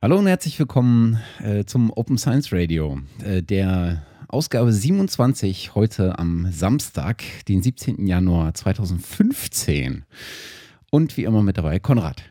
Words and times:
Hallo 0.00 0.16
und 0.16 0.28
herzlich 0.28 0.56
willkommen 0.60 1.18
äh, 1.42 1.64
zum 1.64 1.90
Open 1.90 2.18
Science 2.18 2.52
Radio, 2.52 3.00
äh, 3.24 3.42
der 3.42 4.06
Ausgabe 4.28 4.72
27 4.72 5.74
heute 5.74 6.20
am 6.20 6.46
Samstag, 6.52 7.24
den 7.48 7.62
17. 7.64 8.06
Januar 8.06 8.54
2015. 8.54 10.04
Und 10.92 11.16
wie 11.16 11.24
immer 11.24 11.42
mit 11.42 11.58
dabei 11.58 11.80
Konrad. 11.80 12.22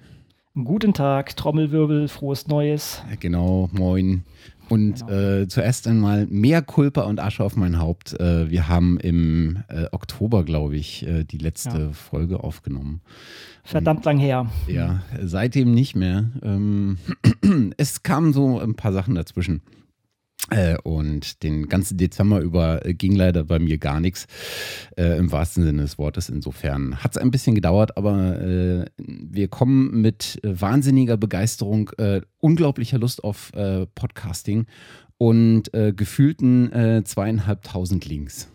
Guten 0.56 0.94
Tag, 0.94 1.36
Trommelwirbel, 1.36 2.08
frohes 2.08 2.48
Neues. 2.48 3.04
Genau, 3.20 3.68
moin. 3.74 4.24
Und 4.70 5.06
genau. 5.08 5.42
äh, 5.42 5.48
zuerst 5.48 5.88
einmal 5.88 6.28
mehr 6.28 6.62
Kulpa 6.62 7.04
und 7.04 7.20
Asche 7.20 7.44
auf 7.44 7.56
mein 7.56 7.80
Haupt. 7.80 8.20
Äh, 8.20 8.50
wir 8.50 8.68
haben 8.68 9.00
im 9.00 9.64
äh, 9.70 9.86
Oktober, 9.92 10.44
glaube 10.44 10.76
ich, 10.76 11.08
äh, 11.08 11.24
die 11.24 11.38
letzte 11.38 11.80
ja. 11.80 11.92
Folge 11.92 12.44
aufgenommen. 12.44 13.02
Verdammt 13.64 14.06
lang 14.06 14.18
her. 14.18 14.50
Ja, 14.68 15.02
seitdem 15.22 15.74
nicht 15.74 15.96
mehr. 15.96 16.30
Ähm, 16.42 16.98
es 17.78 18.04
kamen 18.04 18.34
so 18.34 18.60
ein 18.60 18.76
paar 18.76 18.94
Sachen 18.94 19.16
dazwischen. 19.16 19.62
Äh, 20.50 20.78
und 20.84 21.44
den 21.44 21.68
ganzen 21.68 21.98
Dezember 21.98 22.40
über 22.40 22.86
äh, 22.86 22.94
ging 22.94 23.16
leider 23.16 23.44
bei 23.44 23.60
mir 23.60 23.78
gar 23.78 24.00
nichts, 24.00 24.28
äh, 24.96 25.18
im 25.18 25.32
wahrsten 25.32 25.64
Sinne 25.64 25.82
des 25.82 25.98
Wortes. 25.98 26.30
Insofern 26.30 27.04
hat 27.04 27.12
es 27.12 27.22
ein 27.22 27.32
bisschen 27.32 27.56
gedauert, 27.56 27.98
aber 27.98 28.40
äh, 28.42 28.86
wir 28.98 29.50
kommen 29.50 30.02
mit 30.02 30.40
wahnsinniger 30.44 31.18
Begeisterung, 31.18 31.92
unglaublicher 32.40 32.98
Lust 32.98 33.24
auf 33.24 33.52
Podcasting 33.96 34.66
und 35.18 35.72
gefühlten 35.74 37.04
zweieinhalbtausend 37.06 38.06
Links. 38.06 38.50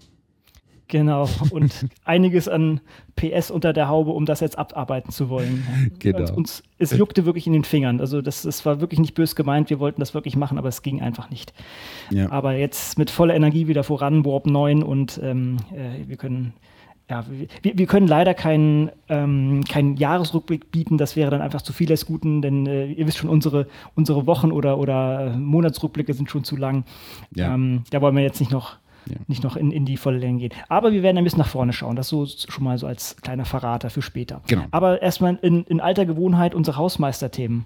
Genau, 0.93 1.27
und 1.49 1.87
einiges 2.05 2.49
an 2.49 2.83
PS 3.17 3.51
unter 3.51 3.73
der 3.73 3.89
Haube, 3.89 4.11
um 4.11 4.27
das 4.27 4.41
jetzt 4.41 4.59
abarbeiten 4.59 5.11
zu 5.11 5.31
wollen. 5.31 5.67
Genau. 5.99 6.19
Also 6.19 6.35
uns, 6.35 6.63
es 6.77 6.95
juckte 6.95 7.25
wirklich 7.25 7.47
in 7.47 7.55
den 7.55 7.65
Fingern. 7.65 7.99
Also 7.99 8.21
das, 8.21 8.43
das 8.43 8.67
war 8.67 8.83
wirklich 8.83 9.01
nicht 9.01 9.15
bös 9.15 9.35
gemeint, 9.35 9.71
wir 9.71 9.81
wollten 9.81 10.01
das 10.01 10.13
wirklich 10.13 10.37
machen, 10.37 10.59
aber 10.59 10.69
es 10.69 10.83
ging 10.83 11.01
einfach 11.01 11.31
nicht. 11.31 11.55
Ja. 12.11 12.31
Aber 12.31 12.53
jetzt 12.53 12.99
mit 12.99 13.09
voller 13.09 13.34
Energie 13.34 13.69
wieder 13.69 13.84
voran, 13.84 14.27
Warp 14.27 14.45
9 14.45 14.83
und 14.83 15.19
ähm, 15.23 15.57
äh, 15.71 16.07
wir 16.07 16.19
können 16.19 16.53
ja, 17.09 17.25
wir, 17.62 17.79
wir, 17.79 17.87
können 17.87 18.06
leider 18.06 18.34
keinen 18.34 18.91
ähm, 19.09 19.65
kein 19.69 19.97
Jahresrückblick 19.97 20.71
bieten, 20.71 20.99
das 20.99 21.17
wäre 21.17 21.31
dann 21.31 21.41
einfach 21.41 21.62
zu 21.62 21.73
viel 21.73 21.87
des 21.87 22.05
Guten, 22.05 22.43
denn 22.43 22.67
äh, 22.67 22.87
ihr 22.87 23.06
wisst 23.06 23.19
schon, 23.19 23.31
unsere, 23.31 23.67
unsere 23.95 24.27
Wochen- 24.27 24.53
oder, 24.53 24.79
oder 24.79 25.34
Monatsrückblicke 25.37 26.12
sind 26.12 26.31
schon 26.31 26.45
zu 26.45 26.56
lang. 26.56 26.84
Ja. 27.34 27.55
Ähm, 27.55 27.84
da 27.91 28.03
wollen 28.03 28.15
wir 28.15 28.23
jetzt 28.23 28.41
nicht 28.41 28.53
noch 28.53 28.77
ja. 29.06 29.17
nicht 29.27 29.42
noch 29.42 29.56
in, 29.56 29.70
in 29.70 29.84
die 29.84 29.97
volle 29.97 30.19
Länge 30.19 30.41
gehen. 30.41 30.53
Aber 30.69 30.92
wir 30.92 31.03
werden 31.03 31.19
ein 31.19 31.25
bisschen 31.25 31.41
nach 31.41 31.48
vorne 31.48 31.72
schauen. 31.72 31.97
Das 31.97 32.08
so 32.08 32.27
schon 32.27 32.64
mal 32.64 32.78
so 32.78 32.86
als 32.86 33.17
kleiner 33.17 33.44
Verrater 33.44 33.91
für 33.91 34.03
später. 34.03 34.42
Genau. 34.47 34.64
Aber 34.70 35.03
erstmal 35.03 35.39
in, 35.42 35.64
in 35.64 35.81
alter 35.81 36.06
Gewohnheit 36.06 36.55
unsere 36.55 36.77
Hausmeisterthemen. 36.77 37.64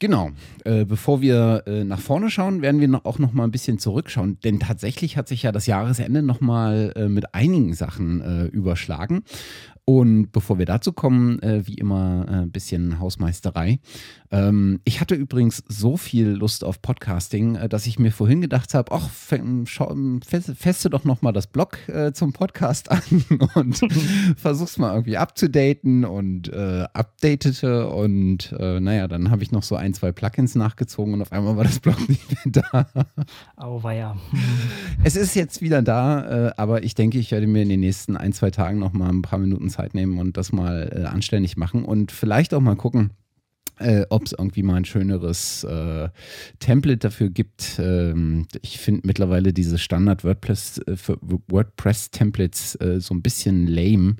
Genau. 0.00 0.30
Äh, 0.64 0.84
bevor 0.84 1.20
wir 1.20 1.62
äh, 1.66 1.84
nach 1.84 2.00
vorne 2.00 2.28
schauen, 2.28 2.62
werden 2.62 2.80
wir 2.80 2.88
noch, 2.88 3.04
auch 3.04 3.18
noch 3.18 3.32
mal 3.32 3.44
ein 3.44 3.52
bisschen 3.52 3.78
zurückschauen. 3.78 4.38
Denn 4.42 4.58
tatsächlich 4.58 5.16
hat 5.16 5.28
sich 5.28 5.44
ja 5.44 5.52
das 5.52 5.66
Jahresende 5.66 6.22
noch 6.22 6.40
mal 6.40 6.92
äh, 6.96 7.08
mit 7.08 7.34
einigen 7.34 7.74
Sachen 7.74 8.20
äh, 8.20 8.44
überschlagen. 8.46 9.22
Und 9.86 10.32
bevor 10.32 10.58
wir 10.58 10.66
dazu 10.66 10.92
kommen, 10.92 11.40
äh, 11.42 11.66
wie 11.66 11.74
immer 11.74 12.26
ein 12.28 12.50
bisschen 12.50 12.98
Hausmeisterei. 12.98 13.78
Ähm, 14.34 14.80
ich 14.84 15.00
hatte 15.00 15.14
übrigens 15.14 15.62
so 15.68 15.96
viel 15.96 16.26
Lust 16.26 16.64
auf 16.64 16.82
Podcasting, 16.82 17.54
äh, 17.54 17.68
dass 17.68 17.86
ich 17.86 18.00
mir 18.00 18.10
vorhin 18.10 18.40
gedacht 18.40 18.74
habe, 18.74 18.90
ach, 18.90 19.08
feste 19.08 20.90
doch 20.90 21.04
noch 21.04 21.22
mal 21.22 21.30
das 21.30 21.46
Blog 21.46 21.78
äh, 21.88 22.12
zum 22.12 22.32
Podcast 22.32 22.90
an 22.90 23.00
und 23.54 23.80
versuch's 24.36 24.76
mal 24.76 24.92
irgendwie 24.92 25.18
abzudaten 25.18 26.04
und 26.04 26.48
äh, 26.48 26.84
updatete 26.92 27.88
und 27.88 28.52
äh, 28.58 28.80
naja, 28.80 29.06
dann 29.06 29.30
habe 29.30 29.44
ich 29.44 29.52
noch 29.52 29.62
so 29.62 29.76
ein, 29.76 29.94
zwei 29.94 30.10
Plugins 30.10 30.56
nachgezogen 30.56 31.14
und 31.14 31.22
auf 31.22 31.30
einmal 31.30 31.56
war 31.56 31.64
das 31.64 31.78
Blog 31.78 31.96
nicht 32.08 32.28
mehr 32.44 32.64
da. 32.72 33.06
Auweia. 33.54 34.16
es 35.04 35.14
ist 35.14 35.36
jetzt 35.36 35.62
wieder 35.62 35.80
da, 35.80 36.48
äh, 36.48 36.52
aber 36.56 36.82
ich 36.82 36.96
denke, 36.96 37.18
ich 37.18 37.30
werde 37.30 37.46
mir 37.46 37.62
in 37.62 37.68
den 37.68 37.80
nächsten 37.80 38.16
ein, 38.16 38.32
zwei 38.32 38.50
Tagen 38.50 38.80
noch 38.80 38.94
mal 38.94 39.10
ein 39.10 39.22
paar 39.22 39.38
Minuten 39.38 39.70
Zeit 39.70 39.94
nehmen 39.94 40.18
und 40.18 40.36
das 40.36 40.50
mal 40.50 40.90
äh, 40.92 41.04
anständig 41.04 41.56
machen 41.56 41.84
und 41.84 42.10
vielleicht 42.10 42.52
auch 42.52 42.60
mal 42.60 42.74
gucken, 42.74 43.12
äh, 43.78 44.06
ob 44.10 44.26
es 44.26 44.32
irgendwie 44.32 44.62
mal 44.62 44.76
ein 44.76 44.84
schöneres 44.84 45.64
äh, 45.64 46.08
Template 46.58 46.98
dafür 46.98 47.30
gibt. 47.30 47.78
Ähm, 47.78 48.46
ich 48.62 48.78
finde 48.78 49.02
mittlerweile 49.04 49.52
diese 49.52 49.78
Standard 49.78 50.24
WordPress, 50.24 50.78
äh, 50.78 50.96
WordPress 51.48 52.10
Templates 52.10 52.76
äh, 52.76 53.00
so 53.00 53.14
ein 53.14 53.22
bisschen 53.22 53.66
lame 53.66 54.16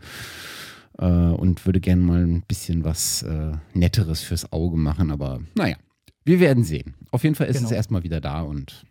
äh, 0.98 1.04
und 1.06 1.65
würde 1.66 1.81
gerne 1.81 2.03
mal 2.03 2.25
ein 2.25 2.42
bisschen 2.42 2.84
was 2.84 3.22
äh, 3.22 3.53
Netteres 3.75 4.20
fürs 4.22 4.53
Auge 4.53 4.76
machen. 4.76 5.10
Aber 5.10 5.41
naja, 5.54 5.76
wir 6.25 6.41
werden 6.41 6.65
sehen. 6.65 6.94
Auf 7.10 7.22
jeden 7.22 7.34
Fall 7.34 7.47
ist 7.47 7.56
genau. 7.59 7.69
es 7.69 7.72
erstmal 7.72 8.03
wieder 8.03 8.21
da 8.21 8.42
und 8.42 8.84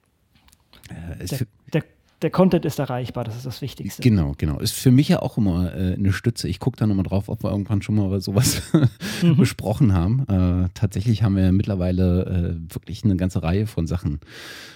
der, 0.89 1.47
der, 1.73 1.83
der 2.23 2.31
Content 2.31 2.65
ist 2.65 2.79
erreichbar, 2.79 3.23
das 3.25 3.35
ist 3.35 3.45
das 3.45 3.61
Wichtigste. 3.61 4.01
Genau, 4.01 4.33
genau. 4.37 4.59
Ist 4.59 4.73
für 4.73 4.91
mich 4.91 5.09
ja 5.09 5.21
auch 5.21 5.37
immer 5.37 5.75
äh, 5.75 5.93
eine 5.93 6.13
Stütze. 6.13 6.47
Ich 6.47 6.59
gucke 6.59 6.77
da 6.77 6.87
nochmal 6.87 7.03
drauf, 7.03 7.27
ob 7.27 7.43
wir 7.43 7.51
irgendwann 7.51 7.81
schon 7.81 7.95
mal 7.95 8.21
sowas 8.21 8.61
mhm. 9.21 9.35
besprochen 9.35 9.93
haben. 9.93 10.25
Äh, 10.27 10.69
tatsächlich 10.73 11.21
haben 11.21 11.35
wir 11.35 11.51
mittlerweile 11.51 12.57
äh, 12.59 12.73
wirklich 12.73 13.03
eine 13.03 13.17
ganze 13.17 13.43
Reihe 13.43 13.67
von 13.67 13.85
Sachen 13.87 14.21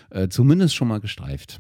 äh, 0.10 0.28
zumindest 0.28 0.76
schon 0.76 0.90
mal 0.90 1.00
gestreift. 1.00 1.60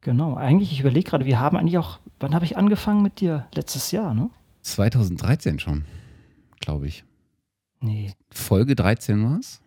Genau, 0.00 0.34
eigentlich, 0.34 0.70
ich 0.70 0.80
überlege 0.80 1.10
gerade, 1.10 1.26
wir 1.26 1.40
haben 1.40 1.56
eigentlich 1.56 1.78
auch, 1.78 1.98
wann 2.20 2.34
habe 2.34 2.44
ich 2.44 2.56
angefangen 2.56 3.02
mit 3.02 3.20
dir? 3.20 3.46
Letztes 3.54 3.90
Jahr, 3.90 4.14
ne? 4.14 4.30
2013 4.62 5.58
schon, 5.58 5.84
glaube 6.60 6.86
ich. 6.86 7.04
Nee. 7.80 8.12
Folge 8.30 8.76
13 8.76 9.24
war 9.24 9.38
es? 9.40 9.60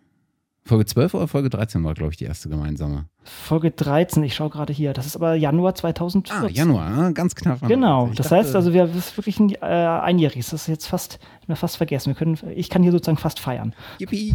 Folge 0.64 0.84
12 0.84 1.14
oder 1.14 1.26
Folge 1.26 1.48
13 1.50 1.82
war, 1.82 1.94
glaube 1.94 2.12
ich, 2.12 2.18
die 2.18 2.26
erste 2.26 2.48
gemeinsame. 2.48 3.06
Folge 3.22 3.70
13, 3.70 4.22
ich 4.22 4.34
schaue 4.34 4.50
gerade 4.50 4.72
hier. 4.72 4.92
Das 4.92 5.06
ist 5.06 5.16
aber 5.16 5.34
Januar 5.34 5.74
2014. 5.74 6.48
Ah, 6.48 6.48
Januar, 6.48 6.86
ah, 6.86 7.10
ganz 7.10 7.34
knapp. 7.34 7.66
Genau, 7.66 8.08
das 8.08 8.28
dachte, 8.28 8.36
heißt 8.36 8.54
also, 8.56 8.72
wir 8.72 8.86
das 8.86 8.96
ist 8.96 9.16
wirklich 9.16 9.40
ein 9.40 9.50
äh, 9.50 9.56
einjähriges. 9.64 10.50
Das 10.50 10.62
ist 10.62 10.68
jetzt 10.68 10.86
fast, 10.86 11.18
wir 11.46 11.56
fast 11.56 11.76
vergessen. 11.76 12.10
Wir 12.10 12.14
können, 12.14 12.38
ich 12.54 12.68
kann 12.70 12.82
hier 12.82 12.92
sozusagen 12.92 13.18
fast 13.18 13.40
feiern. 13.40 13.74
Yippie! 13.98 14.34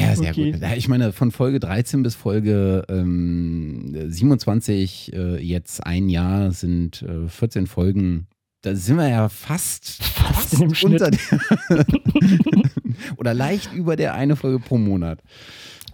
ja, 0.00 0.16
sehr 0.16 0.30
okay. 0.30 0.52
gut. 0.52 0.60
Ich 0.76 0.88
meine, 0.88 1.12
von 1.12 1.30
Folge 1.30 1.60
13 1.60 2.02
bis 2.02 2.14
Folge 2.14 2.84
ähm, 2.88 3.94
27, 4.08 5.12
äh, 5.14 5.38
jetzt 5.38 5.86
ein 5.86 6.08
Jahr, 6.08 6.50
sind 6.52 7.02
äh, 7.02 7.28
14 7.28 7.66
Folgen 7.66 8.26
da 8.62 8.76
sind 8.76 8.96
wir 8.96 9.08
ja 9.08 9.28
fast, 9.28 10.02
fast, 10.02 10.56
fast 10.56 10.84
unter 10.84 11.10
der 11.10 11.20
oder 13.16 13.34
leicht 13.34 13.72
über 13.72 13.96
der 13.96 14.14
eine 14.14 14.36
Folge 14.36 14.60
pro 14.60 14.78
Monat. 14.78 15.18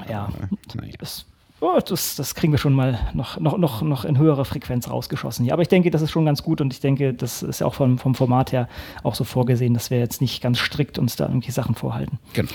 Ja, 0.09 0.29
naja. 0.75 0.93
das, 0.99 1.25
oh, 1.61 1.81
das, 1.85 2.15
das, 2.17 2.35
kriegen 2.35 2.53
wir 2.53 2.59
schon 2.59 2.75
mal 2.75 3.11
noch, 3.15 3.41
noch, 3.41 3.57
noch, 3.57 3.83
noch 3.83 4.05
in 4.05 4.19
höherer 4.19 4.45
Frequenz 4.45 4.89
rausgeschossen. 4.89 5.47
Ja, 5.47 5.55
aber 5.55 5.63
ich 5.63 5.69
denke, 5.69 5.91
das 5.91 6.03
ist 6.03 6.11
schon 6.11 6.27
ganz 6.27 6.43
gut 6.43 6.61
und 6.61 6.73
ich 6.73 6.81
denke, 6.81 7.15
das 7.15 7.43
ist 7.43 7.61
ja 7.61 7.67
auch 7.67 7.75
vom, 7.75 7.99
vom 7.99 8.15
Format 8.15 8.53
her 8.53 8.69
auch 9.03 9.15
so 9.15 9.25
vorgesehen, 9.25 9.73
dass 9.73 9.91
wir 9.91 9.99
jetzt 9.99 10.21
nicht 10.21 10.43
ganz 10.43 10.59
strikt 10.59 10.99
uns 10.99 11.17
da 11.17 11.27
irgendwie 11.27 11.51
Sachen 11.51 11.75
vorhalten. 11.75 12.19
Genau. 12.35 12.51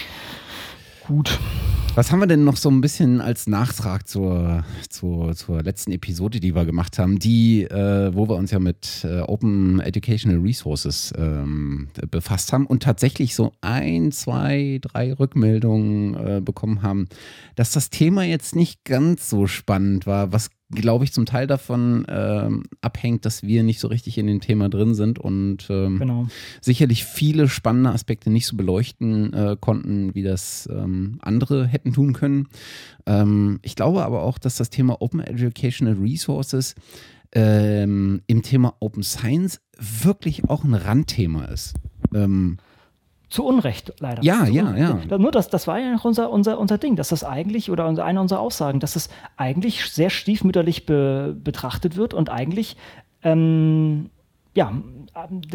Gut. 1.07 1.39
Was 1.95 2.11
haben 2.11 2.21
wir 2.21 2.27
denn 2.27 2.43
noch 2.43 2.55
so 2.55 2.71
ein 2.71 2.81
bisschen 2.81 3.21
als 3.21 3.45
Nachtrag 3.45 4.07
zur, 4.07 4.65
zur, 4.89 5.35
zur 5.35 5.61
letzten 5.61 5.91
Episode, 5.91 6.39
die 6.39 6.55
wir 6.55 6.65
gemacht 6.65 6.97
haben, 6.97 7.19
die, 7.19 7.65
äh, 7.65 8.15
wo 8.15 8.27
wir 8.27 8.35
uns 8.35 8.49
ja 8.49 8.57
mit 8.57 9.03
äh, 9.03 9.19
Open 9.19 9.79
Educational 9.79 10.39
Resources 10.39 11.13
ähm, 11.15 11.89
befasst 12.09 12.51
haben 12.51 12.65
und 12.65 12.81
tatsächlich 12.81 13.35
so 13.35 13.51
ein, 13.61 14.11
zwei, 14.11 14.79
drei 14.81 15.13
Rückmeldungen 15.13 16.15
äh, 16.15 16.41
bekommen 16.41 16.81
haben, 16.81 17.07
dass 17.55 17.71
das 17.71 17.91
Thema 17.91 18.23
jetzt 18.23 18.55
nicht 18.55 18.83
ganz 18.85 19.29
so 19.29 19.45
spannend 19.45 20.07
war, 20.07 20.31
was 20.31 20.49
glaube 20.75 21.05
ich, 21.05 21.13
zum 21.13 21.25
Teil 21.25 21.47
davon 21.47 22.05
ähm, 22.09 22.63
abhängt, 22.81 23.25
dass 23.25 23.43
wir 23.43 23.63
nicht 23.63 23.79
so 23.79 23.87
richtig 23.87 24.17
in 24.17 24.27
dem 24.27 24.41
Thema 24.41 24.69
drin 24.69 24.95
sind 24.95 25.19
und 25.19 25.67
ähm, 25.69 25.99
genau. 25.99 26.27
sicherlich 26.61 27.05
viele 27.05 27.47
spannende 27.47 27.91
Aspekte 27.91 28.29
nicht 28.29 28.47
so 28.47 28.55
beleuchten 28.55 29.33
äh, 29.33 29.57
konnten, 29.59 30.15
wie 30.15 30.23
das 30.23 30.67
ähm, 30.71 31.19
andere 31.21 31.65
hätten 31.65 31.93
tun 31.93 32.13
können. 32.13 32.47
Ähm, 33.05 33.59
ich 33.61 33.75
glaube 33.75 34.03
aber 34.05 34.23
auch, 34.23 34.37
dass 34.37 34.55
das 34.55 34.69
Thema 34.69 35.01
Open 35.01 35.19
Educational 35.19 35.95
Resources 35.95 36.75
ähm, 37.33 38.21
im 38.27 38.41
Thema 38.43 38.75
Open 38.79 39.03
Science 39.03 39.59
wirklich 39.77 40.49
auch 40.49 40.63
ein 40.63 40.73
Randthema 40.73 41.45
ist. 41.45 41.73
Ähm, 42.13 42.57
zu 43.33 43.43
Unrecht, 43.43 43.93
leider. 43.99 44.21
Ja, 44.21 44.45
ja, 44.45 44.75
ja. 44.75 45.17
Nur 45.17 45.31
das, 45.31 45.49
das 45.49 45.65
war 45.65 45.79
ja 45.79 45.97
unser, 46.03 46.29
unser, 46.29 46.59
unser 46.59 46.77
Ding, 46.77 46.95
dass 46.95 47.07
das 47.07 47.23
eigentlich, 47.23 47.71
oder 47.71 47.87
eine 47.87 48.21
unserer 48.21 48.39
Aussagen, 48.39 48.79
dass 48.79 48.93
das 48.93 49.09
eigentlich 49.37 49.89
sehr 49.89 50.11
stiefmütterlich 50.11 50.85
be, 50.85 51.35
betrachtet 51.43 51.95
wird 51.95 52.13
und 52.13 52.29
eigentlich, 52.29 52.77
ähm, 53.23 54.11
ja, 54.53 54.71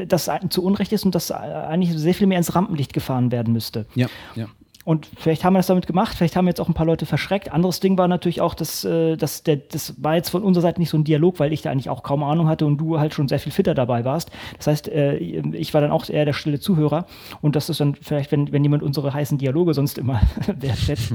das 0.09 0.29
zu 0.51 0.65
Unrecht 0.65 0.93
ist 0.93 1.05
und 1.05 1.15
das 1.15 1.31
eigentlich 1.31 1.97
sehr 1.97 2.15
viel 2.15 2.27
mehr 2.27 2.39
ins 2.39 2.53
Rampenlicht 2.57 2.93
gefahren 2.93 3.31
werden 3.31 3.53
müsste. 3.53 3.87
Ja, 3.95 4.09
ja. 4.35 4.47
Und 4.89 5.07
vielleicht 5.19 5.45
haben 5.45 5.53
wir 5.53 5.59
das 5.59 5.67
damit 5.67 5.87
gemacht, 5.87 6.17
vielleicht 6.17 6.35
haben 6.35 6.47
jetzt 6.47 6.63
auch 6.63 6.69
ein 6.69 6.73
paar 6.73 6.87
Leute 6.87 7.05
verschreckt. 7.05 7.53
Anderes 7.53 7.79
Ding 7.79 7.99
war 7.99 8.09
natürlich 8.09 8.41
auch, 8.41 8.55
dass, 8.55 8.87
äh, 8.87 9.17
dass 9.17 9.43
der, 9.43 9.57
das 9.57 10.03
war 10.03 10.15
jetzt 10.15 10.31
von 10.31 10.43
unserer 10.43 10.63
Seite 10.63 10.81
nicht 10.81 10.89
so 10.89 10.97
ein 10.97 11.05
Dialog, 11.05 11.39
weil 11.41 11.53
ich 11.53 11.61
da 11.61 11.71
eigentlich 11.71 11.91
auch 11.91 12.03
kaum 12.03 12.23
Ahnung 12.23 12.49
hatte 12.49 12.65
und 12.65 12.79
du 12.79 12.99
halt 12.99 13.13
schon 13.13 13.29
sehr 13.29 13.39
viel 13.39 13.53
fitter 13.53 13.75
dabei 13.75 14.07
warst. 14.07 14.31
Das 14.57 14.67
heißt, 14.67 14.89
äh, 14.89 15.19
ich 15.19 15.75
war 15.75 15.83
dann 15.83 15.91
auch 15.91 16.09
eher 16.09 16.25
der 16.25 16.33
stille 16.33 16.59
Zuhörer. 16.59 17.05
Und 17.43 17.55
das 17.55 17.69
ist 17.69 17.81
dann 17.81 17.97
vielleicht, 17.97 18.33
wenn, 18.33 18.51
wenn 18.51 18.63
jemand 18.63 18.83
unsere 18.83 19.13
heißen 19.13 19.37
Dialoge 19.37 19.75
sonst 19.75 19.99
immer 19.99 20.23
wertschätzt, 20.59 21.13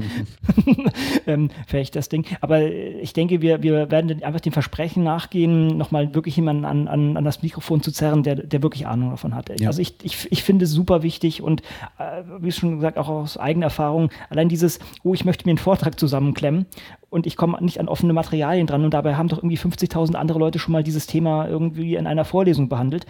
ähm, 1.26 1.50
vielleicht 1.66 1.96
das 1.96 2.08
Ding. 2.08 2.26
Aber 2.42 2.62
ich 2.62 3.12
denke, 3.12 3.42
wir, 3.42 3.64
wir 3.64 3.90
werden 3.90 4.22
einfach 4.22 4.40
dem 4.40 4.52
Versprechen 4.52 5.02
nachgehen, 5.02 5.76
nochmal 5.76 6.14
wirklich 6.14 6.36
jemanden 6.36 6.64
an, 6.64 6.86
an, 6.86 7.16
an 7.16 7.24
das 7.24 7.42
Mikrofon 7.42 7.82
zu 7.82 7.90
zerren, 7.90 8.22
der, 8.22 8.36
der 8.36 8.62
wirklich 8.62 8.86
Ahnung 8.86 9.10
davon 9.10 9.34
hat. 9.34 9.50
Ja. 9.58 9.66
Also 9.66 9.82
ich, 9.82 9.96
ich, 10.04 10.30
ich 10.30 10.44
finde 10.44 10.66
es 10.66 10.70
super 10.70 11.02
wichtig 11.02 11.42
und 11.42 11.62
äh, 11.98 12.22
wie 12.38 12.52
schon 12.52 12.76
gesagt, 12.76 12.98
auch 12.98 13.08
aus 13.08 13.36
eigener 13.36 13.63
Erfahrung, 13.64 14.10
allein 14.30 14.48
dieses, 14.48 14.78
oh, 15.02 15.14
ich 15.14 15.24
möchte 15.24 15.46
mir 15.46 15.50
einen 15.50 15.58
Vortrag 15.58 15.98
zusammenklemmen 15.98 16.66
und 17.14 17.26
ich 17.26 17.36
komme 17.36 17.56
nicht 17.62 17.78
an 17.78 17.86
offene 17.86 18.12
Materialien 18.12 18.66
dran 18.66 18.84
und 18.84 18.92
dabei 18.92 19.14
haben 19.14 19.28
doch 19.28 19.38
irgendwie 19.38 19.56
50.000 19.56 20.16
andere 20.16 20.40
Leute 20.40 20.58
schon 20.58 20.72
mal 20.72 20.82
dieses 20.82 21.06
Thema 21.06 21.46
irgendwie 21.46 21.94
in 21.94 22.08
einer 22.08 22.24
Vorlesung 22.24 22.68
behandelt. 22.68 23.06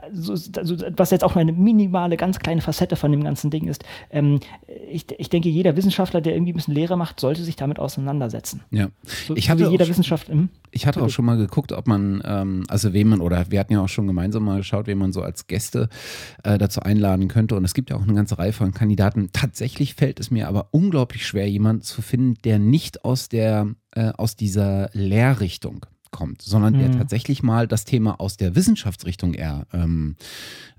Also, 0.00 0.32
also, 0.32 0.76
was 0.96 1.10
jetzt 1.10 1.24
auch 1.24 1.34
nur 1.34 1.40
eine 1.40 1.52
minimale, 1.52 2.16
ganz 2.16 2.38
kleine 2.38 2.60
Facette 2.60 2.94
von 2.94 3.10
dem 3.10 3.24
ganzen 3.24 3.50
Ding 3.50 3.66
ist. 3.66 3.84
Ähm, 4.10 4.38
ich, 4.88 5.06
ich 5.18 5.28
denke, 5.28 5.48
jeder 5.48 5.76
Wissenschaftler, 5.76 6.20
der 6.20 6.34
irgendwie 6.34 6.52
ein 6.52 6.56
bisschen 6.56 6.74
Lehre 6.74 6.96
macht, 6.96 7.18
sollte 7.18 7.42
sich 7.42 7.56
damit 7.56 7.80
auseinandersetzen. 7.80 8.62
Ja. 8.70 8.90
So, 9.02 9.34
ich 9.34 9.50
hatte 9.50 9.68
jeder 9.68 9.88
Wissenschaft 9.88 10.28
im 10.28 10.48
ich 10.76 10.86
hatte 10.86 11.02
auch 11.02 11.08
schon 11.08 11.24
mal 11.24 11.38
geguckt, 11.38 11.72
ob 11.72 11.86
man, 11.86 12.22
ähm, 12.24 12.64
also 12.68 12.92
wen 12.92 13.08
man, 13.08 13.22
oder 13.22 13.50
wir 13.50 13.60
hatten 13.60 13.72
ja 13.72 13.80
auch 13.80 13.88
schon 13.88 14.06
gemeinsam 14.06 14.44
mal 14.44 14.58
geschaut, 14.58 14.86
wen 14.86 14.98
man 14.98 15.10
so 15.10 15.22
als 15.22 15.46
Gäste 15.46 15.88
äh, 16.42 16.58
dazu 16.58 16.80
einladen 16.80 17.28
könnte. 17.28 17.56
Und 17.56 17.64
es 17.64 17.72
gibt 17.72 17.88
ja 17.88 17.96
auch 17.96 18.02
eine 18.02 18.12
ganze 18.12 18.38
Reihe 18.38 18.52
von 18.52 18.74
Kandidaten. 18.74 19.30
Tatsächlich 19.32 19.94
fällt 19.94 20.20
es 20.20 20.30
mir 20.30 20.48
aber 20.48 20.68
unglaublich 20.72 21.26
schwer, 21.26 21.48
jemanden 21.48 21.80
zu 21.80 22.02
finden, 22.02 22.34
der 22.44 22.58
nicht 22.58 23.06
aus 23.06 23.15
der, 23.28 23.68
äh, 23.92 24.10
aus 24.16 24.36
dieser 24.36 24.90
Lehrrichtung 24.92 25.86
kommt, 26.10 26.40
sondern 26.42 26.74
mhm. 26.74 26.78
der 26.78 26.92
tatsächlich 26.92 27.42
mal 27.42 27.68
das 27.68 27.84
Thema 27.84 28.20
aus 28.20 28.36
der 28.36 28.54
Wissenschaftsrichtung 28.54 29.34
eher 29.34 29.66
ähm, 29.72 30.16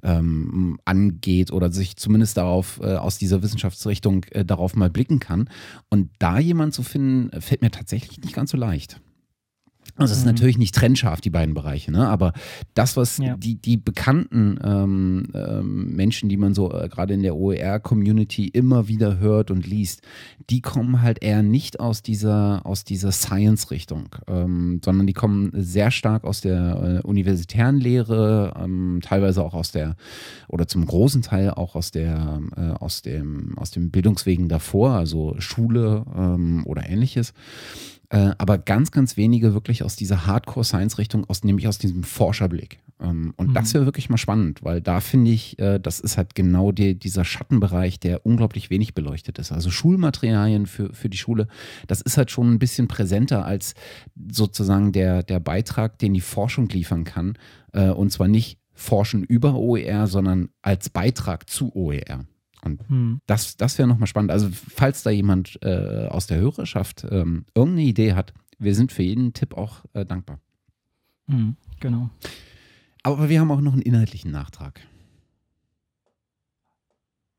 ähm, 0.03 0.79
angeht 0.85 1.51
oder 1.51 1.71
sich 1.71 1.97
zumindest 1.97 2.37
darauf 2.37 2.79
äh, 2.81 2.95
aus 2.95 3.17
dieser 3.17 3.43
Wissenschaftsrichtung 3.43 4.23
äh, 4.31 4.43
darauf 4.43 4.75
mal 4.75 4.89
blicken 4.89 5.19
kann. 5.19 5.49
Und 5.89 6.09
da 6.19 6.39
jemanden 6.39 6.71
zu 6.71 6.83
finden, 6.83 7.41
fällt 7.41 7.61
mir 7.61 7.71
tatsächlich 7.71 8.19
nicht 8.19 8.33
ganz 8.33 8.51
so 8.51 8.57
leicht. 8.57 8.99
Also 9.97 10.11
es 10.11 10.19
ist 10.19 10.25
mhm. 10.25 10.31
natürlich 10.31 10.57
nicht 10.57 10.75
trennscharf, 10.75 11.21
die 11.21 11.31
beiden 11.31 11.55
Bereiche, 11.55 11.91
ne? 11.91 12.07
aber 12.07 12.33
das, 12.75 12.95
was 12.97 13.17
ja. 13.17 13.35
die, 13.35 13.55
die 13.55 13.77
bekannten 13.77 14.59
ähm, 14.63 15.23
ähm, 15.33 15.95
Menschen, 15.95 16.29
die 16.29 16.37
man 16.37 16.53
so 16.53 16.71
äh, 16.71 16.87
gerade 16.87 17.15
in 17.15 17.23
der 17.23 17.35
OER-Community 17.35 18.47
immer 18.47 18.87
wieder 18.87 19.17
hört 19.17 19.49
und 19.49 19.65
liest, 19.65 20.01
die 20.49 20.61
kommen 20.61 21.01
halt 21.01 21.23
eher 21.23 21.41
nicht 21.41 21.79
aus 21.79 22.03
dieser, 22.03 22.65
aus 22.65 22.83
dieser 22.83 23.11
Science-Richtung, 23.11 24.09
ähm, 24.27 24.81
sondern 24.85 25.07
die 25.07 25.13
kommen 25.13 25.51
sehr 25.55 25.89
stark 25.89 26.25
aus 26.25 26.41
der 26.41 27.01
äh, 27.03 27.07
universitären 27.07 27.79
Lehre, 27.79 28.53
ähm, 28.61 28.99
teilweise 29.01 29.43
auch 29.43 29.55
aus 29.55 29.71
der, 29.71 29.95
oder 30.47 30.67
zum 30.67 30.85
großen 30.85 31.23
Teil 31.23 31.49
auch 31.49 31.75
aus 31.75 31.89
der, 31.89 32.39
äh, 32.55 32.61
aus 32.79 33.01
dem, 33.01 33.57
aus 33.57 33.71
dem 33.71 33.89
Bildungswegen 33.89 34.47
davor, 34.47 34.91
also 34.91 35.35
Schule 35.39 36.05
ähm, 36.15 36.63
oder 36.67 36.87
ähnliches. 36.87 37.33
Äh, 38.09 38.31
aber 38.37 38.57
ganz, 38.57 38.91
ganz 38.91 39.17
wenige 39.17 39.53
wirklich 39.53 39.83
aus 39.83 39.97
dieser 39.97 40.25
Hardcore-Science-Richtung, 40.25 41.25
aus, 41.25 41.43
nämlich 41.43 41.67
aus 41.67 41.77
diesem 41.77 42.03
Forscherblick. 42.03 42.79
Ähm, 43.01 43.33
und 43.35 43.49
mhm. 43.49 43.53
das 43.53 43.73
wäre 43.73 43.85
wirklich 43.85 44.09
mal 44.09 44.17
spannend, 44.17 44.63
weil 44.63 44.79
da 44.81 45.01
finde 45.01 45.31
ich, 45.31 45.59
äh, 45.59 45.77
das 45.77 45.99
ist 45.99 46.17
halt 46.17 46.33
genau 46.33 46.71
die, 46.71 46.97
dieser 46.97 47.25
Schattenbereich, 47.25 47.99
der 47.99 48.25
unglaublich 48.25 48.69
wenig 48.69 48.93
beleuchtet 48.93 49.39
ist. 49.39 49.51
Also 49.51 49.69
Schulmaterialien 49.69 50.67
für, 50.67 50.93
für 50.93 51.09
die 51.09 51.17
Schule, 51.17 51.47
das 51.87 51.99
ist 51.99 52.17
halt 52.17 52.31
schon 52.31 52.53
ein 52.53 52.59
bisschen 52.59 52.87
präsenter 52.87 53.45
als 53.45 53.73
sozusagen 54.31 54.93
der, 54.93 55.21
der 55.21 55.41
Beitrag, 55.41 55.99
den 55.99 56.13
die 56.13 56.21
Forschung 56.21 56.69
liefern 56.69 57.03
kann. 57.03 57.37
Äh, 57.73 57.89
und 57.89 58.11
zwar 58.11 58.29
nicht 58.29 58.57
Forschen 58.73 59.23
über 59.23 59.55
OER, 59.55 60.07
sondern 60.07 60.49
als 60.61 60.89
Beitrag 60.89 61.49
zu 61.49 61.75
OER. 61.75 62.25
Und 62.71 62.89
hm. 62.89 63.21
das, 63.25 63.57
das 63.57 63.77
wäre 63.77 63.87
nochmal 63.87 64.07
spannend. 64.07 64.31
Also, 64.31 64.49
falls 64.51 65.03
da 65.03 65.09
jemand 65.09 65.59
äh, 65.61 66.07
aus 66.07 66.27
der 66.27 66.37
Hörerschaft 66.37 67.05
ähm, 67.09 67.45
irgendeine 67.55 67.87
Idee 67.87 68.13
hat, 68.13 68.33
wir 68.59 68.75
sind 68.75 68.91
für 68.91 69.03
jeden 69.03 69.33
Tipp 69.33 69.55
auch 69.55 69.85
äh, 69.93 70.05
dankbar. 70.05 70.39
Hm, 71.29 71.55
genau. 71.79 72.09
Aber 73.03 73.29
wir 73.29 73.39
haben 73.39 73.51
auch 73.51 73.61
noch 73.61 73.73
einen 73.73 73.81
inhaltlichen 73.81 74.31
Nachtrag. 74.31 74.81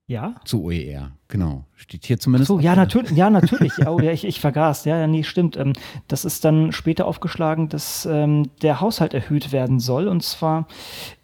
Ja? 0.08 0.36
Zu 0.46 0.64
OER, 0.64 1.12
genau. 1.28 1.64
Steht 1.76 2.06
hier 2.06 2.18
zumindest. 2.18 2.48
so, 2.48 2.58
ja, 2.58 2.74
natürlich, 2.74 3.10
ja, 3.10 3.28
natürlich. 3.30 3.74
oh, 3.86 4.00
ja, 4.00 4.10
ich, 4.10 4.24
ich 4.24 4.40
vergaß. 4.40 4.86
Ja, 4.86 5.06
nee, 5.06 5.22
stimmt. 5.22 5.58
Ähm, 5.58 5.74
das 6.08 6.24
ist 6.24 6.46
dann 6.46 6.72
später 6.72 7.06
aufgeschlagen, 7.06 7.68
dass 7.68 8.06
ähm, 8.06 8.48
der 8.62 8.80
Haushalt 8.80 9.12
erhöht 9.12 9.52
werden 9.52 9.80
soll. 9.80 10.08
Und 10.08 10.22
zwar, 10.22 10.66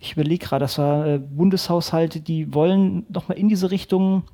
ich 0.01 0.13
überlege 0.13 0.45
gerade, 0.45 0.65
das 0.65 0.77
war 0.77 1.07
äh, 1.07 1.19
Bundeshaushalte, 1.19 2.21
die 2.21 2.53
wollen 2.53 3.07
nochmal 3.09 3.39
in 3.39 3.49
diese 3.49 3.71
Richtung 3.71 4.25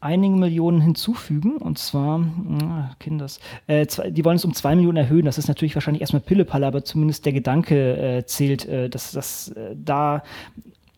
einige 0.00 0.34
Millionen 0.34 0.80
hinzufügen. 0.80 1.58
Und 1.58 1.78
zwar, 1.78 2.18
na, 2.18 2.96
Kinders, 3.00 3.38
äh, 3.66 3.86
zwei, 3.86 4.10
die 4.10 4.24
wollen 4.24 4.36
es 4.36 4.46
um 4.46 4.54
zwei 4.54 4.74
Millionen 4.74 4.96
erhöhen. 4.96 5.26
Das 5.26 5.36
ist 5.36 5.48
natürlich 5.48 5.74
wahrscheinlich 5.74 6.00
erstmal 6.00 6.22
Pillepalle, 6.22 6.66
aber 6.66 6.84
zumindest 6.84 7.26
der 7.26 7.34
Gedanke 7.34 7.96
äh, 7.98 8.24
zählt, 8.24 8.66
äh, 8.66 8.88
dass 8.88 9.12
das 9.12 9.48
äh, 9.48 9.76
da 9.76 10.22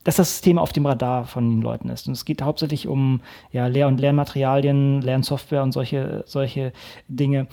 dass 0.09 0.17
das 0.17 0.41
Thema 0.41 0.63
auf 0.63 0.73
dem 0.73 0.87
Radar 0.87 1.27
von 1.27 1.51
den 1.51 1.61
Leuten 1.61 1.91
ist. 1.91 2.07
Und 2.07 2.15
es 2.15 2.25
geht 2.25 2.41
hauptsächlich 2.41 2.89
um 2.89 3.21
ja, 3.53 3.67
Lehr- 3.67 3.89
und 3.89 4.01
Lernmaterialien, 4.01 5.03
Lernsoftware 5.03 5.63
und 5.63 5.73
solche, 5.73 6.25
solche 6.27 6.73
Dinge. 7.09 7.47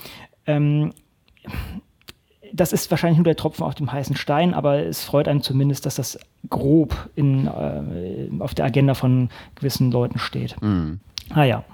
Ähm, 0.48 0.94
das 2.54 2.72
ist 2.72 2.90
wahrscheinlich 2.92 3.18
nur 3.18 3.25
der 3.25 3.36
Tropfen 3.36 3.66
auf 3.66 3.75
dem 3.75 3.92
heißen 3.92 4.16
Stein, 4.16 4.54
aber 4.54 4.80
es 4.80 5.04
freut 5.04 5.28
einen 5.28 5.42
zumindest, 5.42 5.86
dass 5.86 5.96
das 5.96 6.18
grob 6.50 7.10
in, 7.16 7.48
äh, 7.48 8.30
auf 8.40 8.56
der 8.56 8.63
Agenda 8.63 8.94
von 8.94 9.28
gewissen 9.56 9.92
Leuten 9.92 10.18
steht. 10.18 10.56
Mhm. 10.62 11.02
Ah 11.31 11.44
ja, 11.44 11.66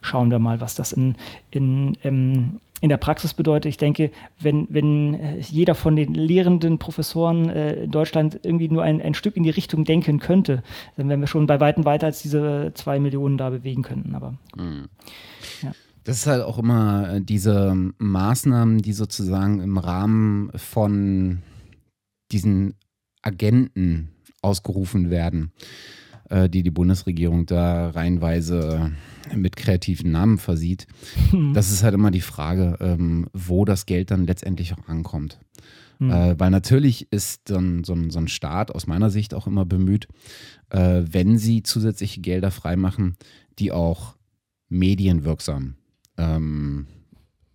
schauen 0.00 0.30
wir 0.30 0.38
mal, 0.38 0.60
was 0.60 0.76
das 0.76 0.92
in, 0.92 1.16
in, 1.50 1.94
in 2.04 2.60
in 2.80 2.88
der 2.88 2.96
Praxis 2.96 3.34
bedeutet, 3.34 3.68
ich 3.68 3.76
denke, 3.76 4.10
wenn, 4.38 4.66
wenn 4.70 5.14
äh, 5.14 5.38
jeder 5.38 5.74
von 5.74 5.96
den 5.96 6.14
lehrenden 6.14 6.78
Professoren 6.78 7.50
äh, 7.50 7.84
in 7.84 7.90
Deutschland 7.90 8.40
irgendwie 8.42 8.68
nur 8.68 8.82
ein, 8.82 9.02
ein 9.02 9.14
Stück 9.14 9.36
in 9.36 9.42
die 9.42 9.50
Richtung 9.50 9.84
denken 9.84 10.18
könnte, 10.18 10.62
dann 10.96 11.08
wären 11.08 11.20
wir 11.20 11.26
schon 11.26 11.46
bei 11.46 11.60
weitem 11.60 11.84
weiter 11.84 12.06
als 12.06 12.22
diese 12.22 12.72
zwei 12.74 12.98
Millionen 12.98 13.36
da 13.36 13.50
bewegen 13.50 13.82
könnten. 13.82 14.14
Aber 14.14 14.34
mhm. 14.56 14.88
ja. 15.62 15.72
Das 16.04 16.16
ist 16.16 16.26
halt 16.26 16.42
auch 16.42 16.58
immer 16.58 17.14
äh, 17.14 17.20
diese 17.20 17.76
Maßnahmen, 17.98 18.78
die 18.78 18.94
sozusagen 18.94 19.60
im 19.60 19.76
Rahmen 19.76 20.50
von 20.54 21.42
diesen 22.32 22.74
Agenten 23.22 24.08
ausgerufen 24.40 25.10
werden, 25.10 25.52
die 26.30 26.62
die 26.62 26.70
Bundesregierung 26.70 27.44
da 27.44 27.90
reihenweise 27.90 28.92
mit 29.34 29.56
kreativen 29.56 30.10
Namen 30.10 30.38
versieht. 30.38 30.86
Hm. 31.30 31.54
Das 31.54 31.70
ist 31.70 31.82
halt 31.82 31.94
immer 31.94 32.10
die 32.10 32.20
Frage, 32.20 32.76
ähm, 32.80 33.28
wo 33.32 33.64
das 33.64 33.86
Geld 33.86 34.10
dann 34.10 34.26
letztendlich 34.26 34.74
auch 34.74 34.88
ankommt. 34.88 35.38
Hm. 35.98 36.10
Äh, 36.10 36.40
weil 36.40 36.50
natürlich 36.50 37.10
ist 37.12 37.50
dann 37.50 37.84
so 37.84 37.92
ein, 37.92 38.10
so 38.10 38.18
ein 38.18 38.28
Staat 38.28 38.70
aus 38.70 38.86
meiner 38.86 39.10
Sicht 39.10 39.34
auch 39.34 39.46
immer 39.46 39.64
bemüht, 39.64 40.08
äh, 40.70 41.02
wenn 41.04 41.38
sie 41.38 41.62
zusätzliche 41.62 42.20
Gelder 42.20 42.50
freimachen, 42.50 43.16
die 43.58 43.72
auch 43.72 44.16
medienwirksam 44.68 45.74
ähm, 46.16 46.86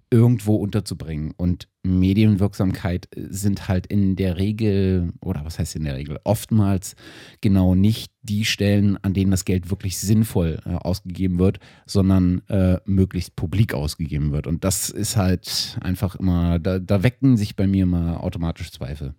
irgendwo 0.10 0.56
unterzubringen. 0.56 1.34
Und 1.36 1.68
Medienwirksamkeit 1.84 3.08
sind 3.16 3.68
halt 3.68 3.88
in 3.88 4.16
der 4.16 4.38
Regel, 4.38 5.14
oder 5.22 5.46
was 5.46 5.60
heißt 5.60 5.76
in 5.76 5.84
der 5.84 5.96
Regel, 5.96 6.20
oftmals 6.24 6.96
genau 7.42 7.76
nicht 7.76 8.12
die 8.22 8.46
Stellen, 8.46 8.98
an 9.04 9.14
denen 9.14 9.32
das 9.32 9.46
Geld 9.46 9.70
wirklich 9.70 9.98
sinnvoll 9.98 10.60
äh, 10.66 10.76
ausgegeben 10.76 11.40
wird, 11.40 11.60
sondern 11.86 12.42
äh, 12.48 12.78
möglichst 12.86 13.36
publik 13.36 13.74
ausgegeben 13.74 14.32
wird. 14.32 14.48
Und 14.48 14.64
das 14.64 14.90
ist 14.90 15.18
halt 15.18 15.78
einfach 15.82 16.16
immer, 16.16 16.60
da, 16.60 16.80
da 16.80 17.04
wecken 17.04 17.38
sich 17.38 17.56
bei 17.56 17.68
mir 17.68 17.84
immer 17.84 18.24
automatisch 18.24 18.72
Zweifel. 18.72 19.16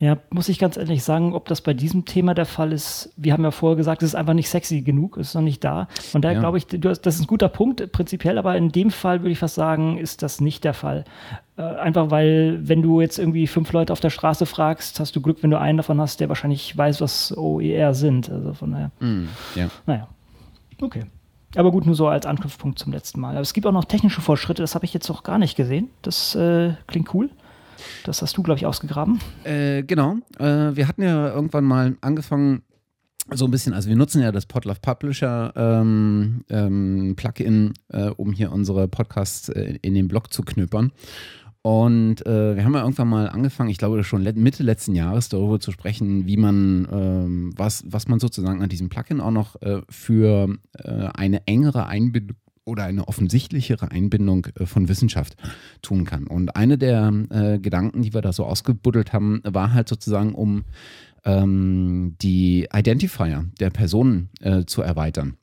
Ja, 0.00 0.16
muss 0.30 0.48
ich 0.48 0.60
ganz 0.60 0.76
ehrlich 0.76 1.02
sagen, 1.02 1.34
ob 1.34 1.48
das 1.48 1.60
bei 1.60 1.74
diesem 1.74 2.04
Thema 2.04 2.32
der 2.32 2.46
Fall 2.46 2.72
ist. 2.72 3.12
Wir 3.16 3.32
haben 3.32 3.42
ja 3.42 3.50
vorher 3.50 3.76
gesagt, 3.76 4.04
es 4.04 4.10
ist 4.10 4.14
einfach 4.14 4.32
nicht 4.32 4.48
sexy 4.48 4.82
genug, 4.82 5.16
es 5.16 5.28
ist 5.28 5.34
noch 5.34 5.42
nicht 5.42 5.64
da. 5.64 5.88
Und 6.12 6.24
daher 6.24 6.36
ja. 6.36 6.40
glaube 6.40 6.58
ich, 6.58 6.66
das 6.66 7.00
ist 7.04 7.20
ein 7.20 7.26
guter 7.26 7.48
Punkt, 7.48 7.90
prinzipiell, 7.90 8.38
aber 8.38 8.56
in 8.56 8.70
dem 8.70 8.92
Fall 8.92 9.22
würde 9.22 9.32
ich 9.32 9.40
fast 9.40 9.56
sagen, 9.56 9.98
ist 9.98 10.22
das 10.22 10.40
nicht 10.40 10.62
der 10.62 10.74
Fall. 10.74 11.04
Äh, 11.56 11.62
einfach 11.62 12.12
weil, 12.12 12.60
wenn 12.62 12.80
du 12.80 13.00
jetzt 13.00 13.18
irgendwie 13.18 13.48
fünf 13.48 13.72
Leute 13.72 13.92
auf 13.92 13.98
der 13.98 14.10
Straße 14.10 14.46
fragst, 14.46 15.00
hast 15.00 15.16
du 15.16 15.20
Glück, 15.20 15.42
wenn 15.42 15.50
du 15.50 15.58
einen 15.58 15.78
davon 15.78 16.00
hast, 16.00 16.20
der 16.20 16.28
wahrscheinlich 16.28 16.76
weiß, 16.76 17.00
was 17.00 17.36
OER 17.36 17.92
sind. 17.92 18.30
Also 18.30 18.54
von 18.54 18.70
daher. 18.70 18.92
Mm, 19.00 19.26
ja. 19.56 19.68
Naja. 19.86 20.06
Okay. 20.80 21.06
Aber 21.56 21.72
gut, 21.72 21.86
nur 21.86 21.96
so 21.96 22.06
als 22.06 22.24
Anknüpfpunkt 22.24 22.78
zum 22.78 22.92
letzten 22.92 23.20
Mal. 23.20 23.32
Aber 23.32 23.40
es 23.40 23.52
gibt 23.52 23.66
auch 23.66 23.72
noch 23.72 23.86
technische 23.86 24.20
Fortschritte, 24.20 24.62
das 24.62 24.76
habe 24.76 24.84
ich 24.84 24.94
jetzt 24.94 25.08
noch 25.08 25.24
gar 25.24 25.38
nicht 25.38 25.56
gesehen. 25.56 25.90
Das 26.02 26.36
äh, 26.36 26.74
klingt 26.86 27.12
cool. 27.14 27.30
Das 28.04 28.22
hast 28.22 28.36
du, 28.36 28.42
glaube 28.42 28.58
ich, 28.58 28.66
ausgegraben. 28.66 29.20
Äh, 29.44 29.82
genau. 29.82 30.16
Äh, 30.38 30.76
wir 30.76 30.88
hatten 30.88 31.02
ja 31.02 31.32
irgendwann 31.32 31.64
mal 31.64 31.96
angefangen, 32.00 32.62
so 33.30 33.44
ein 33.44 33.50
bisschen, 33.50 33.74
also 33.74 33.88
wir 33.88 33.96
nutzen 33.96 34.22
ja 34.22 34.32
das 34.32 34.46
Podlove 34.46 34.80
Publisher 34.80 35.52
ähm, 35.54 36.44
ähm, 36.48 37.14
Plugin, 37.16 37.74
äh, 37.88 38.08
um 38.08 38.32
hier 38.32 38.52
unsere 38.52 38.88
Podcasts 38.88 39.50
äh, 39.50 39.78
in 39.82 39.94
den 39.94 40.08
Blog 40.08 40.32
zu 40.32 40.42
knüppern. 40.42 40.92
Und 41.60 42.24
äh, 42.24 42.56
wir 42.56 42.64
haben 42.64 42.74
ja 42.74 42.80
irgendwann 42.80 43.08
mal 43.08 43.28
angefangen, 43.28 43.68
ich 43.68 43.78
glaube 43.78 44.02
schon 44.04 44.22
Mitte 44.22 44.62
letzten 44.62 44.94
Jahres, 44.94 45.28
darüber 45.28 45.60
zu 45.60 45.72
sprechen, 45.72 46.26
wie 46.26 46.36
man, 46.36 46.88
ähm, 46.90 47.52
was, 47.56 47.84
was 47.86 48.08
man 48.08 48.20
sozusagen 48.20 48.62
an 48.62 48.68
diesem 48.68 48.88
Plugin 48.88 49.20
auch 49.20 49.32
noch 49.32 49.60
äh, 49.60 49.82
für 49.90 50.56
äh, 50.72 51.08
eine 51.14 51.46
engere 51.46 51.86
Einbindung 51.86 52.36
oder 52.68 52.84
eine 52.84 53.08
offensichtlichere 53.08 53.90
Einbindung 53.90 54.46
äh, 54.58 54.66
von 54.66 54.88
Wissenschaft 54.88 55.36
tun 55.82 56.04
kann. 56.04 56.26
Und 56.26 56.54
eine 56.54 56.78
der 56.78 57.12
äh, 57.30 57.58
Gedanken, 57.58 58.02
die 58.02 58.14
wir 58.14 58.22
da 58.22 58.32
so 58.32 58.44
ausgebuddelt 58.44 59.12
haben, 59.12 59.40
war 59.44 59.72
halt 59.72 59.88
sozusagen, 59.88 60.34
um 60.34 60.64
ähm, 61.24 62.14
die 62.20 62.68
Identifier 62.72 63.46
der 63.58 63.70
Personen 63.70 64.28
äh, 64.40 64.64
zu 64.66 64.82
erweitern. 64.82 65.36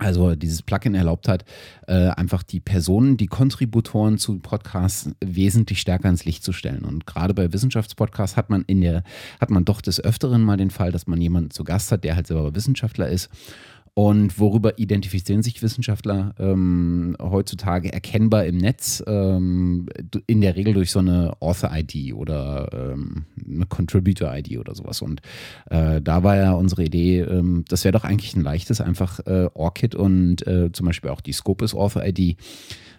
Also 0.00 0.36
dieses 0.36 0.62
Plugin 0.62 0.94
erlaubt 0.94 1.26
hat, 1.26 1.44
äh, 1.88 2.10
einfach 2.10 2.44
die 2.44 2.60
Personen, 2.60 3.16
die 3.16 3.26
Kontributoren 3.26 4.18
zu 4.18 4.38
Podcasts 4.38 5.10
wesentlich 5.24 5.80
stärker 5.80 6.08
ins 6.08 6.24
Licht 6.24 6.44
zu 6.44 6.52
stellen. 6.52 6.84
Und 6.84 7.04
gerade 7.04 7.34
bei 7.34 7.52
Wissenschaftspodcasts 7.52 8.36
hat 8.36 8.48
man 8.48 8.62
in 8.62 8.80
der, 8.80 9.02
hat 9.40 9.50
man 9.50 9.64
doch 9.64 9.80
des 9.80 9.98
Öfteren 9.98 10.42
mal 10.42 10.56
den 10.56 10.70
Fall, 10.70 10.92
dass 10.92 11.08
man 11.08 11.20
jemanden 11.20 11.50
zu 11.50 11.64
Gast 11.64 11.90
hat, 11.90 12.04
der 12.04 12.14
halt 12.14 12.28
selber 12.28 12.54
Wissenschaftler 12.54 13.08
ist 13.08 13.28
und 13.98 14.38
worüber 14.38 14.78
identifizieren 14.78 15.42
sich 15.42 15.60
Wissenschaftler 15.60 16.32
ähm, 16.38 17.16
heutzutage 17.20 17.92
erkennbar 17.92 18.44
im 18.44 18.56
Netz? 18.56 19.02
Ähm, 19.08 19.88
in 20.28 20.40
der 20.40 20.54
Regel 20.54 20.74
durch 20.74 20.92
so 20.92 21.00
eine 21.00 21.32
Author-ID 21.40 22.14
oder 22.14 22.92
ähm, 22.92 23.24
eine 23.44 23.66
Contributor-ID 23.66 24.56
oder 24.58 24.76
sowas. 24.76 25.02
Und 25.02 25.20
äh, 25.68 26.00
da 26.00 26.22
war 26.22 26.36
ja 26.36 26.52
unsere 26.52 26.84
Idee, 26.84 27.22
ähm, 27.22 27.64
das 27.66 27.82
wäre 27.82 27.90
doch 27.90 28.04
eigentlich 28.04 28.36
ein 28.36 28.44
leichtes, 28.44 28.80
einfach 28.80 29.18
äh, 29.26 29.48
ORCID 29.52 29.96
und 29.96 30.46
äh, 30.46 30.70
zum 30.70 30.86
Beispiel 30.86 31.10
auch 31.10 31.20
die 31.20 31.32
Scopus 31.32 31.74
Author-ID 31.74 32.36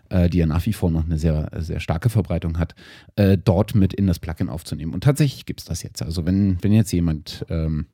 äh, 0.10 0.30
die 0.30 0.40
ja 0.40 0.48
nach 0.48 0.66
wie 0.66 0.74
vor 0.74 0.92
noch 0.92 1.06
eine 1.06 1.18
sehr, 1.18 1.50
sehr 1.60 1.80
starke 1.80 2.10
Verbreitung 2.10 2.60
hat, 2.60 2.76
äh, 3.16 3.38
dort 3.38 3.74
mit 3.74 3.94
in 3.94 4.06
das 4.06 4.20
Plugin 4.20 4.50
aufzunehmen. 4.50 4.94
Und 4.94 5.06
tatsächlich 5.06 5.46
gibt 5.46 5.62
es 5.62 5.66
das 5.66 5.82
jetzt. 5.82 6.02
Also 6.02 6.26
wenn, 6.26 6.62
wenn 6.62 6.74
jetzt 6.74 6.92
jemand 6.92 7.46
ähm, 7.48 7.86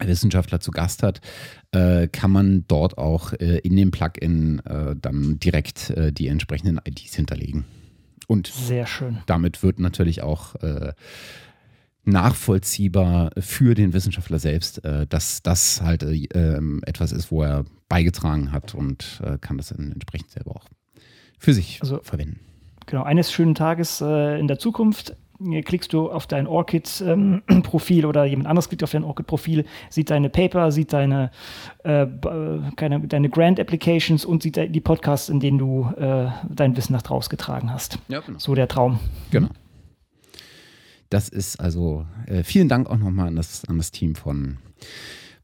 Wissenschaftler 0.00 0.60
zu 0.60 0.70
Gast 0.70 1.02
hat, 1.02 1.20
äh, 1.72 2.08
kann 2.08 2.30
man 2.30 2.64
dort 2.68 2.98
auch 2.98 3.32
äh, 3.32 3.58
in 3.58 3.76
dem 3.76 3.90
Plugin 3.90 4.60
äh, 4.60 4.94
dann 4.96 5.38
direkt 5.38 5.92
die 5.96 6.28
entsprechenden 6.28 6.80
IDs 6.84 7.14
hinterlegen. 7.14 7.64
Und 8.26 8.46
sehr 8.46 8.86
schön. 8.86 9.18
Damit 9.26 9.62
wird 9.62 9.78
natürlich 9.78 10.22
auch 10.22 10.54
nachvollziehbar 12.04 13.30
für 13.38 13.74
den 13.74 13.92
Wissenschaftler 13.92 14.38
selbst, 14.38 14.82
dass 15.08 15.42
das 15.42 15.82
halt 15.82 16.04
ähm, 16.34 16.80
etwas 16.86 17.12
ist, 17.12 17.30
wo 17.30 17.42
er 17.42 17.64
beigetragen 17.88 18.52
hat 18.52 18.74
und 18.74 19.22
kann 19.40 19.56
das 19.56 19.68
dann 19.68 19.92
entsprechend 19.92 20.30
selber 20.30 20.56
auch 20.56 20.66
für 21.38 21.52
sich 21.52 21.80
also, 21.80 22.00
verwenden. 22.02 22.40
Genau, 22.86 23.02
eines 23.02 23.32
schönen 23.32 23.54
Tages 23.54 24.00
in 24.00 24.46
der 24.46 24.58
Zukunft 24.58 25.16
klickst 25.64 25.92
du 25.92 26.10
auf 26.10 26.26
dein 26.26 26.46
ORCID-Profil 26.46 28.04
ähm, 28.04 28.08
oder 28.08 28.24
jemand 28.24 28.48
anderes 28.48 28.68
klickt 28.68 28.82
auf 28.82 28.90
dein 28.90 29.04
ORCID-Profil, 29.04 29.64
sieht 29.88 30.10
deine 30.10 30.30
Paper, 30.30 30.72
sieht 30.72 30.92
deine, 30.92 31.30
äh, 31.84 32.06
keine, 32.76 33.00
deine 33.00 33.28
Grant-Applications 33.28 34.24
und 34.24 34.42
sieht 34.42 34.56
die 34.56 34.80
Podcasts, 34.80 35.28
in 35.28 35.40
denen 35.40 35.58
du 35.58 35.90
äh, 35.96 36.28
dein 36.48 36.76
Wissen 36.76 36.92
nach 36.92 37.02
draußen 37.02 37.30
getragen 37.30 37.72
hast. 37.72 37.98
Ja, 38.08 38.20
genau. 38.20 38.38
So 38.38 38.54
der 38.54 38.68
Traum. 38.68 38.98
Genau. 39.30 39.48
Das 41.10 41.28
ist 41.28 41.58
also, 41.58 42.04
äh, 42.26 42.42
vielen 42.42 42.68
Dank 42.68 42.90
auch 42.90 42.98
nochmal 42.98 43.28
an 43.28 43.36
das, 43.36 43.64
an 43.64 43.78
das 43.78 43.90
Team 43.90 44.14
von 44.14 44.58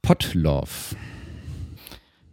Podlove. 0.03 0.97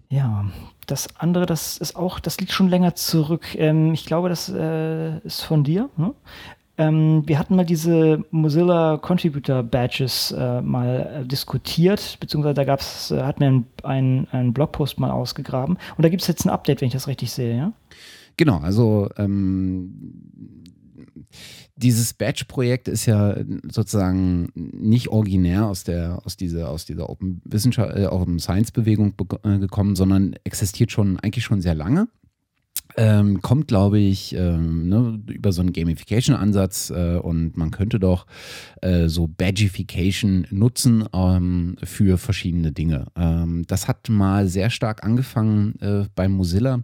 Ja, 0.10 0.46
das 0.88 1.16
andere, 1.16 1.46
das 1.46 1.78
ist 1.78 1.96
auch, 1.96 2.20
das 2.20 2.38
liegt 2.42 2.52
schon 2.52 2.68
länger 2.68 2.96
zurück. 2.96 3.56
Ähm, 3.56 3.94
ich 3.94 4.06
glaube, 4.06 4.28
das 4.28 4.50
äh, 4.50 5.20
ist 5.20 5.42
von 5.42 5.64
dir. 5.64 5.90
Ne? 5.96 6.14
Ähm, 6.82 7.22
wir 7.28 7.38
hatten 7.38 7.56
mal 7.56 7.66
diese 7.66 8.26
Mozilla 8.32 8.98
Contributor 8.98 9.62
Badges 9.62 10.32
äh, 10.32 10.62
mal 10.62 11.22
äh, 11.22 11.28
diskutiert, 11.28 12.18
beziehungsweise 12.20 12.56
da 12.56 12.64
gab's, 12.64 13.12
äh, 13.12 13.22
hat 13.22 13.40
mir 13.40 13.64
einen 13.84 14.28
ein 14.32 14.52
Blogpost 14.52 15.00
mal 15.00 15.12
ausgegraben. 15.12 15.78
Und 15.96 16.04
da 16.04 16.10
gibt 16.10 16.24
es 16.24 16.28
jetzt 16.28 16.44
ein 16.44 16.50
Update, 16.50 16.82
wenn 16.82 16.88
ich 16.88 16.94
das 16.94 17.08
richtig 17.08 17.32
sehe, 17.32 17.56
ja? 17.56 17.74
Genau, 18.36 18.58
also 18.58 19.10
ähm, 19.18 20.64
dieses 21.76 22.14
Badge-Projekt 22.16 22.88
ist 22.88 23.06
ja 23.06 23.36
sozusagen 23.70 24.50
nicht 24.56 25.10
originär 25.10 25.68
aus 25.68 25.84
der, 25.84 26.20
aus 26.26 26.36
dieser, 26.36 26.70
aus 26.70 26.86
dieser 26.86 27.04
äh, 27.04 28.08
Open 28.08 28.40
Science-Bewegung 28.40 29.14
äh, 29.44 29.60
gekommen, 29.60 29.96
sondern 29.96 30.36
existiert 30.46 30.92
schon 30.92 31.20
eigentlich 31.20 31.44
schon 31.44 31.62
sehr 31.62 31.76
lange. 31.76 32.08
Ähm, 32.98 33.42
kommt, 33.42 33.68
glaube 33.68 34.00
ich, 34.00 34.36
ähm, 34.36 34.90
ne, 34.90 35.22
über 35.28 35.52
so 35.52 35.62
einen 35.62 35.74
Gamification-Ansatz 35.74 36.90
äh, 36.90 37.18
und 37.18 37.58
man 37.58 37.72
könnte 37.72 38.00
doch 38.00 38.26
äh, 38.82 39.08
so 39.08 39.28
Badgification 39.28 40.48
nutzen 40.52 41.06
ähm, 41.14 41.76
für 41.84 42.18
verschiedene 42.18 42.72
Dinge. 42.72 43.08
Ähm, 43.16 43.64
das 43.68 43.88
hat 43.88 44.10
mal 44.10 44.48
sehr 44.48 44.70
stark 44.70 45.04
angefangen 45.04 45.80
äh, 45.80 46.06
bei 46.16 46.28
Mozilla 46.28 46.84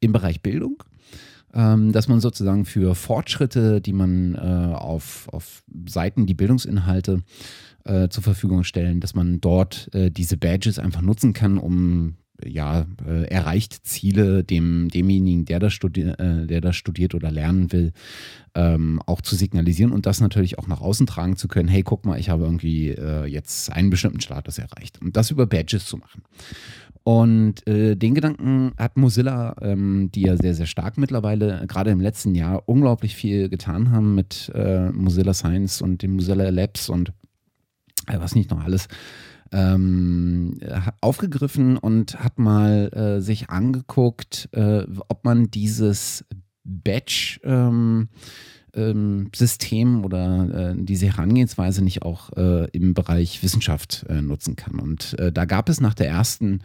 im 0.00 0.12
Bereich 0.12 0.42
Bildung. 0.42 0.82
Ähm, 1.54 1.92
dass 1.92 2.08
man 2.08 2.20
sozusagen 2.20 2.66
für 2.66 2.94
Fortschritte, 2.94 3.80
die 3.80 3.94
man 3.94 4.34
äh, 4.34 4.74
auf, 4.74 5.28
auf 5.32 5.62
Seiten, 5.88 6.26
die 6.26 6.34
Bildungsinhalte 6.34 7.22
äh, 7.84 8.08
zur 8.10 8.22
Verfügung 8.22 8.64
stellen, 8.64 9.00
dass 9.00 9.14
man 9.14 9.40
dort 9.40 9.88
äh, 9.94 10.10
diese 10.10 10.36
Badges 10.36 10.78
einfach 10.78 11.00
nutzen 11.00 11.32
kann, 11.32 11.56
um 11.56 12.16
ja, 12.44 12.86
äh, 13.06 13.24
erreicht 13.24 13.86
Ziele 13.86 14.44
dem, 14.44 14.88
demjenigen, 14.88 15.44
der 15.44 15.58
das, 15.58 15.78
äh, 15.82 16.46
der 16.46 16.60
das 16.60 16.76
studiert 16.76 17.14
oder 17.14 17.30
lernen 17.30 17.72
will, 17.72 17.92
ähm, 18.54 19.00
auch 19.06 19.20
zu 19.20 19.34
signalisieren 19.34 19.92
und 19.92 20.06
das 20.06 20.20
natürlich 20.20 20.58
auch 20.58 20.68
nach 20.68 20.80
außen 20.80 21.06
tragen 21.06 21.36
zu 21.36 21.48
können. 21.48 21.68
Hey, 21.68 21.82
guck 21.82 22.04
mal, 22.04 22.18
ich 22.18 22.28
habe 22.28 22.44
irgendwie 22.44 22.90
äh, 22.90 23.24
jetzt 23.26 23.72
einen 23.72 23.90
bestimmten 23.90 24.20
Status 24.20 24.58
erreicht. 24.58 25.00
Und 25.00 25.16
das 25.16 25.30
über 25.30 25.46
Badges 25.46 25.86
zu 25.86 25.96
machen. 25.96 26.22
Und 27.04 27.66
äh, 27.66 27.96
den 27.96 28.14
Gedanken 28.14 28.72
hat 28.76 28.96
Mozilla, 28.96 29.56
ähm, 29.62 30.10
die 30.14 30.22
ja 30.22 30.36
sehr, 30.36 30.54
sehr 30.54 30.66
stark 30.66 30.98
mittlerweile, 30.98 31.64
gerade 31.66 31.90
im 31.90 32.00
letzten 32.00 32.34
Jahr, 32.34 32.62
unglaublich 32.66 33.16
viel 33.16 33.48
getan 33.48 33.90
haben 33.90 34.14
mit 34.14 34.52
äh, 34.54 34.90
Mozilla 34.90 35.32
Science 35.32 35.80
und 35.80 36.02
den 36.02 36.16
Mozilla 36.16 36.50
Labs 36.50 36.88
und 36.88 37.12
äh, 38.06 38.18
was 38.18 38.34
nicht 38.34 38.50
noch 38.50 38.62
alles 38.62 38.88
ähm, 39.52 40.58
aufgegriffen 41.00 41.76
und 41.76 42.18
hat 42.18 42.38
mal 42.38 42.90
äh, 42.92 43.20
sich 43.20 43.50
angeguckt, 43.50 44.48
äh, 44.52 44.84
ob 45.08 45.24
man 45.24 45.50
dieses 45.50 46.24
Batch 46.64 47.40
ähm, 47.44 48.08
ähm, 48.74 49.30
System 49.34 50.04
oder 50.04 50.72
äh, 50.72 50.74
diese 50.76 51.06
Herangehensweise 51.06 51.82
nicht 51.82 52.02
auch 52.02 52.30
äh, 52.36 52.68
im 52.72 52.94
Bereich 52.94 53.42
Wissenschaft 53.42 54.04
äh, 54.08 54.20
nutzen 54.20 54.56
kann. 54.56 54.78
Und 54.78 55.18
äh, 55.18 55.32
da 55.32 55.44
gab 55.44 55.68
es 55.68 55.80
nach 55.80 55.94
der 55.94 56.08
ersten 56.08 56.60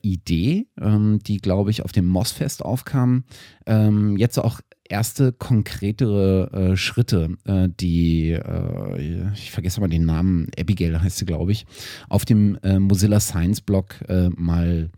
Idee, 0.00 0.66
ähm, 0.80 1.18
die, 1.22 1.36
glaube 1.36 1.70
ich, 1.70 1.84
auf 1.84 1.92
dem 1.92 2.06
MOS-Fest 2.06 2.64
aufkam, 2.64 3.24
ähm, 3.66 4.16
jetzt 4.16 4.38
auch 4.38 4.62
erste 4.88 5.32
konkretere 5.32 6.50
äh, 6.72 6.76
Schritte, 6.76 7.36
äh, 7.44 7.68
die, 7.68 8.30
äh, 8.30 9.32
ich 9.34 9.50
vergesse 9.50 9.80
mal 9.80 9.88
den 9.88 10.04
Namen, 10.04 10.48
Abigail 10.58 11.00
heißt 11.00 11.18
sie, 11.18 11.26
glaube 11.26 11.52
ich, 11.52 11.66
auf 12.08 12.24
dem 12.24 12.58
äh, 12.62 12.78
Mozilla 12.78 13.20
Science 13.20 13.60
Blog 13.60 14.00
äh, 14.08 14.30
mal 14.30 14.90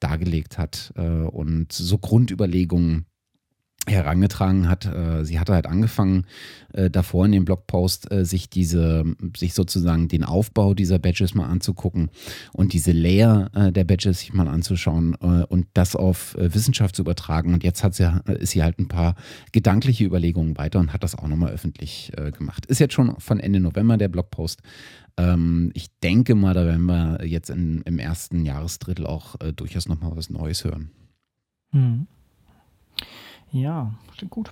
dargelegt 0.00 0.58
hat 0.58 0.92
äh, 0.96 1.02
und 1.02 1.72
so 1.72 1.98
Grundüberlegungen 1.98 3.06
herangetragen 3.88 4.68
hat. 4.68 4.86
Äh, 4.86 5.24
sie 5.24 5.38
hatte 5.38 5.54
halt 5.54 5.66
angefangen, 5.66 6.26
äh, 6.72 6.90
davor 6.90 7.26
in 7.26 7.32
dem 7.32 7.44
Blogpost 7.44 8.10
äh, 8.12 8.24
sich 8.24 8.48
diese, 8.50 9.04
sich 9.36 9.54
sozusagen 9.54 10.08
den 10.08 10.24
Aufbau 10.24 10.74
dieser 10.74 10.98
Badges 10.98 11.34
mal 11.34 11.46
anzugucken 11.46 12.10
und 12.52 12.72
diese 12.72 12.92
Layer 12.92 13.50
der 13.70 13.84
Badges 13.84 14.20
sich 14.20 14.32
mal 14.32 14.48
anzuschauen 14.48 15.14
und 15.14 15.66
das 15.74 15.96
auf 15.96 16.34
Wissenschaft 16.38 16.96
zu 16.96 17.02
übertragen. 17.02 17.54
Und 17.54 17.64
jetzt 17.64 17.82
hat 17.82 17.94
sie, 17.94 18.20
ist 18.26 18.50
sie 18.50 18.62
halt 18.62 18.78
ein 18.78 18.88
paar 18.88 19.14
gedankliche 19.52 20.04
Überlegungen 20.04 20.56
weiter 20.56 20.78
und 20.80 20.92
hat 20.92 21.02
das 21.02 21.14
auch 21.14 21.26
nochmal 21.26 21.52
öffentlich 21.52 22.12
gemacht. 22.36 22.66
Ist 22.66 22.78
jetzt 22.78 22.94
schon 22.94 23.18
von 23.18 23.40
Ende 23.40 23.60
November 23.60 23.96
der 23.96 24.08
Blogpost. 24.08 24.60
Ähm, 25.16 25.70
ich 25.74 25.88
denke 26.00 26.34
mal, 26.34 26.54
da 26.54 26.64
werden 26.64 26.86
wir 26.86 27.24
jetzt 27.24 27.50
in, 27.50 27.82
im 27.82 27.98
ersten 27.98 28.44
Jahresdrittel 28.44 29.06
auch 29.06 29.36
durchaus 29.56 29.88
nochmal 29.88 30.12
was 30.16 30.30
Neues 30.30 30.64
hören. 30.64 30.90
Mhm. 31.72 32.06
Ja, 33.52 33.92
klingt 34.16 34.30
gut. 34.30 34.50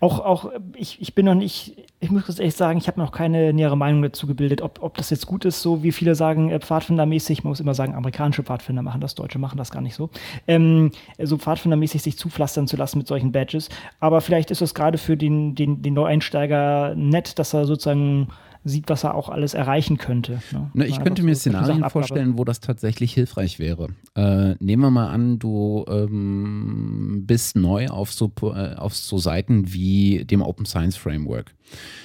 Auch, 0.00 0.18
auch 0.18 0.50
ich, 0.74 1.00
ich 1.00 1.14
bin 1.14 1.26
noch 1.26 1.34
nicht, 1.34 1.76
ich 2.00 2.10
muss 2.10 2.26
ganz 2.26 2.40
ehrlich 2.40 2.56
sagen, 2.56 2.78
ich 2.78 2.88
habe 2.88 2.98
noch 2.98 3.12
keine 3.12 3.52
nähere 3.52 3.76
Meinung 3.76 4.02
dazu 4.02 4.26
gebildet, 4.26 4.62
ob, 4.62 4.82
ob 4.82 4.96
das 4.96 5.10
jetzt 5.10 5.26
gut 5.26 5.44
ist, 5.44 5.62
so 5.62 5.82
wie 5.82 5.92
viele 5.92 6.14
sagen, 6.14 6.50
äh, 6.50 6.58
Pfadfindermäßig, 6.58 7.44
man 7.44 7.50
muss 7.50 7.60
immer 7.60 7.74
sagen, 7.74 7.94
amerikanische 7.94 8.42
Pfadfinder 8.42 8.82
machen 8.82 9.00
das, 9.00 9.14
Deutsche 9.14 9.38
machen 9.38 9.58
das 9.58 9.70
gar 9.70 9.80
nicht 9.80 9.94
so, 9.94 10.10
ähm, 10.48 10.90
so 11.22 11.38
Pfadfindermäßig 11.38 12.02
sich 12.02 12.18
zupflastern 12.18 12.66
zu 12.66 12.76
lassen 12.76 12.98
mit 12.98 13.06
solchen 13.06 13.30
Badges. 13.30 13.68
Aber 14.00 14.20
vielleicht 14.20 14.50
ist 14.50 14.62
es 14.62 14.74
gerade 14.74 14.98
für 14.98 15.16
den, 15.16 15.54
den, 15.54 15.82
den 15.82 15.94
Neueinsteiger 15.94 16.94
nett, 16.96 17.38
dass 17.38 17.54
er 17.54 17.66
sozusagen 17.66 18.28
sieht, 18.64 18.88
was 18.88 19.04
er 19.04 19.14
auch 19.14 19.28
alles 19.28 19.54
erreichen 19.54 19.96
könnte. 19.96 20.42
Ne? 20.52 20.70
Na, 20.74 20.84
ich 20.84 21.00
könnte 21.02 21.22
mir 21.22 21.34
Szenarien 21.34 21.88
vorstellen, 21.88 22.36
wo 22.36 22.44
das 22.44 22.60
tatsächlich 22.60 23.12
hilfreich 23.14 23.58
wäre. 23.58 23.88
Äh, 24.14 24.54
nehmen 24.60 24.82
wir 24.82 24.90
mal 24.90 25.08
an, 25.08 25.38
du 25.38 25.84
ähm, 25.88 27.24
bist 27.26 27.56
neu 27.56 27.88
auf 27.88 28.12
so, 28.12 28.32
äh, 28.42 28.74
auf 28.74 28.94
so 28.94 29.18
Seiten 29.18 29.72
wie 29.72 30.24
dem 30.24 30.42
Open 30.42 30.66
Science 30.66 30.96
Framework. 30.96 31.54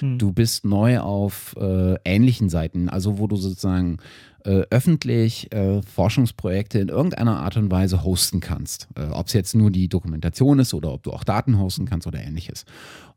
Hm. 0.00 0.18
Du 0.18 0.32
bist 0.32 0.64
neu 0.64 1.00
auf 1.00 1.54
äh, 1.58 1.96
ähnlichen 2.04 2.48
Seiten, 2.48 2.88
also 2.88 3.18
wo 3.18 3.26
du 3.26 3.36
sozusagen 3.36 3.98
äh, 4.46 4.64
öffentlich 4.70 5.52
äh, 5.52 5.82
Forschungsprojekte 5.82 6.78
in 6.78 6.88
irgendeiner 6.88 7.40
Art 7.40 7.56
und 7.56 7.70
Weise 7.70 8.04
hosten 8.04 8.38
kannst. 8.38 8.86
Äh, 8.96 9.06
ob 9.06 9.26
es 9.26 9.32
jetzt 9.32 9.56
nur 9.56 9.72
die 9.72 9.88
Dokumentation 9.88 10.60
ist 10.60 10.72
oder 10.72 10.92
ob 10.92 11.02
du 11.02 11.12
auch 11.12 11.24
Daten 11.24 11.58
hosten 11.58 11.84
kannst 11.84 12.06
oder 12.06 12.20
ähnliches. 12.20 12.64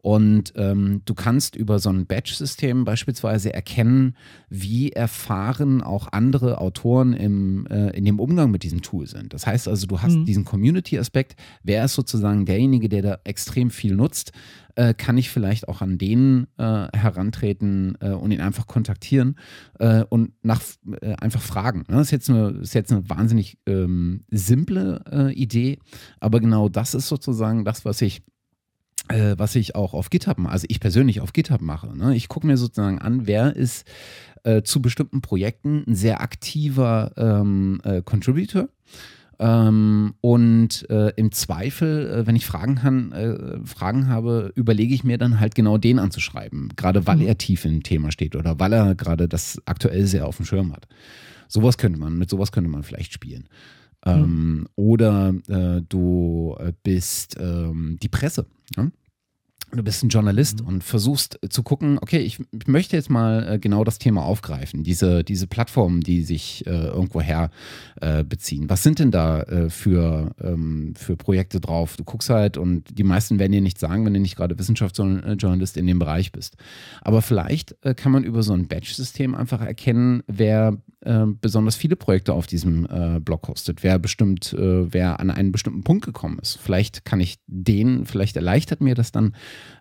Und 0.02 0.54
ähm, 0.56 1.02
du 1.06 1.14
kannst 1.14 1.56
über 1.56 1.80
so 1.80 1.90
ein 1.90 2.06
Batch-System 2.06 2.86
beispielsweise 2.86 3.54
erkennen, 3.54 4.16
wie 4.50 4.92
erfahren 4.92 5.82
auch 5.82 6.08
andere 6.12 6.60
Autoren 6.60 7.14
im, 7.14 7.68
äh, 7.68 7.90
in 7.90 8.06
dem 8.06 8.20
Umgang 8.20 8.50
mit 8.50 8.64
diesem 8.64 8.82
Tool 8.82 9.08
sind. 9.08 9.34
Das 9.34 9.46
heißt 9.46 9.68
also, 9.68 9.88
du 9.88 10.02
hast 10.02 10.16
mhm. 10.16 10.26
diesen 10.26 10.46
Community-Aspekt. 10.46 11.36
Wer 11.64 11.84
ist 11.84 11.96
sozusagen 11.96 12.46
derjenige, 12.46 12.88
der 12.88 13.02
da 13.02 13.20
extrem 13.26 13.72
viel 13.72 13.94
nutzt? 13.94 14.32
Äh, 14.76 14.94
kann 14.94 15.18
ich 15.18 15.30
vielleicht 15.30 15.68
auch 15.68 15.82
an 15.82 15.98
den 15.98 16.48
äh, 16.58 16.88
herantreten 16.96 17.98
äh, 18.00 18.12
und 18.12 18.32
ihn 18.32 18.40
einfach 18.40 18.68
kontaktieren 18.68 19.36
äh, 19.80 20.04
und 20.04 20.32
nach 20.42 20.62
äh, 21.02 21.16
einfach 21.16 21.42
fragen. 21.42 21.80
Ne? 21.90 21.98
Das 21.98 22.08
ist 22.08 22.12
jetzt 22.12 22.30
eine, 22.30 22.50
ist 22.62 22.74
jetzt 22.76 22.92
eine 22.94 23.10
wahnsinnig 23.10 23.58
ähm, 23.66 24.24
simple 24.30 25.04
Idee, 25.36 25.80
aber 26.20 26.40
genau 26.40 26.70
das 26.70 26.94
ist 26.94 27.08
sozusagen 27.08 27.66
das, 27.66 27.84
was 27.84 28.02
ich 28.02 28.22
was 29.10 29.56
ich 29.56 29.76
auch 29.76 29.94
auf 29.94 30.10
GitHub, 30.10 30.38
also 30.46 30.68
ich 30.70 30.80
persönlich 30.80 31.20
auf 31.22 31.34
GitHub 31.34 31.62
mache. 31.62 31.98
Ne? 31.98 32.16
Ich 32.16 32.28
gucke 32.28 32.46
mir 32.46 32.58
sozusagen 32.58 33.00
an, 33.00 33.26
wer 33.26 33.56
ist 33.56 33.86
zu 34.64 34.82
bestimmten 34.82 35.22
Projekten 35.22 35.84
ein 35.86 35.96
sehr 35.96 36.22
aktiver 36.22 37.12
ähm, 37.18 37.82
Contributor 38.06 38.70
ähm, 39.40 40.16
und 40.20 40.90
äh, 40.90 41.14
im 41.16 41.32
Zweifel, 41.32 42.10
äh, 42.10 42.28
wenn 42.28 42.36
ich 42.36 42.46
Fragen, 42.46 42.76
kann, 42.76 43.12
äh, 43.14 43.66
Fragen 43.66 44.10
habe, 44.10 44.52
überlege 44.56 44.94
ich 44.94 45.06
mir 45.06 45.18
dann 45.18 45.40
halt 45.40 45.56
genau 45.56 45.78
den 45.78 45.98
anzuschreiben. 45.98 46.74
Gerade 46.76 47.08
weil 47.08 47.18
mhm. 47.18 47.28
er 47.28 47.38
tief 47.38 47.64
im 47.64 47.82
Thema 47.82 48.12
steht 48.12 48.36
oder 48.36 48.60
weil 48.60 48.74
er 48.74 48.96
gerade 48.96 49.30
das 49.30 49.62
aktuell 49.66 50.06
sehr 50.08 50.28
auf 50.28 50.38
dem 50.38 50.46
Schirm 50.46 50.74
hat. 50.74 50.88
Sowas 51.48 51.78
könnte 51.78 52.00
man, 52.00 52.18
mit 52.18 52.30
sowas 52.30 52.52
könnte 52.52 52.70
man 52.70 52.84
vielleicht 52.84 53.14
spielen. 53.14 53.48
Ähm, 54.06 54.60
mhm. 54.60 54.68
Oder 54.76 55.34
äh, 55.48 55.82
du 55.88 56.56
äh, 56.60 56.74
bist 56.84 57.38
ähm, 57.40 57.98
die 58.02 58.10
Presse. 58.10 58.46
Ja? 58.76 58.90
du 59.72 59.84
bist 59.84 60.04
ein 60.04 60.10
Journalist 60.10 60.62
mhm. 60.62 60.68
und 60.68 60.84
versuchst 60.84 61.40
zu 61.50 61.64
gucken, 61.64 62.00
okay, 62.02 62.20
ich, 62.20 62.40
ich 62.52 62.68
möchte 62.68 62.96
jetzt 62.96 63.10
mal 63.10 63.48
äh, 63.48 63.60
genau 63.60 63.84
das 63.84 64.00
Thema 64.00 64.24
aufgreifen, 64.24 64.84
diese, 64.84 65.24
diese 65.24 65.48
Plattformen, 65.48 66.02
die 66.02 66.24
sich 66.24 66.66
äh, 66.66 66.70
irgendwoher 66.70 67.52
äh, 68.02 68.24
beziehen. 68.24 68.70
Was 68.70 68.84
sind 68.84 69.00
denn 69.00 69.12
da 69.12 69.44
äh, 69.44 69.70
für, 69.70 70.34
ähm, 70.42 70.94
für 70.96 71.16
Projekte 71.16 71.60
drauf? 71.60 71.98
Du 71.98 72.04
guckst 72.04 72.30
halt 72.30 72.58
und 72.58 72.98
die 72.98 73.04
meisten 73.04 73.40
werden 73.40 73.52
dir 73.52 73.62
nicht 73.62 73.80
sagen, 73.80 74.06
wenn 74.06 74.14
du 74.14 74.20
nicht 74.20 74.36
gerade 74.36 74.58
Wissenschaftsjournalist 74.58 75.78
in 75.78 75.88
dem 75.88 76.00
Bereich 76.00 76.32
bist. 76.32 76.56
Aber 77.02 77.22
vielleicht 77.22 77.76
äh, 77.84 77.94
kann 77.94 78.12
man 78.12 78.24
über 78.24 78.44
so 78.44 78.54
ein 78.54 78.68
Batch-System 78.68 79.36
einfach 79.36 79.62
erkennen, 79.62 80.24
wer 80.28 80.78
äh, 81.02 81.26
besonders 81.40 81.76
viele 81.76 81.96
Projekte 81.96 82.34
auf 82.34 82.48
diesem 82.48 82.88
Blog 83.22 83.48
hostet, 83.48 83.84
wer 83.84 84.00
bestimmt, 84.00 84.56
wer 84.58 85.20
an 85.20 85.30
einen 85.30 85.52
bestimmten 85.52 85.84
Punkt 85.84 86.06
gekommen 86.06 86.40
ist. 86.40 86.58
Vielleicht 86.58 87.06
kann 87.06 87.20
ich 87.20 87.38
den, 87.48 88.06
vielleicht 88.06 88.36
erleichtert 88.36 88.82
mir 88.82 88.96
das 88.96 89.12
dann, 89.12 89.36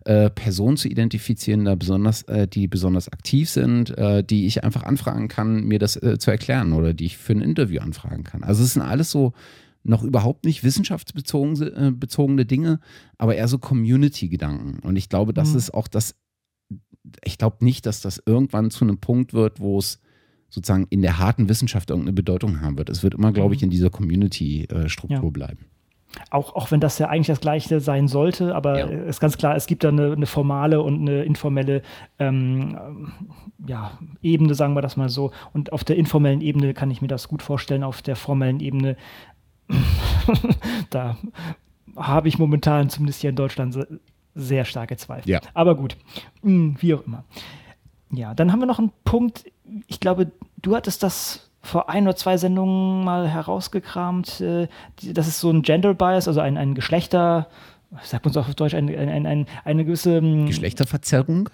äh, 0.04 0.30
Personen 0.30 0.76
zu 0.76 0.88
identifizieren, 0.88 1.64
da 1.64 1.75
besonders, 1.75 2.22
äh, 2.22 2.48
die 2.48 2.68
besonders 2.68 3.08
aktiv 3.08 3.50
sind, 3.50 3.96
äh, 3.98 4.25
die 4.25 4.46
ich 4.46 4.64
einfach 4.64 4.84
anfragen 4.84 5.28
kann, 5.28 5.64
mir 5.64 5.78
das 5.78 5.96
äh, 5.96 6.18
zu 6.18 6.30
erklären 6.30 6.72
oder 6.72 6.94
die 6.94 7.06
ich 7.06 7.18
für 7.18 7.32
ein 7.32 7.40
Interview 7.40 7.80
anfragen 7.80 8.25
kann. 8.25 8.42
Also 8.42 8.64
es 8.64 8.75
sind 8.75 8.82
alles 8.82 9.10
so 9.10 9.32
noch 9.84 10.02
überhaupt 10.02 10.44
nicht 10.44 10.64
wissenschaftsbezogene 10.64 12.42
äh, 12.42 12.44
Dinge, 12.44 12.80
aber 13.16 13.37
eher 13.37 13.48
so 13.48 13.58
Community-Gedanken. 13.58 14.80
Und 14.80 14.96
ich 14.96 15.08
glaube, 15.08 15.32
das 15.32 15.50
mhm. 15.50 15.58
ist 15.58 15.75
auch 15.75 15.88
das, 15.88 16.14
ich 17.25 17.38
glaube 17.38 17.64
nicht, 17.64 17.87
dass 17.87 18.00
das 18.00 18.22
irgendwann 18.25 18.70
zu 18.70 18.84
einem 18.84 18.98
Punkt 18.98 19.32
wird, 19.32 19.60
wo 19.60 19.78
es 19.78 20.00
sozusagen 20.49 20.87
in 20.90 21.02
der 21.02 21.19
harten 21.19 21.49
Wissenschaft 21.49 21.90
irgendeine 21.90 22.14
Bedeutung 22.14 22.61
haben 22.61 22.78
wird. 22.78 22.88
Es 22.88 23.02
wird 23.02 23.14
immer, 23.14 23.33
glaube 23.33 23.55
ich, 23.55 23.61
mhm. 23.61 23.67
in 23.67 23.71
dieser 23.71 23.90
Community-Struktur 23.90 25.23
ja. 25.23 25.31
bleiben. 25.31 25.67
Auch, 26.31 26.55
auch 26.57 26.71
wenn 26.71 26.81
das 26.81 26.99
ja 26.99 27.09
eigentlich 27.09 27.26
das 27.26 27.40
Gleiche 27.40 27.81
sein 27.81 28.09
sollte, 28.09 28.55
aber 28.55 28.78
ja. 28.78 28.87
ist 28.87 29.20
ganz 29.20 29.37
klar, 29.37 29.57
es 29.57 29.66
gibt 29.66 29.85
da 29.85 29.88
eine, 29.88 30.12
eine 30.12 30.27
formale 30.27 30.81
und 30.81 31.03
eine 31.03 31.22
informelle 31.22 31.83
ähm, 32.18 33.12
ja, 33.66 33.99
Ebene, 34.22 34.55
sagen 34.55 34.75
wir 34.75 34.81
das 34.81 34.96
mal 34.96 35.11
so. 35.11 35.33
Und 35.53 35.72
auf 35.72 35.85
der 35.85 35.96
informellen 35.96 36.40
Ebene 36.40 36.72
kann 36.72 36.90
ich 36.90 37.03
mir 37.03 37.09
das 37.09 37.29
gut 37.29 37.42
vorstellen, 37.42 37.85
auf 37.85 38.01
der 38.01 38.16
formellen 38.16 38.61
Ebene, 38.61 38.96
da 40.90 41.18
habe 41.94 42.29
ich 42.29 42.38
momentan 42.38 42.88
zumindest 42.88 43.20
hier 43.20 43.31
in 43.31 43.37
Deutschland 43.37 43.79
sehr 44.35 44.64
starke 44.64 44.96
Zweifel. 44.96 45.29
Ja. 45.29 45.40
Aber 45.53 45.77
gut, 45.77 45.96
hm, 46.42 46.77
wie 46.81 46.94
auch 46.94 47.05
immer. 47.07 47.25
Ja, 48.11 48.35
dann 48.35 48.51
haben 48.51 48.61
wir 48.61 48.66
noch 48.66 48.79
einen 48.79 48.92
Punkt, 49.05 49.44
ich 49.87 50.01
glaube, 50.01 50.33
du 50.62 50.77
hattest 50.77 51.03
das 51.03 51.51
vor 51.62 51.90
ein 51.90 52.05
oder 52.05 52.16
zwei 52.16 52.37
Sendungen 52.37 53.05
mal 53.05 53.29
herausgekramt. 53.29 54.40
Äh, 54.40 54.68
das 55.03 55.29
ist 55.29 55.40
so 55.40 55.51
ein 55.51 55.62
Gender 55.62 55.94
Bias, 55.94 56.29
also 56.29 56.40
ein, 56.40 56.57
ein 56.57 56.75
Geschlechter, 56.75 57.49
sagt 58.03 58.25
man 58.25 58.31
es 58.31 58.37
auch 58.37 58.49
auf 58.49 58.55
Deutsch, 58.55 58.75
ein, 58.75 58.88
ein, 58.88 59.27
ein, 59.27 59.47
eine 59.64 59.85
gewisse 59.85 60.18
ähm, 60.18 60.47
Geschlechterverzerrung? 60.47 61.51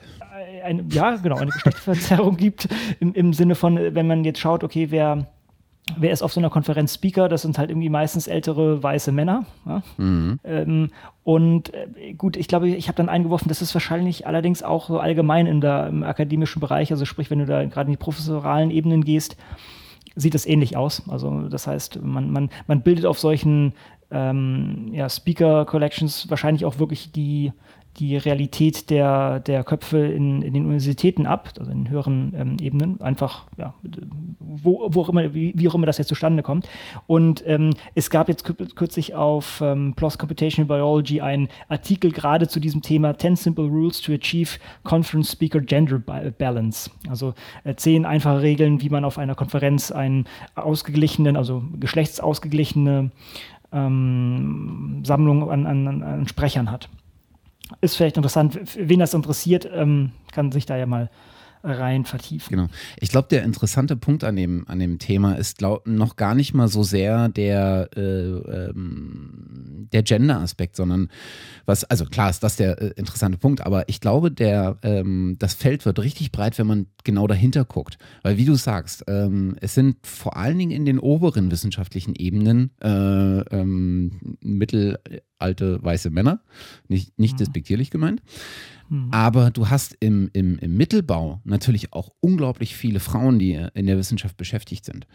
Eine, 0.62 0.85
ja, 0.90 1.17
genau, 1.17 1.37
eine 1.37 1.51
Geschlechterverzerrung 1.51 2.37
gibt 2.38 2.69
im, 3.01 3.14
im 3.14 3.33
Sinne 3.33 3.55
von, 3.55 3.77
wenn 3.77 4.07
man 4.07 4.25
jetzt 4.25 4.40
schaut, 4.40 4.64
okay, 4.64 4.90
wer 4.90 5.27
wer 5.97 6.12
ist 6.12 6.23
auf 6.23 6.33
so 6.33 6.40
einer 6.40 6.51
Konferenz 6.51 6.94
Speaker? 6.94 7.29
Das 7.29 7.42
sind 7.42 7.59
halt 7.59 7.70
irgendwie 7.70 7.88
meistens 7.88 8.27
ältere 8.27 8.83
weiße 8.83 9.12
Männer. 9.12 9.44
Ja? 9.66 9.83
Mhm. 9.97 10.40
Ähm, 10.44 10.90
und 11.23 11.73
äh, 11.75 12.14
gut, 12.14 12.37
ich 12.37 12.49
glaube, 12.49 12.68
ich 12.68 12.88
habe 12.88 12.97
dann 12.97 13.09
eingeworfen, 13.09 13.49
das 13.49 13.62
ist 13.62 13.75
wahrscheinlich 13.75 14.27
allerdings 14.27 14.62
auch 14.62 14.88
so 14.88 14.99
allgemein 14.99 15.47
in 15.47 15.61
der, 15.61 15.88
im 15.88 16.03
akademischen 16.03 16.61
Bereich, 16.61 16.90
also 16.90 17.05
sprich, 17.05 17.31
wenn 17.31 17.40
du 17.40 17.47
da 17.47 17.64
gerade 17.64 17.87
in 17.88 17.92
die 17.92 18.03
professoralen 18.03 18.70
Ebenen 18.70 19.05
gehst, 19.05 19.37
sieht 20.16 20.35
es 20.35 20.47
ähnlich 20.47 20.77
aus. 20.77 21.03
Also 21.09 21.49
das 21.49 21.66
heißt, 21.66 22.01
man, 22.03 22.31
man, 22.31 22.51
man 22.66 22.83
bildet 22.83 23.05
auf 23.05 23.18
solchen 23.18 23.75
ähm, 24.11 24.88
ja, 24.92 25.09
Speaker 25.09 25.64
Collections 25.64 26.31
wahrscheinlich 26.31 26.64
auch 26.64 26.79
wirklich 26.79 27.12
die, 27.12 27.53
die 27.98 28.16
Realität 28.16 28.90
der, 28.90 29.40
der 29.40 29.64
Köpfe 29.64 29.98
in, 29.98 30.42
in 30.42 30.52
den 30.52 30.64
Universitäten 30.64 31.26
ab, 31.26 31.50
also 31.59 31.70
in 31.70 31.88
höheren 31.88 32.35
ähm, 32.37 32.57
Ebenen, 32.61 33.00
einfach, 33.00 33.46
ja, 33.57 33.74
wo, 34.38 34.88
wo 34.90 35.02
auch 35.02 35.09
immer, 35.09 35.35
wie, 35.35 35.52
wie, 35.57 35.68
auch 35.68 35.74
immer 35.74 35.87
das 35.87 35.98
jetzt 35.98 36.09
zustande 36.09 36.42
kommt. 36.42 36.68
Und 37.07 37.44
ähm, 37.46 37.70
es 37.94 38.11
gab 38.11 38.28
jetzt 38.28 38.44
kürzlich 38.44 39.14
auf 39.14 39.61
ähm, 39.61 39.94
PLOS 39.94 40.18
Computational 40.18 40.66
Biology 40.66 41.20
einen 41.20 41.48
Artikel 41.68 42.12
gerade 42.12 42.48
zu 42.48 42.61
diesem 42.61 42.83
Thema 42.83 43.16
10 43.16 43.37
Simple 43.37 43.66
Rules 43.66 44.00
to 44.00 44.12
Achieve 44.12 44.59
Conference 44.83 45.33
Speaker 45.33 45.61
Gender 45.61 45.98
Balance. 45.98 46.90
Also 47.09 47.35
äh, 47.64 47.74
zehn 47.74 48.07
einfache 48.07 48.42
Regeln, 48.42 48.80
wie 48.80 48.90
man 48.90 49.04
auf 49.04 49.18
einer 49.18 49.35
Konferenz 49.35 49.92
einen 49.92 50.26
ausgeglichenen, 50.54 51.37
also 51.37 51.62
geschlechtsausgeglichene 51.78 53.11
ähm, 53.72 55.02
Sammlung 55.04 55.50
an, 55.50 55.66
an, 55.66 56.02
an 56.02 56.28
Sprechern 56.28 56.70
hat 56.70 56.88
ist 57.81 57.96
vielleicht 57.96 58.16
interessant. 58.16 58.59
Wen 58.77 59.00
das 59.00 59.14
interessiert, 59.14 59.68
ähm, 59.72 60.12
kann 60.33 60.53
sich 60.53 60.66
da 60.66 60.77
ja 60.77 60.87
mal 60.87 61.11
rein 61.64 62.05
vertiefen. 62.05 62.50
Genau. 62.50 62.68
Ich 63.00 63.09
glaube, 63.09 63.29
der 63.31 63.42
interessante 63.42 63.96
Punkt 63.96 64.22
an 64.22 64.37
dem, 64.37 64.68
an 64.68 64.79
dem 64.79 64.98
Thema 64.98 65.35
ist 65.35 65.59
glaub, 65.59 65.87
noch 65.87 66.16
gar 66.16 66.35
nicht 66.35 66.53
mal 66.53 66.68
so 66.68 66.83
sehr 66.83 67.29
der, 67.31 67.88
äh, 67.96 68.00
ähm, 68.00 69.88
der 69.92 70.03
Gender-Aspekt, 70.03 70.77
sondern 70.77 71.09
was, 71.64 71.85
also 71.85 72.05
klar 72.05 72.29
ist 72.29 72.42
das 72.42 72.57
der 72.57 72.81
äh, 72.81 72.92
interessante 72.96 73.38
Punkt, 73.38 73.62
aber 73.64 73.88
ich 73.88 74.00
glaube, 74.00 74.31
der, 74.31 74.77
ähm, 74.83 75.37
das 75.38 75.55
Feld 75.55 75.87
wird 75.87 75.98
richtig 76.00 76.33
breit, 76.33 76.59
wenn 76.59 76.66
man 76.66 76.87
genau 77.03 77.27
dahinter 77.27 77.64
guckt. 77.64 77.98
Weil 78.22 78.37
wie 78.37 78.44
du 78.44 78.55
sagst, 78.55 79.05
ähm, 79.09 79.57
es 79.61 79.74
sind 79.74 79.96
vor 80.07 80.37
allen 80.37 80.59
Dingen 80.59 80.72
in 80.72 80.85
den 80.85 80.98
oberen 80.98 81.50
wissenschaftlichen 81.50 82.14
Ebenen 82.14 82.72
äh, 82.83 82.88
ähm, 82.88 84.37
mittelalte 85.35 85.83
weiße 85.83 86.11
Männer, 86.11 86.40
nicht, 86.88 87.18
nicht 87.18 87.35
mhm. 87.35 87.38
despektierlich 87.38 87.90
gemeint. 87.90 88.23
Mhm. 88.90 89.09
Aber 89.12 89.51
du 89.51 89.70
hast 89.70 89.97
im, 90.01 90.29
im, 90.35 90.59
im 90.59 90.77
Mittelbau 90.77 91.40
natürlich 91.44 91.94
auch 91.94 92.11
unglaublich 92.20 92.77
viele 92.77 93.01
Frauen, 93.01 93.38
die 93.38 93.59
in 93.73 93.87
der 93.87 93.97
Wissenschaft 93.97 94.37
beschäftigt 94.37 94.85
sind. 94.85 95.07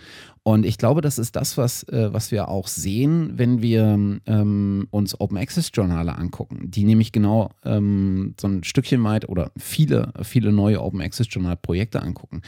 Und 0.42 0.66
ich 0.66 0.80
glaube, 0.80 1.02
das 1.02 1.20
ist 1.20 1.36
das, 1.36 1.56
was, 1.56 1.84
äh, 1.84 2.12
was 2.12 2.32
wir 2.32 2.48
auch 2.48 2.68
sehen, 2.68 3.34
wenn 3.36 3.62
wir 3.62 4.20
ähm, 4.26 4.88
uns 4.90 5.20
Open 5.20 5.38
Access 5.38 5.70
Journale 5.72 6.16
angucken, 6.16 6.72
die 6.72 6.84
nämlich 6.84 7.12
genau 7.12 7.52
ähm, 7.64 8.34
so 8.42 8.48
ein 8.48 8.64
Stückchen 8.64 9.04
weit 9.04 9.30
oder 9.30 9.52
viele, 9.56 10.14
viele 10.24 10.52
neue 10.52 10.82
Open 10.82 11.02
Access 11.02 11.28
Journal 11.30 11.56
Projekte 11.56 12.02
angucken, 12.02 12.42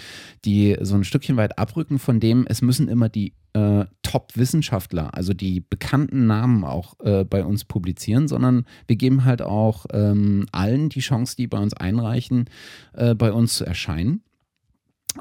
die 0.44 0.76
so 0.82 0.96
ein 0.96 1.04
Stückchen 1.04 1.38
weit 1.38 1.60
abrücken 1.60 2.00
von 2.00 2.20
dem, 2.20 2.46
es 2.48 2.64
müssen 2.64 2.88
immer 2.88 3.10
die 3.10 3.34
äh, 3.54 3.86
Top-Wissenschaftler, 4.12 5.16
also 5.16 5.34
die 5.34 5.62
bekannten 5.62 6.28
Namen 6.28 6.66
auch 6.66 7.00
äh, 7.00 7.24
bei 7.24 7.46
uns 7.46 7.64
publizieren, 7.64 8.28
sondern 8.28 8.66
wir 8.86 8.98
geben 8.98 9.24
halt 9.24 9.42
auch 9.42 9.86
ähm, 9.94 10.48
allen 10.52 10.90
die 10.90 11.00
Chance, 11.00 11.38
die 11.38 11.48
bei 11.48 11.58
uns 11.58 11.74
einreichen, 11.74 12.50
äh, 12.92 13.16
bei 13.16 13.32
uns 13.32 13.56
zu 13.56 13.66
erscheinen. 13.66 14.22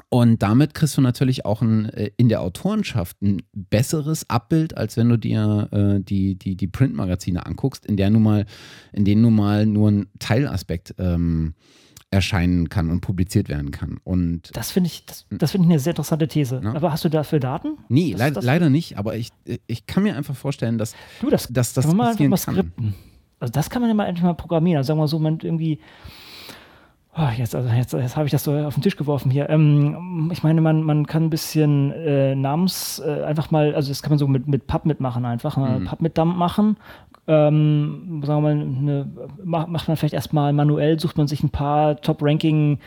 Und 0.09 0.43
damit 0.43 0.73
kriegst 0.73 0.97
du 0.97 1.01
natürlich 1.01 1.45
auch 1.45 1.61
ein, 1.61 1.85
äh, 1.85 2.11
in 2.17 2.27
der 2.27 2.41
Autorenschaft 2.41 3.21
ein 3.21 3.43
besseres 3.53 4.29
Abbild, 4.29 4.75
als 4.75 4.97
wenn 4.97 5.07
du 5.07 5.17
dir 5.17 5.69
äh, 5.71 6.03
die, 6.03 6.35
die, 6.35 6.57
die 6.57 6.67
Printmagazine 6.67 7.45
anguckst, 7.45 7.85
in, 7.85 7.95
der 7.95 8.09
nun 8.09 8.23
mal, 8.23 8.45
in 8.91 9.05
denen 9.05 9.21
nun 9.21 9.35
mal 9.35 9.65
nur 9.65 9.89
ein 9.89 10.07
Teilaspekt 10.19 10.95
ähm, 10.97 11.53
erscheinen 12.11 12.67
kann 12.67 12.89
und 12.89 12.99
publiziert 12.99 13.47
werden 13.47 13.71
kann. 13.71 13.99
Und 14.03 14.51
das 14.53 14.71
finde 14.71 14.87
ich, 14.87 15.05
das, 15.05 15.25
das 15.29 15.51
finde 15.51 15.65
ich 15.65 15.71
eine 15.71 15.79
sehr 15.79 15.91
interessante 15.91 16.27
These. 16.27 16.61
Ja. 16.63 16.73
Aber 16.73 16.91
hast 16.91 17.05
du 17.05 17.09
dafür 17.09 17.39
Daten? 17.39 17.77
Nee, 17.87 18.13
leid, 18.13 18.35
leider 18.41 18.69
nicht. 18.69 18.97
Aber 18.97 19.15
ich, 19.15 19.31
ich 19.65 19.87
kann 19.87 20.03
mir 20.03 20.15
einfach 20.17 20.35
vorstellen, 20.35 20.77
dass 20.77 20.93
du 21.21 21.29
das, 21.29 21.47
dass 21.47 21.73
das 21.73 21.87
kann 21.87 21.95
man 21.95 22.15
mal, 22.15 22.27
mal 22.27 22.37
skripten. 22.37 22.95
Also 23.39 23.53
das 23.53 23.69
kann 23.69 23.81
man 23.81 23.89
ja 23.89 23.95
mal 23.95 24.05
endlich 24.05 24.23
mal 24.23 24.33
programmieren. 24.33 24.77
Also 24.77 24.89
sagen 24.89 24.99
wir 24.99 25.07
so, 25.07 25.19
man 25.19 25.39
irgendwie 25.41 25.79
Oh, 27.13 27.27
jetzt, 27.37 27.53
also 27.55 27.67
jetzt, 27.67 27.91
jetzt 27.91 28.15
habe 28.15 28.25
ich 28.25 28.31
das 28.31 28.45
so 28.45 28.55
auf 28.55 28.73
den 28.73 28.83
Tisch 28.83 28.95
geworfen 28.95 29.29
hier. 29.31 29.49
Ähm, 29.49 30.29
ich 30.31 30.43
meine, 30.43 30.61
man, 30.61 30.81
man 30.81 31.05
kann 31.05 31.25
ein 31.25 31.29
bisschen 31.29 31.91
äh, 31.91 32.35
Namens 32.35 33.01
äh, 33.05 33.23
einfach 33.23 33.51
mal, 33.51 33.75
also 33.75 33.89
das 33.89 34.01
kann 34.01 34.11
man 34.11 34.19
so 34.19 34.29
mit, 34.29 34.47
mit 34.47 34.65
Pub 34.65 34.85
mitmachen 34.85 35.25
einfach, 35.25 35.57
mhm. 35.57 35.85
Pub 35.85 36.01
mit 36.01 36.17
Dump 36.17 36.37
machen. 36.37 36.77
Ähm, 37.27 38.21
sagen 38.25 38.43
wir 38.43 38.49
mal, 38.49 38.51
eine, 38.51 39.09
macht 39.43 39.87
man 39.87 39.95
vielleicht 39.97 40.13
erstmal 40.13 40.53
manuell, 40.53 40.99
sucht 40.99 41.17
man 41.17 41.27
sich 41.27 41.43
ein 41.43 41.49
paar 41.51 42.01
Top-Ranking 42.01 42.79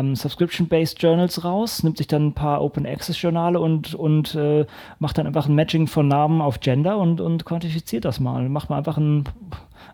ähm, 0.00 0.14
Subscription-Based 0.16 1.02
Journals 1.02 1.44
raus, 1.44 1.82
nimmt 1.82 1.98
sich 1.98 2.06
dann 2.06 2.28
ein 2.28 2.32
paar 2.34 2.62
Open-Access-Journale 2.62 3.60
und, 3.60 3.94
und 3.94 4.34
äh, 4.34 4.66
macht 4.98 5.18
dann 5.18 5.26
einfach 5.26 5.48
ein 5.48 5.54
Matching 5.54 5.86
von 5.86 6.08
Namen 6.08 6.40
auf 6.40 6.60
Gender 6.60 6.98
und, 6.98 7.20
und 7.20 7.44
quantifiziert 7.44 8.04
das 8.04 8.20
mal. 8.20 8.48
Macht 8.48 8.70
man 8.70 8.78
einfach 8.78 8.96
ein 8.96 9.24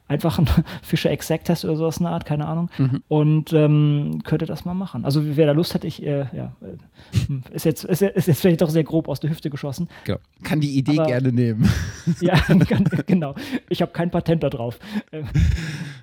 einfach 0.08 0.38
ein 0.38 0.48
Fischer 0.82 1.10
Exact 1.10 1.46
Test 1.46 1.64
oder 1.64 1.76
sowas 1.76 1.98
in 1.98 2.04
der 2.04 2.12
Art, 2.12 2.24
keine 2.24 2.46
Ahnung. 2.46 2.70
Mhm. 2.78 3.02
Und 3.08 3.52
ähm, 3.52 4.20
könnte 4.24 4.46
das 4.46 4.64
mal 4.64 4.74
machen. 4.74 5.04
Also 5.04 5.36
wer 5.36 5.46
da 5.46 5.52
Lust 5.52 5.74
hat, 5.74 5.84
ich, 5.84 6.02
äh, 6.02 6.26
ja, 6.32 6.56
äh, 6.62 7.54
ist 7.54 7.64
jetzt, 7.64 7.84
ist, 7.84 8.02
ist 8.02 8.26
jetzt 8.26 8.40
vielleicht 8.40 8.62
doch 8.62 8.70
sehr 8.70 8.84
grob 8.84 9.08
aus 9.08 9.20
der 9.20 9.30
Hüfte 9.30 9.50
geschossen. 9.50 9.88
Genau. 10.04 10.18
Kann 10.42 10.60
die 10.60 10.76
Idee 10.76 10.98
Aber, 10.98 11.06
gerne 11.06 11.32
nehmen. 11.32 11.68
ja, 12.20 12.36
kann, 12.38 12.84
genau. 13.06 13.34
Ich 13.68 13.82
habe 13.82 13.92
kein 13.92 14.10
Patent 14.10 14.42
da 14.42 14.50
drauf. 14.50 14.78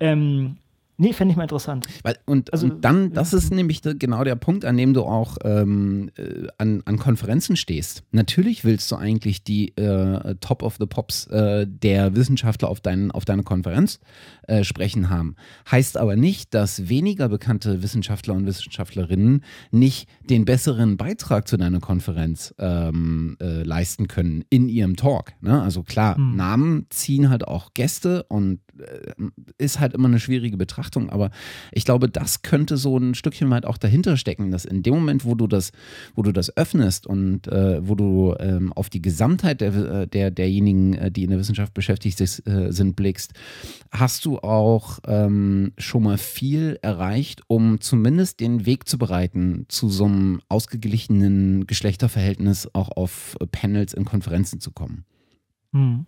Ähm, 0.00 0.56
Nee, 0.98 1.12
fände 1.12 1.32
ich 1.32 1.36
mal 1.36 1.42
interessant. 1.42 1.86
Weil, 2.02 2.16
und, 2.24 2.52
also, 2.52 2.66
und 2.66 2.84
dann, 2.84 3.12
das 3.12 3.34
ist 3.34 3.52
nämlich 3.52 3.82
genau 3.82 4.24
der 4.24 4.36
Punkt, 4.36 4.64
an 4.64 4.76
dem 4.76 4.94
du 4.94 5.02
auch 5.02 5.36
ähm, 5.44 6.10
äh, 6.16 6.46
an, 6.56 6.82
an 6.86 6.98
Konferenzen 6.98 7.56
stehst. 7.56 8.02
Natürlich 8.12 8.64
willst 8.64 8.90
du 8.90 8.96
eigentlich 8.96 9.44
die 9.44 9.76
äh, 9.76 10.34
Top 10.40 10.62
of 10.62 10.76
the 10.78 10.86
Pops 10.86 11.26
äh, 11.26 11.66
der 11.68 12.16
Wissenschaftler 12.16 12.68
auf, 12.68 12.80
dein, 12.80 13.10
auf 13.10 13.26
deine 13.26 13.42
Konferenz 13.42 14.00
äh, 14.48 14.64
sprechen 14.64 15.10
haben. 15.10 15.36
Heißt 15.70 15.98
aber 15.98 16.16
nicht, 16.16 16.54
dass 16.54 16.88
weniger 16.88 17.28
bekannte 17.28 17.82
Wissenschaftler 17.82 18.32
und 18.34 18.46
Wissenschaftlerinnen 18.46 19.44
nicht 19.70 20.08
den 20.30 20.46
besseren 20.46 20.96
Beitrag 20.96 21.46
zu 21.46 21.58
deiner 21.58 21.80
Konferenz 21.80 22.54
ähm, 22.58 23.36
äh, 23.42 23.62
leisten 23.62 24.08
können 24.08 24.44
in 24.48 24.70
ihrem 24.70 24.96
Talk. 24.96 25.32
Ne? 25.42 25.60
Also 25.60 25.82
klar, 25.82 26.16
hm. 26.16 26.36
Namen 26.36 26.86
ziehen 26.88 27.28
halt 27.28 27.46
auch 27.46 27.74
Gäste 27.74 28.22
und 28.24 28.60
ist 29.58 29.80
halt 29.80 29.94
immer 29.94 30.08
eine 30.08 30.20
schwierige 30.20 30.56
Betrachtung, 30.56 31.10
aber 31.10 31.30
ich 31.72 31.84
glaube, 31.84 32.08
das 32.08 32.42
könnte 32.42 32.76
so 32.76 32.98
ein 32.98 33.14
Stückchen 33.14 33.50
weit 33.50 33.66
auch 33.66 33.78
dahinter 33.78 34.16
stecken, 34.16 34.50
dass 34.50 34.64
in 34.64 34.82
dem 34.82 34.94
Moment, 34.94 35.24
wo 35.24 35.34
du 35.34 35.46
das, 35.46 35.72
wo 36.14 36.22
du 36.22 36.32
das 36.32 36.56
öffnest 36.56 37.06
und 37.06 37.48
äh, 37.48 37.86
wo 37.86 37.94
du 37.94 38.34
ähm, 38.38 38.72
auf 38.72 38.90
die 38.90 39.02
Gesamtheit 39.02 39.60
der, 39.60 39.74
äh, 39.74 40.06
der, 40.06 40.30
derjenigen, 40.30 40.94
äh, 40.94 41.10
die 41.10 41.24
in 41.24 41.30
der 41.30 41.38
Wissenschaft 41.38 41.74
beschäftigt 41.74 42.20
äh, 42.20 42.72
sind, 42.72 42.96
blickst, 42.96 43.32
hast 43.90 44.24
du 44.24 44.38
auch 44.38 44.98
ähm, 45.06 45.72
schon 45.78 46.02
mal 46.02 46.18
viel 46.18 46.78
erreicht, 46.82 47.42
um 47.46 47.80
zumindest 47.80 48.40
den 48.40 48.66
Weg 48.66 48.88
zu 48.88 48.98
bereiten 48.98 49.66
zu 49.68 49.88
so 49.88 50.04
einem 50.04 50.40
ausgeglichenen 50.48 51.66
Geschlechterverhältnis 51.66 52.68
auch 52.72 52.90
auf 52.90 53.36
Panels 53.52 53.92
in 53.94 54.04
Konferenzen 54.04 54.60
zu 54.60 54.70
kommen. 54.70 55.04
Mhm. 55.72 56.06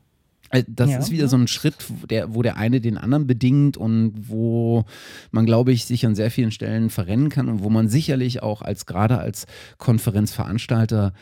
Äh, 0.51 0.65
das 0.67 0.91
ja, 0.91 0.99
ist 0.99 1.11
wieder 1.11 1.25
ja. 1.25 1.29
so 1.29 1.37
ein 1.37 1.49
Schritt, 1.49 1.77
wo 1.89 2.07
der, 2.07 2.35
wo 2.35 2.43
der 2.43 2.57
eine 2.57 2.81
den 2.81 2.99
anderen 2.99 3.27
bedingt 3.27 3.77
und 3.77 4.13
wo 4.29 4.85
man, 5.31 5.47
glaube 5.47 5.73
ich, 5.73 5.85
sich 5.85 6.07
an 6.07 6.15
sehr 6.15 6.31
vielen 6.31 6.51
Stellen 6.51 6.91
verrennen 6.91 7.29
kann 7.29 7.49
und 7.49 7.63
wo 7.63 7.71
man 7.71 7.89
sicherlich 7.89 8.43
auch 8.43 8.63
als 8.63 8.87
gerade 8.87 9.19
als 9.19 9.47
Konferenzveranstalter 9.79 11.13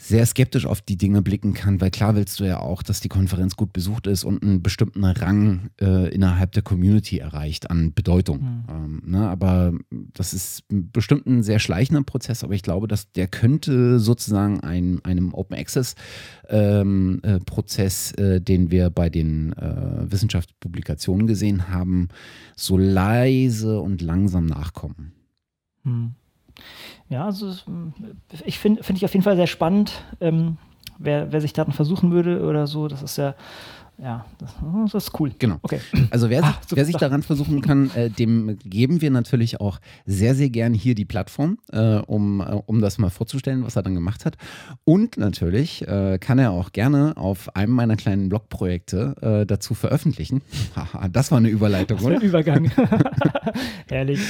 sehr 0.00 0.24
skeptisch 0.26 0.64
auf 0.64 0.80
die 0.80 0.96
Dinge 0.96 1.22
blicken 1.22 1.54
kann, 1.54 1.80
weil 1.80 1.90
klar 1.90 2.14
willst 2.14 2.38
du 2.38 2.44
ja 2.44 2.60
auch, 2.60 2.84
dass 2.84 3.00
die 3.00 3.08
Konferenz 3.08 3.56
gut 3.56 3.72
besucht 3.72 4.06
ist 4.06 4.22
und 4.22 4.44
einen 4.44 4.62
bestimmten 4.62 5.04
Rang 5.04 5.70
äh, 5.80 6.08
innerhalb 6.14 6.52
der 6.52 6.62
Community 6.62 7.18
erreicht 7.18 7.68
an 7.68 7.92
Bedeutung. 7.92 8.38
Mhm. 8.38 8.64
Ähm, 8.68 9.02
ne? 9.04 9.28
Aber 9.28 9.72
das 9.90 10.34
ist 10.34 10.62
bestimmt 10.68 11.26
ein 11.26 11.42
sehr 11.42 11.58
schleichender 11.58 12.04
Prozess, 12.04 12.44
aber 12.44 12.54
ich 12.54 12.62
glaube, 12.62 12.86
dass 12.86 13.10
der 13.10 13.26
könnte 13.26 13.98
sozusagen 13.98 14.60
ein, 14.60 15.04
einem 15.04 15.34
Open 15.34 15.58
Access 15.58 15.96
ähm, 16.48 17.18
äh, 17.24 17.40
Prozess, 17.40 18.12
äh, 18.12 18.40
den 18.40 18.70
wir 18.70 18.90
bei 18.90 19.10
den 19.10 19.52
äh, 19.54 20.10
Wissenschaftspublikationen 20.10 21.26
gesehen 21.26 21.70
haben, 21.70 22.08
so 22.54 22.78
leise 22.78 23.80
und 23.80 24.00
langsam 24.00 24.46
nachkommen. 24.46 25.12
Mhm. 25.82 26.14
Ja, 27.08 27.24
also 27.24 27.54
ich 28.44 28.58
finde 28.58 28.82
find 28.82 28.98
ich 28.98 29.04
auf 29.04 29.12
jeden 29.12 29.24
Fall 29.24 29.36
sehr 29.36 29.46
spannend, 29.46 29.92
ähm, 30.20 30.58
wer, 30.98 31.32
wer 31.32 31.40
sich 31.40 31.52
daran 31.52 31.72
versuchen 31.72 32.10
würde 32.10 32.42
oder 32.42 32.66
so. 32.66 32.88
Das 32.88 33.02
ist 33.02 33.16
ja 33.16 33.34
ja, 34.00 34.24
das, 34.38 34.94
ist 34.94 35.18
cool. 35.18 35.32
Genau. 35.40 35.56
Okay. 35.62 35.80
Also 36.10 36.30
wer, 36.30 36.44
ah, 36.44 36.58
sich, 36.64 36.76
wer 36.76 36.84
sich 36.84 36.96
daran 36.96 37.24
versuchen 37.24 37.62
kann, 37.62 37.90
äh, 37.96 38.08
dem 38.08 38.56
geben 38.64 39.00
wir 39.00 39.10
natürlich 39.10 39.60
auch 39.60 39.80
sehr, 40.06 40.36
sehr 40.36 40.50
gern 40.50 40.72
hier 40.72 40.94
die 40.94 41.04
Plattform, 41.04 41.58
äh, 41.72 41.96
um, 41.96 42.40
äh, 42.40 42.44
um 42.66 42.80
das 42.80 42.98
mal 42.98 43.10
vorzustellen, 43.10 43.64
was 43.64 43.74
er 43.74 43.82
dann 43.82 43.94
gemacht 43.94 44.24
hat. 44.24 44.36
Und 44.84 45.16
natürlich 45.16 45.86
äh, 45.88 46.18
kann 46.20 46.38
er 46.38 46.52
auch 46.52 46.70
gerne 46.70 47.16
auf 47.16 47.56
einem 47.56 47.72
meiner 47.72 47.96
kleinen 47.96 48.28
Blogprojekte 48.28 49.16
äh, 49.42 49.46
dazu 49.46 49.74
veröffentlichen. 49.74 50.42
das 51.10 51.32
war 51.32 51.38
eine 51.38 51.48
Überleitung, 51.48 51.98
das 51.98 52.06
war 52.06 52.12
ein 52.12 52.20
Übergang. 52.20 52.70
Herrlich. 53.88 54.20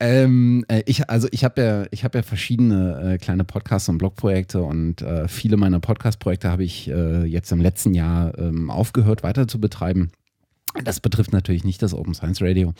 Ähm, 0.00 0.64
äh, 0.68 0.82
ich, 0.86 1.10
also 1.10 1.28
ich 1.30 1.44
habe 1.44 1.62
ja, 1.62 1.84
ich 1.90 2.04
habe 2.04 2.18
ja 2.18 2.22
verschiedene 2.22 3.18
kleine 3.20 3.44
Podcasts 3.44 3.88
und 3.90 3.98
Blogprojekte 3.98 4.62
und 4.62 5.04
viele 5.26 5.56
meiner 5.58 5.80
Podcast-Projekte 5.80 6.50
habe 6.50 6.64
ich 6.64 6.86
jetzt 6.86 7.52
im 7.52 7.60
letzten 7.60 7.94
Jahr 7.94 8.36
ähm, 8.38 8.61
aufgehört 8.70 9.22
weiter 9.22 9.48
zu 9.48 9.60
betreiben. 9.60 10.12
Das 10.84 11.00
betrifft 11.00 11.32
natürlich 11.32 11.64
nicht 11.64 11.82
das 11.82 11.94
Open 11.94 12.14
Science 12.14 12.40
Radio. 12.40 12.72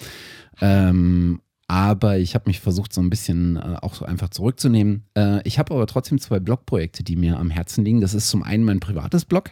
Ähm, 0.61 1.40
aber 1.68 2.18
ich 2.18 2.35
habe 2.35 2.44
mich 2.48 2.61
versucht, 2.61 2.92
so 2.92 3.01
ein 3.01 3.09
bisschen 3.09 3.57
äh, 3.57 3.77
auch 3.81 3.94
so 3.94 4.05
einfach 4.05 4.29
zurückzunehmen. 4.29 5.05
Äh, 5.16 5.40
ich 5.44 5.59
habe 5.59 5.75
aber 5.75 5.87
trotzdem 5.87 6.18
zwei 6.18 6.38
Blogprojekte, 6.38 7.03
die 7.03 7.16
mir 7.16 7.38
am 7.38 7.51
Herzen 7.51 7.85
liegen. 7.85 8.01
Das 8.01 8.14
ist 8.14 8.29
zum 8.29 8.42
einen 8.42 8.64
mein 8.64 8.81
privates 8.81 9.25
Blog, 9.25 9.51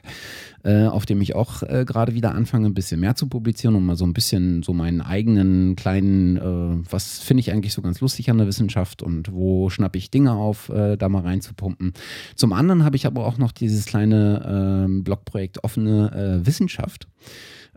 äh, 0.62 0.84
auf 0.84 1.06
dem 1.06 1.20
ich 1.22 1.34
auch 1.34 1.62
äh, 1.62 1.84
gerade 1.86 2.14
wieder 2.14 2.34
anfange, 2.34 2.66
ein 2.66 2.74
bisschen 2.74 3.00
mehr 3.00 3.14
zu 3.14 3.28
publizieren 3.28 3.74
und 3.74 3.86
mal 3.86 3.96
so 3.96 4.04
ein 4.04 4.12
bisschen 4.12 4.62
so 4.62 4.74
meinen 4.74 5.00
eigenen 5.00 5.76
kleinen, 5.76 6.36
äh, 6.36 6.90
was 6.90 7.20
finde 7.20 7.40
ich 7.40 7.52
eigentlich 7.52 7.72
so 7.72 7.80
ganz 7.80 8.00
lustig 8.00 8.28
an 8.30 8.38
der 8.38 8.46
Wissenschaft 8.46 9.02
und 9.02 9.32
wo 9.32 9.70
schnappe 9.70 9.96
ich 9.96 10.10
Dinge 10.10 10.32
auf, 10.32 10.68
äh, 10.68 10.96
da 10.96 11.08
mal 11.08 11.22
reinzupumpen. 11.22 11.94
Zum 12.34 12.52
anderen 12.52 12.84
habe 12.84 12.96
ich 12.96 13.06
aber 13.06 13.24
auch 13.24 13.38
noch 13.38 13.52
dieses 13.52 13.86
kleine 13.86 14.84
ähm, 14.86 15.04
Blogprojekt 15.04 15.64
Offene 15.64 16.40
Wissenschaft 16.44 17.06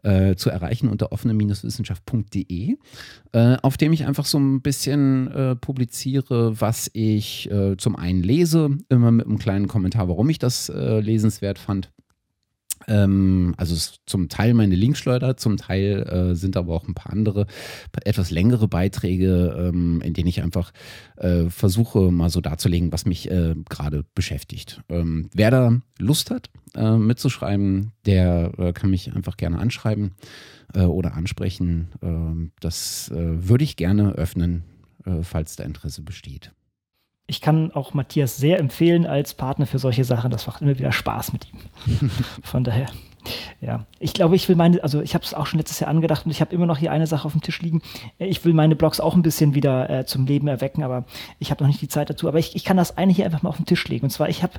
äh, 0.04 0.36
zu 0.36 0.50
erreichen 0.50 0.90
unter 0.90 1.12
offene-wissenschaft.de, 1.12 2.76
äh, 3.32 3.58
auf 3.62 3.78
dem 3.78 3.94
ich 3.94 4.06
einfach 4.06 4.26
so 4.26 4.38
ein 4.38 4.62
bisschen 4.62 5.32
äh, 5.32 5.56
publiziere, 5.56 6.60
was 6.60 6.90
ich 6.94 7.50
äh, 7.50 7.78
zum 7.78 7.96
einen 7.96 8.22
lese, 8.22 8.78
immer 8.90 9.12
mit 9.12 9.26
einem 9.26 9.40
kleinen 9.40 9.68
Kommentar, 9.68 10.08
warum 10.10 10.30
ich 10.30 10.40
das 10.40 10.70
äh, 10.70 11.00
lesenswert 11.00 11.60
fand. 11.60 11.93
Ähm, 12.88 13.54
also 13.58 13.76
zum 14.06 14.30
Teil 14.30 14.54
meine 14.54 14.76
Linkschleuder, 14.76 15.38
zum 15.38 15.58
Teil 15.58 16.32
äh, 16.32 16.36
sind 16.36 16.58
aber 16.58 16.74
auch 16.74 16.88
ein 16.88 16.94
paar 16.94 17.12
andere, 17.12 17.48
etwas 18.04 18.32
längere 18.32 18.68
Beiträge, 18.68 19.56
ähm, 19.58 20.02
in 20.02 20.14
denen 20.14 20.28
ich 20.28 20.42
einfach 20.42 20.72
äh, 21.18 21.50
versuche, 21.50 22.12
mal 22.12 22.30
so 22.30 22.42
darzulegen, 22.42 22.92
was 22.92 23.06
mich 23.06 23.30
äh, 23.30 23.56
gerade 23.70 24.06
beschäftigt. 24.16 24.82
Ähm, 24.90 25.30
wer 25.34 25.52
da 25.52 25.80
Lust 26.00 26.32
hat, 26.32 26.50
äh, 26.76 26.98
mitzuschreiben, 26.98 27.92
der 28.06 28.52
äh, 28.58 28.74
kann 28.74 28.90
mich 28.90 29.14
einfach 29.14 29.38
gerne 29.38 29.60
anschreiben 29.60 30.12
äh, 30.74 30.82
oder 30.82 31.14
ansprechen. 31.16 31.90
Ähm, 32.02 32.52
das 32.60 33.12
würde 33.14 33.64
ich 33.64 33.76
gerne 33.76 34.14
öffnen, 34.14 34.64
falls 35.22 35.58
da 35.58 35.64
Interesse 35.64 36.02
besteht 36.02 36.54
ich 37.28 37.42
kann 37.42 37.72
auch 37.72 37.94
Matthias 37.94 38.38
sehr 38.38 38.60
empfehlen 38.60 39.06
als 39.06 39.34
Partner 39.34 39.66
für 39.66 39.80
solche 39.80 40.04
Sachen. 40.04 40.32
Das 40.32 40.46
macht 40.48 40.62
immer 40.62 40.78
wieder 40.78 40.92
Spaß 40.92 41.34
mit 41.34 41.48
ihm. 41.52 42.10
Von 42.44 42.64
daher, 42.64 42.88
Ja, 43.62 43.86
ich 44.00 44.14
glaube, 44.14 44.36
ich 44.36 44.50
will 44.50 44.56
meine, 44.56 44.84
also 44.84 45.02
ich 45.02 45.14
habe 45.14 45.24
es 45.24 45.34
auch 45.34 45.46
schon 45.46 45.60
letztes 45.60 45.80
Jahr 45.80 45.90
angedacht 45.90 46.26
und 46.26 46.32
ich 46.32 46.42
habe 46.42 46.54
immer 46.54 46.66
noch 46.66 46.78
hier 46.78 46.92
eine 46.92 47.08
Sache 47.08 47.26
auf 47.26 47.32
dem 47.32 47.42
Tisch 47.42 47.62
liegen. 47.62 47.82
Ich 48.18 48.44
will 48.46 48.54
meine 48.54 48.76
Blogs 48.76 49.00
auch 49.00 49.16
ein 49.16 49.22
bisschen 49.22 49.56
wieder 49.56 49.90
äh, 49.90 50.06
zum 50.06 50.26
Leben 50.26 50.48
erwecken, 50.48 50.84
aber 50.84 51.06
ich 51.40 51.52
habe 51.52 51.64
noch 51.64 51.68
nicht 51.68 51.82
die 51.82 51.88
Zeit 51.88 52.10
dazu. 52.10 52.28
Aber 52.28 52.40
ich, 52.40 52.56
ich 52.56 52.64
kann 52.64 52.78
das 52.78 52.98
eine 52.98 53.14
hier 53.14 53.26
einfach 53.26 53.42
mal 53.42 53.50
auf 53.50 53.58
den 53.58 53.66
Tisch 53.66 53.88
legen. 53.88 54.06
Und 54.06 54.10
zwar, 54.10 54.30
ich 54.30 54.44
habe 54.44 54.54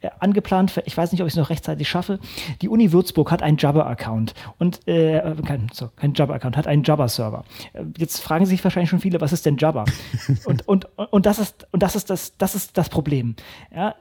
äh, 0.00 0.10
angeplant, 0.20 0.80
ich 0.84 0.96
weiß 0.96 1.12
nicht, 1.12 1.20
ob 1.20 1.26
ich 1.26 1.34
es 1.34 1.38
noch 1.38 1.50
rechtzeitig 1.50 1.88
schaffe. 1.88 2.18
Die 2.62 2.68
Uni 2.68 2.92
Würzburg 2.92 3.30
hat 3.30 3.42
einen 3.42 3.58
Jabber-Account 3.58 4.34
und 4.58 4.86
äh, 4.88 5.34
kein, 5.44 5.68
so, 5.72 5.88
kein 5.94 6.14
Jabber-Account, 6.14 6.56
hat 6.56 6.66
einen 6.66 6.82
Jabber-Server. 6.82 7.44
Äh, 7.72 7.84
jetzt 7.98 8.20
fragen 8.20 8.46
sich 8.46 8.62
wahrscheinlich 8.64 8.90
schon 8.90 9.00
viele, 9.00 9.20
was 9.20 9.32
ist 9.32 9.46
denn 9.46 9.56
Jabber? 9.56 9.84
und, 10.44 10.66
und, 10.68 10.86
und 10.96 11.26
das 11.26 11.38
ist, 11.38 11.66
und 11.72 11.82
das 11.82 11.96
ist 11.96 12.10
das, 12.10 12.36
das 12.38 12.54
ist 12.54 12.78
das 12.78 12.88
Problem. 12.88 13.36
Ja, 13.74 13.94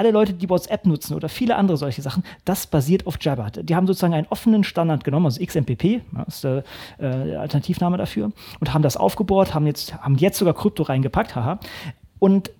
alle 0.00 0.12
Leute, 0.12 0.32
die 0.32 0.48
WhatsApp 0.48 0.86
nutzen 0.86 1.14
oder 1.14 1.28
viele 1.28 1.56
andere 1.56 1.76
solche 1.76 2.00
Sachen, 2.00 2.24
das 2.46 2.66
basiert 2.66 3.06
auf 3.06 3.18
Jabber. 3.20 3.50
Die 3.50 3.76
haben 3.76 3.86
sozusagen 3.86 4.14
einen 4.14 4.26
offenen 4.30 4.64
Standard 4.64 5.04
genommen, 5.04 5.26
also 5.26 5.44
XMPP, 5.44 6.00
das 6.12 6.36
ist 6.36 6.44
der 6.44 6.64
äh, 6.98 7.36
Alternativname 7.36 7.98
dafür, 7.98 8.32
und 8.60 8.72
haben 8.72 8.80
das 8.80 8.96
aufgebohrt, 8.96 9.54
haben 9.54 9.66
jetzt, 9.66 9.94
haben 9.94 10.16
jetzt 10.16 10.38
sogar 10.38 10.54
Krypto 10.54 10.84
reingepackt, 10.84 11.36
haha. 11.36 11.60
Und 12.18 12.50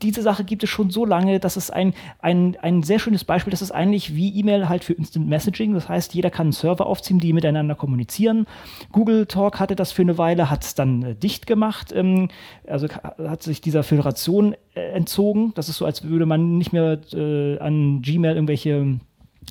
diese 0.00 0.22
Sache 0.22 0.44
gibt 0.44 0.62
es 0.62 0.70
schon 0.70 0.90
so 0.90 1.04
lange, 1.04 1.40
dass 1.40 1.56
es 1.56 1.70
ein, 1.70 1.94
ein, 2.20 2.56
ein 2.60 2.82
sehr 2.82 2.98
schönes 2.98 3.24
Beispiel, 3.24 3.50
das 3.50 3.62
ist 3.62 3.72
eigentlich 3.72 4.14
wie 4.14 4.32
E-Mail 4.38 4.68
halt 4.68 4.84
für 4.84 4.92
Instant 4.92 5.28
Messaging. 5.28 5.74
Das 5.74 5.88
heißt, 5.88 6.14
jeder 6.14 6.30
kann 6.30 6.46
einen 6.46 6.52
Server 6.52 6.86
aufziehen, 6.86 7.18
die 7.18 7.32
miteinander 7.32 7.74
kommunizieren. 7.74 8.46
Google 8.92 9.26
Talk 9.26 9.60
hatte 9.60 9.76
das 9.76 9.92
für 9.92 10.02
eine 10.02 10.18
Weile, 10.18 10.50
hat 10.50 10.64
es 10.64 10.74
dann 10.74 11.02
äh, 11.02 11.14
dicht 11.14 11.46
gemacht, 11.46 11.92
ähm, 11.92 12.28
also 12.66 12.88
hat 12.88 13.42
sich 13.42 13.60
dieser 13.60 13.82
Föderation 13.82 14.54
äh, 14.74 14.80
entzogen. 14.92 15.52
Das 15.54 15.68
ist 15.68 15.78
so, 15.78 15.84
als 15.84 16.04
würde 16.04 16.26
man 16.26 16.58
nicht 16.58 16.72
mehr 16.72 17.00
äh, 17.12 17.58
an 17.58 18.02
Gmail 18.02 18.34
irgendwelche 18.34 19.00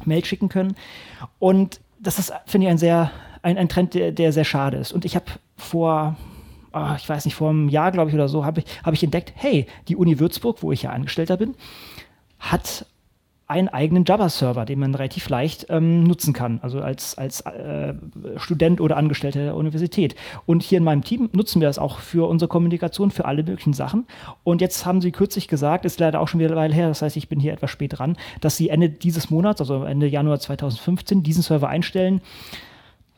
Mail 0.06 0.26
schicken 0.26 0.50
können. 0.50 0.76
Und 1.40 1.82
das 2.00 2.20
ist, 2.20 2.34
finde 2.46 2.68
ich, 2.68 2.72
ein 2.72 2.78
sehr, 2.78 3.12
ein, 3.42 3.58
ein 3.58 3.70
Trend, 3.70 3.94
der, 3.94 4.12
der 4.12 4.32
sehr 4.32 4.46
schade 4.46 4.78
ist. 4.78 4.92
Und 4.92 5.06
ich 5.06 5.16
habe 5.16 5.26
vor 5.58 6.16
oh, 6.74 6.96
ich 6.98 7.08
weiß 7.08 7.26
nicht, 7.26 7.36
vor 7.36 7.50
einem 7.50 7.70
Jahr, 7.70 7.92
glaube 7.92 8.10
ich, 8.10 8.16
oder 8.16 8.28
so, 8.28 8.46
habe 8.46 8.62
ich, 8.62 8.66
hab 8.84 8.94
ich 8.94 9.04
entdeckt, 9.04 9.34
hey, 9.36 9.68
die 9.88 9.96
Uni 9.96 10.20
Würzburg, 10.20 10.62
wo 10.62 10.72
ich 10.72 10.84
ja 10.84 10.92
Angestellter 10.92 11.38
bin, 11.38 11.56
hat 12.40 12.86
einen 13.52 13.68
eigenen 13.68 14.06
Java-Server, 14.06 14.64
den 14.64 14.80
man 14.80 14.96
relativ 14.96 15.28
leicht 15.28 15.66
ähm, 15.68 16.06
nutzen 16.06 16.32
kann, 16.32 16.62
also 16.64 16.80
als, 16.80 17.18
als 17.18 17.42
äh, 17.42 17.94
Student 18.38 18.80
oder 18.80 18.96
Angestellter 18.96 19.44
der 19.44 19.56
Universität. 19.58 20.16
Und 20.46 20.64
hier 20.64 20.78
in 20.78 20.86
meinem 20.86 21.04
Team 21.04 21.30
nutzen 21.34 21.60
wir 21.60 21.68
das 21.68 21.78
auch 21.78 22.00
für 22.00 22.30
unsere 22.30 22.48
Kommunikation, 22.48 23.12
für 23.12 23.26
alle 23.26 23.44
möglichen 23.44 23.74
Sachen. 23.74 24.08
Und 24.46 24.62
jetzt 24.62 24.86
haben 24.86 25.02
sie 25.02 25.12
kürzlich 25.12 25.50
gesagt, 25.50 25.84
ist 25.84 26.00
leider 26.00 26.22
auch 26.22 26.30
schon 26.30 26.40
wieder 26.40 26.52
eine 26.52 26.62
Weile 26.62 26.74
her, 26.74 26.88
das 26.88 27.02
heißt, 27.02 27.18
ich 27.18 27.28
bin 27.28 27.42
hier 27.42 27.52
etwas 27.52 27.72
spät 27.72 28.00
dran, 28.00 28.16
dass 28.40 28.56
sie 28.56 28.70
Ende 28.70 28.88
dieses 28.88 29.30
Monats, 29.30 29.60
also 29.60 29.84
Ende 29.84 30.08
Januar 30.08 30.40
2015, 30.40 31.22
diesen 31.22 31.44
Server 31.44 31.68
einstellen, 31.68 32.22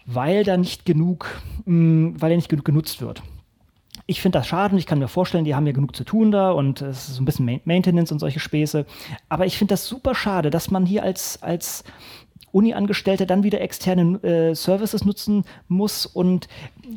weil 0.07 0.43
da 0.43 0.57
nicht 0.57 0.83
genug, 0.83 1.27
mh, 1.65 1.75
mm, 1.75 2.15
weil 2.21 2.31
er 2.31 2.37
nicht 2.37 2.49
genug 2.49 2.65
genutzt 2.65 3.01
wird 3.01 3.21
ich 4.05 4.21
finde 4.21 4.39
das 4.39 4.47
schade 4.47 4.73
und 4.73 4.79
ich 4.79 4.85
kann 4.85 4.99
mir 4.99 5.07
vorstellen, 5.07 5.45
die 5.45 5.55
haben 5.55 5.65
ja 5.65 5.71
genug 5.71 5.95
zu 5.95 6.03
tun 6.03 6.31
da 6.31 6.51
und 6.51 6.81
es 6.81 7.07
ist 7.09 7.15
so 7.15 7.21
ein 7.21 7.25
bisschen 7.25 7.61
Maintenance 7.63 8.11
und 8.11 8.19
solche 8.19 8.39
Späße. 8.39 8.85
Aber 9.29 9.45
ich 9.45 9.57
finde 9.57 9.73
das 9.73 9.87
super 9.87 10.13
schade, 10.13 10.49
dass 10.49 10.71
man 10.71 10.85
hier 10.85 11.03
als, 11.03 11.41
als 11.41 11.83
Uni-Angestellte 12.53 13.25
dann 13.25 13.43
wieder 13.43 13.59
externe 13.59 14.23
äh, 14.23 14.55
Services 14.55 15.03
nutzen 15.03 15.43
muss. 15.67 16.05
Und 16.05 16.47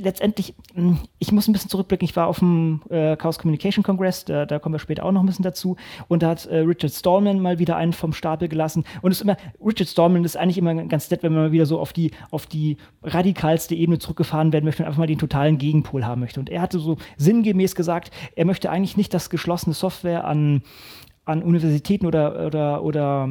letztendlich, 0.00 0.54
hm, 0.74 0.98
ich 1.18 1.32
muss 1.32 1.48
ein 1.48 1.52
bisschen 1.52 1.70
zurückblicken, 1.70 2.04
ich 2.04 2.14
war 2.14 2.28
auf 2.28 2.38
dem 2.38 2.82
äh, 2.90 3.16
Chaos 3.16 3.38
Communication 3.38 3.82
Congress, 3.82 4.26
da, 4.26 4.46
da, 4.46 4.58
kommen 4.58 4.74
wir 4.74 4.78
später 4.78 5.04
auch 5.04 5.12
noch 5.12 5.22
ein 5.22 5.26
bisschen 5.26 5.42
dazu. 5.42 5.76
Und 6.08 6.22
da 6.22 6.30
hat 6.30 6.46
äh, 6.46 6.58
Richard 6.58 6.92
Stallman 6.92 7.40
mal 7.40 7.58
wieder 7.58 7.76
einen 7.76 7.94
vom 7.94 8.12
Stapel 8.12 8.48
gelassen. 8.48 8.84
Und 9.00 9.10
es 9.10 9.18
ist 9.18 9.22
immer, 9.22 9.36
Richard 9.64 9.88
Stallman 9.88 10.24
ist 10.24 10.36
eigentlich 10.36 10.58
immer 10.58 10.74
ganz 10.84 11.10
nett, 11.10 11.22
wenn 11.22 11.32
man 11.32 11.44
mal 11.44 11.52
wieder 11.52 11.66
so 11.66 11.80
auf 11.80 11.92
die, 11.92 12.10
auf 12.30 12.46
die 12.46 12.76
radikalste 13.02 13.74
Ebene 13.74 13.98
zurückgefahren 13.98 14.52
werden 14.52 14.66
möchte 14.66 14.82
und 14.82 14.88
einfach 14.88 14.98
mal 14.98 15.06
den 15.06 15.18
totalen 15.18 15.56
Gegenpol 15.56 16.04
haben 16.04 16.20
möchte. 16.20 16.38
Und 16.38 16.50
er 16.50 16.60
hatte 16.60 16.78
so 16.78 16.98
sinngemäß 17.16 17.74
gesagt, 17.74 18.10
er 18.34 18.44
möchte 18.44 18.70
eigentlich 18.70 18.98
nicht, 18.98 19.14
dass 19.14 19.30
geschlossene 19.30 19.74
Software 19.74 20.24
an, 20.26 20.62
an 21.24 21.42
Universitäten 21.42 22.06
oder, 22.06 22.46
oder, 22.46 22.82
oder 22.82 23.28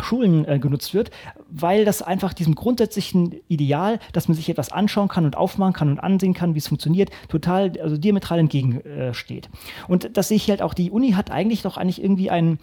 Schulen 0.00 0.46
äh, 0.46 0.58
genutzt 0.58 0.94
wird, 0.94 1.10
weil 1.48 1.84
das 1.84 2.02
einfach 2.02 2.34
diesem 2.34 2.54
grundsätzlichen 2.54 3.34
Ideal, 3.48 3.98
dass 4.12 4.28
man 4.28 4.36
sich 4.36 4.48
etwas 4.48 4.72
anschauen 4.72 5.08
kann 5.08 5.24
und 5.24 5.36
aufmachen 5.36 5.72
kann 5.72 5.88
und 5.88 6.00
ansehen 6.00 6.34
kann, 6.34 6.54
wie 6.54 6.58
es 6.58 6.68
funktioniert, 6.68 7.10
total, 7.28 7.72
also 7.80 7.96
diametral 7.96 8.38
entgegensteht. 8.38 9.48
Und 9.88 10.16
das 10.16 10.28
sehe 10.28 10.36
ich 10.36 10.50
halt 10.50 10.62
auch, 10.62 10.74
die 10.74 10.90
Uni 10.90 11.12
hat 11.12 11.30
eigentlich 11.30 11.62
doch 11.62 11.76
eigentlich 11.76 12.02
irgendwie 12.02 12.30
ein, 12.30 12.58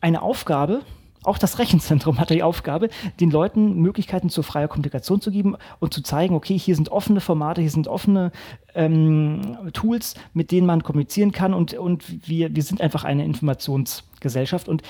eine 0.00 0.22
Aufgabe, 0.22 0.82
auch 1.24 1.38
das 1.38 1.60
Rechenzentrum 1.60 2.18
hat 2.18 2.30
die 2.30 2.42
Aufgabe, 2.42 2.88
den 3.20 3.30
Leuten 3.30 3.76
Möglichkeiten 3.76 4.28
zur 4.28 4.42
freier 4.42 4.66
Kommunikation 4.66 5.20
zu 5.20 5.30
geben 5.30 5.56
und 5.78 5.94
zu 5.94 6.02
zeigen, 6.02 6.34
okay, 6.34 6.58
hier 6.58 6.74
sind 6.74 6.88
offene 6.90 7.20
Formate, 7.20 7.60
hier 7.60 7.70
sind 7.70 7.86
offene 7.86 8.32
ähm, 8.74 9.56
Tools, 9.72 10.14
mit 10.34 10.50
denen 10.50 10.66
man 10.66 10.82
kommunizieren 10.82 11.30
kann 11.30 11.54
und, 11.54 11.74
und 11.74 12.28
wir, 12.28 12.54
wir 12.54 12.62
sind 12.62 12.80
einfach 12.80 13.04
eine 13.04 13.24
Informationsgesellschaft 13.24 14.68
und 14.68 14.82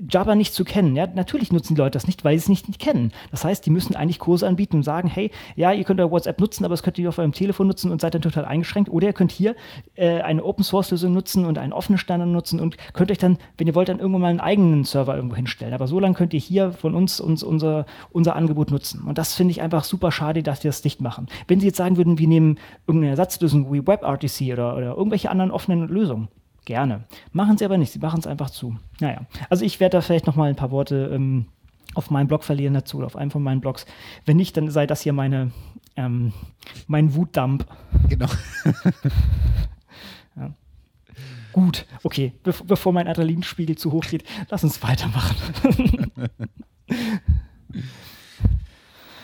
Java 0.00 0.34
nicht 0.34 0.54
zu 0.54 0.64
kennen. 0.64 0.96
Ja, 0.96 1.06
natürlich 1.06 1.52
nutzen 1.52 1.74
die 1.74 1.80
Leute 1.80 1.92
das 1.92 2.06
nicht, 2.06 2.24
weil 2.24 2.38
sie 2.38 2.44
es 2.44 2.48
nicht, 2.48 2.66
nicht 2.66 2.80
kennen. 2.80 3.12
Das 3.30 3.44
heißt, 3.44 3.64
die 3.66 3.70
müssen 3.70 3.94
eigentlich 3.94 4.18
Kurse 4.18 4.46
anbieten 4.46 4.76
und 4.76 4.82
sagen, 4.84 5.06
hey, 5.06 5.30
ja, 5.54 5.72
ihr 5.72 5.84
könnt 5.84 6.00
ja 6.00 6.10
WhatsApp 6.10 6.40
nutzen, 6.40 6.64
aber 6.64 6.72
das 6.72 6.82
könnt 6.82 6.98
ihr 6.98 7.10
auf 7.10 7.18
eurem 7.18 7.32
Telefon 7.32 7.66
nutzen 7.66 7.90
und 7.90 8.00
seid 8.00 8.14
dann 8.14 8.22
total 8.22 8.46
eingeschränkt. 8.46 8.88
Oder 8.88 9.08
ihr 9.08 9.12
könnt 9.12 9.32
hier 9.32 9.54
äh, 9.94 10.22
eine 10.22 10.44
Open-Source-Lösung 10.44 11.12
nutzen 11.12 11.44
und 11.44 11.58
einen 11.58 11.74
offenen 11.74 11.98
Standard 11.98 12.30
nutzen 12.30 12.58
und 12.58 12.78
könnt 12.94 13.10
euch 13.10 13.18
dann, 13.18 13.36
wenn 13.58 13.66
ihr 13.66 13.74
wollt, 13.74 13.90
dann 13.90 13.98
irgendwann 13.98 14.22
mal 14.22 14.28
einen 14.28 14.40
eigenen 14.40 14.84
Server 14.84 15.14
irgendwo 15.14 15.36
hinstellen. 15.36 15.74
Aber 15.74 15.86
so 15.86 16.00
lange 16.00 16.14
könnt 16.14 16.32
ihr 16.32 16.40
hier 16.40 16.72
von 16.72 16.94
uns, 16.94 17.20
uns 17.20 17.42
unser, 17.42 17.84
unser 18.10 18.34
Angebot 18.34 18.70
nutzen. 18.70 19.02
Und 19.02 19.18
das 19.18 19.34
finde 19.34 19.50
ich 19.50 19.60
einfach 19.60 19.84
super 19.84 20.10
schade, 20.10 20.42
dass 20.42 20.60
die 20.60 20.68
das 20.68 20.80
dicht 20.80 21.02
machen. 21.02 21.26
Wenn 21.48 21.60
sie 21.60 21.66
jetzt 21.66 21.76
sagen 21.76 21.98
würden, 21.98 22.18
wir 22.18 22.28
nehmen 22.28 22.58
irgendeine 22.86 23.10
Ersatzlösung 23.10 23.70
wie 23.70 23.86
WebRTC 23.86 24.52
oder, 24.54 24.74
oder 24.74 24.96
irgendwelche 24.96 25.30
anderen 25.30 25.50
offenen 25.50 25.86
Lösungen, 25.88 26.28
Gerne. 26.64 27.04
Machen 27.32 27.58
sie 27.58 27.64
aber 27.64 27.76
nicht, 27.78 27.92
sie 27.92 27.98
machen 27.98 28.20
es 28.20 28.26
einfach 28.26 28.50
zu. 28.50 28.76
Naja, 29.00 29.26
also 29.50 29.64
ich 29.64 29.80
werde 29.80 29.96
da 29.98 30.00
vielleicht 30.00 30.26
noch 30.26 30.36
mal 30.36 30.48
ein 30.48 30.56
paar 30.56 30.70
Worte 30.70 31.10
ähm, 31.12 31.46
auf 31.94 32.10
meinem 32.10 32.28
Blog 32.28 32.44
verlieren 32.44 32.74
dazu 32.74 32.98
oder 32.98 33.06
auf 33.06 33.16
einem 33.16 33.30
von 33.30 33.42
meinen 33.42 33.60
Blogs. 33.60 33.86
Wenn 34.24 34.36
nicht, 34.36 34.56
dann 34.56 34.70
sei 34.70 34.86
das 34.86 35.02
hier 35.02 35.12
meine, 35.12 35.50
ähm, 35.96 36.32
mein 36.86 37.14
Wutdump. 37.14 37.66
Genau. 38.08 38.28
ja. 40.36 40.54
Gut, 41.52 41.86
okay, 42.02 42.32
Be 42.42 42.54
bevor 42.66 42.92
mein 42.92 43.08
Adrenalinspiegel 43.08 43.76
zu 43.76 43.92
hoch 43.92 44.04
geht, 44.06 44.24
lass 44.48 44.64
uns 44.64 44.82
weitermachen. 44.82 45.36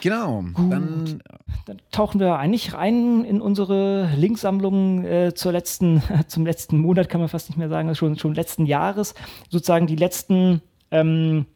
Genau. 0.01 0.45
Dann, 0.57 1.23
dann, 1.67 1.79
tauchen 1.91 2.21
wir 2.21 2.39
eigentlich 2.39 2.75
rein 2.75 3.25
in 3.25 3.41
unsere 3.41 4.09
Linksammlung 4.17 5.05
äh, 5.05 5.35
zur 5.35 5.53
letzten, 5.53 6.03
zum 6.29 6.47
letzten 6.47 6.79
Monat, 6.79 7.09
kann 7.09 7.21
man 7.21 7.29
fast 7.29 7.49
nicht 7.49 7.59
mehr 7.59 7.69
sagen, 7.69 7.95
schon, 7.95 8.19
schon 8.19 8.35
letzten 8.35 8.67
Jahres. 8.67 9.15
Sozusagen 9.51 9.87
die 9.87 9.97
letzten, 9.97 10.63
ähm, 10.91 11.47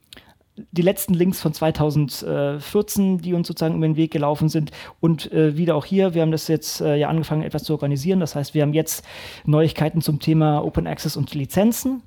die 0.71 0.83
letzten 0.83 1.15
Links 1.15 1.41
von 1.41 1.55
2014, 1.55 3.19
die 3.19 3.35
uns 3.35 3.49
sozusagen 3.49 3.77
über 3.77 3.87
den 3.87 3.97
Weg 3.97 4.11
gelaufen 4.11 4.49
sind. 4.49 4.71
Und 5.01 5.33
äh, 5.33 5.57
wieder 5.57 5.77
auch 5.77 5.85
hier, 5.85 6.15
wir 6.15 6.23
haben 6.23 6.33
das 6.33 6.49
jetzt 6.49 6.81
äh, 6.81 6.97
ja 6.97 7.09
angefangen, 7.09 7.43
etwas 7.43 7.65
zu 7.65 7.73
organisieren. 7.73 8.21
Das 8.21 8.35
heißt, 8.35 8.55
wir 8.55 8.63
haben 8.63 8.75
jetzt 8.75 9.05
Neuigkeiten 9.45 10.03
zum 10.03 10.21
Thema 10.21 10.63
Open 10.63 10.87
Access 10.87 11.17
und 11.17 11.35
Lizenzen. 11.35 12.03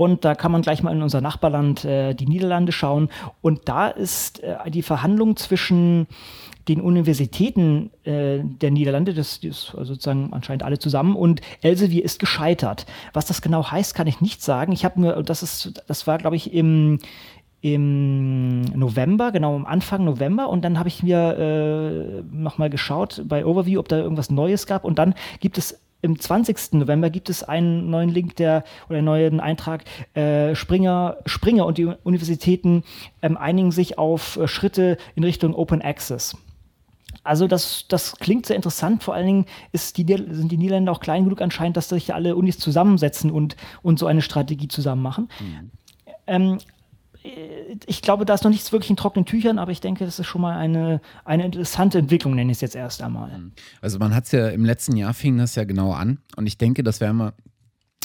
Und 0.00 0.24
da 0.24 0.34
kann 0.34 0.50
man 0.50 0.62
gleich 0.62 0.82
mal 0.82 0.96
in 0.96 1.02
unser 1.02 1.20
Nachbarland, 1.20 1.84
äh, 1.84 2.14
die 2.14 2.24
Niederlande, 2.24 2.72
schauen. 2.72 3.10
Und 3.42 3.68
da 3.68 3.88
ist 3.88 4.42
äh, 4.42 4.70
die 4.70 4.80
Verhandlung 4.80 5.36
zwischen 5.36 6.06
den 6.68 6.80
Universitäten 6.80 7.90
äh, 8.04 8.38
der 8.42 8.70
Niederlande, 8.70 9.12
das, 9.12 9.40
das 9.40 9.50
ist 9.50 9.76
sozusagen 9.76 10.32
anscheinend 10.32 10.62
alle 10.62 10.78
zusammen, 10.78 11.16
und 11.16 11.42
Elsevier 11.60 12.02
ist 12.02 12.18
gescheitert. 12.18 12.86
Was 13.12 13.26
das 13.26 13.42
genau 13.42 13.70
heißt, 13.70 13.94
kann 13.94 14.06
ich 14.06 14.22
nicht 14.22 14.42
sagen. 14.42 14.72
Ich 14.72 14.86
habe 14.86 15.00
mir, 15.00 15.22
das 15.22 15.42
ist, 15.42 15.82
das 15.86 16.06
war, 16.06 16.16
glaube 16.16 16.36
ich, 16.36 16.54
im, 16.54 16.98
im 17.60 18.62
November, 18.62 19.32
genau 19.32 19.54
am 19.54 19.66
Anfang 19.66 20.04
November. 20.06 20.48
Und 20.48 20.64
dann 20.64 20.78
habe 20.78 20.88
ich 20.88 21.02
mir 21.02 21.36
äh, 21.36 22.22
nochmal 22.34 22.70
geschaut 22.70 23.20
bei 23.26 23.44
Overview, 23.44 23.78
ob 23.78 23.88
da 23.88 23.98
irgendwas 23.98 24.30
Neues 24.30 24.66
gab. 24.66 24.86
Und 24.86 24.98
dann 24.98 25.12
gibt 25.40 25.58
es 25.58 25.78
im 26.02 26.18
20. 26.18 26.72
November 26.72 27.10
gibt 27.10 27.30
es 27.30 27.42
einen 27.42 27.90
neuen 27.90 28.10
Link, 28.10 28.36
der 28.36 28.64
oder 28.88 28.98
einen 28.98 29.06
neuen 29.06 29.40
Eintrag. 29.40 29.84
Äh, 30.14 30.54
Springer, 30.54 31.18
Springer 31.26 31.66
und 31.66 31.78
die 31.78 31.86
Universitäten 31.86 32.84
ähm, 33.22 33.36
einigen 33.36 33.72
sich 33.72 33.98
auf 33.98 34.36
äh, 34.36 34.48
Schritte 34.48 34.96
in 35.14 35.24
Richtung 35.24 35.54
Open 35.54 35.82
Access. 35.82 36.36
Also 37.22 37.46
das, 37.46 37.86
das 37.88 38.16
klingt 38.16 38.46
sehr 38.46 38.56
interessant. 38.56 39.02
Vor 39.02 39.14
allen 39.14 39.26
Dingen 39.26 39.46
ist 39.72 39.98
die, 39.98 40.06
sind 40.06 40.50
die 40.50 40.56
Niederländer 40.56 40.92
auch 40.92 41.00
klein 41.00 41.24
genug 41.24 41.42
anscheinend, 41.42 41.76
dass 41.76 41.90
sich 41.90 42.14
alle 42.14 42.34
Unis 42.34 42.58
zusammensetzen 42.58 43.30
und, 43.30 43.56
und 43.82 43.98
so 43.98 44.06
eine 44.06 44.22
Strategie 44.22 44.68
zusammen 44.68 45.02
machen. 45.02 45.28
Mhm. 45.40 45.70
Ähm, 46.26 46.58
ich 47.86 48.02
glaube, 48.02 48.24
da 48.24 48.34
ist 48.34 48.44
noch 48.44 48.50
nichts 48.50 48.72
wirklich 48.72 48.90
in 48.90 48.96
trockenen 48.96 49.26
Tüchern, 49.26 49.58
aber 49.58 49.72
ich 49.72 49.80
denke, 49.80 50.04
das 50.04 50.18
ist 50.18 50.26
schon 50.26 50.40
mal 50.40 50.56
eine, 50.56 51.00
eine 51.24 51.44
interessante 51.44 51.98
Entwicklung, 51.98 52.34
nenne 52.34 52.50
ich 52.50 52.56
es 52.56 52.62
jetzt 52.62 52.76
erst 52.76 53.02
einmal. 53.02 53.36
Mhm. 53.38 53.52
Also 53.80 53.98
man 53.98 54.14
hat 54.14 54.24
es 54.24 54.32
ja 54.32 54.48
im 54.48 54.64
letzten 54.64 54.96
Jahr 54.96 55.14
fing 55.14 55.36
das 55.36 55.54
ja 55.54 55.64
genau 55.64 55.92
an 55.92 56.18
und 56.36 56.46
ich 56.46 56.58
denke, 56.58 56.82
das 56.82 57.00
werden 57.00 57.18
wir 57.18 57.34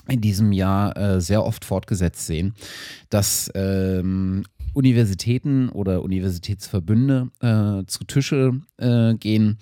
in 0.08 0.22
diesem 0.22 0.52
Jahr 0.52 0.96
äh, 0.98 1.22
sehr 1.22 1.44
oft 1.44 1.66
fortgesetzt 1.66 2.28
sehen, 2.28 2.54
dass 3.10 3.52
ähm, 3.56 4.46
Universitäten 4.74 5.70
oder 5.70 6.04
Universitätsverbünde 6.04 7.32
äh, 7.40 7.86
zu 7.88 8.04
Tische 8.04 8.62
äh, 8.78 9.16
gehen 9.16 9.58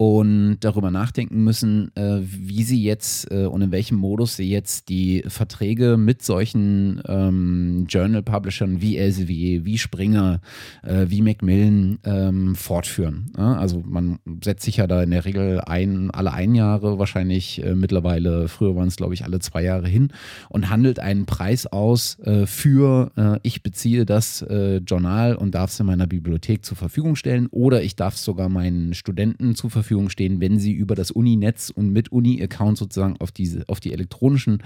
und 0.00 0.58
darüber 0.60 0.92
nachdenken 0.92 1.42
müssen, 1.42 1.90
äh, 1.96 2.20
wie 2.22 2.62
sie 2.62 2.80
jetzt 2.80 3.32
äh, 3.32 3.46
und 3.46 3.62
in 3.62 3.72
welchem 3.72 3.98
Modus 3.98 4.36
sie 4.36 4.48
jetzt 4.48 4.88
die 4.88 5.24
Verträge 5.26 5.96
mit 5.96 6.22
solchen 6.22 7.02
ähm, 7.08 7.84
Journal-Publishern 7.88 8.80
wie 8.80 8.96
Elsevier, 8.96 9.64
wie 9.64 9.76
Springer, 9.76 10.40
äh, 10.84 11.06
wie 11.08 11.20
Macmillan 11.20 11.98
ähm, 12.04 12.54
fortführen. 12.54 13.32
Ja, 13.36 13.54
also 13.54 13.82
man 13.84 14.20
setzt 14.44 14.64
sich 14.66 14.76
ja 14.76 14.86
da 14.86 15.02
in 15.02 15.10
der 15.10 15.24
Regel 15.24 15.60
ein, 15.62 16.12
alle 16.12 16.32
ein 16.32 16.54
Jahre 16.54 17.00
wahrscheinlich 17.00 17.64
äh, 17.64 17.74
mittlerweile, 17.74 18.46
früher 18.46 18.76
waren 18.76 18.86
es 18.86 18.96
glaube 18.96 19.14
ich 19.14 19.24
alle 19.24 19.40
zwei 19.40 19.64
Jahre 19.64 19.88
hin 19.88 20.12
und 20.48 20.70
handelt 20.70 21.00
einen 21.00 21.26
Preis 21.26 21.66
aus 21.66 22.20
äh, 22.20 22.46
für, 22.46 23.10
äh, 23.16 23.40
ich 23.42 23.64
beziehe 23.64 24.06
das 24.06 24.44
Journal 24.86 25.34
und 25.34 25.54
darf 25.54 25.70
es 25.70 25.80
in 25.80 25.86
meiner 25.86 26.06
Bibliothek 26.06 26.64
zur 26.64 26.76
Verfügung 26.76 27.16
stellen 27.16 27.48
oder 27.50 27.82
ich 27.82 27.96
darf 27.96 28.14
es 28.14 28.24
sogar 28.24 28.48
meinen 28.48 28.94
Studenten 28.94 29.54
zur 29.54 29.70
Verfügung 29.70 29.87
Verfügung 29.88 30.10
stehen, 30.10 30.40
wenn 30.40 30.58
sie 30.58 30.72
über 30.72 30.94
das 30.94 31.10
Uni-Netz 31.10 31.70
und 31.70 31.90
mit 31.90 32.12
Uni-Account 32.12 32.76
sozusagen 32.76 33.16
auf, 33.18 33.32
diese, 33.32 33.64
auf 33.68 33.80
die 33.80 33.92
elektronischen 33.92 34.62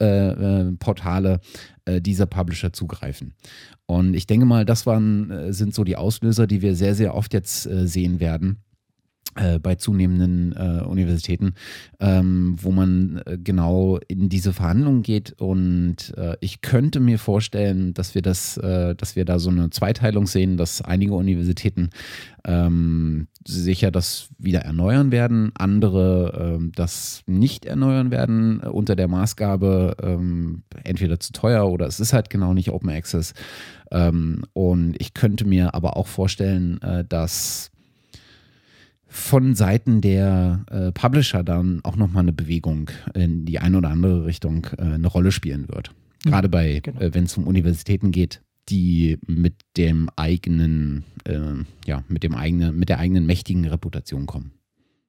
äh, 0.00 0.04
äh, 0.04 0.72
Portale 0.78 1.40
äh, 1.86 2.00
dieser 2.00 2.26
Publisher 2.26 2.72
zugreifen. 2.72 3.34
Und 3.86 4.14
ich 4.14 4.26
denke 4.26 4.46
mal, 4.46 4.64
das 4.64 4.86
waren, 4.86 5.30
äh, 5.30 5.52
sind 5.52 5.74
so 5.74 5.84
die 5.84 5.96
Auslöser, 5.96 6.46
die 6.46 6.62
wir 6.62 6.76
sehr, 6.76 6.94
sehr 6.94 7.14
oft 7.14 7.32
jetzt 7.32 7.66
äh, 7.66 7.88
sehen 7.88 8.20
werden 8.20 8.58
äh, 9.34 9.58
bei 9.58 9.76
zunehmenden 9.76 10.52
äh, 10.52 10.84
Universitäten, 10.84 11.54
ähm, 12.00 12.56
wo 12.60 12.70
man 12.70 13.22
äh, 13.24 13.38
genau 13.42 13.98
in 14.08 14.28
diese 14.28 14.52
Verhandlungen 14.52 15.02
geht. 15.02 15.32
Und 15.40 16.12
äh, 16.18 16.36
ich 16.40 16.60
könnte 16.60 17.00
mir 17.00 17.18
vorstellen, 17.18 17.94
dass 17.94 18.14
wir 18.14 18.20
das, 18.20 18.58
äh, 18.58 18.94
dass 18.94 19.16
wir 19.16 19.24
da 19.24 19.38
so 19.38 19.48
eine 19.48 19.70
Zweiteilung 19.70 20.26
sehen, 20.26 20.58
dass 20.58 20.82
einige 20.82 21.14
Universitäten 21.14 21.88
ähm, 22.44 23.28
sicher 23.46 23.90
das 23.90 24.28
wieder 24.38 24.60
erneuern 24.60 25.12
werden, 25.12 25.52
andere 25.54 26.56
ähm, 26.58 26.72
das 26.74 27.22
nicht 27.26 27.64
erneuern 27.64 28.10
werden 28.10 28.60
unter 28.60 28.96
der 28.96 29.08
Maßgabe 29.08 29.96
ähm, 30.02 30.62
entweder 30.84 31.20
zu 31.20 31.32
teuer 31.32 31.70
oder 31.70 31.86
es 31.86 32.00
ist 32.00 32.12
halt 32.12 32.28
genau 32.28 32.52
nicht 32.52 32.70
Open 32.70 32.90
Access. 32.90 33.32
Ähm, 33.90 34.44
und 34.52 34.94
ich 34.98 35.14
könnte 35.14 35.46
mir 35.46 35.74
aber 35.74 35.96
auch 35.96 36.06
vorstellen, 36.06 36.80
dass 37.08 37.71
von 39.12 39.54
Seiten 39.54 40.00
der 40.00 40.64
äh, 40.70 40.90
Publisher 40.90 41.44
dann 41.44 41.80
auch 41.84 41.96
nochmal 41.96 42.22
eine 42.22 42.32
Bewegung 42.32 42.90
in 43.12 43.44
die 43.44 43.58
eine 43.58 43.76
oder 43.76 43.90
andere 43.90 44.24
Richtung 44.24 44.66
äh, 44.78 44.94
eine 44.94 45.06
Rolle 45.06 45.32
spielen 45.32 45.68
wird. 45.68 45.92
Mhm. 46.24 46.30
Gerade 46.30 46.48
bei, 46.48 46.80
genau. 46.80 46.98
äh, 46.98 47.12
wenn 47.12 47.24
es 47.24 47.36
um 47.36 47.46
Universitäten 47.46 48.10
geht, 48.10 48.40
die 48.70 49.18
mit 49.26 49.56
dem 49.76 50.08
eigenen, 50.16 51.04
äh, 51.24 51.36
ja, 51.86 52.04
mit 52.08 52.22
dem 52.22 52.34
eigenen, 52.34 52.78
mit 52.78 52.88
der 52.88 53.00
eigenen 53.00 53.26
mächtigen 53.26 53.66
Reputation 53.66 54.24
kommen. 54.24 54.52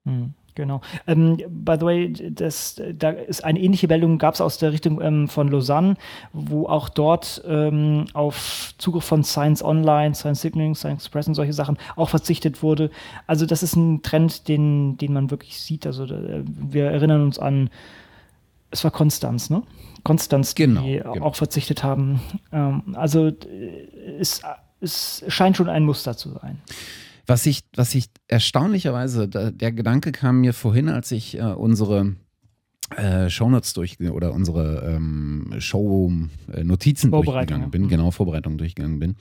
Mhm. 0.03 0.33
Genau. 0.55 0.81
Ähm, 1.07 1.37
by 1.49 1.75
the 1.79 1.85
way, 1.85 2.13
das, 2.13 2.81
da 2.93 3.09
ist 3.09 3.43
eine 3.43 3.59
ähnliche 3.59 3.87
Meldung, 3.87 4.17
gab 4.17 4.35
es 4.35 4.41
aus 4.41 4.57
der 4.57 4.71
Richtung 4.71 5.01
ähm, 5.01 5.27
von 5.27 5.47
Lausanne, 5.47 5.95
wo 6.31 6.67
auch 6.67 6.89
dort 6.89 7.43
ähm, 7.47 8.05
auf 8.13 8.73
Zugriff 8.77 9.03
von 9.03 9.23
Science 9.23 9.63
Online, 9.63 10.13
Science 10.13 10.41
Signaling, 10.41 10.75
Science 10.75 11.03
Express 11.03 11.27
und 11.27 11.33
solche 11.33 11.53
Sachen 11.53 11.77
auch 11.95 12.09
verzichtet 12.09 12.61
wurde. 12.61 12.91
Also 13.25 13.45
das 13.45 13.63
ist 13.63 13.75
ein 13.75 14.03
Trend, 14.03 14.47
den, 14.47 14.97
den 14.97 15.13
man 15.13 15.31
wirklich 15.31 15.59
sieht. 15.59 15.87
Also 15.87 16.05
äh, 16.05 16.43
wir 16.45 16.85
erinnern 16.85 17.23
uns 17.23 17.39
an, 17.39 17.69
es 18.69 18.83
war 18.83 18.91
Konstanz, 18.91 19.49
ne? 19.49 19.63
Konstanz, 20.03 20.53
die 20.53 20.63
genau, 20.63 20.83
genau. 20.83 21.25
auch 21.25 21.35
verzichtet 21.35 21.83
haben. 21.83 22.21
Ähm, 22.51 22.95
also 22.95 23.27
äh, 23.27 23.33
es, 24.19 24.41
es 24.81 25.23
scheint 25.27 25.57
schon 25.57 25.69
ein 25.69 25.83
Muster 25.83 26.17
zu 26.17 26.29
sein. 26.29 26.61
Was 27.25 27.45
ich, 27.45 27.61
was 27.75 27.95
ich 27.95 28.07
erstaunlicherweise, 28.27 29.29
da, 29.29 29.51
der 29.51 29.71
Gedanke 29.71 30.11
kam 30.11 30.41
mir 30.41 30.53
vorhin, 30.53 30.89
als 30.89 31.11
ich 31.11 31.37
äh, 31.37 31.43
unsere 31.43 32.15
äh, 32.97 33.29
Shownotes 33.29 33.73
durch 33.73 33.99
oder 33.99 34.33
unsere 34.33 34.93
ähm, 34.95 35.53
Show-Notizen 35.57 37.11
durchgegangen 37.11 37.71
bin, 37.71 37.83
mhm. 37.83 37.87
genau, 37.87 38.11
Vorbereitung 38.11 38.57
durchgegangen 38.57 38.99
bin. 38.99 39.15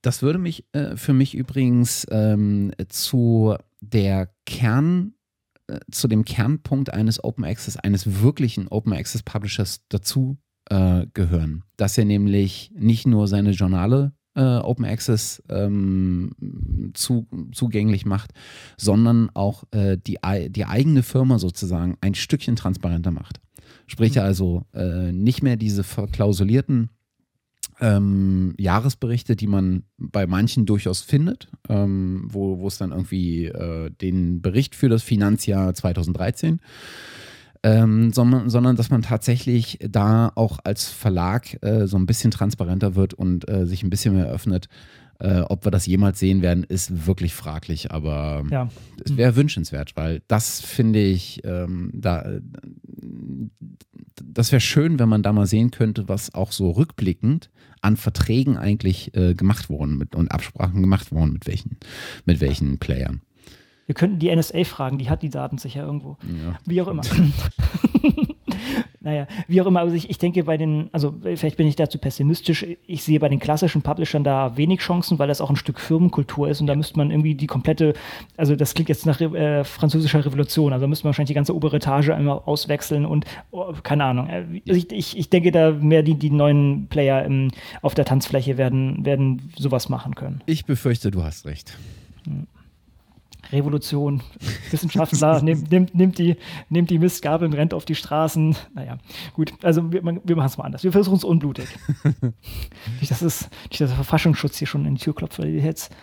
Das 0.00 0.22
würde 0.22 0.38
mich 0.38 0.64
äh, 0.72 0.96
für 0.96 1.12
mich 1.12 1.34
übrigens 1.34 2.06
ähm, 2.10 2.72
zu 2.88 3.54
der 3.80 4.30
Kern, 4.46 5.14
äh, 5.68 5.78
zu 5.90 6.08
dem 6.08 6.24
Kernpunkt 6.24 6.92
eines 6.92 7.22
Open 7.22 7.44
Access, 7.44 7.76
eines 7.76 8.22
wirklichen 8.22 8.68
Open 8.68 8.92
Access 8.92 9.22
Publishers 9.22 9.82
dazu 9.88 10.38
äh, 10.70 11.06
gehören. 11.14 11.62
Dass 11.76 11.96
er 11.98 12.04
nämlich 12.04 12.72
nicht 12.74 13.06
nur 13.06 13.28
seine 13.28 13.50
Journale 13.50 14.12
äh, 14.34 14.40
Open 14.40 14.84
Access 14.84 15.42
ähm, 15.48 16.32
zu, 16.94 17.26
zugänglich 17.52 18.06
macht, 18.06 18.32
sondern 18.76 19.30
auch 19.34 19.64
äh, 19.72 19.98
die, 19.98 20.18
die 20.48 20.64
eigene 20.64 21.02
Firma 21.02 21.38
sozusagen 21.38 21.96
ein 22.00 22.14
Stückchen 22.14 22.56
transparenter 22.56 23.10
macht. 23.10 23.40
Sprich 23.86 24.16
mhm. 24.16 24.22
also 24.22 24.64
äh, 24.74 25.12
nicht 25.12 25.42
mehr 25.42 25.56
diese 25.56 25.84
verklausulierten 25.84 26.90
ähm, 27.80 28.54
Jahresberichte, 28.58 29.36
die 29.36 29.46
man 29.48 29.84
bei 29.98 30.26
manchen 30.26 30.66
durchaus 30.66 31.00
findet, 31.00 31.48
ähm, 31.68 32.28
wo, 32.28 32.66
es 32.66 32.78
dann 32.78 32.92
irgendwie 32.92 33.46
äh, 33.46 33.90
den 33.90 34.40
Bericht 34.40 34.76
für 34.76 34.88
das 34.88 35.02
Finanzjahr 35.02 35.74
2013 35.74 36.60
ähm, 37.62 38.12
sondern, 38.12 38.50
sondern 38.50 38.76
dass 38.76 38.90
man 38.90 39.02
tatsächlich 39.02 39.78
da 39.88 40.32
auch 40.34 40.58
als 40.64 40.88
Verlag 40.88 41.62
äh, 41.62 41.86
so 41.86 41.96
ein 41.96 42.06
bisschen 42.06 42.30
transparenter 42.30 42.94
wird 42.94 43.14
und 43.14 43.48
äh, 43.48 43.66
sich 43.66 43.82
ein 43.82 43.90
bisschen 43.90 44.14
mehr 44.14 44.26
öffnet. 44.26 44.68
Äh, 45.20 45.42
ob 45.42 45.64
wir 45.64 45.70
das 45.70 45.86
jemals 45.86 46.18
sehen 46.18 46.42
werden, 46.42 46.64
ist 46.64 47.06
wirklich 47.06 47.32
fraglich, 47.32 47.92
aber 47.92 48.42
ja. 48.50 48.68
es 49.04 49.16
wäre 49.16 49.36
wünschenswert, 49.36 49.92
weil 49.94 50.20
das 50.26 50.60
finde 50.60 51.00
ich, 51.00 51.42
ähm, 51.44 51.92
da, 51.94 52.40
das 54.20 54.50
wäre 54.50 54.60
schön, 54.60 54.98
wenn 54.98 55.08
man 55.08 55.22
da 55.22 55.32
mal 55.32 55.46
sehen 55.46 55.70
könnte, 55.70 56.08
was 56.08 56.34
auch 56.34 56.50
so 56.50 56.72
rückblickend 56.72 57.50
an 57.82 57.96
Verträgen 57.96 58.56
eigentlich 58.56 59.14
äh, 59.14 59.34
gemacht 59.34 59.70
wurden 59.70 59.96
mit, 59.96 60.16
und 60.16 60.32
Absprachen 60.32 60.80
gemacht 60.80 61.12
wurden 61.12 61.32
mit 61.32 61.46
welchen, 61.46 61.76
mit 62.24 62.40
welchen 62.40 62.78
Playern. 62.78 63.20
Wir 63.92 63.94
könnten 63.94 64.18
die 64.18 64.34
NSA 64.34 64.64
fragen, 64.64 64.96
die 64.96 65.10
hat 65.10 65.20
die 65.20 65.28
Daten 65.28 65.58
sicher 65.58 65.82
irgendwo. 65.82 66.16
Ja. 66.22 66.58
Wie 66.64 66.80
auch 66.80 66.88
immer. 66.88 67.02
naja, 69.00 69.26
wie 69.48 69.60
auch 69.60 69.66
immer, 69.66 69.80
also 69.80 69.94
ich, 69.94 70.08
ich 70.08 70.16
denke 70.16 70.44
bei 70.44 70.56
den, 70.56 70.88
also 70.92 71.14
vielleicht 71.22 71.58
bin 71.58 71.66
ich 71.66 71.76
dazu 71.76 71.98
pessimistisch, 71.98 72.66
ich 72.86 73.02
sehe 73.02 73.20
bei 73.20 73.28
den 73.28 73.38
klassischen 73.38 73.82
Publishern 73.82 74.24
da 74.24 74.56
wenig 74.56 74.80
Chancen, 74.80 75.18
weil 75.18 75.28
das 75.28 75.42
auch 75.42 75.50
ein 75.50 75.56
Stück 75.56 75.78
Firmenkultur 75.78 76.48
ist 76.48 76.62
und 76.62 76.68
da 76.68 76.74
müsste 76.74 76.96
man 76.96 77.10
irgendwie 77.10 77.34
die 77.34 77.46
komplette, 77.46 77.92
also 78.38 78.56
das 78.56 78.72
klingt 78.72 78.88
jetzt 78.88 79.04
nach 79.04 79.20
äh, 79.20 79.62
französischer 79.62 80.24
Revolution, 80.24 80.72
also 80.72 80.84
da 80.84 80.88
müsste 80.88 81.04
man 81.04 81.10
wahrscheinlich 81.10 81.28
die 81.28 81.34
ganze 81.34 81.54
obere 81.54 81.76
Etage 81.76 82.08
einmal 82.08 82.40
auswechseln 82.46 83.04
und 83.04 83.26
oh, 83.50 83.74
keine 83.82 84.04
Ahnung. 84.04 84.28
Äh, 84.28 84.46
ich, 84.64 84.90
ich, 84.90 85.18
ich, 85.18 85.28
denke 85.28 85.50
da 85.50 85.72
mehr 85.72 86.02
die, 86.02 86.14
die 86.14 86.30
neuen 86.30 86.86
Player 86.88 87.26
im, 87.26 87.50
auf 87.82 87.94
der 87.94 88.06
Tanzfläche 88.06 88.56
werden, 88.56 89.04
werden 89.04 89.52
sowas 89.56 89.90
machen 89.90 90.14
können. 90.14 90.40
Ich 90.46 90.64
befürchte, 90.64 91.10
du 91.10 91.22
hast 91.22 91.44
recht. 91.44 91.76
Hm. 92.24 92.46
Revolution, 93.52 94.22
Wissenschaftler, 94.70 95.42
nimmt, 95.42 95.70
nimmt, 95.70 95.94
nimmt, 95.94 96.18
die, 96.18 96.36
nimmt 96.68 96.90
die 96.90 96.98
Mistgabeln, 96.98 97.52
rennt 97.52 97.74
auf 97.74 97.84
die 97.84 97.94
Straßen. 97.94 98.56
Naja, 98.74 98.98
gut, 99.34 99.52
also 99.62 99.92
wir, 99.92 100.02
wir 100.02 100.36
machen 100.36 100.46
es 100.46 100.58
mal 100.58 100.64
anders. 100.64 100.84
Wir 100.84 100.92
versuchen 100.92 101.16
es 101.16 101.24
unblutig. 101.24 101.68
nicht, 103.00 103.10
dass, 103.10 103.22
es, 103.22 103.48
nicht, 103.70 103.80
dass 103.80 103.90
der 103.90 103.96
Verfassungsschutz 103.96 104.58
hier 104.58 104.66
schon 104.66 104.84
in 104.86 104.94
die 104.94 105.00
Tür 105.00 105.14
klopft, 105.14 105.38
weil 105.38 105.48
jetzt. 105.48 105.94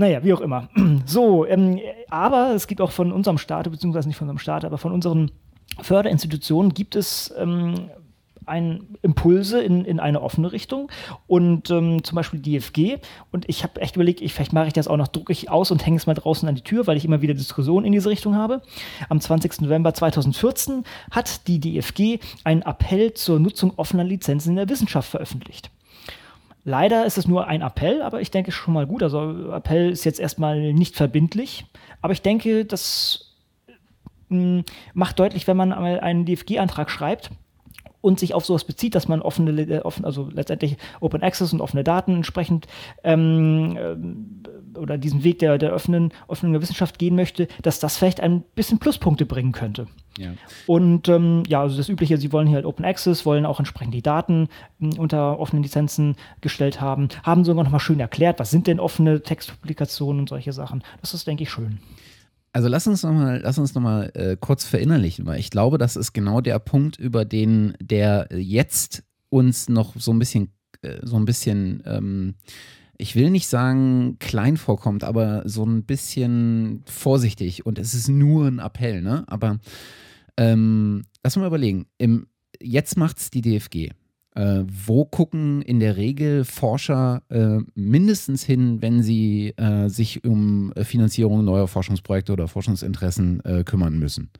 Naja, 0.00 0.22
wie 0.22 0.32
auch 0.32 0.40
immer. 0.40 0.68
So, 1.06 1.44
ähm, 1.46 1.80
aber 2.08 2.54
es 2.54 2.66
gibt 2.66 2.80
auch 2.80 2.92
von 2.92 3.12
unserem 3.12 3.38
Staat, 3.38 3.70
beziehungsweise 3.70 4.08
nicht 4.08 4.16
von 4.16 4.26
unserem 4.26 4.38
Staat, 4.38 4.64
aber 4.64 4.78
von 4.78 4.92
unseren 4.92 5.30
Förderinstitutionen 5.80 6.72
gibt 6.74 6.96
es 6.96 7.34
ähm, 7.36 7.90
ein 8.48 8.96
Impulse 9.02 9.60
in, 9.60 9.84
in 9.84 10.00
eine 10.00 10.22
offene 10.22 10.52
Richtung 10.52 10.90
und 11.26 11.70
ähm, 11.70 12.02
zum 12.04 12.16
Beispiel 12.16 12.40
DFG. 12.40 12.98
Und 13.32 13.48
ich 13.48 13.62
habe 13.62 13.80
echt 13.80 13.96
überlegt, 13.96 14.20
ich, 14.20 14.34
vielleicht 14.34 14.52
mache 14.52 14.68
ich 14.68 14.72
das 14.72 14.88
auch 14.88 14.96
noch, 14.96 15.08
drucke 15.08 15.32
ich 15.32 15.50
aus 15.50 15.70
und 15.70 15.84
hänge 15.84 15.96
es 15.96 16.06
mal 16.06 16.14
draußen 16.14 16.48
an 16.48 16.54
die 16.54 16.62
Tür, 16.62 16.86
weil 16.86 16.96
ich 16.96 17.04
immer 17.04 17.22
wieder 17.22 17.34
Diskussionen 17.34 17.86
in 17.86 17.92
diese 17.92 18.10
Richtung 18.10 18.34
habe. 18.34 18.62
Am 19.08 19.20
20. 19.20 19.60
November 19.60 19.94
2014 19.94 20.84
hat 21.10 21.46
die 21.46 21.60
DFG 21.60 22.18
einen 22.44 22.62
Appell 22.62 23.14
zur 23.14 23.38
Nutzung 23.40 23.72
offener 23.76 24.04
Lizenzen 24.04 24.50
in 24.50 24.56
der 24.56 24.68
Wissenschaft 24.68 25.10
veröffentlicht. 25.10 25.70
Leider 26.64 27.06
ist 27.06 27.16
es 27.16 27.26
nur 27.26 27.46
ein 27.46 27.62
Appell, 27.62 28.02
aber 28.02 28.20
ich 28.20 28.30
denke 28.30 28.52
schon 28.52 28.74
mal 28.74 28.86
gut. 28.86 29.02
Also 29.02 29.52
Appell 29.52 29.90
ist 29.90 30.04
jetzt 30.04 30.20
erstmal 30.20 30.74
nicht 30.74 30.96
verbindlich, 30.96 31.64
aber 32.02 32.12
ich 32.12 32.20
denke, 32.20 32.64
das 32.66 33.28
hm, 34.28 34.64
macht 34.92 35.18
deutlich, 35.18 35.46
wenn 35.46 35.56
man 35.56 35.72
einmal 35.72 36.00
einen 36.00 36.26
DFG-Antrag 36.26 36.90
schreibt, 36.90 37.30
und 38.00 38.18
sich 38.18 38.34
auf 38.34 38.44
sowas 38.44 38.64
bezieht, 38.64 38.94
dass 38.94 39.08
man 39.08 39.22
offene, 39.22 39.60
äh, 39.62 39.80
offen, 39.80 40.04
also 40.04 40.28
letztendlich 40.32 40.76
Open 41.00 41.22
Access 41.22 41.52
und 41.52 41.60
offene 41.60 41.84
Daten 41.84 42.16
entsprechend 42.16 42.66
ähm, 43.04 44.42
oder 44.76 44.98
diesen 44.98 45.24
Weg 45.24 45.40
der, 45.40 45.58
der 45.58 45.74
offenen, 45.74 46.12
offenen 46.26 46.52
der 46.52 46.62
Wissenschaft 46.62 46.98
gehen 46.98 47.16
möchte, 47.16 47.48
dass 47.62 47.80
das 47.80 47.96
vielleicht 47.96 48.20
ein 48.20 48.42
bisschen 48.54 48.78
Pluspunkte 48.78 49.26
bringen 49.26 49.52
könnte. 49.52 49.86
Ja. 50.18 50.32
Und 50.66 51.08
ähm, 51.08 51.44
ja, 51.46 51.62
also 51.62 51.76
das 51.76 51.88
Übliche, 51.88 52.18
sie 52.18 52.32
wollen 52.32 52.48
hier 52.48 52.56
halt 52.56 52.66
Open 52.66 52.84
Access, 52.84 53.24
wollen 53.24 53.46
auch 53.46 53.60
entsprechend 53.60 53.94
die 53.94 54.02
Daten 54.02 54.48
m, 54.80 54.92
hm, 54.92 54.98
unter 54.98 55.38
offenen 55.38 55.62
Lizenzen 55.62 56.16
gestellt 56.40 56.80
haben, 56.80 57.08
haben 57.22 57.44
sogar 57.44 57.64
nochmal 57.64 57.80
schön 57.80 58.00
erklärt, 58.00 58.38
was 58.38 58.50
sind 58.50 58.66
denn 58.66 58.80
offene 58.80 59.22
Textpublikationen 59.22 60.20
und 60.20 60.28
solche 60.28 60.52
Sachen. 60.52 60.82
Das 61.00 61.14
ist, 61.14 61.26
denke 61.26 61.44
ich, 61.44 61.50
schön. 61.50 61.80
Also 62.52 62.68
lass 62.68 62.86
uns 62.86 63.02
nochmal, 63.02 63.40
lass 63.42 63.58
uns 63.58 63.74
noch 63.74 63.82
mal 63.82 64.10
äh, 64.14 64.36
kurz 64.40 64.64
verinnerlichen, 64.64 65.26
weil 65.26 65.38
ich 65.38 65.50
glaube, 65.50 65.78
das 65.78 65.96
ist 65.96 66.12
genau 66.12 66.40
der 66.40 66.58
Punkt, 66.58 66.98
über 66.98 67.24
den 67.24 67.74
der 67.80 68.28
jetzt 68.32 69.04
uns 69.28 69.68
noch 69.68 69.94
so 69.96 70.12
ein 70.12 70.18
bisschen, 70.18 70.52
äh, 70.82 70.98
so 71.02 71.16
ein 71.16 71.24
bisschen, 71.24 71.82
ähm, 71.86 72.34
ich 72.96 73.14
will 73.14 73.30
nicht 73.30 73.48
sagen 73.48 74.18
klein 74.18 74.56
vorkommt, 74.56 75.04
aber 75.04 75.42
so 75.48 75.64
ein 75.64 75.84
bisschen 75.84 76.82
vorsichtig 76.86 77.66
und 77.66 77.78
es 77.78 77.94
ist 77.94 78.08
nur 78.08 78.46
ein 78.46 78.58
Appell, 78.58 79.02
ne? 79.02 79.24
Aber 79.28 79.58
ähm, 80.36 81.04
lass 81.22 81.36
mal 81.36 81.46
überlegen. 81.46 81.86
Im, 81.98 82.28
jetzt 82.60 82.96
macht's 82.96 83.30
die 83.30 83.42
DFG. 83.42 83.90
Äh, 84.38 84.64
wo 84.68 85.04
gucken 85.04 85.62
in 85.62 85.80
der 85.80 85.96
Regel 85.96 86.44
Forscher 86.44 87.22
äh, 87.28 87.58
mindestens 87.74 88.44
hin, 88.44 88.80
wenn 88.80 89.02
sie 89.02 89.48
äh, 89.56 89.88
sich 89.88 90.22
um 90.22 90.72
Finanzierung 90.80 91.44
neuer 91.44 91.66
Forschungsprojekte 91.66 92.32
oder 92.32 92.46
Forschungsinteressen 92.46 93.44
äh, 93.44 93.64
kümmern 93.64 93.98
müssen? 93.98 94.30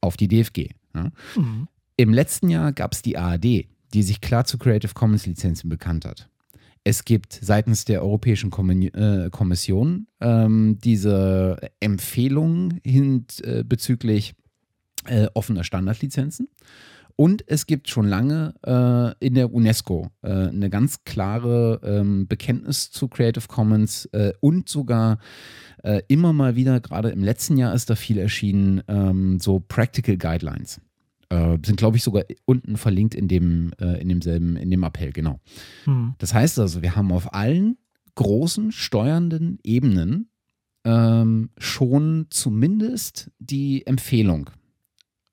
Auf 0.00 0.16
die 0.16 0.26
DFG. 0.26 0.70
Ja? 0.92 1.12
Mhm. 1.36 1.68
Im 1.96 2.12
letzten 2.12 2.48
Jahr 2.48 2.72
gab 2.72 2.94
es 2.94 3.02
die 3.02 3.16
ARD, 3.16 3.68
die 3.94 4.02
sich 4.02 4.20
klar 4.20 4.44
zu 4.44 4.58
Creative 4.58 4.92
Commons 4.92 5.24
Lizenzen 5.24 5.68
bekannt 5.68 6.04
hat. 6.04 6.28
Es 6.82 7.04
gibt 7.04 7.38
seitens 7.40 7.84
der 7.84 8.02
Europäischen 8.02 8.50
äh, 8.50 9.30
Kommission 9.30 10.08
ähm, 10.20 10.78
diese 10.82 11.58
Empfehlung 11.78 12.80
hin, 12.82 13.26
äh, 13.42 13.62
bezüglich 13.62 14.34
offener 15.34 15.64
Standardlizenzen. 15.64 16.48
Und 17.16 17.44
es 17.46 17.66
gibt 17.66 17.88
schon 17.88 18.08
lange 18.08 18.54
äh, 18.66 19.24
in 19.24 19.34
der 19.34 19.52
UNESCO 19.52 20.10
äh, 20.22 20.48
eine 20.48 20.68
ganz 20.68 21.04
klare 21.04 21.80
ähm, 21.84 22.26
Bekenntnis 22.26 22.90
zu 22.90 23.06
Creative 23.06 23.46
Commons 23.46 24.06
äh, 24.06 24.32
und 24.40 24.68
sogar 24.68 25.18
äh, 25.84 26.02
immer 26.08 26.32
mal 26.32 26.56
wieder, 26.56 26.80
gerade 26.80 27.10
im 27.10 27.22
letzten 27.22 27.56
Jahr 27.56 27.72
ist 27.72 27.88
da 27.88 27.94
viel 27.94 28.18
erschienen, 28.18 28.82
ähm, 28.88 29.38
so 29.38 29.60
Practical 29.60 30.16
Guidelines. 30.16 30.80
Äh, 31.28 31.58
sind, 31.64 31.76
glaube 31.76 31.96
ich, 31.96 32.02
sogar 32.02 32.24
unten 32.46 32.76
verlinkt 32.76 33.14
in 33.14 33.28
dem, 33.28 33.72
äh, 33.80 34.00
in 34.00 34.08
demselben, 34.08 34.56
in 34.56 34.70
dem 34.70 34.82
Appell, 34.82 35.12
genau. 35.12 35.38
Hm. 35.84 36.14
Das 36.18 36.34
heißt 36.34 36.58
also, 36.58 36.82
wir 36.82 36.96
haben 36.96 37.12
auf 37.12 37.32
allen 37.32 37.76
großen 38.16 38.72
steuernden 38.72 39.58
Ebenen 39.62 40.30
ähm, 40.84 41.50
schon 41.58 42.26
zumindest 42.30 43.30
die 43.38 43.86
Empfehlung. 43.86 44.50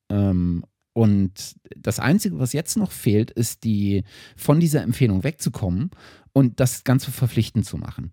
Ähm, 0.10 0.64
und 0.94 1.56
das 1.76 2.00
Einzige, 2.00 2.40
was 2.40 2.54
jetzt 2.54 2.78
noch 2.78 2.92
fehlt, 2.92 3.32
ist 3.32 3.64
die 3.64 4.04
von 4.36 4.60
dieser 4.60 4.82
Empfehlung 4.84 5.24
wegzukommen 5.24 5.92
und 6.34 6.60
das 6.60 6.84
Ganze 6.84 7.12
verpflichtend 7.12 7.66
zu 7.66 7.78
machen. 7.78 8.12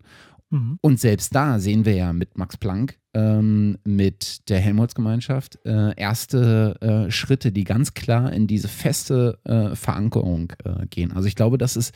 Mhm. 0.49 0.79
Und 0.81 0.99
selbst 0.99 1.35
da 1.35 1.59
sehen 1.59 1.85
wir 1.85 1.93
ja 1.93 2.13
mit 2.13 2.37
Max 2.37 2.57
Planck, 2.57 2.97
ähm, 3.13 3.77
mit 3.83 4.49
der 4.49 4.59
Helmholtz-Gemeinschaft, 4.59 5.59
äh, 5.65 5.95
erste 5.95 6.75
äh, 6.81 7.11
Schritte, 7.11 7.51
die 7.51 7.63
ganz 7.63 7.93
klar 7.93 8.31
in 8.31 8.47
diese 8.47 8.67
feste 8.67 9.39
äh, 9.43 9.75
Verankerung 9.75 10.53
äh, 10.63 10.87
gehen. 10.87 11.11
Also 11.11 11.27
ich 11.27 11.35
glaube, 11.35 11.57
das 11.57 11.75
ist, 11.75 11.93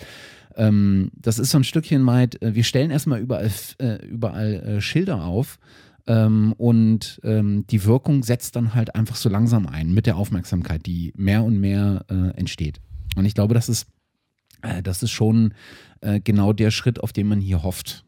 ähm, 0.55 1.11
das 1.15 1.39
ist 1.39 1.51
so 1.51 1.57
ein 1.57 1.63
Stückchen 1.63 2.05
weit, 2.05 2.41
äh, 2.41 2.53
wir 2.53 2.63
stellen 2.63 2.91
erstmal 2.91 3.21
überall, 3.21 3.49
äh, 3.79 4.05
überall 4.05 4.81
Schilder 4.81 5.23
auf, 5.23 5.59
ähm, 6.05 6.53
und 6.57 7.21
ähm, 7.23 7.65
die 7.67 7.85
Wirkung 7.85 8.23
setzt 8.23 8.55
dann 8.55 8.75
halt 8.75 8.95
einfach 8.95 9.15
so 9.15 9.29
langsam 9.29 9.67
ein 9.67 9.93
mit 9.93 10.05
der 10.05 10.17
Aufmerksamkeit, 10.17 10.85
die 10.85 11.13
mehr 11.15 11.43
und 11.43 11.59
mehr 11.59 12.05
äh, 12.09 12.37
entsteht. 12.37 12.81
Und 13.15 13.25
ich 13.25 13.35
glaube, 13.35 13.53
das 13.53 13.69
ist, 13.69 13.87
äh, 14.61 14.81
das 14.83 15.01
ist 15.01 15.11
schon 15.11 15.53
äh, 16.01 16.19
genau 16.19 16.51
der 16.51 16.71
Schritt, 16.71 17.01
auf 17.01 17.13
den 17.13 17.27
man 17.27 17.39
hier 17.39 17.63
hofft. 17.63 18.03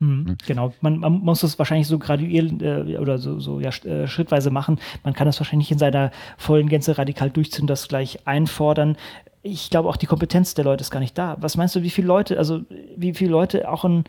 Mhm, 0.00 0.36
genau, 0.46 0.72
man, 0.80 0.98
man, 0.98 1.12
muss 1.12 1.40
das 1.40 1.58
wahrscheinlich 1.58 1.88
so 1.88 1.98
graduiert 1.98 2.62
äh, 2.62 2.96
oder 2.98 3.18
so, 3.18 3.40
so 3.40 3.60
ja, 3.60 3.70
äh, 3.84 4.06
schrittweise 4.06 4.50
machen. 4.50 4.78
Man 5.02 5.12
kann 5.12 5.26
das 5.26 5.40
wahrscheinlich 5.40 5.72
in 5.72 5.78
seiner 5.78 6.12
vollen 6.36 6.68
Gänze 6.68 6.96
radikal 6.96 7.30
durchziehen, 7.30 7.66
das 7.66 7.88
gleich 7.88 8.26
einfordern. 8.26 8.96
Ich 9.42 9.70
glaube 9.70 9.88
auch 9.88 9.96
die 9.96 10.06
Kompetenz 10.06 10.54
der 10.54 10.64
Leute 10.64 10.82
ist 10.82 10.92
gar 10.92 11.00
nicht 11.00 11.18
da. 11.18 11.36
Was 11.40 11.56
meinst 11.56 11.74
du, 11.74 11.82
wie 11.82 11.90
viele 11.90 12.06
Leute, 12.06 12.38
also 12.38 12.62
wie 12.96 13.12
viele 13.12 13.32
Leute 13.32 13.68
auch 13.68 13.84
in, 13.84 14.04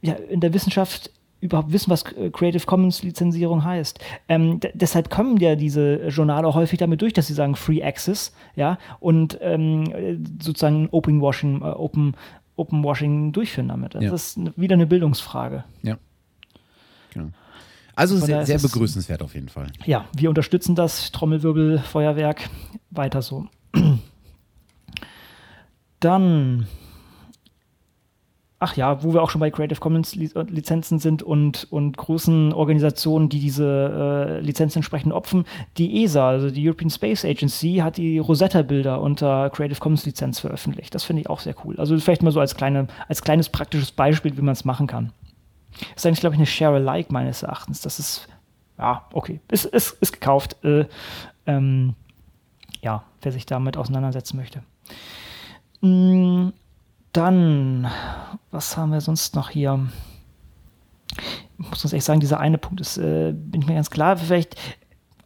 ja, 0.00 0.14
in 0.14 0.40
der 0.40 0.54
Wissenschaft 0.54 1.10
überhaupt 1.40 1.72
wissen, 1.72 1.90
was 1.90 2.04
Creative 2.04 2.64
Commons 2.66 3.02
Lizenzierung 3.02 3.64
heißt. 3.64 3.98
Ähm, 4.28 4.60
deshalb 4.74 5.10
kommen 5.10 5.36
ja 5.38 5.56
diese 5.56 6.08
Journale 6.08 6.52
häufig 6.54 6.78
damit 6.78 7.00
durch, 7.02 7.12
dass 7.12 7.26
sie 7.26 7.34
sagen 7.34 7.56
Free 7.56 7.82
Access, 7.82 8.32
ja, 8.56 8.78
und 9.00 9.38
ähm, 9.40 10.22
sozusagen 10.40 10.88
Open 10.90 11.20
Washing, 11.20 11.62
äh, 11.62 11.64
Open, 11.64 12.14
Open 12.56 12.84
Washing 12.84 13.32
durchführen 13.32 13.68
damit. 13.68 13.94
Das 13.94 14.04
ja. 14.04 14.12
ist 14.12 14.38
wieder 14.56 14.74
eine 14.74 14.86
Bildungsfrage. 14.86 15.64
Ja. 15.82 15.98
Genau. 17.14 17.30
Also 17.96 18.16
sehr, 18.16 18.46
sehr 18.46 18.58
begrüßenswert 18.58 19.22
auf 19.22 19.34
jeden 19.34 19.48
Fall. 19.48 19.66
Ja, 19.84 20.06
wir 20.16 20.28
unterstützen 20.28 20.74
das 20.74 21.12
Trommelwirbel, 21.12 21.78
Feuerwerk, 21.80 22.48
weiter 22.90 23.20
so. 23.20 23.46
Dann 26.00 26.66
ach 28.62 28.76
ja, 28.76 29.02
wo 29.02 29.14
wir 29.14 29.22
auch 29.22 29.30
schon 29.30 29.40
bei 29.40 29.50
Creative 29.50 29.80
Commons 29.80 30.14
Lizenzen 30.14 30.98
sind 30.98 31.22
und, 31.22 31.66
und 31.72 31.96
großen 31.96 32.52
Organisationen, 32.52 33.30
die 33.30 33.40
diese 33.40 34.38
äh, 34.38 34.40
Lizenzen 34.40 34.78
entsprechend 34.78 35.14
opfen. 35.14 35.46
Die 35.78 36.04
ESA, 36.04 36.28
also 36.28 36.50
die 36.50 36.68
European 36.68 36.90
Space 36.90 37.24
Agency, 37.24 37.76
hat 37.76 37.96
die 37.96 38.18
Rosetta-Bilder 38.18 39.00
unter 39.00 39.48
Creative 39.48 39.80
Commons 39.80 40.04
Lizenz 40.04 40.40
veröffentlicht. 40.40 40.94
Das 40.94 41.04
finde 41.04 41.22
ich 41.22 41.30
auch 41.30 41.40
sehr 41.40 41.54
cool. 41.64 41.80
Also 41.80 41.98
vielleicht 41.98 42.22
mal 42.22 42.32
so 42.32 42.40
als, 42.40 42.54
kleine, 42.54 42.86
als 43.08 43.22
kleines 43.22 43.48
praktisches 43.48 43.92
Beispiel, 43.92 44.36
wie 44.36 44.42
man 44.42 44.52
es 44.52 44.66
machen 44.66 44.86
kann. 44.86 45.12
ist 45.96 46.04
eigentlich, 46.04 46.20
glaube 46.20 46.34
ich, 46.34 46.38
eine 46.38 46.46
Share-alike 46.46 47.10
meines 47.10 47.42
Erachtens. 47.42 47.80
Das 47.80 47.98
ist, 47.98 48.28
ja, 48.78 49.06
okay, 49.14 49.40
ist, 49.50 49.64
ist, 49.64 49.96
ist 50.02 50.12
gekauft. 50.12 50.62
Äh, 50.64 50.84
ähm, 51.46 51.94
ja, 52.82 53.04
wer 53.22 53.32
sich 53.32 53.46
damit 53.46 53.78
auseinandersetzen 53.78 54.36
möchte. 54.36 54.62
Mm, 55.80 56.50
dann, 57.12 57.88
was 58.50 58.76
haben 58.76 58.92
wir 58.92 59.00
sonst 59.00 59.34
noch 59.34 59.50
hier? 59.50 59.86
Ich 61.58 61.70
muss 61.70 61.84
uns 61.84 61.92
echt 61.92 62.04
sagen, 62.04 62.20
dieser 62.20 62.40
eine 62.40 62.58
Punkt 62.58 62.80
ist, 62.80 62.98
äh, 62.98 63.32
bin 63.34 63.62
ich 63.62 63.66
mir 63.66 63.74
ganz 63.74 63.90
klar, 63.90 64.16
vielleicht, 64.16 64.56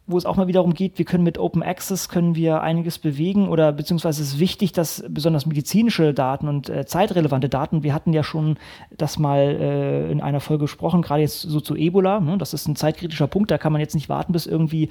wo 0.07 0.17
es 0.17 0.25
auch 0.25 0.35
mal 0.35 0.47
wiederum 0.47 0.73
geht, 0.73 0.97
wir 0.97 1.05
können 1.05 1.23
mit 1.23 1.37
Open 1.37 1.63
Access 1.63 2.09
können 2.09 2.35
wir 2.35 2.61
einiges 2.61 2.99
bewegen 2.99 3.47
oder 3.47 3.71
beziehungsweise 3.71 4.21
es 4.21 4.33
ist 4.33 4.39
wichtig, 4.39 4.71
dass 4.71 5.03
besonders 5.07 5.45
medizinische 5.45 6.13
Daten 6.13 6.47
und 6.47 6.69
äh, 6.69 6.85
zeitrelevante 6.85 7.49
Daten, 7.49 7.83
wir 7.83 7.93
hatten 7.93 8.13
ja 8.13 8.23
schon 8.23 8.57
das 8.91 9.17
mal 9.17 9.39
äh, 9.39 10.11
in 10.11 10.21
einer 10.21 10.41
Folge 10.41 10.65
gesprochen, 10.65 11.01
gerade 11.01 11.21
jetzt 11.21 11.41
so 11.41 11.59
zu 11.59 11.75
Ebola, 11.75 12.19
ne? 12.19 12.37
das 12.37 12.53
ist 12.53 12.67
ein 12.67 12.75
zeitkritischer 12.75 13.27
Punkt, 13.27 13.51
da 13.51 13.57
kann 13.57 13.71
man 13.71 13.81
jetzt 13.81 13.95
nicht 13.95 14.09
warten, 14.09 14.33
bis 14.33 14.45
irgendwie 14.45 14.89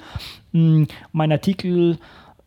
mh, 0.53 0.61
hm, 0.61 0.87
mein 1.11 1.31
Artikel 1.31 1.97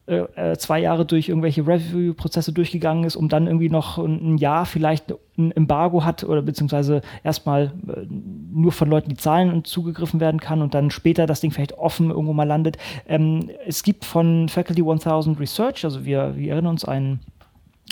äh, 0.09 0.53
äh, 0.53 0.57
zwei 0.57 0.81
Jahre 0.81 1.05
durch 1.05 1.29
irgendwelche 1.29 1.67
Review-Prozesse 1.67 2.55
durchgegangen 2.55 3.05
ist, 3.05 3.15
um 3.15 3.29
dann 3.29 3.47
irgendwie 3.47 3.69
noch 3.69 3.99
ein 3.99 4.39
Jahr 4.39 4.65
vielleicht 4.65 5.13
ein 5.37 5.53
Embargo 5.53 6.03
hat 6.03 6.25
oder 6.25 6.41
beziehungsweise 6.41 7.03
erstmal 7.25 7.73
äh, 7.89 8.07
nur 8.09 8.73
von 8.73 8.89
Leuten 8.89 9.11
die 9.11 9.17
Zahlen 9.17 9.65
zugegriffen 9.65 10.19
werden 10.19 10.41
kann 10.41 10.63
und 10.63 10.73
dann 10.73 10.91
später 10.91 11.27
das 11.27 11.41
Ding 11.41 11.51
vielleicht 11.51 11.77
offen 11.77 12.09
irgendwo 12.09 12.33
mal 12.33 12.45
landet. 12.45 12.79
Ähm, 13.07 13.51
es 13.67 13.83
gibt 13.83 14.07
von 14.07 14.49
Faculty 14.49 14.81
1000 14.81 15.39
Research, 15.39 15.85
also 15.85 16.07
wir, 16.07 16.37
wir 16.37 16.53
erinnern 16.53 16.73
uns 16.73 16.87
ein 16.87 17.21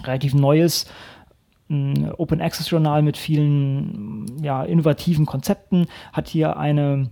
relativ 0.05 0.33
neues 0.33 0.87
Open 1.69 2.41
Access 2.41 2.71
Journal 2.71 3.03
mit 3.03 3.17
vielen 3.17 4.41
ja, 4.41 4.63
innovativen 4.63 5.27
Konzepten, 5.27 5.89
hat 6.13 6.29
hier 6.29 6.57
eine 6.57 7.11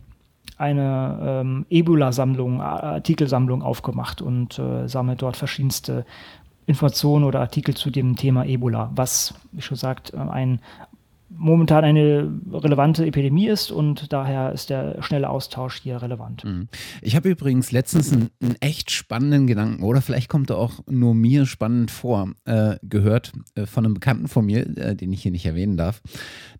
eine 0.56 1.18
ähm, 1.22 1.66
Ebola-Sammlung, 1.68 2.60
Artikelsammlung 2.60 3.62
aufgemacht 3.62 4.22
und 4.22 4.58
äh, 4.58 4.88
sammelt 4.88 5.22
dort 5.22 5.36
verschiedenste 5.36 6.04
Informationen 6.66 7.24
oder 7.24 7.40
Artikel 7.40 7.74
zu 7.74 7.90
dem 7.90 8.16
Thema 8.16 8.46
Ebola, 8.46 8.90
was, 8.94 9.34
wie 9.52 9.62
schon 9.62 9.76
gesagt, 9.76 10.14
äh, 10.14 10.18
ein 10.18 10.60
momentan 11.36 11.84
eine 11.84 12.30
relevante 12.52 13.04
Epidemie 13.06 13.48
ist 13.48 13.70
und 13.70 14.12
daher 14.12 14.52
ist 14.52 14.70
der 14.70 15.02
schnelle 15.02 15.28
Austausch 15.28 15.80
hier 15.82 16.00
relevant. 16.00 16.44
Mhm. 16.44 16.68
Ich 17.02 17.16
habe 17.16 17.28
übrigens 17.28 17.72
letztens 17.72 18.12
einen, 18.12 18.30
einen, 18.40 18.56
echt 18.60 18.90
spannenden 18.90 19.46
Gedanken, 19.46 19.82
oder 19.82 20.00
vielleicht 20.00 20.28
kommt 20.28 20.50
er 20.50 20.58
auch 20.58 20.80
nur 20.88 21.14
mir 21.14 21.46
spannend 21.46 21.90
vor, 21.90 22.30
äh, 22.44 22.76
gehört 22.82 23.32
äh, 23.54 23.66
von 23.66 23.84
einem 23.84 23.94
Bekannten 23.94 24.28
von 24.28 24.46
mir, 24.46 24.64
äh, 24.76 24.94
den 24.94 25.12
ich 25.12 25.22
hier 25.22 25.32
nicht 25.32 25.46
erwähnen 25.46 25.76
darf, 25.76 26.02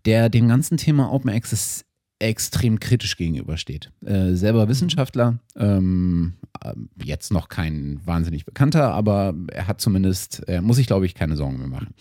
der 0.05 0.29
dem 0.29 0.47
ganzen 0.47 0.77
Thema 0.77 1.11
Open 1.11 1.29
Access 1.29 1.85
extrem 2.19 2.79
kritisch 2.79 3.17
gegenübersteht. 3.17 3.91
Äh, 4.05 4.33
selber 4.33 4.67
Wissenschaftler, 4.69 5.39
ähm, 5.57 6.33
äh, 6.63 6.73
jetzt 7.03 7.31
noch 7.31 7.49
kein 7.49 7.99
wahnsinnig 8.05 8.45
bekannter, 8.45 8.93
aber 8.93 9.33
er 9.51 9.67
hat 9.67 9.81
zumindest, 9.81 10.39
er 10.47 10.61
muss 10.61 10.77
sich, 10.77 10.87
glaube 10.87 11.05
ich, 11.05 11.13
keine 11.13 11.35
Sorgen 11.35 11.57
mehr 11.57 11.67
machen. 11.67 11.93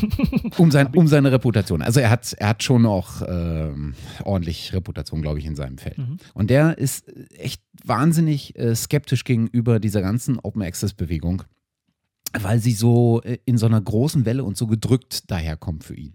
um, 0.58 0.70
sein, 0.70 0.88
um 0.94 1.06
seine 1.06 1.32
Reputation. 1.32 1.82
Also 1.82 2.00
er 2.00 2.10
hat, 2.10 2.32
er 2.34 2.48
hat 2.48 2.62
schon 2.62 2.86
auch 2.86 3.22
äh, 3.22 3.70
ordentlich 4.24 4.72
Reputation, 4.72 5.22
glaube 5.22 5.38
ich, 5.38 5.46
in 5.46 5.56
seinem 5.56 5.78
Feld. 5.78 5.98
Mhm. 5.98 6.18
Und 6.34 6.50
der 6.50 6.78
ist 6.78 7.10
echt 7.36 7.62
wahnsinnig 7.84 8.58
äh, 8.58 8.74
skeptisch 8.74 9.24
gegenüber 9.24 9.80
dieser 9.80 10.02
ganzen 10.02 10.38
Open 10.38 10.62
Access 10.62 10.94
Bewegung, 10.94 11.42
weil 12.38 12.60
sie 12.60 12.72
so 12.72 13.20
äh, 13.22 13.38
in 13.44 13.58
so 13.58 13.66
einer 13.66 13.80
großen 13.80 14.24
Welle 14.24 14.44
und 14.44 14.56
so 14.56 14.66
gedrückt 14.66 15.30
daherkommt 15.30 15.84
für 15.84 15.94
ihn. 15.94 16.14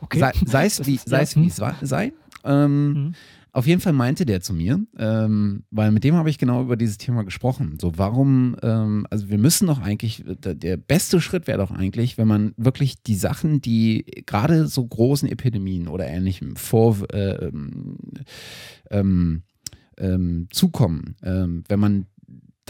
Okay. 0.00 0.32
sei, 0.46 0.66
es 0.66 0.86
wie, 0.86 0.96
sei 0.96 1.22
es 1.22 1.36
wie 1.36 1.46
es 1.46 1.56
sei. 1.56 2.12
Ähm, 2.44 2.92
mhm. 2.92 3.14
Auf 3.52 3.66
jeden 3.66 3.80
Fall 3.80 3.92
meinte 3.92 4.26
der 4.26 4.40
zu 4.40 4.54
mir, 4.54 4.80
ähm, 4.96 5.64
weil 5.72 5.90
mit 5.90 6.04
dem 6.04 6.14
habe 6.14 6.30
ich 6.30 6.38
genau 6.38 6.62
über 6.62 6.76
dieses 6.76 6.98
Thema 6.98 7.24
gesprochen. 7.24 7.78
So, 7.80 7.98
warum, 7.98 8.54
ähm, 8.62 9.06
also 9.10 9.28
wir 9.28 9.38
müssen 9.38 9.66
doch 9.66 9.80
eigentlich, 9.80 10.24
der 10.26 10.76
beste 10.76 11.20
Schritt 11.20 11.48
wäre 11.48 11.58
doch 11.58 11.72
eigentlich, 11.72 12.16
wenn 12.16 12.28
man 12.28 12.54
wirklich 12.56 13.02
die 13.02 13.16
Sachen, 13.16 13.60
die 13.60 14.04
gerade 14.24 14.68
so 14.68 14.86
großen 14.86 15.28
Epidemien 15.28 15.88
oder 15.88 16.06
ähnlichem 16.06 16.54
vor, 16.54 16.98
äh, 17.12 17.46
ähm, 17.46 17.96
ähm, 18.90 19.42
ähm 19.98 20.46
zukommen, 20.52 21.16
ähm, 21.24 21.64
wenn 21.66 21.80
man 21.80 22.06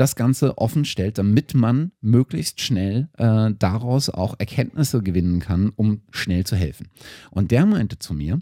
das 0.01 0.17
Ganze 0.17 0.57
offen 0.57 0.87
stellt, 0.87 1.19
damit 1.19 1.55
man 1.55 1.93
möglichst 2.01 2.63
schnell 2.63 3.11
äh, 3.19 3.51
daraus 3.59 4.09
auch 4.09 4.35
Erkenntnisse 4.39 5.03
gewinnen 5.03 5.41
kann, 5.41 5.73
um 5.77 6.01
schnell 6.11 6.45
zu 6.45 6.57
helfen. 6.57 6.89
Und 7.31 7.51
der 7.51 7.67
meinte 7.67 7.99
zu 7.99 8.15
mir, 8.15 8.41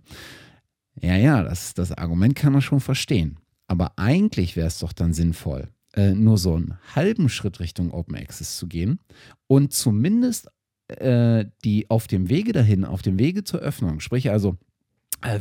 ja, 1.02 1.16
ja, 1.16 1.42
das, 1.42 1.74
das 1.74 1.90
Argument 1.90 2.36
kann 2.36 2.52
man 2.52 2.62
schon 2.62 2.78
verstehen. 2.78 3.38
Aber 3.66 3.98
eigentlich 3.98 4.54
wäre 4.54 4.68
es 4.68 4.78
doch 4.78 4.92
dann 4.92 5.12
sinnvoll, 5.12 5.66
äh, 5.94 6.12
nur 6.12 6.38
so 6.38 6.54
einen 6.54 6.78
halben 6.94 7.28
Schritt 7.28 7.58
Richtung 7.58 7.90
Open 7.90 8.14
Access 8.14 8.56
zu 8.56 8.68
gehen 8.68 9.00
und 9.48 9.72
zumindest 9.72 10.48
äh, 10.86 11.44
die 11.64 11.90
auf 11.90 12.06
dem 12.06 12.28
Wege 12.28 12.52
dahin, 12.52 12.84
auf 12.84 13.02
dem 13.02 13.18
Wege 13.18 13.42
zur 13.42 13.58
Öffnung, 13.60 13.98
sprich 13.98 14.30
also 14.30 14.58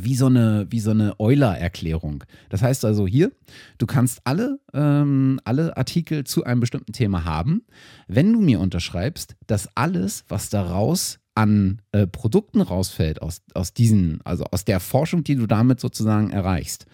wie 0.00 0.14
so 0.14 0.26
eine, 0.26 0.66
wie 0.70 0.80
so 0.80 0.90
eine 0.90 1.18
Euler-Erklärung. 1.20 2.24
Das 2.48 2.62
heißt 2.62 2.84
also 2.84 3.06
hier, 3.06 3.30
du 3.78 3.86
kannst 3.86 4.20
alle, 4.24 4.58
ähm, 4.74 5.40
alle 5.44 5.76
Artikel 5.76 6.24
zu 6.24 6.44
einem 6.44 6.60
bestimmten 6.60 6.92
Thema 6.92 7.24
haben, 7.24 7.62
wenn 8.08 8.32
du 8.32 8.40
mir 8.40 8.60
unterschreibst, 8.60 9.36
dass 9.46 9.68
alles, 9.76 10.24
was 10.28 10.50
daraus 10.50 11.20
an 11.34 11.80
äh, 11.92 12.08
Produkten 12.08 12.60
rausfällt 12.60 13.22
aus, 13.22 13.42
aus 13.54 13.72
diesen, 13.72 14.20
also 14.24 14.44
aus 14.50 14.64
der 14.64 14.80
Forschung, 14.80 15.22
die 15.22 15.36
du 15.36 15.46
damit 15.46 15.78
sozusagen 15.78 16.30
erreichst, 16.30 16.86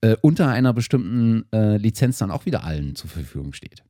äh, 0.00 0.16
unter 0.22 0.48
einer 0.48 0.72
bestimmten 0.72 1.44
äh, 1.52 1.76
Lizenz 1.76 2.18
dann 2.18 2.30
auch 2.30 2.46
wieder 2.46 2.64
allen 2.64 2.94
zur 2.94 3.10
Verfügung 3.10 3.52
steht. 3.52 3.82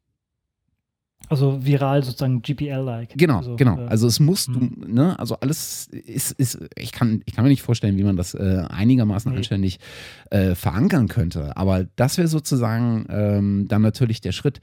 Also 1.30 1.64
viral 1.64 2.02
sozusagen 2.02 2.42
GPL-like. 2.42 3.14
Genau, 3.16 3.38
also, 3.38 3.54
genau. 3.54 3.78
Äh, 3.78 3.86
also 3.86 4.08
es 4.08 4.18
muss, 4.18 4.46
du, 4.46 4.58
mhm. 4.58 4.84
ne, 4.88 5.16
also 5.16 5.36
alles 5.36 5.86
ist, 5.86 6.32
ist, 6.32 6.58
ich 6.76 6.90
kann, 6.90 7.22
ich 7.24 7.36
kann 7.36 7.44
mir 7.44 7.50
nicht 7.50 7.62
vorstellen, 7.62 7.96
wie 7.96 8.02
man 8.02 8.16
das 8.16 8.34
äh, 8.34 8.64
einigermaßen 8.68 9.30
nee. 9.30 9.38
anständig 9.38 9.78
äh, 10.30 10.56
verankern 10.56 11.06
könnte. 11.06 11.56
Aber 11.56 11.86
das 11.94 12.18
wäre 12.18 12.26
sozusagen 12.26 13.06
ähm, 13.08 13.66
dann 13.68 13.80
natürlich 13.80 14.20
der 14.20 14.32
Schritt, 14.32 14.60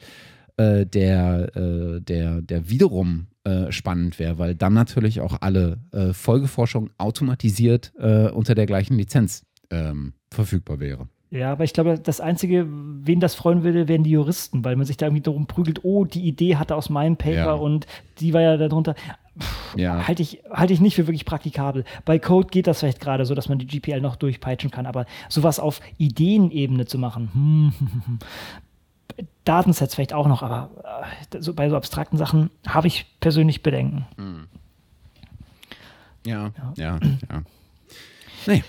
äh, 0.57 0.86
der, 0.86 1.55
äh, 1.55 2.01
der, 2.01 2.41
der 2.41 2.70
wiederum 2.70 3.28
äh, 3.45 3.72
spannend 3.72 4.20
wäre, 4.20 4.38
weil 4.38 4.53
dann 4.53 4.74
natürlich 4.74 5.22
auch 5.22 5.38
alle 5.39 5.78
Folgeforschung 6.11 6.89
automatisiert 6.97 7.93
unter 7.95 8.55
der 8.55 8.65
gleichen 8.65 8.97
Lizenz 8.97 9.43
ähm, 9.70 10.13
verfügbar 10.32 10.80
wäre. 10.80 11.07
Ja, 11.30 11.52
aber 11.52 11.66
ich 11.66 11.74
glaube, 11.74 12.00
das 12.00 12.22
Einzige, 12.22 12.66
wen 12.70 13.20
das 13.20 13.36
freuen 13.36 13.64
würde, 13.64 13.88
wären 13.88 14.04
die 14.04 14.12
Juristen, 14.12 14.64
weil 14.64 14.78
man 14.78 14.86
sich 14.86 14.96
da 14.96 15.08
irgendwie 15.08 15.24
darum 15.24 15.46
prügelt, 15.46 15.84
oh, 15.84 16.06
die 16.06 16.22
Idee 16.22 16.56
hatte 16.56 16.76
aus 16.76 16.90
meinem 16.90 17.18
Paper 17.18 17.36
ja. 17.36 17.54
und 17.54 17.86
die 18.20 18.34
war 18.34 18.42
ja 18.42 18.56
darunter. 18.56 18.96
Ja. 19.76 20.08
Halte 20.08 20.24
ich, 20.24 20.42
halt 20.50 20.72
ich 20.72 20.80
nicht 20.80 20.96
für 20.96 21.06
wirklich 21.06 21.26
praktikabel. 21.26 21.84
Bei 22.06 22.18
Code 22.18 22.48
geht 22.48 22.66
das 22.66 22.80
vielleicht 22.80 23.02
gerade 23.02 23.26
so, 23.26 23.36
dass 23.36 23.50
man 23.50 23.60
die 23.60 23.68
GPL 23.68 24.02
noch 24.02 24.16
durchpeitschen 24.16 24.72
kann, 24.72 24.86
aber 24.86 25.06
sowas 25.30 25.60
auf 25.60 25.82
Ideenebene 25.98 26.86
zu 26.86 26.98
machen, 26.98 27.30
hm, 27.34 27.74
hm, 27.78 27.92
hm, 27.92 28.02
hm 28.06 28.20
Datensets 29.46 29.96
vielleicht 29.96 30.14
auch 30.14 30.28
noch, 30.28 30.44
aber 30.44 30.70
äh, 31.32 31.42
so, 31.42 31.54
bei 31.54 31.70
so 31.70 31.76
abstrakten 31.76 32.18
Sachen 32.18 32.52
habe 32.68 32.88
ich 32.88 33.06
persönlich 33.20 33.64
Bedenken. 33.64 34.06
Ja, 36.26 36.52
ja, 36.58 36.74
ja, 36.76 37.00
ja. 37.30 37.42
Nee. 38.46 38.64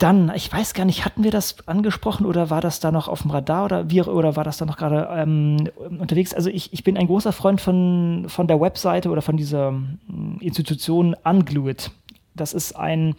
Dann, 0.00 0.32
ich 0.34 0.50
weiß 0.50 0.72
gar 0.72 0.86
nicht, 0.86 1.04
hatten 1.04 1.24
wir 1.24 1.30
das 1.30 1.68
angesprochen 1.68 2.24
oder 2.24 2.48
war 2.48 2.62
das 2.62 2.80
da 2.80 2.90
noch 2.90 3.06
auf 3.06 3.20
dem 3.20 3.32
Radar 3.32 3.66
oder, 3.66 3.90
wie, 3.90 4.00
oder 4.00 4.34
war 4.34 4.44
das 4.44 4.56
da 4.56 4.64
noch 4.64 4.78
gerade 4.78 5.06
ähm, 5.12 5.68
unterwegs? 5.76 6.32
Also 6.32 6.48
ich, 6.48 6.72
ich 6.72 6.84
bin 6.84 6.96
ein 6.96 7.06
großer 7.06 7.32
Freund 7.32 7.60
von, 7.60 8.24
von 8.28 8.46
der 8.46 8.58
Webseite 8.62 9.10
oder 9.10 9.20
von 9.20 9.36
dieser 9.36 9.68
hm, 9.68 10.38
Institution 10.40 11.14
Unglued. 11.22 11.90
Das 12.34 12.52
ist 12.52 12.76
ein, 12.76 13.14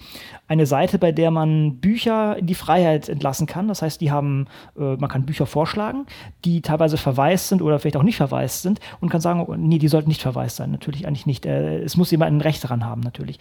eine 0.47 0.65
Seite, 0.65 0.97
bei 0.97 1.11
der 1.11 1.31
man 1.31 1.77
Bücher 1.77 2.37
in 2.37 2.47
die 2.47 2.55
Freiheit 2.55 3.09
entlassen 3.09 3.45
kann. 3.45 3.67
Das 3.67 3.81
heißt, 3.81 3.99
die 3.99 4.11
haben, 4.11 4.47
äh, 4.77 4.95
man 4.95 5.09
kann 5.09 5.25
Bücher 5.25 5.45
vorschlagen, 5.45 6.05
die 6.45 6.61
teilweise 6.61 6.97
verwaist 6.97 7.49
sind 7.49 7.61
oder 7.61 7.79
vielleicht 7.79 7.97
auch 7.97 8.03
nicht 8.03 8.17
verwaist 8.17 8.61
sind 8.61 8.79
und 8.99 9.09
kann 9.09 9.21
sagen, 9.21 9.45
oh, 9.45 9.55
nee, 9.55 9.79
die 9.79 9.89
sollten 9.89 10.09
nicht 10.09 10.21
verwaist 10.21 10.55
sein. 10.55 10.71
Natürlich 10.71 11.07
eigentlich 11.07 11.25
nicht. 11.25 11.45
Äh, 11.45 11.79
es 11.79 11.97
muss 11.97 12.11
jemand 12.11 12.31
ein 12.31 12.41
Recht 12.41 12.63
daran 12.63 12.85
haben, 12.85 13.01
natürlich. 13.01 13.37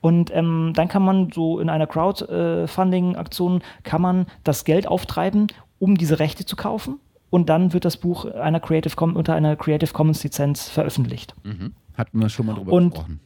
Und 0.00 0.34
ähm, 0.34 0.72
dann 0.74 0.88
kann 0.88 1.02
man 1.02 1.30
so 1.32 1.58
in 1.58 1.70
einer 1.70 1.86
Crowdfunding-Aktion 1.86 3.62
kann 3.82 4.02
man 4.02 4.26
das 4.44 4.64
Geld 4.64 4.86
auftreiben, 4.86 5.46
um 5.78 5.96
diese 5.96 6.18
Rechte 6.18 6.44
zu 6.44 6.56
kaufen. 6.56 7.00
Und 7.30 7.48
dann 7.48 7.72
wird 7.72 7.84
das 7.84 7.96
Buch 7.96 8.26
einer 8.26 8.60
Creative 8.60 8.94
unter 9.06 9.34
einer 9.34 9.56
Creative 9.56 9.92
Commons 9.92 10.22
Lizenz 10.22 10.68
veröffentlicht. 10.68 11.34
Mhm. 11.42 11.74
Hatten 11.96 12.20
wir 12.20 12.28
schon 12.28 12.46
mal 12.46 12.54
drüber 12.54 12.72
und 12.72 12.90
gesprochen. 12.90 13.20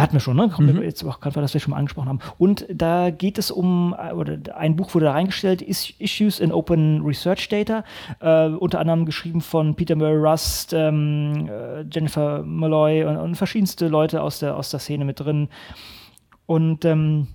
Hatten 0.00 0.14
wir 0.14 0.20
schon, 0.20 0.36
ne? 0.36 0.50
Mhm. 0.58 0.76
wir 0.76 0.84
jetzt 0.84 1.04
auch 1.04 1.20
gerade, 1.20 1.36
was 1.36 1.54
wir 1.54 1.60
schon 1.60 1.72
mal 1.72 1.76
angesprochen 1.76 2.08
haben. 2.08 2.20
Und 2.38 2.66
da 2.72 3.10
geht 3.10 3.38
es 3.38 3.50
um, 3.50 3.94
oder 4.14 4.38
ein 4.56 4.76
Buch 4.76 4.94
wurde 4.94 5.06
da 5.06 5.12
reingestellt, 5.12 5.62
Issues 5.62 6.40
in 6.40 6.52
Open 6.52 7.02
Research 7.04 7.48
Data, 7.48 7.84
äh, 8.20 8.46
unter 8.48 8.80
anderem 8.80 9.04
geschrieben 9.04 9.40
von 9.40 9.74
Peter 9.74 9.96
Murray 9.96 10.16
Rust, 10.16 10.72
ähm, 10.72 11.48
äh, 11.48 11.82
Jennifer 11.82 12.42
Malloy 12.42 13.04
und, 13.04 13.16
und, 13.16 13.34
verschiedenste 13.36 13.88
Leute 13.88 14.22
aus 14.22 14.38
der, 14.38 14.56
aus 14.56 14.70
der 14.70 14.80
Szene 14.80 15.04
mit 15.04 15.20
drin. 15.20 15.48
Und 16.46 16.84
ähm, 16.84 17.28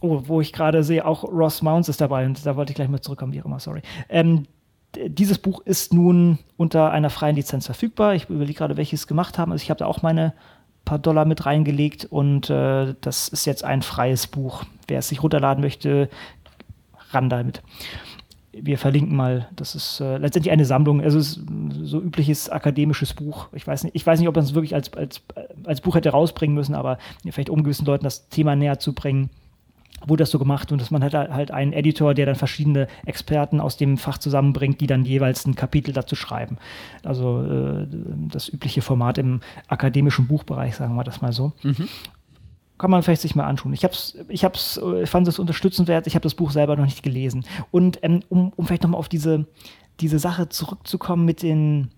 oh, 0.00 0.22
wo 0.26 0.40
ich 0.40 0.52
gerade 0.52 0.84
sehe, 0.84 1.04
auch 1.04 1.24
Ross 1.24 1.62
Mounts 1.62 1.88
ist 1.88 2.00
dabei 2.00 2.26
und 2.26 2.44
da 2.46 2.56
wollte 2.56 2.72
ich 2.72 2.76
gleich 2.76 2.88
mal 2.88 3.00
zurückkommen, 3.00 3.32
wie 3.32 3.40
auch 3.40 3.46
immer, 3.46 3.60
sorry. 3.60 3.82
Ähm, 4.08 4.46
dieses 4.94 5.38
Buch 5.38 5.60
ist 5.64 5.94
nun 5.94 6.38
unter 6.56 6.90
einer 6.90 7.10
freien 7.10 7.36
Lizenz 7.36 7.66
verfügbar. 7.66 8.14
Ich 8.14 8.28
überlege 8.28 8.58
gerade, 8.58 8.76
welches 8.76 9.06
gemacht 9.06 9.38
haben. 9.38 9.52
Also 9.52 9.62
ich 9.62 9.70
habe 9.70 9.78
da 9.78 9.86
auch 9.86 10.02
meine 10.02 10.34
paar 10.84 10.98
Dollar 10.98 11.24
mit 11.24 11.46
reingelegt 11.46 12.04
und 12.04 12.50
äh, 12.50 12.94
das 13.00 13.28
ist 13.28 13.44
jetzt 13.44 13.64
ein 13.64 13.82
freies 13.82 14.26
Buch. 14.26 14.64
Wer 14.88 14.98
es 14.98 15.08
sich 15.08 15.22
runterladen 15.22 15.62
möchte, 15.62 16.08
ran 17.10 17.28
damit. 17.28 17.62
Wir 18.52 18.76
verlinken 18.76 19.16
mal, 19.16 19.48
das 19.56 19.74
ist 19.74 20.00
äh, 20.00 20.18
letztendlich 20.18 20.52
eine 20.52 20.66
Sammlung, 20.66 21.00
also 21.00 21.18
es 21.18 21.38
ist 21.38 21.46
so 21.82 22.00
übliches 22.00 22.50
akademisches 22.50 23.14
Buch. 23.14 23.48
Ich 23.52 23.66
weiß 23.66 23.84
nicht, 23.84 23.94
ich 23.96 24.06
weiß 24.06 24.18
nicht 24.18 24.28
ob 24.28 24.36
man 24.36 24.44
es 24.44 24.54
wirklich 24.54 24.74
als, 24.74 24.92
als, 24.92 25.22
als 25.64 25.80
Buch 25.80 25.94
hätte 25.94 26.10
rausbringen 26.10 26.54
müssen, 26.54 26.74
aber 26.74 26.98
vielleicht 27.24 27.48
um 27.48 27.62
gewissen 27.62 27.86
Leuten 27.86 28.04
das 28.04 28.28
Thema 28.28 28.54
näher 28.54 28.78
zu 28.78 28.92
bringen 28.92 29.30
wurde 30.06 30.22
das 30.22 30.30
so 30.30 30.38
gemacht 30.38 30.72
und 30.72 30.80
dass 30.80 30.90
man 30.90 31.02
hat 31.02 31.14
halt 31.14 31.50
einen 31.50 31.72
Editor, 31.72 32.14
der 32.14 32.26
dann 32.26 32.34
verschiedene 32.34 32.88
Experten 33.06 33.60
aus 33.60 33.76
dem 33.76 33.98
Fach 33.98 34.18
zusammenbringt, 34.18 34.80
die 34.80 34.86
dann 34.86 35.04
jeweils 35.04 35.46
ein 35.46 35.54
Kapitel 35.54 35.92
dazu 35.92 36.16
schreiben. 36.16 36.58
Also 37.02 37.42
äh, 37.42 37.86
das 38.28 38.48
übliche 38.48 38.82
Format 38.82 39.18
im 39.18 39.40
akademischen 39.68 40.26
Buchbereich, 40.26 40.76
sagen 40.76 40.94
wir 40.94 41.04
das 41.04 41.20
mal 41.20 41.32
so. 41.32 41.52
Mhm. 41.62 41.88
Kann 42.78 42.90
man 42.90 43.02
vielleicht 43.02 43.22
sich 43.22 43.36
mal 43.36 43.46
anschauen. 43.46 43.72
Ich, 43.72 43.84
hab's, 43.84 44.16
ich, 44.28 44.44
hab's, 44.44 44.80
ich 45.02 45.08
fand 45.08 45.28
es 45.28 45.38
unterstützenswert, 45.38 46.06
ich 46.06 46.14
habe 46.14 46.24
das 46.24 46.34
Buch 46.34 46.50
selber 46.50 46.76
noch 46.76 46.84
nicht 46.84 47.02
gelesen. 47.02 47.44
Und 47.70 47.98
ähm, 48.02 48.22
um, 48.28 48.52
um 48.56 48.66
vielleicht 48.66 48.82
nochmal 48.82 48.98
auf 48.98 49.08
diese, 49.08 49.46
diese 50.00 50.18
Sache 50.18 50.48
zurückzukommen 50.48 51.24
mit 51.24 51.42
den 51.42 51.90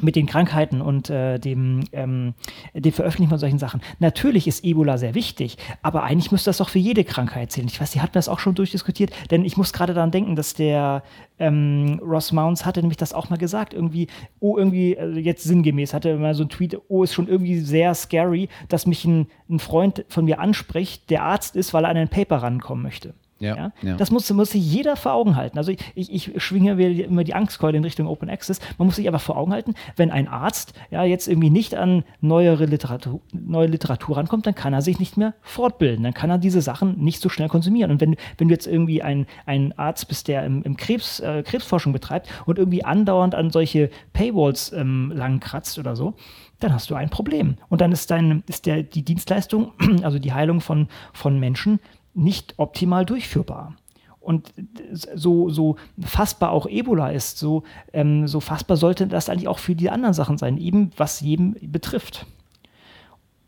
mit 0.00 0.16
den 0.16 0.26
Krankheiten 0.26 0.80
und 0.80 1.10
äh, 1.10 1.38
dem, 1.38 1.80
ähm, 1.92 2.34
dem 2.74 2.92
Veröffentlichen 2.92 3.30
von 3.30 3.38
solchen 3.38 3.58
Sachen. 3.58 3.80
Natürlich 3.98 4.46
ist 4.46 4.64
Ebola 4.64 4.98
sehr 4.98 5.14
wichtig, 5.14 5.58
aber 5.82 6.04
eigentlich 6.04 6.32
müsste 6.32 6.48
das 6.48 6.58
doch 6.58 6.68
für 6.68 6.78
jede 6.78 7.04
Krankheit 7.04 7.52
zählen. 7.52 7.68
Ich 7.68 7.80
weiß, 7.80 7.92
Sie 7.92 8.00
hatten 8.00 8.14
das 8.14 8.28
auch 8.28 8.38
schon 8.38 8.54
durchdiskutiert, 8.54 9.12
denn 9.30 9.44
ich 9.44 9.56
muss 9.56 9.72
gerade 9.72 9.94
daran 9.94 10.10
denken, 10.10 10.36
dass 10.36 10.54
der 10.54 11.02
ähm, 11.38 12.00
Ross 12.02 12.32
Mounts 12.32 12.64
hatte 12.64 12.80
nämlich 12.80 12.96
das 12.96 13.12
auch 13.12 13.30
mal 13.30 13.36
gesagt, 13.36 13.74
irgendwie, 13.74 14.06
oh, 14.38 14.56
irgendwie, 14.56 14.98
also 14.98 15.18
jetzt 15.18 15.44
sinngemäß, 15.44 15.92
hatte 15.92 16.16
mal 16.16 16.34
so 16.34 16.44
ein 16.44 16.48
Tweet, 16.48 16.78
oh, 16.88 17.02
ist 17.02 17.14
schon 17.14 17.28
irgendwie 17.28 17.58
sehr 17.58 17.94
scary, 17.94 18.48
dass 18.68 18.86
mich 18.86 19.04
ein, 19.04 19.26
ein 19.48 19.58
Freund 19.58 20.04
von 20.08 20.24
mir 20.24 20.38
anspricht, 20.38 21.10
der 21.10 21.24
Arzt 21.24 21.56
ist, 21.56 21.74
weil 21.74 21.84
er 21.84 21.90
an 21.90 21.96
ein 21.96 22.08
Paper 22.08 22.36
rankommen 22.36 22.82
möchte. 22.82 23.14
Ja, 23.40 23.56
ja? 23.56 23.72
ja. 23.82 23.96
Das 23.96 24.10
muss, 24.10 24.30
muss 24.32 24.50
sich 24.50 24.62
jeder 24.62 24.96
vor 24.96 25.14
Augen 25.14 25.34
halten. 25.34 25.56
Also 25.56 25.72
ich, 25.72 26.12
ich, 26.12 26.30
schwinge 26.42 26.72
immer 26.72 27.24
die 27.24 27.34
Angstkeule 27.34 27.78
in 27.78 27.84
Richtung 27.84 28.06
Open 28.06 28.28
Access. 28.28 28.60
Man 28.76 28.86
muss 28.86 28.96
sich 28.96 29.08
aber 29.08 29.18
vor 29.18 29.38
Augen 29.38 29.52
halten, 29.52 29.74
wenn 29.96 30.10
ein 30.10 30.28
Arzt 30.28 30.74
ja 30.90 31.04
jetzt 31.04 31.26
irgendwie 31.26 31.48
nicht 31.48 31.74
an 31.74 32.04
neuere 32.20 32.66
Literatur, 32.66 33.20
neue 33.32 33.66
Literatur 33.66 34.18
rankommt, 34.18 34.46
dann 34.46 34.54
kann 34.54 34.74
er 34.74 34.82
sich 34.82 34.98
nicht 34.98 35.16
mehr 35.16 35.32
fortbilden. 35.40 36.04
Dann 36.04 36.14
kann 36.14 36.28
er 36.28 36.36
diese 36.36 36.60
Sachen 36.60 37.02
nicht 37.02 37.22
so 37.22 37.30
schnell 37.30 37.48
konsumieren. 37.48 37.90
Und 37.90 38.02
wenn, 38.02 38.16
wenn 38.36 38.48
du 38.48 38.54
jetzt 38.54 38.66
irgendwie 38.66 39.02
ein, 39.02 39.26
ein 39.46 39.76
Arzt 39.78 40.06
bist, 40.08 40.28
der 40.28 40.44
im, 40.44 40.62
im 40.62 40.76
Krebs, 40.76 41.20
äh, 41.20 41.42
Krebsforschung 41.42 41.94
betreibt 41.94 42.28
und 42.44 42.58
irgendwie 42.58 42.84
andauernd 42.84 43.34
an 43.34 43.50
solche 43.50 43.88
Paywalls 44.12 44.70
ähm, 44.72 45.12
lang 45.14 45.40
kratzt 45.40 45.78
oder 45.78 45.96
so, 45.96 46.14
dann 46.60 46.74
hast 46.74 46.90
du 46.90 46.94
ein 46.94 47.08
Problem. 47.08 47.56
Und 47.68 47.80
dann 47.80 47.90
ist, 47.90 48.10
dein, 48.10 48.44
ist 48.46 48.66
der, 48.66 48.82
die 48.82 49.02
Dienstleistung, 49.02 49.72
also 50.02 50.18
die 50.18 50.32
Heilung 50.32 50.60
von, 50.60 50.88
von 51.12 51.40
Menschen, 51.40 51.80
nicht 52.14 52.54
optimal 52.56 53.04
durchführbar. 53.04 53.74
Und 54.20 54.52
so, 54.92 55.48
so 55.48 55.76
fassbar 55.98 56.52
auch 56.52 56.66
Ebola 56.66 57.10
ist, 57.10 57.38
so, 57.38 57.62
ähm, 57.92 58.28
so 58.28 58.40
fassbar 58.40 58.76
sollte 58.76 59.06
das 59.06 59.30
eigentlich 59.30 59.48
auch 59.48 59.58
für 59.58 59.74
die 59.74 59.88
anderen 59.88 60.14
Sachen 60.14 60.36
sein, 60.36 60.58
eben 60.58 60.90
was 60.96 61.20
jedem 61.20 61.56
betrifft. 61.60 62.26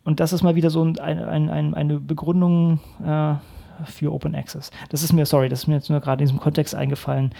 Und 0.02 0.18
das 0.18 0.32
ist 0.32 0.42
mal 0.42 0.54
wieder 0.54 0.70
so 0.70 0.82
ein, 0.82 0.98
ein, 0.98 1.50
ein, 1.50 1.74
eine 1.74 2.00
Begründung 2.00 2.80
äh, 3.04 3.34
für 3.84 4.12
Open 4.12 4.34
Access. 4.34 4.70
Das 4.88 5.02
ist 5.02 5.12
mir, 5.12 5.26
sorry, 5.26 5.48
das 5.48 5.60
ist 5.60 5.66
mir 5.66 5.74
jetzt 5.74 5.90
nur 5.90 6.00
gerade 6.00 6.22
in 6.22 6.28
diesem 6.28 6.40
Kontext 6.40 6.74
eingefallen, 6.74 7.30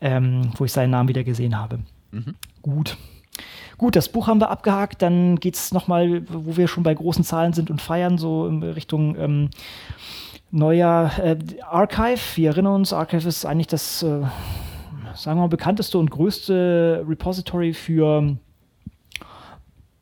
ähm, 0.00 0.50
wo 0.56 0.64
ich 0.64 0.72
seinen 0.72 0.90
Namen 0.90 1.08
wieder 1.08 1.24
gesehen 1.24 1.58
habe. 1.58 1.80
Mhm. 2.10 2.34
Gut. 2.62 2.96
Gut, 3.76 3.94
das 3.94 4.08
Buch 4.08 4.26
haben 4.26 4.40
wir 4.40 4.50
abgehakt. 4.50 5.02
Dann 5.02 5.38
geht 5.38 5.54
es 5.54 5.72
nochmal, 5.72 6.22
wo 6.28 6.56
wir 6.56 6.66
schon 6.66 6.82
bei 6.82 6.94
großen 6.94 7.22
Zahlen 7.22 7.52
sind 7.52 7.70
und 7.70 7.80
feiern, 7.80 8.18
so 8.18 8.48
in 8.48 8.62
Richtung 8.62 9.14
ähm, 9.16 9.50
neuer 10.50 11.10
äh, 11.18 11.36
Archive. 11.62 12.20
Wir 12.36 12.50
erinnern 12.50 12.74
uns, 12.74 12.92
Archive 12.92 13.28
ist 13.28 13.44
eigentlich 13.44 13.66
das, 13.66 14.02
äh, 14.02 14.20
sagen 15.14 15.38
wir 15.38 15.42
mal, 15.42 15.48
bekannteste 15.48 15.98
und 15.98 16.10
größte 16.10 17.04
Repository 17.08 17.72
für 17.74 18.36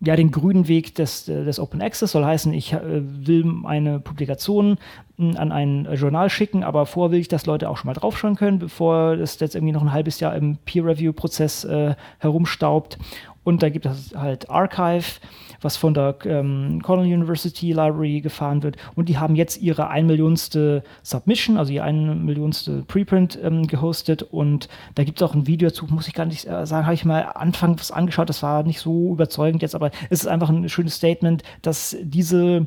ja, 0.00 0.14
den 0.14 0.30
grünen 0.30 0.68
Weg 0.68 0.94
des, 0.94 1.24
des 1.24 1.58
Open 1.58 1.80
Access 1.80 2.12
soll 2.12 2.24
heißen, 2.24 2.52
ich 2.52 2.72
äh, 2.72 2.80
will 2.82 3.50
eine 3.64 3.98
Publikation 3.98 4.76
hm, 5.16 5.36
an 5.36 5.52
ein 5.52 5.88
Journal 5.94 6.28
schicken, 6.28 6.62
aber 6.62 6.86
vorher 6.86 7.12
will 7.12 7.20
ich, 7.20 7.28
dass 7.28 7.46
Leute 7.46 7.68
auch 7.70 7.78
schon 7.78 7.88
mal 7.88 7.94
draufschauen 7.94 8.36
können, 8.36 8.58
bevor 8.58 9.12
es 9.14 9.40
jetzt 9.40 9.54
irgendwie 9.54 9.72
noch 9.72 9.82
ein 9.82 9.92
halbes 9.92 10.20
Jahr 10.20 10.36
im 10.36 10.58
Peer-Review-Prozess 10.58 11.64
äh, 11.64 11.94
herumstaubt. 12.18 12.98
Und 13.42 13.62
da 13.62 13.68
gibt 13.68 13.86
es 13.86 14.12
halt 14.14 14.50
Archive, 14.50 15.20
was 15.60 15.76
von 15.76 15.94
der 15.94 16.16
ähm, 16.24 16.80
Cornell 16.82 17.12
University 17.12 17.72
Library 17.72 18.20
gefahren 18.20 18.62
wird. 18.62 18.76
Und 18.94 19.08
die 19.08 19.18
haben 19.18 19.36
jetzt 19.36 19.60
ihre 19.60 19.88
ein 19.88 20.06
Millionste 20.06 20.82
Submission, 21.02 21.56
also 21.56 21.72
ihr 21.72 21.84
ein 21.84 22.24
Millionste 22.24 22.82
Preprint 22.82 23.38
ähm, 23.42 23.66
gehostet. 23.66 24.22
Und 24.22 24.68
da 24.94 25.04
gibt 25.04 25.20
es 25.20 25.28
auch 25.28 25.34
ein 25.34 25.46
Video 25.46 25.68
dazu, 25.68 25.86
muss 25.86 26.08
ich 26.08 26.14
gar 26.14 26.26
nicht 26.26 26.46
äh, 26.46 26.66
sagen, 26.66 26.86
habe 26.86 26.94
ich 26.94 27.04
mal 27.04 27.22
anfangs 27.22 27.90
angeschaut. 27.90 28.28
Das 28.28 28.42
war 28.42 28.62
nicht 28.62 28.80
so 28.80 29.12
überzeugend 29.12 29.62
jetzt, 29.62 29.74
aber 29.74 29.90
es 30.10 30.20
ist 30.20 30.28
einfach 30.28 30.48
ein 30.48 30.68
schönes 30.68 30.94
Statement, 30.94 31.42
dass 31.62 31.96
diese 32.02 32.66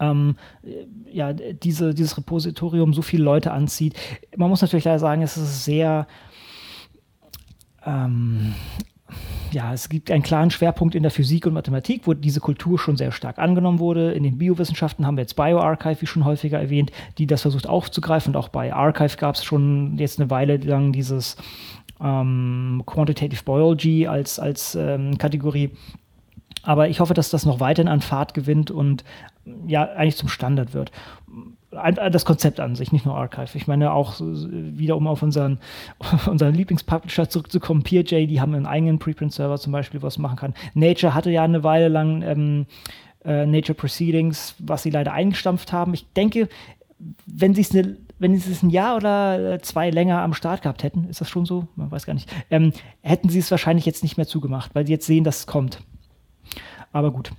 ähm, 0.00 0.36
ja, 1.12 1.32
diese, 1.32 1.94
dieses 1.94 2.16
Repositorium 2.16 2.94
so 2.94 3.02
viele 3.02 3.24
Leute 3.24 3.52
anzieht. 3.52 3.94
Man 4.36 4.48
muss 4.48 4.62
natürlich 4.62 4.84
leider 4.84 4.98
sagen, 4.98 5.22
es 5.22 5.36
ist 5.36 5.64
sehr 5.64 6.06
ähm, 7.84 8.54
ja, 9.52 9.72
es 9.72 9.88
gibt 9.88 10.10
einen 10.10 10.22
klaren 10.22 10.50
Schwerpunkt 10.50 10.94
in 10.94 11.02
der 11.02 11.12
Physik 11.12 11.46
und 11.46 11.52
Mathematik, 11.52 12.06
wo 12.06 12.14
diese 12.14 12.40
Kultur 12.40 12.78
schon 12.78 12.96
sehr 12.96 13.12
stark 13.12 13.38
angenommen 13.38 13.78
wurde. 13.78 14.12
In 14.12 14.24
den 14.24 14.38
Biowissenschaften 14.38 15.06
haben 15.06 15.16
wir 15.16 15.22
jetzt 15.22 15.36
BioArchive, 15.36 16.00
wie 16.00 16.06
schon 16.06 16.24
häufiger 16.24 16.58
erwähnt, 16.58 16.90
die 17.18 17.26
das 17.26 17.42
versucht 17.42 17.68
aufzugreifen. 17.68 18.34
Und 18.34 18.36
auch 18.36 18.48
bei 18.48 18.74
Archive 18.74 19.16
gab 19.16 19.36
es 19.36 19.44
schon 19.44 19.96
jetzt 19.98 20.18
eine 20.18 20.30
Weile 20.30 20.56
lang 20.56 20.92
dieses 20.92 21.36
ähm, 22.00 22.82
Quantitative 22.84 23.44
Biology 23.44 24.08
als, 24.08 24.40
als 24.40 24.74
ähm, 24.74 25.18
Kategorie. 25.18 25.70
Aber 26.62 26.88
ich 26.88 27.00
hoffe, 27.00 27.14
dass 27.14 27.30
das 27.30 27.46
noch 27.46 27.60
weiterhin 27.60 27.88
an 27.88 28.00
Fahrt 28.00 28.34
gewinnt 28.34 28.70
und 28.70 29.04
ja, 29.66 29.84
eigentlich 29.84 30.16
zum 30.16 30.28
Standard 30.28 30.72
wird 30.72 30.90
das 31.74 32.24
Konzept 32.24 32.60
an 32.60 32.74
sich, 32.74 32.92
nicht 32.92 33.04
nur 33.04 33.16
Archive. 33.16 33.56
Ich 33.56 33.66
meine 33.66 33.92
auch 33.92 34.14
wieder, 34.20 34.96
um 34.96 35.06
auf 35.06 35.22
unseren, 35.22 35.58
unseren 36.26 36.54
Lieblingspublisher 36.54 37.28
zurückzukommen, 37.28 37.82
PeerJ, 37.82 38.26
die 38.26 38.40
haben 38.40 38.54
einen 38.54 38.66
eigenen 38.66 38.98
Preprint-Server 38.98 39.58
zum 39.58 39.72
Beispiel, 39.72 40.02
was 40.02 40.18
machen 40.18 40.36
kann. 40.36 40.54
Nature 40.74 41.14
hatte 41.14 41.30
ja 41.30 41.44
eine 41.44 41.64
Weile 41.64 41.88
lang 41.88 42.22
ähm, 42.22 42.66
äh, 43.24 43.46
Nature 43.46 43.74
Proceedings, 43.74 44.54
was 44.58 44.82
sie 44.82 44.90
leider 44.90 45.12
eingestampft 45.12 45.72
haben. 45.72 45.94
Ich 45.94 46.06
denke, 46.12 46.48
wenn 47.26 47.54
sie 47.54 47.62
es 47.62 47.74
eine 47.74 47.96
wenn 48.18 48.38
sie 48.38 48.52
es 48.52 48.62
ein 48.62 48.70
Jahr 48.70 48.96
oder 48.96 49.60
zwei 49.60 49.90
länger 49.90 50.22
am 50.22 50.34
Start 50.34 50.62
gehabt 50.62 50.82
hätten, 50.82 51.08
ist 51.08 51.20
das 51.20 51.28
schon 51.28 51.44
so? 51.44 51.66
Man 51.76 51.90
weiß 51.90 52.06
gar 52.06 52.14
nicht. 52.14 52.32
Ähm, 52.50 52.72
hätten 53.02 53.28
sie 53.28 53.40
es 53.40 53.50
wahrscheinlich 53.50 53.86
jetzt 53.86 54.02
nicht 54.02 54.16
mehr 54.16 54.26
zugemacht, 54.26 54.74
weil 54.74 54.86
sie 54.86 54.92
jetzt 54.92 55.06
sehen, 55.06 55.24
dass 55.24 55.40
es 55.40 55.46
kommt. 55.46 55.80
Aber 56.92 57.10
gut. 57.10 57.32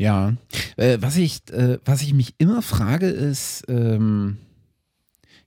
Ja, 0.00 0.32
äh, 0.78 0.96
was, 1.02 1.18
ich, 1.18 1.42
äh, 1.52 1.78
was 1.84 2.00
ich 2.00 2.14
mich 2.14 2.34
immer 2.38 2.62
frage, 2.62 3.04
ist, 3.04 3.64
ähm, 3.68 4.38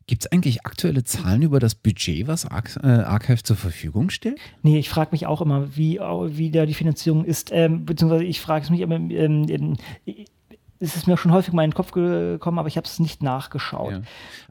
gibt 0.06 0.26
es 0.26 0.32
eigentlich 0.32 0.64
aktuelle 0.64 1.04
Zahlen 1.04 1.42
über 1.42 1.60
das 1.60 1.74
Budget, 1.74 2.28
was 2.28 2.46
Ar 2.46 2.62
äh, 2.84 2.88
Archive 2.88 3.42
zur 3.42 3.56
Verfügung 3.56 4.12
stellt? 4.12 4.38
Nee, 4.62 4.78
ich 4.78 4.90
frage 4.90 5.10
mich 5.14 5.26
auch 5.26 5.42
immer, 5.42 5.76
wie, 5.76 5.98
wie 5.98 6.52
da 6.52 6.68
die 6.68 6.76
Finanzierung 6.76 7.26
ist, 7.26 7.50
ähm, 7.52 7.84
beziehungsweise 7.84 8.26
ich 8.26 8.42
frage 8.42 8.66
es 8.66 8.70
mich 8.70 8.82
immer, 8.82 8.98
ähm, 8.98 9.76
es 10.80 10.96
ist 10.96 11.08
mir 11.08 11.18
schon 11.18 11.32
häufig 11.32 11.54
mal 11.54 11.64
in 11.64 11.72
den 11.72 11.76
Kopf 11.76 11.92
gekommen, 11.92 12.60
aber 12.60 12.68
ich 12.68 12.78
habe 12.78 12.86
es 12.86 13.00
nicht 13.00 13.24
nachgeschaut. 13.24 13.92
Ja. 13.92 14.02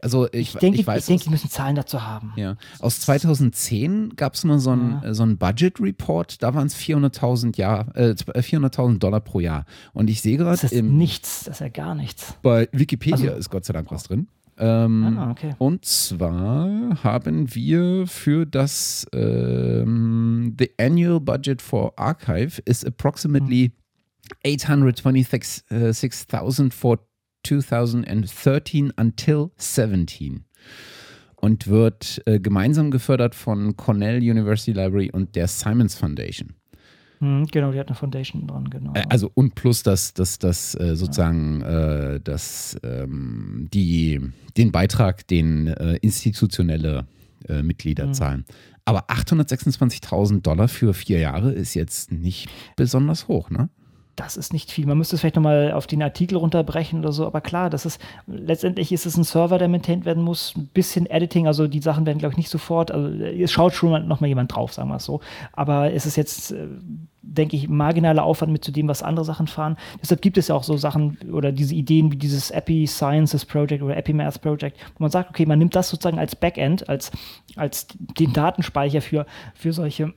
Also 0.00 0.26
ich, 0.32 0.54
ich 0.54 0.54
denke, 0.54 0.80
ich, 0.80 0.86
weiß, 0.86 1.00
ich 1.00 1.06
denke, 1.06 1.24
die 1.24 1.30
müssen 1.30 1.50
Zahlen 1.50 1.76
dazu 1.76 2.02
haben. 2.02 2.32
Ja. 2.36 2.56
Aus 2.80 3.00
2010 3.00 4.14
gab 4.16 4.34
es 4.34 4.44
mal 4.44 4.58
so 4.58 4.70
einen 4.70 5.00
ja. 5.02 5.14
so 5.14 5.26
Budget 5.26 5.80
Report, 5.80 6.42
da 6.42 6.54
waren 6.54 6.66
es 6.66 6.76
400.000 6.76 7.94
äh, 7.94 8.42
400 8.42 9.02
Dollar 9.02 9.20
pro 9.20 9.40
Jahr. 9.40 9.66
Und 9.92 10.08
ich 10.08 10.22
sehe 10.22 10.36
gerade. 10.36 10.58
Das 10.60 10.72
ist 10.72 10.82
nichts, 10.82 11.44
das 11.44 11.56
ist 11.56 11.60
ja 11.60 11.68
gar 11.68 11.94
nichts. 11.94 12.34
Bei 12.42 12.68
Wikipedia 12.72 13.30
also, 13.30 13.38
ist 13.38 13.50
Gott 13.50 13.64
sei 13.64 13.72
Dank 13.72 13.90
was 13.90 14.04
drin. 14.04 14.28
Ähm, 14.58 15.16
ah, 15.18 15.30
okay. 15.30 15.54
Und 15.58 15.84
zwar 15.84 17.02
haben 17.02 17.54
wir 17.54 18.06
für 18.06 18.46
das 18.46 19.06
ähm, 19.12 20.54
The 20.58 20.70
Annual 20.78 21.20
Budget 21.20 21.62
for 21.62 21.92
Archive 21.96 22.60
is 22.64 22.84
approximately 22.84 23.64
hm. 23.66 23.72
826,000 24.44 26.72
for 26.72 27.00
2013 27.44 28.92
until 28.96 29.50
17 29.56 30.44
und 31.36 31.66
wird 31.66 32.22
äh, 32.26 32.38
gemeinsam 32.38 32.90
gefördert 32.90 33.34
von 33.34 33.76
Cornell 33.76 34.18
University 34.18 34.72
Library 34.72 35.10
und 35.10 35.34
der 35.34 35.48
Simons 35.48 35.96
Foundation. 35.96 36.54
Hm, 37.18 37.46
genau, 37.50 37.72
die 37.72 37.78
hat 37.78 37.88
eine 37.88 37.96
Foundation 37.96 38.46
dran, 38.46 38.70
genau. 38.70 38.92
Äh, 38.94 39.04
also 39.08 39.30
und 39.34 39.54
plus 39.54 39.82
das, 39.82 40.14
das, 40.14 40.38
das 40.38 40.74
äh, 40.76 40.94
sozusagen 40.94 41.60
ja. 41.60 42.14
äh, 42.14 42.20
das, 42.20 42.78
ähm, 42.84 43.68
die, 43.72 44.20
den 44.56 44.72
Beitrag, 44.72 45.26
den 45.26 45.68
äh, 45.68 45.96
institutionelle 45.96 47.06
Mitglieder 47.48 48.06
mhm. 48.06 48.14
zahlen. 48.14 48.44
Aber 48.84 49.10
826.000 49.10 50.42
Dollar 50.42 50.68
für 50.68 50.94
vier 50.94 51.18
Jahre 51.18 51.50
ist 51.50 51.74
jetzt 51.74 52.12
nicht 52.12 52.48
besonders 52.76 53.26
hoch, 53.26 53.50
ne? 53.50 53.68
Das 54.16 54.36
ist 54.36 54.52
nicht 54.52 54.70
viel. 54.70 54.86
Man 54.86 54.98
müsste 54.98 55.16
es 55.16 55.20
vielleicht 55.20 55.36
nochmal 55.36 55.72
auf 55.72 55.86
den 55.86 56.02
Artikel 56.02 56.36
runterbrechen 56.36 56.98
oder 56.98 57.12
so, 57.12 57.26
aber 57.26 57.40
klar, 57.40 57.70
das 57.70 57.86
ist 57.86 58.00
letztendlich 58.26 58.92
ist 58.92 59.06
es 59.06 59.16
ein 59.16 59.24
Server, 59.24 59.58
der 59.58 59.68
maintained 59.68 60.04
werden 60.04 60.22
muss, 60.22 60.54
ein 60.56 60.66
bisschen 60.66 61.06
Editing, 61.06 61.46
also 61.46 61.66
die 61.66 61.80
Sachen 61.80 62.04
werden, 62.04 62.18
glaube 62.18 62.32
ich, 62.34 62.36
nicht 62.36 62.50
sofort, 62.50 62.90
also 62.90 63.08
es 63.08 63.50
schaut 63.50 63.72
schon 63.72 64.06
nochmal 64.06 64.28
jemand 64.28 64.54
drauf, 64.54 64.72
sagen 64.72 64.90
wir 64.90 64.96
es 64.96 65.04
so. 65.04 65.20
Aber 65.54 65.92
es 65.92 66.04
ist 66.04 66.16
jetzt, 66.16 66.52
äh, 66.52 66.66
denke 67.22 67.56
ich, 67.56 67.68
marginaler 67.68 68.24
Aufwand 68.24 68.52
mit 68.52 68.64
zu 68.64 68.70
dem, 68.70 68.86
was 68.88 69.02
andere 69.02 69.24
Sachen 69.24 69.46
fahren. 69.46 69.76
Deshalb 70.02 70.20
gibt 70.20 70.36
es 70.36 70.48
ja 70.48 70.56
auch 70.56 70.64
so 70.64 70.76
Sachen 70.76 71.16
oder 71.32 71.50
diese 71.50 71.74
Ideen 71.74 72.12
wie 72.12 72.16
dieses 72.16 72.50
Epi 72.50 72.86
Sciences 72.86 73.46
Project 73.46 73.82
oder 73.82 73.96
Epi 73.96 74.12
Math 74.12 74.42
Project, 74.42 74.76
wo 74.98 75.04
man 75.04 75.10
sagt, 75.10 75.30
okay, 75.30 75.46
man 75.46 75.58
nimmt 75.58 75.74
das 75.74 75.88
sozusagen 75.88 76.18
als 76.18 76.36
Backend, 76.36 76.88
als, 76.88 77.10
als 77.56 77.86
den 78.18 78.34
Datenspeicher 78.34 79.00
für, 79.00 79.24
für 79.54 79.72
solche 79.72 80.12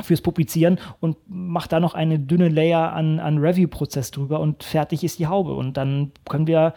fürs 0.00 0.22
Publizieren 0.22 0.78
und 1.00 1.16
macht 1.26 1.72
da 1.72 1.80
noch 1.80 1.94
eine 1.94 2.18
dünne 2.18 2.48
Layer 2.48 2.92
an, 2.92 3.20
an 3.20 3.38
Review-Prozess 3.38 4.10
drüber 4.10 4.40
und 4.40 4.64
fertig 4.64 5.04
ist 5.04 5.18
die 5.18 5.26
Haube. 5.26 5.54
Und 5.54 5.76
dann 5.76 6.12
können 6.28 6.46
wir 6.46 6.74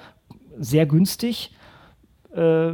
sehr 0.57 0.85
günstig 0.85 1.51
äh, 2.35 2.73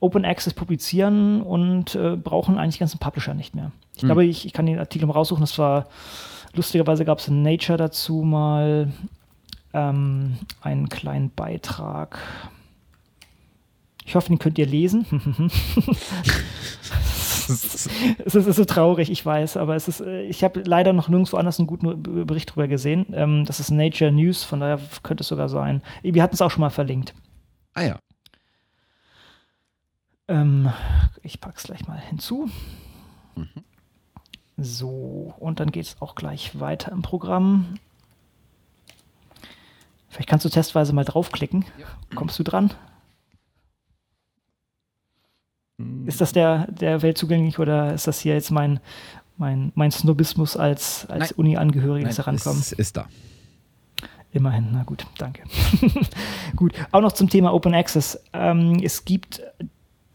Open 0.00 0.24
Access 0.24 0.54
publizieren 0.54 1.42
und 1.42 1.96
äh, 1.96 2.16
brauchen 2.16 2.56
eigentlich 2.56 2.76
den 2.76 2.80
ganzen 2.80 3.00
Publisher 3.00 3.34
nicht 3.34 3.54
mehr. 3.54 3.72
Ich 3.96 4.02
mhm. 4.02 4.06
glaube, 4.06 4.24
ich, 4.24 4.46
ich 4.46 4.52
kann 4.52 4.66
den 4.66 4.78
Artikel 4.78 5.06
mal 5.06 5.14
raussuchen. 5.14 5.40
Das 5.40 5.58
war 5.58 5.86
lustigerweise 6.54 7.04
gab 7.04 7.18
es 7.18 7.28
in 7.28 7.42
Nature 7.42 7.78
dazu 7.78 8.22
mal 8.22 8.92
ähm, 9.72 10.36
einen 10.60 10.88
kleinen 10.88 11.30
Beitrag. 11.30 12.18
Ich 14.04 14.14
hoffe, 14.14 14.28
den 14.28 14.38
könnt 14.38 14.58
ihr 14.58 14.66
lesen. 14.66 15.04
es, 18.24 18.34
ist, 18.34 18.56
so 18.56 18.64
traurig, 18.64 19.10
ich 19.10 19.24
weiß, 19.24 19.56
aber 19.56 19.76
es 19.76 19.88
ist, 19.88 20.00
äh, 20.00 20.22
ich 20.22 20.44
habe 20.44 20.62
leider 20.64 20.92
noch 20.92 21.08
nirgendwo 21.08 21.36
anders 21.36 21.58
einen 21.58 21.66
guten 21.66 22.02
Bericht 22.26 22.50
darüber 22.50 22.68
gesehen. 22.68 23.06
Ähm, 23.12 23.44
das 23.44 23.60
ist 23.60 23.70
Nature 23.70 24.12
News, 24.12 24.44
von 24.44 24.60
daher 24.60 24.80
könnte 25.02 25.22
es 25.22 25.28
sogar 25.28 25.48
sein. 25.48 25.82
Wir 26.02 26.22
hatten 26.22 26.34
es 26.34 26.42
auch 26.42 26.50
schon 26.50 26.60
mal 26.60 26.70
verlinkt. 26.70 27.14
Ah 27.74 27.82
ja. 27.82 27.98
Ähm, 30.28 30.70
ich 31.22 31.40
packe 31.40 31.56
es 31.56 31.64
gleich 31.64 31.86
mal 31.86 31.98
hinzu. 31.98 32.50
Mhm. 33.34 33.48
So, 34.56 35.34
und 35.38 35.60
dann 35.60 35.70
geht 35.70 35.86
es 35.86 35.96
auch 36.00 36.14
gleich 36.14 36.58
weiter 36.58 36.92
im 36.92 37.02
Programm. 37.02 37.78
Vielleicht 40.08 40.28
kannst 40.28 40.44
du 40.44 40.48
testweise 40.48 40.92
mal 40.92 41.04
draufklicken. 41.04 41.64
Ja. 41.78 41.86
Kommst 42.14 42.38
du 42.38 42.42
dran? 42.42 42.72
Mhm. 45.78 46.06
Ist 46.06 46.20
das 46.20 46.32
der, 46.32 46.66
der 46.70 47.02
Welt 47.02 47.16
zugänglich 47.16 47.58
oder 47.58 47.94
ist 47.94 48.06
das 48.06 48.20
hier 48.20 48.34
jetzt 48.34 48.50
mein, 48.50 48.80
mein, 49.36 49.72
mein 49.74 49.90
Snobismus 49.90 50.56
als, 50.56 51.06
als 51.06 51.32
Uni-Angehöriges 51.32 52.18
herankommen? 52.18 52.60
Ist, 52.60 52.72
ist 52.72 52.96
da. 52.96 53.06
Immerhin, 54.30 54.68
na 54.72 54.82
gut, 54.82 55.06
danke. 55.16 55.42
gut, 56.56 56.74
auch 56.92 57.00
noch 57.00 57.12
zum 57.12 57.30
Thema 57.30 57.54
Open 57.54 57.74
Access. 57.74 58.20
Ähm, 58.34 58.80
es 58.82 59.06
gibt 59.06 59.40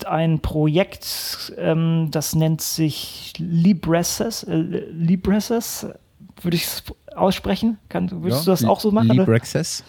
ein 0.05 0.39
Projekt, 0.39 1.53
ähm, 1.57 2.09
das 2.11 2.35
nennt 2.35 2.61
sich 2.61 3.33
Libresses. 3.37 4.43
Äh, 4.43 4.55
Libresses, 4.55 5.87
würde 6.41 6.55
ich 6.55 6.65
es 6.65 6.83
aussprechen? 7.15 7.79
Kann, 7.89 8.11
würdest 8.11 8.41
ja, 8.41 8.45
du 8.45 8.51
das 8.51 8.65
auch 8.65 8.79
so 8.79 8.91
machen? 8.91 9.09
Librexes. 9.09 9.83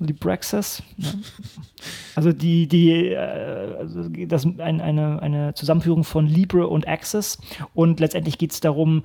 Librexes. 0.00 0.82
Ja. 0.96 1.12
Also 2.16 2.32
die, 2.32 2.66
die, 2.66 3.08
äh, 3.08 3.16
also 3.78 4.02
das 4.26 4.44
ein, 4.44 4.82
eine, 4.82 5.22
eine 5.22 5.54
Zusammenführung 5.54 6.04
von 6.04 6.26
Libre 6.26 6.66
und 6.66 6.86
Access. 6.86 7.38
Und 7.72 8.00
letztendlich 8.00 8.36
geht 8.36 8.52
es 8.52 8.60
darum, 8.60 9.04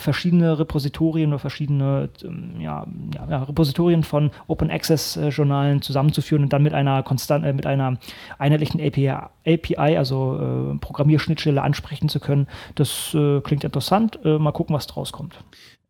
verschiedene 0.00 0.58
Repositorien 0.58 1.30
oder 1.30 1.38
verschiedene 1.38 2.08
ähm, 2.24 2.60
ja, 2.60 2.86
ja, 3.14 3.42
Repositorien 3.44 4.02
von 4.02 4.30
Open 4.48 4.70
Access 4.70 5.16
äh, 5.16 5.28
Journalen 5.28 5.82
zusammenzuführen 5.82 6.44
und 6.44 6.52
dann 6.52 6.62
mit 6.62 6.74
einer 6.74 7.02
konstant 7.02 7.44
äh, 7.44 7.52
mit 7.52 7.66
einer 7.66 7.98
einheitlichen 8.38 8.80
API, 8.80 9.08
API 9.46 9.96
also 9.96 10.72
äh, 10.74 10.78
Programmierschnittstelle 10.78 11.62
ansprechen 11.62 12.08
zu 12.08 12.18
können. 12.18 12.48
Das 12.74 13.14
äh, 13.14 13.40
klingt 13.40 13.64
interessant. 13.64 14.18
Äh, 14.24 14.38
mal 14.38 14.52
gucken, 14.52 14.74
was 14.74 14.86
draus 14.86 15.12
kommt 15.12 15.38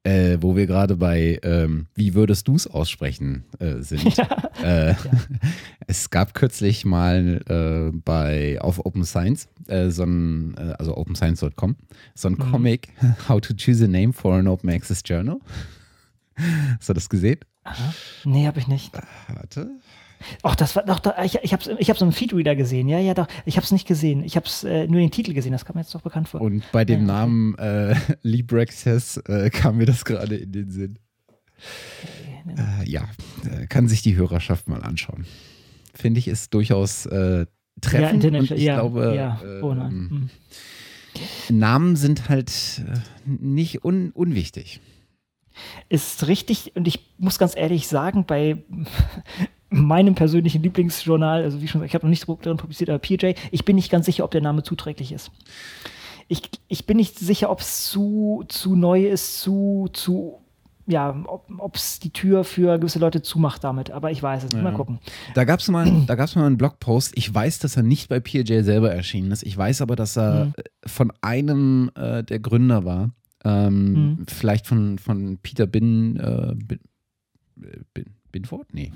äh, 0.05 0.39
wo 0.41 0.57
wir 0.57 0.67
gerade 0.67 0.97
bei 0.97 1.39
ähm, 1.43 1.87
Wie 1.95 2.15
würdest 2.15 2.49
du 2.49 2.55
es 2.55 2.67
aussprechen 2.67 3.45
äh, 3.59 3.81
sind. 3.81 4.17
Ja. 4.17 4.51
Äh, 4.63 4.91
ja. 4.91 4.97
Es 5.87 6.11
gab 6.11 6.35
kürzlich 6.35 6.85
mal 6.85 7.43
äh, 7.49 7.97
bei 8.05 8.61
auf 8.61 8.85
Open 8.87 9.05
Science, 9.05 9.49
äh, 9.67 9.91
so 9.91 10.05
ein, 10.05 10.55
äh, 10.57 10.75
also 10.79 10.97
openscience.com, 10.97 11.77
so 12.15 12.29
ein 12.29 12.35
mhm. 12.35 12.39
Comic, 12.39 12.89
How 13.29 13.41
to 13.41 13.55
Choose 13.55 13.85
a 13.85 13.89
Name 13.89 14.13
for 14.13 14.35
an 14.35 14.47
Open 14.47 14.71
Access 14.71 15.03
Journal. 15.05 15.41
Hast 16.79 16.89
du 16.89 16.93
das 16.93 17.09
gesehen? 17.09 17.41
Aha. 17.65 17.93
Nee, 18.25 18.47
habe 18.47 18.61
ich 18.61 18.69
nicht. 18.69 18.93
Warte. 19.29 19.71
Ach, 20.43 20.55
das 20.55 20.77
war 20.77 20.85
doch, 20.85 21.01
ich, 21.25 21.39
ich 21.43 21.53
habe 21.53 21.77
ich 21.79 21.91
hab 21.91 21.99
so 21.99 22.05
einen 22.05 22.13
Feedreader 22.13 22.57
gesehen. 22.57 22.89
Ja, 22.89 22.99
ja, 22.99 23.15
doch. 23.15 23.27
Ich 23.45 23.57
habe 23.57 23.65
es 23.65 23.73
nicht 23.73 23.87
gesehen. 23.87 24.23
Ich 24.23 24.37
habe 24.37 24.47
äh, 24.65 24.87
nur 24.87 25.01
den 25.01 25.11
Titel 25.11 25.33
gesehen. 25.33 25.53
Das 25.53 25.65
kam 25.65 25.77
mir 25.77 25.83
jetzt 25.83 25.95
doch 25.95 26.03
bekannt 26.03 26.29
vor. 26.29 26.41
Und 26.41 26.63
bei 26.73 26.85
dem 26.85 27.01
ja. 27.01 27.07
Namen 27.07 27.57
äh, 27.59 27.95
Librexes 28.23 29.19
äh, 29.19 29.51
kam 29.51 29.79
mir 29.79 29.87
das 29.87 30.05
gerade 30.05 30.37
in 30.37 30.53
den 30.53 30.71
Sinn. 30.71 30.99
Äh, 32.47 32.89
ja, 32.89 33.09
äh, 33.45 33.67
kann 33.67 33.89
sich 33.89 34.03
die 34.03 34.17
Hörerschaft 34.17 34.69
mal 34.69 34.83
anschauen. 34.83 35.27
Finde 35.95 36.19
ich, 36.19 36.29
ist 36.29 36.55
durchaus 36.55 37.07
äh, 37.07 37.47
treffend. 37.81 38.25
Ja, 38.25 38.31
und 38.31 38.51
ich 38.51 38.63
ja, 38.63 38.75
glaube, 38.75 39.15
ja. 39.15 39.41
Oh 39.63 39.73
ähm, 39.73 40.31
mhm. 41.49 41.59
Namen 41.59 41.97
sind 41.97 42.29
halt 42.29 42.83
äh, 42.87 42.99
nicht 43.27 43.85
un 43.85 44.11
unwichtig. 44.13 44.81
Ist 45.89 46.27
richtig 46.27 46.73
und 46.77 46.87
ich 46.89 47.13
muss 47.19 47.39
ganz 47.39 47.55
ehrlich 47.57 47.89
sagen, 47.89 48.25
bei 48.25 48.63
meinem 49.71 50.15
persönlichen 50.15 50.63
Lieblingsjournal, 50.63 51.45
also 51.45 51.63
wie 51.63 51.69
schon 51.69 51.81
gesagt, 51.81 51.91
ich 51.91 51.95
habe 51.95 52.07
noch 52.07 52.11
nicht 52.11 52.29
darin 52.45 52.59
publiziert, 52.59 52.91
aber 52.91 52.99
PJ, 52.99 53.33
ich 53.51 53.65
bin 53.65 53.77
nicht 53.77 53.91
ganz 53.91 54.07
sicher, 54.07 54.25
ob 54.25 54.33
der 54.33 54.41
Name 54.41 54.63
zuträglich 54.63 55.13
ist. 55.13 55.31
Ich, 56.29 56.43
ich 56.69 56.87
bin 56.87 56.97
nicht 56.97 57.19
sicher, 57.19 57.51
ob 57.51 57.61
es 57.61 57.85
zu, 57.85 58.45
zu 58.49 58.77
neu 58.77 59.07
ist, 59.07 59.41
zu, 59.41 59.89
zu 59.93 60.41
ja, 60.87 61.23
ob 61.25 61.77
es 61.77 62.01
die 62.01 62.11
Tür 62.11 62.43
für 62.43 62.79
gewisse 62.79 62.99
Leute 62.99 63.23
zumacht 63.23 63.63
damit, 63.63 63.93
aber 63.93 64.11
ich 64.11 64.21
weiß 64.21 64.45
es. 64.45 64.53
Ja. 64.53 64.63
Mal 64.63 64.73
gucken. 64.73 64.99
Da 65.35 65.45
gab 65.45 65.61
es 65.61 65.69
mal, 65.69 65.85
mal 65.87 66.47
einen 66.47 66.57
Blogpost. 66.57 67.13
Ich 67.17 67.33
weiß, 67.33 67.61
dass 67.61 67.77
er 67.77 67.85
nicht 67.85 68.09
bei 68.09 68.19
PJ 68.19 68.63
selber 68.63 68.93
erschienen 68.93 69.31
ist. 69.31 69.45
Ich 69.45 69.57
weiß 69.57 69.83
aber, 69.83 69.95
dass 69.95 70.19
er 70.19 70.47
mhm. 70.47 70.53
von 70.87 71.13
einem 71.21 71.91
äh, 71.95 72.25
der 72.25 72.41
Gründer 72.41 72.85
war. 72.85 73.11
Ähm, 73.45 73.93
mhm. 73.93 74.27
Vielleicht 74.27 74.67
von, 74.67 74.99
von 74.99 75.39
Peter 75.39 75.67
Bin, 75.67 76.17
äh, 76.17 76.55
Bin, 76.57 76.81
Bin, 77.95 78.07
Binford? 78.33 78.75
Nee 78.75 78.91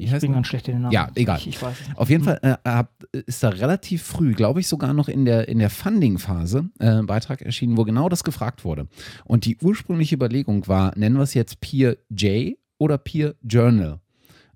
ich 0.00 0.20
bin 0.20 0.32
ganz 0.32 0.46
schlecht 0.46 0.68
in 0.68 0.74
den 0.74 0.82
Namen. 0.82 0.92
Ja, 0.92 1.10
egal. 1.14 1.38
Ich, 1.38 1.48
ich 1.48 1.62
weiß 1.62 1.78
es 1.80 1.88
nicht. 1.88 1.98
Auf 1.98 2.10
jeden 2.10 2.24
Fall 2.24 2.40
äh, 2.42 2.84
ist 3.26 3.42
da 3.42 3.50
relativ 3.50 4.02
früh, 4.02 4.32
glaube 4.32 4.60
ich, 4.60 4.68
sogar 4.68 4.94
noch 4.94 5.08
in 5.08 5.24
der, 5.24 5.48
in 5.48 5.58
der 5.58 5.70
Funding-Phase 5.70 6.70
äh, 6.78 6.86
ein 6.86 7.06
Beitrag 7.06 7.42
erschienen, 7.42 7.76
wo 7.76 7.84
genau 7.84 8.08
das 8.08 8.24
gefragt 8.24 8.64
wurde. 8.64 8.88
Und 9.24 9.44
die 9.44 9.58
ursprüngliche 9.62 10.14
Überlegung 10.14 10.66
war, 10.68 10.96
nennen 10.96 11.16
wir 11.16 11.22
es 11.22 11.34
jetzt 11.34 11.60
Peer 11.60 11.96
J 12.08 12.56
oder 12.78 12.98
Peer 12.98 13.34
Journal? 13.42 14.00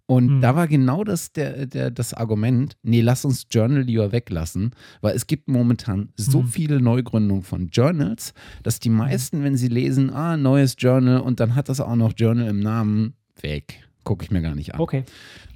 Und 0.07 0.29
hm. 0.29 0.41
da 0.43 0.55
war 0.55 0.69
genau 0.69 1.03
das, 1.03 1.33
der, 1.33 1.67
der, 1.67 1.91
das 1.91 2.13
Argument, 2.13 2.77
nee, 2.83 3.01
lass 3.01 3.25
uns 3.25 3.47
Journal 3.51 3.83
lieber 3.83 4.13
weglassen, 4.13 4.73
weil 5.01 5.17
es 5.17 5.27
gibt 5.27 5.49
momentan 5.49 6.11
so 6.15 6.41
hm. 6.41 6.49
viele 6.49 6.81
Neugründungen 6.81 7.43
von 7.43 7.69
Journals, 7.69 8.35
dass 8.63 8.81
die 8.81 8.91
meisten, 8.91 9.43
wenn 9.45 9.57
sie 9.57 9.69
lesen, 9.69 10.11
ah, 10.11 10.37
neues 10.37 10.77
Journal 10.79 11.21
und 11.21 11.41
dann 11.41 11.55
hat 11.55 11.71
das 11.71 11.81
auch 11.81 11.97
noch 11.97 12.13
Journal 12.15 12.49
im 12.49 12.61
Namen, 12.61 13.15
weg 13.41 13.85
gucke 14.05 14.25
ich 14.25 14.31
mir 14.31 14.43
gar 14.43 14.55
nicht 14.55 14.75
an. 14.75 14.81
Okay. 14.81 15.05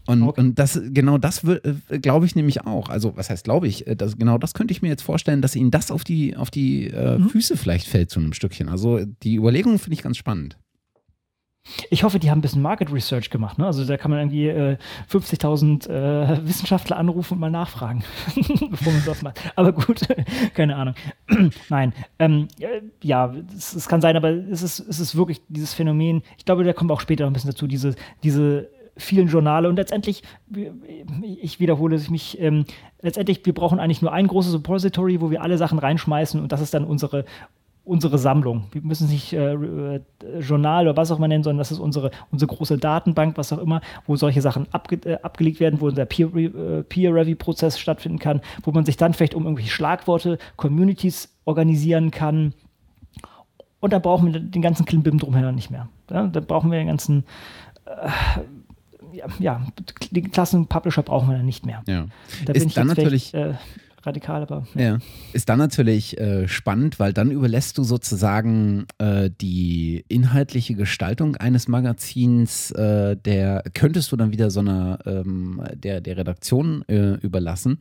Und, 0.07 0.22
okay. 0.22 0.40
und 0.40 0.59
das, 0.59 0.80
genau 0.86 1.18
das 1.18 1.44
äh, 1.44 1.61
glaube 2.01 2.24
ich 2.24 2.34
nämlich 2.34 2.62
auch. 2.62 2.88
Also, 2.88 3.16
was 3.16 3.28
heißt, 3.28 3.44
glaube 3.44 3.68
ich, 3.68 3.86
äh, 3.86 3.94
das, 3.94 4.16
genau 4.16 4.38
das 4.38 4.55
könnte 4.55 4.72
ich 4.72 4.80
mir 4.80 4.88
jetzt 4.88 5.03
vorstellen, 5.03 5.42
dass 5.42 5.55
ihnen 5.55 5.70
das 5.70 5.90
auf 5.90 6.03
die, 6.03 6.36
auf 6.36 6.51
die 6.51 6.86
äh, 6.86 7.18
mhm. 7.18 7.28
Füße 7.28 7.59
vielleicht 7.59 7.86
fällt 7.86 8.11
zu 8.11 8.18
einem 8.18 8.32
Stückchen. 8.32 8.68
Also, 8.70 9.05
die 9.05 9.36
Überlegung 9.36 9.78
finde 9.78 9.94
ich 9.94 10.03
ganz 10.03 10.16
spannend. 10.16 10.57
Ich 11.91 12.03
hoffe, 12.03 12.19
die 12.19 12.31
haben 12.31 12.39
ein 12.39 12.43
bisschen 12.43 12.63
Market 12.63 12.93
Research 12.93 13.31
gemacht. 13.31 13.59
Ne? 13.59 13.67
Also 13.67 13.85
da 13.85 13.97
kann 13.97 14.11
man 14.11 14.21
irgendwie 14.21 14.49
äh, 14.49 14.77
50.000 15.11 15.89
äh, 15.89 16.41
Wissenschaftler 16.47 16.97
anrufen 16.97 17.35
und 17.35 17.41
mal 17.41 17.51
nachfragen, 17.51 18.05
bevor 18.71 18.93
man 18.93 19.03
sowas 19.03 19.23
macht. 19.23 19.41
Aber 19.57 19.73
gut, 19.73 20.01
keine 20.55 20.77
Ahnung. 20.77 20.95
Nein, 21.69 21.93
ähm, 22.19 22.49
ja, 23.03 23.35
es, 23.57 23.89
kann 23.89 24.01
sein, 24.01 24.17
aber 24.17 24.31
es 24.31 24.63
ist, 24.63 24.81
es 24.81 25.01
ist 25.01 25.17
wirklich 25.17 25.43
dieses 25.49 25.75
Phänomen. 25.75 26.23
Ich 26.37 26.45
glaube, 26.45 26.65
da 26.65 26.73
kommen 26.73 26.91
wir 26.91 26.95
auch 26.95 27.01
später 27.01 27.25
noch 27.25 27.31
ein 27.31 27.35
bisschen 27.35 27.51
dazu, 27.51 27.67
diese, 27.67 27.95
diese 28.23 28.71
vielen 28.97 29.29
Journale 29.29 29.69
und 29.69 29.77
letztendlich, 29.77 30.23
ich 31.23 31.61
wiederhole 31.61 32.01
mich, 32.11 32.41
ähm, 32.41 32.65
letztendlich, 33.01 33.47
wir 33.47 33.55
brauchen 33.55 33.79
eigentlich 33.79 34.03
nur 34.03 34.13
ein 34.13 34.27
großes 34.27 34.55
Repository, 34.55 35.21
wo 35.21 35.31
wir 35.31 35.43
alle 35.43 35.57
Sachen 35.57 35.79
reinschmeißen 35.79 36.41
und 36.41 36.51
das 36.51 36.61
ist 36.61 36.75
dann 36.75 36.85
unsere, 36.85 37.25
unsere 37.89 38.18
Sammlung. 38.18 38.64
Wir 38.72 38.82
müssen 38.82 39.07
es 39.07 39.11
nicht 39.11 39.32
äh, 39.32 39.55
äh, 39.55 40.01
Journal 40.41 40.86
oder 40.86 40.97
was 40.97 41.11
auch 41.11 41.18
immer 41.18 41.28
nennen, 41.28 41.43
sondern 41.43 41.59
das 41.59 41.72
ist 41.72 41.78
unsere, 41.78 42.11
unsere 42.30 42.55
große 42.55 42.78
Datenbank, 42.78 43.36
was 43.36 43.53
auch 43.53 43.59
immer, 43.59 43.80
wo 44.07 44.16
solche 44.16 44.43
Sachen 44.43 44.66
abge 44.72 44.97
äh, 45.05 45.18
abgelegt 45.22 45.59
werden, 45.61 45.80
wo 45.80 45.86
unser 45.86 46.05
Peer-Review-Prozess 46.05 47.76
äh, 47.76 47.78
stattfinden 47.78 48.18
kann, 48.18 48.41
wo 48.62 48.72
man 48.72 48.84
sich 48.84 48.97
dann 48.97 49.14
vielleicht 49.14 49.34
um 49.34 49.45
irgendwelche 49.45 49.70
Schlagworte, 49.70 50.39
Communities 50.57 51.34
organisieren 51.45 52.11
kann. 52.11 52.53
Und 53.80 53.93
da 53.93 53.99
brauchen 53.99 54.32
wir 54.32 54.41
den 54.41 54.62
ganzen 54.62 54.84
Klimbim 54.84 55.18
drumherum 55.18 55.55
nicht 55.55 55.70
mehr. 55.70 55.89
Ja, 56.11 56.26
da 56.26 56.41
brauchen 56.41 56.70
wir 56.70 56.78
den 56.78 56.89
ganzen 56.89 57.24
äh, 57.86 58.11
ja, 59.12 59.26
ja, 59.39 59.66
den 60.11 60.30
Klassen-Publisher 60.30 61.03
brauchen 61.03 61.28
wir 61.28 61.36
dann 61.36 61.47
nicht 61.47 61.64
mehr. 61.64 61.82
Ja. 61.86 62.07
Da 62.45 62.53
ist 62.53 62.76
dann 62.76 62.89
natürlich. 62.89 63.32
Äh, 63.34 63.55
radikal, 64.03 64.42
aber. 64.42 64.66
Ja. 64.74 64.80
ja. 64.80 64.99
Ist 65.32 65.49
dann 65.49 65.59
natürlich 65.59 66.18
äh, 66.18 66.49
spannend, 66.49 66.99
weil 66.99 67.12
dann 67.12 67.30
überlässt 67.30 67.78
du 67.78 67.84
sozusagen 67.84 68.86
äh, 68.99 69.30
die 69.40 70.05
inhaltliche 70.09 70.74
Gestaltung 70.74 71.36
eines 71.36 71.68
Magazins, 71.68 72.70
äh, 72.72 73.16
der 73.16 73.62
könntest 73.74 74.12
du 74.12 74.16
dann 74.16 74.32
wieder 74.32 74.51
so 74.51 74.61
einer 74.61 74.99
ähm, 75.07 75.62
der, 75.74 76.01
der 76.01 76.16
Redaktion 76.16 76.82
äh, 76.88 77.14
überlassen, 77.14 77.78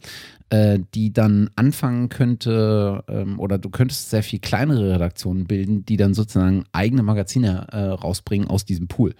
äh, 0.49 0.79
die 0.93 1.13
dann 1.13 1.49
anfangen 1.55 2.09
könnte, 2.09 3.03
ähm, 3.07 3.39
oder 3.39 3.57
du 3.57 3.69
könntest 3.69 4.09
sehr 4.09 4.23
viel 4.23 4.39
kleinere 4.39 4.93
Redaktionen 4.93 5.45
bilden, 5.45 5.85
die 5.85 5.97
dann 5.97 6.13
sozusagen 6.13 6.65
eigene 6.71 7.03
Magazine 7.03 7.67
äh, 7.71 7.77
rausbringen 7.77 8.47
aus 8.47 8.65
diesem 8.65 8.87
Pool. 8.87 9.13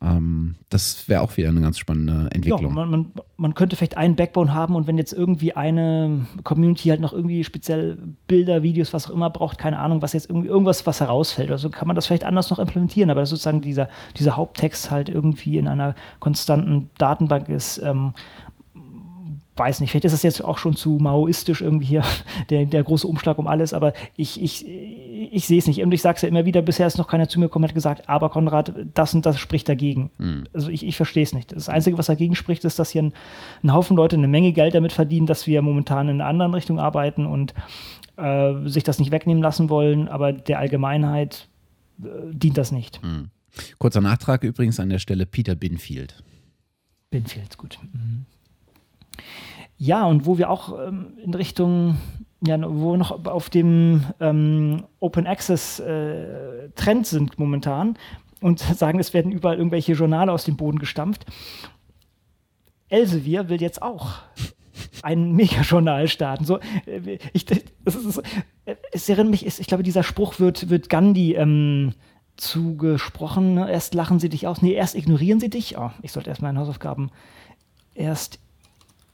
Ähm, 0.00 0.56
das 0.68 1.08
wäre 1.08 1.22
auch 1.22 1.36
wieder 1.36 1.48
eine 1.48 1.60
ganz 1.60 1.78
spannende 1.78 2.30
Entwicklung. 2.32 2.76
Ja, 2.76 2.86
man, 2.86 2.90
man, 2.90 3.12
man, 3.38 3.54
könnte 3.54 3.76
vielleicht 3.76 3.96
einen 3.96 4.16
Backbone 4.16 4.52
haben 4.52 4.74
und 4.74 4.86
wenn 4.86 4.98
jetzt 4.98 5.12
irgendwie 5.12 5.54
eine 5.54 6.26
Community 6.42 6.88
halt 6.88 7.00
noch 7.00 7.12
irgendwie 7.12 7.44
speziell 7.44 7.96
Bilder, 8.26 8.64
Videos, 8.64 8.92
was 8.92 9.08
auch 9.08 9.14
immer 9.14 9.30
braucht, 9.30 9.58
keine 9.58 9.78
Ahnung, 9.78 10.02
was 10.02 10.12
jetzt 10.12 10.28
irgendwie 10.28 10.48
irgendwas, 10.48 10.86
was 10.86 11.00
herausfällt, 11.00 11.50
also 11.50 11.70
kann 11.70 11.86
man 11.86 11.94
das 11.94 12.06
vielleicht 12.06 12.24
anders 12.24 12.50
noch 12.50 12.58
implementieren, 12.58 13.10
aber 13.10 13.24
sozusagen 13.24 13.60
dieser, 13.60 13.88
dieser 14.16 14.36
Haupttext 14.36 14.90
halt 14.90 15.08
irgendwie 15.08 15.56
in 15.56 15.68
einer 15.68 15.94
konstanten 16.18 16.90
Datenbank 16.98 17.48
ist. 17.48 17.78
Ähm, 17.78 18.12
weiß 19.58 19.80
nicht, 19.80 19.90
vielleicht 19.90 20.04
ist 20.04 20.12
es 20.12 20.22
jetzt 20.22 20.44
auch 20.44 20.58
schon 20.58 20.76
zu 20.76 20.98
maoistisch 21.00 21.60
irgendwie 21.60 21.86
hier, 21.86 22.04
der, 22.50 22.66
der 22.66 22.82
große 22.84 23.06
Umschlag 23.06 23.38
um 23.38 23.46
alles, 23.46 23.72
aber 23.74 23.92
ich, 24.16 24.40
ich, 24.42 24.66
ich 24.66 25.46
sehe 25.46 25.58
es 25.58 25.66
nicht. 25.66 25.82
Und 25.82 25.92
ich 25.92 26.02
sage 26.02 26.16
es 26.16 26.22
ja 26.22 26.28
immer 26.28 26.44
wieder, 26.44 26.62
bisher 26.62 26.86
ist 26.86 26.98
noch 26.98 27.08
keiner 27.08 27.28
zu 27.28 27.40
mir 27.40 27.46
gekommen 27.46 27.64
und 27.64 27.70
hat 27.70 27.74
gesagt, 27.74 28.08
aber 28.08 28.30
Konrad, 28.30 28.72
das 28.94 29.14
und 29.14 29.26
das 29.26 29.38
spricht 29.38 29.68
dagegen. 29.68 30.10
Mhm. 30.18 30.44
Also 30.52 30.70
ich, 30.70 30.86
ich 30.86 30.96
verstehe 30.96 31.22
es 31.22 31.32
nicht. 31.32 31.52
Das 31.52 31.68
Einzige, 31.68 31.98
was 31.98 32.06
dagegen 32.06 32.34
spricht, 32.34 32.64
ist, 32.64 32.78
dass 32.78 32.90
hier 32.90 33.02
ein, 33.02 33.12
ein, 33.62 33.72
Haufen 33.72 33.96
Leute 33.96 34.16
eine 34.16 34.28
Menge 34.28 34.52
Geld 34.52 34.74
damit 34.74 34.92
verdienen, 34.92 35.26
dass 35.26 35.46
wir 35.46 35.62
momentan 35.62 36.08
in 36.08 36.20
einer 36.20 36.30
anderen 36.30 36.54
Richtung 36.54 36.78
arbeiten 36.78 37.26
und 37.26 37.54
äh, 38.16 38.54
sich 38.68 38.84
das 38.84 38.98
nicht 38.98 39.10
wegnehmen 39.10 39.42
lassen 39.42 39.70
wollen, 39.70 40.08
aber 40.08 40.32
der 40.32 40.58
Allgemeinheit 40.58 41.48
äh, 42.02 42.06
dient 42.32 42.58
das 42.58 42.72
nicht. 42.72 43.02
Mhm. 43.02 43.30
Kurzer 43.78 44.00
Nachtrag 44.00 44.44
übrigens 44.44 44.78
an 44.78 44.88
der 44.88 44.98
Stelle 44.98 45.26
Peter 45.26 45.54
Binfield. 45.54 46.22
Binfield, 47.10 47.56
gut. 47.56 47.78
Mhm. 47.92 48.26
Ja, 49.78 50.04
und 50.06 50.26
wo 50.26 50.38
wir 50.38 50.50
auch 50.50 50.76
ähm, 50.86 51.16
in 51.24 51.32
Richtung 51.32 51.96
ja, 52.40 52.56
wo 52.62 52.96
noch 52.96 53.24
auf 53.26 53.50
dem 53.50 54.04
ähm, 54.20 54.84
Open 55.00 55.26
Access 55.26 55.80
äh, 55.80 56.70
Trend 56.76 57.06
sind 57.06 57.38
momentan 57.38 57.96
und 58.40 58.58
sagen, 58.76 58.98
es 59.00 59.12
werden 59.14 59.32
überall 59.32 59.56
irgendwelche 59.56 59.94
Journale 59.94 60.32
aus 60.32 60.44
dem 60.44 60.56
Boden 60.56 60.78
gestampft. 60.78 61.26
Elsevier 62.88 63.48
will 63.48 63.60
jetzt 63.60 63.82
auch 63.82 64.18
ein 65.02 65.32
Megajournal 65.36 66.08
starten. 66.08 66.44
So, 66.44 66.58
äh, 66.86 67.18
ich, 67.32 67.44
das 67.44 67.96
ist, 67.96 68.22
es 68.92 69.08
erinnert 69.08 69.30
mich, 69.30 69.46
ich 69.46 69.66
glaube, 69.66 69.82
dieser 69.82 70.02
Spruch 70.02 70.38
wird, 70.38 70.70
wird 70.70 70.88
Gandhi 70.88 71.34
ähm, 71.34 71.94
zugesprochen. 72.36 73.58
Erst 73.58 73.94
lachen 73.94 74.20
sie 74.20 74.28
dich 74.28 74.46
aus. 74.46 74.62
Nee, 74.62 74.72
erst 74.72 74.94
ignorieren 74.94 75.40
sie 75.40 75.50
dich. 75.50 75.76
Oh, 75.76 75.90
ich 76.02 76.12
sollte 76.12 76.30
erst 76.30 76.42
meine 76.42 76.60
Hausaufgaben 76.60 77.10
erst 77.94 78.38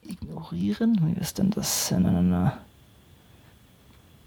ignorieren. 0.05 1.01
Wie 1.03 1.21
ist 1.21 1.39
denn 1.39 1.51
das? 1.51 1.91
Na, 1.91 2.11
na, 2.11 2.23
na. 2.23 2.59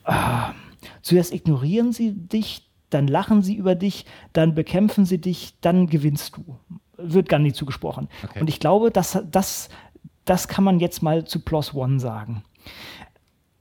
Ah. 0.04 0.54
Zuerst 1.02 1.34
ignorieren 1.34 1.92
sie 1.92 2.14
dich, 2.14 2.70
dann 2.90 3.08
lachen 3.08 3.42
sie 3.42 3.56
über 3.56 3.76
dich, 3.76 4.06
dann 4.34 4.56
bekämpfen 4.56 5.06
sie 5.06 5.20
dich, 5.20 5.56
dann 5.62 5.88
gewinnst 5.88 6.38
du. 6.38 6.58
Wird 6.98 7.30
Gandhi 7.30 7.54
zugesprochen. 7.54 8.08
Okay. 8.24 8.40
Und 8.40 8.50
ich 8.50 8.60
glaube, 8.60 8.90
das, 8.92 9.20
das, 9.30 9.70
das 10.26 10.48
kann 10.48 10.64
man 10.64 10.80
jetzt 10.80 11.04
mal 11.04 11.26
zu 11.26 11.42
Plus 11.42 11.74
One 11.74 12.00
sagen. 12.00 12.44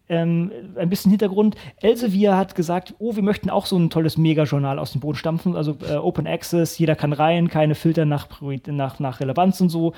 Ähm, 0.09 0.53
ein 0.77 0.89
bisschen 0.89 1.11
Hintergrund. 1.11 1.57
Elsevier 1.81 2.37
hat 2.37 2.55
gesagt, 2.55 2.95
oh, 2.99 3.17
wir 3.17 3.25
möchten 3.25 3.51
auch 3.51 3.67
so 3.67 3.77
ein 3.77 3.91
tolles 3.91 4.17
Megajournal 4.17 4.79
aus 4.79 4.93
dem 4.93 5.01
Boden 5.01 5.19
stampfen, 5.19 5.57
also 5.57 5.77
äh, 5.89 5.97
Open 5.97 6.29
Access, 6.29 6.79
jeder 6.79 6.95
kann 6.95 7.12
rein, 7.12 7.49
keine 7.49 7.75
Filter 7.75 8.05
nach, 8.05 8.29
nach, 8.67 9.01
nach 9.01 9.21
Relevanz 9.21 9.61
und 9.61 9.69
so. 9.69 9.95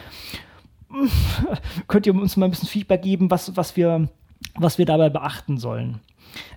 Könnt 1.89 2.07
ihr 2.07 2.15
uns 2.15 2.37
mal 2.37 2.47
ein 2.47 2.51
bisschen 2.51 2.69
Feedback 2.69 3.03
geben, 3.03 3.31
was, 3.31 3.57
was, 3.57 3.77
wir, 3.77 4.09
was 4.57 4.79
wir 4.79 4.87
dabei 4.87 5.11
beachten 5.11 5.59
sollen? 5.59 6.01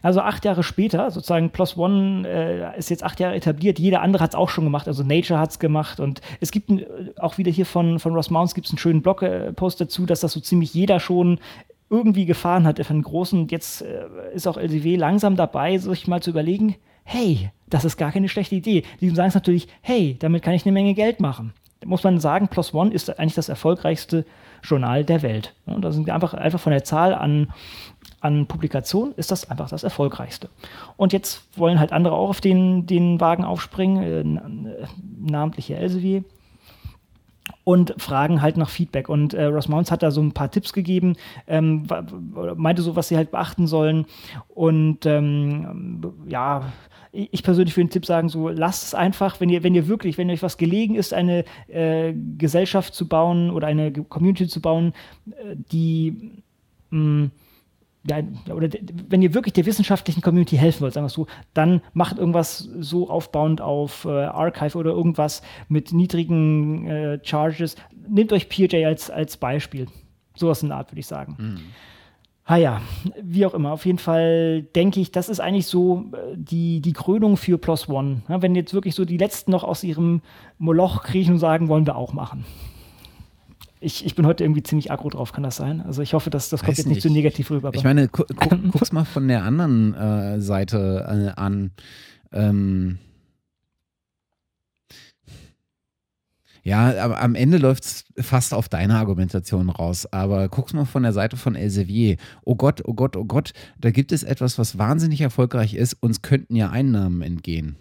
Also 0.02 0.20
acht 0.20 0.44
Jahre 0.44 0.64
später, 0.64 1.12
sozusagen 1.12 1.50
Plus 1.50 1.78
One 1.78 2.28
äh, 2.28 2.78
ist 2.78 2.90
jetzt 2.90 3.04
acht 3.04 3.20
Jahre 3.20 3.36
etabliert, 3.36 3.80
jeder 3.80 4.02
andere 4.02 4.22
hat 4.24 4.32
es 4.32 4.36
auch 4.36 4.50
schon 4.50 4.66
gemacht, 4.66 4.88
also 4.88 5.04
Nature 5.04 5.40
hat 5.40 5.52
es 5.52 5.60
gemacht 5.60 6.00
und 6.00 6.22
es 6.42 6.52
gibt 6.52 6.70
ein, 6.70 6.86
auch 7.18 7.38
wieder 7.38 7.52
hier 7.52 7.66
von, 7.66 8.00
von 8.00 8.14
Ross 8.14 8.30
Mounts 8.30 8.54
gibt 8.54 8.68
es 8.68 8.74
einen 8.74 8.80
schönen 8.80 9.02
Blogpost 9.02 9.80
dazu, 9.80 10.06
dass 10.06 10.20
das 10.20 10.34
so 10.34 10.40
ziemlich 10.42 10.74
jeder 10.74 11.00
schon 11.00 11.40
irgendwie 11.90 12.26
gefahren 12.26 12.66
hat, 12.66 12.84
von 12.84 13.02
großen. 13.02 13.40
Und 13.40 13.52
jetzt 13.52 13.82
äh, 13.82 14.06
ist 14.34 14.48
auch 14.48 14.58
LCW 14.58 14.96
langsam 14.96 15.36
dabei, 15.36 15.78
sich 15.78 16.08
mal 16.08 16.22
zu 16.24 16.32
überlegen, 16.32 16.76
hey, 17.04 17.52
das 17.70 17.86
ist 17.86 17.98
gar 17.98 18.12
keine 18.12 18.30
schlechte 18.30 18.56
Idee. 18.56 18.84
Die 19.02 19.10
sagen 19.10 19.30
es 19.30 19.36
natürlich, 19.36 19.68
hey, 19.82 20.16
damit 20.18 20.42
kann 20.42 20.54
ich 20.54 20.66
eine 20.66 20.72
Menge 20.72 20.94
Geld 20.94 21.20
machen. 21.20 21.54
Muss 21.84 22.04
man 22.04 22.20
sagen, 22.20 22.48
Plus 22.48 22.74
One 22.74 22.92
ist 22.92 23.18
eigentlich 23.20 23.36
das 23.36 23.50
erfolgreichste 23.50 24.26
Journal 24.64 25.04
der 25.04 25.22
Welt. 25.24 25.56
Und 25.66 25.84
da 25.84 25.92
sind 25.92 26.06
wir 26.06 26.14
einfach, 26.14 26.34
einfach 26.34 26.60
von 26.60 26.72
der 26.72 26.84
Zahl 26.84 27.14
an 27.16 27.48
an 28.22 28.46
Publikationen 28.46 29.14
ist 29.16 29.32
das 29.32 29.50
einfach 29.50 29.70
das 29.70 29.84
erfolgreichste. 29.84 30.50
Und 30.96 31.12
jetzt 31.12 31.58
wollen 31.58 31.80
halt 31.80 31.92
andere 31.92 32.14
auch 32.14 32.30
auf 32.30 32.42
den, 32.42 32.86
den 32.86 33.20
Wagen 33.20 33.44
aufspringen, 33.44 34.68
äh, 34.68 34.86
namentlich 35.20 35.66
hier 35.66 35.80
Elsevier 35.80 36.24
und 37.64 37.96
fragen 37.98 38.42
halt 38.42 38.58
nach 38.58 38.70
Feedback. 38.70 39.10
Und 39.10 39.34
äh, 39.34 39.46
Ross 39.46 39.68
Mounts 39.68 39.92
hat 39.92 40.04
da 40.04 40.12
so 40.12 40.22
ein 40.22 40.34
paar 40.34 40.52
Tipps 40.52 40.72
gegeben, 40.72 41.16
ähm, 41.48 41.88
meinte 42.56 42.84
so, 42.84 42.96
was 42.96 43.08
sie 43.08 43.18
halt 43.18 43.32
beachten 43.32 43.66
sollen. 43.68 44.06
Und 44.50 45.06
ähm, 45.06 46.02
ja, 46.28 46.72
ich 47.12 47.44
persönlich 47.44 47.76
würde 47.76 47.88
den 47.88 47.92
Tipp 47.92 48.06
sagen, 48.06 48.30
so 48.30 48.50
lasst 48.50 48.84
es 48.84 48.94
einfach, 48.94 49.40
wenn 49.42 49.50
ihr, 49.50 49.64
wenn 49.64 49.76
ihr 49.76 49.88
wirklich, 49.88 50.18
wenn 50.18 50.30
euch 50.30 50.44
was 50.44 50.58
gelegen 50.58 50.96
ist, 50.96 51.14
eine 51.14 51.44
äh, 51.68 52.14
Gesellschaft 52.38 52.94
zu 52.94 53.08
bauen 53.08 53.50
oder 53.50 53.68
eine 53.68 53.92
Community 53.92 54.48
zu 54.48 54.62
bauen, 54.62 54.94
äh, 55.32 55.56
die 55.72 56.32
mh, 56.90 57.00
mm, 57.00 57.32
ja, 58.04 58.24
oder 58.52 58.68
wenn 59.10 59.22
ihr 59.22 59.36
wirklich 59.36 59.54
der 59.54 59.66
wissenschaftlichen 59.68 60.22
Community 60.22 60.58
helfen 60.58 60.82
wollt, 60.82 60.94
sagen 60.94 61.04
wir 61.04 61.10
es 61.10 61.14
so, 61.14 61.28
dann 61.54 61.82
macht 61.94 62.18
irgendwas 62.18 62.68
so 62.80 63.10
aufbauend 63.10 63.62
auf 63.62 64.06
äh, 64.06 64.10
Archive 64.10 64.76
oder 64.78 64.92
irgendwas 64.92 65.44
mit 65.68 65.94
niedrigen 65.94 66.88
äh, 66.88 67.20
Charges. 67.22 67.76
Nehmt 68.08 68.34
euch 68.34 68.50
PJ 68.50 68.86
als, 68.86 69.12
als 69.12 69.38
Beispiel. 69.38 69.88
Sowas 70.36 70.64
in 70.64 70.70
der 70.70 70.80
Art, 70.80 70.92
würde 70.92 71.00
ich 71.00 71.08
sagen. 71.08 71.36
Mhm. 71.38 71.60
Ah 72.52 72.58
ja, 72.58 72.82
wie 73.24 73.46
auch 73.46 73.54
immer. 73.54 73.72
Auf 73.72 73.86
jeden 73.86 73.98
Fall 73.98 74.64
denke 74.76 75.00
ich, 75.00 75.14
das 75.14 75.30
ist 75.30 75.40
eigentlich 75.40 75.68
so 75.68 76.12
äh, 76.12 76.36
die, 76.36 76.82
die 76.82 76.92
Krönung 76.92 77.38
für 77.38 77.58
Plus 77.58 77.88
One. 77.88 78.24
Ja, 78.28 78.42
wenn 78.42 78.56
jetzt 78.56 78.74
wirklich 78.74 78.94
so 78.94 79.06
die 79.06 79.16
Letzten 79.16 79.52
noch 79.52 79.64
aus 79.64 79.86
ihrem 79.86 80.22
Moloch 80.58 81.02
kriechen 81.02 81.36
und 81.36 81.40
sagen, 81.40 81.70
wollen 81.70 81.86
wir 81.86 81.96
auch 81.96 82.12
machen. 82.12 82.44
Ich, 83.80 84.06
ich 84.06 84.16
bin 84.16 84.26
heute 84.26 84.44
irgendwie 84.44 84.64
ziemlich 84.64 84.92
aggro 84.92 85.08
drauf, 85.08 85.32
kann 85.32 85.44
das 85.44 85.56
sein? 85.56 85.80
Also 85.80 86.02
ich 86.02 86.14
hoffe, 86.14 86.30
dass 86.30 86.50
das 86.50 86.62
kommt 86.62 86.78
jetzt 86.78 86.88
nicht, 86.88 86.96
nicht 86.96 87.04
so 87.04 87.10
negativ 87.10 87.50
rüber. 87.52 87.72
Ich 87.74 87.86
meine, 87.86 88.10
gu 88.10 88.24
gu 88.36 88.58
guck's 88.74 88.92
mal 88.92 89.06
von 89.06 89.30
der 89.30 89.46
anderen 89.46 89.94
äh, 89.94 90.42
Seite 90.42 91.34
äh, 91.38 91.40
an. 91.40 91.72
Ähm 92.34 92.98
ja, 96.64 97.12
am 97.16 97.36
Ende 97.36 97.58
läuft 97.58 97.84
es 97.84 98.06
fast 98.20 98.54
auf 98.54 98.70
deine 98.70 98.96
Argumentation 98.96 99.70
raus. 99.70 100.06
Aber 100.12 100.48
guck's 100.50 100.74
mal 100.74 100.86
von 100.86 101.04
der 101.04 101.14
Seite 101.14 101.38
von 101.38 101.56
Elsevier. 101.56 102.18
Oh 102.44 102.56
Gott, 102.56 102.84
oh 102.86 102.94
Gott, 102.94 103.18
oh 103.18 103.26
Gott, 103.26 103.54
da 103.80 103.92
gibt 103.92 104.12
es 104.12 104.24
etwas, 104.24 104.60
was 104.60 104.78
wahnsinnig 104.78 105.22
erfolgreich 105.22 105.74
ist. 105.74 105.94
Uns 106.02 106.22
könnten 106.22 106.56
ja 106.56 106.70
Einnahmen 106.70 107.22
entgehen. 107.22 107.78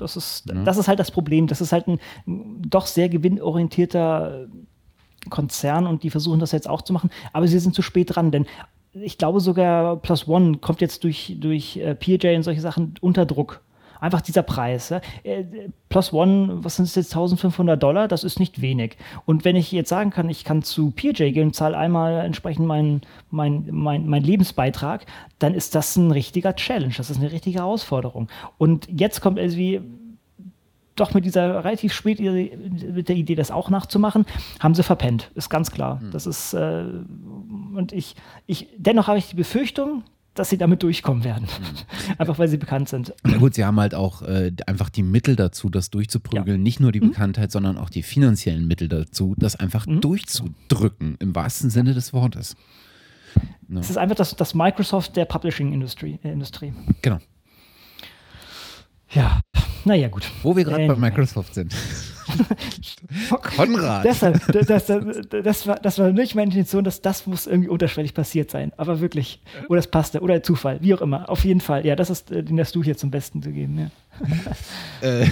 Das 0.00 0.16
ist, 0.16 0.46
ja. 0.48 0.64
das 0.64 0.78
ist 0.78 0.88
halt 0.88 0.98
das 0.98 1.10
Problem. 1.10 1.46
Das 1.46 1.60
ist 1.60 1.72
halt 1.72 1.86
ein 1.86 2.00
doch 2.26 2.86
sehr 2.86 3.08
gewinnorientierter 3.08 4.46
Konzern 5.28 5.86
und 5.86 6.02
die 6.02 6.10
versuchen 6.10 6.40
das 6.40 6.52
jetzt 6.52 6.68
auch 6.68 6.82
zu 6.82 6.92
machen. 6.92 7.10
Aber 7.32 7.46
sie 7.46 7.58
sind 7.58 7.74
zu 7.74 7.82
spät 7.82 8.14
dran, 8.14 8.30
denn 8.30 8.46
ich 8.92 9.18
glaube 9.18 9.40
sogar 9.40 9.96
Plus 9.96 10.26
One 10.26 10.58
kommt 10.58 10.80
jetzt 10.80 11.04
durch, 11.04 11.36
durch 11.38 11.76
äh, 11.76 11.94
PJ 11.94 12.34
und 12.36 12.42
solche 12.42 12.60
Sachen 12.60 12.94
unter 13.00 13.26
Druck. 13.26 13.60
Einfach 14.00 14.20
dieser 14.20 14.42
Preis. 14.42 14.88
Ja. 14.88 15.00
Äh, 15.22 15.44
plus 15.88 16.12
One, 16.12 16.64
was 16.64 16.76
sind 16.76 16.86
es 16.86 16.94
jetzt, 16.94 17.12
1500 17.12 17.80
Dollar? 17.80 18.08
Das 18.08 18.24
ist 18.24 18.40
nicht 18.40 18.60
wenig. 18.60 18.96
Und 19.26 19.44
wenn 19.44 19.56
ich 19.56 19.70
jetzt 19.72 19.88
sagen 19.88 20.10
kann, 20.10 20.28
ich 20.28 20.44
kann 20.44 20.62
zu 20.62 20.90
PJ 20.90 21.30
gehen 21.30 21.48
und 21.48 21.54
zahle 21.54 21.76
einmal 21.76 22.24
entsprechend 22.24 22.66
meinen 22.66 23.02
mein, 23.30 23.68
mein, 23.70 24.06
mein 24.06 24.22
Lebensbeitrag, 24.22 25.06
dann 25.38 25.54
ist 25.54 25.74
das 25.74 25.96
ein 25.96 26.10
richtiger 26.10 26.56
Challenge. 26.56 26.94
Das 26.96 27.10
ist 27.10 27.18
eine 27.18 27.32
richtige 27.32 27.58
Herausforderung. 27.58 28.28
Und 28.58 28.88
jetzt 28.90 29.20
kommt 29.20 29.38
irgendwie 29.38 29.80
doch 30.96 31.14
mit 31.14 31.24
dieser 31.24 31.64
relativ 31.64 31.92
spät 31.92 32.20
mit 32.20 33.08
der 33.08 33.16
Idee, 33.16 33.34
das 33.34 33.50
auch 33.50 33.70
nachzumachen, 33.70 34.26
haben 34.60 34.74
sie 34.74 34.82
verpennt. 34.82 35.30
Ist 35.34 35.48
ganz 35.48 35.70
klar. 35.70 36.00
Mhm. 36.00 36.10
Das 36.10 36.26
ist 36.26 36.52
äh, 36.54 36.84
und 37.74 37.92
ich, 37.92 38.14
ich 38.46 38.68
dennoch 38.76 39.08
habe 39.08 39.18
ich 39.18 39.28
die 39.28 39.36
Befürchtung, 39.36 40.04
dass 40.34 40.50
sie 40.50 40.58
damit 40.58 40.82
durchkommen 40.82 41.24
werden. 41.24 41.44
Mhm. 41.44 42.14
einfach 42.18 42.38
weil 42.38 42.48
sie 42.48 42.56
bekannt 42.56 42.88
sind. 42.88 43.14
Na 43.24 43.38
gut, 43.38 43.54
sie 43.54 43.64
haben 43.64 43.78
halt 43.80 43.94
auch 43.94 44.22
äh, 44.22 44.52
einfach 44.66 44.88
die 44.88 45.02
Mittel 45.02 45.36
dazu, 45.36 45.68
das 45.68 45.90
durchzuprügeln. 45.90 46.58
Ja. 46.60 46.62
Nicht 46.62 46.80
nur 46.80 46.92
die 46.92 47.00
mhm. 47.00 47.10
Bekanntheit, 47.10 47.52
sondern 47.52 47.78
auch 47.78 47.90
die 47.90 48.02
finanziellen 48.02 48.66
Mittel 48.66 48.88
dazu, 48.88 49.34
das 49.38 49.56
einfach 49.56 49.86
mhm. 49.86 50.00
durchzudrücken, 50.00 51.16
im 51.18 51.34
wahrsten 51.34 51.70
Sinne 51.70 51.94
des 51.94 52.12
Wortes. 52.12 52.56
No. 53.68 53.80
Es 53.80 53.90
ist 53.90 53.96
einfach 53.96 54.16
das, 54.16 54.34
das 54.34 54.54
Microsoft 54.54 55.16
der 55.16 55.24
Publishing-Industrie. 55.24 56.18
Äh, 56.22 56.32
Industrie. 56.32 56.72
Genau. 57.02 57.18
Ja, 59.12 59.40
naja, 59.84 60.08
gut. 60.08 60.30
Wo 60.42 60.56
wir 60.56 60.64
gerade 60.64 60.84
äh, 60.84 60.88
bei 60.88 60.96
Microsoft 60.96 61.54
sind. 61.54 61.74
Konrad. 63.56 64.04
Deshalb, 64.04 64.40
das, 64.52 64.66
das, 64.66 65.02
das, 65.42 65.66
war, 65.66 65.76
das 65.76 65.98
war 65.98 66.12
nicht 66.12 66.34
meine 66.34 66.50
Intention, 66.50 66.84
dass 66.84 67.00
das 67.00 67.26
muss 67.26 67.46
irgendwie 67.46 67.68
unterschwellig 67.68 68.14
passiert 68.14 68.50
sein. 68.50 68.72
Aber 68.76 69.00
wirklich. 69.00 69.40
Oder 69.68 69.80
es 69.80 69.86
passte. 69.86 70.20
Oder 70.20 70.42
Zufall. 70.42 70.78
Wie 70.80 70.94
auch 70.94 71.00
immer. 71.00 71.28
Auf 71.28 71.44
jeden 71.44 71.60
Fall. 71.60 71.84
Ja, 71.86 71.96
das 71.96 72.10
ist, 72.10 72.30
äh, 72.30 72.42
den 72.42 72.58
hast 72.60 72.74
du 72.74 72.82
hier 72.82 72.96
zum 72.96 73.10
Besten 73.10 73.42
zu 73.42 73.50
geben. 73.50 73.90
Ja. 75.02 75.08
äh, 75.22 75.26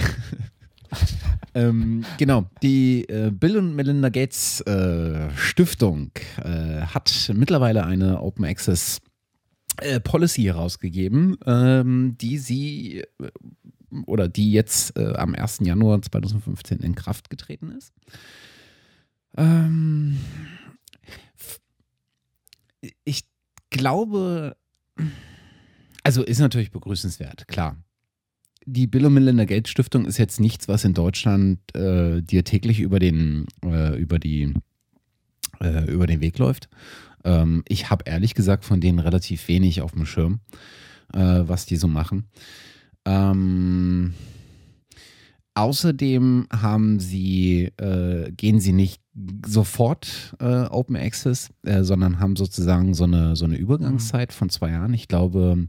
ähm, 1.53 2.03
genau. 2.17 2.45
Die 2.61 3.07
äh, 3.07 3.31
Bill 3.31 3.57
und 3.57 3.75
Melinda 3.75 4.09
Gates 4.09 4.61
äh, 4.61 5.29
Stiftung 5.35 6.11
äh, 6.43 6.81
hat 6.81 7.31
mittlerweile 7.33 7.85
eine 7.85 8.21
Open 8.21 8.45
Access 8.45 9.01
Policy 10.03 10.43
herausgegeben, 10.43 11.37
ähm, 11.45 12.17
die 12.19 12.37
sie 12.37 13.05
oder 14.05 14.27
die 14.27 14.51
jetzt 14.51 14.97
äh, 14.97 15.13
am 15.15 15.35
1. 15.35 15.59
Januar 15.61 16.01
2015 16.01 16.79
in 16.79 16.95
Kraft 16.95 17.29
getreten 17.29 17.71
ist. 17.71 17.93
Ähm, 19.37 20.17
ich 23.03 23.23
glaube, 23.69 24.55
Also 26.03 26.23
ist 26.23 26.39
natürlich 26.39 26.71
begrüßenswert, 26.71 27.47
klar. 27.47 27.77
Die 28.65 28.87
Bill 28.87 29.05
und 29.05 29.13
Melinda 29.13 29.45
Gates 29.45 29.71
Stiftung 29.71 30.05
ist 30.05 30.17
jetzt 30.17 30.39
nichts, 30.39 30.67
was 30.67 30.83
in 30.83 30.93
Deutschland 30.93 31.59
äh, 31.75 32.21
dir 32.21 32.43
täglich 32.43 32.79
über 32.79 32.99
den, 32.99 33.45
äh, 33.63 33.95
über, 33.95 34.19
die, 34.19 34.53
äh, 35.59 35.85
über 35.85 36.07
den 36.07 36.21
Weg 36.21 36.37
läuft. 36.37 36.69
Ähm, 37.23 37.63
ich 37.67 37.89
habe 37.89 38.05
ehrlich 38.07 38.35
gesagt 38.35 38.65
von 38.65 38.81
denen 38.81 38.99
relativ 38.99 39.47
wenig 39.47 39.81
auf 39.81 39.91
dem 39.91 40.05
Schirm, 40.05 40.39
äh, 41.13 41.19
was 41.19 41.65
die 41.65 41.77
so 41.77 41.87
machen. 41.87 42.25
Ähm, 43.09 44.13
Außerdem 45.59 46.47
haben 46.53 47.01
sie, 47.01 47.71
äh, 47.75 48.31
gehen 48.31 48.61
sie 48.61 48.71
nicht 48.71 49.01
sofort 49.45 50.33
äh, 50.39 50.63
Open 50.69 50.95
Access, 50.95 51.49
äh, 51.63 51.83
sondern 51.83 52.21
haben 52.21 52.37
sozusagen 52.37 52.93
so 52.93 53.03
eine, 53.03 53.35
so 53.35 53.43
eine 53.43 53.57
Übergangszeit 53.57 54.31
von 54.31 54.49
zwei 54.49 54.69
Jahren. 54.69 54.93
Ich 54.93 55.09
glaube, 55.09 55.67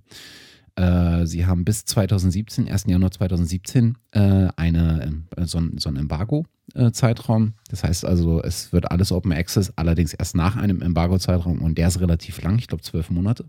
äh, 0.76 1.26
sie 1.26 1.45
haben 1.45 1.64
bis 1.64 1.86
2017, 1.86 2.68
1. 2.68 2.84
Januar 2.86 3.11
2017, 3.11 3.99
äh, 4.12 4.47
eine, 4.55 5.24
äh, 5.36 5.45
so, 5.45 5.61
so 5.76 5.88
einen 5.88 5.99
Embargo-Zeitraum. 5.99 7.55
Das 7.68 7.82
heißt 7.82 8.05
also, 8.05 8.41
es 8.45 8.72
wird 8.72 8.93
alles 8.93 9.11
Open 9.11 9.32
Access, 9.32 9.72
allerdings 9.74 10.14
erst 10.14 10.36
nach 10.36 10.55
einem 10.55 10.82
Embargo-Zeitraum 10.82 11.62
und 11.62 11.78
der 11.78 11.88
ist 11.88 12.01
relativ 12.01 12.41
lang, 12.43 12.61
ich 12.61 12.68
glaube 12.68 12.84
zwölf 12.84 13.11
Monate, 13.11 13.47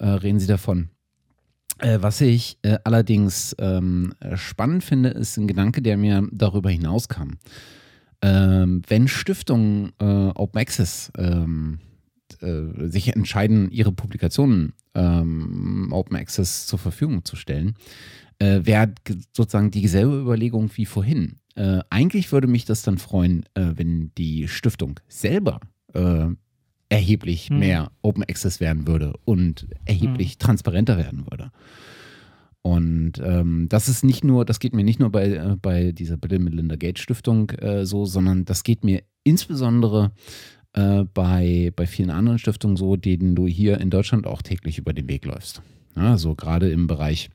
reden 0.00 0.40
sie 0.40 0.46
davon. 0.46 0.88
Äh, 1.82 2.00
was 2.00 2.20
ich 2.20 2.58
äh, 2.62 2.78
allerdings 2.84 3.56
ähm, 3.58 4.14
spannend 4.34 4.84
finde, 4.84 5.10
ist 5.10 5.36
ein 5.36 5.48
Gedanke, 5.48 5.82
der 5.82 5.96
mir 5.96 6.26
darüber 6.30 6.70
hinauskam. 6.70 7.32
Ähm, 8.22 8.82
wenn 8.86 9.08
Stiftungen 9.08 9.92
äh, 9.98 10.04
Open 10.04 10.60
Access 10.60 11.10
ähm, 11.18 11.80
äh, 12.40 12.88
sich 12.88 13.08
entscheiden, 13.08 13.68
ihre 13.72 13.90
Publikationen 13.90 14.74
ähm, 14.94 15.88
Open 15.90 16.16
Access 16.16 16.66
zur 16.66 16.78
Verfügung 16.78 17.24
zu 17.24 17.36
stellen, 17.36 17.74
wäre 18.38 18.92
sozusagen 19.32 19.70
dieselbe 19.70 20.18
Überlegung 20.18 20.68
wie 20.74 20.84
vorhin. 20.84 21.36
Eigentlich 21.90 22.32
würde 22.32 22.48
mich 22.48 22.64
das 22.64 22.82
dann 22.82 22.98
freuen, 22.98 23.44
wenn 23.54 24.10
die 24.18 24.48
Stiftung 24.48 24.98
selber 25.06 25.60
erheblich 26.92 27.48
hm. 27.48 27.58
mehr 27.58 27.90
Open 28.02 28.22
Access 28.22 28.60
werden 28.60 28.86
würde 28.86 29.14
und 29.24 29.66
erheblich 29.84 30.32
hm. 30.32 30.38
transparenter 30.38 30.98
werden 30.98 31.26
würde. 31.30 31.50
Und 32.62 33.14
ähm, 33.24 33.66
das 33.68 33.88
ist 33.88 34.04
nicht 34.04 34.22
nur, 34.22 34.44
das 34.44 34.60
geht 34.60 34.74
mir 34.74 34.84
nicht 34.84 35.00
nur 35.00 35.10
bei, 35.10 35.30
äh, 35.30 35.56
bei 35.60 35.90
dieser 35.90 36.16
Bill 36.16 36.38
Melinda 36.38 36.76
Gates 36.76 37.02
Stiftung 37.02 37.50
äh, 37.50 37.84
so, 37.84 38.04
sondern 38.04 38.44
das 38.44 38.62
geht 38.62 38.84
mir 38.84 39.02
insbesondere 39.24 40.12
äh, 40.74 41.04
bei, 41.12 41.72
bei 41.74 41.86
vielen 41.86 42.10
anderen 42.10 42.38
Stiftungen 42.38 42.76
so, 42.76 42.94
denen 42.96 43.34
du 43.34 43.48
hier 43.48 43.80
in 43.80 43.90
Deutschland 43.90 44.26
auch 44.28 44.42
täglich 44.42 44.78
über 44.78 44.92
den 44.92 45.08
Weg 45.08 45.24
läufst. 45.24 45.60
Ja, 45.96 46.12
also 46.12 46.36
gerade 46.36 46.70
im 46.70 46.86
Bereich 46.86 47.30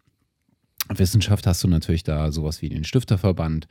Wissenschaft 0.88 1.45
hast 1.45 1.62
du 1.64 1.68
natürlich 1.68 2.03
da 2.03 2.32
sowas 2.32 2.62
wie 2.62 2.70
den 2.70 2.86
Stifterverband, 2.86 3.68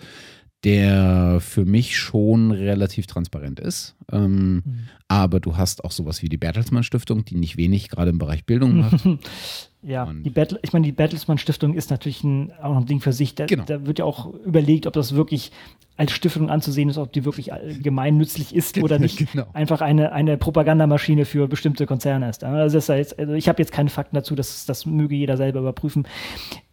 der 0.65 1.39
für 1.41 1.65
mich 1.65 1.97
schon 1.97 2.51
relativ 2.51 3.07
transparent 3.07 3.61
ist. 3.61 3.95
Ähm, 4.11 4.55
mhm. 4.55 4.79
Aber 5.09 5.39
du 5.41 5.57
hast 5.57 5.85
auch 5.85 5.93
sowas 5.93 6.23
wie 6.23 6.29
die 6.29 6.39
Bertelsmann 6.39 6.83
Stiftung, 6.83 7.25
die 7.25 7.37
nicht 7.37 7.57
wenig 7.57 7.89
gerade 7.89 8.11
im 8.11 8.19
Bereich 8.19 8.45
Bildung 8.45 8.79
macht. 8.79 9.07
ja, 9.83 10.13
die 10.13 10.31
Battle, 10.31 10.59
ich 10.63 10.73
meine, 10.73 10.87
die 10.87 10.93
Bertelsmann 10.93 11.39
Stiftung 11.39 11.75
ist 11.75 11.91
natürlich 11.91 12.25
ein, 12.25 12.53
auch 12.61 12.77
ein 12.77 12.87
Ding 12.87 13.01
für 13.01 13.13
sich. 13.13 13.35
Da, 13.35 13.47
genau. 13.47 13.65
da, 13.65 13.87
wird 13.87 13.99
ja 14.01 14.05
auch 14.05 14.33
überlegt, 14.35 14.87
ob 14.87 14.95
das 14.95 15.15
wirklich 15.15 15.53
als 15.97 16.13
Stiftung 16.13 16.51
anzusehen 16.51 16.89
ist, 16.89 16.99
ob 16.99 17.13
die 17.13 17.25
wirklich 17.25 17.51
gemeinnützlich 17.83 18.55
ist 18.55 18.79
oder 18.83 18.99
nicht 18.99 19.33
genau. 19.33 19.47
einfach 19.53 19.81
eine, 19.81 20.13
eine 20.13 20.37
Propagandamaschine 20.37 21.25
für 21.25 21.49
bestimmte 21.49 21.87
Konzerne 21.87 22.29
ist. 22.29 22.45
Also, 22.45 22.79
ist 22.79 22.89
jetzt, 22.89 23.19
also 23.19 23.35
ich 23.35 23.49
habe 23.49 23.63
jetzt 23.63 23.73
keine 23.73 23.91
Fakten 23.91 24.17
dazu, 24.17 24.35
das, 24.35 24.67
das 24.67 24.87
möge 24.87 25.15
jeder 25.15 25.37
selber 25.37 25.61
überprüfen. 25.61 26.07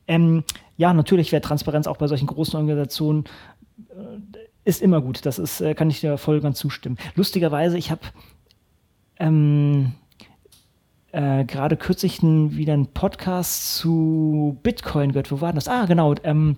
Ähm, 0.08 0.44
ja, 0.76 0.94
natürlich 0.94 1.32
wäre 1.32 1.42
Transparenz 1.42 1.88
auch 1.88 1.98
bei 1.98 2.08
solchen 2.08 2.28
großen 2.28 2.56
Organisationen 2.56 3.26
ist 4.66 4.82
immer 4.82 5.02
gut. 5.02 5.26
Das 5.26 5.40
ist, 5.40 5.62
äh, 5.62 5.74
kann 5.74 5.90
ich 5.90 6.02
dir 6.02 6.18
voll 6.18 6.42
ganz 6.42 6.60
zustimmen. 6.60 6.98
Lustigerweise, 7.16 7.78
ich 7.78 7.92
habe 7.92 8.02
ähm, 9.20 9.94
äh, 11.12 11.44
gerade 11.46 11.78
kürzlich 11.78 12.22
ein, 12.24 12.56
wieder 12.56 12.74
einen 12.74 12.88
Podcast 12.88 13.76
zu 13.76 14.58
Bitcoin 14.64 15.12
gehört. 15.12 15.32
Wo 15.32 15.42
war 15.42 15.54
das? 15.54 15.68
Ah, 15.68 15.86
genau. 15.86 16.16
Ähm, 16.24 16.58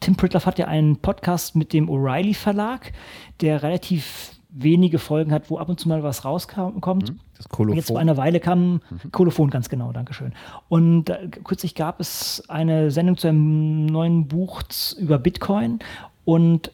Tim 0.00 0.16
Pritloff 0.16 0.46
hat 0.46 0.58
ja 0.58 0.66
einen 0.66 0.98
Podcast 0.98 1.56
mit 1.56 1.72
dem 1.72 1.88
O'Reilly 1.88 2.34
Verlag, 2.34 2.92
der 3.40 3.62
relativ 3.62 4.32
wenige 4.50 4.98
Folgen 4.98 5.32
hat, 5.32 5.50
wo 5.50 5.58
ab 5.58 5.68
und 5.68 5.78
zu 5.78 5.88
mal 5.88 6.02
was 6.02 6.24
rauskommt. 6.24 7.10
Mhm, 7.10 7.20
das 7.36 7.48
Kolophon. 7.48 7.76
Jetzt 7.76 7.88
vor 7.88 7.98
einer 7.98 8.16
Weile 8.16 8.40
kam 8.40 8.80
mhm. 8.90 9.12
Kolophon, 9.12 9.50
ganz 9.50 9.68
genau, 9.68 9.92
Dankeschön. 9.92 10.32
Und 10.68 11.10
äh, 11.10 11.28
kürzlich 11.44 11.74
gab 11.74 12.00
es 12.00 12.42
eine 12.48 12.90
Sendung 12.90 13.16
zu 13.16 13.28
einem 13.28 13.86
neuen 13.86 14.28
Buch 14.28 14.62
über 14.98 15.18
Bitcoin 15.18 15.80
und 16.28 16.72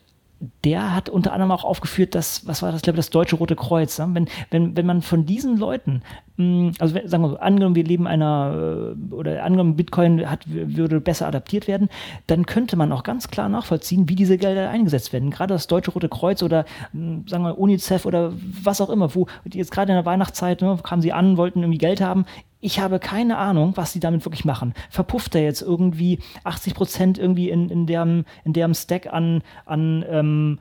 der 0.64 0.96
hat 0.96 1.08
unter 1.08 1.32
anderem 1.32 1.52
auch 1.52 1.62
aufgeführt, 1.62 2.16
dass, 2.16 2.44
was 2.44 2.60
war 2.60 2.72
das, 2.72 2.82
glaube 2.82 2.96
ich, 2.96 3.06
das 3.06 3.10
Deutsche 3.10 3.36
Rote 3.36 3.54
Kreuz. 3.54 4.00
Ne? 4.00 4.08
Wenn, 4.14 4.28
wenn, 4.50 4.76
wenn 4.76 4.84
man 4.84 5.00
von 5.00 5.26
diesen 5.26 5.58
Leuten, 5.58 6.02
hm, 6.38 6.72
also 6.80 6.98
sagen 7.04 7.22
wir 7.22 7.30
so, 7.30 7.38
angenommen, 7.38 7.76
wir 7.76 7.84
leben 7.84 8.08
einer, 8.08 8.94
äh, 8.96 9.14
oder 9.14 9.44
angenommen, 9.44 9.76
Bitcoin 9.76 10.28
hat, 10.28 10.40
würde 10.48 11.00
besser 11.00 11.28
adaptiert 11.28 11.68
werden, 11.68 11.88
dann 12.26 12.46
könnte 12.46 12.74
man 12.74 12.90
auch 12.90 13.04
ganz 13.04 13.28
klar 13.28 13.48
nachvollziehen, 13.48 14.08
wie 14.08 14.16
diese 14.16 14.36
Gelder 14.36 14.70
eingesetzt 14.70 15.12
werden. 15.12 15.30
Gerade 15.30 15.54
das 15.54 15.68
Deutsche 15.68 15.92
Rote 15.92 16.08
Kreuz 16.08 16.42
oder, 16.42 16.64
hm, 16.90 17.28
sagen 17.28 17.44
wir, 17.44 17.56
UNICEF 17.56 18.04
oder 18.04 18.32
was 18.64 18.80
auch 18.80 18.90
immer, 18.90 19.14
wo 19.14 19.28
jetzt 19.52 19.70
gerade 19.70 19.92
in 19.92 19.96
der 19.96 20.04
Weihnachtszeit 20.04 20.62
ne, 20.62 20.80
kamen 20.82 21.00
sie 21.00 21.12
an, 21.12 21.36
wollten 21.36 21.60
irgendwie 21.60 21.78
Geld 21.78 22.00
haben 22.00 22.26
ich 22.64 22.80
habe 22.80 22.98
keine 22.98 23.36
Ahnung, 23.36 23.72
was 23.76 23.92
die 23.92 24.00
damit 24.00 24.24
wirklich 24.24 24.46
machen. 24.46 24.72
Verpufft 24.88 25.34
er 25.34 25.42
jetzt 25.42 25.60
irgendwie 25.60 26.20
80 26.44 26.74
Prozent 26.74 27.18
irgendwie 27.18 27.50
in, 27.50 27.68
in, 27.68 27.86
deren, 27.86 28.24
in 28.42 28.54
deren 28.54 28.74
Stack 28.74 29.12
an, 29.12 29.42
an 29.66 30.02
ähm, 30.08 30.58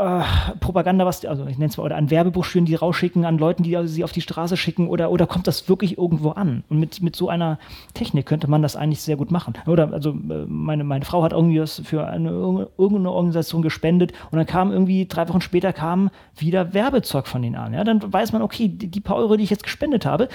äh, 0.00 0.22
Propaganda, 0.60 1.04
was, 1.04 1.24
also 1.24 1.46
ich 1.46 1.58
nenne 1.58 1.70
es 1.70 1.76
mal, 1.76 1.84
oder 1.84 1.96
an 1.96 2.10
Werbebroschüren, 2.10 2.64
die 2.64 2.74
rausschicken, 2.74 3.24
an 3.24 3.38
Leuten, 3.38 3.62
die 3.62 3.76
sie 3.84 4.02
auf 4.02 4.12
die 4.12 4.20
Straße 4.20 4.56
schicken, 4.56 4.88
oder, 4.88 5.10
oder 5.10 5.26
kommt 5.26 5.46
das 5.46 5.68
wirklich 5.68 5.98
irgendwo 5.98 6.30
an? 6.30 6.64
Und 6.68 6.80
mit, 6.80 7.02
mit 7.02 7.16
so 7.16 7.28
einer 7.28 7.58
Technik 7.94 8.26
könnte 8.26 8.48
man 8.48 8.62
das 8.62 8.76
eigentlich 8.76 9.02
sehr 9.02 9.16
gut 9.16 9.30
machen. 9.30 9.54
Oder, 9.66 9.92
also, 9.92 10.10
äh, 10.10 10.46
meine, 10.46 10.84
meine 10.84 11.04
Frau 11.04 11.22
hat 11.22 11.32
irgendwie 11.32 11.60
was 11.60 11.80
für 11.84 12.06
eine, 12.06 12.30
irgendeine 12.30 13.10
Organisation 13.10 13.62
gespendet 13.62 14.12
und 14.30 14.38
dann 14.38 14.46
kam 14.46 14.72
irgendwie, 14.72 15.06
drei 15.06 15.28
Wochen 15.28 15.40
später 15.40 15.72
kam 15.72 16.10
wieder 16.36 16.72
Werbezeug 16.72 17.26
von 17.26 17.42
denen 17.42 17.56
an. 17.56 17.74
Ja, 17.74 17.84
dann 17.84 18.00
weiß 18.12 18.32
man, 18.32 18.42
okay, 18.42 18.68
die, 18.68 18.88
die 18.88 19.00
paar 19.00 19.16
Euro, 19.16 19.36
die 19.36 19.44
ich 19.44 19.50
jetzt 19.50 19.64
gespendet 19.64 20.06
habe, 20.06 20.28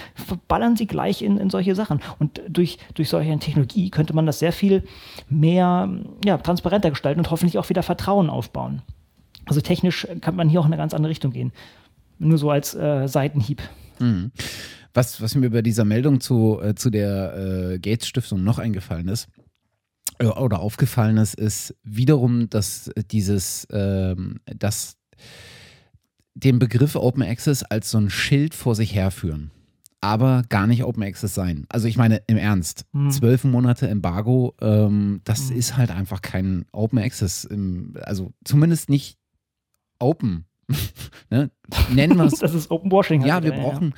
ballern 0.48 0.76
sie 0.76 0.86
gleich 0.86 1.22
in, 1.22 1.38
in 1.38 1.50
solche 1.50 1.76
Sachen. 1.76 2.02
Und 2.20 2.42
durch, 2.48 2.78
durch 2.94 3.10
solche 3.10 3.38
Technologie 3.40 3.90
könnte 3.90 4.14
man 4.14 4.26
das 4.26 4.40
sehr 4.40 4.52
viel 4.52 4.84
mehr, 5.28 5.90
ja, 6.24 6.38
transparenter 6.38 6.92
gestalten 6.92 7.20
und 7.20 7.32
hoffentlich 7.32 7.58
auch 7.58 7.70
wieder 7.70 7.84
Vertrauen 7.84 8.30
aufbauen. 8.30 8.82
Also 9.46 9.62
technisch 9.62 10.08
kann 10.22 10.36
man 10.36 10.50
hier 10.50 10.60
auch 10.60 10.66
in 10.66 10.74
eine 10.74 10.82
ganz 10.82 10.94
andere 10.94 11.10
Richtung 11.10 11.32
gehen. 11.32 11.52
Nur 12.18 12.38
so 12.38 12.50
als 12.50 12.74
äh, 12.74 13.08
Seitenhieb. 13.08 13.62
Mhm. 14.00 14.32
Was, 14.94 15.22
was 15.22 15.36
mir 15.36 15.50
bei 15.50 15.62
dieser 15.62 15.86
Meldung 15.86 16.22
zu, 16.22 16.60
äh, 16.62 16.76
zu 16.76 16.90
der 16.90 17.74
äh, 17.74 17.80
Gates 17.80 18.08
Stiftung 18.08 18.44
noch 18.44 18.60
eingefallen 18.60 19.10
ist, 19.10 19.28
äh, 20.20 20.26
oder 20.26 20.60
aufgefallen 20.60 21.18
ist, 21.18 21.36
ist 21.36 21.76
wiederum, 21.84 22.50
dass 22.50 22.90
dieses, 23.12 23.68
ähm, 23.72 24.40
dass 24.46 24.96
den 26.34 26.60
Begriff 26.60 26.96
Open 26.96 27.24
Access 27.24 27.64
als 27.64 27.92
so 27.92 27.98
ein 27.98 28.10
Schild 28.10 28.54
vor 28.54 28.76
sich 28.76 28.96
herführen 28.96 29.52
aber 30.06 30.44
gar 30.50 30.68
nicht 30.68 30.84
Open 30.84 31.02
Access 31.02 31.34
sein. 31.34 31.66
Also 31.68 31.88
ich 31.88 31.98
meine, 31.98 32.22
im 32.28 32.38
Ernst, 32.38 32.86
hm. 32.94 33.10
zwölf 33.10 33.44
Monate 33.44 33.88
Embargo, 33.88 34.54
ähm, 34.62 35.22
das 35.24 35.50
hm. 35.50 35.58
ist 35.58 35.78
halt 35.78 35.90
einfach 35.90 36.22
kein 36.22 36.66
Open 36.72 37.00
Access. 37.00 37.44
Im, 37.44 37.96
also 38.04 38.32
zumindest 38.44 38.88
nicht 38.88 39.18
open. 40.00 40.46
ne? 41.30 41.52
Nennen 41.94 42.18
wir 42.18 42.26
es. 42.26 42.40
Das 42.40 42.54
ist 42.54 42.72
Open 42.72 42.92
Washing. 42.92 43.24
Ja, 43.26 43.44
wir 43.44 43.52
brauchen, 43.52 43.90
ja. 43.90 43.96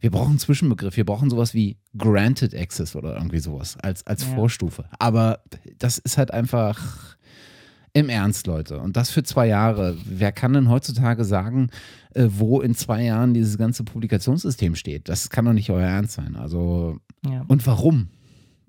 wir 0.00 0.10
brauchen 0.10 0.30
einen 0.30 0.38
Zwischenbegriff. 0.38 0.96
Wir 0.96 1.04
brauchen 1.04 1.30
sowas 1.30 1.54
wie 1.54 1.76
Granted 1.96 2.54
Access 2.54 2.96
oder 2.96 3.14
irgendwie 3.14 3.38
sowas 3.38 3.76
als, 3.78 4.06
als 4.06 4.26
ja. 4.26 4.34
Vorstufe. 4.34 4.86
Aber 4.98 5.40
das 5.78 5.98
ist 5.98 6.18
halt 6.18 6.30
einfach 6.32 7.16
im 7.92 8.10
Ernst, 8.10 8.46
Leute. 8.46 8.78
Und 8.78 8.96
das 8.96 9.10
für 9.10 9.22
zwei 9.22 9.46
Jahre. 9.46 9.96
Wer 10.04 10.30
kann 10.30 10.52
denn 10.52 10.68
heutzutage 10.68 11.24
sagen, 11.24 11.70
äh, 12.14 12.26
wo 12.28 12.60
in 12.60 12.74
zwei 12.74 13.02
Jahren 13.02 13.32
dieses 13.32 13.56
ganze 13.56 13.84
Publikationssystem 13.84 14.74
steht? 14.74 15.08
Das 15.08 15.30
kann 15.30 15.46
doch 15.46 15.54
nicht 15.54 15.70
euer 15.70 15.88
Ernst 15.88 16.12
sein. 16.12 16.36
Also, 16.36 16.98
ja. 17.24 17.44
und 17.48 17.66
warum? 17.66 18.08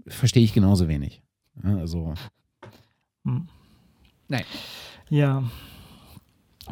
Verstehe 0.07 0.43
ich 0.43 0.53
genauso 0.53 0.87
wenig. 0.87 1.21
also. 1.61 2.13
Hm. 3.25 3.49
Nein. 4.29 4.43
Ja, 5.09 5.43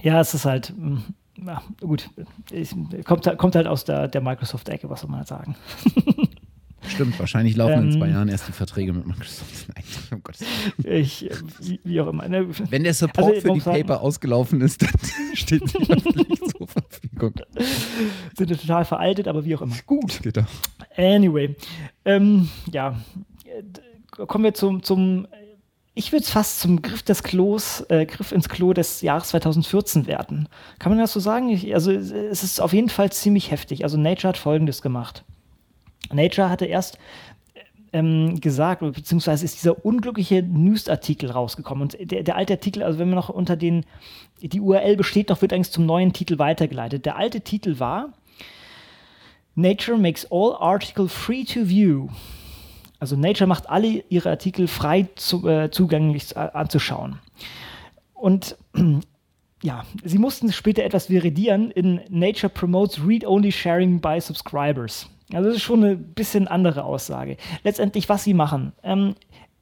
ja, 0.02 0.20
es 0.22 0.34
ist 0.34 0.46
halt, 0.46 0.70
hm, 0.70 1.04
ja, 1.46 1.62
gut, 1.82 2.10
es 2.52 2.76
kommt, 3.04 3.38
kommt 3.38 3.56
halt 3.56 3.68
aus 3.68 3.86
der, 3.86 4.08
der 4.08 4.22
Microsoft-Ecke, 4.22 4.90
was 4.90 5.02
soll 5.02 5.10
man 5.10 5.20
halt 5.20 5.28
sagen. 5.28 5.56
Stimmt, 6.88 7.20
wahrscheinlich 7.20 7.56
laufen 7.56 7.74
ähm, 7.74 7.84
in 7.86 7.92
zwei 7.94 8.08
ähm, 8.08 8.14
Jahren 8.14 8.28
erst 8.30 8.48
die 8.48 8.52
Verträge 8.52 8.94
mit 8.94 9.08
Microsoft. 9.08 9.68
Nein, 9.74 9.84
oh 10.14 10.20
Gott. 10.24 10.36
Ich, 10.84 11.30
wie, 11.60 11.80
wie, 11.84 12.02
auch 12.02 12.08
immer. 12.08 12.28
Ne? 12.28 12.48
Wenn 12.70 12.84
der 12.84 12.94
Support 12.94 13.36
also, 13.36 13.42
für 13.42 13.54
die 13.54 13.60
sagen, 13.60 13.82
Paper 13.82 14.02
ausgelaufen 14.02 14.62
ist, 14.62 14.84
dann 14.84 14.92
steht 15.34 15.68
sie 15.68 15.80
natürlich 15.80 16.40
zur 16.40 16.68
Verfügung. 16.68 17.34
Sind 18.38 18.62
total 18.62 18.86
veraltet, 18.86 19.28
aber 19.28 19.46
wie 19.46 19.56
auch 19.56 19.62
immer. 19.62 19.76
Gut, 19.86 20.22
geht 20.22 20.38
doch. 20.38 20.46
Anyway, 20.96 21.56
ähm, 22.06 22.50
ja, 22.72 23.00
kommen 24.28 24.44
wir 24.44 24.54
zum, 24.54 24.84
zum 24.84 25.28
ich 25.96 26.12
würde 26.12 26.24
es 26.24 26.30
fast 26.30 26.60
zum 26.60 26.82
Griff 26.82 27.04
des 27.04 27.24
Klos, 27.24 27.86
äh, 27.88 28.06
Griff 28.06 28.34
ins 28.34 28.50
Klo 28.50 28.74
des 28.74 29.02
Jahres 29.02 29.30
2014 29.30 30.08
werten. 30.08 30.48
Kann 30.78 30.92
man 30.92 31.00
das 31.00 31.14
so 31.14 31.22
sagen? 31.22 31.50
Ich, 31.50 31.74
also 31.74 31.92
es 31.92 32.44
ist 32.44 32.60
auf 32.60 32.74
jeden 32.74 32.90
Fall 32.90 33.12
ziemlich 33.14 33.50
heftig. 33.50 33.84
Also 33.84 33.98
Nature 33.98 34.30
hat 34.30 34.38
Folgendes 34.38 34.82
gemacht. 34.82 35.24
Nature 36.12 36.50
hatte 36.50 36.66
erst 36.66 37.00
ähm, 37.94 38.42
gesagt, 38.42 38.82
beziehungsweise 38.82 39.46
ist 39.46 39.56
dieser 39.56 39.86
unglückliche 39.86 40.44
News-Artikel 40.44 41.32
rausgekommen. 41.32 41.84
Und 41.84 42.12
der, 42.12 42.24
der, 42.24 42.36
alte 42.36 42.54
Artikel, 42.54 42.84
also 42.84 43.00
wenn 43.00 43.08
man 43.08 43.16
noch 43.16 43.30
unter 43.30 43.56
den, 43.56 43.86
die 44.42 44.60
URL 44.60 44.98
besteht 44.98 45.30
noch, 45.30 45.42
wird 45.42 45.54
eigentlich 45.54 45.72
zum 45.72 45.86
neuen 45.86 46.12
Titel 46.12 46.38
weitergeleitet. 46.38 47.06
Der 47.06 47.16
alte 47.16 47.40
Titel 47.40 47.80
war 47.80 48.10
Nature 49.56 49.98
makes 49.98 50.30
all 50.30 50.58
article 50.60 51.08
free 51.08 51.46
to 51.46 51.70
view. 51.70 52.10
Also 53.06 53.18
Nature 53.18 53.46
macht 53.46 53.70
alle 53.70 54.04
ihre 54.10 54.32
Artikel 54.32 54.68
frei 54.68 55.08
zu, 55.14 55.48
äh, 55.48 55.70
zugänglich 55.70 56.36
anzuschauen. 56.36 57.20
Und 58.16 58.58
ja, 59.62 59.84
sie 60.04 60.18
mussten 60.18 60.52
später 60.52 60.84
etwas 60.84 61.06
veridieren 61.06 61.70
in 61.70 62.02
Nature 62.10 62.50
promotes 62.50 63.00
read-only 63.06 63.52
sharing 63.52 64.02
by 64.02 64.20
subscribers. 64.20 65.08
Also 65.32 65.50
das 65.50 65.58
ist 65.58 65.62
schon 65.62 65.84
eine 65.84 65.96
bisschen 65.96 66.48
andere 66.48 66.84
Aussage. 66.84 67.38
Letztendlich, 67.64 68.10
was 68.10 68.24
sie 68.24 68.34
machen. 68.34 68.72
Ähm, 68.82 69.14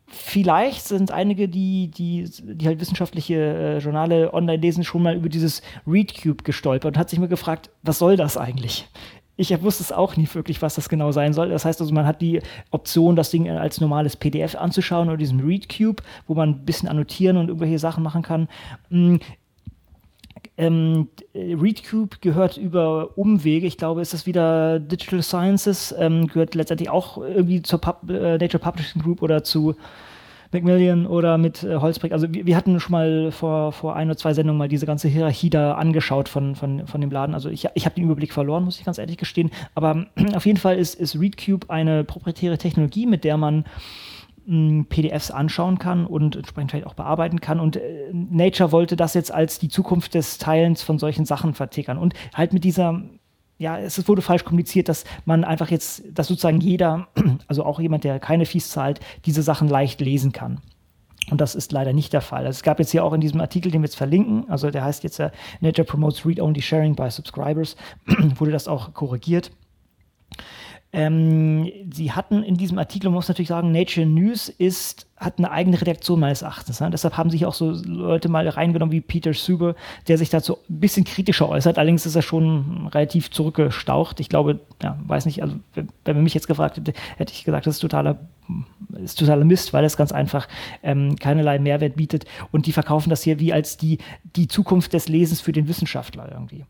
vielleicht 0.07 0.85
sind 0.85 1.11
einige, 1.11 1.49
die, 1.49 1.89
die, 1.89 2.29
die 2.41 2.65
halt 2.65 2.79
wissenschaftliche 2.79 3.35
äh, 3.35 3.77
Journale 3.79 4.33
online 4.33 4.61
lesen, 4.61 4.85
schon 4.85 5.03
mal 5.03 5.17
über 5.17 5.27
dieses 5.27 5.61
ReadCube 5.85 6.45
gestolpert 6.45 6.95
und 6.95 6.97
hat 6.97 7.09
sich 7.09 7.19
mir 7.19 7.27
gefragt, 7.27 7.71
was 7.81 7.99
soll 7.99 8.15
das 8.15 8.37
eigentlich? 8.37 8.87
Ich 9.35 9.61
wusste 9.63 9.81
es 9.81 9.91
auch 9.91 10.15
nie 10.15 10.27
wirklich, 10.31 10.61
was 10.61 10.75
das 10.75 10.89
genau 10.89 11.11
sein 11.11 11.33
soll. 11.33 11.49
Das 11.49 11.65
heißt 11.65 11.81
also, 11.81 11.93
man 11.93 12.05
hat 12.05 12.21
die 12.21 12.41
Option, 12.69 13.15
das 13.15 13.31
Ding 13.31 13.49
als 13.49 13.81
normales 13.81 14.15
PDF 14.15 14.55
anzuschauen 14.55 15.07
oder 15.07 15.17
diesem 15.17 15.39
ReadCube, 15.39 16.03
wo 16.27 16.35
man 16.35 16.49
ein 16.49 16.65
bisschen 16.65 16.87
annotieren 16.87 17.37
und 17.37 17.47
irgendwelche 17.47 17.79
Sachen 17.79 18.03
machen 18.03 18.21
kann. 18.21 18.47
Hm, 18.89 19.19
ähm, 20.55 21.07
ReadCube 21.33 22.17
gehört 22.21 22.57
über 22.57 23.17
Umwege, 23.17 23.65
ich 23.65 23.77
glaube, 23.77 24.01
ist 24.01 24.13
das 24.13 24.27
wieder 24.27 24.79
Digital 24.79 25.23
Sciences, 25.23 25.95
ähm, 25.97 26.27
gehört 26.27 26.53
letztendlich 26.53 26.89
auch 26.89 27.17
irgendwie 27.17 27.63
zur 27.63 27.81
Pub 27.81 28.07
äh, 28.09 28.37
Nature 28.37 28.59
Publishing 28.59 29.01
Group 29.01 29.23
oder 29.23 29.43
zu 29.43 29.75
Macmillan 30.53 31.05
oder 31.07 31.37
mit 31.37 31.63
äh, 31.63 31.77
Holzbrink. 31.77 32.13
Also 32.13 32.33
wir, 32.33 32.45
wir, 32.45 32.55
hatten 32.55 32.79
schon 32.79 32.91
mal 32.91 33.31
vor, 33.31 33.71
vor 33.71 33.95
ein 33.95 34.07
oder 34.07 34.17
zwei 34.17 34.33
Sendungen 34.33 34.57
mal 34.57 34.67
diese 34.67 34.85
ganze 34.85 35.07
Hierarchie 35.07 35.49
da 35.49 35.73
angeschaut 35.73 36.29
von, 36.29 36.55
von, 36.55 36.87
von 36.87 37.01
dem 37.01 37.11
Laden. 37.11 37.33
Also 37.33 37.49
ich, 37.49 37.67
ich 37.73 37.85
habe 37.85 37.95
den 37.95 38.05
Überblick 38.05 38.33
verloren, 38.33 38.63
muss 38.63 38.79
ich 38.79 38.85
ganz 38.85 38.97
ehrlich 38.97 39.17
gestehen. 39.17 39.51
Aber 39.75 40.05
auf 40.35 40.45
jeden 40.45 40.59
Fall 40.59 40.77
ist, 40.77 40.95
ist 40.95 41.19
ReadCube 41.19 41.69
eine 41.69 42.03
proprietäre 42.03 42.57
Technologie, 42.57 43.05
mit 43.05 43.23
der 43.23 43.37
man 43.37 43.65
PDFs 44.45 45.31
anschauen 45.31 45.79
kann 45.79 46.05
und 46.05 46.35
entsprechend 46.35 46.71
vielleicht 46.71 46.87
auch 46.87 46.95
bearbeiten 46.95 47.39
kann. 47.39 47.61
Und 47.61 47.77
äh, 47.77 48.09
Nature 48.11 48.73
wollte 48.73 48.97
das 48.97 49.13
jetzt 49.13 49.33
als 49.33 49.57
die 49.57 49.69
Zukunft 49.69 50.15
des 50.15 50.37
Teilens 50.37 50.83
von 50.83 50.99
solchen 50.99 51.23
Sachen 51.23 51.53
vertickern. 51.53 51.97
Und 51.97 52.13
halt 52.33 52.51
mit 52.51 52.65
dieser, 52.65 53.03
ja, 53.57 53.77
es 53.77 54.07
wurde 54.07 54.21
falsch 54.21 54.43
kommuniziert, 54.43 54.89
dass 54.89 55.05
man 55.25 55.43
einfach 55.43 55.69
jetzt, 55.69 56.03
dass 56.11 56.27
sozusagen 56.27 56.59
jeder, 56.59 57.07
also 57.47 57.63
auch 57.65 57.79
jemand, 57.79 58.03
der 58.03 58.19
keine 58.19 58.45
Fees 58.45 58.69
zahlt, 58.69 58.99
diese 59.25 59.43
Sachen 59.43 59.67
leicht 59.67 60.01
lesen 60.01 60.31
kann. 60.31 60.59
Und 61.31 61.39
das 61.39 61.55
ist 61.55 61.71
leider 61.71 61.93
nicht 61.93 62.11
der 62.11 62.21
Fall. 62.21 62.45
Also 62.45 62.57
es 62.57 62.63
gab 62.63 62.79
jetzt 62.79 62.91
hier 62.91 63.03
auch 63.03 63.13
in 63.13 63.21
diesem 63.21 63.39
Artikel, 63.39 63.71
den 63.71 63.81
wir 63.81 63.85
jetzt 63.85 63.95
verlinken, 63.95 64.49
also 64.49 64.69
der 64.71 64.83
heißt 64.83 65.03
jetzt 65.03 65.19
uh, 65.19 65.29
Nature 65.61 65.85
Promotes 65.85 66.25
Read-Only 66.25 66.61
Sharing 66.61 66.95
by 66.95 67.09
Subscribers, 67.09 67.77
wurde 68.35 68.51
das 68.51 68.67
auch 68.67 68.93
korrigiert. 68.93 69.51
Ähm, 70.91 71.71
sie 71.91 72.11
hatten 72.11 72.43
in 72.43 72.55
diesem 72.55 72.77
Artikel, 72.77 73.07
man 73.07 73.15
muss 73.15 73.27
natürlich 73.27 73.49
sagen, 73.49 73.71
Nature 73.71 74.05
News 74.05 74.49
ist, 74.49 75.07
hat 75.23 75.37
eine 75.37 75.51
eigene 75.51 75.79
Redaktion 75.79 76.19
meines 76.19 76.41
Erachtens. 76.41 76.79
Ne? 76.79 76.89
Deshalb 76.89 77.17
haben 77.17 77.29
sich 77.29 77.45
auch 77.45 77.53
so 77.53 77.71
Leute 77.71 78.29
mal 78.29 78.47
reingenommen 78.47 78.91
wie 78.91 79.01
Peter 79.01 79.33
Suber, 79.33 79.75
der 80.07 80.17
sich 80.17 80.29
dazu 80.29 80.57
ein 80.69 80.79
bisschen 80.79 81.05
kritischer 81.05 81.49
äußert. 81.49 81.77
Allerdings 81.77 82.05
ist 82.05 82.15
er 82.15 82.21
schon 82.21 82.87
relativ 82.93 83.31
zurückgestaucht. 83.31 84.19
Ich 84.19 84.29
glaube, 84.29 84.59
ja, 84.81 84.97
weiß 85.05 85.25
nicht, 85.25 85.41
also 85.41 85.55
wenn 85.73 86.15
man 86.15 86.23
mich 86.23 86.33
jetzt 86.33 86.47
gefragt 86.47 86.77
hätte, 86.77 86.93
hätte 87.17 87.33
ich 87.33 87.43
gesagt, 87.43 87.65
das 87.65 87.75
ist 87.75 87.81
totaler, 87.81 88.19
ist 89.01 89.19
totaler 89.19 89.45
Mist, 89.45 89.73
weil 89.73 89.85
es 89.85 89.97
ganz 89.97 90.11
einfach 90.11 90.47
ähm, 90.83 91.15
keinerlei 91.15 91.59
Mehrwert 91.59 91.95
bietet. 91.95 92.25
Und 92.51 92.65
die 92.65 92.71
verkaufen 92.71 93.09
das 93.09 93.23
hier 93.23 93.39
wie 93.39 93.53
als 93.53 93.77
die, 93.77 93.99
die 94.35 94.47
Zukunft 94.47 94.93
des 94.93 95.07
Lesens 95.07 95.41
für 95.41 95.51
den 95.51 95.67
Wissenschaftler 95.67 96.29
irgendwie. 96.31 96.65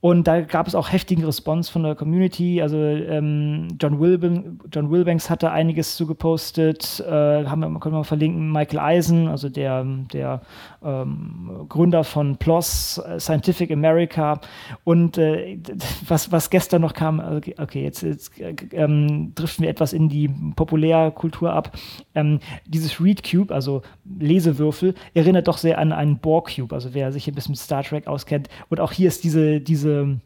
Und 0.00 0.28
da 0.28 0.42
gab 0.42 0.68
es 0.68 0.76
auch 0.76 0.92
heftigen 0.92 1.24
Response 1.24 1.72
von 1.72 1.82
der 1.82 1.96
Community. 1.96 2.62
Also 2.62 2.78
ähm, 2.78 3.66
John, 3.80 3.98
Wilbank, 3.98 4.60
John 4.72 4.92
Wilbanks 4.92 5.28
hatte 5.28 5.50
einiges 5.50 5.96
zugepostet. 5.96 7.00
Äh, 7.00 7.46
haben 7.46 7.62
können 7.80 7.94
wir 7.94 7.98
mal 7.98 8.04
verlinken. 8.04 8.52
Michael 8.52 8.78
Eisen, 8.78 9.26
also 9.26 9.48
der, 9.48 9.84
der 10.12 10.40
ähm, 10.84 11.66
Gründer 11.68 12.04
von 12.04 12.36
PLOS, 12.36 12.98
äh, 12.98 13.18
Scientific 13.18 13.72
America. 13.72 14.40
Und 14.84 15.18
äh, 15.18 15.58
was, 16.06 16.30
was 16.30 16.50
gestern 16.50 16.82
noch 16.82 16.94
kam, 16.94 17.18
okay, 17.58 17.82
jetzt, 17.82 18.02
jetzt 18.02 18.40
äh, 18.40 18.54
ähm, 18.70 19.32
driften 19.34 19.64
wir 19.64 19.70
etwas 19.70 19.92
in 19.92 20.08
die 20.08 20.28
Populärkultur 20.54 21.52
ab. 21.52 21.76
Ähm, 22.14 22.38
dieses 22.66 23.00
Read 23.00 23.28
Cube, 23.28 23.52
also 23.52 23.82
Lesewürfel, 24.20 24.94
erinnert 25.14 25.48
doch 25.48 25.58
sehr 25.58 25.78
an 25.78 25.90
einen 25.90 26.18
Borg 26.18 26.54
Cube. 26.54 26.72
Also 26.72 26.94
wer 26.94 27.10
sich 27.10 27.26
ein 27.26 27.34
bisschen 27.34 27.52
mit 27.52 27.58
Star 27.58 27.82
Trek 27.82 28.06
auskennt. 28.06 28.48
Und 28.68 28.78
auch 28.78 28.92
hier 28.92 29.08
ist 29.08 29.24
diese, 29.24 29.60
diese 29.60 29.87
diese, 29.88 30.20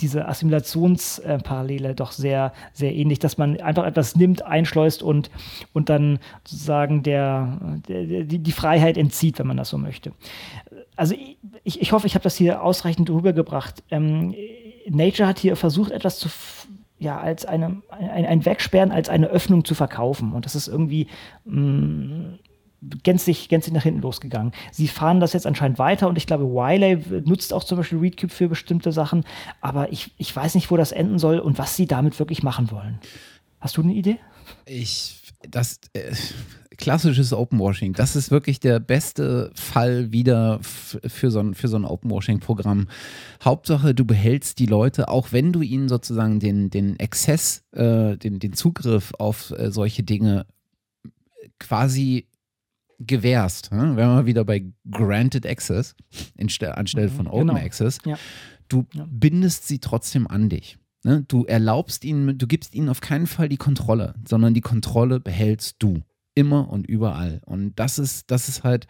diese 0.00 0.28
Assimilationsparallele 0.28 1.94
doch 1.94 2.12
sehr, 2.12 2.52
sehr 2.72 2.94
ähnlich, 2.94 3.18
dass 3.18 3.38
man 3.38 3.60
einfach 3.60 3.84
etwas 3.84 4.16
nimmt, 4.16 4.42
einschleust 4.42 5.02
und, 5.02 5.30
und 5.72 5.88
dann 5.88 6.18
sozusagen 6.44 7.02
der, 7.02 7.80
der 7.88 8.24
die, 8.24 8.38
die 8.38 8.52
Freiheit 8.52 8.98
entzieht, 8.98 9.38
wenn 9.38 9.46
man 9.46 9.56
das 9.56 9.70
so 9.70 9.78
möchte. 9.78 10.12
Also 10.96 11.14
ich, 11.64 11.80
ich 11.80 11.92
hoffe, 11.92 12.06
ich 12.06 12.14
habe 12.14 12.24
das 12.24 12.36
hier 12.36 12.62
ausreichend 12.62 13.08
rübergebracht. 13.10 13.82
Ähm, 13.90 14.34
Nature 14.88 15.28
hat 15.28 15.38
hier 15.38 15.56
versucht, 15.56 15.90
etwas 15.90 16.18
zu 16.18 16.28
ja, 16.98 17.18
als 17.18 17.44
eine, 17.44 17.82
ein, 17.90 18.24
ein 18.24 18.44
Wegsperren, 18.46 18.90
als 18.90 19.10
eine 19.10 19.26
Öffnung 19.26 19.66
zu 19.66 19.74
verkaufen. 19.74 20.32
Und 20.32 20.46
das 20.46 20.54
ist 20.54 20.66
irgendwie 20.66 21.08
mh, 21.44 21.60
mm, 21.60 22.38
gänzlich, 23.02 23.48
gänzlich 23.48 23.74
nach 23.74 23.82
hinten 23.82 24.02
losgegangen. 24.02 24.52
Sie 24.72 24.88
fahren 24.88 25.20
das 25.20 25.32
jetzt 25.32 25.46
anscheinend 25.46 25.78
weiter 25.78 26.08
und 26.08 26.16
ich 26.16 26.26
glaube, 26.26 26.44
Wiley 26.44 27.22
nutzt 27.24 27.52
auch 27.52 27.64
zum 27.64 27.78
Beispiel 27.78 27.98
ReadCube 27.98 28.32
für 28.32 28.48
bestimmte 28.48 28.92
Sachen, 28.92 29.24
aber 29.60 29.92
ich, 29.92 30.12
ich 30.18 30.34
weiß 30.34 30.54
nicht, 30.54 30.70
wo 30.70 30.76
das 30.76 30.92
enden 30.92 31.18
soll 31.18 31.38
und 31.38 31.58
was 31.58 31.76
sie 31.76 31.86
damit 31.86 32.18
wirklich 32.18 32.42
machen 32.42 32.70
wollen. 32.70 32.98
Hast 33.60 33.76
du 33.76 33.82
eine 33.82 33.94
Idee? 33.94 34.18
Ich, 34.66 35.32
das, 35.48 35.80
äh, 35.92 36.12
klassisches 36.76 37.32
Openwashing, 37.32 37.92
das 37.92 38.16
ist 38.16 38.30
wirklich 38.30 38.60
der 38.60 38.80
beste 38.80 39.50
Fall 39.54 40.12
wieder 40.12 40.60
für 40.62 41.30
so 41.30 41.40
ein, 41.40 41.54
für 41.54 41.68
so 41.68 41.76
ein 41.76 41.84
Openwashing-Programm. 41.84 42.88
Hauptsache, 43.42 43.94
du 43.94 44.04
behältst 44.04 44.58
die 44.58 44.66
Leute, 44.66 45.08
auch 45.08 45.32
wenn 45.32 45.52
du 45.52 45.62
ihnen 45.62 45.88
sozusagen 45.88 46.38
den, 46.38 46.70
den 46.70 46.98
Access, 47.00 47.64
äh, 47.72 48.16
den, 48.16 48.38
den 48.38 48.52
Zugriff 48.52 49.12
auf 49.18 49.52
äh, 49.56 49.70
solche 49.70 50.02
Dinge 50.02 50.46
quasi 51.58 52.26
gewährst, 52.98 53.72
ne? 53.72 53.92
wenn 53.96 54.08
wir 54.08 54.26
wieder 54.26 54.44
bei 54.44 54.64
Granted 54.90 55.46
Access 55.46 55.94
anstelle 56.38 57.08
von 57.08 57.26
Open 57.26 57.48
genau. 57.48 57.60
Access, 57.60 57.98
ja. 58.04 58.16
du 58.68 58.86
ja. 58.94 59.06
bindest 59.10 59.68
sie 59.68 59.78
trotzdem 59.78 60.26
an 60.26 60.48
dich. 60.48 60.78
Ne? 61.04 61.24
Du 61.28 61.44
erlaubst 61.44 62.04
ihnen, 62.04 62.36
du 62.36 62.46
gibst 62.46 62.74
ihnen 62.74 62.88
auf 62.88 63.00
keinen 63.00 63.26
Fall 63.26 63.48
die 63.48 63.56
Kontrolle, 63.56 64.14
sondern 64.26 64.54
die 64.54 64.60
Kontrolle 64.60 65.20
behältst 65.20 65.76
du. 65.78 66.02
Immer 66.34 66.68
und 66.68 66.86
überall. 66.86 67.40
Und 67.46 67.78
das 67.78 67.98
ist, 67.98 68.30
das 68.30 68.50
ist 68.50 68.62
halt, 68.62 68.86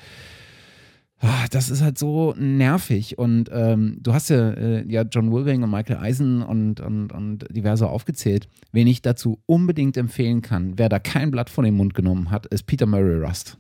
ah, 1.21 1.47
das 1.51 1.71
ist 1.71 1.81
halt 1.81 1.97
so 1.97 2.35
nervig. 2.37 3.19
Und 3.19 3.51
ähm, 3.53 3.99
du 4.01 4.15
hast 4.15 4.31
ja, 4.31 4.51
äh, 4.51 4.85
ja 4.89 5.03
John 5.03 5.31
Wilbang 5.31 5.63
und 5.63 5.71
Michael 5.71 5.99
Eisen 5.99 6.43
und, 6.43 6.81
und, 6.81 7.13
und 7.13 7.47
diverse 7.55 7.87
aufgezählt. 7.89 8.49
Wen 8.73 8.89
ich 8.89 9.01
dazu 9.01 9.41
unbedingt 9.47 9.97
empfehlen 9.97 10.43
kann, 10.43 10.77
wer 10.77 10.89
da 10.89 10.99
kein 10.99 11.31
Blatt 11.31 11.51
von 11.51 11.65
dem 11.65 11.77
Mund 11.77 11.95
genommen 11.95 12.33
hat, 12.33 12.47
ist 12.47 12.67
Peter 12.67 12.87
Murray 12.87 13.23
Rust. 13.25 13.59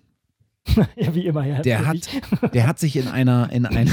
ja, 0.97 1.15
wie 1.15 1.27
immer, 1.27 1.47
ja. 1.47 1.63
Der 1.63 1.87
hat, 1.87 2.09
der 2.55 2.67
hat 2.67 2.79
sich 2.79 2.97
in 2.97 3.09
einer, 3.09 3.51
in, 3.53 3.67
einer, 3.67 3.93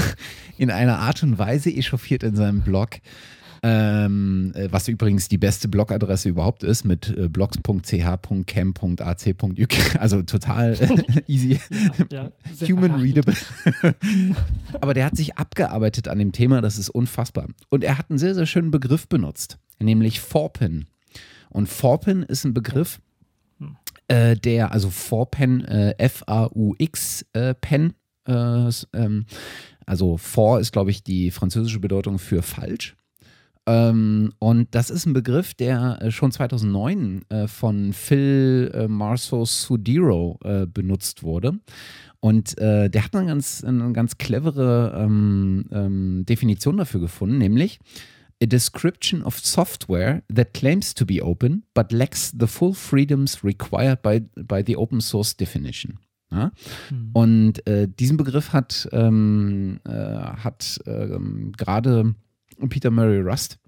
in 0.58 0.70
einer 0.70 0.98
Art 0.98 1.22
und 1.22 1.38
Weise 1.38 1.70
echauffiert 1.70 2.22
in 2.22 2.36
seinem 2.36 2.60
Blog, 2.62 2.90
ähm, 3.62 4.52
äh, 4.54 4.68
was 4.70 4.88
übrigens 4.88 5.28
die 5.28 5.38
beste 5.38 5.68
Blogadresse 5.68 6.28
überhaupt 6.28 6.64
ist, 6.64 6.84
mit 6.84 7.08
äh, 7.16 7.28
blogs.ch.cam.ac.uk. 7.28 9.94
Also 9.98 10.22
total 10.22 10.76
easy. 11.26 11.58
Ja, 12.10 12.30
Human 12.68 13.00
readable. 13.00 13.34
Aber 14.80 14.92
der 14.92 15.06
hat 15.06 15.16
sich 15.16 15.38
abgearbeitet 15.38 16.08
an 16.08 16.18
dem 16.18 16.32
Thema, 16.32 16.60
das 16.60 16.76
ist 16.76 16.90
unfassbar. 16.90 17.46
Und 17.70 17.84
er 17.84 17.96
hat 17.96 18.10
einen 18.10 18.18
sehr, 18.18 18.34
sehr 18.34 18.46
schönen 18.46 18.70
Begriff 18.70 19.08
benutzt, 19.08 19.58
nämlich 19.78 20.20
Forpin. 20.20 20.86
Und 21.48 21.68
Forpin 21.68 22.24
ist 22.24 22.44
ein 22.44 22.52
Begriff, 22.52 23.00
äh, 24.08 24.36
der, 24.36 24.72
also 24.72 24.90
Forpen, 24.90 25.64
äh, 25.64 25.94
F-A-U-X 25.98 27.26
äh, 27.32 27.54
Pen, 27.54 27.94
äh, 28.26 28.70
ähm, 28.92 29.26
also 29.86 30.16
for 30.16 30.60
ist, 30.60 30.72
glaube 30.72 30.90
ich, 30.90 31.02
die 31.02 31.30
französische 31.30 31.80
Bedeutung 31.80 32.18
für 32.18 32.42
falsch. 32.42 32.96
Ähm, 33.66 34.32
und 34.38 34.74
das 34.74 34.90
ist 34.90 35.06
ein 35.06 35.14
Begriff, 35.14 35.54
der 35.54 35.98
äh, 36.00 36.10
schon 36.10 36.32
2009 36.32 37.22
äh, 37.28 37.46
von 37.46 37.92
Phil 37.92 38.86
Marso 38.88 39.44
Sudiro 39.44 40.38
benutzt 40.72 41.22
wurde. 41.22 41.52
Und 42.20 42.56
äh, 42.56 42.88
der 42.88 43.04
hat 43.04 43.14
eine 43.14 43.26
ganz, 43.26 43.62
eine 43.62 43.92
ganz 43.92 44.16
clevere 44.16 44.98
ähm, 44.98 45.66
ähm, 45.70 46.24
Definition 46.26 46.78
dafür 46.78 47.00
gefunden, 47.00 47.36
nämlich 47.36 47.80
a 48.42 48.46
description 48.46 49.22
of 49.22 49.38
software 49.38 50.22
that 50.34 50.54
claims 50.54 50.94
to 50.94 51.06
be 51.06 51.20
open 51.20 51.64
but 51.74 51.92
lacks 51.92 52.32
the 52.36 52.46
full 52.46 52.74
freedoms 52.74 53.44
required 53.44 54.02
by, 54.02 54.20
by 54.36 54.62
the 54.64 54.76
open 54.76 55.00
source 55.00 55.36
definition. 55.36 55.98
Ja? 56.30 56.52
Mhm. 56.90 57.10
Und 57.12 57.66
äh, 57.66 57.88
diesen 57.88 58.16
Begriff 58.16 58.52
hat, 58.52 58.88
ähm, 58.92 59.80
äh, 59.84 59.90
hat 59.90 60.80
ähm, 60.86 61.52
gerade 61.56 62.14
Peter 62.68 62.90
Murray 62.90 63.20
Rust 63.20 63.58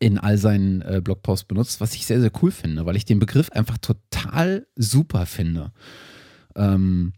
in 0.00 0.18
all 0.18 0.38
seinen 0.38 0.82
äh, 0.82 1.00
Blogposts 1.02 1.46
benutzt, 1.46 1.80
was 1.80 1.94
ich 1.94 2.06
sehr, 2.06 2.20
sehr 2.20 2.32
cool 2.42 2.50
finde, 2.50 2.86
weil 2.86 2.96
ich 2.96 3.04
den 3.04 3.18
Begriff 3.18 3.50
einfach 3.50 3.78
total 3.78 4.66
super 4.76 5.26
finde. 5.26 5.72
Ähm, 6.56 7.12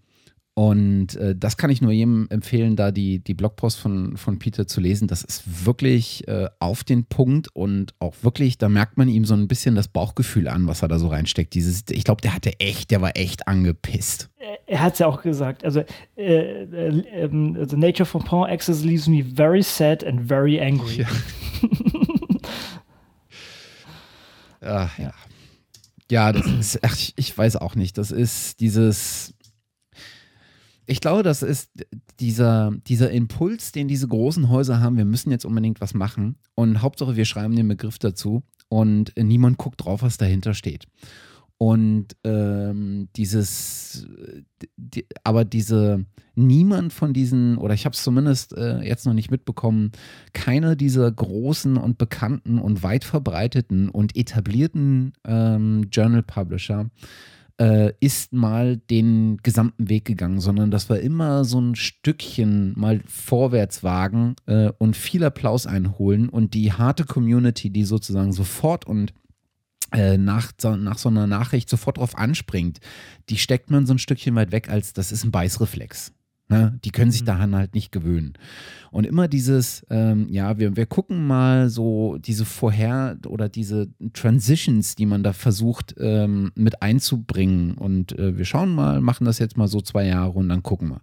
und 0.58 1.16
äh, 1.16 1.36
das 1.36 1.58
kann 1.58 1.68
ich 1.68 1.82
nur 1.82 1.92
jedem 1.92 2.28
empfehlen, 2.30 2.76
da 2.76 2.90
die, 2.90 3.18
die 3.18 3.34
Blogpost 3.34 3.78
von, 3.78 4.16
von 4.16 4.38
Peter 4.38 4.66
zu 4.66 4.80
lesen. 4.80 5.06
Das 5.06 5.22
ist 5.22 5.66
wirklich 5.66 6.26
äh, 6.28 6.48
auf 6.60 6.82
den 6.82 7.04
Punkt 7.04 7.54
und 7.54 7.92
auch 7.98 8.14
wirklich, 8.22 8.56
da 8.56 8.70
merkt 8.70 8.96
man 8.96 9.06
ihm 9.08 9.26
so 9.26 9.34
ein 9.34 9.48
bisschen 9.48 9.74
das 9.74 9.86
Bauchgefühl 9.86 10.48
an, 10.48 10.66
was 10.66 10.80
er 10.80 10.88
da 10.88 10.98
so 10.98 11.08
reinsteckt. 11.08 11.52
Dieses, 11.52 11.84
ich 11.90 12.04
glaube, 12.04 12.22
der 12.22 12.34
hatte 12.34 12.58
echt, 12.58 12.90
der 12.90 13.02
war 13.02 13.18
echt 13.18 13.46
angepisst. 13.46 14.30
Er 14.66 14.80
hat 14.80 14.94
es 14.94 15.00
ja 15.00 15.08
auch 15.08 15.20
gesagt. 15.20 15.62
Also, 15.62 15.84
äh, 16.16 16.62
äh, 16.62 17.28
the 17.28 17.76
nature 17.76 18.08
of 18.10 18.24
Pawn 18.24 18.48
Access 18.48 18.82
leaves 18.82 19.08
me 19.08 19.22
very 19.22 19.62
sad 19.62 20.02
and 20.04 20.26
very 20.26 20.58
angry. 20.58 21.02
Ja. 21.02 21.08
Ach, 24.62 24.98
ja. 24.98 25.12
Ja, 26.10 26.32
das 26.32 26.46
ist, 26.46 26.78
ach, 26.82 26.96
ich 27.16 27.36
weiß 27.36 27.56
auch 27.56 27.74
nicht. 27.74 27.98
Das 27.98 28.12
ist 28.12 28.60
dieses 28.60 29.34
ich 30.86 31.00
glaube, 31.00 31.22
das 31.22 31.42
ist 31.42 31.70
dieser, 32.20 32.72
dieser 32.86 33.10
Impuls, 33.10 33.72
den 33.72 33.88
diese 33.88 34.08
großen 34.08 34.48
Häuser 34.48 34.80
haben, 34.80 34.96
wir 34.96 35.04
müssen 35.04 35.30
jetzt 35.30 35.44
unbedingt 35.44 35.80
was 35.80 35.94
machen. 35.94 36.36
Und 36.54 36.82
Hauptsache, 36.82 37.16
wir 37.16 37.24
schreiben 37.24 37.56
den 37.56 37.68
Begriff 37.68 37.98
dazu 37.98 38.42
und 38.68 39.12
niemand 39.16 39.58
guckt 39.58 39.84
drauf, 39.84 40.02
was 40.02 40.16
dahinter 40.16 40.54
steht. 40.54 40.86
Und 41.58 42.08
ähm, 42.22 43.08
dieses, 43.16 44.06
die, 44.76 45.06
aber 45.24 45.44
diese, 45.46 46.04
niemand 46.34 46.92
von 46.92 47.14
diesen, 47.14 47.56
oder 47.56 47.72
ich 47.72 47.86
habe 47.86 47.94
es 47.94 48.02
zumindest 48.02 48.52
äh, 48.52 48.82
jetzt 48.82 49.06
noch 49.06 49.14
nicht 49.14 49.30
mitbekommen, 49.30 49.92
keine 50.34 50.76
dieser 50.76 51.10
großen 51.10 51.78
und 51.78 51.96
bekannten 51.96 52.58
und 52.58 52.82
weit 52.82 53.04
verbreiteten 53.04 53.88
und 53.88 54.16
etablierten 54.16 55.14
ähm, 55.24 55.88
Journal 55.90 56.22
Publisher 56.22 56.90
äh, 57.58 57.92
ist 58.00 58.32
mal 58.32 58.76
den 58.76 59.38
gesamten 59.42 59.88
Weg 59.88 60.04
gegangen, 60.04 60.40
sondern 60.40 60.70
das 60.70 60.90
war 60.90 60.98
immer 60.98 61.44
so 61.44 61.60
ein 61.60 61.74
Stückchen 61.74 62.74
mal 62.76 63.00
vorwärts 63.06 63.82
wagen 63.82 64.36
äh, 64.46 64.70
und 64.78 64.96
viel 64.96 65.24
Applaus 65.24 65.66
einholen 65.66 66.28
und 66.28 66.54
die 66.54 66.72
harte 66.72 67.04
Community, 67.04 67.70
die 67.70 67.84
sozusagen 67.84 68.32
sofort 68.32 68.86
und 68.86 69.14
äh, 69.92 70.18
nach, 70.18 70.52
nach 70.62 70.98
so 70.98 71.08
einer 71.08 71.26
Nachricht 71.26 71.70
sofort 71.70 71.98
drauf 71.98 72.18
anspringt, 72.18 72.80
die 73.28 73.38
steckt 73.38 73.70
man 73.70 73.86
so 73.86 73.94
ein 73.94 73.98
Stückchen 73.98 74.34
weit 74.34 74.52
weg, 74.52 74.68
als 74.68 74.92
das 74.92 75.12
ist 75.12 75.24
ein 75.24 75.30
Beißreflex. 75.30 76.12
Ne? 76.48 76.78
Die 76.84 76.90
können 76.90 77.10
sich 77.10 77.22
mhm. 77.22 77.26
daran 77.26 77.56
halt 77.56 77.74
nicht 77.74 77.90
gewöhnen. 77.90 78.34
Und 78.92 79.04
immer 79.04 79.26
dieses, 79.26 79.84
ähm, 79.90 80.28
ja, 80.28 80.58
wir, 80.58 80.76
wir 80.76 80.86
gucken 80.86 81.26
mal 81.26 81.68
so 81.68 82.18
diese 82.18 82.44
Vorher- 82.44 83.18
oder 83.26 83.48
diese 83.48 83.88
Transitions, 84.12 84.94
die 84.94 85.06
man 85.06 85.24
da 85.24 85.32
versucht 85.32 85.96
ähm, 85.98 86.52
mit 86.54 86.82
einzubringen. 86.82 87.74
Und 87.74 88.16
äh, 88.18 88.38
wir 88.38 88.44
schauen 88.44 88.74
mal, 88.74 89.00
machen 89.00 89.24
das 89.24 89.40
jetzt 89.40 89.56
mal 89.56 89.66
so 89.66 89.80
zwei 89.80 90.06
Jahre 90.06 90.32
und 90.32 90.48
dann 90.48 90.62
gucken 90.62 90.90
wir. 90.90 91.00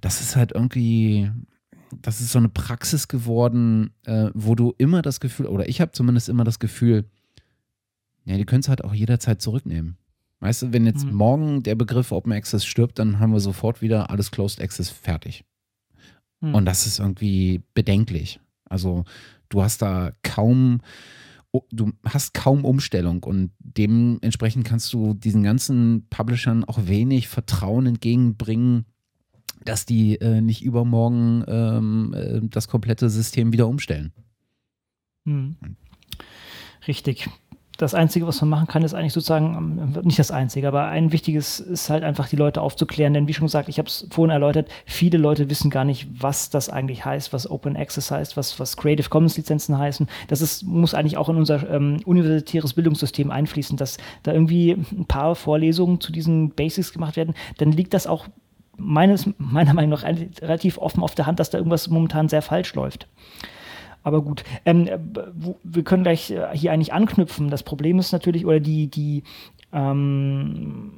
Das 0.00 0.22
ist 0.22 0.34
halt 0.34 0.52
irgendwie, 0.52 1.30
das 2.00 2.22
ist 2.22 2.32
so 2.32 2.38
eine 2.38 2.48
Praxis 2.48 3.06
geworden, 3.06 3.90
äh, 4.06 4.30
wo 4.32 4.54
du 4.54 4.72
immer 4.78 5.02
das 5.02 5.20
Gefühl, 5.20 5.46
oder 5.46 5.68
ich 5.68 5.82
habe 5.82 5.92
zumindest 5.92 6.30
immer 6.30 6.44
das 6.44 6.58
Gefühl, 6.58 7.04
ja, 8.24 8.38
die 8.38 8.46
können 8.46 8.60
es 8.60 8.68
halt 8.68 8.82
auch 8.82 8.94
jederzeit 8.94 9.42
zurücknehmen. 9.42 9.98
Weißt 10.40 10.62
du, 10.62 10.72
wenn 10.72 10.86
jetzt 10.86 11.06
mhm. 11.06 11.14
morgen 11.14 11.62
der 11.62 11.74
Begriff 11.74 12.12
Open 12.12 12.32
Access 12.32 12.64
stirbt, 12.64 12.98
dann 12.98 13.18
haben 13.20 13.32
wir 13.32 13.40
sofort 13.40 13.82
wieder 13.82 14.10
alles 14.10 14.30
Closed 14.30 14.60
Access 14.60 14.88
fertig. 14.88 15.44
Mhm. 16.40 16.54
Und 16.54 16.64
das 16.64 16.86
ist 16.86 16.98
irgendwie 16.98 17.62
bedenklich. 17.74 18.40
Also 18.64 19.04
du 19.50 19.62
hast 19.62 19.82
da 19.82 20.12
kaum, 20.22 20.80
du 21.70 21.92
hast 22.04 22.32
kaum 22.32 22.64
Umstellung 22.64 23.22
und 23.22 23.50
dementsprechend 23.58 24.64
kannst 24.64 24.92
du 24.94 25.12
diesen 25.12 25.42
ganzen 25.42 26.06
Publishern 26.08 26.64
auch 26.64 26.86
wenig 26.86 27.28
Vertrauen 27.28 27.84
entgegenbringen, 27.86 28.86
dass 29.62 29.84
die 29.84 30.16
äh, 30.16 30.40
nicht 30.40 30.62
übermorgen 30.62 31.44
ähm, 31.48 32.14
äh, 32.14 32.40
das 32.42 32.66
komplette 32.66 33.10
System 33.10 33.52
wieder 33.52 33.68
umstellen. 33.68 34.12
Mhm. 35.24 35.56
Richtig 36.88 37.28
das 37.80 37.94
Einzige, 37.94 38.26
was 38.26 38.40
man 38.42 38.50
machen 38.50 38.66
kann, 38.66 38.82
ist 38.82 38.92
eigentlich 38.92 39.14
sozusagen, 39.14 39.94
ähm, 39.96 40.02
nicht 40.04 40.18
das 40.18 40.30
Einzige, 40.30 40.68
aber 40.68 40.86
ein 40.86 41.12
wichtiges 41.12 41.60
ist 41.60 41.88
halt 41.88 42.04
einfach, 42.04 42.28
die 42.28 42.36
Leute 42.36 42.60
aufzuklären. 42.60 43.14
Denn 43.14 43.26
wie 43.26 43.32
schon 43.32 43.46
gesagt, 43.46 43.68
ich 43.70 43.78
habe 43.78 43.88
es 43.88 44.06
vorhin 44.10 44.30
erläutert, 44.30 44.68
viele 44.84 45.16
Leute 45.16 45.48
wissen 45.48 45.70
gar 45.70 45.84
nicht, 45.84 46.06
was 46.12 46.50
das 46.50 46.68
eigentlich 46.68 47.04
heißt, 47.04 47.32
was 47.32 47.50
Open 47.50 47.76
Access 47.76 48.10
heißt, 48.10 48.36
was, 48.36 48.60
was 48.60 48.76
Creative 48.76 49.08
Commons 49.08 49.36
Lizenzen 49.36 49.78
heißen. 49.78 50.08
Das 50.28 50.42
ist, 50.42 50.64
muss 50.64 50.92
eigentlich 50.92 51.16
auch 51.16 51.30
in 51.30 51.36
unser 51.36 51.68
ähm, 51.70 52.00
universitäres 52.04 52.74
Bildungssystem 52.74 53.30
einfließen, 53.30 53.78
dass 53.78 53.96
da 54.24 54.32
irgendwie 54.32 54.72
ein 54.72 55.06
paar 55.06 55.34
Vorlesungen 55.34 56.00
zu 56.00 56.12
diesen 56.12 56.50
Basics 56.50 56.92
gemacht 56.92 57.16
werden. 57.16 57.34
Dann 57.56 57.72
liegt 57.72 57.94
das 57.94 58.06
auch 58.06 58.26
meines, 58.76 59.28
meiner 59.38 59.72
Meinung 59.72 59.90
nach 59.90 60.04
relativ 60.04 60.76
offen 60.76 61.02
auf 61.02 61.14
der 61.14 61.26
Hand, 61.26 61.40
dass 61.40 61.48
da 61.48 61.58
irgendwas 61.58 61.88
momentan 61.88 62.28
sehr 62.28 62.42
falsch 62.42 62.74
läuft. 62.74 63.06
Aber 64.02 64.22
gut, 64.22 64.44
ähm, 64.64 64.88
wir 65.62 65.84
können 65.84 66.02
gleich 66.02 66.30
äh, 66.30 66.48
hier 66.54 66.72
eigentlich 66.72 66.92
anknüpfen. 66.92 67.50
Das 67.50 67.62
Problem 67.62 67.98
ist 67.98 68.12
natürlich, 68.12 68.46
oder 68.46 68.60
die, 68.60 68.86
die, 68.86 69.22
ähm, 69.72 70.90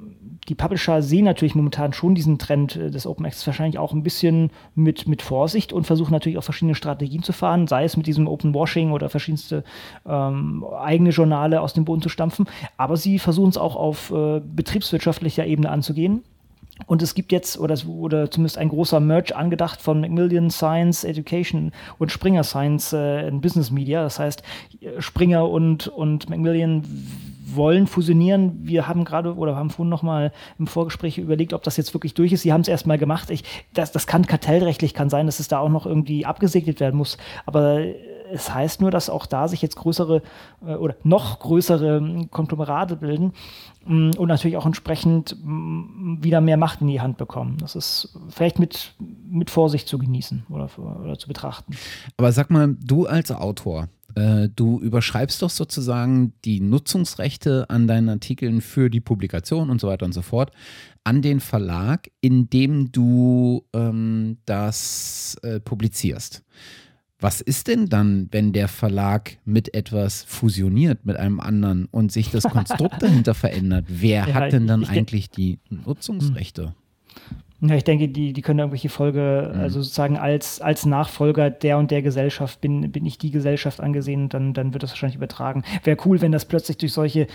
die 0.48 0.54
Publisher 0.54 1.02
sehen 1.02 1.24
natürlich 1.24 1.54
momentan 1.54 1.92
schon 1.92 2.14
diesen 2.14 2.38
Trend 2.38 2.76
äh, 2.76 2.90
des 2.90 3.06
Open 3.06 3.26
Access 3.26 3.46
wahrscheinlich 3.46 3.78
auch 3.78 3.92
ein 3.92 4.02
bisschen 4.02 4.50
mit, 4.74 5.08
mit 5.08 5.22
Vorsicht 5.22 5.72
und 5.72 5.84
versuchen 5.84 6.12
natürlich 6.12 6.38
auch 6.38 6.44
verschiedene 6.44 6.74
Strategien 6.74 7.22
zu 7.22 7.32
fahren, 7.32 7.66
sei 7.66 7.84
es 7.84 7.96
mit 7.96 8.06
diesem 8.06 8.28
Open 8.28 8.54
Washing 8.54 8.92
oder 8.92 9.08
verschiedenste 9.08 9.64
ähm, 10.06 10.64
eigene 10.78 11.10
Journale 11.10 11.60
aus 11.60 11.74
dem 11.74 11.84
Boden 11.84 12.02
zu 12.02 12.08
stampfen. 12.08 12.46
Aber 12.76 12.96
sie 12.96 13.18
versuchen 13.18 13.50
es 13.50 13.58
auch 13.58 13.76
auf 13.76 14.10
äh, 14.10 14.40
betriebswirtschaftlicher 14.40 15.46
Ebene 15.46 15.70
anzugehen. 15.70 16.22
Und 16.86 17.02
es 17.02 17.14
gibt 17.14 17.32
jetzt, 17.32 17.58
oder 17.58 17.74
es 17.74 17.86
wurde 17.86 18.30
zumindest 18.30 18.58
ein 18.58 18.68
großer 18.68 19.00
Merch 19.00 19.34
angedacht 19.34 19.80
von 19.80 20.00
Macmillan 20.00 20.50
Science 20.50 21.04
Education 21.04 21.72
und 21.98 22.12
Springer 22.12 22.44
Science 22.44 22.92
äh, 22.92 23.26
in 23.28 23.40
Business 23.40 23.70
Media. 23.70 24.02
Das 24.02 24.18
heißt, 24.18 24.42
Springer 24.98 25.48
und, 25.48 25.88
und 25.88 26.28
Macmillan 26.28 26.84
wollen 27.56 27.86
fusionieren. 27.86 28.60
Wir 28.62 28.88
haben 28.88 29.04
gerade 29.04 29.34
oder 29.34 29.56
haben 29.56 29.70
vorhin 29.70 29.90
noch 29.90 30.02
mal 30.02 30.32
im 30.58 30.66
Vorgespräch 30.66 31.18
überlegt, 31.18 31.52
ob 31.52 31.62
das 31.62 31.76
jetzt 31.76 31.94
wirklich 31.94 32.14
durch 32.14 32.32
ist. 32.32 32.42
Sie 32.42 32.52
haben 32.52 32.62
es 32.62 32.68
erstmal 32.68 32.98
gemacht. 32.98 33.30
Ich, 33.30 33.44
das, 33.74 33.92
das 33.92 34.06
kann 34.06 34.26
kartellrechtlich 34.26 34.94
kann 34.94 35.10
sein, 35.10 35.26
dass 35.26 35.40
es 35.40 35.48
da 35.48 35.58
auch 35.58 35.68
noch 35.68 35.86
irgendwie 35.86 36.26
abgesegnet 36.26 36.80
werden 36.80 36.96
muss. 36.96 37.18
Aber 37.46 37.82
es 38.32 38.52
heißt 38.52 38.80
nur, 38.80 38.90
dass 38.90 39.10
auch 39.10 39.26
da 39.26 39.48
sich 39.48 39.62
jetzt 39.62 39.76
größere 39.76 40.22
äh, 40.64 40.74
oder 40.74 40.96
noch 41.02 41.38
größere 41.40 42.26
Konglomerate 42.30 42.96
bilden 42.96 43.32
mm, 43.86 44.12
und 44.16 44.28
natürlich 44.28 44.56
auch 44.56 44.66
entsprechend 44.66 45.36
mm, 45.42 46.22
wieder 46.22 46.40
mehr 46.40 46.56
Macht 46.56 46.80
in 46.80 46.88
die 46.88 47.00
Hand 47.00 47.18
bekommen. 47.18 47.58
Das 47.60 47.76
ist 47.76 48.16
vielleicht 48.30 48.58
mit, 48.58 48.94
mit 49.28 49.50
Vorsicht 49.50 49.88
zu 49.88 49.98
genießen 49.98 50.46
oder, 50.48 50.68
oder 50.78 51.18
zu 51.18 51.28
betrachten. 51.28 51.76
Aber 52.16 52.32
sag 52.32 52.50
mal, 52.50 52.74
du 52.80 53.06
als 53.06 53.30
Autor, 53.30 53.88
äh, 54.14 54.48
du 54.54 54.80
überschreibst 54.80 55.42
doch 55.42 55.50
sozusagen 55.50 56.32
die 56.44 56.60
Nutzungsrechte 56.60 57.66
an 57.68 57.86
deinen 57.86 58.08
Artikeln 58.08 58.60
für 58.60 58.90
die 58.90 59.00
Publikation 59.00 59.70
und 59.70 59.80
so 59.80 59.88
weiter 59.88 60.06
und 60.06 60.12
so 60.12 60.22
fort 60.22 60.52
an 61.04 61.20
den 61.20 61.40
Verlag, 61.40 62.10
indem 62.20 62.92
du 62.92 63.64
ähm, 63.72 64.38
das 64.46 65.36
äh, 65.42 65.58
publizierst. 65.58 66.44
Was 67.22 67.40
ist 67.40 67.68
denn 67.68 67.88
dann, 67.88 68.26
wenn 68.32 68.52
der 68.52 68.66
Verlag 68.66 69.38
mit 69.44 69.74
etwas 69.74 70.24
fusioniert, 70.24 71.06
mit 71.06 71.16
einem 71.16 71.38
anderen 71.38 71.86
und 71.86 72.10
sich 72.10 72.30
das 72.30 72.42
Konstrukt 72.42 73.00
dahinter 73.00 73.34
verändert? 73.34 73.84
Wer 73.86 74.26
ja, 74.28 74.34
hat 74.34 74.52
denn 74.52 74.66
dann 74.66 74.84
eigentlich 74.84 75.30
die 75.30 75.60
Nutzungsrechte? 75.70 76.74
Ja, 77.64 77.76
ich 77.76 77.84
denke, 77.84 78.08
die, 78.08 78.32
die 78.32 78.42
können 78.42 78.58
irgendwelche 78.58 78.88
Folge, 78.88 79.52
mhm. 79.54 79.60
also 79.60 79.82
sozusagen 79.82 80.18
als, 80.18 80.60
als 80.60 80.84
Nachfolger 80.84 81.48
der 81.48 81.78
und 81.78 81.92
der 81.92 82.02
Gesellschaft 82.02 82.60
bin, 82.60 82.90
bin 82.90 83.06
ich 83.06 83.18
die 83.18 83.30
Gesellschaft 83.30 83.80
angesehen, 83.80 84.28
dann, 84.28 84.52
dann 84.52 84.72
wird 84.72 84.82
das 84.82 84.90
wahrscheinlich 84.90 85.16
übertragen. 85.16 85.62
Wäre 85.84 85.96
cool, 86.04 86.20
wenn 86.20 86.32
das 86.32 86.44
plötzlich 86.44 86.76
durch 86.78 86.92
solche 86.92 87.28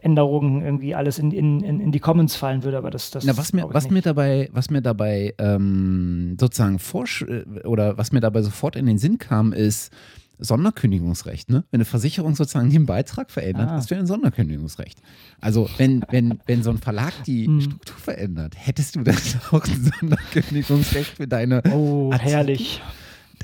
Änderungen 0.00 0.62
irgendwie 0.62 0.94
alles 0.94 1.18
in, 1.18 1.32
in, 1.32 1.62
in 1.62 1.92
die 1.92 2.00
Commons 2.00 2.34
fallen 2.34 2.64
würde, 2.64 2.78
aber 2.78 2.90
das, 2.90 3.10
das 3.10 3.24
Na, 3.24 3.36
was 3.36 3.52
mir, 3.52 3.66
was 3.70 3.90
mir 3.90 4.00
dabei, 4.00 4.48
was 4.52 4.70
mir 4.70 4.80
dabei 4.80 5.34
ähm, 5.38 6.36
sozusagen 6.40 6.78
forsch 6.78 7.24
oder 7.64 7.98
was 7.98 8.10
mir 8.10 8.20
dabei 8.20 8.40
sofort 8.40 8.76
in 8.76 8.86
den 8.86 8.98
Sinn 8.98 9.18
kam, 9.18 9.52
ist, 9.52 9.92
Sonderkündigungsrecht, 10.38 11.50
ne? 11.50 11.64
Wenn 11.70 11.78
eine 11.78 11.84
Versicherung 11.84 12.34
sozusagen 12.34 12.70
den 12.70 12.86
Beitrag 12.86 13.30
verändert, 13.30 13.68
ah. 13.70 13.74
hast 13.74 13.90
du 13.90 13.96
ein 13.96 14.06
Sonderkündigungsrecht. 14.06 15.00
Also 15.40 15.68
wenn, 15.76 16.04
wenn, 16.10 16.40
wenn 16.46 16.62
so 16.62 16.70
ein 16.70 16.78
Verlag 16.78 17.12
die 17.24 17.46
hm. 17.46 17.60
Struktur 17.60 17.96
verändert, 17.96 18.54
hättest 18.56 18.96
du 18.96 19.02
dann 19.02 19.16
auch 19.50 19.64
ein 19.64 19.92
Sonderkündigungsrecht 20.00 21.16
für 21.16 21.28
deine 21.28 21.62
Oh, 21.72 22.10
Artikel? 22.12 22.32
herrlich. 22.32 22.82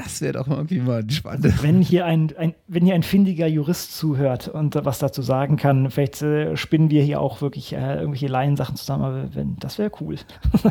Das 0.03 0.23
wäre 0.23 0.33
doch 0.33 0.49
irgendwie 0.49 0.79
mal 0.79 1.05
spannend. 1.11 1.63
Wenn 1.63 1.83
hier 1.83 2.07
ein, 2.07 2.33
ein, 2.39 2.55
wenn 2.69 2.85
hier 2.87 2.95
ein 2.95 3.03
findiger 3.03 3.47
Jurist 3.47 3.95
zuhört 3.97 4.49
und 4.49 4.75
was 4.83 4.99
dazu 4.99 5.21
sagen 5.21 5.57
kann, 5.57 5.91
vielleicht 5.91 6.23
äh, 6.23 6.57
spinnen 6.57 6.89
wir 6.89 7.03
hier 7.03 7.21
auch 7.21 7.43
wirklich 7.43 7.75
äh, 7.75 7.97
irgendwelche 7.97 8.29
Laiensachen 8.29 8.77
zusammen, 8.77 9.05
aber 9.05 9.35
wenn, 9.35 9.57
das 9.57 9.77
wäre 9.77 9.91
cool. 10.01 10.17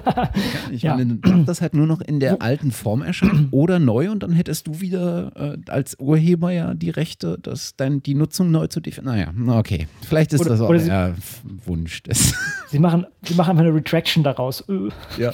ich 0.71 0.81
ja. 0.81 0.95
meine, 0.95 1.15
dann 1.17 1.45
das 1.45 1.61
halt 1.61 1.75
nur 1.75 1.85
noch 1.85 2.01
in 2.01 2.19
der 2.19 2.41
alten 2.41 2.71
Form 2.71 3.03
erscheinen 3.03 3.47
oder 3.51 3.77
neu 3.77 4.09
und 4.09 4.23
dann 4.23 4.31
hättest 4.31 4.65
du 4.65 4.81
wieder 4.81 5.31
äh, 5.35 5.57
als 5.69 5.99
Urheber 5.99 6.51
ja 6.51 6.73
die 6.73 6.89
Rechte, 6.89 7.37
dass 7.39 7.75
dann 7.75 8.01
die 8.01 8.15
Nutzung 8.15 8.49
neu 8.49 8.65
zu 8.65 8.79
definieren. 8.79 9.35
Naja, 9.45 9.59
okay. 9.59 9.87
Vielleicht 10.01 10.33
ist 10.33 10.41
oder, 10.41 10.49
das 10.49 10.61
auch 10.61 10.69
der 10.73 11.13
Wunsch 11.65 12.01
des. 12.01 12.33
Sie 12.69 12.79
machen, 12.79 13.05
sie 13.23 13.35
machen 13.35 13.51
einfach 13.51 13.63
eine 13.63 13.73
Retraction 13.73 14.23
daraus. 14.23 14.63
Ja. 15.17 15.31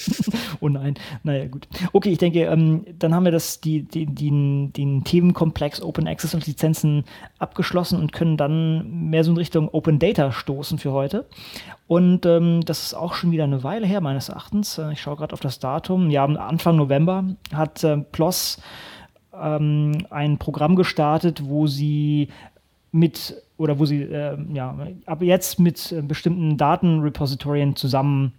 oh 0.60 0.68
nein. 0.68 0.94
Naja, 1.22 1.46
gut. 1.46 1.68
Okay, 1.92 2.10
ich 2.10 2.18
denke, 2.18 2.40
ähm, 2.44 2.84
dann 2.98 3.14
haben 3.14 3.24
wir 3.24 3.29
das, 3.30 3.60
die, 3.60 3.82
die, 3.82 4.06
den, 4.06 4.72
den 4.72 5.04
Themenkomplex 5.04 5.82
Open 5.82 6.06
Access 6.06 6.34
und 6.34 6.46
Lizenzen 6.46 7.04
abgeschlossen 7.38 7.98
und 7.98 8.12
können 8.12 8.36
dann 8.36 9.08
mehr 9.10 9.24
so 9.24 9.30
in 9.30 9.36
Richtung 9.36 9.68
Open 9.68 9.98
Data 9.98 10.32
stoßen 10.32 10.78
für 10.78 10.92
heute. 10.92 11.26
Und 11.86 12.26
ähm, 12.26 12.62
das 12.64 12.84
ist 12.84 12.94
auch 12.94 13.14
schon 13.14 13.32
wieder 13.32 13.44
eine 13.44 13.64
Weile 13.64 13.86
her, 13.86 14.00
meines 14.00 14.28
Erachtens. 14.28 14.78
Äh, 14.78 14.92
ich 14.92 15.00
schaue 15.00 15.16
gerade 15.16 15.32
auf 15.32 15.40
das 15.40 15.58
Datum. 15.58 16.10
Ja, 16.10 16.24
Anfang 16.24 16.76
November 16.76 17.24
hat 17.52 17.82
äh, 17.84 17.98
PLOS 17.98 18.60
ähm, 19.34 20.06
ein 20.10 20.38
Programm 20.38 20.76
gestartet, 20.76 21.42
wo 21.44 21.66
sie 21.66 22.28
mit 22.92 23.34
oder 23.56 23.78
wo 23.78 23.84
sie 23.84 24.02
äh, 24.02 24.38
ja, 24.52 24.76
ab 25.06 25.22
jetzt 25.22 25.60
mit 25.60 25.92
äh, 25.92 26.02
bestimmten 26.02 26.56
Datenrepositorien 26.56 27.76
zusammen 27.76 28.32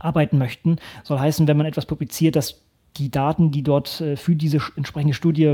arbeiten 0.00 0.38
möchten. 0.38 0.78
Soll 1.02 1.18
heißen, 1.18 1.46
wenn 1.46 1.56
man 1.56 1.66
etwas 1.66 1.86
publiziert, 1.86 2.36
dass 2.36 2.63
die 2.96 3.10
Daten, 3.10 3.50
die 3.50 3.62
dort 3.62 4.00
äh, 4.00 4.16
für 4.16 4.36
diese 4.36 4.58
entsprechende 4.76 5.14
Studie 5.14 5.46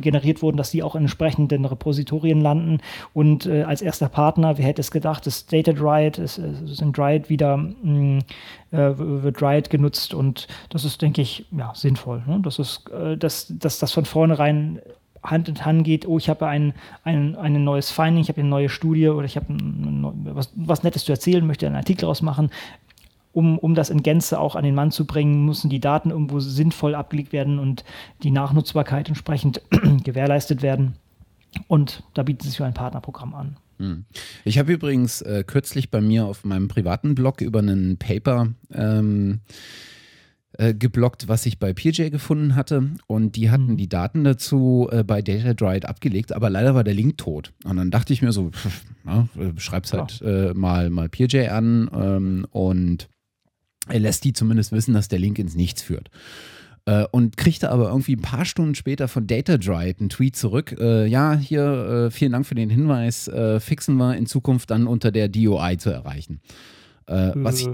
generiert 0.00 0.42
wurden, 0.42 0.56
dass 0.56 0.70
die 0.70 0.82
auch 0.82 0.94
in 0.94 1.02
entsprechenden 1.02 1.64
Repositorien 1.64 2.40
landen. 2.40 2.78
Und 3.12 3.46
äh, 3.46 3.62
als 3.62 3.82
erster 3.82 4.08
Partner, 4.08 4.58
wer 4.58 4.66
hätte 4.66 4.80
es 4.80 4.90
gedacht, 4.90 5.26
ist 5.26 5.52
DataDried, 5.52 6.18
ist, 6.18 6.38
ist 6.38 6.82
in 6.82 6.92
Dried 6.92 7.28
wieder 7.28 7.58
äh, 8.70 8.76
wird 8.98 9.40
Dried 9.40 9.70
genutzt 9.70 10.14
und 10.14 10.46
das 10.68 10.84
ist, 10.84 11.00
denke 11.00 11.22
ich, 11.22 11.46
ja, 11.56 11.72
sinnvoll. 11.74 12.22
Ne? 12.26 12.40
Das 12.42 12.58
ist, 12.58 12.90
dass, 13.18 13.46
dass 13.48 13.78
das 13.78 13.92
von 13.92 14.04
vornherein 14.04 14.80
Hand 15.24 15.48
in 15.48 15.64
Hand 15.64 15.84
geht, 15.84 16.06
oh, 16.06 16.18
ich 16.18 16.28
habe 16.28 16.46
ein, 16.46 16.74
ein, 17.02 17.34
ein 17.36 17.64
neues 17.64 17.90
Finding, 17.90 18.22
ich 18.22 18.28
habe 18.28 18.40
eine 18.40 18.48
neue 18.48 18.68
Studie 18.68 19.08
oder 19.08 19.24
ich 19.24 19.36
habe 19.36 19.46
was, 19.48 20.52
was 20.54 20.82
Nettes 20.82 21.04
zu 21.04 21.12
erzählen, 21.12 21.46
möchte 21.46 21.66
einen 21.66 21.76
Artikel 21.76 22.04
ausmachen 22.04 22.50
um, 23.34 23.58
um 23.58 23.74
das 23.74 23.90
in 23.90 24.02
Gänze 24.02 24.38
auch 24.38 24.56
an 24.56 24.64
den 24.64 24.74
Mann 24.74 24.90
zu 24.90 25.06
bringen, 25.06 25.44
müssen 25.44 25.68
die 25.68 25.80
Daten 25.80 26.10
irgendwo 26.10 26.40
sinnvoll 26.40 26.94
abgelegt 26.94 27.32
werden 27.32 27.58
und 27.58 27.84
die 28.22 28.30
Nachnutzbarkeit 28.30 29.08
entsprechend 29.08 29.60
gewährleistet 30.04 30.62
werden. 30.62 30.94
Und 31.68 32.02
da 32.14 32.22
bietet 32.22 32.48
sich 32.50 32.62
ein 32.62 32.74
Partnerprogramm 32.74 33.34
an. 33.34 33.56
Hm. 33.78 34.04
Ich 34.44 34.58
habe 34.58 34.72
übrigens 34.72 35.20
äh, 35.22 35.44
kürzlich 35.46 35.90
bei 35.90 36.00
mir 36.00 36.26
auf 36.26 36.44
meinem 36.44 36.68
privaten 36.68 37.14
Blog 37.14 37.40
über 37.40 37.58
einen 37.58 37.96
Paper 37.98 38.48
ähm, 38.72 39.40
äh, 40.56 40.72
geblockt, 40.72 41.26
was 41.26 41.46
ich 41.46 41.58
bei 41.58 41.72
PJ 41.72 42.10
gefunden 42.10 42.54
hatte. 42.54 42.90
Und 43.08 43.34
die 43.34 43.50
hatten 43.50 43.72
mhm. 43.72 43.76
die 43.76 43.88
Daten 43.88 44.22
dazu 44.22 44.88
äh, 44.92 45.02
bei 45.02 45.22
DataDried 45.22 45.86
abgelegt, 45.86 46.32
aber 46.32 46.50
leider 46.50 46.76
war 46.76 46.84
der 46.84 46.94
Link 46.94 47.18
tot. 47.18 47.52
Und 47.64 47.76
dann 47.76 47.90
dachte 47.90 48.12
ich 48.12 48.22
mir 48.22 48.30
so, 48.30 48.50
pff, 48.50 48.84
na, 49.02 49.28
äh, 49.36 49.58
schreib's 49.58 49.92
halt 49.92 50.22
äh, 50.22 50.54
mal, 50.54 50.90
mal 50.90 51.08
PJ 51.08 51.48
an 51.48 51.90
ähm, 51.92 52.46
und 52.52 53.08
er 53.88 54.00
lässt 54.00 54.24
die 54.24 54.32
zumindest 54.32 54.72
wissen, 54.72 54.94
dass 54.94 55.08
der 55.08 55.18
Link 55.18 55.38
ins 55.38 55.54
Nichts 55.54 55.82
führt. 55.82 56.10
Äh, 56.86 57.06
und 57.12 57.36
kriegte 57.38 57.70
aber 57.70 57.88
irgendwie 57.88 58.14
ein 58.14 58.22
paar 58.22 58.44
Stunden 58.44 58.74
später 58.74 59.08
von 59.08 59.26
DataDrive 59.26 59.98
einen 60.00 60.10
Tweet 60.10 60.36
zurück. 60.36 60.76
Äh, 60.78 61.06
ja, 61.06 61.34
hier, 61.34 62.08
äh, 62.08 62.10
vielen 62.10 62.32
Dank 62.32 62.46
für 62.46 62.54
den 62.54 62.68
Hinweis. 62.68 63.26
Äh, 63.28 63.58
fixen 63.58 63.96
wir 63.96 64.16
in 64.16 64.26
Zukunft 64.26 64.70
dann 64.70 64.86
unter 64.86 65.10
der 65.10 65.28
DOI 65.28 65.76
zu 65.76 65.90
erreichen. 65.90 66.40
Äh, 67.06 67.32
was 67.36 67.60
ich, 67.60 67.68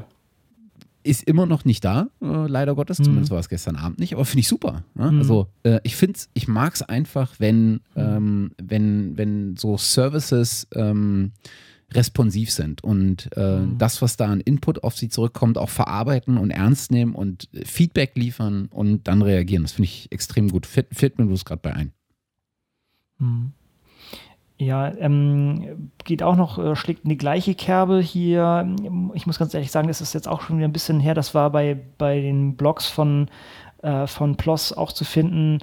ist 1.03 1.25
immer 1.25 1.47
noch 1.47 1.65
nicht 1.65 1.85
da, 1.85 2.09
äh, 2.23 2.47
leider 2.47 2.77
Gottes. 2.77 3.01
Mhm. 3.01 3.05
Zumindest 3.05 3.33
war 3.33 3.41
es 3.41 3.49
gestern 3.49 3.75
Abend 3.75 3.99
nicht, 3.99 4.13
aber 4.13 4.25
finde 4.25 4.41
ich 4.41 4.49
super. 4.49 4.85
Ne? 4.95 5.11
Mhm. 5.11 5.19
Also 5.19 5.49
ich 5.83 5.97
finde 5.97 6.21
ich 6.35 6.47
mag 6.47 6.75
es 6.75 6.83
einfach, 6.83 7.35
wenn, 7.39 7.73
mhm. 7.73 7.81
ähm, 7.97 8.51
wenn, 8.63 9.19
wenn 9.19 9.57
so 9.57 9.77
Services 9.77 10.69
ähm, 10.73 11.33
responsiv 11.93 12.51
sind 12.51 12.85
und 12.85 13.31
äh, 13.37 13.59
mhm. 13.59 13.79
das, 13.79 14.03
was 14.03 14.17
da 14.17 14.27
an 14.27 14.41
Input 14.41 14.85
auf 14.85 14.97
sie 14.97 15.09
zurückkommt, 15.09 15.59
auch 15.59 15.69
verarbeiten 15.69 16.39
und 16.39 16.51
ernst 16.51 16.91
nehmen 16.91 17.15
und 17.15 17.49
Feedback 17.65 18.13
liefern 18.15 18.69
und 18.73 19.09
dann 19.09 19.23
reagieren. 19.23 19.63
Das 19.65 19.73
finde 19.73 19.87
ich 19.87 20.11
extrem 20.13 20.49
gut. 20.49 20.67
Fällt 20.67 21.19
mir 21.19 21.27
bloß 21.27 21.45
gerade 21.45 21.63
bei 21.63 21.75
ein. 21.75 21.93
Mhm. 23.19 23.53
Ja, 24.61 24.93
ähm, 24.99 25.91
geht 26.05 26.23
auch 26.23 26.37
noch, 26.37 26.59
äh, 26.59 26.77
schlägt 26.77 27.05
in 27.05 27.09
die 27.09 27.17
gleiche 27.17 27.55
Kerbe 27.55 28.01
hier. 28.01 28.69
Ich 29.15 29.27
muss 29.27 29.39
ganz 29.39 29.55
ehrlich 29.55 29.71
sagen, 29.71 29.89
das 29.89 30.03
ist 30.03 30.13
jetzt 30.13 30.29
auch 30.29 30.43
schon 30.43 30.59
wieder 30.59 30.69
ein 30.69 30.73
bisschen 30.73 31.01
her. 31.01 31.15
Das 31.15 31.35
war 31.35 31.51
bei, 31.51 31.79
bei 31.97 32.21
den 32.21 32.57
Blogs 32.57 32.87
von, 32.87 33.29
äh, 33.83 34.07
von 34.07 34.37
PLOS 34.37 34.75
auch 34.75 34.93
zu 34.93 35.05
finden 35.05 35.61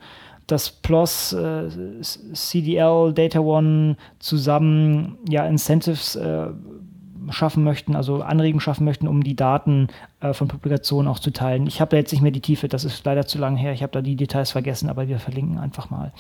dass 0.48 0.72
PLOS, 0.72 1.34
äh, 1.34 1.69
CDL, 2.02 3.14
Data 3.14 3.40
One 3.40 3.98
zusammen 4.19 5.18
ja 5.28 5.45
Incentives 5.45 6.15
äh, 6.15 6.48
schaffen 7.30 7.64
möchten, 7.64 7.95
also 7.95 8.22
Anregungen 8.22 8.61
schaffen 8.61 8.86
möchten, 8.86 9.07
um 9.07 9.24
die 9.24 9.36
Daten 9.36 9.88
äh, 10.22 10.34
von 10.34 10.48
Publikationen 10.48 11.10
auch 11.10 11.19
zu 11.19 11.32
teilen. 11.32 11.68
Ich 11.68 11.82
habe 11.82 11.91
da 11.91 11.98
jetzt 11.98 12.11
nicht 12.11 12.22
mehr 12.22 12.32
die 12.32 12.41
Tiefe, 12.41 12.68
das 12.68 12.86
ist 12.86 13.06
leider 13.06 13.26
zu 13.28 13.38
lange 13.38 13.57
her, 13.57 13.74
ich 13.74 13.84
habe 13.84 13.91
da 13.91 14.02
die 14.02 14.15
Details 14.15 14.52
vergessen, 14.52 14.90
aber 14.90 15.07
wir 15.07 15.19
verlinken 15.19 15.57
einfach 15.57 15.90
mal. 15.90 16.14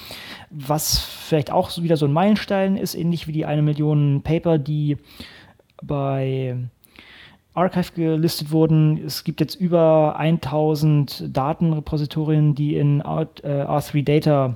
Was 0.49 0.99
vielleicht 0.99 1.51
auch 1.51 1.75
wieder 1.77 1.97
so 1.97 2.05
ein 2.05 2.13
Meilenstein 2.13 2.77
ist, 2.77 2.95
ähnlich 2.95 3.27
wie 3.27 3.31
die 3.31 3.45
eine 3.45 3.61
Million 3.61 4.21
Paper, 4.23 4.57
die 4.57 4.97
bei 5.81 6.57
Archive 7.57 7.91
gelistet 7.93 8.51
wurden. 8.51 9.03
Es 9.05 9.23
gibt 9.23 9.39
jetzt 9.39 9.55
über 9.55 10.15
1000 10.17 11.35
Datenrepositorien, 11.35 12.55
die 12.55 12.75
in 12.75 13.01
R3 13.01 14.03
Data 14.03 14.55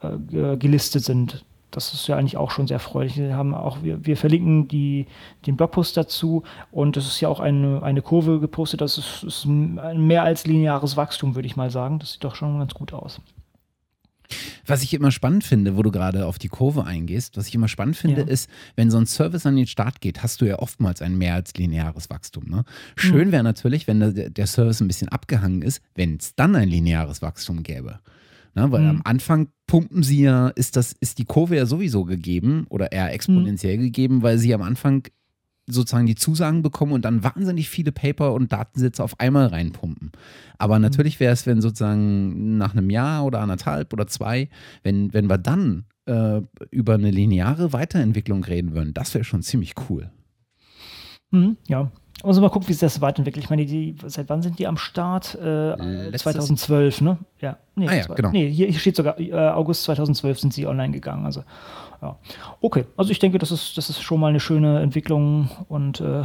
äh, 0.00 0.56
gelistet 0.56 1.04
sind. 1.04 1.44
Das 1.70 1.92
ist 1.92 2.06
ja 2.06 2.16
eigentlich 2.16 2.36
auch 2.36 2.50
schon 2.50 2.66
sehr 2.66 2.76
erfreulich. 2.76 3.16
Wir, 3.18 3.36
haben 3.36 3.54
auch, 3.54 3.82
wir, 3.82 4.06
wir 4.06 4.16
verlinken 4.16 4.68
die, 4.68 5.06
den 5.46 5.56
Blogpost 5.56 5.96
dazu 5.96 6.44
und 6.70 6.96
es 6.96 7.06
ist 7.06 7.20
ja 7.20 7.28
auch 7.28 7.40
eine, 7.40 7.82
eine 7.82 8.00
Kurve 8.00 8.40
gepostet. 8.40 8.80
Das 8.80 8.96
ist, 8.96 9.24
ist 9.24 9.44
ein 9.44 10.06
mehr 10.06 10.22
als 10.22 10.46
lineares 10.46 10.96
Wachstum, 10.96 11.34
würde 11.34 11.46
ich 11.46 11.56
mal 11.56 11.70
sagen. 11.70 11.98
Das 11.98 12.12
sieht 12.12 12.24
doch 12.24 12.34
schon 12.34 12.58
ganz 12.58 12.72
gut 12.72 12.94
aus. 12.94 13.20
Was 14.66 14.82
ich 14.82 14.94
immer 14.94 15.10
spannend 15.10 15.44
finde, 15.44 15.76
wo 15.76 15.82
du 15.82 15.90
gerade 15.90 16.26
auf 16.26 16.38
die 16.38 16.48
Kurve 16.48 16.84
eingehst, 16.84 17.36
was 17.36 17.48
ich 17.48 17.54
immer 17.54 17.68
spannend 17.68 17.96
finde, 17.96 18.22
ja. 18.22 18.26
ist, 18.26 18.50
wenn 18.76 18.90
so 18.90 18.98
ein 18.98 19.06
Service 19.06 19.46
an 19.46 19.56
den 19.56 19.66
Start 19.66 20.00
geht, 20.00 20.22
hast 20.22 20.40
du 20.40 20.44
ja 20.44 20.58
oftmals 20.58 21.02
ein 21.02 21.16
mehr 21.16 21.34
als 21.34 21.54
lineares 21.54 22.10
Wachstum. 22.10 22.44
Ne? 22.48 22.64
Schön 22.96 23.28
mhm. 23.28 23.32
wäre 23.32 23.44
natürlich, 23.44 23.86
wenn 23.86 24.00
der, 24.00 24.30
der, 24.30 24.46
Service 24.46 24.80
ein 24.80 24.88
bisschen 24.88 25.08
abgehangen 25.08 25.62
ist, 25.62 25.82
wenn 25.94 26.16
es 26.16 26.34
dann 26.34 26.56
ein 26.56 26.68
lineares 26.68 27.22
Wachstum 27.22 27.62
gäbe. 27.62 28.00
Ne? 28.54 28.70
Weil 28.70 28.82
mhm. 28.82 28.88
am 28.88 29.02
Anfang 29.04 29.48
pumpen 29.66 30.02
sie 30.02 30.22
ja, 30.22 30.48
ist, 30.48 30.76
das, 30.76 30.94
ist 31.00 31.18
die 31.18 31.24
Kurve 31.24 31.56
ja 31.56 31.66
sowieso 31.66 32.04
gegeben 32.04 32.66
oder 32.68 32.92
eher 32.92 33.12
exponentiell 33.12 33.78
mhm. 33.78 33.82
gegeben, 33.82 34.22
weil 34.22 34.38
sie 34.38 34.54
am 34.54 34.62
Anfang 34.62 35.04
sozusagen 35.68 36.06
die 36.06 36.14
Zusagen 36.14 36.62
bekommen 36.62 36.92
und 36.92 37.04
dann 37.04 37.22
wahnsinnig 37.22 37.68
viele 37.68 37.92
Paper 37.92 38.32
und 38.32 38.52
Datensätze 38.52 39.02
auf 39.02 39.20
einmal 39.20 39.46
reinpumpen. 39.46 40.12
Aber 40.58 40.76
mhm. 40.76 40.82
natürlich 40.82 41.20
wäre 41.20 41.32
es, 41.32 41.46
wenn 41.46 41.60
sozusagen 41.60 42.56
nach 42.56 42.72
einem 42.72 42.90
Jahr 42.90 43.24
oder 43.24 43.40
anderthalb 43.40 43.92
oder 43.92 44.06
zwei, 44.06 44.48
wenn, 44.82 45.12
wenn 45.12 45.28
wir 45.28 45.38
dann 45.38 45.84
äh, 46.06 46.40
über 46.70 46.94
eine 46.94 47.10
lineare 47.10 47.72
Weiterentwicklung 47.72 48.44
reden 48.44 48.74
würden, 48.74 48.94
das 48.94 49.14
wäre 49.14 49.24
schon 49.24 49.42
ziemlich 49.42 49.74
cool. 49.88 50.10
Mhm, 51.30 51.56
ja. 51.66 51.92
Also 52.24 52.40
mal 52.40 52.50
gucken, 52.50 52.68
wie 52.68 52.72
sich 52.72 52.80
das 52.80 53.00
weiterentwickelt. 53.00 53.44
Ich 53.44 53.50
meine, 53.50 53.64
die, 53.64 53.94
seit 54.06 54.28
wann 54.28 54.42
sind 54.42 54.58
die 54.58 54.66
am 54.66 54.76
Start? 54.76 55.36
Äh, 55.36 56.12
2012, 56.16 57.00
ne? 57.00 57.18
Ja. 57.40 57.58
Nee, 57.76 57.88
ah, 57.88 57.94
ja, 57.94 58.06
genau. 58.06 58.30
Nee, 58.30 58.50
hier, 58.50 58.72
steht 58.72 58.96
sogar, 58.96 59.20
äh, 59.20 59.32
August 59.32 59.84
2012 59.84 60.40
sind 60.40 60.52
sie 60.52 60.66
online 60.66 60.92
gegangen. 60.92 61.24
Also 61.24 61.44
ja. 62.02 62.16
Okay, 62.60 62.86
also 62.96 63.10
ich 63.12 63.20
denke, 63.20 63.38
das 63.38 63.52
ist, 63.52 63.76
das 63.76 63.88
ist 63.88 64.02
schon 64.02 64.20
mal 64.20 64.28
eine 64.28 64.40
schöne 64.40 64.80
Entwicklung 64.80 65.48
und 65.68 66.00
äh, 66.00 66.24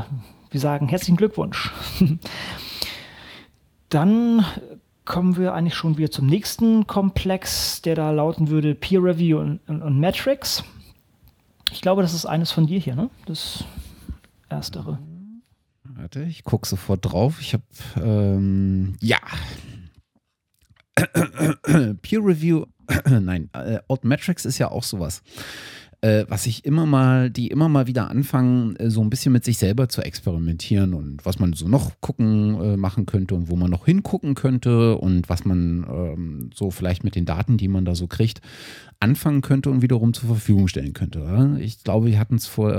wir 0.49 0.59
sagen 0.59 0.87
herzlichen 0.87 1.17
Glückwunsch. 1.17 1.71
Dann 3.89 4.45
kommen 5.05 5.37
wir 5.37 5.53
eigentlich 5.53 5.75
schon 5.75 5.97
wieder 5.97 6.09
zum 6.09 6.25
nächsten 6.25 6.87
Komplex, 6.87 7.81
der 7.83 7.95
da 7.95 8.09
lauten 8.09 8.49
würde 8.49 8.73
Peer 8.73 9.03
Review 9.03 9.39
und, 9.39 9.59
und, 9.67 9.83
und 9.83 9.99
Metrics. 9.99 10.63
Ich 11.71 11.81
glaube, 11.81 12.01
das 12.01 12.13
ist 12.13 12.25
eines 12.25 12.51
von 12.51 12.65
dir 12.65 12.79
hier, 12.79 12.95
ne? 12.95 13.09
Das 13.25 13.63
erstere. 14.49 14.97
Warte, 15.95 16.23
ich 16.23 16.43
gucke 16.43 16.67
sofort 16.67 17.05
drauf. 17.05 17.39
Ich 17.39 17.53
habe, 17.53 17.63
ähm, 17.97 18.95
ja. 19.01 19.19
Peer 22.01 22.19
Review 22.19 22.65
Nein, 23.09 23.49
äh, 23.53 23.79
Altmetrics 23.87 24.45
ist 24.45 24.57
ja 24.57 24.69
auch 24.69 24.83
sowas 24.83 25.21
äh, 26.03 26.25
was 26.27 26.45
ich 26.47 26.65
immer 26.65 26.85
mal, 26.85 27.29
die 27.29 27.47
immer 27.47 27.69
mal 27.69 27.87
wieder 27.87 28.09
anfangen, 28.09 28.75
äh, 28.75 28.89
so 28.89 29.01
ein 29.01 29.09
bisschen 29.09 29.31
mit 29.31 29.45
sich 29.45 29.57
selber 29.57 29.87
zu 29.87 30.01
experimentieren 30.01 30.93
und 30.93 31.25
was 31.25 31.39
man 31.39 31.53
so 31.53 31.69
noch 31.69 31.93
gucken, 32.01 32.59
äh, 32.61 32.77
machen 32.77 33.05
könnte 33.05 33.35
und 33.35 33.49
wo 33.49 33.55
man 33.55 33.71
noch 33.71 33.85
hingucken 33.85 34.35
könnte 34.35 34.97
und 34.97 35.29
was 35.29 35.45
man 35.45 35.85
ähm, 35.89 36.49
so 36.53 36.71
vielleicht 36.71 37.05
mit 37.05 37.15
den 37.15 37.23
Daten, 37.25 37.55
die 37.55 37.69
man 37.69 37.85
da 37.85 37.95
so 37.95 38.07
kriegt, 38.07 38.41
anfangen 38.99 39.41
könnte 39.41 39.69
und 39.69 39.81
wiederum 39.81 40.13
zur 40.13 40.27
Verfügung 40.27 40.67
stellen 40.67 40.91
könnte. 40.91 41.21
Oder? 41.21 41.55
Ich 41.59 41.85
glaube, 41.85 42.07
wir 42.07 42.19
hatten 42.19 42.35
es 42.35 42.47
vor 42.47 42.73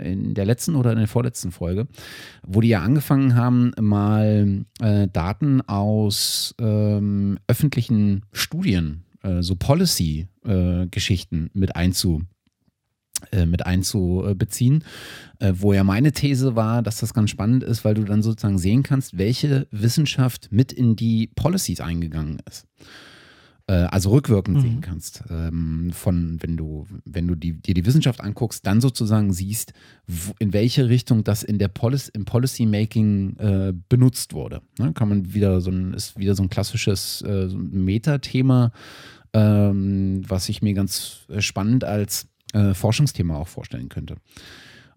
äh, 0.00 0.12
in 0.12 0.32
der 0.32 0.46
letzten 0.46 0.74
oder 0.74 0.92
in 0.92 0.98
der 0.98 1.08
vorletzten 1.08 1.52
Folge, 1.52 1.86
wo 2.46 2.62
die 2.62 2.68
ja 2.68 2.80
angefangen 2.80 3.34
haben, 3.34 3.72
mal 3.78 4.64
äh, 4.80 5.06
Daten 5.06 5.60
aus 5.60 6.54
ähm, 6.58 7.38
öffentlichen 7.46 8.24
Studien 8.32 9.04
äh, 9.22 9.42
so 9.42 9.54
Policy-Geschichten 9.54 11.50
mit 11.52 11.76
einzu, 11.76 12.22
mit 13.46 13.66
einzubeziehen, 13.66 14.84
äh, 15.38 15.52
wo 15.56 15.72
ja 15.72 15.84
meine 15.84 16.12
These 16.12 16.56
war, 16.56 16.82
dass 16.82 16.98
das 16.98 17.14
ganz 17.14 17.30
spannend 17.30 17.64
ist, 17.64 17.84
weil 17.84 17.94
du 17.94 18.04
dann 18.04 18.22
sozusagen 18.22 18.58
sehen 18.58 18.82
kannst, 18.82 19.18
welche 19.18 19.66
Wissenschaft 19.70 20.48
mit 20.50 20.72
in 20.72 20.96
die 20.96 21.30
Policies 21.34 21.80
eingegangen 21.80 22.40
ist. 22.48 22.66
Äh, 23.70 23.86
also 23.90 24.10
rückwirkend 24.10 24.56
mhm. 24.56 24.60
sehen 24.60 24.80
kannst. 24.80 25.22
Ähm, 25.30 25.90
von, 25.92 26.38
wenn 26.40 26.56
du, 26.56 26.86
wenn 27.04 27.28
du 27.28 27.36
die, 27.36 27.52
dir 27.52 27.74
die 27.74 27.86
Wissenschaft 27.86 28.20
anguckst, 28.20 28.66
dann 28.66 28.80
sozusagen 28.80 29.32
siehst, 29.32 29.72
in 30.40 30.52
welche 30.52 30.88
Richtung 30.88 31.22
das 31.22 31.44
in 31.44 31.58
der 31.58 31.68
Policy, 31.68 32.10
im 32.14 32.24
Policymaking 32.24 33.36
äh, 33.36 33.72
benutzt 33.88 34.34
wurde. 34.34 34.60
Ne? 34.78 34.92
Kann 34.92 35.08
man 35.08 35.34
wieder 35.34 35.60
so 35.60 35.70
ein, 35.70 35.94
ist 35.94 36.18
wieder 36.18 36.34
so 36.34 36.42
ein 36.42 36.50
klassisches 36.50 37.22
äh, 37.22 37.46
Metathema, 37.46 38.72
ähm, 39.32 40.22
was 40.26 40.48
ich 40.48 40.62
mir 40.62 40.74
ganz 40.74 41.26
spannend 41.38 41.84
als 41.84 42.26
äh, 42.52 42.74
Forschungsthema 42.74 43.36
auch 43.36 43.48
vorstellen 43.48 43.88
könnte. 43.88 44.16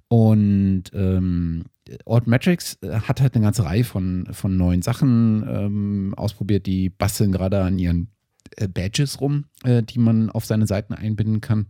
Und 0.07 0.83
ähm, 0.93 1.65
Altmetrics 2.05 2.77
äh, 2.81 2.99
hat 2.99 3.21
halt 3.21 3.35
eine 3.35 3.43
ganze 3.43 3.65
Reihe 3.65 3.83
von, 3.83 4.27
von 4.31 4.57
neuen 4.57 4.81
Sachen 4.81 5.43
ähm, 5.47 6.13
ausprobiert. 6.15 6.65
Die 6.65 6.89
basteln 6.89 7.31
gerade 7.31 7.63
an 7.63 7.79
ihren 7.79 8.09
äh, 8.57 8.67
Badges 8.67 9.21
rum, 9.21 9.45
äh, 9.63 9.81
die 9.83 9.99
man 9.99 10.29
auf 10.29 10.45
seine 10.45 10.67
Seiten 10.67 10.93
einbinden 10.93 11.41
kann. 11.41 11.67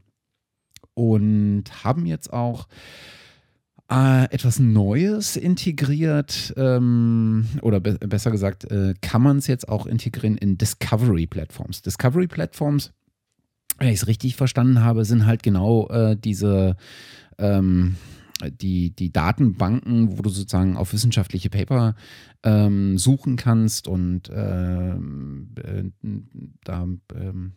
Und 0.94 1.64
haben 1.84 2.06
jetzt 2.06 2.34
auch 2.34 2.68
äh, 3.90 4.26
etwas 4.26 4.60
Neues 4.60 5.36
integriert. 5.36 6.54
Ähm, 6.58 7.46
oder 7.62 7.80
be 7.80 7.94
besser 8.00 8.32
gesagt, 8.32 8.70
äh, 8.72 8.94
kann 9.02 9.22
man 9.22 9.38
es 9.38 9.48
jetzt 9.48 9.70
auch 9.70 9.86
integrieren 9.86 10.38
in 10.38 10.58
Discovery-Plattforms. 10.58 11.82
Discovery-Plattforms 11.82 12.92
wenn 13.78 13.90
ich 13.90 14.02
es 14.02 14.08
richtig 14.08 14.36
verstanden 14.36 14.84
habe, 14.84 15.06
sind 15.06 15.26
halt 15.26 15.44
genau 15.44 15.88
äh, 15.90 16.16
diese 16.18 16.76
ähm, 17.38 17.96
die, 18.50 18.90
die 18.92 19.12
Datenbanken, 19.12 20.18
wo 20.18 20.22
du 20.22 20.30
sozusagen 20.30 20.76
auf 20.76 20.94
wissenschaftliche 20.94 21.50
Paper 21.50 21.96
ähm, 22.44 22.98
suchen 22.98 23.36
kannst 23.36 23.88
und 23.88 24.30
ähm, 24.34 25.50
äh, 25.64 25.84
da 26.64 26.88
ähm, 27.16 27.54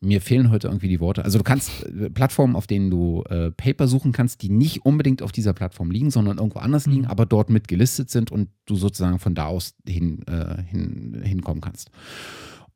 mir 0.00 0.20
fehlen 0.20 0.50
heute 0.50 0.66
irgendwie 0.66 0.88
die 0.88 0.98
Worte. 0.98 1.24
Also 1.24 1.38
du 1.38 1.44
kannst 1.44 1.86
äh, 1.86 2.10
Plattformen, 2.10 2.56
auf 2.56 2.66
denen 2.66 2.90
du 2.90 3.22
äh, 3.28 3.52
Paper 3.52 3.86
suchen 3.86 4.10
kannst, 4.12 4.42
die 4.42 4.48
nicht 4.48 4.84
unbedingt 4.84 5.22
auf 5.22 5.30
dieser 5.30 5.52
Plattform 5.52 5.90
liegen, 5.90 6.10
sondern 6.10 6.38
irgendwo 6.38 6.58
anders 6.58 6.86
liegen, 6.86 7.02
mhm. 7.02 7.08
aber 7.08 7.24
dort 7.24 7.50
mit 7.50 7.68
gelistet 7.68 8.10
sind 8.10 8.32
und 8.32 8.48
du 8.66 8.74
sozusagen 8.74 9.20
von 9.20 9.34
da 9.34 9.46
aus 9.46 9.74
hin, 9.86 10.26
äh, 10.26 10.60
hin, 10.64 11.22
hinkommen 11.22 11.60
kannst. 11.60 11.90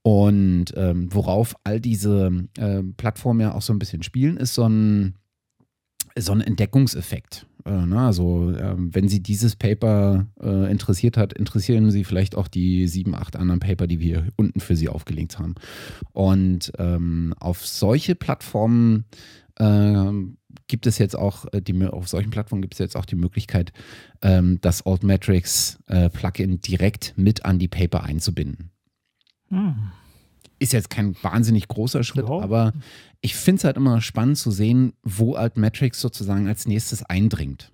Und 0.06 0.66
ähm, 0.76 1.12
worauf 1.12 1.56
all 1.64 1.80
diese 1.80 2.46
äh, 2.58 2.80
Plattformen 2.96 3.40
ja 3.40 3.54
auch 3.56 3.62
so 3.62 3.72
ein 3.72 3.80
bisschen 3.80 4.04
spielen, 4.04 4.36
ist 4.36 4.54
so 4.54 4.62
ein, 4.62 5.16
so 6.16 6.30
ein 6.30 6.40
Entdeckungseffekt. 6.40 7.48
Äh, 7.64 7.86
ne? 7.86 7.98
Also 8.02 8.52
äh, 8.52 8.76
wenn 8.78 9.08
Sie 9.08 9.20
dieses 9.20 9.56
Paper 9.56 10.28
äh, 10.40 10.70
interessiert 10.70 11.16
hat, 11.16 11.32
interessieren 11.32 11.90
Sie 11.90 12.04
vielleicht 12.04 12.36
auch 12.36 12.46
die 12.46 12.86
sieben, 12.86 13.16
acht 13.16 13.34
anderen 13.34 13.58
Paper, 13.58 13.88
die 13.88 13.98
wir 13.98 14.28
unten 14.36 14.60
für 14.60 14.76
Sie 14.76 14.88
aufgelegt 14.88 15.40
haben. 15.40 15.56
Und 16.12 16.70
ähm, 16.78 17.34
auf 17.40 17.66
solche 17.66 18.14
Plattformen 18.14 19.06
ähm, 19.58 20.36
gibt 20.68 20.86
es 20.86 20.98
jetzt 20.98 21.18
auch 21.18 21.46
äh, 21.52 21.60
die 21.60 21.84
auf 21.84 22.06
solchen 22.06 22.30
Plattformen 22.30 22.62
gibt 22.62 22.74
es 22.74 22.78
jetzt 22.78 22.96
auch 22.96 23.06
die 23.06 23.16
Möglichkeit, 23.16 23.72
ähm, 24.22 24.60
das 24.60 24.86
Altmetrics 24.86 25.80
Plugin 26.12 26.60
direkt 26.60 27.14
mit 27.16 27.44
an 27.44 27.58
die 27.58 27.66
Paper 27.66 28.04
einzubinden. 28.04 28.70
Hm. 29.51 29.90
Ist 30.59 30.73
jetzt 30.73 30.90
kein 30.90 31.14
wahnsinnig 31.23 31.68
großer 31.68 32.02
Schritt, 32.02 32.28
ja. 32.28 32.40
aber 32.40 32.73
ich 33.20 33.36
finde 33.36 33.59
es 33.59 33.64
halt 33.64 33.77
immer 33.77 34.01
spannend 34.01 34.39
zu 34.39 34.51
sehen, 34.51 34.94
wo 35.02 35.35
Altmetrics 35.35 36.01
sozusagen 36.01 36.48
als 36.48 36.66
nächstes 36.66 37.02
eindringt. 37.02 37.73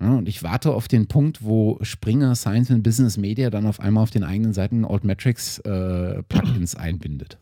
Ja, 0.00 0.16
und 0.16 0.28
ich 0.28 0.42
warte 0.42 0.72
auf 0.74 0.88
den 0.88 1.06
Punkt, 1.06 1.44
wo 1.44 1.78
Springer 1.82 2.34
Science 2.34 2.70
and 2.70 2.82
Business 2.82 3.16
Media 3.16 3.50
dann 3.50 3.66
auf 3.66 3.78
einmal 3.78 4.02
auf 4.02 4.10
den 4.10 4.24
eigenen 4.24 4.52
Seiten 4.52 4.84
Altmetrics 4.84 5.60
äh, 5.60 6.22
Plugins 6.24 6.74
einbindet. 6.74 7.38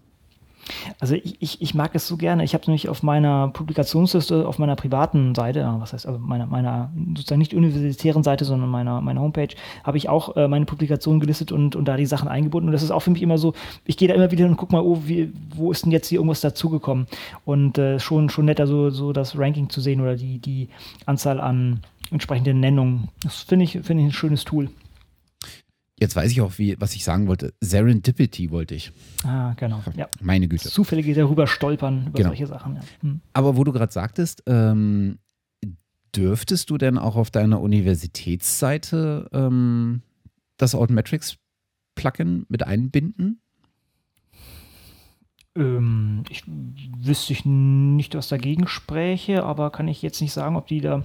Also 1.00 1.14
ich, 1.14 1.40
ich, 1.40 1.60
ich 1.60 1.74
mag 1.74 1.94
es 1.94 2.06
so 2.06 2.16
gerne. 2.16 2.44
Ich 2.44 2.54
habe 2.54 2.64
nämlich 2.66 2.88
auf 2.88 3.02
meiner 3.02 3.48
Publikationsliste, 3.48 4.46
auf 4.46 4.58
meiner 4.58 4.76
privaten 4.76 5.34
Seite, 5.34 5.68
was 5.78 5.92
heißt 5.92 6.06
also 6.06 6.18
meiner, 6.18 6.46
meiner 6.46 6.90
sozusagen 7.16 7.38
nicht 7.38 7.54
universitären 7.54 8.22
Seite, 8.22 8.44
sondern 8.44 8.70
meiner, 8.70 9.00
meiner 9.00 9.20
Homepage, 9.20 9.54
habe 9.84 9.98
ich 9.98 10.08
auch 10.08 10.36
äh, 10.36 10.48
meine 10.48 10.64
Publikationen 10.64 11.20
gelistet 11.20 11.52
und, 11.52 11.76
und 11.76 11.86
da 11.86 11.96
die 11.96 12.06
Sachen 12.06 12.28
eingebunden. 12.28 12.68
Und 12.68 12.72
das 12.72 12.82
ist 12.82 12.90
auch 12.90 13.00
für 13.00 13.10
mich 13.10 13.22
immer 13.22 13.38
so, 13.38 13.54
ich 13.84 13.96
gehe 13.96 14.08
da 14.08 14.14
immer 14.14 14.30
wieder 14.30 14.46
und 14.46 14.56
gucke 14.56 14.72
mal, 14.72 14.82
oh, 14.82 15.02
wie, 15.04 15.32
wo 15.54 15.72
ist 15.72 15.84
denn 15.84 15.92
jetzt 15.92 16.08
hier 16.08 16.18
irgendwas 16.18 16.40
dazugekommen? 16.40 17.06
Und 17.44 17.78
äh, 17.78 17.98
schon, 17.98 18.30
schon 18.30 18.44
netter, 18.44 18.66
so, 18.66 18.90
so 18.90 19.12
das 19.12 19.38
Ranking 19.38 19.68
zu 19.68 19.80
sehen 19.80 20.00
oder 20.00 20.16
die, 20.16 20.38
die 20.38 20.68
Anzahl 21.06 21.40
an 21.40 21.80
entsprechenden 22.10 22.60
Nennungen. 22.60 23.08
Das 23.22 23.42
finde 23.42 23.64
ich, 23.64 23.72
find 23.72 24.00
ich 24.00 24.06
ein 24.06 24.12
schönes 24.12 24.44
Tool. 24.44 24.68
Jetzt 26.02 26.16
weiß 26.16 26.32
ich 26.32 26.40
auch, 26.40 26.58
wie, 26.58 26.74
was 26.80 26.96
ich 26.96 27.04
sagen 27.04 27.28
wollte. 27.28 27.54
Serendipity 27.60 28.50
wollte 28.50 28.74
ich. 28.74 28.90
Ah, 29.22 29.54
genau. 29.54 29.84
Ja. 29.96 30.08
Meine 30.20 30.48
Güte. 30.48 30.68
Zufällige 30.68 31.14
darüber 31.14 31.46
stolpern, 31.46 32.08
über 32.08 32.16
genau. 32.16 32.30
solche 32.30 32.48
Sachen. 32.48 32.74
Ja. 32.74 32.80
Hm. 33.02 33.20
Aber 33.34 33.56
wo 33.56 33.62
du 33.62 33.70
gerade 33.70 33.92
sagtest, 33.92 34.42
ähm, 34.46 35.20
dürftest 36.12 36.70
du 36.70 36.76
denn 36.76 36.98
auch 36.98 37.14
auf 37.14 37.30
deiner 37.30 37.60
Universitätsseite 37.60 39.30
ähm, 39.32 40.02
das 40.56 40.74
Outmetrics 40.74 41.36
Plugin 41.94 42.46
mit 42.48 42.64
einbinden? 42.64 43.40
Ähm, 45.56 46.24
ich 46.30 46.42
wüsste 46.48 47.32
ich 47.32 47.44
nicht, 47.44 48.16
was 48.16 48.26
dagegen 48.26 48.66
spräche, 48.66 49.44
aber 49.44 49.70
kann 49.70 49.86
ich 49.86 50.02
jetzt 50.02 50.20
nicht 50.20 50.32
sagen, 50.32 50.56
ob 50.56 50.66
die 50.66 50.80
da 50.80 51.04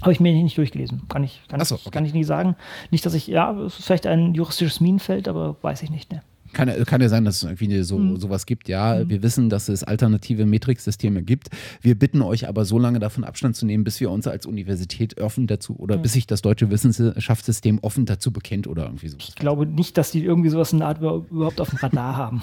habe 0.00 0.12
ich 0.12 0.20
mir 0.20 0.32
nicht 0.32 0.56
durchgelesen. 0.56 1.02
Kann 1.08 1.24
ich, 1.24 1.42
kann, 1.48 1.64
so, 1.64 1.74
okay. 1.74 1.90
kann 1.90 2.04
ich 2.04 2.14
nicht 2.14 2.26
sagen. 2.26 2.56
Nicht, 2.90 3.04
dass 3.04 3.14
ich, 3.14 3.26
ja, 3.26 3.52
es 3.60 3.78
ist 3.78 3.86
vielleicht 3.86 4.06
ein 4.06 4.34
juristisches 4.34 4.80
Minenfeld, 4.80 5.28
aber 5.28 5.56
weiß 5.62 5.82
ich 5.82 5.90
nicht. 5.90 6.12
Ne. 6.12 6.22
Kann, 6.52 6.70
kann 6.86 7.00
ja 7.00 7.08
sein, 7.08 7.24
dass 7.24 7.36
es 7.36 7.42
irgendwie 7.42 7.82
so, 7.82 7.98
mhm. 7.98 8.16
sowas 8.16 8.46
gibt. 8.46 8.68
Ja, 8.68 8.96
mhm. 8.96 9.10
wir 9.10 9.22
wissen, 9.22 9.50
dass 9.50 9.68
es 9.68 9.84
alternative 9.84 10.46
Metriksysteme 10.46 11.22
gibt. 11.22 11.48
Wir 11.82 11.98
bitten 11.98 12.22
euch 12.22 12.48
aber 12.48 12.64
so 12.64 12.78
lange 12.78 12.98
davon 12.98 13.24
Abstand 13.24 13.56
zu 13.56 13.66
nehmen, 13.66 13.84
bis 13.84 14.00
wir 14.00 14.10
uns 14.10 14.26
als 14.26 14.46
Universität 14.46 15.20
offen 15.20 15.46
dazu 15.46 15.76
oder 15.78 15.98
mhm. 15.98 16.02
bis 16.02 16.12
sich 16.14 16.26
das 16.26 16.42
deutsche 16.42 16.70
Wissenschaftssystem 16.70 17.78
offen 17.82 18.06
dazu 18.06 18.32
bekennt 18.32 18.66
oder 18.66 18.84
irgendwie 18.84 19.08
so. 19.08 19.18
Ich 19.18 19.34
glaube 19.34 19.66
nicht, 19.66 19.98
dass 19.98 20.10
die 20.10 20.24
irgendwie 20.24 20.48
sowas 20.48 20.72
in 20.72 20.78
der 20.78 20.88
Art 20.88 20.98
überhaupt 21.00 21.60
auf 21.60 21.70
dem 21.70 21.78
Radar 21.78 22.16
haben. 22.16 22.42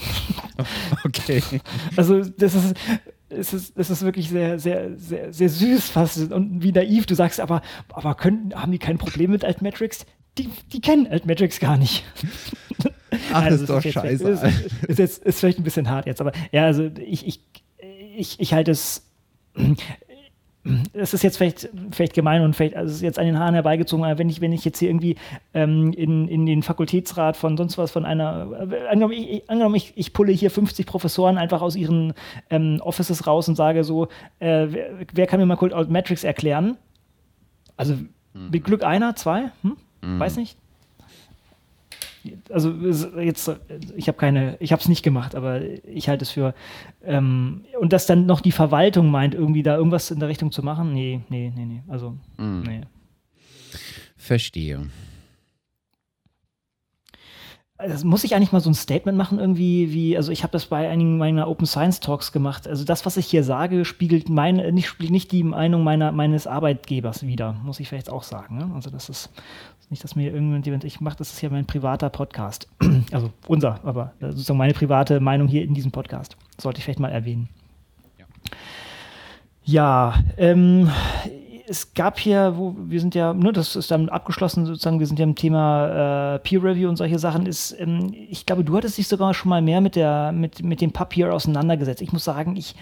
okay. 1.04 1.42
Also, 1.96 2.22
das 2.22 2.54
ist, 2.54 2.76
es 3.38 3.54
ist, 3.54 3.78
es 3.78 3.90
ist 3.90 4.02
wirklich 4.04 4.30
sehr, 4.30 4.60
sehr, 4.60 4.98
sehr, 4.98 5.34
sehr 5.34 5.50
süß 5.50 5.90
fast 5.90 6.32
und 6.32 6.64
wie 6.64 6.72
naiv. 6.72 7.06
Du 7.06 7.16
sagst, 7.16 7.40
aber, 7.40 7.62
aber 7.90 8.16
können, 8.16 8.54
haben 8.56 8.72
die 8.72 8.80
kein 8.80 8.98
Problem 8.98 9.32
mit 9.32 9.46
Altmetrics? 9.46 10.06
Die, 10.38 10.50
die 10.74 10.82
kennen 10.82 11.08
Altmetrics 11.08 11.60
gar 11.60 11.78
nicht. 11.78 12.04
Ach, 13.32 13.44
also, 13.44 13.64
ist 13.64 13.70
doch 13.70 13.86
ist 13.86 13.94
scheiße. 13.94 14.30
Ist, 14.30 14.44
ist, 14.88 15.00
jetzt, 15.00 15.24
ist 15.24 15.40
vielleicht 15.40 15.60
ein 15.60 15.64
bisschen 15.64 15.90
hart 15.90 16.06
jetzt, 16.06 16.22
aber 16.22 16.34
ja, 16.52 16.66
also 16.66 16.90
ich, 17.00 17.26
ich, 17.26 17.42
ich, 18.18 18.40
ich 18.40 18.54
halte 18.54 18.72
es 18.72 19.04
das 20.94 21.14
ist 21.14 21.24
jetzt 21.24 21.38
vielleicht, 21.38 21.70
vielleicht 21.92 22.14
gemein 22.14 22.42
und 22.42 22.56
vielleicht 22.56 22.76
also 22.76 22.92
ist 22.92 23.02
jetzt 23.02 23.20
an 23.20 23.26
den 23.26 23.38
Haaren 23.38 23.54
herbeigezogen, 23.54 24.04
aber 24.04 24.18
wenn 24.18 24.30
ich, 24.30 24.42
wenn 24.42 24.52
ich 24.52 24.66
jetzt 24.66 24.80
hier 24.80 24.90
irgendwie 24.90 25.16
ähm, 25.54 25.94
in, 25.94 26.28
in 26.28 26.46
den 26.46 26.64
Fakultätsrat 26.64 27.38
von 27.38 27.56
sonst 27.56 27.78
was 27.78 27.92
von 27.92 28.04
einer, 28.04 28.50
äh, 28.72 28.88
angenommen, 28.88 29.14
ich, 29.14 29.50
angenommen 29.50 29.76
ich, 29.76 29.94
ich 29.96 30.14
pulle 30.14 30.32
hier 30.32 30.50
50 30.50 30.86
Professoren 30.88 31.38
einfach 31.38 31.62
aus 31.62 31.76
ihren 31.76 32.14
ähm, 32.50 32.80
Offices 32.82 33.28
raus 33.28 33.48
und 33.48 33.56
sage 33.56 33.84
so, 33.84 34.06
äh, 34.40 34.68
wer, 34.70 34.90
wer, 35.14 35.28
kann 35.28 35.40
mir 35.40 35.46
mal 35.46 35.56
Cult 35.56 35.74
Out 35.74 35.90
Matrix 35.90 36.24
erklären? 36.24 36.78
Also 37.78 37.94
mhm. 37.94 38.50
mit 38.52 38.64
Glück 38.64 38.84
einer, 38.84 39.16
zwei, 39.16 39.52
hm? 39.62 39.78
mhm. 40.02 40.20
weiß 40.20 40.38
nicht 40.38 40.58
also 42.50 42.72
jetzt, 42.72 43.52
ich 43.96 44.08
habe 44.08 44.18
keine, 44.18 44.58
ich 44.60 44.72
habe 44.72 44.82
es 44.82 44.88
nicht 44.88 45.04
gemacht, 45.04 45.36
aber 45.36 45.62
ich 45.62 46.10
halte 46.10 46.24
es 46.24 46.32
für, 46.32 46.54
ähm, 47.04 47.66
und 47.80 47.94
dass 47.94 48.06
dann 48.06 48.26
noch 48.26 48.42
die 48.42 48.52
Verwaltung 48.52 49.10
meint, 49.10 49.36
irgendwie 49.36 49.64
da 49.64 49.76
irgendwas 49.76 50.12
in 50.12 50.20
der 50.20 50.30
Richtung 50.30 50.52
zu 50.52 50.64
machen, 50.64 50.94
nee, 50.94 51.22
nee, 51.30 51.52
nee, 51.56 51.66
nee, 51.66 51.84
also, 51.88 52.18
mhm. 52.38 52.64
nee. 52.66 52.82
Verstehe. 54.18 54.88
also 57.78 58.08
muss 58.08 58.24
ich 58.24 58.36
eigentlich 58.36 58.54
mal 58.54 58.62
so 58.62 58.70
ein 58.70 58.76
Statement 58.76 59.18
machen, 59.18 59.40
irgendwie, 59.40 59.92
wie, 59.92 60.16
also 60.16 60.32
ich 60.32 60.44
habe 60.44 60.52
das 60.52 60.68
bei 60.68 60.90
einigen 60.90 61.18
meiner 61.18 61.48
Open 61.50 61.66
Science 61.66 62.00
Talks 62.00 62.32
gemacht. 62.32 62.68
Also 62.68 62.86
das, 62.86 63.06
was 63.06 63.18
ich 63.18 63.26
hier 63.26 63.44
sage, 63.44 63.84
spiegelt 63.84 64.30
meine, 64.30 64.72
nicht, 64.72 64.88
spiegelt 64.88 65.12
nicht 65.12 65.32
die 65.32 65.44
Meinung 65.44 65.84
meiner, 65.84 66.12
meines 66.12 66.48
Arbeitgebers 66.48 67.26
wider, 67.26 67.54
muss 67.64 67.80
ich 67.80 67.90
vielleicht 67.90 68.10
auch 68.10 68.24
sagen. 68.24 68.58
Ne? 68.58 68.72
Also 68.74 68.90
das 68.90 69.10
ist 69.10 69.30
nicht, 69.92 70.04
dass 70.04 70.16
mir 70.16 70.34
irgendjemand, 70.34 70.84
ich 70.84 71.02
mache, 71.02 71.18
das 71.18 71.34
ist 71.34 71.42
ja 71.42 71.50
mein 71.50 71.66
privater 71.66 72.10
Podcast. 72.10 72.68
Also 73.12 73.32
unser, 73.48 73.80
aber 73.84 74.14
sozusagen 74.20 74.58
meine 74.58 74.74
private 74.74 75.20
Meinung 75.20 75.48
hier 75.48 75.64
in 75.64 75.74
diesem 75.74 75.92
Podcast. 75.92 76.36
Sollte 76.58 76.80
ich 76.80 76.84
vielleicht 76.86 77.00
mal 77.00 77.12
erwähnen. 77.12 77.50
Ja, 78.18 78.26
ja 79.64 80.24
ähm, 80.38 80.90
es 81.68 81.94
gab 81.94 82.20
hier, 82.20 82.54
wo 82.58 82.76
wir 82.78 83.00
sind 83.00 83.16
ja, 83.16 83.34
ne, 83.34 83.52
das 83.52 83.76
ist 83.76 83.92
dann 83.92 84.10
abgeschlossen 84.10 84.66
sozusagen, 84.66 85.00
wir 85.00 85.08
sind 85.08 85.20
ja 85.20 85.24
im 85.24 85.36
Thema 85.36 86.36
äh, 86.36 86.40
Peer 86.40 86.64
Review 86.64 86.90
und 86.90 86.96
solche 86.96 87.20
Sachen, 87.20 87.46
ist, 87.46 87.76
ähm, 87.80 88.14
ich 88.14 88.46
glaube, 88.46 88.64
du 88.64 88.76
hattest 88.76 88.98
dich 88.98 89.08
sogar 89.08 89.34
schon 89.34 89.50
mal 89.50 89.62
mehr 89.62 89.82
mit 89.82 89.96
der, 89.96 90.32
mit, 90.32 90.64
mit 90.64 90.82
dem 90.82 90.92
Papier 90.92 91.34
auseinandergesetzt. 91.34 92.02
Ich 92.02 92.14
muss 92.14 92.24
sagen, 92.24 92.56
ich, 92.56 92.76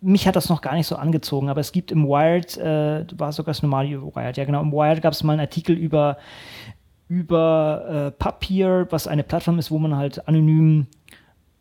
mich 0.00 0.26
hat 0.28 0.36
das 0.36 0.48
noch 0.48 0.60
gar 0.60 0.74
nicht 0.74 0.86
so 0.86 0.96
angezogen, 0.96 1.48
aber 1.48 1.60
es 1.60 1.72
gibt 1.72 1.90
im 1.90 2.06
Wired, 2.06 2.56
äh, 2.56 3.04
war 3.16 3.32
sogar 3.32 3.52
das 3.52 3.62
normale 3.62 4.00
Wired, 4.00 4.36
ja 4.36 4.44
genau, 4.44 4.60
im 4.60 4.72
Wired 4.72 5.02
gab 5.02 5.12
es 5.12 5.22
mal 5.22 5.32
einen 5.32 5.40
Artikel 5.40 5.76
über, 5.76 6.18
über 7.08 7.84
äh, 8.06 8.10
Papier, 8.12 8.86
was 8.90 9.06
eine 9.06 9.24
Plattform 9.24 9.58
ist, 9.58 9.70
wo 9.70 9.78
man 9.78 9.96
halt 9.96 10.26
anonym 10.28 10.86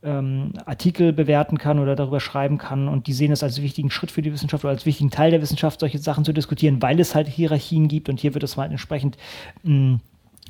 ähm, 0.03 0.53
Artikel 0.65 1.13
bewerten 1.13 1.57
kann 1.57 1.79
oder 1.79 1.95
darüber 1.95 2.19
schreiben 2.19 2.57
kann. 2.57 2.87
Und 2.87 3.07
die 3.07 3.13
sehen 3.13 3.31
es 3.31 3.43
als 3.43 3.61
wichtigen 3.61 3.89
Schritt 3.89 4.11
für 4.11 4.21
die 4.21 4.31
Wissenschaft 4.31 4.63
oder 4.63 4.71
als 4.71 4.85
wichtigen 4.85 5.09
Teil 5.09 5.31
der 5.31 5.41
Wissenschaft, 5.41 5.79
solche 5.79 5.99
Sachen 5.99 6.23
zu 6.23 6.33
diskutieren, 6.33 6.81
weil 6.81 6.99
es 6.99 7.15
halt 7.15 7.27
Hierarchien 7.27 7.87
gibt. 7.87 8.09
Und 8.09 8.19
hier 8.19 8.33
wird 8.33 8.43
es 8.43 8.57
mal 8.57 8.69
entsprechend 8.69 9.17
mh, 9.63 9.71
hm, 9.71 9.99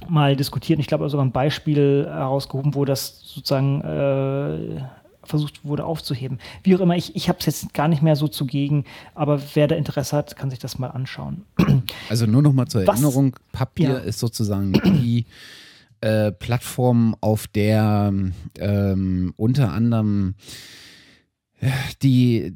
mal 0.10 0.36
diskutiert. 0.36 0.80
Ich 0.80 0.88
glaube, 0.88 1.10
sogar 1.10 1.26
ein 1.26 1.32
Beispiel 1.32 2.06
herausgehoben, 2.08 2.76
wo 2.76 2.86
das 2.86 3.22
sozusagen 3.24 3.82
äh, 3.82 4.82
versucht 5.28 5.64
wurde 5.66 5.86
aufzuheben. 5.86 6.40
Wie 6.64 6.76
auch 6.76 6.80
immer, 6.80 6.96
ich, 6.96 7.16
ich 7.16 7.30
habe 7.30 7.40
es 7.40 7.46
jetzt 7.46 7.74
gar 7.74 7.88
nicht 7.88 8.02
mehr 8.02 8.16
so 8.16 8.28
zugegen, 8.28 8.86
aber 9.16 9.42
wer 9.54 9.68
da 9.68 9.76
Interesse 9.76 10.16
hat, 10.16 10.36
kann 10.36 10.50
sich 10.50 10.60
das 10.60 10.80
mal 10.80 10.90
anschauen. 10.90 11.44
Also 12.10 12.26
nur 12.26 12.42
noch 12.42 12.54
mal 12.54 12.68
zur 12.68 12.84
Erinnerung, 12.84 13.34
Was? 13.34 13.60
Papier 13.60 13.90
ja. 13.90 13.98
ist 13.98 14.20
sozusagen 14.20 14.74
die 14.74 15.26
äh, 16.02 16.32
Plattform, 16.32 17.16
auf 17.22 17.48
der 17.48 18.14
ähm, 18.60 19.34
unter 19.36 19.74
anderem 19.74 20.36
die 22.04 22.54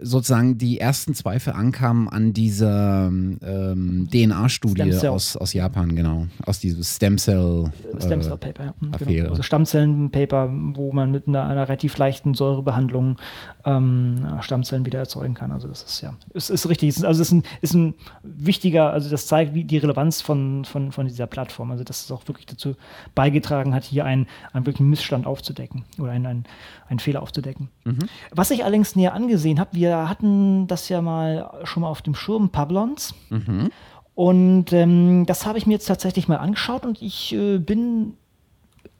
sozusagen 0.00 0.58
die 0.58 0.78
ersten 0.78 1.14
Zweifel 1.14 1.54
ankamen 1.54 2.08
an 2.08 2.34
dieser 2.34 3.06
ähm, 3.08 4.08
DNA-Studie 4.12 4.94
aus, 5.06 5.36
aus 5.36 5.52
Japan, 5.54 5.96
genau. 5.96 6.26
Aus 6.44 6.60
diesem 6.60 6.82
Stem 6.82 7.16
Cell, 7.16 7.72
Stem 7.98 8.20
Cell 8.20 8.36
Paper, 8.36 8.64
ja. 8.64 8.74
Genau. 8.98 9.30
Also 9.30 9.42
Stammzellen-Paper, 9.42 10.50
wo 10.74 10.92
man 10.92 11.10
mit 11.10 11.28
einer, 11.28 11.46
einer 11.46 11.62
relativ 11.62 11.96
leichten 11.96 12.34
Säurebehandlung 12.34 13.16
ähm, 13.64 14.26
Stammzellen 14.40 14.84
wieder 14.84 14.98
erzeugen 14.98 15.32
kann. 15.32 15.50
Also 15.50 15.68
das 15.68 15.82
ist 15.82 16.00
ja, 16.02 16.14
es 16.34 16.50
ist 16.50 16.68
richtig. 16.68 16.90
Ist, 16.90 17.04
also 17.04 17.22
es 17.22 17.28
ist 17.28 17.32
ein, 17.32 17.42
ist 17.62 17.74
ein 17.74 17.94
wichtiger, 18.22 18.92
also 18.92 19.08
das 19.08 19.26
zeigt 19.26 19.54
wie 19.54 19.64
die 19.64 19.78
Relevanz 19.78 20.20
von, 20.20 20.66
von, 20.66 20.92
von 20.92 21.06
dieser 21.06 21.26
Plattform. 21.26 21.70
Also 21.70 21.84
dass 21.84 22.04
es 22.04 22.10
auch 22.10 22.28
wirklich 22.28 22.46
dazu 22.46 22.76
beigetragen 23.14 23.74
hat, 23.74 23.84
hier 23.84 24.04
einen, 24.04 24.26
einen 24.52 24.66
wirklichen 24.66 24.90
Missstand 24.90 25.26
aufzudecken 25.26 25.84
oder 25.98 26.10
einen, 26.10 26.26
einen, 26.26 26.44
einen 26.88 26.98
Fehler 26.98 27.22
aufzudecken. 27.22 27.68
Mhm. 27.84 28.08
Was 28.42 28.50
ich 28.50 28.64
allerdings 28.64 28.96
näher 28.96 29.14
angesehen 29.14 29.60
habe, 29.60 29.70
wir 29.74 30.08
hatten 30.08 30.66
das 30.66 30.88
ja 30.88 31.00
mal 31.00 31.60
schon 31.62 31.82
mal 31.82 31.88
auf 31.88 32.02
dem 32.02 32.16
Schirm, 32.16 32.48
Pablons. 32.48 33.14
Mhm. 33.30 33.70
Und 34.16 34.72
ähm, 34.72 35.26
das 35.26 35.46
habe 35.46 35.58
ich 35.58 35.68
mir 35.68 35.74
jetzt 35.74 35.86
tatsächlich 35.86 36.26
mal 36.26 36.38
angeschaut 36.38 36.84
und 36.84 37.00
ich 37.00 37.32
äh, 37.36 37.58
bin 37.58 38.14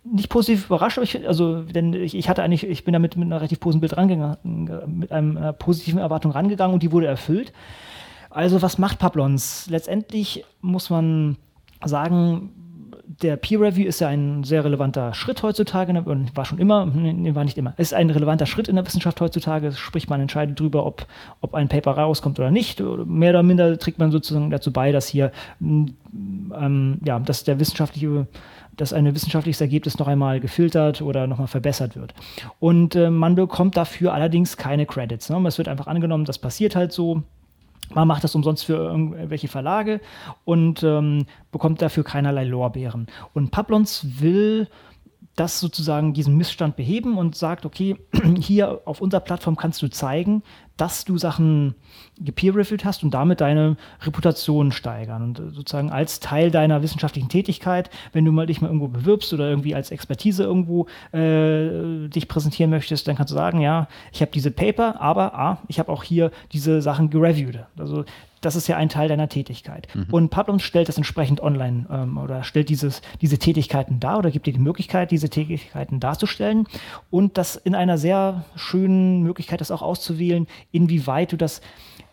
nicht 0.04 0.28
positiv 0.28 0.66
überrascht, 0.66 0.98
aber 0.98 1.02
ich, 1.02 1.26
also, 1.26 1.62
denn 1.62 1.92
ich, 1.92 2.14
ich, 2.14 2.28
hatte 2.28 2.44
eigentlich, 2.44 2.62
ich 2.62 2.84
bin 2.84 2.92
damit 2.92 3.16
mit 3.16 3.26
einer 3.26 3.38
relativ 3.38 3.58
positiven 3.58 3.80
Bild 3.80 3.96
rangegangen, 3.96 4.36
mit 4.86 5.10
einer 5.10 5.52
positiven 5.52 5.98
Erwartung 5.98 6.30
rangegangen 6.30 6.74
und 6.74 6.84
die 6.84 6.92
wurde 6.92 7.08
erfüllt. 7.08 7.52
Also, 8.30 8.62
was 8.62 8.78
macht 8.78 9.00
Pablons? 9.00 9.66
Letztendlich 9.68 10.44
muss 10.60 10.88
man 10.88 11.36
sagen, 11.84 12.61
der 13.06 13.36
Peer 13.36 13.60
Review 13.60 13.86
ist 13.86 14.00
ja 14.00 14.08
ein 14.08 14.44
sehr 14.44 14.64
relevanter 14.64 15.14
Schritt 15.14 15.42
heutzutage 15.42 15.92
ne, 15.92 16.02
und 16.02 16.36
war 16.36 16.44
schon 16.44 16.58
immer, 16.58 16.86
nee, 16.86 17.34
war 17.34 17.44
nicht 17.44 17.58
immer, 17.58 17.74
ist 17.76 17.94
ein 17.94 18.10
relevanter 18.10 18.46
Schritt 18.46 18.68
in 18.68 18.76
der 18.76 18.86
Wissenschaft 18.86 19.20
heutzutage, 19.20 19.72
sprich 19.72 20.08
man 20.08 20.20
entscheidet 20.20 20.58
darüber, 20.58 20.86
ob, 20.86 21.06
ob 21.40 21.54
ein 21.54 21.68
Paper 21.68 21.92
rauskommt 21.92 22.38
oder 22.38 22.50
nicht. 22.50 22.80
Mehr 22.80 23.30
oder 23.30 23.42
minder 23.42 23.78
trägt 23.78 23.98
man 23.98 24.10
sozusagen 24.10 24.50
dazu 24.50 24.72
bei, 24.72 24.92
dass 24.92 25.08
hier 25.08 25.32
ähm, 25.60 26.98
ja, 27.04 27.18
dass 27.18 27.44
der 27.44 27.58
wissenschaftliche 27.60 28.26
dass 28.76 28.92
ein 28.92 29.14
wissenschaftliches 29.14 29.60
Ergebnis 29.60 29.98
noch 29.98 30.08
einmal 30.08 30.40
gefiltert 30.40 31.02
oder 31.02 31.26
nochmal 31.26 31.46
verbessert 31.46 31.94
wird. 31.94 32.14
Und 32.58 32.94
äh, 32.94 33.10
man 33.10 33.34
bekommt 33.34 33.76
dafür 33.76 34.14
allerdings 34.14 34.56
keine 34.56 34.86
Credits. 34.86 35.28
Ne? 35.28 35.46
Es 35.46 35.58
wird 35.58 35.68
einfach 35.68 35.86
angenommen, 35.86 36.24
das 36.24 36.38
passiert 36.38 36.74
halt 36.74 36.90
so. 36.90 37.22
Man 37.94 38.08
macht 38.08 38.24
das 38.24 38.34
umsonst 38.34 38.64
für 38.64 38.76
irgendwelche 38.76 39.48
Verlage 39.48 40.00
und 40.44 40.82
ähm, 40.82 41.26
bekommt 41.50 41.82
dafür 41.82 42.04
keinerlei 42.04 42.44
Lorbeeren. 42.44 43.06
Und 43.34 43.50
Pablons 43.50 44.06
will 44.20 44.68
das 45.36 45.60
sozusagen 45.60 46.12
diesen 46.12 46.36
Missstand 46.36 46.76
beheben 46.76 47.16
und 47.16 47.34
sagt, 47.36 47.64
okay, 47.64 47.96
hier 48.38 48.82
auf 48.84 49.00
unserer 49.00 49.20
Plattform 49.20 49.56
kannst 49.56 49.80
du 49.80 49.88
zeigen, 49.88 50.42
dass 50.76 51.04
du 51.04 51.16
Sachen 51.16 51.74
gepeer-reviewed 52.18 52.84
hast 52.84 53.02
und 53.02 53.12
damit 53.12 53.40
deine 53.40 53.76
Reputation 54.02 54.72
steigern. 54.72 55.22
Und 55.22 55.38
äh, 55.38 55.50
sozusagen 55.50 55.90
als 55.90 56.20
Teil 56.20 56.50
deiner 56.50 56.82
wissenschaftlichen 56.82 57.28
Tätigkeit, 57.28 57.88
wenn 58.12 58.24
du 58.24 58.32
mal 58.32 58.46
dich 58.46 58.60
mal 58.60 58.66
irgendwo 58.66 58.88
bewirbst 58.88 59.32
oder 59.32 59.48
irgendwie 59.48 59.74
als 59.74 59.90
Expertise 59.90 60.42
irgendwo 60.42 60.86
äh, 61.12 62.08
dich 62.08 62.28
präsentieren 62.28 62.70
möchtest, 62.70 63.08
dann 63.08 63.16
kannst 63.16 63.30
du 63.30 63.36
sagen, 63.36 63.60
ja, 63.60 63.88
ich 64.12 64.20
habe 64.20 64.32
diese 64.32 64.50
Paper, 64.50 65.00
aber 65.00 65.34
ah, 65.38 65.58
ich 65.68 65.78
habe 65.78 65.90
auch 65.90 66.02
hier 66.02 66.30
diese 66.52 66.82
Sachen 66.82 67.10
gereviewt. 67.10 67.60
Also 67.78 68.04
das 68.42 68.56
ist 68.56 68.66
ja 68.68 68.76
ein 68.76 68.90
Teil 68.90 69.08
deiner 69.08 69.28
Tätigkeit. 69.28 69.88
Mhm. 69.94 70.06
Und 70.10 70.28
Pablons 70.28 70.62
stellt 70.62 70.88
das 70.88 70.98
entsprechend 70.98 71.40
online 71.40 71.86
ähm, 71.90 72.18
oder 72.18 72.44
stellt 72.44 72.68
dieses, 72.68 73.00
diese 73.22 73.38
Tätigkeiten 73.38 74.00
dar 74.00 74.18
oder 74.18 74.30
gibt 74.30 74.46
dir 74.46 74.52
die 74.52 74.58
Möglichkeit, 74.58 75.10
diese 75.10 75.30
Tätigkeiten 75.30 76.00
darzustellen 76.00 76.66
und 77.10 77.38
das 77.38 77.56
in 77.56 77.74
einer 77.74 77.96
sehr 77.96 78.44
schönen 78.56 79.22
Möglichkeit, 79.22 79.60
das 79.60 79.70
auch 79.70 79.82
auszuwählen, 79.82 80.46
inwieweit 80.72 81.32
du 81.32 81.36
das 81.36 81.62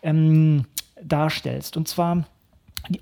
ähm, 0.02 0.64
darstellst. 1.02 1.76
Und 1.76 1.88
zwar 1.88 2.24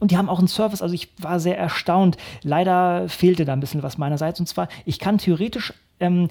und 0.01 0.11
die 0.11 0.17
haben 0.17 0.29
auch 0.29 0.41
einen 0.41 0.49
Service, 0.49 0.83
also 0.83 0.95
ich 0.95 1.09
war 1.19 1.39
sehr 1.39 1.57
erstaunt. 1.57 2.17
Leider 2.43 3.09
fehlte 3.09 3.45
da 3.45 3.53
ein 3.53 3.61
bisschen 3.61 3.85
was 3.85 3.97
meinerseits. 3.97 4.41
Und 4.41 4.47
zwar, 4.47 4.69
ich 4.85 4.99
kann 4.99 5.19
theoretisch 5.19 5.73
ähm, 6.01 6.29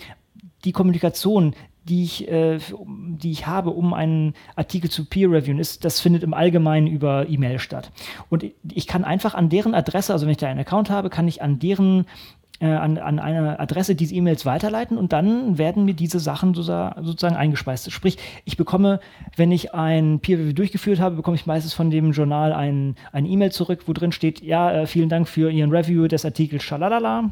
die 0.65 0.73
Kommunikation 0.73 1.55
die 1.87 2.03
ich, 2.03 2.27
äh, 2.27 2.59
die 2.87 3.31
ich 3.31 3.47
habe, 3.47 3.71
um 3.71 3.93
einen 3.93 4.33
Artikel 4.55 4.89
zu 4.89 5.05
peer-reviewen, 5.05 5.59
ist, 5.59 5.85
das 5.85 5.99
findet 5.99 6.23
im 6.23 6.33
Allgemeinen 6.33 6.87
über 6.87 7.27
E-Mail 7.29 7.59
statt. 7.59 7.91
Und 8.29 8.45
ich 8.73 8.87
kann 8.87 9.03
einfach 9.03 9.35
an 9.35 9.49
deren 9.49 9.73
Adresse, 9.73 10.13
also 10.13 10.25
wenn 10.25 10.31
ich 10.31 10.37
da 10.37 10.47
einen 10.47 10.59
Account 10.59 10.89
habe, 10.89 11.09
kann 11.09 11.27
ich 11.27 11.41
an 11.41 11.59
deren 11.59 12.05
äh, 12.59 12.65
an, 12.65 12.97
an 12.97 13.19
eine 13.19 13.59
Adresse 13.59 13.93
diese 13.93 14.15
E-Mails 14.15 14.45
weiterleiten 14.45 14.97
und 14.97 15.13
dann 15.13 15.59
werden 15.59 15.85
mir 15.85 15.93
diese 15.93 16.19
Sachen 16.19 16.55
sozusagen 16.55 17.35
eingespeist. 17.35 17.91
Sprich, 17.91 18.17
ich 18.45 18.57
bekomme, 18.57 18.99
wenn 19.35 19.51
ich 19.51 19.75
ein 19.75 20.19
Peer-Review 20.19 20.53
durchgeführt 20.53 20.99
habe, 20.99 21.15
bekomme 21.15 21.35
ich 21.35 21.45
meistens 21.45 21.73
von 21.73 21.91
dem 21.91 22.13
Journal 22.13 22.53
ein, 22.53 22.95
eine 23.11 23.27
E-Mail 23.27 23.51
zurück, 23.51 23.83
wo 23.85 23.93
drin 23.93 24.11
steht, 24.11 24.41
ja, 24.41 24.71
äh, 24.71 24.87
vielen 24.87 25.09
Dank 25.09 25.27
für 25.27 25.51
Ihren 25.51 25.71
Review 25.71 26.07
des 26.07 26.25
Artikels, 26.25 26.63
schalalala, 26.63 27.31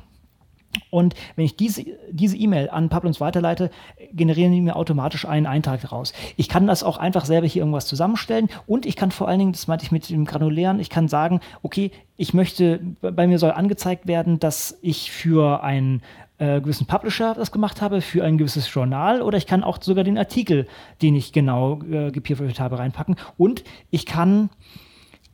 und 0.90 1.16
wenn 1.36 1.46
ich 1.46 1.56
diese 1.56 1.86
diese 2.12 2.38
E-Mail 2.38 2.70
an 2.70 2.90
Pablons 2.90 3.20
weiterleite, 3.20 3.70
generieren 4.14 4.52
die 4.52 4.62
mir 4.62 4.76
automatisch 4.76 5.26
einen 5.26 5.46
Eintrag 5.46 5.92
raus. 5.92 6.14
Ich 6.38 6.50
kann 6.50 6.68
das 6.68 6.84
auch 6.84 6.98
einfach 6.98 7.26
selber 7.26 7.48
hier 7.48 7.62
irgendwas 7.62 7.88
zusammenstellen 7.88 8.50
und 8.68 8.86
ich 8.86 8.96
kann 8.96 9.12
vor 9.12 9.28
allen 9.28 9.40
Dingen, 9.40 9.52
das 9.52 9.68
meinte 9.68 9.86
ich 9.86 9.92
mit 9.92 10.10
dem 10.10 10.26
Granulären, 10.26 10.80
ich 10.80 10.90
kann 10.90 11.08
sagen, 11.08 11.40
okay, 11.62 11.92
ich 12.18 12.34
möchte, 12.34 12.80
bei 13.02 13.28
mir 13.28 13.40
soll 13.40 13.52
angezeigt 13.52 14.08
werden, 14.08 14.40
dass 14.40 14.78
ich 14.82 15.12
für 15.12 15.64
einen 15.64 16.02
äh, 16.38 16.62
gewissen 16.62 16.88
Publisher 16.88 17.34
das 17.34 17.52
gemacht 17.52 17.82
habe, 17.82 18.02
für 18.02 18.24
ein 18.24 18.38
gewisses 18.38 18.74
Journal 18.74 19.22
oder 19.22 19.38
ich 19.38 19.48
kann 19.48 19.64
auch 19.64 19.82
sogar 19.82 20.04
den 20.04 20.18
Artikel, 20.18 20.68
den 21.02 21.16
ich 21.16 21.34
genau 21.34 21.82
äh, 21.84 22.12
gepeerreviewt 22.12 22.60
habe, 22.60 22.80
reinpacken 22.80 23.16
und 23.38 23.64
ich 23.92 24.06
kann 24.06 24.50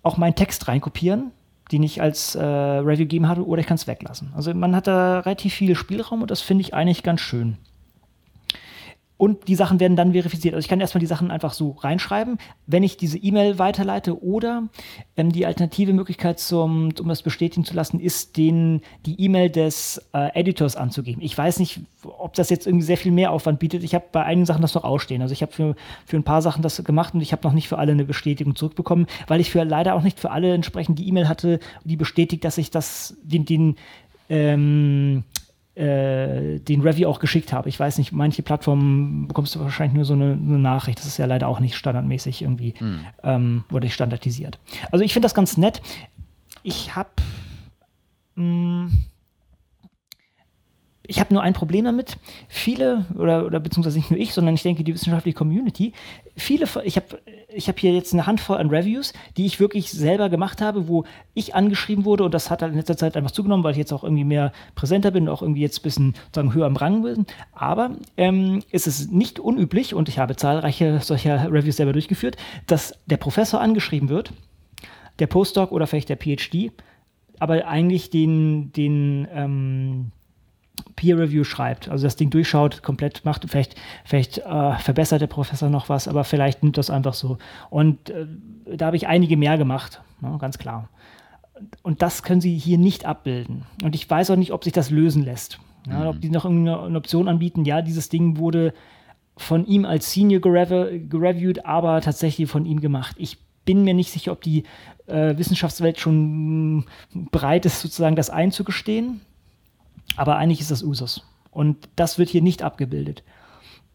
auch 0.04 0.18
meinen 0.18 0.36
Text 0.36 0.68
reinkopieren 0.68 1.32
den 1.72 1.84
ich 1.84 2.02
als 2.02 2.36
äh, 2.36 2.44
Review 2.44 3.06
gegeben 3.06 3.28
hatte, 3.28 3.46
oder 3.46 3.62
ich 3.62 3.68
kann 3.68 3.76
es 3.76 3.88
weglassen. 3.88 4.32
Also 4.36 4.54
man 4.54 4.76
hat 4.76 4.88
da 4.88 5.20
relativ 5.20 5.54
viel 5.54 5.76
Spielraum 5.76 6.22
und 6.22 6.32
das 6.32 6.42
finde 6.42 6.62
ich 6.62 6.74
eigentlich 6.74 7.04
ganz 7.04 7.22
schön. 7.22 7.58
Und 9.22 9.48
die 9.48 9.54
Sachen 9.54 9.80
werden 9.80 9.96
dann 9.96 10.14
verifiziert. 10.14 10.56
Also 10.56 10.66
ich 10.66 10.68
kann 10.68 10.80
erstmal 10.80 11.00
die 11.00 11.06
Sachen 11.06 11.30
einfach 11.30 11.54
so 11.54 11.74
reinschreiben, 11.74 12.40
wenn 12.66 12.82
ich 12.82 12.98
diese 12.98 13.20
E-Mail 13.20 13.60
weiterleite. 13.60 14.24
Oder 14.24 14.64
ähm, 15.16 15.32
die 15.32 15.46
alternative 15.46 15.94
Möglichkeit, 15.94 16.40
zum, 16.40 16.92
um 17.00 17.08
das 17.08 17.22
bestätigen 17.22 17.64
zu 17.64 17.76
lassen, 17.76 18.00
ist, 18.00 18.36
den, 18.36 18.82
die 19.06 19.22
E-Mail 19.22 19.52
des 19.52 20.02
äh, 20.14 20.30
Editors 20.34 20.76
anzugeben. 20.76 21.22
Ich 21.22 21.38
weiß 21.38 21.60
nicht, 21.60 21.82
ob 22.04 22.34
das 22.34 22.50
jetzt 22.50 22.66
irgendwie 22.66 22.84
sehr 22.84 22.98
viel 22.98 23.12
mehr 23.12 23.32
Aufwand 23.32 23.60
bietet. 23.60 23.84
Ich 23.84 23.94
habe 23.94 24.06
bei 24.12 24.24
einigen 24.24 24.48
Sachen 24.48 24.64
das 24.64 24.74
noch 24.74 24.86
ausstehen. 24.86 25.22
Also 25.22 25.34
ich 25.34 25.44
habe 25.44 25.52
für, 25.52 25.76
für 26.04 26.18
ein 26.18 26.24
paar 26.24 26.42
Sachen 26.42 26.64
das 26.64 26.84
gemacht 26.84 27.14
und 27.14 27.22
ich 27.22 27.32
habe 27.32 27.48
noch 27.48 27.54
nicht 27.54 27.68
für 27.68 27.78
alle 27.78 27.92
eine 27.92 28.06
Bestätigung 28.06 28.56
zurückbekommen, 28.56 29.06
weil 29.28 29.40
ich 29.40 29.52
für 29.52 29.64
leider 29.64 29.94
auch 29.94 30.02
nicht 30.02 30.20
für 30.20 30.32
alle 30.32 30.52
entsprechend 30.52 30.98
die 30.98 31.08
E-Mail 31.08 31.30
hatte, 31.30 31.60
die 31.84 31.96
bestätigt, 31.96 32.44
dass 32.44 32.58
ich 32.58 32.72
das, 32.72 33.16
den, 33.22 33.46
den 33.46 33.76
ähm, 34.30 35.26
äh, 35.76 36.60
den 36.60 36.82
Review 36.82 37.08
auch 37.08 37.20
geschickt 37.20 37.54
habe. 37.54 37.70
Ich 37.70 37.80
weiß 37.80 37.98
nicht, 37.98 38.12
manche 38.12 38.44
Plattformen 38.44 39.28
bekommst 39.28 39.56
du 39.56 39.60
wahrscheinlich 39.60 39.96
nur 39.96 40.06
so 40.06 40.14
eine, 40.14 40.34
eine 40.34 40.60
Nachricht. 40.60 41.00
Das 41.00 41.06
ist 41.06 41.18
ja 41.18 41.26
leider 41.26 41.48
auch 41.48 41.60
nicht 41.60 41.76
standardmäßig 41.76 42.42
irgendwie, 42.42 42.74
mhm. 42.80 43.00
ähm, 43.24 43.64
wurde 43.70 43.90
standardisiert. 43.90 44.60
Also 44.92 45.06
ich 45.06 45.14
finde 45.14 45.26
das 45.26 45.34
ganz 45.34 45.58
nett. 45.58 45.82
Ich 46.64 46.96
habe 46.96 47.10
hm, 48.36 48.92
ich 51.12 51.20
habe 51.20 51.34
nur 51.34 51.44
ein 51.44 51.52
Problem 51.52 51.84
damit. 51.84 52.16
Viele, 52.48 53.06
oder, 53.16 53.46
oder 53.46 53.60
beziehungsweise 53.60 53.98
nicht 53.98 54.12
nur 54.12 54.20
ich, 54.20 54.34
sondern 54.34 54.56
ich 54.56 54.64
denke 54.64 54.86
die 54.86 54.94
wissenschaftliche 54.94 55.38
Community, 55.38 55.92
viele, 56.38 56.66
ich 56.86 56.96
habe 56.96 57.20
ich 57.54 57.68
hab 57.68 57.78
hier 57.78 57.92
jetzt 57.92 58.14
eine 58.14 58.28
Handvoll 58.28 58.58
an 58.58 58.70
Reviews, 58.70 59.12
die 59.36 59.46
ich 59.46 59.60
wirklich 59.60 59.92
selber 59.92 60.30
gemacht 60.30 60.62
habe, 60.62 60.88
wo 60.88 61.04
ich 61.34 61.54
angeschrieben 61.54 62.06
wurde 62.06 62.24
und 62.24 62.34
das 62.34 62.50
hat 62.50 62.62
halt 62.62 62.72
in 62.72 62.78
letzter 62.78 62.96
Zeit 62.96 63.18
einfach 63.18 63.32
zugenommen, 63.32 63.66
weil 63.66 63.74
ich 63.74 63.78
jetzt 63.78 63.92
auch 63.92 64.06
irgendwie 64.06 64.24
mehr 64.24 64.54
präsenter 64.74 65.12
bin 65.12 65.28
und 65.28 65.34
auch 65.34 65.42
irgendwie 65.42 65.60
jetzt 65.60 65.80
ein 65.80 65.84
bisschen 65.84 66.16
sagen, 66.34 66.54
höher 66.54 66.66
im 66.66 66.78
Rang 66.78 67.04
bin. 67.04 67.26
Aber 67.52 67.92
ähm, 68.16 68.64
es 68.72 68.88
ist 68.88 69.12
nicht 69.12 69.38
unüblich 69.38 69.94
und 69.94 70.08
ich 70.08 70.18
habe 70.18 70.38
zahlreiche 70.38 71.02
solcher 71.02 71.52
Reviews 71.52 71.76
selber 71.76 71.92
durchgeführt, 71.92 72.38
dass 72.68 72.98
der 73.06 73.18
Professor 73.18 73.60
angeschrieben 73.60 74.08
wird, 74.08 74.32
der 75.20 75.28
Postdoc 75.28 75.74
oder 75.74 75.88
vielleicht 75.88 76.08
der 76.08 76.16
PhD, 76.18 76.72
aber 77.38 77.68
eigentlich 77.68 78.10
den, 78.12 78.72
den 78.72 79.28
ähm, 79.34 80.14
Peer 80.96 81.18
Review 81.18 81.44
schreibt, 81.44 81.90
also 81.90 82.06
das 82.06 82.16
Ding 82.16 82.30
durchschaut, 82.30 82.84
komplett 82.84 83.26
macht, 83.26 83.50
vielleicht, 83.50 83.76
vielleicht 84.06 84.40
äh, 84.40 84.78
verbessert 84.78 85.22
der 85.22 85.28
Professor 85.28 85.70
noch 85.70 85.90
was, 85.90 86.08
aber 86.08 86.24
vielleicht 86.24 86.64
nimmt 86.64 86.78
das 86.78 86.90
einfach 86.90 87.14
so. 87.14 87.38
Und 87.70 88.10
äh, 88.10 88.28
da 88.66 88.88
habe 88.88 88.98
ich 88.98 89.08
einige 89.08 89.38
mehr 89.38 89.58
gemacht, 89.58 90.02
ne, 90.22 90.38
ganz 90.40 90.58
klar. 90.58 90.90
Und 91.84 92.02
das 92.02 92.24
können 92.24 92.42
sie 92.42 92.58
hier 92.58 92.78
nicht 92.78 93.06
abbilden. 93.06 93.66
Und 93.84 93.96
ich 93.96 94.10
weiß 94.10 94.32
auch 94.32 94.36
nicht, 94.36 94.52
ob 94.52 94.64
sich 94.64 94.74
das 94.74 94.90
lösen 94.90 95.24
lässt. 95.24 95.60
Ja, 95.88 96.00
mhm. 96.00 96.08
Ob 96.08 96.22
die 96.22 96.30
noch 96.30 96.46
irgendeine 96.46 96.98
Option 96.98 97.28
anbieten, 97.28 97.66
ja, 97.66 97.82
dieses 97.82 98.10
Ding 98.10 98.38
wurde 98.38 98.74
von 99.38 99.66
ihm 99.66 99.86
als 99.86 100.12
Senior 100.12 100.42
gereviewt, 100.42 101.66
aber 101.66 102.02
tatsächlich 102.02 102.50
von 102.50 102.66
ihm 102.66 102.82
gemacht. 102.82 103.16
Ich 103.18 103.38
bin 103.66 103.84
mir 103.84 103.94
nicht 103.94 104.12
sicher, 104.12 104.32
ob 104.32 104.42
die 104.42 104.64
äh, 105.08 105.38
Wissenschaftswelt 105.38 106.00
schon 106.00 106.86
bereit 107.14 107.66
ist, 107.66 107.82
sozusagen 107.82 108.16
das 108.16 108.30
einzugestehen. 108.30 109.22
Aber 110.18 110.38
eigentlich 110.38 110.62
ist 110.62 110.72
das 110.72 110.84
Usus. 110.84 111.26
Und 111.52 111.90
das 111.96 112.18
wird 112.18 112.30
hier 112.30 112.42
nicht 112.42 112.64
abgebildet. 112.64 113.24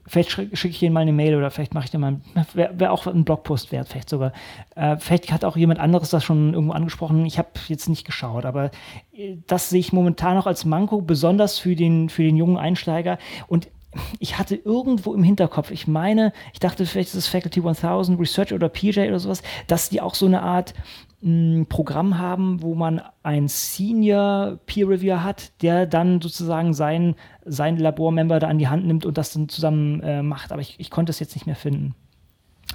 Vielleicht 0.08 0.30
schicke 0.30 0.68
ich 0.68 0.82
Ihnen 0.82 0.92
mal 0.92 1.00
eine 1.00 1.12
Mail 1.12 1.34
oder 1.34 1.50
vielleicht 1.50 1.74
mache 1.74 1.86
ich 1.86 1.90
dir 1.90 1.98
mal, 1.98 2.20
wäre 2.54 2.78
wär 2.78 2.92
auch 2.92 3.08
ein 3.08 3.24
Blogpost 3.24 3.72
wert, 3.72 3.88
vielleicht 3.88 4.08
sogar. 4.08 4.32
Äh, 4.76 4.98
vielleicht 4.98 5.32
hat 5.32 5.44
auch 5.44 5.56
jemand 5.56 5.80
anderes 5.80 6.10
das 6.10 6.22
schon 6.22 6.54
irgendwo 6.54 6.74
angesprochen. 6.74 7.26
Ich 7.26 7.38
habe 7.38 7.48
jetzt 7.66 7.88
nicht 7.88 8.06
geschaut, 8.06 8.44
aber 8.44 8.70
äh, 9.12 9.36
das 9.48 9.68
sehe 9.68 9.80
ich 9.80 9.92
momentan 9.92 10.36
noch 10.36 10.46
als 10.46 10.64
Manko, 10.64 11.00
besonders 11.00 11.58
für 11.58 11.74
den, 11.74 12.08
für 12.08 12.22
den 12.22 12.36
jungen 12.36 12.56
Einsteiger. 12.56 13.18
Und 13.48 13.68
ich 14.20 14.38
hatte 14.38 14.54
irgendwo 14.54 15.14
im 15.14 15.22
Hinterkopf, 15.22 15.70
ich 15.70 15.88
meine, 15.88 16.32
ich 16.52 16.60
dachte, 16.60 16.86
vielleicht 16.86 17.08
ist 17.08 17.14
es 17.14 17.26
Faculty 17.26 17.60
1000 17.60 18.20
Research 18.20 18.52
oder 18.52 18.68
PJ 18.68 19.00
oder 19.00 19.18
sowas, 19.18 19.42
dass 19.66 19.88
die 19.88 20.00
auch 20.00 20.14
so 20.14 20.26
eine 20.26 20.42
Art 20.42 20.74
ein 21.22 21.66
Programm 21.68 22.18
haben, 22.18 22.62
wo 22.62 22.74
man 22.74 23.00
einen 23.22 23.48
Senior 23.48 24.58
Peer 24.66 24.88
Reviewer 24.88 25.24
hat, 25.24 25.62
der 25.62 25.86
dann 25.86 26.20
sozusagen 26.20 26.74
sein, 26.74 27.14
sein 27.44 27.78
Labormember 27.78 28.38
da 28.38 28.48
an 28.48 28.58
die 28.58 28.68
Hand 28.68 28.86
nimmt 28.86 29.06
und 29.06 29.16
das 29.16 29.32
dann 29.32 29.48
zusammen 29.48 30.00
äh, 30.02 30.22
macht. 30.22 30.52
Aber 30.52 30.60
ich, 30.60 30.78
ich 30.78 30.90
konnte 30.90 31.10
es 31.10 31.20
jetzt 31.20 31.34
nicht 31.34 31.46
mehr 31.46 31.56
finden. 31.56 31.94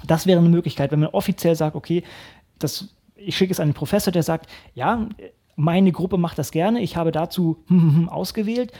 Das 0.06 0.26
wäre 0.26 0.40
eine 0.40 0.48
Möglichkeit, 0.48 0.90
wenn 0.90 1.00
man 1.00 1.10
offiziell 1.10 1.54
sagt, 1.54 1.76
okay, 1.76 2.02
das, 2.58 2.94
ich 3.14 3.36
schicke 3.36 3.52
es 3.52 3.60
an 3.60 3.68
den 3.68 3.74
Professor, 3.74 4.12
der 4.12 4.22
sagt, 4.22 4.50
ja, 4.74 5.08
meine 5.54 5.92
Gruppe 5.92 6.16
macht 6.18 6.38
das 6.38 6.50
gerne, 6.50 6.80
ich 6.80 6.96
habe 6.96 7.12
dazu 7.12 7.64
ausgewählt, 8.08 8.72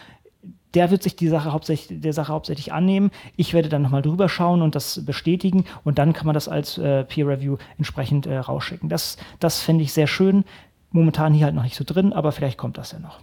der 0.75 0.91
wird 0.91 1.03
sich 1.03 1.17
die 1.17 1.29
Sache 1.29 1.53
hauptsächlich, 1.53 2.01
der 2.01 2.13
Sache 2.13 2.33
hauptsächlich 2.33 2.73
annehmen. 2.73 3.11
Ich 3.37 3.55
werde 3.55 3.69
dann 3.69 3.83
nochmal 3.83 4.03
drüber 4.03 4.29
schauen 4.29 4.63
und 4.63 4.75
das 4.75 5.05
bestätigen 5.05 5.65
und 5.85 5.99
dann 5.99 6.13
kann 6.13 6.27
man 6.27 6.35
das 6.35 6.49
als 6.49 6.79
äh, 6.79 7.05
Peer 7.05 7.29
Review 7.29 7.57
entsprechend 7.79 8.27
äh, 8.27 8.39
rausschicken. 8.39 8.89
Das, 8.89 9.17
das 9.41 9.61
fände 9.61 9.85
ich 9.85 9.93
sehr 9.93 10.07
schön. 10.07 10.45
Momentan 10.91 11.33
hier 11.33 11.47
halt 11.47 11.55
noch 11.55 11.63
nicht 11.63 11.77
so 11.77 11.85
drin, 11.85 12.13
aber 12.13 12.33
vielleicht 12.33 12.59
kommt 12.59 12.79
das 12.79 12.93
ja 12.93 12.99
noch. 12.99 13.21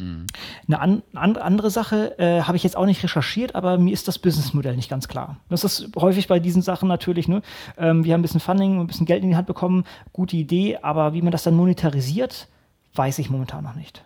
Mhm. 0.00 0.26
Eine 0.66 0.80
an, 0.80 1.02
an, 1.14 1.36
andere 1.36 1.70
Sache 1.70 2.18
äh, 2.18 2.42
habe 2.42 2.56
ich 2.56 2.62
jetzt 2.62 2.76
auch 2.76 2.86
nicht 2.86 3.02
recherchiert, 3.02 3.54
aber 3.54 3.78
mir 3.78 3.92
ist 3.92 4.08
das 4.08 4.18
Businessmodell 4.18 4.76
nicht 4.76 4.90
ganz 4.90 5.08
klar. 5.08 5.36
Das 5.48 5.64
ist 5.64 5.90
häufig 5.96 6.28
bei 6.28 6.40
diesen 6.40 6.62
Sachen 6.62 6.88
natürlich. 6.88 7.28
Ne? 7.28 7.42
Ähm, 7.76 8.04
wir 8.04 8.14
haben 8.14 8.20
ein 8.20 8.22
bisschen 8.22 8.40
Funding, 8.40 8.80
ein 8.80 8.86
bisschen 8.86 9.06
Geld 9.06 9.22
in 9.22 9.30
die 9.30 9.36
Hand 9.36 9.46
bekommen, 9.46 9.84
gute 10.12 10.36
Idee, 10.36 10.78
aber 10.82 11.12
wie 11.12 11.22
man 11.22 11.32
das 11.32 11.42
dann 11.42 11.54
monetarisiert, 11.54 12.48
weiß 12.94 13.18
ich 13.18 13.30
momentan 13.30 13.64
noch 13.64 13.74
nicht. 13.74 14.04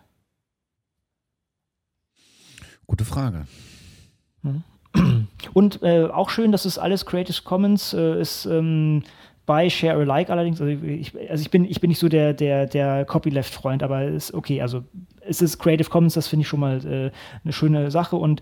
Gute 2.86 3.04
Frage. 3.04 3.46
Hm. 4.42 4.62
Und 5.52 5.82
äh, 5.82 6.04
auch 6.04 6.30
schön, 6.30 6.52
dass 6.52 6.64
es 6.64 6.78
alles 6.78 7.06
Creative 7.06 7.42
Commons 7.42 7.94
äh, 7.94 8.20
ist. 8.20 8.46
Ähm, 8.46 9.02
bei 9.46 9.68
Share 9.68 10.00
Alike 10.00 10.32
allerdings, 10.32 10.60
also 10.60 10.72
ich, 10.72 11.12
also 11.28 11.42
ich, 11.42 11.50
bin, 11.50 11.64
ich 11.66 11.80
bin 11.80 11.88
nicht 11.88 11.98
so 11.98 12.08
der, 12.08 12.32
der, 12.32 12.66
der 12.66 13.04
Copyleft-Freund, 13.04 13.82
aber 13.82 14.04
ist 14.04 14.32
okay. 14.32 14.62
Also 14.62 14.84
es 15.20 15.42
ist 15.42 15.58
Creative 15.58 15.90
Commons, 15.90 16.14
das 16.14 16.28
finde 16.28 16.42
ich 16.42 16.48
schon 16.48 16.60
mal 16.60 16.78
äh, 16.86 17.10
eine 17.42 17.52
schöne 17.52 17.90
Sache 17.90 18.16
und 18.16 18.40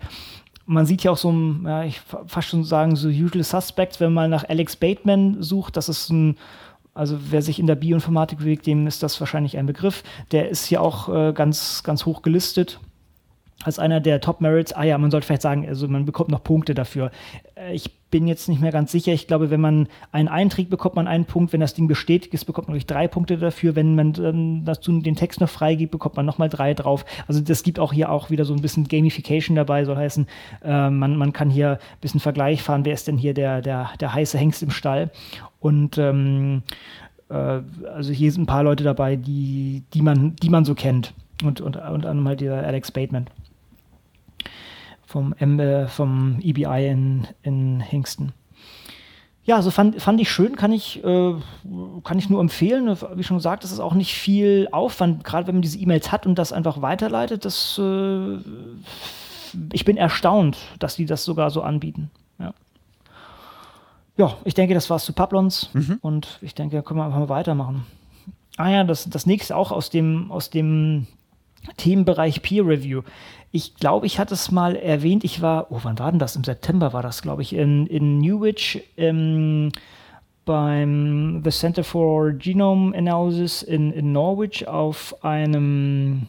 man 0.65 0.87
sieht 0.87 1.03
ja 1.03 1.11
auch 1.11 1.17
so, 1.17 1.33
ja, 1.65 1.83
ich 1.83 2.01
fast 2.01 2.49
schon 2.49 2.63
sagen, 2.63 2.95
so 2.95 3.09
Usual 3.09 3.43
Suspects, 3.43 3.99
wenn 3.99 4.13
man 4.13 4.31
nach 4.31 4.49
Alex 4.49 4.77
Bateman 4.77 5.43
sucht, 5.43 5.77
das 5.77 5.89
ist 5.89 6.11
ein, 6.11 6.37
also 6.95 7.19
wer 7.31 7.43
sich 7.43 7.59
in 7.59 7.67
der 7.67 7.75
Bioinformatik 7.75 8.39
bewegt, 8.39 8.67
dem 8.67 8.87
ist 8.87 9.03
das 9.03 9.19
wahrscheinlich 9.19 9.59
ein 9.59 9.67
Begriff. 9.67 10.05
Der 10.31 10.51
ist 10.51 10.67
hier 10.67 10.81
auch 10.81 11.09
äh, 11.09 11.33
ganz, 11.33 11.83
ganz 11.83 12.07
hoch 12.07 12.23
gelistet 12.23 12.79
als 13.65 13.79
einer 13.79 14.01
der 14.01 14.21
Top 14.21 14.41
Merits, 14.41 14.73
ah 14.73 14.85
ja, 14.85 14.99
man 14.99 15.11
sollte 15.11 15.27
vielleicht 15.27 15.43
sagen, 15.43 15.67
also 15.67 15.89
man 15.89 16.05
bekommt 16.05 16.31
noch 16.31 16.43
Punkte 16.43 16.75
dafür. 16.75 17.11
Äh, 17.55 17.75
ich 17.75 17.91
bin 18.13 18.29
jetzt 18.29 18.49
nicht 18.49 18.61
mehr 18.61 18.71
ganz 18.71 18.93
sicher. 18.93 19.13
Ich 19.13 19.27
glaube, 19.27 19.51
wenn 19.51 19.61
man 19.61 19.89
einen 20.13 20.29
einträgt, 20.29 20.71
bekommt 20.71 20.95
man 20.95 21.09
einen 21.09 21.25
Punkt. 21.25 21.53
Wenn 21.53 21.61
das 21.61 21.75
Ding 21.75 21.89
bestätigt 21.89 22.33
ist, 22.35 22.45
bekommt 22.45 22.69
man 22.69 22.75
natürlich 22.75 22.87
drei 22.87 23.09
Punkte 23.09 23.39
dafür. 23.39 23.75
Wenn 23.75 23.97
man 23.97 24.13
dann 24.13 24.65
dazu 24.65 25.01
den 25.01 25.17
Text 25.17 25.41
noch 25.41 25.49
freigibt, 25.49 25.91
bekommt 25.91 26.17
man 26.17 26.27
nochmal 26.27 26.51
drei 26.51 26.75
drauf. 26.75 27.05
Also 27.27 27.41
das 27.41 27.63
gibt 27.63 27.81
auch 27.81 27.93
hier 27.93 28.13
auch 28.13 28.31
wieder 28.31 28.45
so 28.45 28.55
ein 28.55 28.61
bisschen 28.61 28.87
Gamification 28.87 29.57
dabei, 29.57 29.85
soll 29.85 29.97
heißen, 29.97 30.27
äh, 30.63 30.91
man, 30.91 31.17
man 31.17 31.33
kann 31.33 31.51
hier 31.51 31.71
ein 31.73 32.01
bisschen 32.01 32.21
Vergleich 32.21 32.63
fahren, 32.63 32.85
wer 32.85 32.93
ist 32.93 33.09
denn 33.09 33.17
hier 33.17 33.35
der, 33.35 33.63
der, 33.63 33.91
der 33.99 34.13
heiße 34.13 34.37
Hengst 34.37 34.63
im 34.63 34.71
Stall. 34.71 35.11
Und 35.59 35.97
ähm, 35.97 36.63
äh, 37.31 37.35
also 37.95 38.13
hier 38.13 38.31
sind 38.31 38.43
ein 38.43 38.47
paar 38.47 38.63
Leute 38.63 38.85
dabei, 38.85 39.17
die, 39.17 39.85
die, 39.95 40.03
man, 40.03 40.37
die 40.37 40.51
man 40.51 40.67
so 40.67 40.75
kennt. 40.75 41.15
Und, 41.43 41.61
und, 41.61 41.77
und 41.77 42.07
anderem 42.07 42.29
halt 42.29 42.41
dieser 42.41 42.63
Alex 42.63 42.93
Bateman 42.93 43.27
vom, 45.13 45.33
äh, 45.35 45.87
vom 45.89 46.39
EBI 46.41 46.89
in, 46.89 47.29
in 47.43 47.81
Hingston. 47.81 48.33
Ja, 49.45 49.57
also 49.57 49.71
fand, 49.71 50.01
fand 50.01 50.21
ich 50.21 50.31
schön, 50.31 50.57
kann 50.57 50.73
ich, 50.73 51.05
äh, 51.05 51.35
kann 52.05 52.19
ich 52.19 52.31
nur 52.31 52.41
empfehlen. 52.41 52.97
Wie 53.15 53.25
schon 53.25 53.37
gesagt, 53.37 53.65
das 53.65 53.73
ist 53.73 53.81
auch 53.81 53.95
nicht 53.95 54.15
viel 54.15 54.69
Aufwand, 54.71 55.25
gerade 55.25 55.47
wenn 55.47 55.57
man 55.57 55.63
diese 55.63 55.79
E-Mails 55.79 56.13
hat 56.13 56.27
und 56.27 56.39
das 56.39 56.53
einfach 56.53 56.81
weiterleitet. 56.81 57.45
Das, 57.45 57.79
äh, 57.79 58.37
ich 59.73 59.85
bin 59.85 59.97
erstaunt, 59.97 60.57
dass 60.79 60.97
die 60.97 61.07
das 61.07 61.25
sogar 61.25 61.51
so 61.51 61.63
anbieten. 61.63 62.11
Ja, 62.39 62.55
ja 64.17 64.37
ich 64.45 64.55
denke, 64.55 64.75
das 64.75 64.89
war 64.89 64.97
es 64.97 65.05
zu 65.05 65.13
Pablons 65.13 65.71
mhm. 65.75 65.99
und 66.01 66.39
ich 66.41 66.55
denke, 66.55 66.83
können 66.83 67.01
wir 67.01 67.05
einfach 67.05 67.19
mal 67.19 67.29
weitermachen. 67.29 67.85
Ah 68.57 68.71
ja, 68.71 68.85
das, 68.85 69.11
das 69.11 69.27
nächste 69.27 69.57
auch 69.57 69.73
aus 69.73 69.91
dem, 69.91 70.31
aus 70.31 70.51
dem 70.51 71.09
Themenbereich 71.77 72.43
Peer 72.43 72.67
Review. 72.67 73.03
Ich 73.55 73.75
glaube, 73.75 74.07
ich 74.07 74.19
hatte 74.19 74.33
es 74.33 74.51
mal 74.51 74.77
erwähnt. 74.77 75.25
Ich 75.25 75.43
war, 75.43 75.67
oh, 75.71 75.81
wann 75.83 75.99
war 75.99 76.11
denn 76.11 76.19
das? 76.19 76.37
Im 76.37 76.45
September 76.45 76.95
war 76.95 77.03
das, 77.03 77.21
glaube 77.21 77.43
ich, 77.43 77.55
in, 77.55 77.87
in 77.87 78.19
Newwich 78.19 78.83
ähm, 78.97 79.71
beim 80.47 81.43
The 81.45 81.51
Center 81.51 81.85
for 81.85 82.33
Genome 82.33 82.97
Analysis 82.97 83.63
in, 83.63 83.93
in 83.93 84.11
Norwich 84.11 84.67
auf 84.67 85.23
einem 85.23 86.29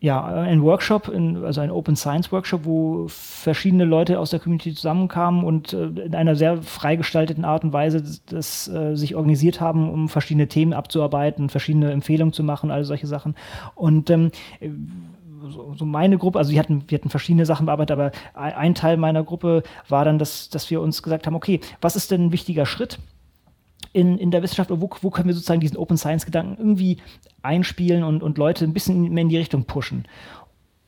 ja, 0.00 0.24
ein 0.24 0.62
Workshop, 0.62 1.12
also 1.44 1.60
ein 1.60 1.70
Open 1.70 1.94
Science 1.94 2.32
Workshop, 2.32 2.64
wo 2.64 3.06
verschiedene 3.06 3.84
Leute 3.84 4.18
aus 4.18 4.30
der 4.30 4.40
Community 4.40 4.74
zusammenkamen 4.74 5.44
und 5.44 5.74
äh, 5.74 5.84
in 5.84 6.16
einer 6.16 6.34
sehr 6.34 6.60
freigestalteten 6.60 7.44
Art 7.44 7.62
und 7.62 7.72
Weise 7.72 8.02
das, 8.02 8.24
das 8.24 8.68
äh, 8.68 8.96
sich 8.96 9.14
organisiert 9.14 9.60
haben, 9.60 9.88
um 9.88 10.08
verschiedene 10.08 10.48
Themen 10.48 10.72
abzuarbeiten, 10.72 11.50
verschiedene 11.50 11.92
Empfehlungen 11.92 12.32
zu 12.32 12.42
machen, 12.42 12.72
all 12.72 12.82
solche 12.82 13.06
Sachen. 13.06 13.36
Und 13.76 14.10
ähm, 14.10 14.32
so, 15.76 15.84
meine 15.84 16.18
Gruppe, 16.18 16.38
also 16.38 16.50
wir 16.50 16.58
hatten, 16.58 16.84
wir 16.88 16.98
hatten 16.98 17.10
verschiedene 17.10 17.46
Sachen 17.46 17.66
bearbeitet, 17.66 17.92
aber 17.92 18.12
ein 18.34 18.74
Teil 18.74 18.96
meiner 18.96 19.24
Gruppe 19.24 19.62
war 19.88 20.04
dann, 20.04 20.18
dass, 20.18 20.48
dass 20.50 20.70
wir 20.70 20.80
uns 20.80 21.02
gesagt 21.02 21.26
haben, 21.26 21.34
okay, 21.34 21.60
was 21.80 21.96
ist 21.96 22.10
denn 22.10 22.26
ein 22.26 22.32
wichtiger 22.32 22.66
Schritt? 22.66 22.98
in, 23.92 24.18
in 24.18 24.30
der 24.30 24.42
Wissenschaft, 24.42 24.70
wo, 24.70 24.90
wo 25.00 25.10
können 25.10 25.28
wir 25.28 25.34
sozusagen 25.34 25.60
diesen 25.60 25.76
Open 25.76 25.96
Science-Gedanken 25.96 26.56
irgendwie 26.58 26.98
einspielen 27.42 28.04
und, 28.04 28.22
und 28.22 28.38
Leute 28.38 28.64
ein 28.64 28.72
bisschen 28.72 29.12
mehr 29.12 29.22
in 29.22 29.28
die 29.28 29.36
Richtung 29.36 29.64
pushen. 29.64 30.06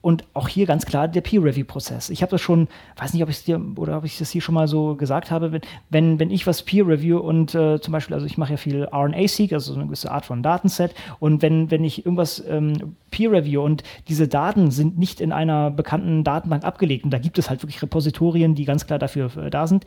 Und 0.04 0.24
auch 0.34 0.48
hier 0.48 0.66
ganz 0.66 0.84
klar 0.84 1.08
der 1.08 1.22
Peer-Review-Prozess. 1.22 2.10
Ich 2.10 2.20
habe 2.20 2.30
das 2.30 2.42
schon, 2.42 2.68
weiß 2.98 3.14
nicht, 3.14 3.22
ob 3.22 3.30
ich 3.30 3.36
es 3.36 3.44
dir 3.44 3.58
oder 3.76 3.96
ob 3.96 4.04
ich 4.04 4.18
das 4.18 4.30
hier 4.30 4.42
schon 4.42 4.54
mal 4.54 4.68
so 4.68 4.96
gesagt 4.96 5.30
habe, 5.30 5.62
wenn, 5.88 6.20
wenn, 6.20 6.30
ich 6.30 6.46
was 6.46 6.62
Peer-Review 6.62 7.16
und 7.16 7.54
äh, 7.54 7.80
zum 7.80 7.92
Beispiel, 7.92 8.12
also 8.12 8.26
ich 8.26 8.36
mache 8.36 8.50
ja 8.50 8.56
viel 8.58 8.84
RNA-Seek, 8.84 9.54
also 9.54 9.72
so 9.72 9.78
eine 9.78 9.86
gewisse 9.86 10.10
Art 10.10 10.26
von 10.26 10.42
Datenset, 10.42 10.94
und 11.20 11.40
wenn, 11.40 11.70
wenn 11.70 11.84
ich 11.84 12.04
irgendwas 12.04 12.44
ähm, 12.46 12.96
Peer-Review 13.12 13.62
und 13.62 13.82
diese 14.06 14.28
Daten 14.28 14.70
sind 14.70 14.98
nicht 14.98 15.22
in 15.22 15.32
einer 15.32 15.70
bekannten 15.70 16.22
Datenbank 16.22 16.64
abgelegt, 16.64 17.04
und 17.04 17.10
da 17.10 17.18
gibt 17.18 17.38
es 17.38 17.48
halt 17.48 17.62
wirklich 17.62 17.80
Repositorien, 17.80 18.54
die 18.54 18.66
ganz 18.66 18.86
klar 18.86 18.98
dafür 18.98 19.34
äh, 19.38 19.48
da 19.48 19.66
sind, 19.66 19.86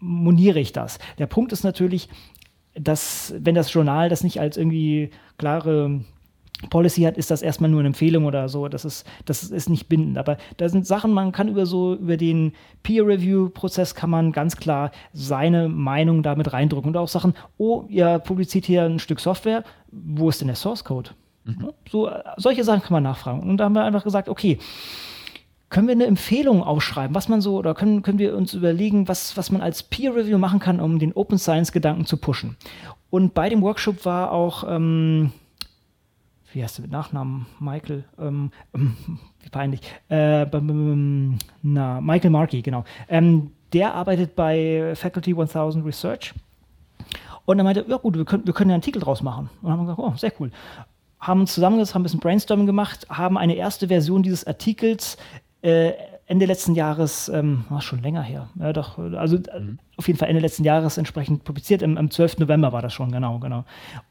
moniere 0.00 0.58
ich 0.58 0.72
das. 0.72 0.98
Der 1.18 1.26
Punkt 1.26 1.52
ist 1.52 1.62
natürlich, 1.62 2.08
dass, 2.74 3.32
wenn 3.38 3.54
das 3.54 3.72
Journal 3.72 4.08
das 4.08 4.24
nicht 4.24 4.40
als 4.40 4.56
irgendwie 4.56 5.10
klare 5.38 6.00
Policy 6.70 7.02
hat, 7.02 7.16
ist 7.16 7.30
das 7.30 7.42
erstmal 7.42 7.70
nur 7.70 7.80
eine 7.80 7.88
Empfehlung 7.88 8.24
oder 8.24 8.48
so. 8.48 8.68
Das 8.68 8.84
ist, 8.84 9.06
das 9.24 9.42
ist 9.42 9.68
nicht 9.68 9.88
bindend. 9.88 10.18
Aber 10.18 10.36
da 10.56 10.68
sind 10.68 10.86
Sachen, 10.86 11.12
man 11.12 11.32
kann 11.32 11.48
über 11.48 11.66
so, 11.66 11.94
über 11.94 12.16
den 12.16 12.52
Peer-Review-Prozess 12.82 13.94
kann 13.94 14.10
man 14.10 14.32
ganz 14.32 14.56
klar 14.56 14.90
seine 15.12 15.68
Meinung 15.68 16.22
damit 16.22 16.52
reindrücken. 16.52 16.88
Und 16.88 16.96
auch 16.96 17.08
Sachen, 17.08 17.34
oh, 17.58 17.84
ihr 17.88 18.18
publiziert 18.18 18.64
hier 18.64 18.84
ein 18.84 18.98
Stück 18.98 19.20
Software, 19.20 19.64
wo 19.90 20.28
ist 20.28 20.40
denn 20.40 20.48
der 20.48 20.56
Source 20.56 20.84
Code? 20.84 21.10
Mhm. 21.44 21.70
So, 21.90 22.10
solche 22.36 22.64
Sachen 22.64 22.82
kann 22.82 22.92
man 22.92 23.02
nachfragen. 23.02 23.40
Und 23.40 23.58
da 23.58 23.64
haben 23.64 23.74
wir 23.74 23.84
einfach 23.84 24.04
gesagt, 24.04 24.28
okay, 24.28 24.58
können 25.70 25.88
wir 25.88 25.92
eine 25.92 26.06
Empfehlung 26.06 26.62
aufschreiben, 26.62 27.14
was 27.14 27.28
man 27.28 27.40
so, 27.40 27.56
oder 27.56 27.74
können, 27.74 28.02
können 28.02 28.18
wir 28.18 28.36
uns 28.36 28.54
überlegen, 28.54 29.08
was, 29.08 29.36
was 29.36 29.50
man 29.50 29.60
als 29.60 29.82
Peer-Review 29.82 30.38
machen 30.38 30.60
kann, 30.60 30.80
um 30.80 30.98
den 30.98 31.12
Open 31.12 31.38
Science-Gedanken 31.38 32.06
zu 32.06 32.16
pushen. 32.16 32.56
Und 33.10 33.34
bei 33.34 33.48
dem 33.48 33.60
Workshop 33.60 34.04
war 34.04 34.30
auch, 34.30 34.64
ähm, 34.68 35.32
wie 36.54 36.62
heißt 36.62 36.78
der 36.78 36.82
mit 36.82 36.92
Nachnamen? 36.92 37.46
Michael, 37.58 38.04
ähm, 38.18 38.50
ähm, 38.74 38.96
wie 39.40 39.48
peinlich, 39.50 39.80
äh, 40.08 40.46
na, 41.62 42.00
Michael 42.00 42.30
Markey, 42.30 42.62
genau. 42.62 42.84
Ähm, 43.08 43.50
der 43.72 43.94
arbeitet 43.94 44.36
bei 44.36 44.94
Faculty 44.94 45.32
1000 45.32 45.84
Research. 45.84 46.32
Und 47.44 47.58
er 47.58 47.64
meinte, 47.64 47.84
ja 47.88 47.96
gut, 47.96 48.16
wir 48.16 48.24
können, 48.24 48.46
wir 48.46 48.54
können 48.54 48.70
einen 48.70 48.80
Artikel 48.80 49.02
draus 49.02 49.22
machen. 49.22 49.50
Und 49.62 49.70
haben 49.70 49.80
gesagt, 49.80 49.98
oh, 49.98 50.12
sehr 50.16 50.32
cool. 50.38 50.50
Haben 51.18 51.40
uns 51.40 51.54
zusammengesetzt, 51.54 51.94
haben 51.94 52.02
ein 52.02 52.04
bisschen 52.04 52.20
Brainstorming 52.20 52.66
gemacht, 52.66 53.06
haben 53.10 53.36
eine 53.36 53.54
erste 53.54 53.88
Version 53.88 54.22
dieses 54.22 54.46
Artikels 54.46 55.16
äh, 55.62 55.92
Ende 56.26 56.46
letzten 56.46 56.74
Jahres, 56.74 57.28
ähm, 57.28 57.64
war 57.68 57.82
schon 57.82 58.02
länger 58.02 58.22
her, 58.22 58.48
ja 58.58 58.72
doch, 58.72 58.98
also 58.98 59.36
mhm. 59.36 59.78
auf 59.96 60.06
jeden 60.06 60.18
Fall 60.18 60.28
Ende 60.28 60.40
letzten 60.40 60.64
Jahres 60.64 60.96
entsprechend 60.96 61.44
publiziert, 61.44 61.82
im, 61.82 61.98
am 61.98 62.10
12. 62.10 62.38
November 62.38 62.72
war 62.72 62.80
das 62.80 62.94
schon, 62.94 63.12
genau, 63.12 63.38
genau. 63.38 63.64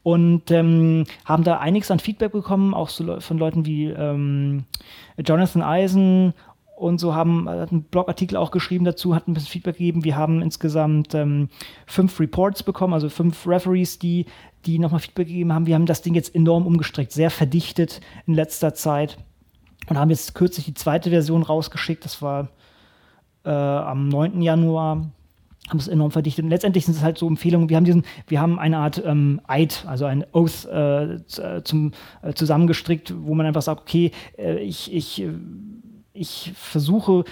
Und 0.04 0.52
ähm, 0.52 1.06
haben 1.26 1.44
da 1.44 1.58
einiges 1.58 1.90
an 1.90 2.00
Feedback 2.00 2.32
bekommen, 2.32 2.74
auch 2.76 2.90
so 2.90 3.20
von 3.20 3.38
Leuten 3.38 3.66
wie 3.66 3.88
ähm, 3.88 4.66
Jonathan 5.18 5.64
Eisen 5.64 6.34
und 6.76 7.00
so 7.00 7.16
haben 7.16 7.48
hat 7.48 7.72
einen 7.72 7.84
Blogartikel 7.84 8.38
auch 8.38 8.52
geschrieben 8.52 8.86
dazu, 8.86 9.16
hat 9.16 9.28
ein 9.28 9.34
bisschen 9.34 9.50
Feedback 9.50 9.78
gegeben. 9.78 10.04
Wir 10.04 10.16
haben 10.18 10.42
insgesamt 10.42 11.14
ähm, 11.14 11.50
fünf 11.86 12.20
Reports 12.20 12.64
bekommen, 12.64 12.94
also 12.94 13.10
fünf 13.10 13.48
Referees, 13.48 14.00
die, 14.00 14.26
die 14.66 14.80
nochmal 14.80 15.00
Feedback 15.00 15.28
gegeben 15.28 15.54
haben. 15.54 15.66
Wir 15.66 15.76
haben 15.76 15.86
das 15.86 16.02
Ding 16.02 16.16
jetzt 16.16 16.36
enorm 16.36 16.66
umgestrickt, 16.68 17.12
sehr 17.12 17.30
verdichtet 17.30 18.02
in 18.28 18.34
letzter 18.34 18.74
Zeit 18.74 19.18
und 19.90 19.98
haben 19.98 20.10
jetzt 20.10 20.36
kürzlich 20.36 20.66
die 20.66 20.74
zweite 20.74 21.10
Version 21.10 21.44
rausgeschickt. 21.44 22.06
Das 22.06 22.22
war 22.22 22.50
äh, 23.44 23.50
am 23.50 24.10
9. 24.10 24.42
Januar. 24.42 25.10
Haben 25.70 25.80
es 25.80 25.88
enorm 25.88 26.12
verdichtet. 26.12 26.44
Und 26.44 26.50
letztendlich 26.50 26.86
sind 26.86 26.96
es 26.98 27.04
halt 27.04 27.18
so 27.18 27.26
Empfehlungen. 27.26 27.70
Wir 27.70 27.78
haben 27.78 27.86
diesen, 27.86 28.04
wir 28.28 28.42
haben 28.42 28.60
eine 28.60 28.80
Art 28.80 29.02
ähm, 29.06 29.40
Eid, 29.48 29.86
also 29.88 30.04
ein 30.04 30.26
Oath 30.34 30.66
äh, 30.66 31.14
äh 31.14 31.64
zum, 31.64 31.94
äh, 32.22 32.34
zusammengestrickt, 32.34 33.14
wo 33.18 33.34
man 33.34 33.46
einfach 33.46 33.62
sagt, 33.62 33.80
okay, 33.80 34.12
äh, 34.38 34.58
ich, 34.58 34.94
ich, 34.94 35.22
äh, 35.22 35.32
ich 36.14 36.52
versuche 36.56 37.24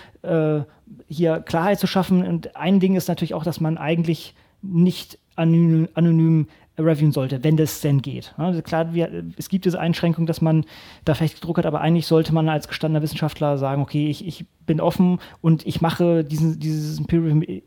hier 1.07 1.39
Klarheit 1.39 1.79
zu 1.79 1.87
schaffen. 1.87 2.25
Und 2.25 2.55
ein 2.55 2.79
Ding 2.79 2.95
ist 2.95 3.07
natürlich 3.07 3.33
auch, 3.33 3.43
dass 3.43 3.59
man 3.59 3.77
eigentlich 3.77 4.33
nicht 4.61 5.19
anonym, 5.35 5.89
anonym 5.93 6.47
reviewen 6.77 7.11
sollte, 7.11 7.43
wenn 7.43 7.57
das 7.57 7.81
denn 7.81 8.01
geht. 8.01 8.33
Also 8.37 8.61
klar, 8.61 8.93
wir, 8.93 9.23
es 9.37 9.49
gibt 9.49 9.65
diese 9.65 9.79
Einschränkung, 9.79 10.25
dass 10.25 10.41
man 10.41 10.65
da 11.05 11.13
vielleicht 11.13 11.35
gedruckt 11.35 11.59
hat, 11.59 11.65
aber 11.65 11.81
eigentlich 11.81 12.07
sollte 12.07 12.33
man 12.33 12.47
als 12.49 12.67
gestandener 12.67 13.03
Wissenschaftler 13.03 13.57
sagen, 13.57 13.81
okay, 13.81 14.07
ich, 14.07 14.25
ich 14.25 14.45
bin 14.65 14.79
offen 14.79 15.19
und 15.41 15.65
ich 15.65 15.81
mache 15.81 16.23
diesen, 16.23 16.59
diesen 16.59 17.05
Peer 17.05 17.21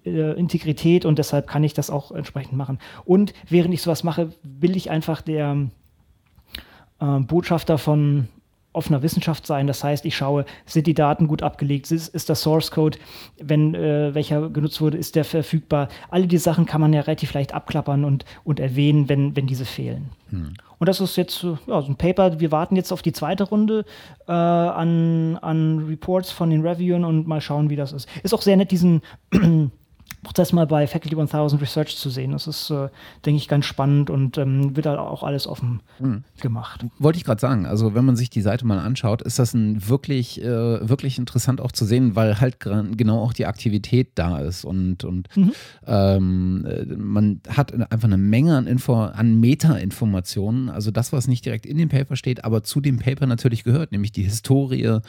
äh, 0.05 0.39
Integrität 0.39 1.05
und 1.05 1.19
deshalb 1.19 1.47
kann 1.47 1.65
ich 1.65 1.75
das 1.75 1.91
auch 1.91 2.13
entsprechend 2.13 2.57
machen. 2.57 2.79
Und 3.05 3.35
während 3.49 3.75
ich 3.75 3.83
sowas 3.83 4.05
mache, 4.05 4.33
will 4.43 4.77
ich 4.77 4.91
einfach 4.91 5.21
der 5.23 5.69
äh, 7.01 7.19
Botschafter 7.21 7.79
von 7.79 8.29
offener 8.75 9.03
Wissenschaft 9.03 9.47
sein. 9.47 9.67
Das 9.67 9.83
heißt, 9.83 10.05
ich 10.05 10.17
schaue, 10.17 10.45
sind 10.67 10.87
die 10.87 10.95
Daten 10.95 11.29
gut 11.29 11.43
abgelegt, 11.43 11.91
ist, 11.91 12.09
ist 12.09 12.29
der 12.29 12.37
Source 12.37 12.71
Code, 12.71 12.99
wenn 13.41 13.75
äh, 13.75 14.15
welcher 14.15 14.51
genutzt 14.51 14.81
wurde, 14.81 14.99
ist 14.99 15.17
der 15.17 15.25
verfügbar. 15.25 15.89
Alle 16.11 16.27
die 16.27 16.39
Sachen 16.39 16.67
kann 16.67 16.81
man 16.81 16.93
ja 16.93 17.01
relativ 17.01 17.33
leicht 17.33 17.55
abklappern 17.55 18.05
und, 18.05 18.25
und 18.45 18.61
erwähnen, 18.61 19.09
wenn, 19.09 19.37
wenn 19.37 19.47
diese 19.47 19.65
fehlen. 19.65 20.11
Hm. 20.31 20.55
Und 20.79 20.89
das 20.89 21.01
ist 21.01 21.17
jetzt 21.17 21.43
ja, 21.43 21.57
so 21.81 21.89
ein 21.89 21.97
Paper. 21.97 22.41
Wir 22.41 22.53
warten 22.53 22.77
jetzt 22.77 22.93
auf 22.93 23.01
die 23.01 23.13
zweite 23.13 23.45
Runde 23.45 23.85
äh, 24.27 24.33
an, 24.33 25.39
an 25.41 25.87
Reports 25.89 26.31
von 26.31 26.51
den 26.51 26.67
Reviewern 26.67 27.05
und 27.05 27.27
mal 27.27 27.41
schauen, 27.41 27.71
wie 27.71 27.77
das 27.77 27.93
ist. 27.93 28.09
Ist 28.23 28.35
auch 28.35 28.43
sehr 28.43 28.57
nett, 28.57 28.71
diesen 28.71 29.01
Prozess 30.25 30.53
mal 30.53 30.67
bei 30.67 30.87
Faculty 30.87 31.17
1000 31.17 31.63
Research 31.63 31.97
zu 31.97 32.11
sehen. 32.11 32.33
Das 32.33 32.47
ist, 32.47 32.71
äh, 32.71 32.89
denke 33.25 33.39
ich, 33.39 33.49
ganz 33.49 33.65
spannend 33.65 34.11
und 34.11 34.37
ähm, 34.39 34.75
wird 34.75 34.87
da 34.87 34.99
auch 34.99 35.23
alles 35.23 35.47
offen 35.47 35.81
mhm. 36.01 36.25
gemacht. 36.41 36.85
Wollte 36.99 37.19
ich 37.19 37.25
gerade 37.25 37.41
sagen, 37.41 37.67
also 37.67 37.95
wenn 37.95 38.05
man 38.05 38.17
sich 38.17 38.31
die 38.31 38.41
Seite 38.41 38.67
mal 38.67 38.79
anschaut, 38.79 39.23
ist 39.23 39.39
das 39.39 39.55
ein 39.55 39.89
wirklich, 39.89 40.43
äh, 40.43 40.89
wirklich 40.89 41.19
interessant 41.19 41.61
auch 41.61 41.71
zu 41.73 41.85
sehen, 41.85 42.17
weil 42.17 42.41
halt 42.41 42.59
genau 42.61 43.21
auch 43.23 43.33
die 43.33 43.47
Aktivität 43.47 44.13
da 44.17 44.39
ist 44.39 44.65
und, 44.65 45.05
und 45.05 45.29
mhm. 45.37 45.53
ähm, 45.87 46.67
äh, 46.67 46.85
man 46.97 47.41
hat 47.49 47.73
einfach 47.73 48.09
eine 48.09 48.19
Menge 48.19 48.57
an, 48.57 48.67
Info 48.67 48.95
an 48.95 49.39
Meta-Informationen, 49.39 50.69
also 50.69 50.91
das, 50.91 51.13
was 51.13 51.29
nicht 51.29 51.45
direkt 51.45 51.67
in 51.67 51.79
dem 51.79 51.89
Paper 51.89 52.17
steht, 52.17 52.45
aber 52.45 52.63
zu 52.63 52.81
dem 52.81 52.99
Paper 52.99 53.27
natürlich 53.27 53.65
gehört, 53.65 53.93
nämlich 53.93 54.13
die 54.13 54.23
Historie, 54.23 55.01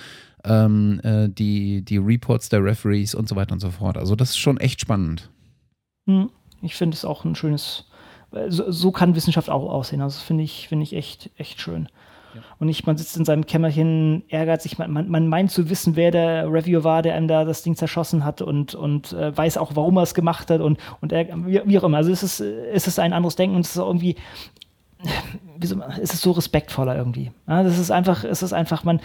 ähm, 0.45 1.01
äh, 1.03 1.27
die, 1.30 1.84
die 1.84 1.97
Reports 1.97 2.49
der 2.49 2.63
Referees 2.63 3.15
und 3.15 3.27
so 3.27 3.35
weiter 3.35 3.53
und 3.53 3.59
so 3.59 3.72
fort. 3.72 3.97
Also 3.97 4.15
das 4.15 4.31
ist 4.31 4.38
schon 4.38 4.57
echt 4.57 4.81
spannend. 4.81 5.30
Hm, 6.07 6.30
ich 6.61 6.76
finde 6.76 6.95
es 6.95 7.05
auch 7.05 7.26
ein 7.26 7.35
schönes, 7.35 7.85
so, 8.49 8.72
so, 8.72 8.91
kann 8.91 9.15
Wissenschaft 9.15 9.49
auch 9.49 9.69
aussehen. 9.72 10.01
Also 10.01 10.17
das 10.17 10.23
finde 10.23 10.43
ich, 10.43 10.67
find 10.67 10.84
ich 10.84 10.93
echt, 10.93 11.31
echt 11.38 11.61
schön. 11.61 11.89
Ja. 12.35 12.41
Und 12.59 12.67
nicht, 12.67 12.85
man 12.85 12.97
sitzt 12.97 13.15
in 13.15 13.23
seinem 13.26 13.45
Kämmerchen, 13.45 14.23
ärgert 14.30 14.61
sich, 14.61 14.77
man, 14.77 14.91
man, 14.91 15.09
man, 15.09 15.27
meint 15.27 15.51
zu 15.51 15.69
wissen, 15.69 15.95
wer 15.95 16.11
der 16.11 16.51
Reviewer 16.51 16.84
war, 16.84 17.01
der 17.01 17.15
einem 17.15 17.30
da 17.30 17.45
das 17.45 17.63
Ding 17.63 17.76
zerschossen 17.76 18.26
hat 18.26 18.41
und, 18.41 18.76
und 18.76 19.13
äh, 19.13 19.35
weiß 19.35 19.57
auch, 19.57 19.76
warum 19.76 19.97
er 19.97 20.03
es 20.03 20.13
gemacht 20.13 20.49
hat 20.51 20.59
und, 20.59 20.77
und 21.01 21.13
er, 21.13 21.27
wie, 21.45 21.61
wie, 21.63 21.80
auch 21.80 21.84
immer. 21.84 21.97
Also 21.97 22.11
es 22.11 22.23
ist, 22.23 22.41
es 22.41 22.88
ist 22.88 22.99
ein 22.99 23.13
anderes 23.13 23.35
Denken 23.35 23.55
und 23.55 23.65
es 23.65 23.76
ist 23.76 23.81
irgendwie, 23.81 24.15
wie 25.57 25.68
so, 25.68 25.82
ist 26.02 26.14
es 26.14 26.22
so 26.22 26.32
respektvoller 26.32 26.95
irgendwie. 26.95 27.32
Ja, 27.48 27.64
das 27.64 27.80
ist 27.80 27.91
einfach, 27.91 28.23
es 28.23 28.44
ist 28.44 28.53
einfach, 28.53 28.84
man, 28.84 28.99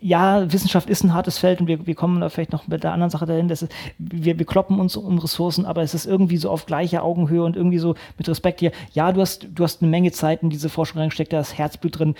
ja, 0.00 0.52
Wissenschaft 0.52 0.88
ist 0.88 1.04
ein 1.04 1.14
hartes 1.14 1.38
Feld 1.38 1.60
und 1.60 1.66
wir, 1.66 1.86
wir 1.86 1.94
kommen 1.94 2.20
da 2.20 2.28
vielleicht 2.28 2.52
noch 2.52 2.68
mit 2.68 2.84
der 2.84 2.92
anderen 2.92 3.10
Sache 3.10 3.26
dahin, 3.26 3.48
dass 3.48 3.62
es, 3.62 3.68
wir, 3.98 4.38
wir 4.38 4.46
kloppen 4.46 4.80
uns 4.80 4.96
um 4.96 5.18
Ressourcen, 5.18 5.66
aber 5.66 5.82
es 5.82 5.94
ist 5.94 6.06
irgendwie 6.06 6.36
so 6.36 6.50
auf 6.50 6.66
gleicher 6.66 7.02
Augenhöhe 7.02 7.42
und 7.42 7.56
irgendwie 7.56 7.78
so 7.78 7.94
mit 8.18 8.28
Respekt 8.28 8.60
hier. 8.60 8.72
Ja, 8.92 9.12
du 9.12 9.20
hast, 9.20 9.48
du 9.54 9.64
hast 9.64 9.82
eine 9.82 9.90
Menge 9.90 10.12
Zeit 10.12 10.42
in 10.42 10.50
diese 10.50 10.68
Forschung 10.68 11.00
reingesteckt, 11.00 11.32
da 11.32 11.40
ist 11.40 11.58
Herzblut 11.58 11.98
drin 11.98 12.14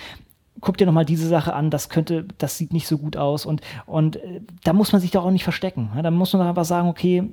guck 0.61 0.77
dir 0.77 0.85
nochmal 0.85 1.05
diese 1.05 1.27
Sache 1.27 1.53
an, 1.53 1.69
das 1.69 1.89
könnte, 1.89 2.25
das 2.37 2.57
sieht 2.57 2.71
nicht 2.71 2.87
so 2.87 2.97
gut 2.99 3.17
aus. 3.17 3.45
Und, 3.45 3.61
und 3.85 4.17
äh, 4.17 4.41
da 4.63 4.73
muss 4.73 4.91
man 4.91 5.01
sich 5.01 5.11
doch 5.11 5.25
auch 5.25 5.31
nicht 5.31 5.43
verstecken. 5.43 5.89
Ja, 5.95 6.03
da 6.03 6.11
muss 6.11 6.31
man 6.33 6.47
einfach 6.47 6.65
sagen, 6.65 6.87
okay, 6.87 7.23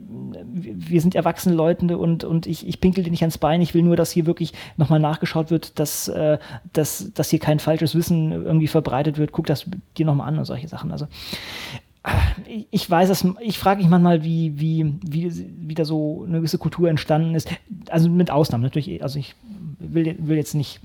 wir 0.43 1.01
sind 1.01 1.15
erwachsene 1.15 1.55
Leute 1.55 1.99
und, 1.99 2.25
und 2.25 2.47
ich, 2.47 2.67
ich 2.67 2.81
pinkel 2.81 3.05
dir 3.05 3.11
nicht 3.11 3.23
ans 3.23 3.39
Bein, 3.39 3.61
ich 3.61 3.75
will 3.75 3.83
nur, 3.83 3.97
dass 3.97 4.11
hier 4.11 4.27
wirklich 4.27 4.53
nochmal 4.77 4.99
nachgeschaut 4.99 5.51
wird, 5.51 5.79
dass, 5.79 6.09
äh, 6.09 6.39
dass, 6.73 7.13
dass 7.13 7.31
hier 7.31 7.39
kein 7.39 7.59
falsches 7.59 7.95
Wissen 7.95 8.33
irgendwie 8.33 8.69
verbreitet 8.69 9.19
wird. 9.19 9.33
Guck 9.33 9.47
das 9.47 9.67
dir 9.97 10.07
nochmal 10.07 10.29
an 10.29 10.39
und 10.39 10.47
solche 10.47 10.69
Sachen. 10.69 10.91
Also 10.91 11.07
äh, 12.05 12.65
ich 12.71 12.91
weiß 12.91 13.11
es, 13.11 13.27
ich 13.41 13.59
frage 13.59 13.83
mich 13.83 13.91
manchmal, 13.91 14.25
wie, 14.25 14.59
wie, 14.59 14.95
wie, 15.03 15.47
wie 15.59 15.75
da 15.75 15.85
so 15.85 16.25
eine 16.27 16.39
gewisse 16.39 16.59
Kultur 16.59 16.89
entstanden 16.89 17.35
ist. 17.35 17.51
Also 17.91 18.09
mit 18.09 18.31
Ausnahmen 18.31 18.65
natürlich, 18.65 19.03
also 19.03 19.19
ich 19.19 19.35
will, 19.79 20.17
will 20.19 20.37
jetzt 20.39 20.55
nicht 20.55 20.81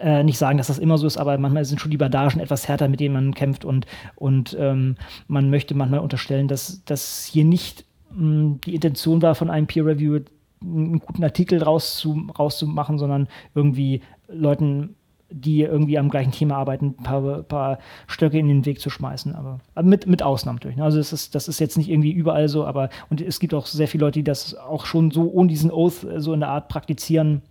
äh, 0.00 0.22
nicht 0.22 0.38
sagen, 0.38 0.58
dass 0.58 0.66
das 0.68 0.78
immer 0.78 0.98
so 0.98 1.06
ist, 1.06 1.16
aber 1.16 1.36
manchmal 1.38 1.64
sind 1.64 1.80
schon 1.80 1.90
die 1.90 1.96
Bandagen 1.96 2.40
etwas 2.40 2.68
härter, 2.68 2.88
mit 2.88 3.00
denen 3.00 3.14
man 3.14 3.34
kämpft 3.34 3.64
und, 3.64 3.86
und 4.16 4.56
ähm, 4.58 4.96
man 5.26 5.50
möchte 5.50 5.74
manchmal 5.74 6.00
unterstellen, 6.00 6.48
dass 6.48 6.82
das 6.84 7.24
hier 7.24 7.44
nicht 7.44 7.84
mh, 8.10 8.18
hm, 8.18 8.60
die 8.64 8.74
Intention 8.74 9.22
war, 9.22 9.34
von 9.34 9.50
einem 9.50 9.66
Peer 9.66 9.86
Review 9.86 10.20
einen 10.62 11.00
guten 11.00 11.22
Artikel 11.22 11.62
rauszu, 11.62 12.26
rauszumachen, 12.38 12.98
sondern 12.98 13.28
irgendwie 13.54 14.02
Leuten, 14.28 14.96
die 15.30 15.62
irgendwie 15.62 15.98
am 15.98 16.08
gleichen 16.08 16.32
Thema 16.32 16.56
arbeiten, 16.56 16.94
ein 16.98 17.02
paar, 17.02 17.42
paar 17.42 17.78
Stöcke 18.06 18.38
in 18.38 18.48
den 18.48 18.64
Weg 18.64 18.80
zu 18.80 18.90
schmeißen. 18.90 19.34
Aber, 19.34 19.60
mit, 19.82 20.06
mit 20.06 20.22
Ausnahmen 20.22 20.56
natürlich. 20.56 20.78
Ne? 20.78 20.84
Also 20.84 20.98
das 20.98 21.12
ist, 21.12 21.34
das 21.34 21.48
ist 21.48 21.60
jetzt 21.60 21.76
nicht 21.76 21.90
irgendwie 21.90 22.12
überall 22.12 22.48
so, 22.48 22.64
aber 22.64 22.88
und 23.10 23.20
es 23.20 23.38
gibt 23.38 23.54
auch 23.54 23.66
sehr 23.66 23.88
viele 23.88 24.04
Leute, 24.04 24.20
die 24.20 24.24
das 24.24 24.54
auch 24.54 24.86
schon 24.86 25.10
so 25.10 25.30
ohne 25.30 25.48
diesen 25.48 25.70
Oath 25.70 26.06
so 26.16 26.32
in 26.32 26.40
der 26.40 26.48
Art 26.48 26.68
praktizieren. 26.68 27.42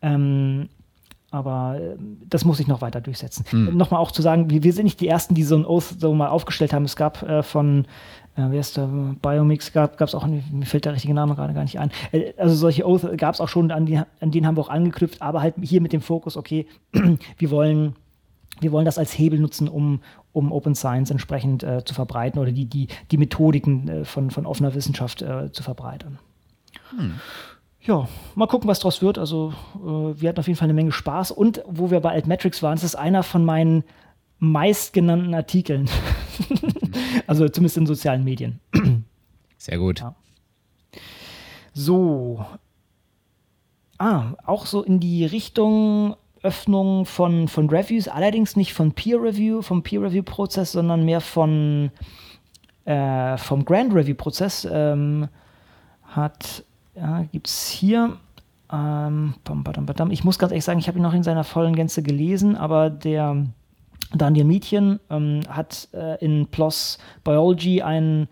Ähm, 0.00 0.68
aber 1.30 1.78
äh, 1.80 1.96
das 2.28 2.44
muss 2.44 2.56
sich 2.58 2.66
noch 2.66 2.80
weiter 2.80 3.00
durchsetzen. 3.00 3.44
Hm. 3.50 3.76
Nochmal 3.76 4.00
auch 4.00 4.10
zu 4.10 4.22
sagen, 4.22 4.50
wir, 4.50 4.62
wir, 4.62 4.72
sind 4.72 4.84
nicht 4.84 5.00
die 5.00 5.08
Ersten, 5.08 5.34
die 5.34 5.42
so 5.42 5.56
ein 5.56 5.64
Oath 5.64 6.00
so 6.00 6.14
mal 6.14 6.28
aufgestellt 6.28 6.72
haben. 6.72 6.84
Es 6.84 6.96
gab 6.96 7.22
äh, 7.22 7.42
von, 7.42 7.86
äh, 8.36 8.50
wie 8.50 8.58
heißt 8.58 8.76
der, 8.76 8.88
Biomix, 9.22 9.72
gab 9.72 10.00
es 10.00 10.14
auch, 10.14 10.26
mir 10.26 10.66
fällt 10.66 10.84
der 10.84 10.94
richtige 10.94 11.14
Name 11.14 11.34
gerade 11.34 11.54
gar 11.54 11.62
nicht 11.62 11.78
ein. 11.78 11.90
Äh, 12.12 12.32
also 12.36 12.54
solche 12.54 12.86
Oath 12.86 13.16
gab 13.16 13.34
es 13.34 13.40
auch 13.40 13.48
schon, 13.48 13.70
an, 13.70 13.86
die, 13.86 13.98
an 13.98 14.30
denen 14.30 14.46
haben 14.46 14.56
wir 14.56 14.62
auch 14.62 14.68
angeknüpft, 14.68 15.22
aber 15.22 15.40
halt 15.40 15.54
hier 15.62 15.80
mit 15.80 15.92
dem 15.92 16.00
Fokus, 16.00 16.36
okay, 16.36 16.66
wir 17.38 17.50
wollen 17.50 17.94
wir 18.60 18.72
wollen 18.72 18.84
das 18.84 18.98
als 18.98 19.16
Hebel 19.16 19.38
nutzen, 19.38 19.68
um, 19.68 20.02
um 20.32 20.52
Open 20.52 20.74
Science 20.74 21.10
entsprechend 21.10 21.62
äh, 21.62 21.82
zu 21.84 21.94
verbreiten 21.94 22.38
oder 22.38 22.52
die, 22.52 22.66
die, 22.66 22.88
die 23.10 23.16
Methodiken 23.16 23.88
äh, 23.88 24.04
von, 24.04 24.30
von 24.30 24.44
offener 24.44 24.74
Wissenschaft 24.74 25.22
äh, 25.22 25.50
zu 25.50 25.62
verbreitern. 25.62 26.18
Hm. 26.90 27.14
Ja, 27.82 28.08
mal 28.34 28.46
gucken, 28.46 28.68
was 28.68 28.80
daraus 28.80 29.00
wird. 29.00 29.18
Also, 29.18 29.54
äh, 29.76 30.20
wir 30.20 30.28
hatten 30.28 30.40
auf 30.40 30.46
jeden 30.46 30.58
Fall 30.58 30.66
eine 30.66 30.74
Menge 30.74 30.92
Spaß. 30.92 31.30
Und 31.30 31.62
wo 31.66 31.90
wir 31.90 32.00
bei 32.00 32.10
Altmetrics 32.10 32.62
waren, 32.62 32.74
das 32.74 32.84
ist 32.84 32.94
einer 32.94 33.22
von 33.22 33.44
meinen 33.44 33.84
meistgenannten 34.38 35.34
Artikeln. 35.34 35.88
also 37.26 37.48
zumindest 37.48 37.76
in 37.78 37.86
sozialen 37.86 38.24
Medien. 38.24 38.60
Sehr 39.56 39.78
gut. 39.78 40.00
Ja. 40.00 40.14
So. 41.72 42.44
Ah, 43.98 44.32
auch 44.44 44.66
so 44.66 44.82
in 44.82 44.98
die 44.98 45.26
Richtung 45.26 46.16
Öffnung 46.42 47.04
von, 47.04 47.48
von 47.48 47.68
Reviews, 47.68 48.08
allerdings 48.08 48.56
nicht 48.56 48.72
von 48.72 48.92
Peer 48.92 49.22
Review, 49.22 49.60
vom 49.60 49.82
Peer 49.82 50.00
Review 50.00 50.22
Prozess, 50.22 50.72
sondern 50.72 51.04
mehr 51.04 51.20
von 51.20 51.90
äh, 52.86 53.36
vom 53.36 53.64
Grand 53.64 53.94
Review 53.94 54.14
Prozess 54.14 54.66
ähm, 54.70 55.28
hat, 56.02 56.64
ja, 56.94 57.22
gibt 57.32 57.48
es 57.48 57.68
hier, 57.68 58.16
ähm, 58.72 59.34
ich 60.10 60.24
muss 60.24 60.38
ganz 60.38 60.52
ehrlich 60.52 60.64
sagen, 60.64 60.78
ich 60.78 60.88
habe 60.88 60.98
ihn 60.98 61.02
noch 61.02 61.14
in 61.14 61.22
seiner 61.22 61.44
vollen 61.44 61.74
Gänze 61.74 62.02
gelesen, 62.02 62.56
aber 62.56 62.90
der 62.90 63.46
Daniel 64.14 64.44
Mietchen 64.44 65.00
ähm, 65.10 65.40
hat 65.48 65.88
äh, 65.92 66.22
in 66.24 66.46
PLOS 66.46 66.98
Biology 67.24 67.82
ein, 67.82 68.28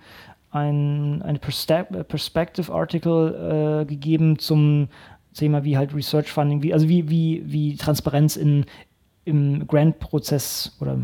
ein, 0.50 1.22
eine 1.22 1.38
Perspective 1.38 2.72
Article 2.72 3.82
äh, 3.82 3.84
gegeben 3.86 4.38
zum 4.38 4.88
Thema 5.34 5.62
wie 5.62 5.76
halt 5.76 5.94
Research 5.94 6.32
Funding, 6.32 6.62
wie, 6.62 6.72
also 6.72 6.88
wie, 6.88 7.08
wie, 7.08 7.42
wie 7.46 7.76
Transparenz 7.76 8.36
in, 8.36 8.66
im 9.24 9.66
Grant-Prozess 9.66 10.76
oder 10.80 10.98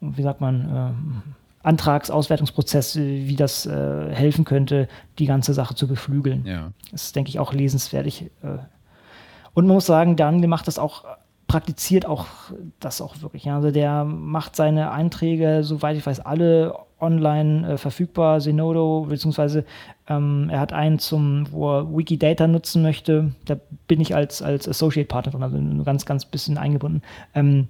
wie 0.00 0.22
sagt 0.22 0.40
man, 0.40 0.68
äh, 0.68 1.35
Antragsauswertungsprozess, 1.66 2.96
wie 2.96 3.34
das 3.34 3.66
äh, 3.66 4.14
helfen 4.14 4.44
könnte, 4.44 4.86
die 5.18 5.26
ganze 5.26 5.52
Sache 5.52 5.74
zu 5.74 5.88
beflügeln. 5.88 6.44
Ja. 6.46 6.70
Das 6.92 7.06
ist, 7.06 7.16
denke 7.16 7.28
ich, 7.28 7.40
auch 7.40 7.52
lesenswert. 7.52 8.06
Ich, 8.06 8.22
äh, 8.42 8.58
und 9.52 9.66
man 9.66 9.74
muss 9.74 9.86
sagen, 9.86 10.14
Daniel 10.14 10.46
macht 10.46 10.68
das 10.68 10.78
auch, 10.78 11.04
praktiziert 11.48 12.06
auch 12.06 12.26
das 12.78 13.00
auch 13.00 13.20
wirklich. 13.20 13.50
Also 13.50 13.72
der 13.72 14.04
macht 14.04 14.54
seine 14.54 14.92
Einträge, 14.92 15.64
soweit 15.64 15.96
ich 15.96 16.06
weiß, 16.06 16.20
alle 16.20 16.74
online 17.00 17.72
äh, 17.72 17.78
verfügbar, 17.78 18.38
Zenodo, 18.40 19.06
beziehungsweise 19.08 19.64
ähm, 20.08 20.48
er 20.50 20.60
hat 20.60 20.72
einen 20.72 21.00
zum, 21.00 21.50
wo 21.50 21.78
er 21.78 21.96
Wikidata 21.96 22.46
nutzen 22.46 22.82
möchte. 22.82 23.32
Da 23.44 23.56
bin 23.88 24.00
ich 24.00 24.14
als, 24.14 24.40
als 24.40 24.68
Associate 24.68 25.08
Partner 25.08 25.32
drin, 25.32 25.42
also 25.42 25.58
nur 25.58 25.84
ganz, 25.84 26.06
ganz 26.06 26.26
bisschen 26.26 26.58
eingebunden. 26.58 27.02
Ähm, 27.34 27.68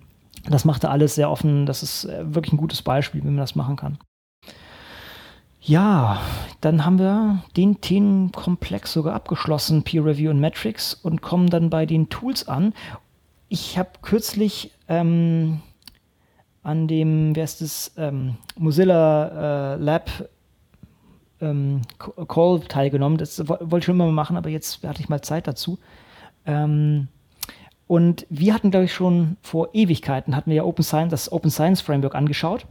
das 0.49 0.65
macht 0.65 0.85
er 0.85 0.91
alles 0.91 1.15
sehr 1.15 1.31
offen. 1.31 1.67
Das 1.67 1.83
ist 1.83 2.05
äh, 2.05 2.35
wirklich 2.35 2.53
ein 2.53 2.59
gutes 2.59 2.83
Beispiel, 2.83 3.23
wie 3.23 3.29
man 3.29 3.37
das 3.37 3.55
machen 3.55 3.77
kann. 3.77 3.99
Ja, 5.61 6.21
dann 6.61 6.85
haben 6.85 7.01
wir 7.01 7.43
den 7.57 7.81
Themenkomplex 7.81 8.93
sogar 8.93 9.15
abgeschlossen, 9.15 9.83
Peer 9.83 10.05
Review 10.05 10.31
und 10.31 10.39
Metrics, 10.39 10.95
und 10.95 11.23
kommen 11.23 11.51
dann 11.51 11.71
bei 11.71 11.87
den 11.87 12.09
Tools 12.09 12.47
an. 12.47 12.73
Ich 13.49 13.77
habe 13.77 13.91
kürzlich 14.01 14.71
ähm, 14.87 15.61
an 16.63 16.87
dem, 16.87 17.35
wer 17.35 17.45
ist 17.45 17.63
das, 17.63 17.93
ähm, 17.97 18.37
Mozilla 18.57 19.75
äh, 19.75 19.77
Lab 19.77 20.11
ähm, 21.41 21.83
Call 21.99 22.61
teilgenommen. 22.61 23.19
Das 23.19 23.49
wollte 23.49 23.79
ich 23.79 23.85
schon 23.85 23.97
immer 23.97 24.11
machen, 24.11 24.37
aber 24.37 24.51
jetzt 24.51 24.85
hatte 24.85 25.01
ich 25.01 25.09
mal 25.09 25.23
Zeit 25.23 25.47
dazu. 25.47 25.79
Ähm, 26.45 27.09
und 27.87 28.27
wir 28.29 28.55
hatten, 28.55 28.71
glaube 28.71 28.87
ich, 28.87 28.93
schon 28.93 29.37
vor 29.43 29.71
Ewigkeiten, 29.73 30.35
hatten 30.35 30.51
wir 30.51 30.57
ja 30.57 30.65
Open 30.65 30.85
Science, 30.85 31.11
das 31.11 31.33
Open 31.33 31.51
Science 31.51 31.81
Framework 31.81 32.15
angeschaut 32.15 32.67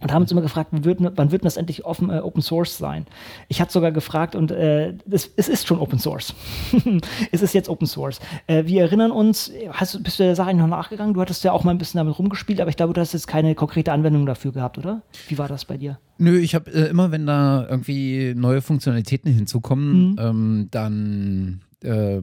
und 0.00 0.12
haben 0.12 0.22
uns 0.22 0.30
immer 0.30 0.42
gefragt, 0.42 0.68
wann 0.72 0.84
wird, 0.84 1.00
wann 1.00 1.32
wird 1.32 1.44
das 1.44 1.56
endlich 1.56 1.84
offen, 1.84 2.10
äh, 2.10 2.20
Open 2.20 2.40
Source 2.40 2.78
sein? 2.78 3.06
Ich 3.48 3.60
hatte 3.60 3.72
sogar 3.72 3.90
gefragt 3.92 4.34
und 4.34 4.50
äh, 4.50 4.94
es, 5.10 5.30
es, 5.36 5.48
ist 5.48 5.66
schon 5.66 5.78
Open 5.80 5.98
Source. 5.98 6.34
es 7.32 7.42
ist 7.42 7.52
jetzt 7.52 7.68
Open 7.68 7.86
Source. 7.86 8.20
Äh, 8.46 8.64
wir 8.66 8.82
erinnern 8.82 9.10
uns, 9.10 9.52
hast, 9.72 10.02
bist 10.02 10.18
du 10.18 10.22
der 10.22 10.36
Sache 10.36 10.54
noch 10.54 10.68
nachgegangen? 10.68 11.14
Du 11.14 11.20
hattest 11.20 11.42
ja 11.44 11.52
auch 11.52 11.64
mal 11.64 11.72
ein 11.72 11.78
bisschen 11.78 11.98
damit 11.98 12.18
rumgespielt, 12.18 12.60
aber 12.60 12.70
ich 12.70 12.76
glaube, 12.76 12.92
du 12.92 13.00
hast 13.00 13.12
jetzt 13.12 13.26
keine 13.26 13.54
konkrete 13.54 13.92
Anwendung 13.92 14.24
dafür 14.24 14.52
gehabt, 14.52 14.78
oder? 14.78 15.02
Wie 15.28 15.38
war 15.38 15.48
das 15.48 15.64
bei 15.64 15.76
dir? 15.76 15.98
Nö, 16.18 16.38
ich 16.38 16.54
habe 16.54 16.70
äh, 16.70 16.88
immer, 16.88 17.10
wenn 17.10 17.26
da 17.26 17.66
irgendwie 17.68 18.34
neue 18.36 18.62
Funktionalitäten 18.62 19.32
hinzukommen, 19.32 20.12
mhm. 20.12 20.16
ähm, 20.18 20.68
dann 20.70 21.60
äh, 21.82 22.20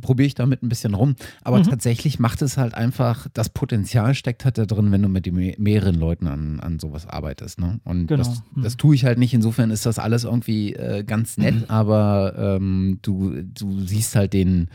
probiere 0.00 0.26
ich 0.26 0.34
damit 0.34 0.62
ein 0.62 0.68
bisschen 0.68 0.94
rum. 0.94 1.16
Aber 1.42 1.58
mhm. 1.58 1.64
tatsächlich 1.64 2.18
macht 2.18 2.42
es 2.42 2.56
halt 2.56 2.74
einfach, 2.74 3.28
das 3.32 3.48
Potenzial 3.48 4.14
steckt 4.14 4.44
halt 4.44 4.58
da 4.58 4.66
drin, 4.66 4.92
wenn 4.92 5.02
du 5.02 5.08
mit 5.08 5.30
mehreren 5.58 5.96
Leuten 5.96 6.26
an, 6.26 6.60
an 6.60 6.78
sowas 6.78 7.06
arbeitest. 7.06 7.60
Ne? 7.60 7.80
Und 7.84 8.06
genau. 8.06 8.18
das, 8.18 8.42
mhm. 8.54 8.62
das 8.62 8.76
tue 8.76 8.94
ich 8.94 9.04
halt 9.04 9.18
nicht. 9.18 9.34
Insofern 9.34 9.70
ist 9.70 9.86
das 9.86 9.98
alles 9.98 10.24
irgendwie 10.24 10.74
äh, 10.74 11.04
ganz 11.04 11.36
nett, 11.36 11.54
mhm. 11.54 11.64
aber 11.68 12.34
ähm, 12.36 12.98
du, 13.02 13.42
du 13.42 13.80
siehst 13.80 14.16
halt 14.16 14.32
den, 14.32 14.68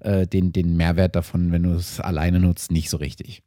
äh, 0.00 0.26
den, 0.26 0.52
den 0.52 0.76
Mehrwert 0.76 1.16
davon, 1.16 1.52
wenn 1.52 1.62
du 1.62 1.74
es 1.74 2.00
alleine 2.00 2.40
nutzt, 2.40 2.70
nicht 2.70 2.90
so 2.90 2.96
richtig. 2.96 3.42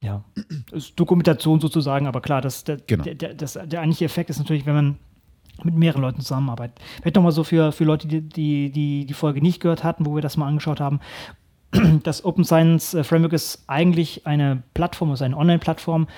Ja, 0.00 0.24
ist 0.70 0.98
Dokumentation 0.98 1.60
sozusagen, 1.60 2.06
aber 2.06 2.20
klar, 2.20 2.40
das, 2.40 2.62
der, 2.62 2.76
genau. 2.76 3.02
der, 3.02 3.16
der, 3.16 3.34
das, 3.34 3.54
der 3.54 3.80
eigentliche 3.80 4.04
Effekt 4.04 4.30
ist 4.30 4.38
natürlich, 4.38 4.64
wenn 4.64 4.74
man 4.74 4.96
mit 5.64 5.74
mehreren 5.74 6.02
Leuten 6.02 6.20
zusammenarbeiten. 6.20 6.74
Vielleicht 7.00 7.16
nochmal 7.16 7.32
so 7.32 7.44
für, 7.44 7.72
für 7.72 7.84
Leute, 7.84 8.08
die, 8.08 8.70
die, 8.70 9.06
die 9.06 9.14
Folge 9.14 9.40
nicht 9.40 9.60
gehört 9.60 9.84
hatten, 9.84 10.06
wo 10.06 10.14
wir 10.14 10.22
das 10.22 10.36
mal 10.36 10.46
angeschaut 10.46 10.80
haben. 10.80 11.00
Das 12.02 12.24
Open 12.24 12.44
Science 12.44 12.94
äh, 12.94 13.04
Framework 13.04 13.32
ist 13.32 13.64
eigentlich 13.66 14.26
eine 14.26 14.62
Plattform, 14.74 15.10
also 15.10 15.24
eine 15.24 15.36
Online-Plattform, 15.36 16.08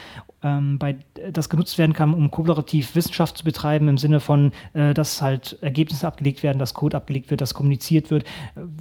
ähm, 0.42 0.78
bei 0.78 0.96
das 1.32 1.48
genutzt 1.48 1.76
werden 1.76 1.92
kann, 1.92 2.14
um 2.14 2.30
kooperativ 2.30 2.94
Wissenschaft 2.94 3.38
zu 3.38 3.44
betreiben, 3.44 3.88
im 3.88 3.98
Sinne 3.98 4.20
von, 4.20 4.52
äh, 4.74 4.94
dass 4.94 5.20
halt 5.20 5.58
Ergebnisse 5.60 6.06
abgelegt 6.06 6.42
werden, 6.42 6.58
dass 6.58 6.74
Code 6.74 6.96
abgelegt 6.96 7.30
wird, 7.30 7.40
dass 7.40 7.54
kommuniziert 7.54 8.10
wird. 8.10 8.24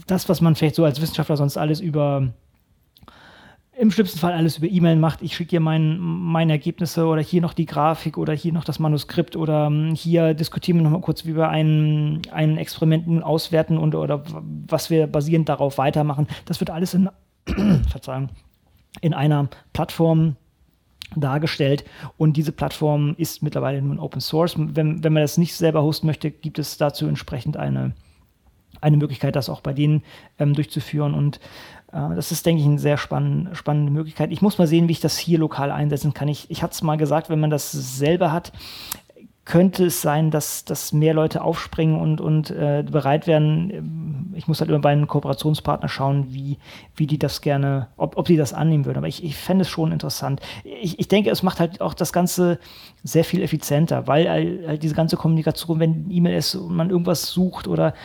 Das, 0.07 0.30
was 0.30 0.41
man 0.41 0.56
vielleicht 0.56 0.76
so 0.76 0.86
als 0.86 1.02
Wissenschaftler 1.02 1.38
sonst 1.38 1.57
alles 1.57 1.80
über 1.80 2.34
im 3.80 3.91
schlimmsten 3.91 4.19
Fall 4.19 4.34
alles 4.34 4.57
über 4.57 4.68
E-Mail 4.68 4.97
macht. 4.97 5.22
Ich 5.22 5.38
schicke 5.38 5.51
dir 5.51 5.60
mein, 5.61 5.99
meine 5.99 6.51
Ergebnisse 6.51 7.06
oder 7.06 7.22
hier 7.22 7.41
noch 7.41 7.53
die 7.53 7.65
Grafik 7.65 8.18
oder 8.18 8.34
hier 8.34 8.51
noch 8.51 8.65
das 8.65 8.77
Manuskript 8.77 9.38
oder 9.38 9.68
um, 9.68 9.95
hier 9.95 10.34
diskutieren 10.34 10.80
wir 10.80 10.84
nochmal 10.84 10.99
kurz, 10.99 11.26
wie 11.26 11.34
wir 11.34 11.47
ein, 11.47 12.22
ein 12.31 12.57
Experiment 12.57 13.07
nun 13.07 13.23
auswerten 13.23 13.77
und 13.77 13.95
oder 13.95 14.22
was 14.68 14.89
wir 14.89 15.07
basierend 15.07 15.47
darauf 15.47 15.77
weitermachen. 15.77 16.27
Das 16.43 16.60
wird 16.60 16.72
alles 16.72 16.93
in, 16.93 17.10
Verzeihung, 17.89 18.27
in 18.99 19.14
einer 19.14 19.47
Plattform 19.72 20.35
dargestellt 21.15 21.85
und 22.18 22.35
diese 22.35 22.51
Plattform 22.51 23.15
ist 23.18 23.41
mittlerweile 23.41 23.81
nun 23.81 23.97
Open 23.97 24.19
Source. 24.19 24.56
Wenn, 24.57 25.06
wenn 25.06 25.14
man 25.14 25.23
das 25.23 25.38
nicht 25.38 25.56
selber 25.56 25.84
hosten 25.84 26.06
möchte, 26.06 26.31
gibt 26.31 26.60
es 26.60 26.77
dazu 26.77 27.07
entsprechend 27.07 27.56
eine, 27.56 27.93
eine 28.81 28.97
Möglichkeit, 28.97 29.38
das 29.38 29.47
auch 29.47 29.61
bei 29.61 29.72
denen 29.72 30.03
ähm, 30.38 30.53
durchzuführen 30.53 31.14
und 31.14 31.39
das 31.91 32.32
ist, 32.32 32.45
denke 32.45 32.61
ich, 32.61 32.68
eine 32.68 32.80
sehr 32.80 32.98
spann 32.98 33.49
spannende 33.53 33.91
Möglichkeit. 33.91 34.32
Ich 34.32 34.41
muss 34.41 34.57
mal 34.57 34.68
sehen, 34.68 34.88
wie 34.88 34.94
ich 34.94 34.99
das 34.99 35.18
hier 35.18 35.40
lokal 35.40 35.72
einsetzen 35.72 36.14
kann. 36.14 36.28
Ich, 36.28 36.49
ich 36.49 36.61
hatte 36.61 36.74
es 36.74 36.82
mal 36.84 36.98
gesagt, 36.98 37.30
wenn 37.30 37.40
man 37.40 37.49
das 37.49 37.72
selber 37.72 38.32
hat, 38.32 38.52
könnte 39.45 39.86
es 39.86 40.02
sein, 40.02 40.30
dass, 40.30 40.64
dass 40.64 40.94
mehr 40.94 41.16
Leute 41.16 41.41
aufspringen 41.41 41.99
und, 41.99 42.22
und 42.22 42.52
äh, 42.52 42.84
bereit 42.90 43.26
werden. 43.26 44.32
Ich 44.36 44.48
muss 44.48 44.60
halt 44.60 44.70
immer 44.70 44.80
bei 44.80 44.91
einem 44.91 45.07
Kooperationspartner 45.07 45.90
schauen, 45.90 46.28
wie, 46.30 46.60
wie 46.95 47.07
die 47.07 47.18
das 47.18 47.41
gerne, 47.41 47.88
ob, 47.98 48.16
ob 48.18 48.28
die 48.28 48.38
das 48.38 48.53
annehmen 48.53 48.86
würden. 48.86 48.99
Aber 48.99 49.07
ich, 49.07 49.24
ich 49.24 49.36
fände 49.36 49.64
es 49.64 49.70
schon 49.70 49.91
interessant. 49.91 50.40
Ich, 50.64 50.99
ich 50.99 51.07
denke, 51.07 51.32
es 51.32 51.41
macht 51.41 51.60
halt 51.60 51.82
auch 51.82 51.95
das 51.95 52.14
Ganze 52.14 52.60
sehr 53.03 53.24
viel 53.24 53.41
effizienter, 53.41 54.06
weil 54.06 54.30
halt 54.30 54.84
diese 54.84 54.94
ganze 54.94 55.18
Kommunikation, 55.18 55.80
wenn 55.80 56.11
E-Mail 56.11 56.38
ist 56.38 56.53
und 56.53 56.76
man 56.76 56.91
irgendwas 56.91 57.32
sucht 57.32 57.68
oder 57.68 57.95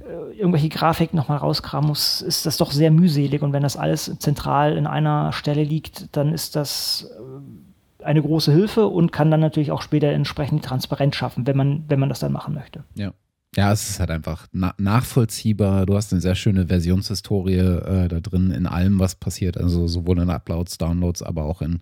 äh, 0.00 0.36
irgendwelche 0.36 0.68
Grafiken 0.68 1.16
nochmal 1.16 1.38
rauskramen 1.38 1.88
muss, 1.88 2.22
ist 2.22 2.44
das 2.44 2.56
doch 2.56 2.72
sehr 2.72 2.90
mühselig. 2.90 3.42
Und 3.42 3.52
wenn 3.52 3.62
das 3.62 3.76
alles 3.76 4.18
zentral 4.18 4.76
in 4.76 4.88
einer 4.88 5.32
Stelle 5.32 5.62
liegt, 5.62 6.16
dann 6.16 6.32
ist 6.32 6.56
das 6.56 7.08
äh, 7.16 7.67
eine 8.08 8.22
große 8.22 8.52
Hilfe 8.52 8.86
und 8.86 9.12
kann 9.12 9.30
dann 9.30 9.40
natürlich 9.40 9.70
auch 9.70 9.82
später 9.82 10.08
entsprechend 10.08 10.64
Transparenz 10.64 11.14
schaffen, 11.14 11.46
wenn 11.46 11.56
man, 11.56 11.84
wenn 11.88 12.00
man 12.00 12.08
das 12.08 12.20
dann 12.20 12.32
machen 12.32 12.54
möchte. 12.54 12.84
Ja. 12.94 13.12
Ja, 13.56 13.72
es 13.72 13.88
ist 13.88 13.98
halt 13.98 14.10
einfach 14.10 14.46
na 14.52 14.74
nachvollziehbar. 14.76 15.86
Du 15.86 15.96
hast 15.96 16.12
eine 16.12 16.20
sehr 16.20 16.34
schöne 16.34 16.66
Versionshistorie 16.66 17.56
äh, 17.56 18.08
da 18.08 18.20
drin 18.20 18.50
in 18.50 18.66
allem, 18.66 18.98
was 18.98 19.14
passiert. 19.14 19.56
Also 19.56 19.88
sowohl 19.88 20.18
in 20.20 20.28
Uploads, 20.28 20.76
Downloads, 20.76 21.22
aber 21.22 21.44
auch 21.44 21.62
in 21.62 21.80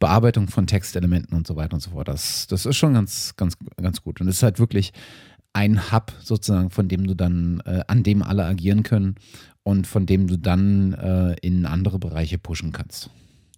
Bearbeitung 0.00 0.48
von 0.48 0.66
Textelementen 0.66 1.36
und 1.36 1.46
so 1.46 1.54
weiter 1.54 1.74
und 1.74 1.80
so 1.80 1.90
fort. 1.90 2.08
Das, 2.08 2.48
das 2.48 2.66
ist 2.66 2.76
schon 2.76 2.94
ganz, 2.94 3.34
ganz, 3.36 3.56
ganz 3.80 4.02
gut. 4.02 4.20
Und 4.20 4.26
es 4.26 4.38
ist 4.38 4.42
halt 4.42 4.58
wirklich 4.58 4.92
ein 5.52 5.92
Hub 5.92 6.12
sozusagen, 6.20 6.70
von 6.70 6.88
dem 6.88 7.06
du 7.06 7.14
dann, 7.14 7.62
äh, 7.64 7.82
an 7.86 8.02
dem 8.02 8.24
alle 8.24 8.44
agieren 8.44 8.82
können 8.82 9.14
und 9.62 9.86
von 9.86 10.06
dem 10.06 10.26
du 10.26 10.36
dann 10.36 10.92
äh, 10.94 11.36
in 11.40 11.66
andere 11.66 12.00
Bereiche 12.00 12.36
pushen 12.36 12.72
kannst. 12.72 13.10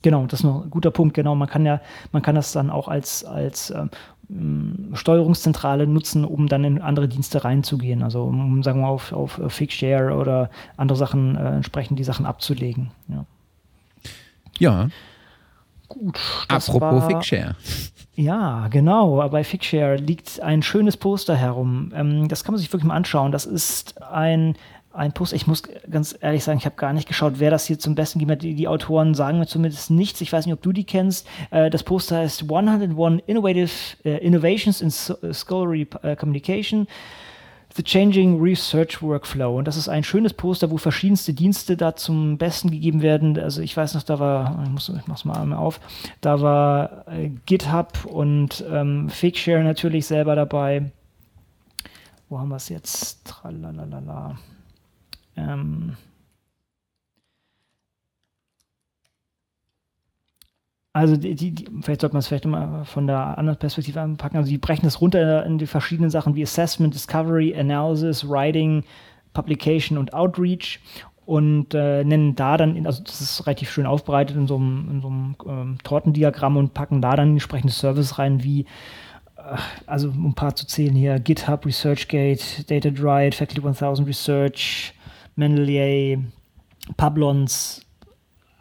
Genau, 0.03 0.27
das 0.27 0.41
ist 0.41 0.45
noch 0.45 0.65
ein 0.65 0.71
guter 0.71 0.91
Punkt. 0.91 1.15
Genau, 1.15 1.35
man 1.35 1.49
kann 1.49 1.67
ja, 1.67 1.81
man 2.13 2.23
kann 2.23 2.35
das 2.35 2.53
dann 2.53 2.71
auch 2.71 2.89
als, 2.89 3.25
als 3.25 3.71
ähm, 3.71 4.91
Steuerungszentrale 4.93 5.87
nutzen, 5.87 6.25
um 6.25 6.49
dann 6.49 6.65
in 6.65 6.81
andere 6.81 7.09
Dienste 7.09 7.45
reinzugehen. 7.45 8.03
Also 8.03 8.25
um, 8.25 8.63
sagen 8.63 8.81
wir 8.81 8.87
mal, 8.87 8.93
auf, 8.93 9.13
auf 9.13 9.41
Fixshare 9.49 10.15
oder 10.15 10.51
andere 10.77 10.99
Sachen 10.99 11.37
äh, 11.37 11.57
entsprechend 11.57 11.99
die 11.99 12.05
Sachen 12.05 12.27
abzulegen. 12.27 12.91
Ja. 13.09 13.25
ja. 14.59 14.89
Gut. 15.89 16.21
Apropos 16.49 16.81
war, 16.81 17.11
Fixshare. 17.11 17.57
Ja, 18.15 18.69
genau. 18.69 19.27
Bei 19.31 19.43
Fixshare 19.43 19.97
liegt 19.97 20.41
ein 20.43 20.63
schönes 20.63 20.97
Poster 20.97 21.35
herum. 21.35 21.93
Ähm, 21.95 22.29
das 22.29 22.45
kann 22.45 22.53
man 22.53 22.59
sich 22.59 22.71
wirklich 22.73 22.87
mal 22.87 22.97
anschauen. 22.97 23.33
Das 23.33 23.47
ist 23.47 24.03
ein, 24.03 24.57
ein 24.93 25.13
Poster. 25.13 25.37
Ich 25.37 25.47
muss 25.47 25.63
ganz 25.91 26.17
ehrlich 26.21 26.45
sagen, 26.45 26.59
ich 26.59 26.65
habe 26.65 26.77
gar 26.77 26.93
nicht 26.93 27.09
geschaut, 27.09 27.35
wer 27.37 27.51
das 27.51 27.67
hier 27.67 27.79
zum 27.79 27.95
Besten 27.95 28.19
gibt. 28.19 28.43
Die, 28.43 28.55
die, 28.55 28.69
Autoren 28.69 29.15
sagen 29.15 29.39
mir 29.39 29.47
zumindest 29.47 29.91
nichts. 29.91 30.21
Ich 30.21 30.33
weiß 30.33 30.47
nicht, 30.47 30.55
ob 30.55 30.63
du 30.63 30.73
die 30.73 30.85
kennst. 30.85 31.27
Äh, 31.51 31.71
das 31.71 31.83
Poster 31.83 32.19
heißt 32.19 32.43
101 32.43 33.23
Innovative 33.27 33.71
uh, 34.05 34.09
Innovations 34.09 34.81
in 34.81 34.91
Scholarly 35.33 35.87
uh, 36.05 36.17
Communication. 36.17 36.89
The 37.77 37.83
Changing 37.83 38.41
Research 38.41 39.03
Workflow. 39.03 39.59
Und 39.59 39.69
das 39.69 39.77
ist 39.77 39.89
ein 39.89 40.03
schönes 40.03 40.33
Poster, 40.33 40.71
wo 40.71 40.79
verschiedenste 40.79 41.35
Dienste 41.35 41.77
da 41.77 41.95
zum 41.95 42.39
Besten 42.39 42.71
gegeben 42.71 43.03
werden. 43.03 43.39
Also 43.39 43.61
ich 43.63 43.77
weiß 43.77 43.95
noch, 43.95 44.03
da 44.03 44.19
war, 44.19 44.61
ich, 44.65 44.71
muss, 44.71 44.89
ich 44.89 45.07
mach's 45.07 45.25
mal 45.25 45.41
einmal 45.41 45.59
auf, 45.59 45.81
da 46.21 46.41
war 46.41 47.07
äh, 47.09 47.31
GitHub 47.47 48.07
und 48.07 48.65
ähm, 48.69 49.11
Fakeshare 49.11 49.63
natürlich 49.63 50.07
selber 50.07 50.35
dabei. 50.35 50.91
Wo 52.29 52.39
haben 52.39 52.49
wir 52.49 52.57
es 52.57 52.69
jetzt? 52.69 53.25
Tralalala. 53.27 54.37
Ähm, 55.39 55.97
Also 60.99 61.17
die, 61.17 61.37
die, 61.37 61.55
vielleicht 61.81 62.01
sollte 62.01 62.15
man 62.15 62.19
es 62.19 62.27
vielleicht 62.27 62.45
mal 62.45 62.85
von 62.85 63.07
der 63.07 63.39
anderen 63.39 63.57
Perspektive 63.57 64.01
anpacken. 64.01 64.37
Also 64.37 64.51
die 64.51 64.59
brechen 64.59 64.85
das 64.85 65.01
runter 65.01 65.47
in 65.47 65.59
die 65.59 65.67
verschiedenen 65.67 66.11
Sachen 66.11 66.35
wie 66.35 66.43
Assessment, 66.43 66.93
Discovery, 66.93 67.55
Analysis, 67.57 68.29
Writing, 68.29 68.83
Publication 69.33 69.97
und 69.97 70.13
Outreach 70.13 70.81
und 71.25 71.73
äh, 71.73 72.03
nennen 72.03 72.35
da 72.35 72.57
dann, 72.57 72.85
also 72.85 73.03
das 73.05 73.21
ist 73.21 73.47
relativ 73.47 73.71
schön 73.71 73.87
aufbereitet 73.87 74.37
in 74.37 74.49
so 74.49 74.57
einem, 74.57 74.89
in 74.91 75.01
so 75.01 75.09
einem 75.09 75.37
ähm, 75.47 75.79
Tortendiagramm 75.85 76.57
und 76.57 76.75
packen 76.75 77.01
da 77.01 77.15
dann 77.15 77.33
entsprechende 77.33 77.73
Services 77.73 78.19
rein, 78.19 78.43
wie, 78.43 78.63
äh, 79.37 79.57
also 79.87 80.09
um 80.09 80.29
ein 80.29 80.35
paar 80.35 80.57
zu 80.57 80.67
zählen 80.67 80.97
hier, 80.97 81.21
GitHub, 81.21 81.65
ResearchGate, 81.65 82.65
DataDrive, 82.69 83.37
Faculty 83.37 83.61
1000 83.61 84.09
Research, 84.09 84.95
Mendeley, 85.39 86.19
Pablons, 86.97 87.87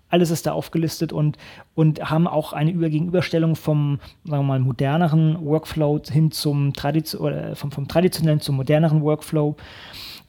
alles 0.10 0.32
ist 0.32 0.46
da 0.46 0.54
aufgelistet 0.54 1.12
und, 1.12 1.38
und 1.76 2.10
haben 2.10 2.28
auch 2.28 2.54
eine 2.54 2.72
Gegenüberstellung 2.74 3.56
vom, 3.56 4.00
sagen 4.24 4.44
wir 4.44 4.48
mal, 4.48 4.60
moderneren 4.60 5.44
Workflow 5.44 6.00
hin 6.10 6.32
zum 6.32 6.72
oder 7.20 7.56
vom, 7.56 7.72
vom 7.72 7.88
traditionellen 7.88 8.40
zum 8.40 8.56
moderneren 8.56 9.02
Workflow. 9.02 9.58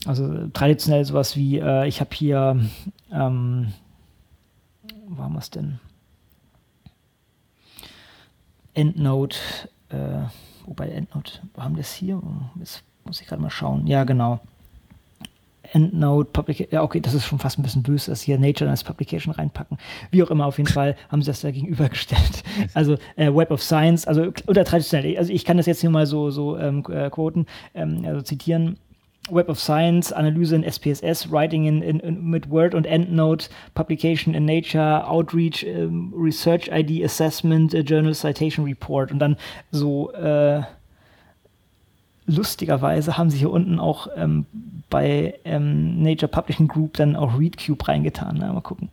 Also 0.07 0.49
traditionell 0.49 1.05
sowas 1.05 1.37
wie, 1.37 1.59
äh, 1.59 1.87
ich 1.87 2.01
habe 2.01 2.11
hier, 2.15 2.61
ähm, 3.13 3.73
wo 5.07 5.23
haben 5.23 5.35
wir 5.35 5.41
es 5.41 5.51
denn? 5.51 5.79
Endnote, 8.75 9.39
äh, 9.91 10.23
wobei 10.67 10.89
Endnote, 10.89 11.41
wo 11.55 11.63
haben 11.63 11.77
wir 11.77 11.83
das 11.83 11.93
hier? 11.93 12.21
Jetzt 12.59 12.83
muss 13.05 13.21
ich 13.21 13.27
gerade 13.27 13.43
mal 13.43 13.51
schauen. 13.51 13.87
Ja, 13.87 14.05
genau. 14.05 14.41
EndNote, 15.73 16.31
Publication, 16.33 16.73
ja, 16.73 16.83
okay, 16.83 17.01
das 17.01 17.15
ist 17.15 17.27
schon 17.27 17.39
fast 17.39 17.59
ein 17.59 17.63
bisschen 17.63 17.83
böse, 17.83 18.11
dass 18.11 18.23
hier 18.23 18.39
Nature 18.39 18.71
als 18.71 18.85
Publication 18.85 19.33
reinpacken. 19.33 19.79
Wie 20.11 20.23
auch 20.23 20.31
immer, 20.31 20.47
auf 20.47 20.59
jeden 20.59 20.71
Fall 20.71 20.97
haben 21.11 21.23
sie 21.23 21.31
das 21.31 21.41
da 21.41 21.51
gegenübergestellt. 21.51 22.43
Also 22.75 22.97
äh, 23.17 23.33
Web 23.33 23.51
of 23.51 23.63
Science, 23.63 24.07
also 24.07 24.33
oder 24.47 24.65
traditionell, 24.65 25.17
also 25.17 25.33
ich 25.33 25.45
kann 25.45 25.57
das 25.57 25.67
jetzt 25.67 25.81
hier 25.81 25.91
mal 25.91 26.07
so, 26.07 26.31
so 26.31 26.59
ähm, 26.59 26.85
äh, 26.91 27.09
quoten, 27.11 27.47
ähm, 27.75 28.05
also 28.05 28.21
zitieren. 28.21 28.79
Web 29.31 29.49
of 29.49 29.61
Science, 29.61 30.13
Analyse 30.13 30.57
in 30.57 30.65
SPSS, 30.65 31.31
Writing 31.31 31.67
in, 31.67 31.83
in, 31.83 32.01
in 32.01 32.25
mit 32.25 32.51
Word 32.51 32.75
und 32.75 32.87
EndNote, 32.87 33.49
Publication 33.75 34.35
in 34.35 34.45
Nature, 34.45 35.07
Outreach, 35.07 35.65
ähm, 35.65 36.13
Research 36.17 36.69
ID 36.73 37.05
Assessment, 37.05 37.75
uh, 37.75 37.79
Journal 37.79 38.15
Citation 38.15 38.65
Report 38.65 39.13
und 39.13 39.19
dann 39.19 39.37
so 39.71 40.13
äh, 40.13 40.63
lustigerweise 42.29 43.19
haben 43.19 43.31
sie 43.31 43.39
hier 43.39 43.51
unten 43.51 43.81
auch 43.81 44.07
ähm, 44.15 44.47
bei 44.91 45.41
ähm, 45.45 46.03
Nature 46.03 46.31
Publishing 46.31 46.69
Group 46.69 46.95
dann 46.95 47.17
auch 47.17 47.39
ReadCube 47.39 47.89
reingetan. 47.89 48.37
Na, 48.39 48.53
mal 48.53 48.61
gucken. 48.61 48.91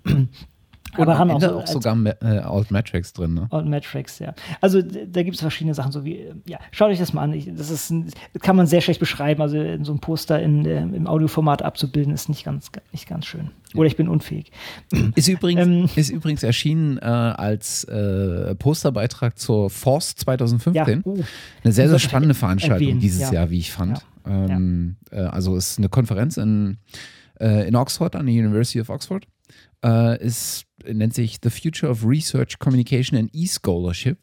Aber 0.98 1.18
haben 1.18 1.32
auch, 1.32 1.42
so, 1.42 1.60
auch 1.60 1.68
sogar 1.68 1.98
äh, 2.22 2.40
Altmetrics 2.40 3.14
drin. 3.14 3.34
Ne? 3.34 3.48
Altmetrics, 3.50 4.20
ja. 4.20 4.34
Also 4.62 4.82
da 4.82 5.24
gibt 5.24 5.36
es 5.36 5.42
verschiedene 5.42 5.74
Sachen, 5.74 5.92
so 5.92 6.06
wie, 6.06 6.34
ja, 6.46 6.60
schaut 6.72 6.90
euch 6.90 7.00
das 7.00 7.14
mal 7.14 7.22
an. 7.22 7.34
Ich, 7.34 7.50
das 7.54 7.70
ist 7.70 7.90
ein, 7.90 8.12
kann 8.42 8.56
man 8.56 8.68
sehr 8.68 8.82
schlecht 8.82 9.00
beschreiben. 9.00 9.42
Also 9.42 9.58
so 9.84 9.94
ein 9.94 10.00
Poster 10.00 10.42
in, 10.42 10.66
äh, 10.66 10.82
im 10.82 11.08
Audioformat 11.08 11.62
abzubilden, 11.62 12.14
ist 12.14 12.30
nicht 12.30 12.46
ganz, 12.46 12.72
nicht 12.92 13.08
ganz 13.08 13.26
schön. 13.26 13.52
Oder 13.76 13.88
ich 13.88 13.98
bin 13.98 14.08
unfähig. 14.08 14.52
Ist 15.16 15.28
übrigens, 15.28 15.68
ähm, 15.68 15.90
ist 15.96 16.10
übrigens 16.10 16.44
erschienen 16.44 16.98
äh, 16.98 17.02
als 17.02 17.84
äh, 17.86 18.56
Posterbeitrag 18.56 19.38
zur 19.38 19.70
Force 19.70 20.16
2015. 20.16 20.74
Ja, 20.74 21.02
oh, 21.04 21.18
Eine 21.64 21.74
sehr, 21.74 21.90
sehr 21.90 22.00
spannende 22.00 22.36
Veranstaltung 22.36 22.88
erwähnen. 22.88 23.00
dieses 23.00 23.22
ja. 23.22 23.34
Jahr, 23.34 23.50
wie 23.50 23.60
ich 23.60 23.72
fand. 23.72 24.06
Ja. 24.26 24.46
Ähm, 24.46 24.96
äh, 25.12 25.20
also 25.20 25.58
ist 25.58 25.78
eine 25.78 25.90
Konferenz 25.90 26.38
in, 26.38 26.78
äh, 27.40 27.68
in 27.68 27.76
Oxford 27.76 28.16
an 28.16 28.26
der 28.26 28.36
University 28.36 28.80
of 28.80 28.90
Oxford 28.90 29.28
äh, 29.84 30.24
ist, 30.24 30.65
nennt 30.92 31.14
sich 31.14 31.38
The 31.44 31.50
Future 31.50 31.92
of 31.92 32.06
Research, 32.06 32.60
Communication 32.60 33.18
and 33.18 33.30
E-Scholarship. 33.34 34.18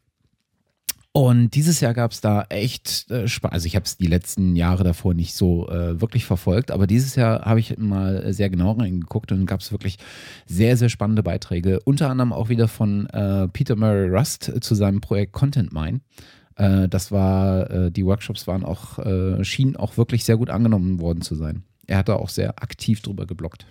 Und 1.15 1.51
dieses 1.55 1.81
Jahr 1.81 1.93
gab 1.93 2.13
es 2.13 2.23
da 2.23 2.45
echt 2.49 3.11
äh, 3.11 3.29
Spaß. 3.29 3.53
Also 3.53 3.67
ich 3.67 3.77
habe 3.77 3.85
es 3.85 3.99
die 3.99 4.07
letzten 4.07 4.57
Jahre 4.57 4.83
davor 4.83 5.13
nicht 5.13 5.35
so 5.35 5.69
äh, 5.69 6.01
wirklich 6.01 6.25
verfolgt, 6.25 6.71
aber 6.71 6.87
dieses 6.87 7.17
Jahr 7.17 7.43
habe 7.43 7.61
ich 7.61 7.77
mal 7.77 8.33
sehr 8.33 8.49
genau 8.49 8.73
reingeguckt 8.73 9.31
und 9.31 9.45
gab 9.45 9.61
es 9.61 9.73
wirklich 9.73 9.99
sehr, 10.47 10.79
sehr 10.79 10.89
spannende 10.89 11.23
Beiträge. 11.23 11.81
Unter 11.85 12.09
anderem 12.09 12.33
auch 12.33 12.49
wieder 12.49 12.67
von 12.67 13.07
äh, 13.09 13.47
Peter 13.49 13.77
Murray 13.77 14.09
Rust 14.09 14.53
zu 14.63 14.75
seinem 14.75 15.03
Projekt 15.03 15.33
Content 15.33 15.71
Mine. 15.75 16.01
Äh, 16.57 16.89
das 16.89 17.13
war, 17.13 17.71
äh, 17.71 17.91
die 17.91 18.07
Workshops 18.07 18.47
waren 18.47 18.65
auch, 18.65 18.99
äh, 18.99 19.45
schienen 19.45 19.77
auch 19.77 19.99
wirklich 19.99 20.25
sehr 20.25 20.39
gut 20.39 20.49
angenommen 20.49 20.99
worden 20.99 21.21
zu 21.21 21.35
sein. 21.35 21.63
Er 21.87 21.99
hat 21.99 22.09
da 22.09 22.15
auch 22.15 22.31
sehr 22.31 22.63
aktiv 22.63 23.03
drüber 23.03 23.27
geblockt. 23.27 23.67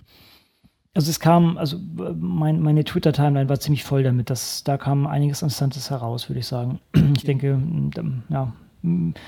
Also 0.94 1.10
es 1.10 1.20
kam, 1.20 1.56
also 1.56 1.78
mein, 2.18 2.60
meine 2.60 2.84
Twitter-Timeline 2.84 3.48
war 3.48 3.58
ziemlich 3.58 3.82
voll 3.82 4.02
damit. 4.02 4.28
dass 4.28 4.62
da 4.62 4.76
kam 4.76 5.06
einiges 5.06 5.40
Interessantes 5.40 5.90
heraus, 5.90 6.28
würde 6.28 6.40
ich 6.40 6.46
sagen. 6.46 6.80
Ich 7.16 7.24
denke, 7.24 7.60
ja, 8.30 8.52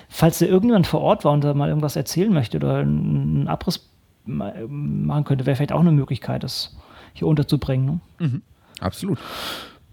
falls 0.08 0.38
da 0.40 0.46
irgendjemand 0.46 0.86
vor 0.86 1.00
Ort 1.00 1.24
war 1.24 1.32
und 1.32 1.44
da 1.44 1.54
mal 1.54 1.68
irgendwas 1.68 1.96
erzählen 1.96 2.32
möchte 2.32 2.56
oder 2.56 2.78
einen 2.78 3.46
Abriss 3.46 3.88
machen 4.26 5.24
könnte, 5.24 5.46
wäre 5.46 5.56
vielleicht 5.56 5.72
auch 5.72 5.80
eine 5.80 5.92
Möglichkeit, 5.92 6.42
das 6.42 6.76
hier 7.12 7.28
unterzubringen. 7.28 8.00
Ne? 8.18 8.26
Mhm. 8.26 8.42
Absolut. 8.80 9.18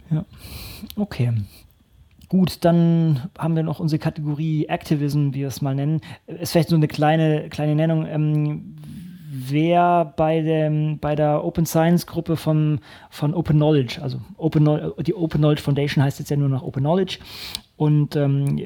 Ja. 0.09 0.25
Okay. 0.95 1.33
Gut, 2.27 2.63
dann 2.63 3.29
haben 3.37 3.55
wir 3.55 3.63
noch 3.63 3.79
unsere 3.79 3.99
Kategorie 3.99 4.65
Activism, 4.65 5.33
wie 5.33 5.41
wir 5.41 5.47
es 5.49 5.61
mal 5.61 5.75
nennen. 5.75 6.01
Ist 6.27 6.53
vielleicht 6.53 6.69
so 6.69 6.75
eine 6.75 6.87
kleine, 6.87 7.49
kleine 7.49 7.75
Nennung. 7.75 8.05
Ähm, 8.07 8.75
wer 9.49 10.13
bei, 10.15 10.41
dem, 10.41 10.99
bei 10.99 11.15
der 11.15 11.43
Open 11.43 11.65
Science 11.65 12.05
Gruppe 12.05 12.37
von, 12.37 12.79
von 13.09 13.33
Open 13.33 13.57
Knowledge, 13.57 14.01
also 14.01 14.19
Open, 14.37 14.65
die 14.99 15.15
Open 15.15 15.39
Knowledge 15.39 15.61
Foundation 15.61 16.03
heißt 16.03 16.19
jetzt 16.19 16.29
ja 16.29 16.37
nur 16.37 16.49
noch 16.49 16.63
Open 16.63 16.81
Knowledge 16.81 17.19
und 17.77 18.15
ähm, 18.15 18.57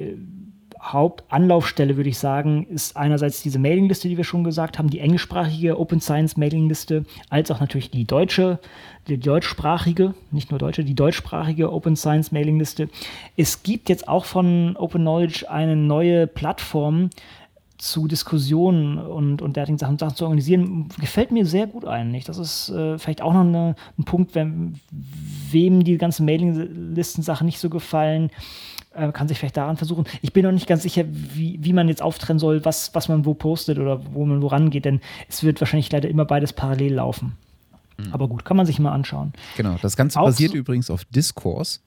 Hauptanlaufstelle, 0.82 1.98
würde 1.98 2.10
ich 2.10 2.20
sagen, 2.20 2.68
ist 2.70 2.96
einerseits 2.96 3.42
diese 3.42 3.58
Mailingliste, 3.58 4.08
die 4.08 4.18
wir 4.18 4.24
schon 4.24 4.44
gesagt 4.44 4.78
haben, 4.78 4.90
die 4.90 5.00
englischsprachige 5.00 5.80
Open 5.80 6.00
Science 6.00 6.38
Mailingliste, 6.38 7.06
als 7.30 7.50
auch 7.50 7.60
natürlich 7.60 7.90
die 7.90 8.06
deutsche, 8.06 8.60
die 9.08 9.18
deutschsprachige, 9.18 10.14
nicht 10.32 10.52
nur 10.52 10.60
deutsche, 10.60 10.84
die 10.84 10.94
deutschsprachige 10.94 11.72
Open 11.72 11.96
Science 11.96 12.32
Mailingliste. 12.32 12.90
Es 13.36 13.64
gibt 13.64 13.90
jetzt 13.90 14.08
auch 14.08 14.26
von 14.26 14.76
Open 14.78 15.02
Knowledge 15.02 15.50
eine 15.50 15.76
neue 15.76 16.28
Plattform, 16.28 17.10
zu 17.78 18.08
Diskussionen 18.08 18.98
und, 18.98 19.42
und 19.42 19.56
derartigen 19.56 19.78
Sachen, 19.78 19.98
Sachen 19.98 20.16
zu 20.16 20.24
organisieren, 20.24 20.88
gefällt 21.00 21.32
mir 21.32 21.46
sehr 21.46 21.68
gut 21.68 21.86
eigentlich. 21.86 22.24
Das 22.24 22.38
ist 22.38 22.70
äh, 22.70 22.98
vielleicht 22.98 23.22
auch 23.22 23.34
noch 23.34 23.42
eine, 23.42 23.76
ein 23.98 24.04
Punkt, 24.06 24.36
wenn, 24.36 24.80
wem 25.52 25.84
die 25.84 25.98
ganzen 25.98 26.26
Mailinglisten-Sachen 26.26 27.46
nicht 27.46 27.60
so 27.60 27.70
gefallen, 27.70 28.32
äh, 28.94 29.12
kann 29.12 29.28
sich 29.28 29.38
vielleicht 29.38 29.58
daran 29.58 29.78
versuchen. 29.78 30.06
Ich 30.22 30.32
bin 30.32 30.44
noch 30.44 30.52
nicht 30.52 30.68
ganz 30.68 30.84
sicher, 30.84 31.04
wie, 31.10 31.60
wie 31.62 31.74
man 31.74 31.90
jetzt 31.90 32.02
auftrennen 32.02 32.40
soll, 32.40 32.64
was, 32.64 32.96
was 32.96 33.10
man 33.10 33.26
wo 33.26 33.34
postet 33.34 33.78
oder 33.78 34.02
wo 34.14 34.26
man 34.26 34.42
woran 34.42 34.70
geht, 34.70 34.86
denn 34.86 35.02
es 35.28 35.44
wird 35.44 35.60
wahrscheinlich 35.60 35.92
leider 35.92 36.10
immer 36.10 36.26
beides 36.26 36.54
parallel 36.54 36.94
laufen. 36.94 37.38
Mhm. 37.98 38.14
Aber 38.14 38.28
gut, 38.28 38.46
kann 38.46 38.58
man 38.58 38.66
sich 38.66 38.80
mal 38.80 38.92
anschauen. 38.92 39.34
Genau, 39.58 39.76
das 39.82 39.98
Ganze 39.98 40.20
Auch 40.20 40.26
basiert 40.26 40.52
so 40.52 40.58
übrigens 40.58 40.90
auf 40.90 41.06
Discourse. 41.06 41.80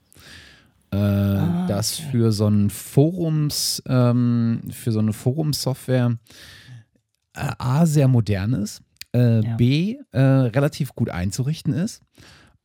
Äh, 0.91 0.97
ah, 0.97 1.65
das 1.67 1.99
okay. 1.99 2.09
für 2.11 2.31
so 2.31 2.47
ein 2.47 2.69
Forums, 2.69 3.81
ähm, 3.87 4.61
für 4.71 4.91
so 4.91 4.99
eine 4.99 5.13
Forumsoftware 5.13 6.17
äh, 7.35 7.51
A 7.57 7.85
sehr 7.85 8.07
modern 8.07 8.53
ist, 8.53 8.81
äh, 9.13 9.41
ja. 9.41 9.55
B 9.55 9.97
äh, 10.11 10.19
relativ 10.19 10.95
gut 10.95 11.09
einzurichten 11.09 11.73
ist 11.73 12.01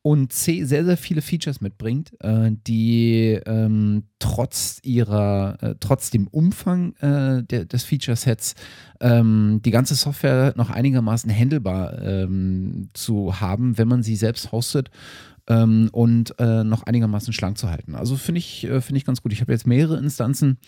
und 0.07 0.35
C 0.35 0.65
sehr, 0.65 0.85
sehr 0.85 0.99
viele 0.99 1.23
Features 1.23 1.63
mitbringt, 1.63 2.13
äh, 2.21 2.51
die 2.67 3.41
ähm, 3.47 4.05
trotz 4.19 4.79
ihrer, 4.83 5.57
äh, 5.63 5.75
trotz 5.81 6.11
dem 6.11 6.27
Umfang 6.29 6.95
äh, 6.97 7.43
der, 7.43 7.65
des 7.65 7.85
Feature-Sets 7.85 8.55
ähm, 9.01 9.61
die 9.65 9.71
ganze 9.71 9.95
Software 9.95 10.53
noch 10.57 10.69
einigermaßen 10.69 11.31
handelbar 11.31 12.03
ähm, 12.03 12.91
zu 12.93 13.41
haben, 13.41 13.79
wenn 13.79 13.89
man 13.89 14.03
sie 14.03 14.17
selbst 14.17 14.53
hostet 14.53 14.91
ähm, 15.49 15.89
und 15.93 16.39
äh, 16.39 16.65
noch 16.65 16.85
einigermaßen 16.85 17.33
schlank 17.33 17.59
zu 17.59 17.71
halten. 17.71 17.95
Also 17.95 18.17
finde 18.17 18.39
ich, 18.39 18.65
äh, 18.65 18.81
find 18.81 18.97
ich 18.97 19.05
ganz 19.05 19.23
gut. 19.23 19.33
Ich 19.33 19.41
habe 19.41 19.53
jetzt 19.53 19.67
mehrere 19.67 19.99
Instanzen 19.99 20.59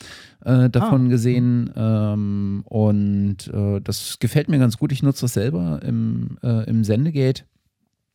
äh, 0.44 0.68
davon 0.68 1.06
ah. 1.06 1.08
gesehen 1.08 1.72
ähm, 1.76 2.62
und 2.64 3.48
äh, 3.48 3.80
das 3.80 4.18
gefällt 4.18 4.48
mir 4.48 4.58
ganz 4.58 4.76
gut. 4.76 4.92
Ich 4.92 5.02
nutze 5.02 5.22
das 5.22 5.34
selber 5.34 5.80
im, 5.82 6.38
äh, 6.42 6.68
im 6.68 6.84
Sendegate. 6.84 7.44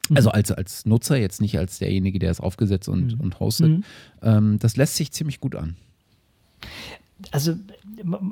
Mhm. 0.09 0.17
Also 0.17 0.29
als, 0.29 0.51
als 0.51 0.85
Nutzer, 0.85 1.17
jetzt 1.17 1.41
nicht 1.41 1.57
als 1.57 1.79
derjenige, 1.79 2.19
der 2.19 2.31
es 2.31 2.39
aufgesetzt 2.39 2.89
und, 2.89 3.15
mhm. 3.15 3.21
und 3.21 3.39
hostet. 3.39 3.69
Mhm. 3.69 3.83
Ähm, 4.21 4.59
das 4.59 4.77
lässt 4.77 4.95
sich 4.95 5.11
ziemlich 5.11 5.39
gut 5.39 5.55
an 5.55 5.75
also 7.31 7.53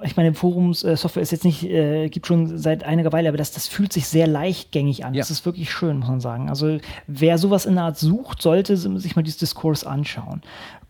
ich 0.03 0.17
meine, 0.17 0.33
Forums-Software 0.33 1.21
ist 1.21 1.31
jetzt 1.31 1.45
nicht, 1.45 1.63
äh, 1.63 2.09
gibt 2.09 2.25
schon 2.25 2.57
seit 2.57 2.83
einiger 2.83 3.13
Weile, 3.13 3.29
aber 3.29 3.37
das, 3.37 3.51
das 3.51 3.67
fühlt 3.67 3.93
sich 3.93 4.07
sehr 4.07 4.25
leichtgängig 4.25 5.05
an. 5.05 5.13
Ja. 5.13 5.21
Das 5.21 5.29
ist 5.29 5.45
wirklich 5.45 5.71
schön, 5.71 5.99
muss 5.99 6.09
man 6.09 6.19
sagen. 6.19 6.49
Also 6.49 6.79
wer 7.07 7.37
sowas 7.37 7.65
in 7.65 7.75
der 7.75 7.83
Art 7.85 7.97
sucht, 7.97 8.41
sollte 8.41 8.77
sich 8.77 9.15
mal 9.15 9.21
dieses 9.21 9.39
Diskurs 9.39 9.83
anschauen 9.83 10.41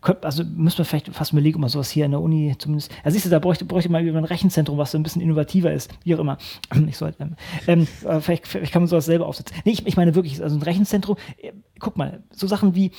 also 0.02 0.44
müssen 0.44 0.78
wir 0.78 0.84
vielleicht 0.84 1.14
fast 1.14 1.32
überlegen, 1.32 1.56
ob 1.56 1.60
man 1.60 1.70
sowas 1.70 1.90
hier 1.90 2.06
in 2.06 2.12
der 2.12 2.20
Uni 2.20 2.54
zumindest. 2.58 2.90
Ja, 3.04 3.10
siehst 3.10 3.26
du, 3.26 3.30
da 3.30 3.38
bräuchte, 3.38 3.64
bräuchte 3.66 3.90
man 3.90 4.06
ein 4.06 4.24
Rechenzentrum, 4.24 4.78
was 4.78 4.92
so 4.92 4.98
ein 4.98 5.02
bisschen 5.02 5.20
innovativer 5.20 5.72
ist, 5.72 5.92
wie 6.04 6.14
auch 6.14 6.18
immer. 6.18 6.38
Ich 6.90 6.96
soll, 6.96 7.14
ähm, 7.20 7.36
ähm, 7.66 7.86
vielleicht, 8.20 8.48
vielleicht, 8.48 8.72
kann 8.72 8.82
man 8.82 8.88
sowas 8.88 9.04
selber 9.04 9.26
aufsetzen. 9.26 9.56
Nee, 9.64 9.72
ich, 9.72 9.86
ich 9.86 9.96
meine 9.96 10.14
wirklich, 10.14 10.42
also 10.42 10.56
ein 10.56 10.62
Rechenzentrum, 10.62 11.16
äh, 11.36 11.52
guck 11.78 11.96
mal, 11.96 12.22
so 12.32 12.46
Sachen 12.46 12.74
wie, 12.74 12.90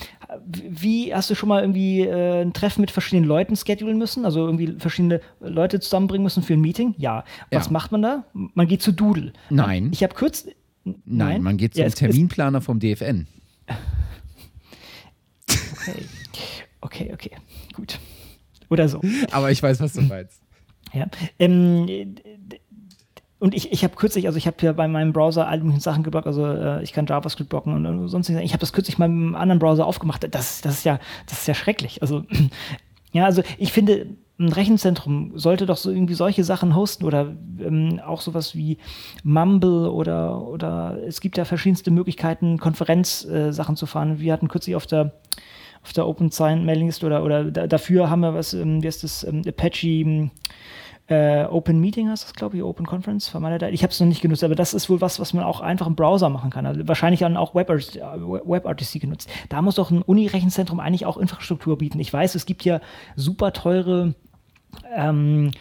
wie 0.45 1.13
hast 1.13 1.29
du 1.29 1.35
schon 1.35 1.49
mal 1.49 1.61
irgendwie 1.61 2.01
äh, 2.01 2.43
ein 2.43 2.53
Treffen 2.53 2.81
mit 2.81 2.91
verschiedenen 2.91 3.27
Leuten 3.27 3.55
schedulen 3.55 3.97
müssen, 3.97 4.23
also 4.23 4.45
irgendwie 4.45 4.75
verschiedene 4.77 5.19
Leute 5.39 5.79
zusammenbringen 5.79 6.23
müssen 6.23 6.43
für 6.43 6.53
ein 6.53 6.61
Meeting? 6.61 6.93
Ja. 6.97 7.25
Was 7.49 7.65
ja. 7.65 7.71
macht 7.71 7.91
man 7.91 8.01
da? 8.01 8.23
Man 8.33 8.67
geht 8.67 8.81
zu 8.81 8.91
Doodle. 8.91 9.33
Nein. 9.49 9.89
Ich 9.91 10.03
habe 10.03 10.13
kurz. 10.13 10.45
Nein, 10.83 10.95
Nein, 11.05 11.41
man 11.43 11.57
geht 11.57 11.73
zum 11.73 11.83
ja, 11.83 11.89
Terminplaner 11.89 12.61
vom 12.61 12.79
DFN. 12.79 13.27
Okay 15.83 16.05
okay, 16.81 17.11
okay, 17.13 17.31
gut. 17.73 17.99
Oder 18.69 18.87
so. 18.87 19.01
Aber 19.31 19.51
ich 19.51 19.61
weiß, 19.61 19.79
was 19.79 19.93
du 19.93 20.01
meinst. 20.01 20.41
Ja. 20.93 21.07
Ähm, 21.39 22.15
und 23.39 23.55
ich, 23.55 23.71
ich 23.71 23.83
habe 23.83 23.95
kürzlich, 23.95 24.27
also 24.27 24.37
ich 24.37 24.45
habe 24.45 24.57
ja 24.61 24.71
bei 24.71 24.87
meinem 24.87 25.13
Browser 25.13 25.47
all 25.47 25.57
möglichen 25.59 25.79
Sachen 25.79 26.03
geblockt, 26.03 26.27
also 26.27 26.45
äh, 26.45 26.83
ich 26.83 26.93
kann 26.93 27.07
JavaScript 27.07 27.49
blocken 27.49 27.73
und, 27.73 27.85
und 27.87 28.07
sonst 28.07 28.29
nichts. 28.29 28.43
Ich 28.43 28.53
habe 28.53 28.59
das 28.59 28.71
kürzlich 28.71 28.99
mal 28.99 29.09
mit 29.09 29.25
einem 29.25 29.35
anderen 29.35 29.59
Browser 29.59 29.85
aufgemacht. 29.85 30.23
Das, 30.29 30.61
das, 30.61 30.73
ist 30.75 30.83
ja, 30.83 30.99
das 31.25 31.39
ist 31.39 31.47
ja 31.47 31.53
schrecklich. 31.53 32.01
Also, 32.01 32.23
ja, 33.13 33.25
also 33.25 33.41
ich 33.57 33.73
finde, 33.73 34.15
ein 34.39 34.49
Rechenzentrum 34.49 35.31
sollte 35.35 35.65
doch 35.65 35.77
so 35.77 35.89
irgendwie 35.91 36.13
solche 36.13 36.43
Sachen 36.43 36.75
hosten 36.75 37.03
oder 37.03 37.35
ähm, 37.59 37.99
auch 38.05 38.21
sowas 38.21 38.55
wie 38.55 38.77
Mumble 39.23 39.89
oder, 39.91 40.47
oder 40.47 40.99
es 41.07 41.19
gibt 41.19 41.37
ja 41.37 41.45
verschiedenste 41.45 41.89
Möglichkeiten, 41.89 42.59
Konferenzsachen 42.59 43.75
äh, 43.75 43.77
zu 43.77 43.85
fahren. 43.85 44.19
Wir 44.19 44.33
hatten 44.33 44.49
kürzlich 44.49 44.75
auf 44.75 44.85
der 44.85 45.13
auf 45.83 45.93
der 45.93 46.07
Open 46.07 46.31
Sign 46.31 46.65
Mailingliste 46.65 47.05
oder, 47.05 47.23
oder 47.23 47.45
da, 47.45 47.67
dafür 47.67 48.09
haben 48.09 48.21
wir 48.21 48.33
was, 48.33 48.53
ähm, 48.53 48.83
wie 48.83 48.87
heißt 48.87 49.03
das, 49.03 49.23
ähm, 49.23 49.41
Apache 49.47 49.87
ähm, 49.87 50.31
äh, 51.11 51.45
Open 51.45 51.79
Meeting 51.81 52.09
heißt 52.09 52.23
das, 52.23 52.33
glaube 52.33 52.55
ich, 52.55 52.63
Open 52.63 52.85
Conference. 52.85 53.27
Ich 53.27 53.33
habe 53.83 53.91
es 53.91 53.99
noch 53.99 54.07
nicht 54.07 54.21
genutzt, 54.21 54.43
aber 54.43 54.55
das 54.55 54.73
ist 54.73 54.89
wohl 54.89 55.01
was, 55.01 55.19
was 55.19 55.33
man 55.33 55.43
auch 55.43 55.59
einfach 55.59 55.87
im 55.87 55.95
Browser 55.95 56.29
machen 56.29 56.51
kann. 56.51 56.65
Also 56.65 56.87
wahrscheinlich 56.87 57.19
dann 57.19 57.35
auch 57.35 57.53
WebRTC 57.53 57.95
Web 58.45 59.01
genutzt. 59.01 59.29
Da 59.49 59.61
muss 59.61 59.75
doch 59.75 59.91
ein 59.91 60.01
Uni-Rechenzentrum 60.01 60.79
eigentlich 60.79 61.05
auch 61.05 61.17
Infrastruktur 61.17 61.77
bieten. 61.77 61.99
Ich 61.99 62.13
weiß, 62.13 62.35
es 62.35 62.45
gibt 62.45 62.63
ja 62.63 62.79
super 63.17 63.51
teure 63.51 64.15
ähm, 64.95 65.51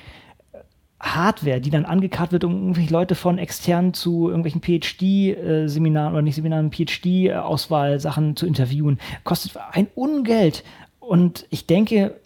Hardware, 1.00 1.60
die 1.60 1.70
dann 1.70 1.86
angekarrt 1.86 2.30
wird, 2.30 2.44
um 2.44 2.52
irgendwelche 2.52 2.92
Leute 2.92 3.14
von 3.14 3.38
extern 3.38 3.94
zu 3.94 4.28
irgendwelchen 4.28 4.60
PhD-Seminaren 4.60 6.12
oder 6.12 6.22
nicht 6.22 6.34
Seminaren, 6.34 6.70
PhD-Auswahlsachen 6.70 8.36
zu 8.36 8.46
interviewen, 8.46 9.00
kostet 9.24 9.52
ein 9.72 9.88
Ungeld. 9.94 10.62
Und 11.00 11.46
ich 11.48 11.66
denke, 11.66 12.20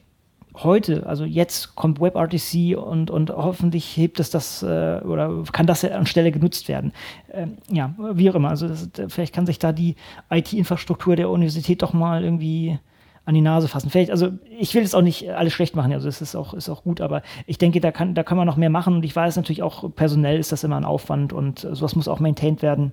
heute, 0.56 1.06
also 1.06 1.24
jetzt 1.24 1.74
kommt 1.76 2.00
WebRTC 2.00 2.76
und, 2.76 3.10
und 3.10 3.30
hoffentlich 3.30 3.96
hebt 3.96 4.20
es 4.20 4.30
das 4.30 4.62
äh, 4.62 5.00
oder 5.04 5.42
kann 5.52 5.66
das 5.66 5.84
anstelle 5.84 6.32
genutzt 6.32 6.68
werden. 6.68 6.92
Ähm, 7.32 7.58
ja, 7.70 7.94
wie 7.98 8.30
auch 8.30 8.34
immer. 8.34 8.50
Also 8.50 8.68
das, 8.68 8.88
vielleicht 9.08 9.34
kann 9.34 9.46
sich 9.46 9.58
da 9.58 9.72
die 9.72 9.96
IT-Infrastruktur 10.30 11.16
der 11.16 11.30
Universität 11.30 11.82
doch 11.82 11.92
mal 11.92 12.24
irgendwie 12.24 12.78
an 13.26 13.34
die 13.34 13.40
Nase 13.40 13.68
fassen. 13.68 13.90
Vielleicht, 13.90 14.10
also 14.10 14.30
ich 14.58 14.74
will 14.74 14.82
jetzt 14.82 14.94
auch 14.94 15.02
nicht 15.02 15.30
alles 15.30 15.52
schlecht 15.52 15.74
machen, 15.76 15.92
also 15.92 16.08
es 16.08 16.20
ist 16.20 16.34
auch, 16.34 16.54
ist 16.54 16.68
auch 16.68 16.82
gut, 16.82 17.00
aber 17.00 17.22
ich 17.46 17.58
denke, 17.58 17.80
da 17.80 17.90
kann, 17.90 18.14
da 18.14 18.22
kann 18.22 18.36
man 18.36 18.46
noch 18.46 18.56
mehr 18.56 18.70
machen 18.70 18.94
und 18.94 19.04
ich 19.04 19.16
weiß 19.16 19.36
natürlich 19.36 19.62
auch, 19.62 19.94
personell 19.94 20.38
ist 20.38 20.52
das 20.52 20.64
immer 20.64 20.76
ein 20.76 20.84
Aufwand 20.84 21.32
und 21.32 21.60
sowas 21.60 21.96
muss 21.96 22.08
auch 22.08 22.20
maintained 22.20 22.62
werden. 22.62 22.92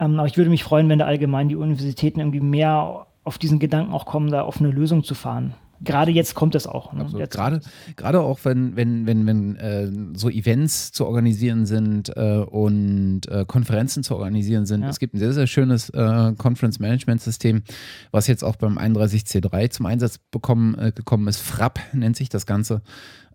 Ähm, 0.00 0.18
aber 0.18 0.26
ich 0.26 0.36
würde 0.36 0.50
mich 0.50 0.64
freuen, 0.64 0.88
wenn 0.88 0.98
da 0.98 1.06
allgemein 1.06 1.48
die 1.48 1.56
Universitäten 1.56 2.20
irgendwie 2.20 2.40
mehr 2.40 3.06
auf 3.24 3.38
diesen 3.38 3.58
Gedanken 3.58 3.92
auch 3.92 4.06
kommen, 4.06 4.30
da 4.30 4.42
auf 4.42 4.60
eine 4.60 4.70
Lösung 4.70 5.04
zu 5.04 5.14
fahren 5.14 5.54
gerade 5.82 6.10
jetzt 6.10 6.34
kommt 6.34 6.54
es 6.54 6.66
auch. 6.66 6.92
Ne? 6.92 7.06
Gerade, 7.28 7.60
gerade 7.96 8.20
auch, 8.20 8.40
wenn, 8.44 8.76
wenn, 8.76 9.06
wenn, 9.06 9.26
wenn 9.26 9.56
äh, 9.56 9.90
so 10.16 10.28
Events 10.28 10.92
zu 10.92 11.06
organisieren 11.06 11.66
sind 11.66 12.16
äh, 12.16 12.38
und 12.38 13.28
äh, 13.28 13.44
Konferenzen 13.46 14.02
zu 14.02 14.16
organisieren 14.16 14.66
sind. 14.66 14.82
Ja. 14.82 14.88
Es 14.88 14.98
gibt 14.98 15.14
ein 15.14 15.18
sehr, 15.18 15.32
sehr 15.32 15.46
schönes 15.46 15.90
äh, 15.90 16.32
Conference 16.36 16.78
Management 16.78 17.20
System, 17.20 17.62
was 18.10 18.26
jetzt 18.26 18.44
auch 18.44 18.56
beim 18.56 18.78
31C3 18.78 19.70
zum 19.70 19.86
Einsatz 19.86 20.18
bekommen, 20.18 20.76
äh, 20.78 20.92
gekommen 20.92 21.28
ist. 21.28 21.38
FRAP 21.38 21.80
nennt 21.92 22.16
sich 22.16 22.28
das 22.28 22.46
Ganze, 22.46 22.82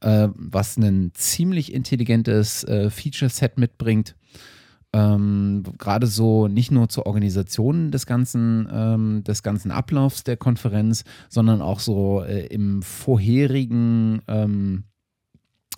äh, 0.02 0.28
was 0.36 0.78
ein 0.78 1.12
ziemlich 1.14 1.74
intelligentes 1.74 2.66
Feature-Set 2.90 3.58
mitbringt 3.58 4.16
ähm, 4.94 5.64
gerade 5.78 6.08
so 6.08 6.48
nicht 6.48 6.72
nur 6.72 6.90
zur 6.90 7.06
Organisation 7.06 7.92
des 7.92 8.06
ganzen, 8.06 8.68
ähm, 8.72 9.24
des 9.24 9.44
ganzen 9.44 9.72
Ablaufs 9.72 10.24
der 10.24 10.38
Konferenz, 10.38 11.04
sondern 11.30 11.62
auch 11.62 11.80
so 11.80 12.24
äh, 12.24 12.48
im 12.48 12.82
vorherigen 12.82 14.22
ähm, 14.28 14.84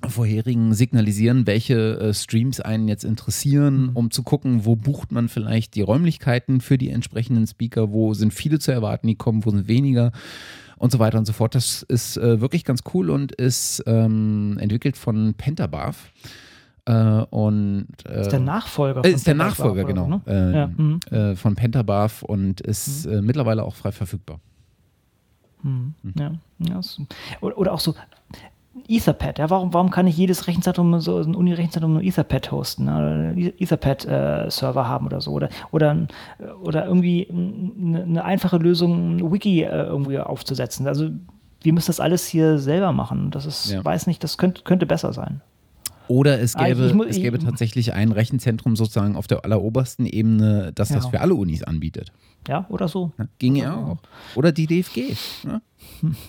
vorherigen 0.09 0.73
signalisieren, 0.73 1.47
welche 1.47 1.99
äh, 1.99 2.13
Streams 2.13 2.59
einen 2.59 2.87
jetzt 2.87 3.03
interessieren, 3.05 3.87
mhm. 3.87 3.91
um 3.93 4.11
zu 4.11 4.23
gucken, 4.23 4.65
wo 4.65 4.75
bucht 4.75 5.11
man 5.11 5.29
vielleicht 5.29 5.75
die 5.75 5.81
Räumlichkeiten 5.81 6.61
für 6.61 6.77
die 6.77 6.89
entsprechenden 6.89 7.47
Speaker, 7.47 7.91
wo 7.91 8.13
sind 8.13 8.33
viele 8.33 8.59
zu 8.59 8.71
erwarten, 8.71 9.07
die 9.07 9.15
kommen, 9.15 9.45
wo 9.45 9.51
sind 9.51 9.67
weniger 9.67 10.11
und 10.77 10.91
so 10.91 10.99
weiter 10.99 11.17
und 11.17 11.25
so 11.25 11.33
fort. 11.33 11.55
Das 11.55 11.83
ist 11.83 12.17
äh, 12.17 12.41
wirklich 12.41 12.65
ganz 12.65 12.81
cool 12.93 13.09
und 13.09 13.31
ist 13.31 13.83
ähm, 13.85 14.57
entwickelt 14.59 14.97
von 14.97 15.35
Pentabath. 15.35 15.95
Äh, 16.85 16.93
und, 17.29 17.87
äh, 18.05 18.21
ist 18.21 18.31
der 18.31 18.39
Nachfolger 18.39 19.03
von 19.03 19.11
Ist 19.11 19.25
der 19.25 19.35
Nachfolger, 19.35 19.85
genau. 19.85 20.07
Ne? 20.07 20.21
Äh, 20.27 20.55
ja. 20.55 20.67
mhm. 20.67 20.99
Äh, 21.09 21.35
von 21.35 21.55
Pentabarf 21.55 22.23
und 22.23 22.59
ist 22.61 23.05
mhm. 23.05 23.13
Äh, 23.13 23.21
mittlerweile 23.21 23.63
auch 23.63 23.75
frei 23.75 23.91
verfügbar. 23.91 24.39
Mhm. 25.61 25.93
mhm. 26.03 26.13
Ja. 26.17 26.31
ja 26.59 26.81
oder, 27.39 27.57
oder, 27.57 27.73
auch 27.73 27.79
so 27.79 27.95
Etherpad. 28.89 29.39
Ja, 29.39 29.49
warum, 29.49 29.73
warum 29.73 29.91
kann 29.91 30.05
nicht 30.05 30.17
jedes 30.17 30.47
Rechenzentrum, 30.47 30.99
so 30.99 31.19
ein 31.19 31.35
Uni-Rechenzentrum 31.35 31.93
nur 31.93 32.03
Etherpad 32.03 32.51
hosten? 32.51 32.85
Ne? 32.85 32.97
Oder 32.97 33.53
Etherpad-Server 33.61 34.81
äh, 34.81 34.85
haben 34.85 35.05
oder 35.05 35.21
so? 35.21 35.31
Oder, 35.31 35.47
oder, 35.71 36.07
oder 36.61 36.85
irgendwie 36.85 37.29
eine, 37.29 38.03
eine 38.03 38.25
einfache 38.25 38.57
Lösung, 38.57 39.17
ein 39.17 39.31
Wiki 39.31 39.61
irgendwie 39.61 40.19
aufzusetzen. 40.19 40.85
Also 40.87 41.11
wir 41.61 41.71
müssen 41.71 41.87
das 41.87 42.01
alles 42.01 42.27
hier 42.27 42.59
selber 42.59 42.91
machen. 42.91 43.31
Das 43.31 43.45
ist, 43.45 43.71
ja. 43.71 43.85
weiß 43.85 44.07
nicht, 44.07 44.21
das 44.21 44.37
könnte, 44.37 44.63
könnte 44.63 44.85
besser 44.85 45.13
sein. 45.13 45.41
Oder 46.07 46.39
es 46.39 46.55
ah, 46.55 46.65
gäbe, 46.65 46.93
ah, 46.93 47.03
ich, 47.03 47.17
es 47.17 47.21
gäbe 47.21 47.39
tatsächlich 47.39 47.93
ein 47.93 48.11
Rechenzentrum 48.11 48.75
sozusagen 48.75 49.15
auf 49.15 49.27
der 49.27 49.45
allerobersten 49.45 50.05
Ebene, 50.05 50.71
das 50.75 50.89
ja. 50.89 50.97
das 50.97 51.07
für 51.07 51.21
alle 51.21 51.35
Unis 51.35 51.63
anbietet. 51.63 52.11
Ja, 52.47 52.65
oder 52.69 52.87
so. 52.87 53.11
Ja, 53.17 53.25
ginge 53.39 53.59
ja 53.59 53.75
auch. 53.75 53.97
Oder 54.35 54.51
die 54.51 54.67
DFG. 54.67 55.15
Ja? 55.45 55.61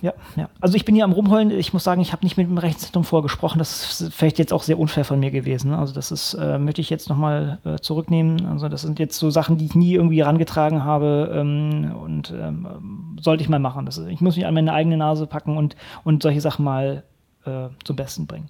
ja, 0.01 0.13
ja. 0.37 0.49
Also 0.61 0.77
ich 0.77 0.85
bin 0.85 0.95
hier 0.95 1.05
am 1.05 1.13
Rumheulen. 1.13 1.51
Ich 1.51 1.73
muss 1.73 1.83
sagen, 1.83 2.01
ich 2.01 2.13
habe 2.13 2.25
nicht 2.25 2.37
mit 2.37 2.47
dem 2.47 2.59
Rechenzentrum 2.59 3.03
vorgesprochen. 3.03 3.59
Das 3.59 4.01
ist 4.01 4.13
vielleicht 4.13 4.39
jetzt 4.39 4.53
auch 4.53 4.63
sehr 4.63 4.79
unfair 4.79 5.05
von 5.05 5.19
mir 5.19 5.33
gewesen. 5.33 5.73
Ne? 5.73 5.79
Also 5.79 5.93
das 5.93 6.13
ist, 6.13 6.35
äh, 6.35 6.59
möchte 6.59 6.81
ich 6.81 6.91
jetzt 6.91 7.09
nochmal 7.09 7.59
äh, 7.65 7.79
zurücknehmen. 7.79 8.47
Also 8.47 8.69
das 8.69 8.83
sind 8.83 9.01
jetzt 9.01 9.19
so 9.19 9.31
Sachen, 9.31 9.59
die 9.59 9.65
ich 9.65 9.75
nie 9.75 9.95
irgendwie 9.95 10.23
herangetragen 10.23 10.85
habe 10.85 11.33
ähm, 11.35 11.93
und 12.01 12.33
ähm, 12.37 13.17
sollte 13.21 13.43
ich 13.43 13.49
mal 13.49 13.59
machen. 13.59 13.87
Das 13.87 13.99
ich 13.99 14.21
muss 14.21 14.37
mich 14.37 14.47
an 14.47 14.55
meine 14.55 14.73
eigene 14.73 14.97
Nase 14.97 15.27
packen 15.27 15.57
und, 15.57 15.75
und 16.05 16.23
solche 16.23 16.41
Sachen 16.41 16.65
mal 16.65 17.03
äh, 17.45 17.69
zum 17.83 17.97
Besten 17.97 18.27
bringen. 18.27 18.49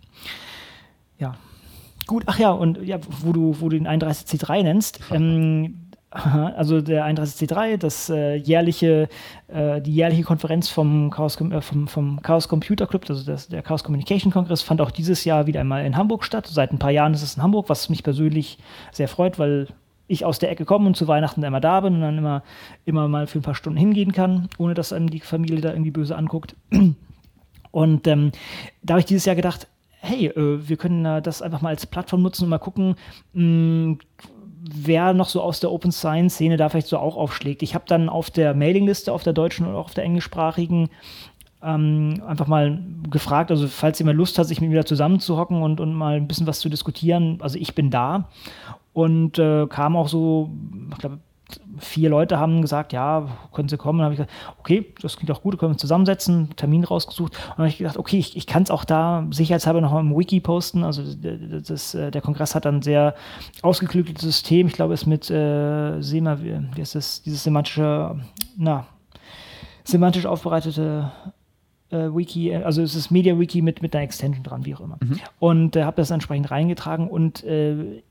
Ja. 1.19 1.35
Gut, 2.07 2.25
ach 2.27 2.39
ja, 2.39 2.51
und 2.51 2.83
ja, 2.83 2.99
wo 3.23 3.33
du, 3.33 3.57
wo 3.61 3.69
du 3.69 3.79
den 3.79 3.89
31C3 3.89 4.63
nennst, 4.63 5.01
ähm, 5.11 5.85
also 6.11 6.81
der 6.81 7.07
31C3, 7.07 7.77
das 7.77 8.09
äh, 8.11 8.35
jährliche, 8.37 9.09
äh, 9.49 9.81
die 9.81 9.95
jährliche 9.95 10.23
Konferenz 10.23 10.69
vom 10.69 11.11
Chaos, 11.11 11.41
äh, 11.41 11.61
vom, 11.61 11.89
vom 11.89 12.23
Chaos 12.23 12.49
Computer 12.49 12.87
Club, 12.87 13.05
also 13.09 13.25
das, 13.25 13.49
der 13.49 13.63
Chaos 13.63 13.83
Communication 13.83 14.33
Kongress, 14.33 14.63
fand 14.63 14.81
auch 14.81 14.91
dieses 14.91 15.25
Jahr 15.25 15.47
wieder 15.47 15.61
einmal 15.61 15.85
in 15.85 15.97
Hamburg 15.97 16.25
statt. 16.25 16.47
Seit 16.47 16.73
ein 16.73 16.79
paar 16.79 16.91
Jahren 16.91 17.15
ist 17.15 17.23
es 17.23 17.37
in 17.37 17.43
Hamburg, 17.43 17.69
was 17.69 17.89
mich 17.89 18.03
persönlich 18.03 18.59
sehr 18.93 19.09
freut, 19.09 19.39
weil 19.39 19.69
ich 20.07 20.25
aus 20.25 20.39
der 20.39 20.51
Ecke 20.51 20.65
komme 20.65 20.87
und 20.87 20.97
zu 20.97 21.09
Weihnachten 21.09 21.43
immer 21.43 21.61
da 21.61 21.81
bin 21.81 21.95
und 21.95 22.01
dann 22.03 22.19
immer, 22.19 22.43
immer 22.85 23.09
mal 23.09 23.27
für 23.27 23.39
ein 23.39 23.43
paar 23.43 23.55
Stunden 23.55 23.79
hingehen 23.79 24.13
kann, 24.13 24.49
ohne 24.59 24.75
dass 24.75 24.93
einem 24.93 25.11
die 25.11 25.21
Familie 25.21 25.63
da 25.63 25.71
irgendwie 25.71 25.91
böse 25.91 26.17
anguckt. 26.17 26.55
Und 27.71 28.07
ähm, 28.07 28.31
da 28.83 28.95
habe 28.95 29.01
ich 29.01 29.07
dieses 29.07 29.25
Jahr 29.25 29.35
gedacht, 29.35 29.67
hey, 30.05 30.27
äh, 30.27 30.69
wir 30.69 30.77
können 30.77 31.23
das 31.23 31.43
einfach 31.43 31.61
mal 31.61 31.71
als 31.71 31.87
Plattform 31.87 32.23
nutzen 32.23 32.45
und 32.45 32.51
mal 32.51 32.59
gucken, 32.59 32.97
mh, 33.33 33.41
hm, 33.43 33.99
wer 34.67 35.13
noch 35.13 35.29
so 35.29 35.43
aus 35.43 35.61
der 35.61 35.71
Open 35.71 35.93
Science 35.93 36.35
Szene 36.35 36.57
da 36.57 36.69
vielleicht 36.69 36.87
so 36.87 36.99
auch 36.99 37.17
aufschlägt. 37.17 37.63
Ich 37.63 37.75
habe 37.75 37.85
dann 37.87 38.09
auf 38.09 38.31
der 38.31 38.55
Mailingliste, 38.55 39.13
auf 39.13 39.23
der 39.23 39.33
deutschen 39.33 39.67
und 39.67 39.75
auch 39.75 39.87
auf 39.87 39.95
der 39.95 40.05
englischsprachigen 40.05 40.89
ähm, 41.63 42.23
einfach 42.27 42.47
mal 42.47 42.79
gefragt, 43.09 43.51
also 43.51 43.67
falls 43.69 43.99
jemand 43.99 44.19
Lust 44.19 44.39
hat, 44.39 44.47
sich 44.47 44.61
mit 44.61 44.71
mir 44.71 44.81
da 44.81 44.87
zusammenzuhocken 44.87 45.63
und, 45.63 45.81
und 45.81 45.95
mal 45.95 46.17
ein 46.17 46.29
bisschen 46.29 46.47
was 46.47 46.61
zu 46.61 46.69
diskutieren, 46.69 47.39
also 47.41 47.59
ich 47.59 47.75
bin 47.75 47.91
da 47.91 48.29
und 48.93 49.39
äh, 49.39 49.67
kam 49.67 49.97
auch 49.97 50.09
so, 50.09 50.51
ich 50.93 50.99
glaube, 50.99 51.19
vier 51.79 52.09
Leute 52.09 52.39
haben 52.39 52.63
gesagt, 52.63 52.93
ja, 52.93 53.29
können 53.53 53.69
Sie 53.69 53.77
kommen. 53.77 53.99
Dann 53.99 54.05
habe 54.07 54.15
ich 54.15 54.19
gesagt, 54.19 54.59
okay, 54.59 54.93
das 55.01 55.17
klingt 55.17 55.31
auch 55.31 55.43
gut, 55.43 55.59
können 55.59 55.71
wir 55.71 55.75
uns 55.75 55.81
zusammensetzen, 55.81 56.55
Termin 56.57 56.85
rausgesucht. 56.85 57.35
Und 57.35 57.49
dann 57.51 57.59
habe 57.59 57.69
ich 57.69 57.79
gedacht, 57.79 57.97
okay, 57.97 58.19
ich, 58.19 58.37
ich 58.37 58.47
kann 58.47 58.63
es 58.63 58.71
auch 58.71 58.85
da 58.85 59.27
sicherheitshalber 59.31 59.81
noch 59.81 59.99
im 59.99 60.17
Wiki 60.17 60.41
posten. 60.41 60.85
Also 60.85 61.03
das, 61.03 61.63
das, 61.67 61.95
äh, 61.95 62.11
der 62.11 62.23
Kongress 62.23 62.55
hat 62.55 62.67
ein 62.67 62.83
sehr 62.83 63.15
ausgeklügeltes 63.63 64.25
System. 64.25 64.67
Ich 64.67 64.73
glaube, 64.75 64.95
es 64.95 65.03
ist 65.03 65.07
mit 65.07 65.31
äh, 65.31 66.01
SEMA, 66.01 66.39
wie 66.41 66.81
ist 66.81 66.95
das, 66.95 67.23
dieses 67.23 67.45
semantische, 67.45 68.19
na, 68.57 68.87
semantisch 69.85 70.27
aufbereitete 70.27 71.13
Wiki, 72.15 72.55
also 72.55 72.83
es 72.83 72.95
ist 72.95 73.11
Media 73.11 73.39
Wiki 73.39 73.63
mit, 73.63 73.83
mit 73.83 73.95
einer 73.95 74.05
Extension 74.05 74.43
dran, 74.43 74.65
wie 74.65 74.75
auch 74.75 74.81
immer. 74.81 74.99
Mhm. 75.03 75.21
Und 75.39 75.77
äh, 75.77 75.85
habe 75.85 75.97
das 75.97 76.11
entsprechend 76.11 76.51
reingetragen 76.51 77.09
und 77.09 77.45
äh, 77.45 78.03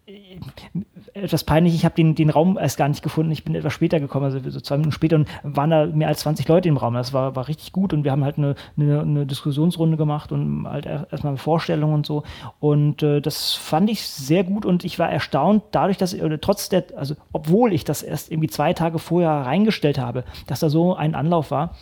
etwas 1.14 1.44
peinlich, 1.44 1.76
ich 1.76 1.86
habe 1.86 1.96
den, 1.96 2.16
den 2.16 2.30
Raum 2.30 2.58
erst 2.58 2.78
gar 2.78 2.90
nicht 2.90 3.04
gefunden. 3.04 3.32
Ich 3.32 3.46
bin 3.46 3.56
etwas 3.56 3.74
später 3.74 4.00
gekommen, 4.00 4.26
also 4.26 4.40
so 4.50 4.60
zwei 4.60 4.78
Minuten 4.78 4.92
später 4.92 5.16
und 5.16 5.28
waren 5.44 5.70
da 5.70 5.86
mehr 5.86 6.10
als 6.10 6.22
20 6.22 6.48
Leute 6.48 6.68
im 6.68 6.78
Raum. 6.78 6.96
Das 6.96 7.14
war, 7.14 7.36
war 7.36 7.48
richtig 7.48 7.72
gut 7.72 7.94
und 7.94 8.04
wir 8.04 8.12
haben 8.12 8.24
halt 8.24 8.38
eine, 8.38 8.56
eine, 8.78 9.02
eine 9.02 9.26
Diskussionsrunde 9.26 9.96
gemacht 9.96 10.32
und 10.32 10.68
halt 10.68 10.86
erstmal 10.86 11.32
eine 11.32 11.38
Vorstellung 11.38 11.94
und 11.94 12.06
so. 12.06 12.24
Und 12.60 13.02
äh, 13.02 13.22
das 13.22 13.54
fand 13.54 13.90
ich 13.90 14.06
sehr 14.08 14.44
gut 14.44 14.66
und 14.66 14.84
ich 14.84 15.00
war 15.00 15.10
erstaunt 15.10 15.64
dadurch, 15.72 15.98
dass, 15.98 16.14
oder 16.20 16.42
trotz 16.42 16.68
der, 16.68 16.86
also 16.98 17.16
obwohl 17.32 17.72
ich 17.72 17.86
das 17.86 18.04
erst 18.04 18.32
irgendwie 18.32 18.50
zwei 18.50 18.74
Tage 18.74 19.00
vorher 19.00 19.30
reingestellt 19.30 20.00
habe, 20.00 20.26
dass 20.48 20.60
da 20.60 20.70
so 20.70 20.96
ein 20.96 21.16
Anlauf 21.16 21.52
war. 21.52 21.76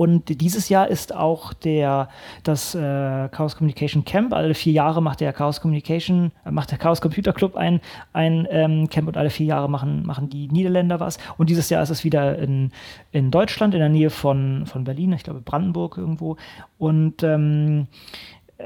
Und 0.00 0.40
dieses 0.40 0.70
Jahr 0.70 0.88
ist 0.88 1.14
auch 1.14 1.52
der, 1.52 2.08
das 2.42 2.74
äh, 2.74 3.28
Chaos 3.28 3.54
Communication 3.54 4.02
Camp. 4.02 4.32
Alle 4.32 4.54
vier 4.54 4.72
Jahre 4.72 5.02
macht 5.02 5.20
der 5.20 5.34
Chaos 5.34 5.60
Communication, 5.60 6.32
äh, 6.46 6.50
macht 6.50 6.70
der 6.70 6.78
Chaos 6.78 7.02
Computer 7.02 7.34
Club 7.34 7.54
ein, 7.54 7.82
ein 8.14 8.48
ähm, 8.50 8.88
Camp 8.88 9.08
und 9.08 9.18
alle 9.18 9.28
vier 9.28 9.44
Jahre 9.44 9.68
machen, 9.68 10.06
machen 10.06 10.30
die 10.30 10.48
Niederländer 10.48 11.00
was. 11.00 11.18
Und 11.36 11.50
dieses 11.50 11.68
Jahr 11.68 11.82
ist 11.82 11.90
es 11.90 12.02
wieder 12.02 12.38
in, 12.38 12.72
in 13.12 13.30
Deutschland, 13.30 13.74
in 13.74 13.80
der 13.80 13.90
Nähe 13.90 14.08
von, 14.08 14.64
von 14.64 14.84
Berlin, 14.84 15.12
ich 15.12 15.22
glaube 15.22 15.42
Brandenburg 15.42 15.98
irgendwo. 15.98 16.38
Und 16.78 17.22
ähm, 17.22 17.86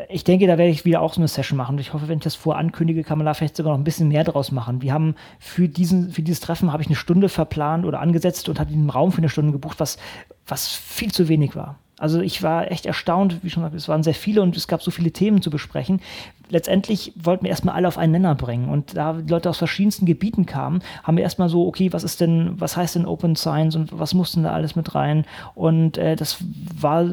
ich 0.08 0.24
denke, 0.24 0.46
da 0.46 0.58
werde 0.58 0.70
ich 0.70 0.84
wieder 0.84 1.00
auch 1.00 1.14
so 1.14 1.20
eine 1.20 1.28
Session 1.28 1.56
machen. 1.56 1.78
Ich 1.78 1.92
hoffe, 1.92 2.08
wenn 2.08 2.18
ich 2.18 2.24
das 2.24 2.34
vorankündige, 2.34 3.04
kann 3.04 3.18
man 3.18 3.26
da 3.26 3.34
vielleicht 3.34 3.56
sogar 3.56 3.72
noch 3.72 3.80
ein 3.80 3.84
bisschen 3.84 4.08
mehr 4.08 4.24
draus 4.24 4.50
machen. 4.52 4.82
Wir 4.82 4.92
haben 4.92 5.14
für, 5.38 5.68
diesen, 5.68 6.10
für 6.10 6.22
dieses 6.22 6.40
Treffen 6.40 6.72
habe 6.72 6.82
ich 6.82 6.88
eine 6.88 6.96
Stunde 6.96 7.28
verplant 7.28 7.84
oder 7.84 8.00
angesetzt 8.00 8.48
und 8.48 8.58
hatte 8.58 8.72
den 8.72 8.90
Raum 8.90 9.12
für 9.12 9.18
eine 9.18 9.28
Stunde 9.28 9.52
gebucht, 9.52 9.80
was, 9.80 9.98
was 10.46 10.68
viel 10.68 11.12
zu 11.12 11.28
wenig 11.28 11.54
war. 11.54 11.78
Also 11.98 12.20
ich 12.20 12.42
war 12.42 12.70
echt 12.70 12.86
erstaunt, 12.86 13.44
wie 13.44 13.50
schon 13.50 13.62
gesagt, 13.62 13.76
es 13.76 13.88
waren 13.88 14.02
sehr 14.02 14.14
viele 14.14 14.42
und 14.42 14.56
es 14.56 14.66
gab 14.66 14.82
so 14.82 14.90
viele 14.90 15.12
Themen 15.12 15.42
zu 15.42 15.50
besprechen. 15.50 16.00
Letztendlich 16.48 17.12
wollten 17.16 17.44
wir 17.44 17.50
erstmal 17.50 17.76
alle 17.76 17.86
auf 17.86 17.98
einen 17.98 18.12
Nenner 18.12 18.34
bringen 18.34 18.68
und 18.68 18.96
da 18.96 19.12
die 19.14 19.30
Leute 19.30 19.48
aus 19.48 19.58
verschiedensten 19.58 20.04
Gebieten 20.04 20.44
kamen, 20.44 20.82
haben 21.04 21.16
wir 21.16 21.24
erstmal 21.24 21.48
so, 21.48 21.66
okay, 21.66 21.92
was 21.92 22.02
ist 22.02 22.20
denn, 22.20 22.60
was 22.60 22.76
heißt 22.76 22.96
denn 22.96 23.06
Open 23.06 23.36
Science 23.36 23.76
und 23.76 23.98
was 23.98 24.12
mussten 24.12 24.42
da 24.42 24.52
alles 24.52 24.74
mit 24.74 24.94
rein? 24.94 25.24
Und 25.54 25.96
äh, 25.96 26.16
das 26.16 26.38
war, 26.78 27.06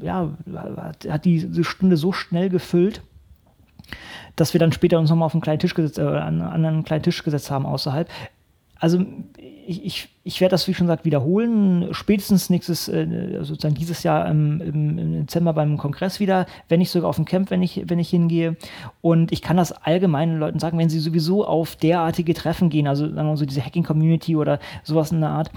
ja, 0.00 0.30
hat 1.08 1.24
diese 1.24 1.64
Stunde 1.64 1.96
so 1.96 2.12
schnell 2.12 2.48
gefüllt 2.48 3.02
dass 4.36 4.52
wir 4.52 4.58
dann 4.58 4.72
später 4.72 4.98
uns 4.98 5.10
nochmal 5.10 5.26
auf 5.26 5.34
einen 5.34 5.42
kleinen 5.42 5.60
Tisch 5.60 5.74
gesetzt, 5.74 5.98
äh, 5.98 6.02
an, 6.02 6.40
an 6.40 6.64
einen 6.64 6.84
kleinen 6.84 7.02
Tisch 7.02 7.22
gesetzt 7.22 7.50
haben 7.50 7.66
außerhalb. 7.66 8.08
Also 8.84 9.02
ich, 9.66 9.82
ich, 9.82 10.08
ich 10.24 10.42
werde 10.42 10.50
das, 10.50 10.68
wie 10.68 10.74
schon 10.74 10.88
gesagt, 10.88 11.06
wiederholen. 11.06 11.88
Spätestens 11.92 12.50
nächstes, 12.50 12.86
äh, 12.86 13.38
sozusagen 13.40 13.74
dieses 13.74 14.02
Jahr 14.02 14.28
im, 14.28 14.60
im, 14.60 15.20
Dezember 15.20 15.54
beim 15.54 15.78
Kongress 15.78 16.20
wieder, 16.20 16.44
wenn 16.68 16.80
nicht 16.80 16.90
sogar 16.90 17.08
auf 17.08 17.16
dem 17.16 17.24
Camp, 17.24 17.50
wenn 17.50 17.62
ich, 17.62 17.84
wenn 17.86 17.98
ich 17.98 18.10
hingehe. 18.10 18.58
Und 19.00 19.32
ich 19.32 19.40
kann 19.40 19.56
das 19.56 19.72
allgemeinen 19.72 20.38
Leuten 20.38 20.58
sagen, 20.58 20.76
wenn 20.76 20.90
sie 20.90 21.00
sowieso 21.00 21.46
auf 21.46 21.76
derartige 21.76 22.34
Treffen 22.34 22.68
gehen, 22.68 22.86
also 22.86 23.06
sagen 23.06 23.16
wir 23.16 23.22
mal 23.24 23.36
so 23.38 23.46
diese 23.46 23.64
Hacking-Community 23.64 24.36
oder 24.36 24.58
sowas 24.82 25.12
in 25.12 25.22
der 25.22 25.30
Art, 25.30 25.50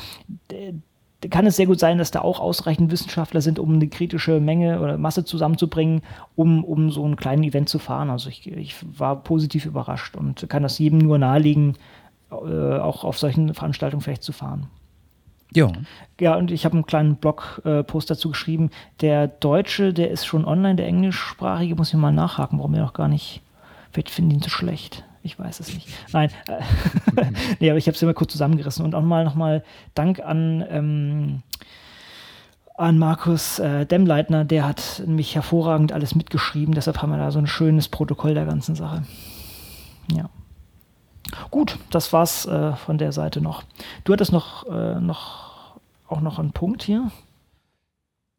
kann 1.30 1.45
es 1.45 1.58
sehr 1.58 1.66
gut 1.66 1.82
sein, 1.82 1.98
dass 1.98 2.12
da 2.12 2.22
auch 2.22 2.40
ausreichend 2.40 2.94
Wissenschaftler 2.94 3.41
sind, 3.41 3.60
um 3.60 3.74
eine 3.74 3.90
kritische 3.90 4.40
Menge 4.40 4.80
oder 4.80 4.98
Masse 4.98 5.26
zusammenzubringen, 5.26 6.02
um, 6.38 6.64
um 6.64 6.91
so 6.91 7.04
einen 7.04 7.18
kleinen 7.18 7.44
Event 7.44 7.68
zu 7.68 7.78
fahren. 7.78 8.10
Also 8.10 8.30
ich, 8.30 8.49
ich 8.49 8.76
war 8.98 9.22
positiv 9.22 9.66
überrascht 9.66 10.16
und 10.16 10.48
kann 10.48 10.64
das 10.64 10.80
jedem 10.80 10.99
nur 10.99 11.18
nahelegen, 11.18 11.76
auch 12.30 13.04
auf 13.04 13.18
solchen 13.18 13.54
Veranstaltungen 13.54 14.02
vielleicht 14.02 14.24
zu 14.24 14.34
fahren. 14.34 14.68
Ja. 15.54 15.72
Ja, 16.20 16.36
und 16.36 16.52
ich 16.52 16.66
habe 16.66 16.74
einen 16.74 16.86
kleinen 16.86 17.16
Blogpost 17.16 18.10
dazu 18.10 18.30
geschrieben. 18.30 18.70
Der 19.02 19.28
Deutsche, 19.28 19.94
der 19.94 20.12
ist 20.12 20.26
schon 20.26 20.45
online, 20.45 20.76
der 20.76 20.88
Englischsprachige, 20.88 21.76
muss 21.76 21.90
ich 21.90 21.95
mal 21.95 22.12
nachhaken, 22.12 22.60
warum 22.60 22.74
er 22.74 22.82
noch 22.82 22.94
gar 22.94 23.08
nicht. 23.08 23.41
Vielleicht 23.91 24.10
finden 24.10 24.32
ihn 24.32 24.41
zu 24.41 24.49
schlecht. 24.49 25.06
Ich 25.24 25.40
weiß 25.40 25.60
es 25.60 25.74
nicht. 25.74 25.88
Nein. 26.14 26.30
nee, 27.60 27.70
aber 27.70 27.78
ich 27.78 27.88
habe 27.88 27.95
es 27.95 28.02
immer 28.02 28.14
kurz 28.14 28.32
zusammengerissen. 28.32 28.86
Und 28.86 28.95
auch 28.95 29.02
mal 29.02 29.24
nochmal 29.24 29.64
Dank 29.94 30.20
an. 30.20 30.66
Ähm, 30.70 31.44
an 32.78 32.99
Markus 32.99 33.58
äh, 33.58 33.88
Demmleitner, 33.88 34.45
der 34.45 34.68
hat 34.68 35.02
nämlich 35.06 35.34
hervorragend 35.34 35.91
alles 35.91 36.14
mitgeschrieben, 36.14 36.76
deshalb 36.76 37.02
haben 37.02 37.10
wir 37.10 37.18
da 37.18 37.32
so 37.32 37.40
ein 37.40 37.48
schönes 37.48 37.88
Protokoll 37.88 38.36
der 38.36 38.45
ganzen 38.45 38.76
Sache. 38.76 39.02
Ja. 40.16 40.30
Gut, 41.52 41.78
das 41.91 42.14
war's 42.14 42.45
äh, 42.45 42.74
von 42.74 42.98
der 42.98 43.12
Seite 43.12 43.41
noch. 43.41 43.64
Du 44.04 44.14
hattest 44.14 44.32
noch, 44.32 44.66
äh, 44.68 44.99
noch 44.99 45.76
auch 46.08 46.22
noch 46.22 46.40
einen 46.40 46.52
Punkt 46.52 46.84
hier. 46.84 47.12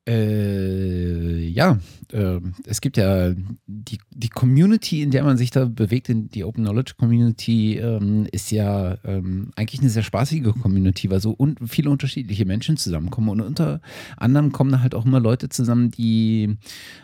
Äh, 0.08 1.48
ja, 1.48 1.78
äh, 2.12 2.40
es 2.64 2.80
gibt 2.80 2.96
ja 2.96 3.34
die, 3.66 3.98
die 4.10 4.30
Community, 4.30 5.02
in 5.02 5.10
der 5.10 5.22
man 5.22 5.36
sich 5.36 5.50
da 5.50 5.66
bewegt, 5.66 6.08
in 6.08 6.30
die 6.30 6.44
Open 6.44 6.64
Knowledge 6.64 6.94
Community, 6.96 7.76
ähm, 7.76 8.26
ist 8.32 8.50
ja 8.50 8.96
ähm, 9.04 9.50
eigentlich 9.54 9.80
eine 9.80 9.90
sehr 9.90 10.02
spaßige 10.02 10.54
Community, 10.62 11.10
weil 11.10 11.20
so 11.20 11.34
un 11.38 11.56
viele 11.66 11.90
unterschiedliche 11.90 12.46
Menschen 12.46 12.78
zusammenkommen. 12.78 13.28
Und 13.28 13.42
unter 13.42 13.82
anderem 14.16 14.50
kommen 14.50 14.72
da 14.72 14.80
halt 14.80 14.94
auch 14.94 15.04
immer 15.04 15.20
Leute 15.20 15.50
zusammen, 15.50 15.90
die 15.90 16.56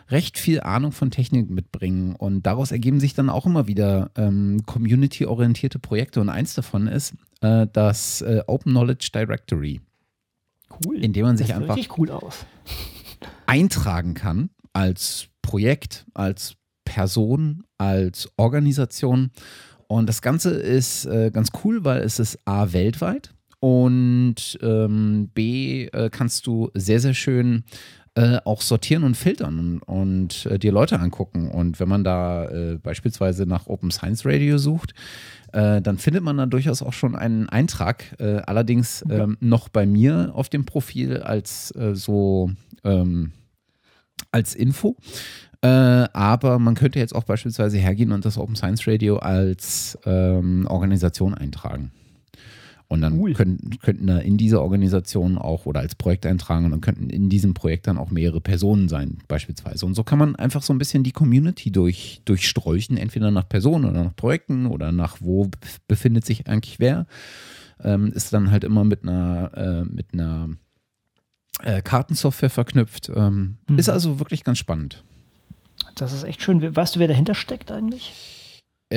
recht 0.09 0.39
viel 0.39 0.61
Ahnung 0.61 0.91
von 0.91 1.11
Technik 1.11 1.51
mitbringen. 1.51 2.15
Und 2.15 2.47
daraus 2.47 2.71
ergeben 2.71 2.99
sich 2.99 3.13
dann 3.13 3.29
auch 3.29 3.45
immer 3.45 3.67
wieder 3.67 4.09
ähm, 4.15 4.63
community-orientierte 4.65 5.77
Projekte. 5.77 6.21
Und 6.21 6.29
eins 6.29 6.55
davon 6.55 6.87
ist 6.87 7.13
äh, 7.41 7.67
das 7.71 8.21
äh, 8.21 8.41
Open 8.47 8.71
Knowledge 8.71 9.09
Directory. 9.13 9.79
Cool. 10.83 10.97
Indem 10.97 11.27
man 11.27 11.37
sich 11.37 11.47
das 11.47 11.55
sieht 11.57 11.61
einfach. 11.61 11.77
Richtig 11.77 11.99
cool 11.99 12.09
aus 12.09 12.47
eintragen 13.47 14.13
kann 14.13 14.49
als 14.73 15.27
Projekt, 15.41 16.05
als 16.13 16.55
Person, 16.83 17.63
als 17.77 18.29
Organisation. 18.37 19.31
Und 19.87 20.07
das 20.07 20.21
Ganze 20.21 20.51
ist 20.51 21.05
äh, 21.05 21.31
ganz 21.31 21.49
cool, 21.63 21.83
weil 21.83 22.01
es 22.01 22.19
ist 22.19 22.39
A 22.45 22.73
weltweit 22.73 23.33
und 23.59 24.57
ähm, 24.61 25.29
B 25.33 25.85
äh, 25.85 26.09
kannst 26.11 26.47
du 26.47 26.69
sehr, 26.73 26.99
sehr 26.99 27.13
schön 27.13 27.63
äh, 28.15 28.37
auch 28.45 28.61
sortieren 28.61 29.03
und 29.03 29.15
filtern 29.15 29.59
und, 29.59 29.79
und 29.83 30.45
äh, 30.45 30.57
dir 30.57 30.71
Leute 30.71 30.99
angucken. 30.99 31.49
Und 31.49 31.81
wenn 31.81 31.89
man 31.89 32.05
da 32.05 32.45
äh, 32.45 32.77
beispielsweise 32.81 33.45
nach 33.45 33.67
Open 33.67 33.91
Science 33.91 34.25
Radio 34.25 34.57
sucht, 34.57 34.93
äh, 35.51 35.81
dann 35.81 35.97
findet 35.97 36.23
man 36.23 36.37
da 36.37 36.45
durchaus 36.45 36.81
auch 36.81 36.93
schon 36.93 37.15
einen 37.15 37.49
Eintrag, 37.49 38.15
äh, 38.19 38.37
allerdings 38.45 39.03
ähm, 39.09 39.35
noch 39.41 39.67
bei 39.67 39.85
mir 39.85 40.31
auf 40.33 40.47
dem 40.47 40.65
Profil 40.65 41.17
als 41.17 41.73
so 41.93 42.51
ähm, 42.83 43.31
als 44.31 44.55
Info. 44.55 44.95
Aber 45.61 46.59
man 46.59 46.75
könnte 46.75 46.99
jetzt 46.99 47.15
auch 47.15 47.23
beispielsweise 47.23 47.79
hergehen 47.79 48.11
und 48.11 48.23
das 48.23 48.37
Open 48.37 48.55
Science 48.55 48.87
Radio 48.87 49.17
als 49.17 49.97
ähm, 50.05 50.67
Organisation 50.69 51.33
eintragen. 51.33 51.91
Und 52.87 53.01
dann 53.01 53.19
cool. 53.19 53.33
können, 53.33 53.77
könnten 53.81 54.05
da 54.05 54.19
in 54.19 54.37
dieser 54.37 54.61
Organisation 54.61 55.39
auch 55.39 55.65
oder 55.65 55.79
als 55.79 55.95
Projekt 55.95 56.25
eintragen 56.25 56.65
und 56.65 56.71
dann 56.71 56.81
könnten 56.81 57.09
in 57.09 57.29
diesem 57.29 57.55
Projekt 57.55 57.87
dann 57.87 57.97
auch 57.97 58.11
mehrere 58.11 58.41
Personen 58.41 58.89
sein, 58.89 59.17
beispielsweise. 59.27 59.87
Und 59.87 59.95
so 59.95 60.03
kann 60.03 60.19
man 60.19 60.35
einfach 60.35 60.61
so 60.61 60.71
ein 60.71 60.77
bisschen 60.77 61.03
die 61.03 61.11
Community 61.11 61.71
durch, 61.71 62.21
durchstreuchen, 62.25 62.97
entweder 62.97 63.31
nach 63.31 63.49
Personen 63.49 63.85
oder 63.85 64.03
nach 64.03 64.15
Projekten 64.15 64.67
oder 64.67 64.91
nach 64.91 65.17
wo 65.19 65.49
befindet 65.87 66.25
sich 66.25 66.47
eigentlich 66.47 66.79
wer. 66.79 67.07
ähm, 67.83 68.11
ist 68.13 68.33
dann 68.33 68.51
halt 68.51 68.63
immer 68.63 68.83
mit 68.83 69.03
einer, 69.03 69.51
äh, 69.55 69.83
mit 69.83 70.13
einer 70.13 70.49
äh, 71.61 71.81
Kartensoftware 71.81 72.49
verknüpft. 72.49 73.11
Ähm, 73.13 73.57
mhm. 73.67 73.77
Ist 73.77 73.89
also 73.89 74.19
wirklich 74.19 74.43
ganz 74.43 74.57
spannend. 74.57 75.03
Das 75.95 76.13
ist 76.13 76.23
echt 76.23 76.41
schön. 76.41 76.75
Weißt 76.75 76.95
du, 76.95 76.99
wer 76.99 77.07
dahinter 77.07 77.35
steckt 77.35 77.71
eigentlich? 77.71 78.13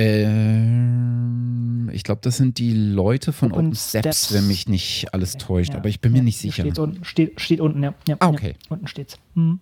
Ähm, 0.01 1.91
ich 1.93 2.05
glaube, 2.05 2.21
das 2.23 2.37
sind 2.37 2.59
die 2.59 2.73
Leute 2.73 3.33
von 3.33 3.51
Open, 3.51 3.67
Open 3.67 3.75
Steps, 3.75 4.27
Steps, 4.27 4.33
wenn 4.33 4.47
mich 4.47 4.69
nicht 4.69 5.13
alles 5.13 5.35
okay. 5.35 5.45
täuscht, 5.45 5.73
ja. 5.73 5.79
aber 5.79 5.89
ich 5.89 6.01
bin 6.01 6.13
ja. 6.13 6.19
mir 6.19 6.25
nicht 6.25 6.39
sicher. 6.39 6.63
Steht, 6.63 6.79
unten, 6.79 7.05
steht, 7.05 7.41
steht 7.41 7.61
unten, 7.61 7.83
ja. 7.83 7.95
ja 8.07 8.15
ah, 8.21 8.29
okay. 8.29 8.55
unten 8.69 8.87
steht's. 8.87 9.19
Mhm. 9.35 9.59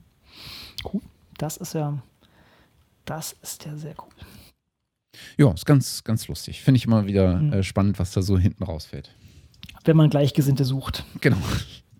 Cool. 0.84 1.00
Das 1.38 1.56
ist 1.56 1.72
ja, 1.72 2.02
das 3.06 3.34
ist 3.42 3.64
ja 3.64 3.74
sehr 3.76 3.94
cool. 3.98 4.12
Ja, 5.38 5.50
ist 5.52 5.64
ganz, 5.64 6.04
ganz 6.04 6.28
lustig. 6.28 6.60
Finde 6.60 6.76
ich 6.76 6.84
immer 6.84 7.06
wieder 7.06 7.38
mhm. 7.38 7.54
äh, 7.54 7.62
spannend, 7.62 7.98
was 7.98 8.12
da 8.12 8.20
so 8.20 8.38
hinten 8.38 8.62
rausfällt. 8.64 9.14
Wenn 9.84 9.96
man 9.96 10.10
Gleichgesinnte 10.10 10.66
sucht. 10.66 11.06
Genau. 11.22 11.38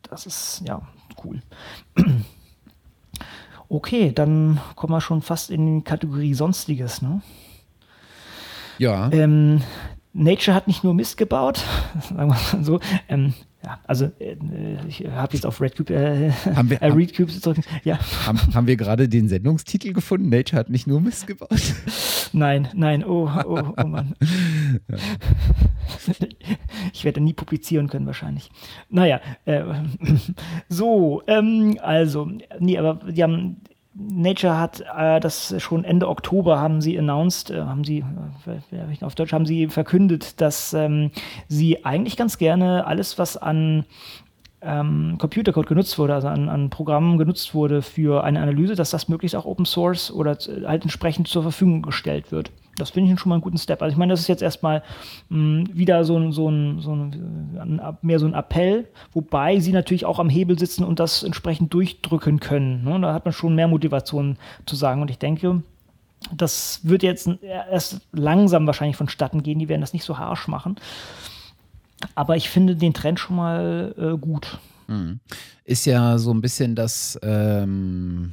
Das 0.03 0.27
ist, 0.27 0.63
ja, 0.67 0.87
cool. 1.25 1.41
Okay, 3.69 4.13
dann 4.13 4.61
kommen 4.77 4.93
wir 4.93 5.01
schon 5.01 5.23
fast 5.23 5.51
in 5.51 5.79
die 5.79 5.83
Kategorie 5.83 6.35
Sonstiges, 6.35 7.03
ne? 7.03 7.21
Ja. 8.79 9.11
Ähm, 9.13 9.63
Nature 10.13 10.55
hat 10.55 10.67
nicht 10.67 10.83
nur 10.83 10.95
Mist 10.95 11.17
gebaut, 11.17 11.63
sagen 12.01 12.17
wir 12.17 12.27
mal 12.27 12.65
so. 12.65 12.81
Ähm, 13.09 13.35
ja, 13.65 13.81
also 13.87 14.11
äh, 14.21 14.37
ich 14.89 15.05
habe 15.07 15.35
jetzt 15.35 15.45
auf 15.45 15.61
RedCube, 15.61 15.93
äh, 15.93 16.31
haben 16.55 16.71
wir, 16.71 16.81
äh, 16.81 16.87
ReadCube 16.87 17.33
zurück. 17.33 17.59
Ja. 17.85 17.99
Haben, 18.25 18.39
haben 18.55 18.67
wir 18.67 18.77
gerade 18.77 19.09
den 19.09 19.29
Sendungstitel 19.29 19.93
gefunden? 19.93 20.29
Nature 20.29 20.59
hat 20.61 20.71
nicht 20.71 20.87
nur 20.87 21.01
Mist 21.01 21.27
gebaut? 21.27 21.75
Nein, 22.33 22.69
nein, 22.75 23.05
oh, 23.05 23.31
oh, 23.45 23.73
oh 23.77 23.87
Mann. 23.87 24.15
Ja. 24.89 24.97
Ich 26.93 27.05
werde 27.05 27.21
nie 27.21 27.33
publizieren 27.33 27.89
können 27.89 28.07
wahrscheinlich. 28.07 28.51
Naja, 28.89 29.21
äh, 29.45 29.63
so, 30.69 31.23
ähm, 31.27 31.79
also, 31.81 32.29
nee, 32.59 32.77
aber 32.77 33.13
die 33.13 33.23
haben 33.23 33.63
Nature 33.99 34.59
hat 34.59 34.85
äh, 34.97 35.21
das 35.21 35.55
schon 35.63 35.85
Ende 35.85 36.09
Oktober 36.09 36.59
haben 36.61 36.81
sie 36.83 36.99
announced, 36.99 37.51
äh, 37.51 37.63
haben 37.63 37.83
sie, 37.83 38.05
äh, 38.47 39.05
auf 39.05 39.15
Deutsch 39.15 39.33
haben 39.33 39.47
sie 39.47 39.69
verkündet, 39.69 40.41
dass 40.41 40.75
ähm, 40.75 41.11
sie 41.49 41.85
eigentlich 41.85 42.17
ganz 42.17 42.37
gerne 42.37 42.87
alles, 42.87 43.19
was 43.19 43.39
an 43.39 43.87
ähm, 44.61 45.17
Computercode 45.19 45.67
genutzt 45.67 45.99
wurde, 45.99 46.15
also 46.15 46.29
an, 46.29 46.49
an, 46.49 46.69
Programmen 46.69 47.17
genutzt 47.17 47.55
wurde 47.55 47.81
für 47.81 48.23
eine 48.25 48.41
Analyse, 48.41 48.75
dass 48.75 48.91
das 48.91 49.09
möglichst 49.09 49.37
auch 49.37 49.47
Open 49.47 49.65
Source 49.65 50.11
oder 50.11 50.37
halt 50.67 50.83
entsprechend 50.83 51.29
zur 51.29 51.43
Verfügung 51.43 51.83
gestellt 51.83 52.33
wird. 52.33 52.51
Das 52.77 52.91
finde 52.91 53.13
ich 53.13 53.21
schon 53.21 53.31
mal 53.31 53.37
einen 53.37 53.43
guten 53.43 53.59
Step. 53.59 53.83
Also 53.83 53.93
ich 53.93 53.99
meine, 53.99 54.13
das 54.13 54.21
ist 54.21 54.29
jetzt 54.29 54.43
erstmal 54.43 54.83
mh, 55.29 55.39
hm, 55.39 55.77
wieder 55.77 56.05
so 56.05 56.19
ein, 56.19 56.33
so, 56.33 56.49
ein, 56.49 56.81
so 56.81 56.95
ein, 56.95 57.81
mehr 58.03 58.19
so 58.19 58.27
ein 58.27 58.35
Appell, 58.35 58.87
wobei 59.13 59.61
sie 59.61 59.73
natürlich 59.73 60.05
auch 60.05 60.19
am 60.19 60.29
Hebel 60.29 60.59
sitzen 60.59 60.85
und 60.85 61.01
das 61.01 61.23
entsprechend 61.23 61.73
durchdrücken 61.73 62.41
können. 62.41 62.85
Ne? 62.85 63.01
Da 63.01 63.15
hat 63.15 63.25
man 63.25 63.33
schon 63.33 63.55
mehr 63.55 63.69
Motivation 63.69 64.37
zu 64.67 64.77
sagen. 64.77 65.03
Und 65.03 65.11
ich 65.11 65.19
denke, 65.19 65.63
das 66.35 66.81
wird 66.83 67.03
jetzt 67.03 67.29
erst 67.43 68.01
langsam 68.13 68.67
wahrscheinlich 68.67 68.97
vonstatten 68.97 69.43
gehen. 69.43 69.59
Die 69.59 69.69
werden 69.69 69.81
das 69.81 69.93
nicht 69.93 70.05
so 70.05 70.19
harsch 70.19 70.49
machen. 70.49 70.77
Aber 72.15 72.37
ich 72.37 72.51
finde 72.51 72.77
den 72.77 72.95
Trend 72.95 73.21
schon 73.21 73.37
mal 73.37 73.95
äh, 73.97 74.19
gut. 74.19 74.59
Hm. 74.87 75.21
Ist 75.65 75.87
ja 75.87 76.19
so 76.19 76.33
ein 76.33 76.41
bisschen 76.41 76.75
das, 76.75 77.19
ähm, 77.23 78.33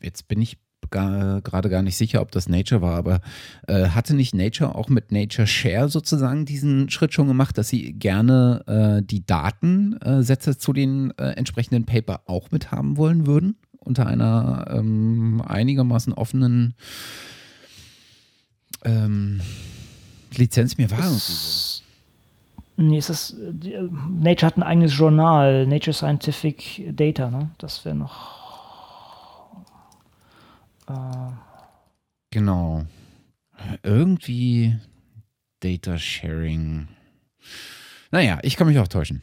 jetzt 0.00 0.28
bin 0.28 0.40
ich 0.40 0.58
gerade 0.90 1.68
gar 1.68 1.82
nicht 1.82 1.96
sicher, 1.96 2.20
ob 2.20 2.30
das 2.30 2.48
Nature 2.48 2.82
war, 2.82 2.96
aber 2.96 3.20
äh, 3.66 3.88
hatte 3.88 4.14
nicht 4.14 4.34
Nature 4.34 4.74
auch 4.74 4.88
mit 4.88 5.12
Nature 5.12 5.46
Share 5.46 5.88
sozusagen 5.88 6.44
diesen 6.44 6.90
Schritt 6.90 7.12
schon 7.12 7.28
gemacht, 7.28 7.58
dass 7.58 7.68
sie 7.68 7.92
gerne 7.92 8.62
äh, 8.66 9.02
die 9.04 9.24
Datensätze 9.26 10.58
zu 10.58 10.72
den 10.72 11.12
äh, 11.18 11.30
entsprechenden 11.32 11.84
Paper 11.84 12.22
auch 12.26 12.50
mit 12.50 12.70
haben 12.70 12.96
wollen 12.96 13.26
würden? 13.26 13.56
Unter 13.78 14.06
einer 14.06 14.66
ähm, 14.70 15.42
einigermaßen 15.46 16.14
offenen 16.14 16.74
ähm, 18.84 19.40
Lizenz. 20.34 20.78
Mir 20.78 20.90
war. 20.90 20.98
Nee, 22.76 22.98
es 22.98 23.08
ist, 23.08 23.36
äh, 23.38 23.88
Nature 24.20 24.46
hat 24.46 24.56
ein 24.56 24.62
eigenes 24.62 24.96
Journal, 24.96 25.66
Nature 25.66 25.94
Scientific 25.94 26.96
Data, 26.96 27.30
ne? 27.30 27.50
Das 27.58 27.84
wäre 27.84 27.94
noch. 27.94 28.43
Genau. 32.30 32.84
Irgendwie 33.82 34.76
Data 35.60 35.98
Sharing. 35.98 36.88
Naja, 38.10 38.38
ich 38.42 38.56
kann 38.56 38.66
mich 38.66 38.78
auch 38.78 38.88
täuschen. 38.88 39.22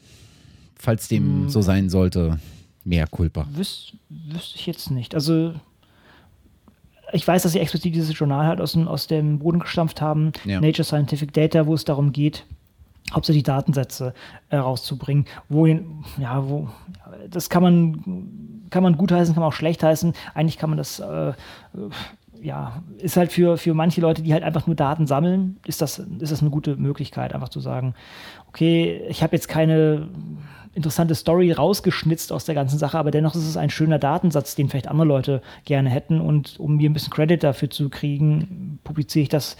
Falls 0.75 1.07
dem 1.07 1.43
hm. 1.43 1.49
so 1.49 1.61
sein 1.61 1.89
sollte, 1.89 2.39
mehr 2.83 3.07
Culpa. 3.07 3.47
Wüs 3.51 3.93
wüsste 4.09 4.57
ich 4.57 4.65
jetzt 4.65 4.91
nicht. 4.91 5.13
Also 5.13 5.53
ich 7.13 7.27
weiß, 7.27 7.43
dass 7.43 7.51
sie 7.51 7.59
explizit 7.59 7.93
dieses 7.93 8.17
Journal 8.17 8.47
halt 8.47 8.61
aus 8.61 8.73
dem, 8.73 8.87
aus 8.87 9.07
dem 9.07 9.39
Boden 9.39 9.59
gestampft 9.59 10.01
haben, 10.01 10.31
ja. 10.45 10.61
Nature 10.61 10.83
Scientific 10.83 11.33
Data, 11.33 11.67
wo 11.67 11.73
es 11.73 11.85
darum 11.85 12.11
geht, 12.11 12.45
hauptsächlich 13.13 13.43
Datensätze 13.43 14.13
äh, 14.49 14.57
rauszubringen, 14.57 15.25
wo, 15.49 15.65
ja, 15.65 16.47
wo, 16.47 16.69
das 17.29 17.49
kann 17.49 17.63
man, 17.63 18.50
kann 18.71 18.83
man 18.83 18.97
gut 18.97 19.11
heißen, 19.11 19.35
kann 19.35 19.41
man 19.41 19.49
auch 19.49 19.55
schlecht 19.55 19.83
heißen. 19.83 20.13
Eigentlich 20.33 20.57
kann 20.57 20.71
man 20.71 20.77
das, 20.77 20.99
äh, 20.99 21.33
ja, 22.41 22.81
ist 22.97 23.17
halt 23.17 23.31
für, 23.31 23.57
für 23.57 23.73
manche 23.73 24.01
Leute, 24.01 24.23
die 24.23 24.33
halt 24.33 24.43
einfach 24.43 24.65
nur 24.65 24.75
Daten 24.75 25.05
sammeln, 25.05 25.59
ist 25.67 25.81
das, 25.81 25.99
ist 25.99 26.31
das 26.31 26.41
eine 26.41 26.49
gute 26.49 26.75
Möglichkeit, 26.75 27.35
einfach 27.35 27.49
zu 27.49 27.59
sagen, 27.59 27.93
okay, 28.49 29.03
ich 29.09 29.21
habe 29.21 29.35
jetzt 29.35 29.47
keine 29.47 30.07
interessante 30.73 31.15
Story 31.15 31.51
rausgeschnitzt 31.51 32.31
aus 32.31 32.45
der 32.45 32.55
ganzen 32.55 32.79
Sache, 32.79 32.97
aber 32.97 33.11
dennoch 33.11 33.35
ist 33.35 33.47
es 33.47 33.57
ein 33.57 33.69
schöner 33.69 33.99
Datensatz, 33.99 34.55
den 34.55 34.69
vielleicht 34.69 34.87
andere 34.87 35.07
Leute 35.07 35.41
gerne 35.65 35.89
hätten. 35.89 36.21
Und 36.21 36.59
um 36.59 36.77
mir 36.77 36.89
ein 36.89 36.93
bisschen 36.93 37.11
Credit 37.11 37.43
dafür 37.43 37.69
zu 37.69 37.89
kriegen, 37.89 38.79
publiziere 38.83 39.23
ich 39.23 39.29
das 39.29 39.57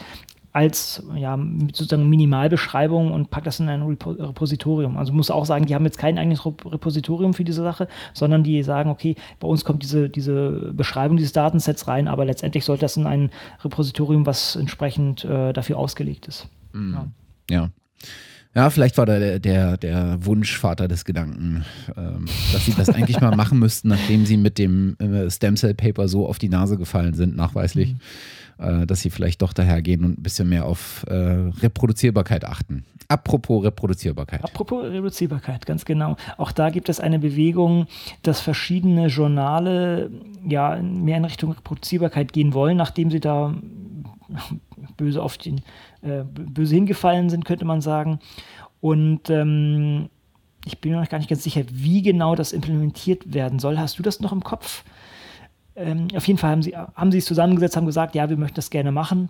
als 0.53 1.03
ja, 1.15 1.39
sozusagen 1.73 2.09
Minimalbeschreibung 2.09 3.11
und 3.11 3.29
packt 3.29 3.47
das 3.47 3.59
in 3.59 3.69
ein 3.69 3.83
Repo 3.83 4.11
Repositorium. 4.11 4.97
Also 4.97 5.13
muss 5.13 5.31
auch 5.31 5.45
sagen, 5.45 5.65
die 5.65 5.75
haben 5.75 5.85
jetzt 5.85 5.97
kein 5.97 6.17
eigenes 6.17 6.45
Repositorium 6.45 7.33
für 7.33 7.43
diese 7.43 7.63
Sache, 7.63 7.87
sondern 8.13 8.43
die 8.43 8.61
sagen, 8.63 8.89
okay, 8.89 9.15
bei 9.39 9.47
uns 9.47 9.63
kommt 9.63 9.83
diese, 9.83 10.09
diese 10.09 10.73
Beschreibung 10.73 11.17
dieses 11.17 11.31
Datensets 11.31 11.87
rein, 11.87 12.07
aber 12.07 12.25
letztendlich 12.25 12.65
sollte 12.65 12.81
das 12.81 12.97
in 12.97 13.07
ein 13.07 13.31
Repositorium, 13.63 14.25
was 14.25 14.55
entsprechend 14.55 15.23
äh, 15.23 15.53
dafür 15.53 15.77
ausgelegt 15.77 16.27
ist. 16.27 16.49
Mhm. 16.73 16.93
Ja. 17.49 17.61
ja. 17.61 17.69
Ja, 18.53 18.69
vielleicht 18.69 18.97
war 18.97 19.05
da 19.05 19.17
der, 19.17 19.39
der, 19.39 19.77
der 19.77 20.25
Wunschvater 20.25 20.89
des 20.89 21.05
Gedanken, 21.05 21.63
ähm, 21.95 22.25
dass 22.51 22.65
sie 22.65 22.73
das 22.73 22.89
eigentlich 22.93 23.21
mal 23.21 23.33
machen 23.33 23.59
müssten, 23.59 23.87
nachdem 23.87 24.25
sie 24.25 24.35
mit 24.35 24.57
dem 24.57 24.97
äh, 24.99 25.31
Stem 25.31 25.55
Cell 25.55 25.73
Paper 25.73 26.09
so 26.09 26.27
auf 26.27 26.37
die 26.37 26.49
Nase 26.49 26.77
gefallen 26.77 27.13
sind, 27.13 27.37
nachweislich. 27.37 27.93
Mhm 27.93 27.99
äh, 28.61 28.85
dass 28.85 29.01
sie 29.01 29.09
vielleicht 29.09 29.41
doch 29.41 29.53
dahergehen 29.53 30.05
und 30.05 30.19
ein 30.19 30.23
bisschen 30.23 30.49
mehr 30.49 30.65
auf 30.65 31.05
äh, 31.07 31.13
Reproduzierbarkeit 31.13 32.45
achten. 32.45 32.85
Apropos 33.07 33.63
Reproduzierbarkeit. 33.63 34.43
Apropos 34.43 34.83
Reproduzierbarkeit, 34.83 35.65
ganz 35.65 35.83
genau. 35.83 36.15
Auch 36.37 36.51
da 36.51 36.69
gibt 36.69 36.87
es 36.87 36.99
eine 36.99 37.19
Bewegung, 37.19 37.87
dass 38.23 38.39
verschiedene 38.39 39.07
Journale 39.07 40.11
ja 40.47 40.77
mehr 40.81 41.17
in 41.17 41.25
Richtung 41.25 41.51
Reproduzierbarkeit 41.51 42.31
gehen 42.31 42.53
wollen, 42.53 42.77
nachdem 42.77 43.11
sie 43.11 43.19
da 43.19 43.53
böse 44.97 45.21
auf 45.21 45.37
den 45.37 45.61
äh, 46.01 46.23
böse 46.23 46.75
hingefallen 46.75 47.29
sind, 47.29 47.45
könnte 47.45 47.65
man 47.65 47.81
sagen. 47.81 48.19
Und 48.79 49.29
ähm, 49.29 50.09
ich 50.65 50.79
bin 50.79 50.91
mir 50.91 50.99
noch 50.99 51.09
gar 51.09 51.17
nicht 51.17 51.29
ganz 51.29 51.43
sicher, 51.43 51.63
wie 51.71 52.01
genau 52.01 52.35
das 52.35 52.53
implementiert 52.53 53.33
werden 53.33 53.59
soll. 53.59 53.77
Hast 53.77 53.99
du 53.99 54.03
das 54.03 54.19
noch 54.19 54.31
im 54.31 54.43
Kopf? 54.43 54.83
Ähm, 55.75 56.07
auf 56.15 56.27
jeden 56.27 56.37
Fall 56.37 56.51
haben 56.51 56.63
sie, 56.63 56.75
haben 56.75 57.11
sie 57.11 57.19
es 57.19 57.25
zusammengesetzt, 57.25 57.77
haben 57.77 57.85
gesagt, 57.85 58.15
ja, 58.15 58.29
wir 58.29 58.37
möchten 58.37 58.55
das 58.55 58.69
gerne 58.69 58.91
machen. 58.91 59.29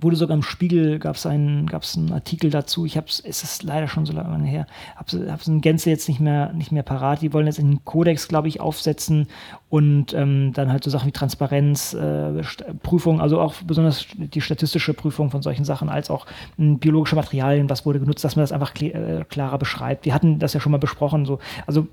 Wurde 0.00 0.16
sogar 0.16 0.34
im 0.34 0.42
Spiegel, 0.42 0.98
gab 0.98 1.16
es 1.16 1.26
einen, 1.26 1.68
einen 1.68 2.12
Artikel 2.12 2.48
dazu. 2.50 2.86
Ich 2.86 2.96
habe 2.96 3.06
es, 3.06 3.20
ist 3.20 3.62
leider 3.62 3.86
schon 3.86 4.06
so 4.06 4.14
lange 4.14 4.46
her, 4.46 4.66
habe 4.96 5.36
es 5.38 5.46
in 5.46 5.60
Gänze 5.60 5.90
jetzt 5.90 6.08
nicht 6.08 6.20
mehr, 6.20 6.52
nicht 6.54 6.72
mehr 6.72 6.82
parat. 6.82 7.20
Die 7.20 7.32
wollen 7.34 7.46
jetzt 7.46 7.60
einen 7.60 7.84
Kodex, 7.84 8.26
glaube 8.26 8.48
ich, 8.48 8.60
aufsetzen 8.60 9.26
und 9.68 10.14
ähm, 10.14 10.52
dann 10.54 10.72
halt 10.72 10.84
so 10.84 10.90
Sachen 10.90 11.08
wie 11.08 11.12
Transparenz, 11.12 11.92
äh, 11.92 12.42
Prüfung, 12.82 13.20
also 13.20 13.40
auch 13.40 13.54
besonders 13.66 14.06
die 14.16 14.40
statistische 14.40 14.94
Prüfung 14.94 15.30
von 15.30 15.42
solchen 15.42 15.66
Sachen, 15.66 15.90
als 15.90 16.08
auch 16.08 16.26
m, 16.56 16.78
biologische 16.78 17.16
Materialien, 17.16 17.68
was 17.68 17.84
wurde 17.84 18.00
genutzt, 18.00 18.24
dass 18.24 18.36
man 18.36 18.42
das 18.42 18.52
einfach 18.52 18.74
äh, 18.80 19.24
klarer 19.28 19.58
beschreibt. 19.58 20.06
Wir 20.06 20.14
hatten 20.14 20.38
das 20.38 20.54
ja 20.54 20.60
schon 20.60 20.72
mal 20.72 20.78
besprochen, 20.78 21.26
so. 21.26 21.40
Also 21.66 21.88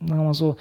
sagen 0.00 0.20
wir 0.20 0.24
mal 0.24 0.34
so, 0.34 0.56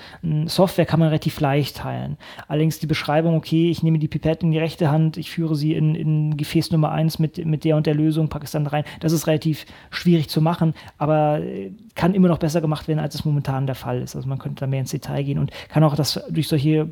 Software 0.46 0.86
kann 0.86 1.00
man 1.00 1.10
relativ 1.10 1.40
leicht 1.40 1.78
teilen. 1.78 2.18
Allerdings 2.48 2.80
die 2.80 2.88
Beschreibung, 2.88 3.36
okay, 3.36 3.70
ich 3.70 3.84
nehme 3.84 3.98
die 3.98 4.08
Pipette 4.08 4.46
in 4.46 4.52
die 4.52 4.58
rechte 4.60 4.92
Hand, 4.92 5.18
ich 5.18 5.32
führe 5.32 5.56
sie 5.56 5.74
in, 5.74 5.96
in 5.96 6.36
Gefäß 6.36 6.72
Nummer 6.72 6.92
1 6.92 7.20
mit, 7.20 7.44
mit 7.46 7.64
der 7.64 7.78
und 7.78 7.86
der 7.86 7.96
Lösung, 7.96 8.28
packe 8.28 8.46
es 8.46 8.52
dann 8.52 8.68
rein. 8.68 8.84
Das 9.00 9.14
ist 9.14 9.28
relativ 9.28 9.66
schwierig 9.92 10.30
zu 10.30 10.42
machen, 10.42 10.74
aber 10.98 11.40
äh, 11.40 11.72
kann 11.96 12.14
immer 12.14 12.28
noch 12.28 12.38
besser 12.38 12.60
gemacht 12.60 12.88
werden, 12.88 13.00
als 13.00 13.16
es 13.16 13.24
momentan 13.24 13.66
der 13.66 13.76
Fall 13.76 14.02
ist. 14.02 14.16
Also 14.16 14.28
man 14.28 14.40
könnte 14.40 14.60
da 14.62 14.68
mehr 14.68 14.82
ins 14.82 14.92
Detail 14.92 15.24
gehen 15.24 15.40
und 15.40 15.52
kann 15.70 15.84
auch 15.84 15.96
das 15.96 16.22
durch 16.30 16.48
solche 16.48 16.90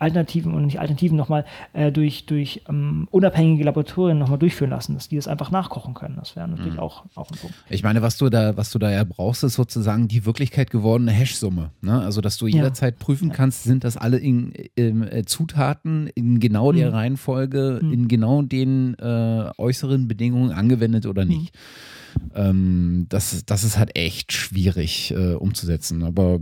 Alternativen 0.00 0.54
und 0.54 0.64
nicht 0.64 0.80
Alternativen 0.80 1.16
nochmal 1.16 1.44
äh, 1.74 1.92
durch, 1.92 2.24
durch 2.26 2.62
ähm, 2.68 3.06
unabhängige 3.10 3.64
Laboratorien 3.64 4.18
nochmal 4.18 4.38
durchführen 4.38 4.70
lassen, 4.70 4.94
dass 4.94 5.08
die 5.08 5.16
das 5.16 5.28
einfach 5.28 5.50
nachkochen 5.50 5.94
können. 5.94 6.16
Das 6.16 6.34
wäre 6.36 6.48
natürlich 6.48 6.74
mhm. 6.74 6.80
auch, 6.80 7.04
auch 7.14 7.30
ein 7.30 7.38
Punkt. 7.38 7.54
Ich 7.68 7.82
meine, 7.82 8.00
was 8.00 8.16
du 8.16 8.30
da, 8.30 8.56
was 8.56 8.70
du 8.70 8.78
da 8.78 8.90
ja 8.90 9.04
brauchst, 9.04 9.44
ist 9.44 9.54
sozusagen 9.54 10.08
die 10.08 10.24
Wirklichkeit 10.24 10.70
gewordene 10.70 11.12
Hash-Summe. 11.12 11.70
Ne? 11.82 12.00
Also, 12.00 12.22
dass 12.22 12.38
du 12.38 12.46
jederzeit 12.46 12.94
ja. 12.98 13.04
prüfen 13.04 13.30
kannst, 13.30 13.64
sind 13.64 13.84
das 13.84 13.98
alle 13.98 14.16
in, 14.16 14.52
in, 14.74 15.06
äh, 15.06 15.24
Zutaten 15.26 16.06
in 16.14 16.40
genau 16.40 16.72
der 16.72 16.88
mhm. 16.88 16.94
Reihenfolge, 16.94 17.80
mhm. 17.82 17.92
in 17.92 18.08
genau 18.08 18.40
den 18.40 18.98
äh, 18.98 19.50
äußeren 19.58 20.08
Bedingungen 20.08 20.52
angewendet 20.52 21.04
oder 21.04 21.26
nicht. 21.26 21.54
Mhm. 21.54 22.30
Ähm, 22.34 23.06
das, 23.10 23.44
das 23.44 23.64
ist 23.64 23.78
halt 23.78 23.96
echt 23.96 24.32
schwierig 24.32 25.12
äh, 25.12 25.34
umzusetzen. 25.34 26.02
Aber 26.04 26.40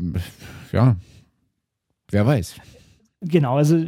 ja, 0.73 0.97
wer 2.11 2.25
weiß. 2.25 2.55
Genau, 3.21 3.57
also 3.57 3.85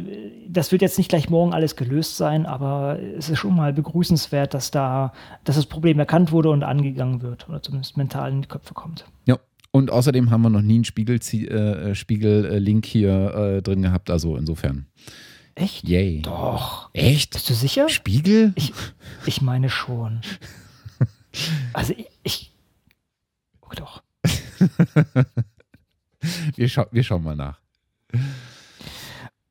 das 0.47 0.73
wird 0.73 0.81
jetzt 0.81 0.97
nicht 0.97 1.07
gleich 1.07 1.29
morgen 1.29 1.53
alles 1.53 1.77
gelöst 1.77 2.17
sein, 2.17 2.45
aber 2.45 2.99
es 2.99 3.29
ist 3.29 3.39
schon 3.39 3.55
mal 3.55 3.71
begrüßenswert, 3.71 4.53
dass 4.53 4.71
da, 4.71 5.13
dass 5.45 5.55
das 5.55 5.67
Problem 5.67 5.99
erkannt 5.99 6.33
wurde 6.33 6.49
und 6.49 6.63
angegangen 6.63 7.21
wird 7.21 7.47
oder 7.47 7.63
zumindest 7.63 7.95
mental 7.95 8.29
in 8.31 8.41
die 8.41 8.47
Köpfe 8.49 8.73
kommt. 8.73 9.05
Ja. 9.25 9.39
Und 9.73 9.89
außerdem 9.89 10.31
haben 10.31 10.41
wir 10.41 10.49
noch 10.49 10.61
nie 10.61 10.75
einen 10.75 10.83
Spiegel, 10.83 11.15
äh, 11.15 11.95
Spiegel-Link 11.95 12.85
hier 12.85 13.33
äh, 13.33 13.61
drin 13.61 13.81
gehabt, 13.81 14.09
also 14.09 14.35
insofern. 14.35 14.87
Echt? 15.55 15.87
Yay. 15.87 16.21
Doch. 16.23 16.89
Echt? 16.93 17.31
Bist 17.31 17.49
du 17.49 17.53
sicher? 17.53 17.87
Spiegel? 17.87 18.51
Ich, 18.55 18.73
ich 19.25 19.41
meine 19.41 19.69
schon. 19.69 20.19
also 21.73 21.93
ich. 21.93 22.09
ich 22.23 22.51
oh 23.61 23.73
doch. 23.75 24.03
wir, 26.55 26.67
scha 26.67 26.87
wir 26.91 27.03
schauen 27.03 27.23
mal 27.23 27.37
nach. 27.37 27.61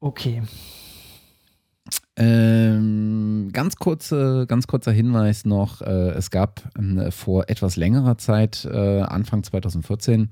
Okay. 0.01 0.43
Ähm, 2.17 3.51
ganz, 3.53 3.77
kurze, 3.77 4.47
ganz 4.47 4.67
kurzer 4.67 4.93
Hinweis 4.93 5.45
noch. 5.45 5.83
Äh, 5.83 6.11
es 6.11 6.31
gab 6.31 6.71
äh, 6.79 7.11
vor 7.11 7.49
etwas 7.49 7.77
längerer 7.77 8.19
Zeit, 8.19 8.67
äh, 8.71 9.01
Anfang 9.01 9.43
2014, 9.43 10.31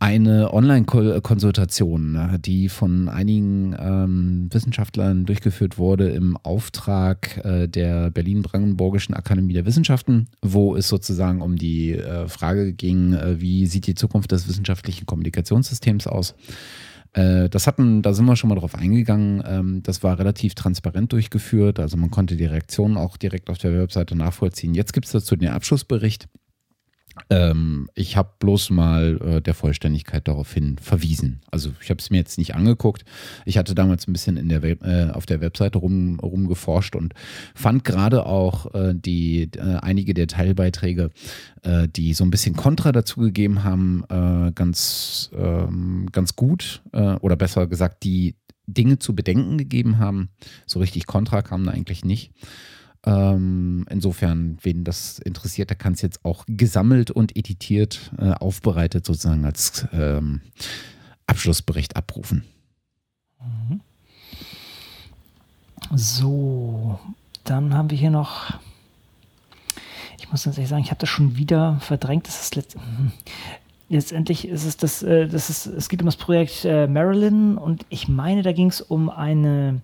eine 0.00 0.52
Online-Konsultation, 0.52 2.12
ne, 2.12 2.38
die 2.38 2.68
von 2.68 3.08
einigen 3.08 3.74
ähm, 3.78 4.48
Wissenschaftlern 4.52 5.24
durchgeführt 5.24 5.78
wurde 5.78 6.10
im 6.10 6.36
Auftrag 6.36 7.44
äh, 7.44 7.66
der 7.66 8.10
Berlin-Brandenburgischen 8.10 9.14
Akademie 9.14 9.54
der 9.54 9.66
Wissenschaften, 9.66 10.28
wo 10.42 10.76
es 10.76 10.88
sozusagen 10.88 11.40
um 11.40 11.56
die 11.56 11.94
äh, 11.94 12.28
Frage 12.28 12.72
ging, 12.74 13.14
äh, 13.14 13.40
wie 13.40 13.66
sieht 13.66 13.86
die 13.86 13.94
Zukunft 13.94 14.30
des 14.30 14.46
wissenschaftlichen 14.46 15.06
Kommunikationssystems 15.06 16.06
aus. 16.06 16.34
Äh, 17.12 17.48
das 17.48 17.66
hatten, 17.66 18.02
da 18.02 18.12
sind 18.12 18.26
wir 18.26 18.36
schon 18.36 18.48
mal 18.48 18.56
drauf 18.56 18.74
eingegangen. 18.74 19.42
Ähm, 19.46 19.82
das 19.82 20.02
war 20.02 20.18
relativ 20.18 20.54
transparent 20.54 21.12
durchgeführt. 21.12 21.80
Also 21.80 21.96
man 21.96 22.10
konnte 22.10 22.36
die 22.36 22.44
Reaktionen 22.44 22.96
auch 22.96 23.16
direkt 23.16 23.50
auf 23.50 23.58
der 23.58 23.78
Webseite 23.78 24.16
nachvollziehen. 24.16 24.74
Jetzt 24.74 24.92
gibt 24.92 25.06
es 25.06 25.12
dazu 25.12 25.36
den 25.36 25.48
Abschlussbericht. 25.48 26.28
Ähm, 27.30 27.88
ich 27.94 28.16
habe 28.16 28.30
bloß 28.38 28.70
mal 28.70 29.18
äh, 29.20 29.40
der 29.40 29.54
Vollständigkeit 29.54 30.28
daraufhin 30.28 30.78
verwiesen. 30.78 31.40
Also 31.50 31.70
ich 31.82 31.90
habe 31.90 32.00
es 32.00 32.10
mir 32.10 32.18
jetzt 32.18 32.38
nicht 32.38 32.54
angeguckt. 32.54 33.04
Ich 33.44 33.58
hatte 33.58 33.74
damals 33.74 34.06
ein 34.06 34.12
bisschen 34.12 34.36
in 34.36 34.48
der 34.48 34.62
Web, 34.62 34.84
äh, 34.84 35.10
auf 35.10 35.26
der 35.26 35.40
Webseite 35.40 35.78
rum, 35.78 36.18
rumgeforscht 36.20 36.96
und 36.96 37.14
fand 37.54 37.84
gerade 37.84 38.26
auch 38.26 38.74
äh, 38.74 38.94
die 38.94 39.50
äh, 39.56 39.76
einige 39.80 40.14
der 40.14 40.26
Teilbeiträge, 40.26 41.10
äh, 41.62 41.88
die 41.88 42.14
so 42.14 42.24
ein 42.24 42.30
bisschen 42.30 42.56
Kontra 42.56 42.92
dazu 42.92 43.20
gegeben 43.20 43.64
haben, 43.64 44.04
äh, 44.08 44.52
ganz, 44.52 45.30
ähm, 45.36 46.08
ganz 46.12 46.36
gut 46.36 46.82
oder 47.20 47.36
besser 47.36 47.66
gesagt, 47.66 48.02
die 48.02 48.34
Dinge 48.66 48.98
zu 48.98 49.14
bedenken 49.14 49.58
gegeben 49.58 49.98
haben. 49.98 50.28
So 50.66 50.78
richtig 50.80 51.06
Kontra 51.06 51.42
kam 51.42 51.64
da 51.64 51.72
eigentlich 51.72 52.04
nicht. 52.04 52.32
Ähm, 53.06 53.86
insofern, 53.90 54.58
wen 54.62 54.84
das 54.84 55.18
interessiert, 55.20 55.70
der 55.70 55.76
kann 55.76 55.92
es 55.92 56.02
jetzt 56.02 56.24
auch 56.24 56.44
gesammelt 56.48 57.10
und 57.10 57.36
editiert, 57.36 58.12
äh, 58.18 58.32
aufbereitet 58.32 59.06
sozusagen 59.06 59.44
als 59.44 59.86
ähm, 59.92 60.40
Abschlussbericht 61.26 61.96
abrufen. 61.96 62.44
Mhm. 63.40 63.80
So, 65.94 66.98
dann 67.44 67.72
haben 67.74 67.90
wir 67.90 67.98
hier 67.98 68.10
noch. 68.10 68.58
Ich 70.18 70.30
muss 70.30 70.44
ganz 70.44 70.58
ehrlich 70.58 70.68
sagen, 70.68 70.82
ich 70.82 70.90
habe 70.90 71.00
das 71.00 71.08
schon 71.08 71.36
wieder 71.36 71.78
verdrängt. 71.80 72.26
Das 72.26 72.42
ist 72.42 72.56
letzt 72.56 72.76
mhm. 72.76 73.12
letztendlich 73.88 74.46
ist 74.48 74.64
es 74.64 74.76
das, 74.76 75.02
äh, 75.02 75.28
das 75.28 75.48
ist, 75.48 75.66
es 75.66 75.88
geht 75.88 76.00
um 76.00 76.06
das 76.06 76.16
Projekt 76.16 76.64
äh, 76.64 76.86
Marilyn 76.86 77.56
und 77.56 77.86
ich 77.88 78.08
meine, 78.08 78.42
da 78.42 78.52
ging 78.52 78.68
es 78.68 78.80
um 78.80 79.08
eine 79.08 79.80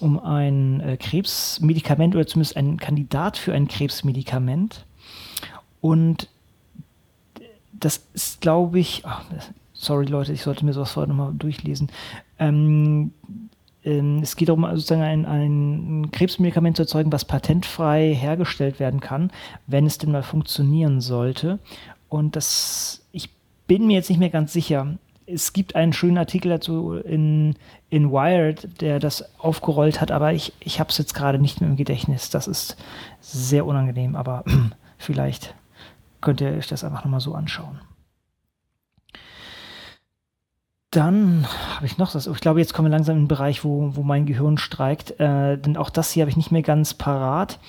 um 0.00 0.18
ein 0.18 0.80
äh, 0.80 0.96
Krebsmedikament 0.96 2.14
oder 2.14 2.26
zumindest 2.26 2.56
einen 2.56 2.76
Kandidat 2.78 3.36
für 3.36 3.52
ein 3.52 3.68
Krebsmedikament. 3.68 4.84
Und 5.80 6.28
das 7.72 8.06
ist, 8.12 8.40
glaube 8.40 8.78
ich, 8.78 9.02
oh, 9.04 9.36
sorry 9.72 10.06
Leute, 10.06 10.32
ich 10.32 10.42
sollte 10.42 10.64
mir 10.64 10.72
sowas 10.72 10.92
vorher 10.92 11.08
nochmal 11.08 11.32
durchlesen. 11.34 11.90
Ähm, 12.38 13.12
ähm, 13.84 14.20
es 14.22 14.36
geht 14.36 14.48
darum, 14.48 14.66
sozusagen 14.74 15.02
ein, 15.02 15.26
ein, 15.26 16.10
Krebsmedikament 16.12 16.76
zu 16.76 16.82
erzeugen, 16.82 17.12
was 17.12 17.24
patentfrei 17.24 18.14
hergestellt 18.14 18.78
werden 18.78 19.00
kann, 19.00 19.30
wenn 19.66 19.86
es 19.86 19.98
denn 19.98 20.12
mal 20.12 20.22
funktionieren 20.22 21.00
sollte. 21.00 21.58
Und 22.08 22.36
das, 22.36 23.06
ich 23.12 23.30
bin 23.66 23.86
mir 23.86 23.94
jetzt 23.94 24.10
nicht 24.10 24.18
mehr 24.18 24.30
ganz 24.30 24.52
sicher 24.52 24.98
es 25.32 25.52
gibt 25.52 25.76
einen 25.76 25.92
schönen 25.92 26.18
Artikel 26.18 26.48
dazu 26.48 26.94
in, 26.94 27.54
in 27.88 28.10
Wired, 28.10 28.80
der 28.80 28.98
das 28.98 29.38
aufgerollt 29.38 30.00
hat, 30.00 30.10
aber 30.10 30.32
ich, 30.32 30.52
ich 30.60 30.80
habe 30.80 30.90
es 30.90 30.98
jetzt 30.98 31.14
gerade 31.14 31.38
nicht 31.38 31.60
mehr 31.60 31.70
im 31.70 31.76
Gedächtnis. 31.76 32.30
Das 32.30 32.46
ist 32.46 32.76
sehr 33.20 33.66
unangenehm, 33.66 34.16
aber 34.16 34.44
vielleicht 34.98 35.54
könnt 36.20 36.40
ihr 36.40 36.50
euch 36.50 36.68
das 36.68 36.84
einfach 36.84 37.04
nochmal 37.04 37.20
so 37.20 37.34
anschauen. 37.34 37.80
Dann 40.90 41.46
habe 41.76 41.86
ich 41.86 41.98
noch 41.98 42.10
das. 42.10 42.26
Ich 42.26 42.40
glaube, 42.40 42.58
jetzt 42.58 42.74
kommen 42.74 42.90
wir 42.90 42.96
langsam 42.96 43.16
in 43.16 43.22
den 43.22 43.28
Bereich, 43.28 43.62
wo, 43.62 43.94
wo 43.94 44.02
mein 44.02 44.26
Gehirn 44.26 44.58
streikt. 44.58 45.20
Äh, 45.20 45.56
denn 45.56 45.76
auch 45.76 45.88
das 45.88 46.10
hier 46.10 46.22
habe 46.22 46.30
ich 46.30 46.36
nicht 46.36 46.50
mehr 46.50 46.62
ganz 46.62 46.94
parat. 46.94 47.60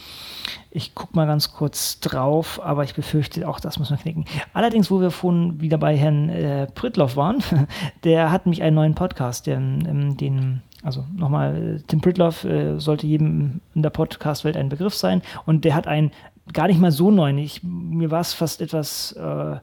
Ich 0.72 0.95
gucke 0.95 1.15
mal 1.15 1.27
ganz 1.27 1.53
kurz 1.53 1.99
drauf, 1.99 2.60
aber 2.64 2.84
ich 2.84 2.95
befürchte, 2.95 3.48
auch 3.48 3.60
das 3.60 3.77
muss 3.77 3.91
man 3.91 3.99
knicken. 3.99 4.26
Allerdings, 4.53 4.89
wo 4.89 5.02
wir 5.02 5.11
vorhin 5.11 5.61
wieder 5.61 5.77
bei 5.77 5.95
Herrn 5.95 6.30
äh, 6.30 6.65
Pritloff 6.65 7.15
waren, 7.15 7.43
der 8.03 8.31
hat 8.31 8.48
mich 8.48 8.64
einen 8.64 8.76
neuen 8.76 8.95
Podcast, 8.95 9.45
den, 9.45 9.85
ähm, 9.88 10.18
den 10.18 10.64
also 10.81 11.06
nochmal, 11.15 11.84
Tim 11.85 12.02
Pritloff 12.02 12.43
äh, 12.43 12.80
sollte 12.80 13.06
jedem 13.06 13.61
in 13.76 13.84
der 13.84 13.91
Podcast-Welt 13.91 14.57
ein 14.57 14.69
Begriff 14.69 14.95
sein 14.95 15.22
und 15.45 15.64
der 15.64 15.76
hat 15.76 15.85
einen 15.85 16.11
gar 16.53 16.68
nicht 16.68 16.80
mal 16.80 16.91
so 16.91 17.11
neuen. 17.11 17.38
Ich, 17.38 17.61
mir 17.64 18.10
war 18.10 18.22
es 18.22 18.34
fast 18.34 18.61
etwas 18.61 19.11
äh, 19.11 19.57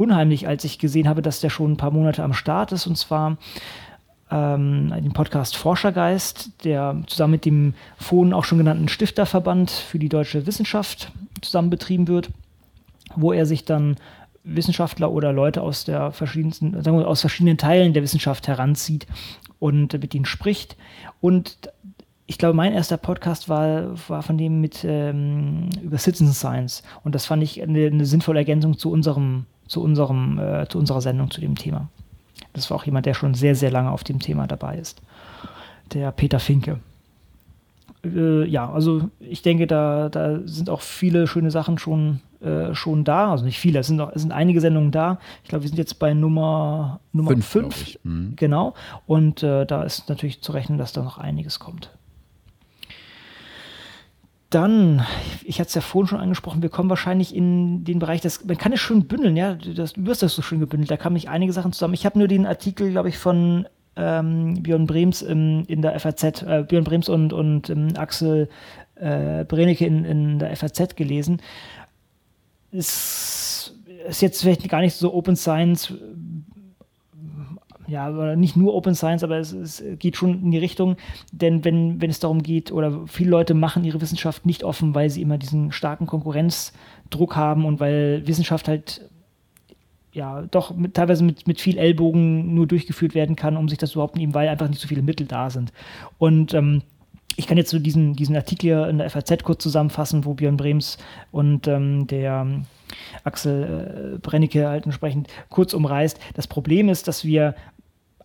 unheimlich, 0.00 0.48
als 0.48 0.64
ich 0.64 0.78
gesehen 0.78 1.08
habe, 1.08 1.22
dass 1.22 1.40
der 1.40 1.50
schon 1.50 1.72
ein 1.72 1.76
paar 1.76 1.90
Monate 1.90 2.22
am 2.22 2.32
Start 2.32 2.72
ist 2.72 2.86
und 2.86 2.96
zwar 2.96 3.36
ähm, 4.30 4.92
den 4.96 5.12
Podcast 5.12 5.56
Forschergeist, 5.56 6.64
der 6.64 7.02
zusammen 7.06 7.32
mit 7.32 7.44
dem 7.44 7.74
vorhin 7.98 8.32
auch 8.32 8.44
schon 8.44 8.58
genannten 8.58 8.88
Stifterverband 8.88 9.70
für 9.70 9.98
die 9.98 10.08
deutsche 10.08 10.46
Wissenschaft 10.46 11.12
zusammen 11.42 11.68
betrieben 11.68 12.08
wird, 12.08 12.30
wo 13.14 13.32
er 13.32 13.44
sich 13.44 13.64
dann 13.64 13.96
Wissenschaftler 14.42 15.10
oder 15.10 15.32
Leute 15.32 15.60
aus 15.60 15.84
der 15.84 16.12
verschiedensten, 16.12 16.82
sagen 16.82 16.98
wir, 16.98 17.06
aus 17.06 17.20
verschiedenen 17.20 17.58
Teilen 17.58 17.92
der 17.92 18.02
Wissenschaft 18.02 18.48
heranzieht 18.48 19.06
und 19.58 19.92
mit 19.92 20.14
ihnen 20.14 20.24
spricht. 20.24 20.76
Und 21.20 21.58
ich 22.26 22.38
glaube, 22.38 22.54
mein 22.54 22.72
erster 22.72 22.96
Podcast 22.96 23.48
war, 23.48 23.90
war 24.08 24.22
von 24.22 24.38
dem 24.38 24.60
mit 24.60 24.84
ähm, 24.84 25.68
über 25.82 25.98
Citizen 25.98 26.32
Science. 26.32 26.82
Und 27.04 27.14
das 27.14 27.26
fand 27.26 27.42
ich 27.42 27.60
eine, 27.60 27.86
eine 27.86 28.06
sinnvolle 28.06 28.38
Ergänzung 28.38 28.78
zu 28.78 28.90
unserem, 28.90 29.46
zu 29.70 29.80
unserem, 29.80 30.38
äh, 30.38 30.66
zu 30.68 30.78
unserer 30.78 31.00
Sendung 31.00 31.30
zu 31.30 31.40
dem 31.40 31.54
Thema. 31.54 31.88
Das 32.52 32.68
war 32.70 32.76
auch 32.76 32.84
jemand, 32.84 33.06
der 33.06 33.14
schon 33.14 33.34
sehr, 33.34 33.54
sehr 33.54 33.70
lange 33.70 33.92
auf 33.92 34.02
dem 34.02 34.18
Thema 34.18 34.48
dabei 34.48 34.76
ist. 34.76 35.00
Der 35.92 36.10
Peter 36.10 36.40
Finke. 36.40 36.80
Äh, 38.04 38.46
ja, 38.46 38.68
also 38.68 39.10
ich 39.20 39.42
denke, 39.42 39.68
da, 39.68 40.08
da 40.08 40.40
sind 40.44 40.70
auch 40.70 40.80
viele 40.80 41.28
schöne 41.28 41.52
Sachen 41.52 41.78
schon, 41.78 42.20
äh, 42.40 42.74
schon 42.74 43.04
da. 43.04 43.30
Also 43.30 43.44
nicht 43.44 43.60
viele, 43.60 43.78
es 43.78 43.86
sind, 43.86 43.96
noch, 43.96 44.10
es 44.12 44.22
sind 44.22 44.32
einige 44.32 44.60
Sendungen 44.60 44.90
da. 44.90 45.20
Ich 45.44 45.50
glaube, 45.50 45.62
wir 45.62 45.68
sind 45.68 45.78
jetzt 45.78 46.00
bei 46.00 46.14
Nummer 46.14 46.98
5. 47.14 48.00
Mhm. 48.02 48.32
Genau. 48.34 48.74
Und 49.06 49.44
äh, 49.44 49.66
da 49.66 49.84
ist 49.84 50.08
natürlich 50.08 50.42
zu 50.42 50.50
rechnen, 50.50 50.78
dass 50.78 50.92
da 50.92 51.02
noch 51.04 51.18
einiges 51.18 51.60
kommt. 51.60 51.90
Dann, 54.50 55.06
ich 55.44 55.60
hatte 55.60 55.68
es 55.68 55.74
ja 55.74 55.80
vorhin 55.80 56.08
schon 56.08 56.20
angesprochen, 56.20 56.60
wir 56.60 56.70
kommen 56.70 56.90
wahrscheinlich 56.90 57.34
in 57.34 57.84
den 57.84 58.00
Bereich, 58.00 58.20
das, 58.20 58.44
man 58.44 58.58
kann 58.58 58.72
es 58.72 58.80
schön 58.80 59.06
bündeln, 59.06 59.36
ja, 59.36 59.54
das, 59.54 59.92
du 59.92 60.06
wirst 60.06 60.24
das 60.24 60.34
so 60.34 60.42
schön 60.42 60.58
gebündelt, 60.58 60.90
da 60.90 60.96
kamen 60.96 61.14
nicht 61.14 61.28
einige 61.28 61.52
Sachen 61.52 61.72
zusammen. 61.72 61.94
Ich 61.94 62.04
habe 62.04 62.18
nur 62.18 62.26
den 62.26 62.46
Artikel, 62.46 62.90
glaube 62.90 63.08
ich, 63.08 63.16
von 63.16 63.68
ähm, 63.94 64.60
Björn 64.60 64.86
Brems 64.86 65.22
in, 65.22 65.64
in 65.66 65.82
der 65.82 65.98
FAZ, 66.00 66.42
äh, 66.42 66.64
Björn 66.68 66.82
Brems 66.82 67.08
und, 67.08 67.32
und 67.32 67.70
ähm, 67.70 67.88
Axel 67.96 68.48
äh, 68.96 69.44
Brenecke 69.44 69.86
in, 69.86 70.04
in 70.04 70.38
der 70.40 70.56
FAZ 70.56 70.96
gelesen. 70.96 71.40
Es 72.72 73.74
ist 74.08 74.22
jetzt 74.22 74.40
vielleicht 74.40 74.68
gar 74.68 74.80
nicht 74.80 74.94
so 74.94 75.14
Open 75.14 75.36
Science 75.36 75.94
ja, 77.90 78.36
nicht 78.36 78.56
nur 78.56 78.74
Open 78.74 78.94
Science, 78.94 79.24
aber 79.24 79.38
es, 79.38 79.52
es, 79.52 79.82
geht 79.98 80.16
schon 80.16 80.42
in 80.42 80.50
die 80.50 80.58
Richtung. 80.58 80.96
Denn 81.32 81.64
wenn, 81.64 82.00
wenn 82.00 82.10
es 82.10 82.20
darum 82.20 82.42
geht, 82.42 82.70
oder 82.72 83.06
viele 83.06 83.30
Leute 83.30 83.54
machen 83.54 83.84
ihre 83.84 84.00
Wissenschaft 84.00 84.46
nicht 84.46 84.64
offen, 84.64 84.94
weil 84.94 85.10
sie 85.10 85.22
immer 85.22 85.38
diesen 85.38 85.72
starken 85.72 86.06
Konkurrenzdruck 86.06 87.36
haben 87.36 87.64
und 87.64 87.80
weil 87.80 88.22
Wissenschaft 88.26 88.68
halt 88.68 89.10
ja 90.12 90.42
doch 90.42 90.74
mit, 90.74 90.94
teilweise 90.94 91.24
mit, 91.24 91.46
mit 91.46 91.60
viel 91.60 91.78
Ellbogen 91.78 92.54
nur 92.54 92.66
durchgeführt 92.66 93.14
werden 93.14 93.36
kann, 93.36 93.56
um 93.56 93.68
sich 93.68 93.78
das 93.78 93.92
überhaupt 93.92 94.16
nicht, 94.16 94.34
weil 94.34 94.48
einfach 94.48 94.68
nicht 94.68 94.80
so 94.80 94.88
viele 94.88 95.02
Mittel 95.02 95.26
da 95.26 95.50
sind. 95.50 95.72
Und 96.18 96.54
ähm, 96.54 96.82
ich 97.36 97.46
kann 97.46 97.56
jetzt 97.56 97.70
so 97.70 97.78
diesen, 97.78 98.14
diesen 98.14 98.36
Artikel 98.36 98.66
hier 98.66 98.88
in 98.88 98.98
der 98.98 99.08
FAZ 99.08 99.42
kurz 99.44 99.62
zusammenfassen, 99.62 100.24
wo 100.24 100.34
Björn 100.34 100.56
Brems 100.56 100.98
und 101.30 101.68
ähm, 101.68 102.06
der 102.06 102.42
ähm, 102.42 102.64
Axel 103.24 104.14
äh, 104.14 104.18
Brennecke 104.18 104.68
halt 104.68 104.84
entsprechend 104.84 105.28
kurz 105.48 105.72
umreißt. 105.72 106.18
Das 106.34 106.46
Problem 106.46 106.88
ist, 106.88 107.08
dass 107.08 107.24
wir 107.24 107.54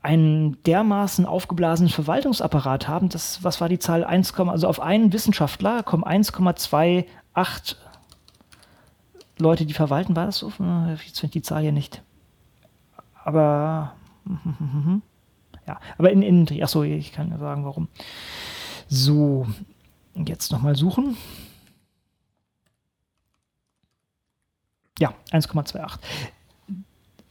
einen 0.06 0.62
dermaßen 0.64 1.26
aufgeblasenen 1.26 1.90
Verwaltungsapparat 1.90 2.88
haben, 2.88 3.10
das, 3.10 3.44
was 3.44 3.60
war 3.60 3.70
die 3.70 3.80
Zahl? 3.80 4.04
1, 4.04 4.34
also 4.40 4.68
auf 4.68 4.80
einen 4.80 5.12
Wissenschaftler 5.12 5.82
kommen 5.84 6.04
1,28 6.04 7.76
Leute, 9.38 9.66
die 9.66 9.74
verwalten, 9.74 10.16
war 10.16 10.28
das 10.28 10.38
so? 10.38 10.48
Jetzt 10.48 10.60
finde 10.60 11.26
ich 11.26 11.32
die 11.32 11.42
Zahl 11.42 11.64
hier 11.64 11.72
nicht. 11.72 12.04
Aber 13.24 13.96
ja, 15.68 15.80
aber 15.98 16.12
in, 16.12 16.22
in 16.22 16.64
achso, 16.64 16.84
ich 16.84 17.12
kann 17.12 17.32
ja 17.32 17.40
sagen, 17.40 17.66
warum. 17.66 17.88
So, 18.88 19.48
jetzt 20.14 20.52
nochmal 20.52 20.76
suchen. 20.76 21.18
Ja, 25.00 25.14
1,28. 25.32 25.98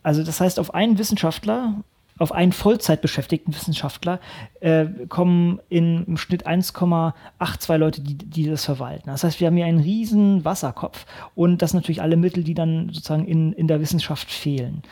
Also 0.03 0.23
das 0.25 0.41
heißt, 0.41 0.59
auf 0.59 0.75
einen 0.75 0.99
Wissenschaftler, 0.99 1.83
auf 2.19 2.33
einen 2.33 2.53
Vollzeitbeschäftigten 2.53 3.55
Wissenschaftler 3.55 4.21
äh, 4.61 4.87
kommen 5.09 5.61
in, 5.69 6.05
im 6.05 6.17
Schnitt 6.17 6.47
1,82 6.47 7.77
Leute, 7.77 8.01
die, 8.03 8.17
die 8.17 8.49
das 8.49 8.65
verwalten. 8.65 9.11
Das 9.11 9.25
heißt, 9.25 9.41
wir 9.41 9.49
haben 9.49 9.57
hier 9.57 9.67
einen 9.67 9.81
riesen 9.81 10.45
Wasserkopf 10.45 11.07
und 11.35 11.63
das 11.63 11.75
natürlich 11.75 12.03
alle 12.03 12.17
Mittel, 12.17 12.45
die 12.45 12.55
dann 12.55 12.91
sozusagen 12.93 13.27
in, 13.27 13.53
in 13.53 13.67
der 13.67 13.81
Wissenschaft 13.81 14.31
fehlen. 14.31 14.83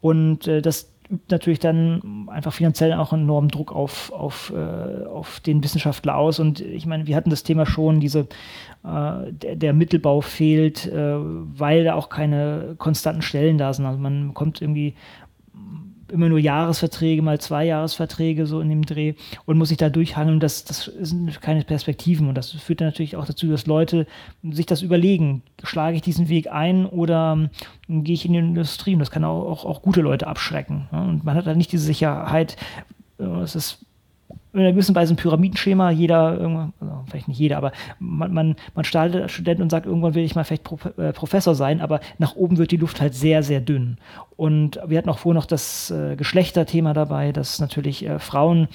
Und 0.00 0.48
äh, 0.48 0.60
das 0.60 0.92
übt 1.12 1.30
natürlich 1.30 1.58
dann 1.58 2.28
einfach 2.28 2.52
finanziell 2.52 2.94
auch 2.94 3.12
einen 3.12 3.24
enormen 3.24 3.50
Druck 3.50 3.72
auf, 3.72 4.10
auf, 4.12 4.52
äh, 4.54 5.04
auf 5.04 5.40
den 5.40 5.62
Wissenschaftler 5.62 6.16
aus. 6.16 6.40
Und 6.40 6.60
ich 6.60 6.86
meine, 6.86 7.06
wir 7.06 7.16
hatten 7.16 7.30
das 7.30 7.42
Thema 7.42 7.66
schon, 7.66 8.00
diese, 8.00 8.20
äh, 8.84 9.32
der, 9.32 9.56
der, 9.56 9.72
Mittelbau 9.74 10.22
fehlt, 10.22 10.86
äh, 10.86 11.16
weil 11.16 11.84
da 11.84 11.94
auch 11.94 12.08
keine 12.08 12.74
konstanten 12.78 13.22
Stellen 13.22 13.58
da 13.58 13.72
sind. 13.72 13.84
Also 13.84 13.98
man 13.98 14.32
kommt 14.34 14.62
irgendwie 14.62 14.94
immer 16.12 16.28
nur 16.28 16.38
Jahresverträge, 16.38 17.22
mal 17.22 17.40
zwei 17.40 17.64
Jahresverträge 17.64 18.46
so 18.46 18.60
in 18.60 18.68
dem 18.68 18.84
Dreh 18.84 19.14
und 19.46 19.58
muss 19.58 19.70
sich 19.70 19.78
da 19.78 19.90
durchhangeln. 19.90 20.40
Das, 20.40 20.64
das 20.64 20.84
sind 20.84 21.40
keine 21.40 21.64
Perspektiven 21.64 22.28
und 22.28 22.36
das 22.36 22.52
führt 22.52 22.80
dann 22.80 22.88
natürlich 22.88 23.16
auch 23.16 23.24
dazu, 23.24 23.48
dass 23.48 23.66
Leute 23.66 24.06
sich 24.42 24.66
das 24.66 24.82
überlegen. 24.82 25.42
Schlage 25.64 25.96
ich 25.96 26.02
diesen 26.02 26.28
Weg 26.28 26.52
ein 26.52 26.86
oder 26.86 27.48
ähm, 27.88 28.04
gehe 28.04 28.14
ich 28.14 28.24
in 28.24 28.32
die 28.32 28.38
Industrie? 28.38 28.92
Und 28.94 29.00
das 29.00 29.10
kann 29.10 29.24
auch, 29.24 29.46
auch, 29.46 29.64
auch 29.64 29.82
gute 29.82 30.00
Leute 30.00 30.26
abschrecken. 30.26 30.88
Und 30.90 31.24
man 31.24 31.36
hat 31.36 31.46
dann 31.46 31.58
nicht 31.58 31.72
diese 31.72 31.84
Sicherheit. 31.84 32.56
Äh, 33.18 33.24
es 33.24 33.54
ist 33.54 33.84
in 34.52 34.60
einer 34.60 34.72
gewissen 34.72 34.94
Weise 34.94 35.14
ein 35.14 35.16
Pyramidenschema. 35.16 35.90
Jeder, 35.90 36.72
also 36.80 37.04
vielleicht 37.08 37.28
nicht 37.28 37.38
jeder, 37.38 37.56
aber 37.56 37.72
man, 37.98 38.32
man, 38.32 38.56
man 38.74 38.84
startet 38.84 39.22
als 39.22 39.32
Student 39.32 39.60
und 39.60 39.70
sagt, 39.70 39.86
irgendwann 39.86 40.14
will 40.14 40.24
ich 40.24 40.34
mal 40.34 40.44
vielleicht 40.44 40.64
Pro, 40.64 40.78
äh, 40.98 41.12
Professor 41.12 41.54
sein, 41.54 41.80
aber 41.80 42.00
nach 42.18 42.36
oben 42.36 42.58
wird 42.58 42.70
die 42.70 42.76
Luft 42.76 43.00
halt 43.00 43.14
sehr, 43.14 43.42
sehr 43.42 43.60
dünn. 43.60 43.96
Und 44.36 44.78
wir 44.86 44.98
hatten 44.98 45.08
auch 45.08 45.18
vorher 45.18 45.40
noch 45.40 45.46
das 45.46 45.90
äh, 45.90 46.16
Geschlechterthema 46.16 46.92
dabei, 46.92 47.32
dass 47.32 47.60
natürlich 47.60 48.06
äh, 48.06 48.18
Frauen 48.18 48.68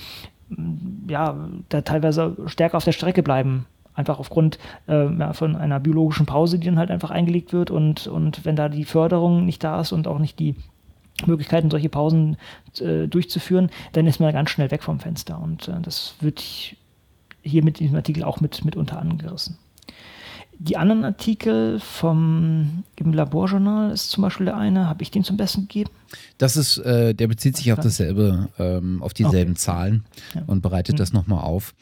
mm, 0.50 1.10
ja, 1.10 1.36
da 1.70 1.82
teilweise 1.82 2.36
stärker 2.48 2.78
auf 2.78 2.86
der 2.86 2.92
Strecke 2.92 3.24
bleiben 3.24 3.66
einfach 3.98 4.20
aufgrund 4.20 4.60
äh, 4.86 5.34
von 5.34 5.56
einer 5.56 5.80
biologischen 5.80 6.28
Pause, 6.28 6.60
die 6.60 6.68
dann 6.68 6.78
halt 6.78 6.92
einfach 6.92 7.10
eingelegt 7.10 7.52
wird 7.52 7.72
und, 7.72 8.06
und 8.06 8.46
wenn 8.46 8.56
da 8.56 8.70
die 8.70 8.86
Förderung 8.86 9.44
nicht 9.44 9.64
da 9.64 9.82
ist 9.82 9.92
und 9.92 10.08
auch 10.08 10.20
nicht 10.20 10.38
die 10.38 10.56
Möglichkeiten, 11.26 11.72
solche 11.72 11.90
Pausen 11.90 12.38
äh, 12.80 13.08
durchzuführen, 13.08 13.70
dann 13.94 14.08
ist 14.08 14.20
man 14.20 14.34
ganz 14.34 14.50
schnell 14.50 14.72
weg 14.72 14.84
vom 14.84 15.00
Fenster. 15.00 15.40
Und 15.40 15.68
äh, 15.68 15.82
das 15.82 16.16
wird 16.20 16.44
hier 17.42 17.64
mit 17.64 17.80
diesem 17.80 17.96
Artikel 17.96 18.24
auch 18.24 18.40
mit, 18.40 18.64
mit 18.66 18.76
unter 18.76 19.00
angerissen. 19.00 19.58
Die 20.60 20.76
anderen 20.76 21.06
Artikel 21.06 21.80
vom 21.80 22.84
im 22.96 23.14
Laborjournal 23.14 23.92
ist 23.92 24.10
zum 24.10 24.24
Beispiel 24.24 24.48
der 24.48 24.58
eine, 24.58 24.90
habe 24.90 25.04
ich 25.04 25.12
den 25.12 25.24
zum 25.24 25.38
Besten 25.38 25.62
gegeben? 25.62 25.92
Das 26.40 26.58
ist, 26.58 26.80
äh, 26.80 27.14
der 27.14 27.28
bezieht 27.28 27.56
sich 27.58 27.72
auf 27.72 27.80
dasselbe, 27.80 28.50
ähm, 28.58 29.04
auf 29.04 29.14
dieselben 29.14 29.52
okay. 29.52 29.60
Zahlen 29.60 30.06
ja. 30.34 30.42
und 30.48 30.62
bereitet 30.62 30.94
mhm. 30.94 30.98
das 30.98 31.14
nochmal 31.14 31.44
auf. 31.44 31.76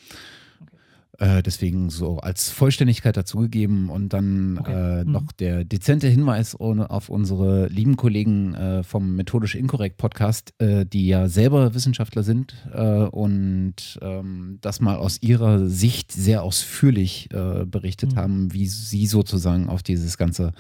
Äh, 1.18 1.44
deswegen 1.44 1.90
so 1.90 2.18
als 2.18 2.50
Vollständigkeit 2.50 3.16
dazugegeben 3.16 3.90
und 3.90 4.10
dann 4.10 4.58
okay. 4.60 5.00
äh, 5.00 5.04
mhm. 5.06 5.12
noch 5.12 5.32
der 5.32 5.64
dezente 5.64 6.08
Hinweis 6.08 6.56
auf 6.56 7.10
unsere 7.10 7.68
lieben 7.68 7.96
Kollegen 7.96 8.54
äh, 8.54 8.84
vom 8.84 9.16
Methodisch 9.16 9.56
Inkorrekt 9.56 9.98
Podcast, 9.98 10.54
äh, 10.60 10.86
die 10.86 11.08
ja 11.08 11.30
selber 11.30 11.74
Wissenschaftler 11.74 12.24
sind 12.24 12.56
äh, 12.74 13.04
und 13.06 13.98
ähm, 14.02 14.58
das 14.62 14.82
mal 14.82 14.98
aus 14.98 15.22
ihrer 15.22 15.68
Sicht 15.70 16.12
sehr 16.12 16.44
ausführlich 16.44 17.30
berichtet 17.66 18.14
mhm. 18.14 18.18
haben, 18.18 18.54
wie 18.54 18.68
sie 18.68 19.08
sozusagen 19.08 19.70
auf 19.70 19.84
dieses 19.84 20.18
ganze 20.18 20.54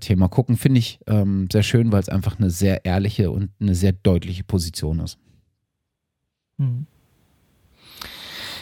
Thema 0.00 0.28
gucken. 0.28 0.56
Finde 0.56 0.78
ich 0.78 1.00
ähm, 1.06 1.48
sehr 1.52 1.62
schön, 1.62 1.92
weil 1.92 2.00
es 2.00 2.08
einfach 2.08 2.38
eine 2.38 2.50
sehr 2.50 2.84
ehrliche 2.84 3.30
und 3.30 3.50
eine 3.60 3.74
sehr 3.74 3.92
deutliche 3.92 4.44
Position 4.44 5.00
ist. 5.00 5.18
Mhm 6.58 6.86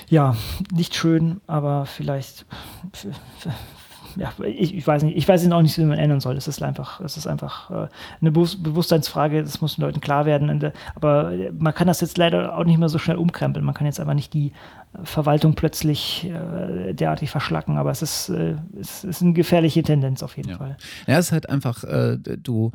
ja, 0.09 0.37
nicht 0.73 0.95
schön, 0.95 1.41
aber 1.47 1.87
vielleicht, 1.87 2.47
ja, 4.17 4.33
ich, 4.45 4.75
ich, 4.75 4.87
weiß 4.87 5.03
nicht, 5.03 5.17
ich 5.17 5.29
weiß 5.29 5.51
auch 5.51 5.63
nicht, 5.63 5.77
wie 5.79 5.85
man 5.85 5.99
ändern 5.99 6.21
soll. 6.21 6.37
Es 6.37 6.49
ist 6.49 6.63
einfach, 6.63 7.01
es 7.01 7.17
ist 7.17 7.27
einfach 7.27 7.71
äh, 7.71 7.89
eine 8.21 8.31
Bewusstseinsfrage, 8.31 9.43
das 9.43 9.61
muss 9.61 9.77
den 9.77 9.83
Leuten 9.83 10.01
klar 10.01 10.27
werden. 10.27 10.73
Aber 10.95 11.33
man 11.59 11.75
kann 11.75 11.87
das 11.87 12.01
jetzt 12.01 12.17
leider 12.19 12.57
auch 12.57 12.65
nicht 12.65 12.79
mehr 12.79 12.89
so 12.89 12.99
schnell 12.99 13.17
umkrempeln. 13.17 13.65
Man 13.65 13.75
kann 13.75 13.87
jetzt 13.87 14.01
einfach 14.01 14.15
nicht 14.15 14.33
die 14.33 14.53
Verwaltung 15.05 15.55
plötzlich 15.55 16.25
äh, 16.25 16.95
derartig 16.95 17.31
verschlacken, 17.31 17.77
aber 17.77 17.91
es 17.91 18.03
ist, 18.03 18.29
äh, 18.31 18.55
es 18.81 19.05
ist 19.05 19.23
eine 19.23 19.33
gefährliche 19.33 19.83
Tendenz 19.83 20.23
auf 20.23 20.37
jeden 20.37 20.51
ja. 20.51 20.57
Fall. 20.57 20.77
Ja, 21.07 21.19
es 21.19 21.27
ist 21.27 21.33
halt 21.33 21.51
einfach, 21.51 21.85
äh, 21.85 22.17
du 22.19 22.73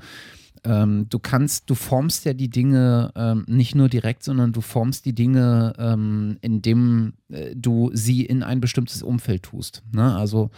ähm, 0.64 1.08
du 1.10 1.18
kannst, 1.18 1.70
du 1.70 1.76
formst 1.76 2.24
ja 2.26 2.34
die 2.34 2.50
Dinge 2.50 3.12
ähm, 3.16 3.46
nicht 3.48 3.74
nur 3.74 3.90
direkt, 3.90 4.24
sondern 4.24 4.52
du 4.52 4.62
formst 4.62 5.06
die 5.06 5.16
Dinge, 5.16 5.74
ähm, 5.80 6.38
indem 6.42 7.14
äh, 7.30 7.56
du 7.56 7.90
sie 7.94 8.24
in 8.26 8.44
ein 8.44 8.62
bestimmtes 8.62 9.02
Umfeld 9.02 9.44
tust. 9.44 9.82
Ne? 9.92 10.16
Also 10.16 10.52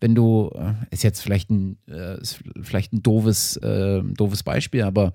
wenn 0.00 0.14
du, 0.14 0.50
äh, 0.54 0.74
ist 0.90 1.02
jetzt 1.02 1.22
vielleicht 1.22 1.50
ein, 1.50 1.76
äh, 1.88 2.20
ist 2.20 2.38
vielleicht 2.60 2.92
ein 2.92 3.02
doofes, 3.02 3.56
äh, 3.56 4.00
doofes 4.02 4.44
Beispiel, 4.44 4.82
aber 4.82 5.12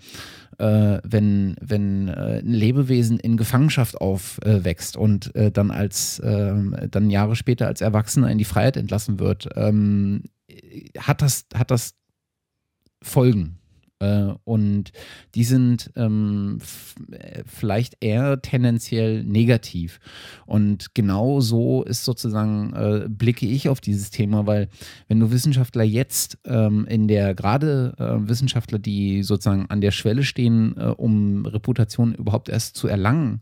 äh, 0.57 0.99
wenn, 1.05 1.55
wenn 1.61 2.09
äh, 2.09 2.39
ein 2.39 2.53
Lebewesen 2.53 3.19
in 3.19 3.37
Gefangenschaft 3.37 4.01
aufwächst 4.01 4.97
und 4.97 5.31
dann 5.33 5.71
als 5.71 6.21
ähm, 6.23 6.75
dann 6.91 7.09
Jahre 7.09 7.35
später 7.35 7.67
als 7.67 7.81
Erwachsener 7.81 8.29
in 8.29 8.37
die 8.37 8.43
Freiheit 8.43 8.75
entlassen 8.75 9.19
wird, 9.19 9.47
ähm, 9.55 10.23
hat 10.99 11.21
das, 11.21 11.45
hat 11.55 11.71
das 11.71 11.95
Folgen 13.01 13.59
und 14.43 14.91
die 15.35 15.43
sind 15.43 15.91
ähm, 15.95 16.59
vielleicht 17.45 17.97
eher 18.01 18.41
tendenziell 18.41 19.23
negativ. 19.23 19.99
Und 20.45 20.93
genau 20.93 21.41
so 21.41 21.83
ist 21.83 22.05
sozusagen, 22.05 22.73
äh, 22.73 23.07
blicke 23.09 23.45
ich 23.45 23.69
auf 23.69 23.81
dieses 23.81 24.09
Thema, 24.09 24.45
weil 24.45 24.69
wenn 25.07 25.19
du 25.19 25.31
Wissenschaftler 25.31 25.83
jetzt 25.83 26.37
ähm, 26.45 26.85
in 26.85 27.07
der, 27.07 27.35
gerade 27.35 27.93
äh, 27.97 28.27
Wissenschaftler, 28.27 28.79
die 28.79 29.23
sozusagen 29.23 29.65
an 29.69 29.81
der 29.81 29.91
Schwelle 29.91 30.23
stehen, 30.23 30.75
äh, 30.77 30.85
um 30.85 31.45
Reputation 31.45 32.13
überhaupt 32.13 32.49
erst 32.49 32.75
zu 32.77 32.87
erlangen, 32.87 33.39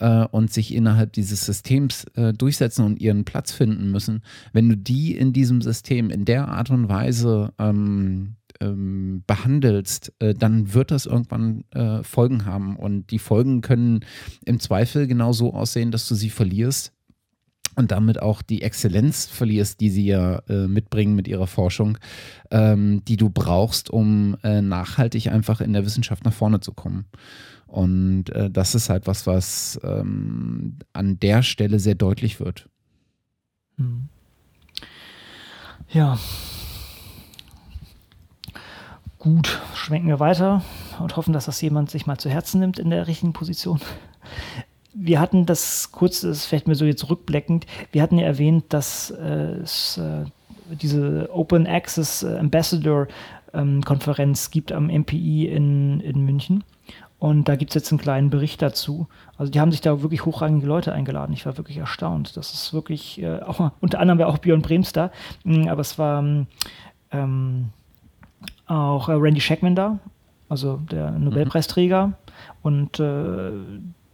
äh, 0.00 0.24
und 0.30 0.52
sich 0.52 0.74
innerhalb 0.74 1.12
dieses 1.12 1.44
Systems 1.44 2.04
äh, 2.14 2.32
durchsetzen 2.32 2.84
und 2.84 3.00
ihren 3.00 3.24
Platz 3.24 3.52
finden 3.52 3.90
müssen, 3.90 4.22
wenn 4.52 4.68
du 4.68 4.76
die 4.76 5.14
in 5.16 5.32
diesem 5.32 5.62
System 5.62 6.10
in 6.10 6.24
der 6.24 6.48
Art 6.48 6.70
und 6.70 6.88
Weise 6.88 7.52
ähm, 7.58 8.36
ähm, 8.60 9.22
behandelst, 9.26 10.12
äh, 10.18 10.34
dann 10.34 10.74
wird 10.74 10.90
das 10.90 11.06
irgendwann 11.06 11.64
äh, 11.70 12.02
Folgen 12.02 12.44
haben. 12.44 12.76
Und 12.76 13.10
die 13.10 13.18
Folgen 13.18 13.60
können 13.60 14.00
im 14.44 14.60
Zweifel 14.60 15.06
genau 15.06 15.32
so 15.32 15.54
aussehen, 15.54 15.90
dass 15.90 16.08
du 16.08 16.14
sie 16.14 16.30
verlierst 16.30 16.92
und 17.76 17.90
damit 17.92 18.20
auch 18.20 18.42
die 18.42 18.62
Exzellenz 18.62 19.26
verlierst, 19.26 19.80
die 19.80 19.90
sie 19.90 20.06
ja 20.06 20.40
äh, 20.48 20.66
mitbringen 20.66 21.14
mit 21.14 21.28
ihrer 21.28 21.46
Forschung, 21.46 21.98
ähm, 22.50 23.02
die 23.06 23.16
du 23.16 23.30
brauchst, 23.30 23.90
um 23.90 24.36
äh, 24.42 24.60
nachhaltig 24.60 25.28
einfach 25.28 25.60
in 25.60 25.72
der 25.72 25.84
Wissenschaft 25.84 26.24
nach 26.24 26.32
vorne 26.32 26.60
zu 26.60 26.72
kommen. 26.72 27.06
Und 27.66 28.30
äh, 28.30 28.50
das 28.50 28.74
ist 28.74 28.88
halt 28.88 29.06
was, 29.06 29.26
was 29.26 29.80
ähm, 29.84 30.78
an 30.92 31.20
der 31.20 31.42
Stelle 31.42 31.78
sehr 31.78 31.94
deutlich 31.94 32.40
wird. 32.40 32.68
Hm. 33.76 34.08
Ja, 35.92 36.18
Gut, 39.20 39.60
schwenken 39.74 40.08
wir 40.08 40.18
weiter. 40.18 40.62
und 40.98 41.14
hoffen, 41.16 41.34
dass 41.34 41.44
das 41.44 41.60
jemand 41.60 41.90
sich 41.90 42.06
mal 42.06 42.16
zu 42.16 42.30
Herzen 42.30 42.58
nimmt 42.58 42.78
in 42.78 42.88
der 42.88 43.06
richtigen 43.06 43.34
Position. 43.34 43.78
Wir 44.94 45.20
hatten 45.20 45.44
das 45.44 45.92
kurz, 45.92 46.22
das 46.22 46.46
fällt 46.46 46.66
mir 46.66 46.74
so 46.74 46.86
jetzt 46.86 47.08
rückblickend, 47.10 47.66
wir 47.92 48.00
hatten 48.00 48.18
ja 48.18 48.24
erwähnt, 48.24 48.64
dass 48.70 49.10
äh, 49.10 49.58
es 49.62 49.98
äh, 49.98 50.24
diese 50.70 51.28
Open 51.32 51.66
Access 51.66 52.24
Ambassador 52.24 53.08
ähm, 53.52 53.82
Konferenz 53.84 54.50
gibt 54.50 54.72
am 54.72 54.86
MPI 54.86 55.48
in, 55.48 56.00
in 56.00 56.24
München. 56.24 56.64
Und 57.18 57.46
da 57.46 57.56
gibt 57.56 57.72
es 57.72 57.74
jetzt 57.74 57.92
einen 57.92 58.00
kleinen 58.00 58.30
Bericht 58.30 58.62
dazu. 58.62 59.06
Also 59.36 59.52
die 59.52 59.60
haben 59.60 59.70
sich 59.70 59.82
da 59.82 60.00
wirklich 60.00 60.24
hochrangige 60.24 60.66
Leute 60.66 60.94
eingeladen. 60.94 61.34
Ich 61.34 61.44
war 61.44 61.58
wirklich 61.58 61.76
erstaunt. 61.76 62.38
Das 62.38 62.54
ist 62.54 62.72
wirklich, 62.72 63.20
äh, 63.20 63.40
auch 63.40 63.70
unter 63.80 64.00
anderem 64.00 64.18
war 64.18 64.28
auch 64.28 64.38
Björn 64.38 64.62
Brems 64.62 64.94
da, 64.94 65.12
mm, 65.44 65.68
aber 65.68 65.82
es 65.82 65.98
war 65.98 66.24
ähm, 67.12 67.68
auch 68.70 69.08
äh, 69.08 69.12
Randy 69.12 69.40
Shackman 69.40 69.74
da, 69.74 69.98
also 70.48 70.76
der 70.90 71.12
Nobelpreisträger. 71.12 72.08
Mhm. 72.08 72.14
Und 72.62 73.00
äh, 73.00 73.52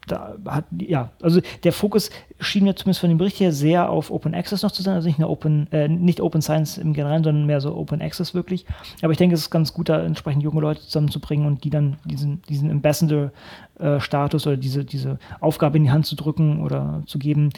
da 0.06 0.36
hat, 0.46 0.66
ja, 0.78 1.10
also 1.20 1.40
der 1.64 1.72
Fokus 1.72 2.10
schien 2.38 2.64
mir 2.64 2.76
zumindest 2.76 3.00
von 3.00 3.08
dem 3.08 3.18
Bericht 3.18 3.40
her 3.40 3.52
sehr 3.52 3.90
auf 3.90 4.10
Open 4.10 4.34
Access 4.34 4.62
noch 4.62 4.70
zu 4.70 4.82
sein, 4.82 4.94
also 4.94 5.08
nicht 5.08 5.18
nur 5.18 5.28
Open, 5.28 5.70
äh, 5.72 5.88
nicht 5.88 6.20
Open 6.20 6.42
Science 6.42 6.78
im 6.78 6.92
Generellen, 6.92 7.24
sondern 7.24 7.46
mehr 7.46 7.60
so 7.60 7.74
Open 7.74 8.00
Access 8.00 8.32
wirklich. 8.32 8.66
Aber 9.02 9.10
ich 9.10 9.18
denke, 9.18 9.34
es 9.34 9.42
ist 9.42 9.50
ganz 9.50 9.72
gut, 9.72 9.88
da 9.88 10.00
entsprechend 10.00 10.42
junge 10.42 10.60
Leute 10.60 10.80
zusammenzubringen 10.80 11.46
und 11.46 11.64
die 11.64 11.70
dann 11.70 11.96
diesen, 12.04 12.40
diesen 12.42 12.70
Ambassador-Status 12.70 14.46
oder 14.46 14.56
diese, 14.56 14.84
diese 14.84 15.18
Aufgabe 15.40 15.76
in 15.76 15.84
die 15.84 15.90
Hand 15.90 16.06
zu 16.06 16.14
drücken 16.14 16.62
oder 16.62 17.02
zu 17.06 17.18
geben, 17.18 17.50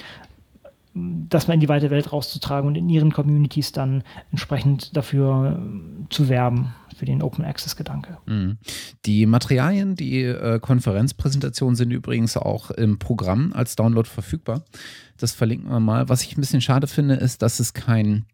das 0.95 1.49
mal 1.49 1.55
in 1.55 1.61
die 1.61 1.69
weite 1.69 1.91
Welt 1.91 2.13
rauszutragen 2.13 2.67
und 2.67 2.77
in 2.77 2.89
ihren 2.89 3.13
Communities 3.13 3.73
dann 3.73 4.03
entsprechend 4.31 4.97
dafür 4.97 5.61
zu 6.09 6.29
werben 6.31 6.75
für 6.99 7.07
den 7.07 7.23
Open 7.23 7.45
Access 7.45 7.77
Gedanke. 7.77 8.19
Mhm. 8.27 8.59
Die 9.07 9.27
Materialien, 9.27 9.95
die 9.95 10.25
äh, 10.25 10.59
Konferenzpräsentationen 10.59 11.77
sind 11.77 11.91
übrigens 11.91 12.37
auch 12.37 12.71
im 12.71 12.99
Programm 12.99 13.53
als 13.55 13.77
Download 13.77 14.09
verfügbar. 14.09 14.65
Das 15.17 15.33
verlinken 15.33 15.71
wir 15.71 15.81
mal. 15.81 16.09
Was 16.09 16.23
ich 16.23 16.37
ein 16.37 16.41
bisschen 16.41 16.61
schade 16.61 16.87
finde, 16.87 17.15
ist, 17.15 17.43
dass 17.43 17.61
es 17.61 17.73
kein 17.73 18.27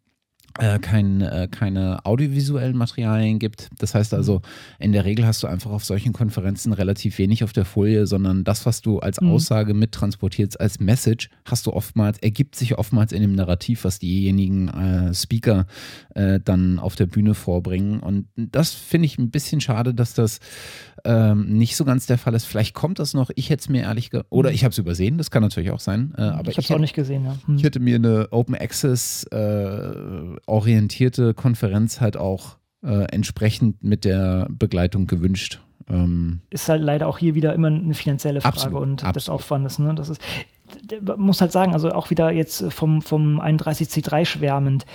äh, 0.58 0.78
kein, 0.78 1.20
äh, 1.20 1.48
keine 1.50 2.04
audiovisuellen 2.06 2.76
Materialien 2.76 3.38
gibt. 3.38 3.70
Das 3.78 3.94
heißt 3.94 4.14
also, 4.14 4.40
in 4.78 4.92
der 4.92 5.04
Regel 5.04 5.26
hast 5.26 5.42
du 5.42 5.48
einfach 5.48 5.70
auf 5.70 5.84
solchen 5.84 6.12
Konferenzen 6.12 6.72
relativ 6.72 7.18
wenig 7.18 7.42
auf 7.42 7.52
der 7.52 7.64
Folie, 7.64 8.06
sondern 8.06 8.44
das, 8.44 8.64
was 8.64 8.80
du 8.80 9.00
als 9.00 9.20
mhm. 9.20 9.30
Aussage 9.30 9.74
mittransportierst, 9.74 10.60
als 10.60 10.78
Message, 10.78 11.28
hast 11.44 11.66
du 11.66 11.72
oftmals, 11.72 12.18
ergibt 12.18 12.54
sich 12.54 12.78
oftmals 12.78 13.12
in 13.12 13.20
dem 13.20 13.34
Narrativ, 13.34 13.84
was 13.84 13.98
diejenigen 13.98 14.68
äh, 14.68 15.12
Speaker 15.14 15.66
äh, 16.14 16.38
dann 16.44 16.78
auf 16.78 16.94
der 16.94 17.06
Bühne 17.06 17.34
vorbringen. 17.34 18.00
Und 18.00 18.28
das 18.36 18.72
finde 18.72 19.06
ich 19.06 19.18
ein 19.18 19.30
bisschen 19.30 19.60
schade, 19.60 19.92
dass 19.92 20.14
das 20.14 20.38
ähm, 21.04 21.58
nicht 21.58 21.76
so 21.76 21.84
ganz 21.84 22.06
der 22.06 22.16
Fall 22.16 22.34
ist. 22.34 22.44
Vielleicht 22.44 22.74
kommt 22.74 22.98
das 22.98 23.12
noch. 23.12 23.30
Ich 23.34 23.50
hätte 23.50 23.60
es 23.60 23.68
mir 23.68 23.82
ehrlich 23.82 24.10
ge 24.10 24.22
oder 24.30 24.50
mhm. 24.50 24.54
ich 24.54 24.64
habe 24.64 24.72
es 24.72 24.78
übersehen. 24.78 25.18
Das 25.18 25.30
kann 25.30 25.42
natürlich 25.42 25.70
auch 25.70 25.80
sein. 25.80 26.14
Äh, 26.16 26.22
aber 26.22 26.50
ich 26.50 26.56
habe 26.56 26.64
es 26.64 26.70
auch 26.70 26.78
nicht 26.78 26.94
gesehen. 26.94 27.24
Ja. 27.24 27.36
Hm. 27.46 27.56
Ich 27.56 27.64
hätte 27.64 27.80
mir 27.80 27.96
eine 27.96 28.28
Open 28.30 28.54
Access 28.54 29.24
äh, 29.24 29.36
orientierte 30.46 31.34
Konferenz 31.34 32.00
halt 32.00 32.16
auch 32.16 32.58
äh, 32.82 33.04
entsprechend 33.12 33.82
mit 33.82 34.04
der 34.04 34.46
Begleitung 34.50 35.06
gewünscht. 35.06 35.60
Ähm 35.88 36.40
ist 36.50 36.68
halt 36.68 36.82
leider 36.82 37.08
auch 37.08 37.18
hier 37.18 37.34
wieder 37.34 37.54
immer 37.54 37.68
eine 37.68 37.94
finanzielle 37.94 38.40
Frage 38.40 38.56
absolut, 38.56 38.82
und 38.82 38.92
absolut. 38.92 39.16
des 39.16 39.28
Aufwandes. 39.28 39.78
Ne? 39.78 39.94
Das 39.94 40.08
ist, 40.08 40.20
man 41.00 41.20
muss 41.20 41.40
halt 41.40 41.52
sagen, 41.52 41.72
also 41.72 41.92
auch 41.92 42.10
wieder 42.10 42.30
jetzt 42.30 42.72
vom, 42.72 43.02
vom 43.02 43.40
31C3 43.40 44.24
schwärmend, 44.24 44.86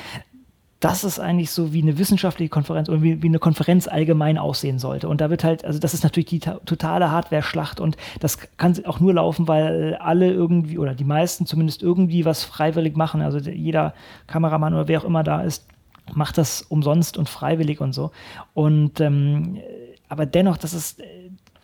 das 0.79 1.03
ist 1.03 1.19
eigentlich 1.19 1.51
so 1.51 1.73
wie 1.73 1.81
eine 1.81 1.97
wissenschaftliche 1.97 2.49
Konferenz 2.49 2.87
oder 2.87 3.01
wie, 3.01 3.21
wie, 3.21 3.27
eine 3.27 3.39
Konferenz 3.39 3.87
allgemein 3.87 4.37
aussehen 4.37 4.79
sollte. 4.79 5.09
Und 5.09 5.19
da 5.19 5.29
wird 5.29 5.43
halt, 5.43 5.65
also 5.65 5.77
das 5.77 5.93
ist 5.93 6.03
natürlich 6.03 6.29
die 6.29 6.39
totale 6.39 7.11
Hardware-Schlacht 7.11 7.81
und 7.81 7.97
das 8.21 8.37
kann 8.57 8.85
auch 8.85 9.01
nur 9.01 9.13
laufen, 9.13 9.49
weil 9.49 9.95
alle 9.95 10.31
irgendwie 10.31 10.77
oder 10.77 10.95
die 10.95 11.03
meisten 11.03 11.45
zumindest 11.45 11.83
irgendwie 11.83 12.23
was 12.23 12.45
freiwillig 12.45 12.95
machen. 12.95 13.21
Also 13.21 13.39
jeder 13.39 13.93
Kameramann 14.27 14.73
oder 14.73 14.87
wer 14.87 15.01
auch 15.01 15.05
immer 15.05 15.23
da 15.23 15.41
ist, 15.41 15.67
macht 16.13 16.37
das 16.37 16.61
umsonst 16.61 17.17
und 17.17 17.27
freiwillig 17.27 17.81
und 17.81 17.91
so. 17.93 18.11
Und 18.53 19.01
ähm, 19.01 19.59
aber 20.07 20.25
dennoch, 20.25 20.57
das 20.57 20.73
ist 20.73 21.01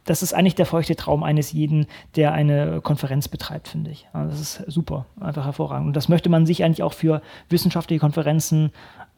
das 0.06 0.22
ist 0.22 0.34
eigentlich 0.34 0.56
der 0.56 0.68
feuchte 0.68 0.96
Traum 0.96 1.24
eines 1.24 1.52
jeden, 1.52 1.88
der 2.16 2.32
eine 2.32 2.80
Konferenz 2.82 3.28
betreibt, 3.28 3.68
finde 3.68 3.90
ich. 3.90 4.08
Also 4.14 4.30
das 4.30 4.40
ist 4.40 4.72
super, 4.72 5.08
einfach 5.20 5.46
hervorragend. 5.46 5.88
Und 5.88 5.96
das 5.96 6.10
möchte 6.10 6.30
man 6.30 6.46
sich 6.46 6.64
eigentlich 6.64 6.84
auch 6.84 6.94
für 6.94 7.22
wissenschaftliche 7.50 8.00
Konferenzen 8.00 8.72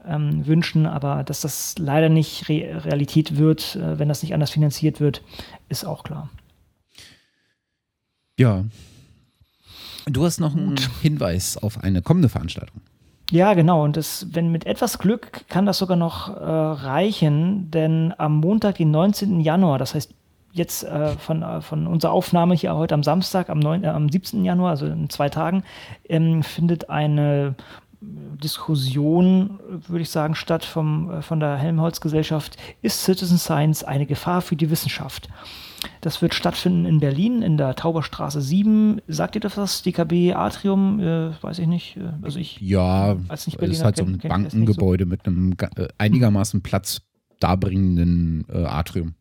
ähm, 0.07 0.45
wünschen, 0.45 0.85
aber 0.85 1.23
dass 1.23 1.41
das 1.41 1.75
leider 1.77 2.09
nicht 2.09 2.49
Re 2.49 2.83
Realität 2.85 3.37
wird, 3.37 3.75
äh, 3.75 3.99
wenn 3.99 4.09
das 4.09 4.23
nicht 4.23 4.33
anders 4.33 4.51
finanziert 4.51 4.99
wird, 4.99 5.21
ist 5.69 5.85
auch 5.85 6.03
klar. 6.03 6.29
Ja. 8.37 8.65
Du 10.05 10.23
hast 10.23 10.39
noch 10.39 10.55
einen 10.55 10.77
Hinweis 11.01 11.57
auf 11.57 11.83
eine 11.83 12.01
kommende 12.01 12.29
Veranstaltung. 12.29 12.81
Ja, 13.29 13.53
genau. 13.55 13.83
Und 13.83 13.97
das, 13.97 14.27
wenn 14.31 14.51
mit 14.51 14.65
etwas 14.65 14.99
Glück 14.99 15.45
kann 15.49 15.65
das 15.65 15.79
sogar 15.79 15.97
noch 15.97 16.29
äh, 16.29 16.33
reichen, 16.33 17.69
denn 17.71 18.13
am 18.17 18.37
Montag, 18.37 18.75
den 18.75 18.91
19. 18.91 19.41
Januar, 19.41 19.79
das 19.79 19.95
heißt 19.95 20.13
jetzt 20.53 20.83
äh, 20.83 21.09
von, 21.17 21.43
äh, 21.43 21.61
von 21.61 21.87
unserer 21.87 22.11
Aufnahme 22.11 22.55
hier 22.55 22.75
heute 22.75 22.93
am 22.93 23.03
Samstag, 23.03 23.49
am, 23.49 23.59
9, 23.59 23.83
äh, 23.83 23.87
am 23.87 24.09
17. 24.09 24.45
Januar, 24.45 24.71
also 24.71 24.85
in 24.85 25.09
zwei 25.09 25.29
Tagen, 25.29 25.63
ähm, 26.07 26.41
findet 26.41 26.89
eine 26.89 27.55
Diskussion, 27.99 29.59
würde 29.87 30.01
ich 30.01 30.09
sagen, 30.09 30.35
statt 30.35 30.63
vom, 30.63 31.09
äh, 31.11 31.21
von 31.21 31.39
der 31.39 31.55
Helmholtz-Gesellschaft, 31.57 32.57
ist 32.81 33.03
Citizen 33.03 33.37
Science 33.37 33.83
eine 33.83 34.05
Gefahr 34.05 34.41
für 34.41 34.55
die 34.55 34.69
Wissenschaft? 34.69 35.29
Das 36.01 36.21
wird 36.21 36.33
stattfinden 36.33 36.85
in 36.85 36.99
Berlin, 36.99 37.41
in 37.41 37.57
der 37.57 37.75
Tauberstraße 37.75 38.41
7. 38.41 39.01
Sagt 39.07 39.35
ihr 39.35 39.41
das 39.41 39.57
was? 39.57 39.81
DKB 39.81 40.33
Atrium? 40.33 40.99
Äh, 40.99 41.31
weiß 41.41 41.59
ich 41.59 41.67
nicht. 41.67 41.97
Äh, 41.97 42.11
also 42.21 42.39
ich 42.39 42.59
ja, 42.61 43.17
als 43.27 43.47
nicht 43.47 43.57
Berliner, 43.57 43.77
ist 43.77 43.83
halt 43.83 43.97
so 43.97 44.03
ein 44.03 44.17
Bankengebäude 44.17 45.05
so. 45.05 45.09
mit 45.09 45.25
einem 45.25 45.55
äh, 45.75 45.87
einigermaßen 45.97 46.61
Platz 46.61 47.01
darbringenden 47.39 48.45
äh, 48.49 48.65
Atrium. 48.65 49.15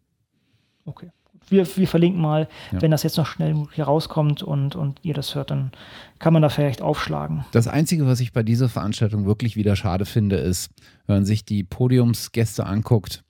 Okay 0.85 1.11
wir, 1.49 1.67
wir 1.77 1.89
verlinken 1.89 2.21
mal, 2.21 2.49
ja. 2.73 2.83
wenn 2.83 2.91
das 2.91 3.03
jetzt 3.03 3.17
noch 3.17 3.27
schnell 3.27 3.55
hier 3.73 3.85
rauskommt 3.85 4.43
und, 4.43 4.77
und 4.77 4.99
ihr 5.03 5.15
das 5.15 5.35
hört, 5.35 5.51
dann 5.51 5.73
kann 6.19 6.33
man 6.33 6.43
da 6.43 6.49
vielleicht 6.49 6.83
aufschlagen. 6.83 7.45
Das 7.53 7.69
Einzige, 7.69 8.07
was 8.07 8.21
ich 8.21 8.33
bei 8.33 8.43
dieser 8.43 8.69
Veranstaltung 8.69 9.27
wirklich 9.27 9.57
wieder 9.57 9.77
schade 9.77 10.05
finde, 10.05 10.37
ist, 10.37 10.71
wenn 11.07 11.17
man 11.17 11.25
sich 11.25 11.45
die 11.45 11.63
Podiumsgäste 11.63 12.67
anguckt, 12.67 13.23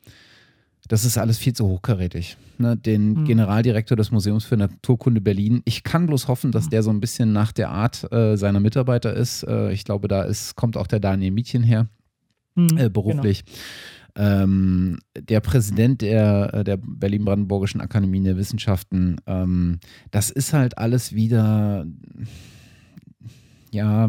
das 0.89 1.05
ist 1.05 1.19
alles 1.19 1.37
viel 1.39 1.53
zu 1.53 1.67
hochkarätig. 1.67 2.37
Ne, 2.59 2.77
den 2.77 3.13
mhm. 3.13 3.25
Generaldirektor 3.25 3.97
des 3.97 4.11
Museums 4.13 4.45
für 4.45 4.57
Naturkunde 4.57 5.21
Berlin. 5.21 5.61
Ich 5.67 5.83
kann 5.83 6.07
bloß 6.07 6.27
hoffen, 6.29 6.53
dass 6.53 6.65
hm. 6.65 6.71
der 6.71 6.83
so 6.83 6.89
ein 6.89 7.01
bisschen 7.01 7.35
nach 7.35 7.53
der 7.53 7.69
Art 7.69 8.11
äh, 8.11 8.37
seiner 8.37 8.61
Mitarbeiter 8.61 9.13
ist. 9.13 9.43
Äh, 9.43 9.73
ich 9.73 9.85
glaube, 9.85 10.09
da 10.09 10.23
ist, 10.23 10.57
kommt 10.57 10.79
auch 10.79 10.87
der 10.87 11.01
Daniel 11.01 11.33
Mietchen 11.33 11.63
her, 11.63 11.87
mhm, 12.55 12.79
äh, 12.79 12.89
beruflich. 12.89 13.45
Genau 13.45 13.57
ähm, 14.17 14.99
der 15.15 15.41
Präsident 15.41 16.01
der, 16.01 16.55
äh, 16.55 16.65
der 16.65 16.79
Berlin-Brandenburgischen 16.79 17.81
Akademie 17.81 18.23
der 18.23 18.37
Wissenschaften, 18.37 19.21
ähm, 19.27 19.79
das 20.11 20.31
ist 20.31 20.53
halt 20.53 20.79
alles 20.79 21.15
wieder, 21.15 21.87
ja, 23.71 24.09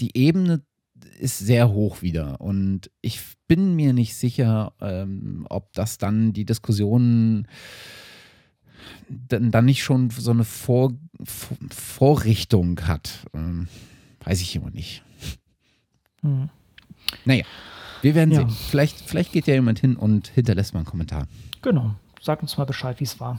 die 0.00 0.16
Ebene 0.16 0.62
ist 1.18 1.38
sehr 1.38 1.70
hoch 1.70 2.02
wieder. 2.02 2.40
Und 2.40 2.90
ich 3.00 3.20
bin 3.46 3.76
mir 3.76 3.92
nicht 3.92 4.16
sicher, 4.16 4.72
ähm, 4.80 5.46
ob 5.50 5.72
das 5.74 5.98
dann 5.98 6.32
die 6.32 6.44
Diskussion 6.44 7.46
dann, 9.08 9.50
dann 9.50 9.64
nicht 9.64 9.82
schon 9.82 10.10
so 10.10 10.30
eine 10.30 10.44
Vor, 10.44 10.92
Vor 11.22 11.56
Vorrichtung 11.70 12.80
hat. 12.86 13.26
Ähm, 13.34 13.68
weiß 14.24 14.40
ich 14.40 14.56
immer 14.56 14.70
nicht. 14.70 15.02
Hm. 16.22 16.48
Naja. 17.24 17.44
Wir 18.04 18.14
werden 18.14 18.32
ja. 18.32 18.40
sehen. 18.40 18.50
Vielleicht, 18.50 19.00
vielleicht 19.00 19.32
geht 19.32 19.46
ja 19.46 19.54
jemand 19.54 19.78
hin 19.78 19.96
und 19.96 20.28
hinterlässt 20.28 20.74
mal 20.74 20.80
einen 20.80 20.86
Kommentar. 20.86 21.26
Genau. 21.62 21.92
Sagt 22.20 22.42
uns 22.42 22.58
mal 22.58 22.66
Bescheid, 22.66 23.00
wie 23.00 23.04
es 23.04 23.18
war. 23.18 23.38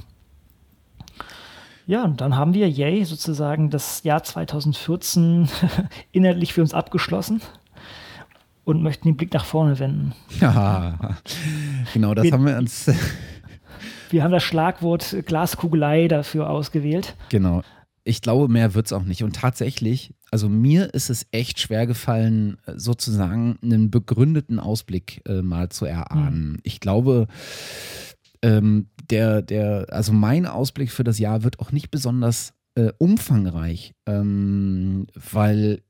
Ja, 1.86 2.04
und 2.04 2.20
dann 2.20 2.36
haben 2.36 2.56
wir, 2.56 2.68
yay, 2.68 3.06
sozusagen 3.06 3.70
das 3.70 4.02
Jahr 4.04 4.24
2014 4.24 5.48
inhaltlich 6.12 6.54
für 6.54 6.62
uns 6.62 6.74
abgeschlossen 6.74 7.42
und 8.64 8.82
möchten 8.82 9.08
den 9.08 9.18
Blick 9.18 9.32
nach 9.36 9.46
vorne 9.46 9.78
wenden. 9.78 10.16
Ja, 10.42 10.98
genau, 11.94 12.16
das 12.16 12.24
wir, 12.24 12.32
haben 12.32 12.48
wir 12.48 12.58
uns. 12.58 12.92
wir 14.10 14.24
haben 14.24 14.32
das 14.32 14.42
Schlagwort 14.42 15.16
Glaskugelei 15.28 16.08
dafür 16.08 16.50
ausgewählt. 16.50 17.16
Genau. 17.30 17.62
Ich 18.06 18.22
glaube, 18.22 18.48
mehr 18.48 18.74
wird 18.74 18.86
es 18.86 18.94
auch 18.94 19.04
nicht. 19.04 19.24
Und 19.24 19.36
tatsächlich 19.36 20.14
also 20.36 20.50
mir 20.50 20.94
ist 20.94 21.10
es 21.10 21.28
echt 21.32 21.62
schwer 21.62 21.88
gefallen, 21.88 22.58
sozusagen 22.76 23.58
einen 23.64 23.90
begründeten 23.90 24.60
Ausblick 24.60 25.22
äh, 25.26 25.42
mal 25.42 25.70
zu 25.70 25.86
erahnen. 25.86 26.50
Mhm. 26.50 26.60
Ich 26.64 26.82
glaube, 26.82 27.28
ähm, 28.42 28.88
der, 29.10 29.42
der, 29.42 29.88
also 29.92 30.12
mein 30.12 30.46
Ausblick 30.46 30.92
für 30.92 31.06
das 31.06 31.20
Jahr 31.20 31.44
wird 31.44 31.62
auch 31.62 31.72
nicht 31.72 31.90
besonders 31.90 32.54
äh, 32.76 32.92
umfangreich, 32.98 33.94
ähm, 34.08 35.08
weil 35.16 35.84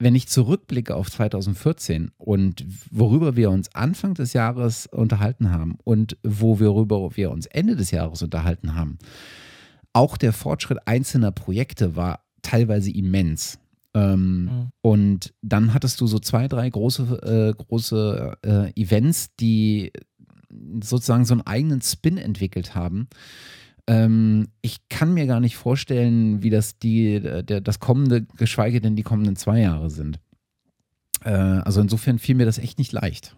wenn 0.00 0.16
ich 0.16 0.26
zurückblicke 0.26 0.96
auf 0.96 1.08
2014 1.08 2.10
und 2.16 2.66
worüber 2.90 3.36
wir 3.36 3.50
uns 3.50 3.72
Anfang 3.72 4.14
des 4.14 4.32
Jahres 4.32 4.88
unterhalten 4.88 5.52
haben 5.52 5.78
und 5.84 6.18
worüber 6.24 7.16
wir 7.16 7.30
uns 7.30 7.46
Ende 7.46 7.76
des 7.76 7.92
Jahres 7.92 8.20
unterhalten 8.20 8.74
haben, 8.74 8.98
auch 9.92 10.16
der 10.16 10.32
Fortschritt 10.32 10.78
einzelner 10.86 11.32
Projekte 11.32 11.96
war 11.96 12.24
teilweise 12.42 12.90
immens. 12.90 13.58
Ähm, 13.94 14.44
mhm. 14.44 14.68
Und 14.82 15.34
dann 15.42 15.74
hattest 15.74 16.00
du 16.00 16.06
so 16.06 16.18
zwei, 16.18 16.48
drei 16.48 16.68
große, 16.68 17.02
äh, 17.22 17.62
große 17.62 18.38
äh, 18.42 18.80
Events, 18.80 19.34
die 19.38 19.92
sozusagen 20.82 21.24
so 21.24 21.34
einen 21.34 21.46
eigenen 21.46 21.80
Spin 21.80 22.16
entwickelt 22.16 22.74
haben. 22.74 23.08
Ähm, 23.86 24.48
ich 24.62 24.88
kann 24.88 25.14
mir 25.14 25.26
gar 25.26 25.40
nicht 25.40 25.56
vorstellen, 25.56 26.42
wie 26.42 26.50
das 26.50 26.78
die, 26.78 27.20
der, 27.20 27.60
das 27.60 27.80
kommende, 27.80 28.22
geschweige 28.36 28.80
denn 28.80 28.96
die 28.96 29.02
kommenden 29.02 29.36
zwei 29.36 29.60
Jahre 29.60 29.90
sind. 29.90 30.20
Äh, 31.24 31.30
also 31.30 31.80
insofern 31.80 32.18
fiel 32.18 32.36
mir 32.36 32.46
das 32.46 32.58
echt 32.58 32.78
nicht 32.78 32.92
leicht. 32.92 33.36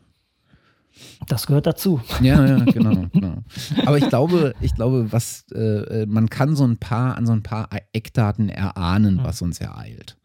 Das 1.29 1.47
gehört 1.47 1.67
dazu. 1.67 2.01
Ja, 2.21 2.45
ja, 2.45 2.65
genau, 2.65 3.07
genau. 3.13 3.43
Aber 3.87 3.99
ich 3.99 4.09
glaube, 4.09 4.55
ich 4.61 4.75
glaube, 4.75 5.13
was 5.13 5.45
äh, 5.53 6.07
man 6.07 6.29
kann 6.29 6.57
so 6.57 6.65
ein 6.65 6.79
paar 6.79 7.17
an 7.17 7.27
so 7.27 7.33
ein 7.33 7.43
paar 7.43 7.69
Eckdaten 7.93 8.49
erahnen, 8.49 9.21
was 9.23 9.43
uns 9.43 9.61
ereilt. 9.61 10.17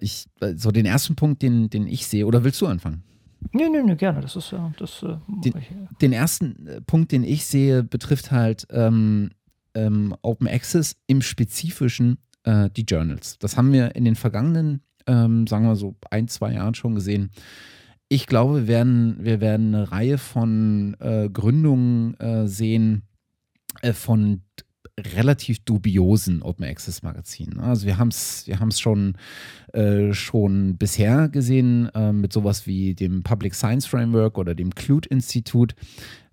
Ich, 0.00 0.26
äh, 0.40 0.54
so 0.56 0.70
den 0.70 0.86
ersten 0.86 1.16
Punkt, 1.16 1.42
den, 1.42 1.70
den 1.70 1.86
ich 1.86 2.06
sehe, 2.06 2.26
oder 2.26 2.44
willst 2.44 2.60
du 2.60 2.66
anfangen? 2.66 3.02
Nee, 3.52 3.68
nee, 3.68 3.82
nee, 3.82 3.96
gerne. 3.96 4.20
Das 4.20 4.36
ist 4.36 4.52
ja, 4.52 4.72
das 4.78 5.02
äh, 5.02 5.16
den, 5.28 5.54
ich, 5.58 5.70
ja. 5.70 5.88
den, 6.00 6.12
ersten 6.12 6.66
äh, 6.66 6.80
Punkt, 6.82 7.12
den 7.12 7.24
ich 7.24 7.44
sehe, 7.46 7.82
betrifft 7.82 8.30
halt 8.30 8.66
ähm, 8.70 9.30
ähm, 9.74 10.14
Open 10.22 10.46
Access 10.46 10.96
im 11.06 11.22
Spezifischen 11.22 12.18
äh, 12.44 12.70
die 12.70 12.82
Journals. 12.82 13.38
Das 13.38 13.56
haben 13.56 13.72
wir 13.72 13.96
in 13.96 14.04
den 14.04 14.14
vergangenen, 14.14 14.82
ähm, 15.06 15.46
sagen 15.46 15.66
wir 15.66 15.76
so, 15.76 15.96
ein, 16.10 16.28
zwei 16.28 16.52
Jahren 16.52 16.74
schon 16.74 16.94
gesehen. 16.94 17.30
Ich 18.12 18.26
glaube, 18.26 18.54
wir 18.60 18.68
werden, 18.68 19.16
wir 19.20 19.40
werden 19.40 19.74
eine 19.74 19.90
Reihe 19.90 20.18
von 20.18 20.94
äh, 21.00 21.30
Gründungen 21.30 22.12
äh, 22.20 22.46
sehen 22.46 23.04
äh, 23.80 23.94
von 23.94 24.42
relativ 25.16 25.64
dubiosen 25.64 26.42
Open 26.42 26.66
Access 26.66 27.02
Magazinen. 27.02 27.58
Also 27.58 27.86
wir 27.86 27.96
haben 27.96 28.08
es 28.08 28.46
wir 28.46 28.60
haben's 28.60 28.80
schon, 28.80 29.14
äh, 29.72 30.12
schon 30.12 30.76
bisher 30.76 31.30
gesehen 31.30 31.88
äh, 31.94 32.12
mit 32.12 32.34
sowas 32.34 32.66
wie 32.66 32.94
dem 32.94 33.22
Public 33.22 33.54
Science 33.54 33.86
Framework 33.86 34.36
oder 34.36 34.54
dem 34.54 34.74
Clute 34.74 35.08
Institut, 35.08 35.74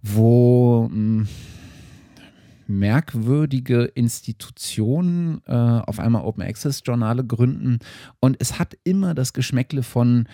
wo 0.01 0.89
mh, 0.91 0.91
hm, 0.91 1.27
merkwürdige 2.67 3.85
Institutionen 3.85 5.41
äh, 5.47 5.53
auf 5.53 5.97
einmal 5.97 6.25
Open 6.25 6.43
Access 6.43 6.81
Journale 6.85 7.23
gründen 7.23 7.79
und 8.19 8.35
es 8.39 8.59
hat 8.59 8.77
immer 8.83 9.13
das 9.13 9.31
Geschmäckle 9.31 9.81
von 9.81 10.27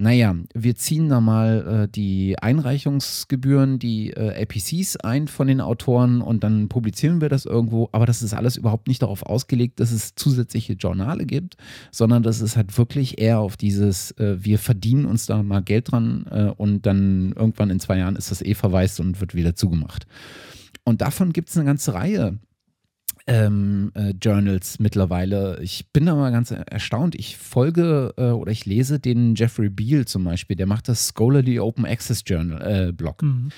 naja, 0.00 0.34
wir 0.54 0.76
ziehen 0.76 1.10
da 1.10 1.20
mal 1.20 1.84
äh, 1.84 1.88
die 1.88 2.38
Einreichungsgebühren, 2.40 3.78
die 3.78 4.10
äh, 4.10 4.42
APCs 4.42 4.96
ein 4.96 5.28
von 5.28 5.46
den 5.46 5.60
Autoren 5.60 6.22
und 6.22 6.42
dann 6.42 6.70
publizieren 6.70 7.20
wir 7.20 7.28
das 7.28 7.44
irgendwo. 7.44 7.90
Aber 7.92 8.06
das 8.06 8.22
ist 8.22 8.32
alles 8.32 8.56
überhaupt 8.56 8.88
nicht 8.88 9.02
darauf 9.02 9.22
ausgelegt, 9.22 9.78
dass 9.78 9.92
es 9.92 10.14
zusätzliche 10.14 10.72
Journale 10.72 11.26
gibt, 11.26 11.58
sondern 11.90 12.22
das 12.22 12.40
ist 12.40 12.56
halt 12.56 12.78
wirklich 12.78 13.20
eher 13.20 13.40
auf 13.40 13.58
dieses, 13.58 14.12
äh, 14.12 14.42
wir 14.42 14.58
verdienen 14.58 15.04
uns 15.04 15.26
da 15.26 15.42
mal 15.42 15.60
Geld 15.60 15.92
dran 15.92 16.24
äh, 16.30 16.44
und 16.56 16.86
dann 16.86 17.32
irgendwann 17.32 17.68
in 17.68 17.78
zwei 17.78 17.98
Jahren 17.98 18.16
ist 18.16 18.30
das 18.30 18.40
eh 18.40 18.54
verwaist 18.54 19.00
und 19.00 19.20
wird 19.20 19.34
wieder 19.34 19.54
zugemacht. 19.54 20.06
Und 20.82 21.02
davon 21.02 21.34
gibt 21.34 21.50
es 21.50 21.58
eine 21.58 21.66
ganze 21.66 21.92
Reihe 21.92 22.38
ähm, 23.30 23.92
äh, 23.94 24.12
Journals 24.20 24.80
mittlerweile. 24.80 25.60
Ich 25.62 25.92
bin 25.92 26.06
da 26.06 26.14
mal 26.16 26.32
ganz 26.32 26.50
erstaunt. 26.50 27.14
Ich 27.14 27.36
folge 27.36 28.12
äh, 28.16 28.30
oder 28.30 28.50
ich 28.50 28.66
lese 28.66 28.98
den 28.98 29.36
Jeffrey 29.36 29.68
Beal 29.68 30.04
zum 30.04 30.24
Beispiel, 30.24 30.56
der 30.56 30.66
macht 30.66 30.88
das 30.88 31.12
Scholarly 31.14 31.60
Open 31.60 31.86
Access 31.86 32.24
Journal 32.26 32.88
äh, 32.88 32.92
Blog. 32.92 33.22
Mhm. 33.22 33.50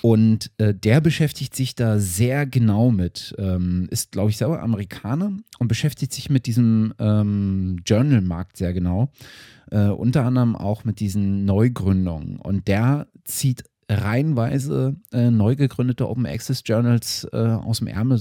Und 0.00 0.50
äh, 0.58 0.74
der 0.74 1.00
beschäftigt 1.00 1.56
sich 1.56 1.74
da 1.74 1.98
sehr 1.98 2.46
genau 2.46 2.90
mit, 2.90 3.34
ähm, 3.38 3.88
ist, 3.90 4.12
glaube 4.12 4.30
ich, 4.30 4.36
selber 4.36 4.62
Amerikaner 4.62 5.32
und 5.58 5.68
beschäftigt 5.68 6.12
sich 6.12 6.28
mit 6.28 6.46
diesem 6.46 6.92
ähm, 6.98 7.78
Journal-Markt 7.86 8.58
sehr 8.58 8.74
genau. 8.74 9.10
Äh, 9.70 9.86
unter 9.86 10.26
anderem 10.26 10.56
auch 10.56 10.84
mit 10.84 11.00
diesen 11.00 11.46
Neugründungen. 11.46 12.36
Und 12.36 12.68
der 12.68 13.06
zieht 13.24 13.64
reihenweise 13.88 14.96
äh, 15.12 15.30
neu 15.30 15.56
gegründete 15.56 16.08
Open 16.08 16.26
Access 16.26 16.62
Journals 16.64 17.26
äh, 17.32 17.38
aus 17.38 17.78
dem 17.78 17.88
Ärmel 17.88 18.18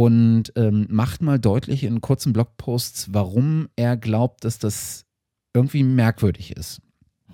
und 0.00 0.44
ähm, 0.56 0.86
macht 0.88 1.20
mal 1.20 1.38
deutlich 1.38 1.84
in 1.84 2.00
kurzen 2.00 2.32
Blogposts, 2.32 3.12
warum 3.12 3.68
er 3.76 3.98
glaubt, 3.98 4.46
dass 4.46 4.58
das 4.58 5.04
irgendwie 5.52 5.82
merkwürdig 5.82 6.56
ist. 6.56 6.80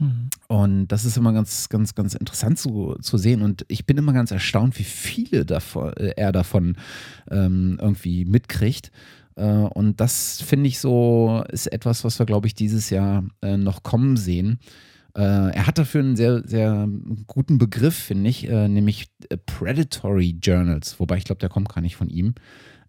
Mhm. 0.01 0.31
Und 0.49 0.89
das 0.89 1.05
ist 1.05 1.17
immer 1.17 1.33
ganz, 1.33 1.69
ganz, 1.69 1.95
ganz 1.95 2.15
interessant 2.15 2.59
zu, 2.59 2.97
zu 3.01 3.19
sehen. 3.19 3.43
Und 3.43 3.65
ich 3.69 3.87
bin 3.87 3.99
immer 3.99 4.13
ganz 4.13 4.33
erstaunt, 4.33 4.81
wie 4.81 4.85
viele 4.85 5.45
davon, 5.45 5.93
äh, 5.93 6.15
er 6.17 6.33
davon 6.33 6.77
ähm, 7.31 7.79
irgendwie 7.81 8.25
mitkriegt. 8.25 8.91
Äh, 9.37 9.47
und 9.47 10.01
das 10.01 10.43
finde 10.43 10.67
ich 10.67 10.81
so, 10.81 11.45
ist 11.49 11.69
etwas, 11.69 12.03
was 12.03 12.19
wir, 12.19 12.27
glaube 12.27 12.49
ich, 12.49 12.55
dieses 12.57 12.91
Jahr 12.91 13.23
äh, 13.43 13.57
noch 13.57 13.85
kommen 13.85 14.17
sehen. 14.17 14.59
Äh, 15.17 15.23
er 15.23 15.67
hat 15.67 15.79
dafür 15.79 16.01
einen 16.03 16.17
sehr, 16.17 16.43
sehr 16.47 16.89
guten 17.27 17.57
Begriff, 17.59 17.97
finde 17.97 18.29
ich, 18.29 18.49
äh, 18.49 18.69
nämlich 18.69 19.07
äh, 19.31 19.39
Predatory 19.39 20.39
Journals, 20.43 21.01
wobei 21.01 21.17
ich 21.17 21.25
glaube, 21.25 21.39
der 21.39 21.49
kommt 21.49 21.75
gar 21.75 21.81
nicht 21.81 21.97
von 21.97 22.11
ihm. 22.11 22.35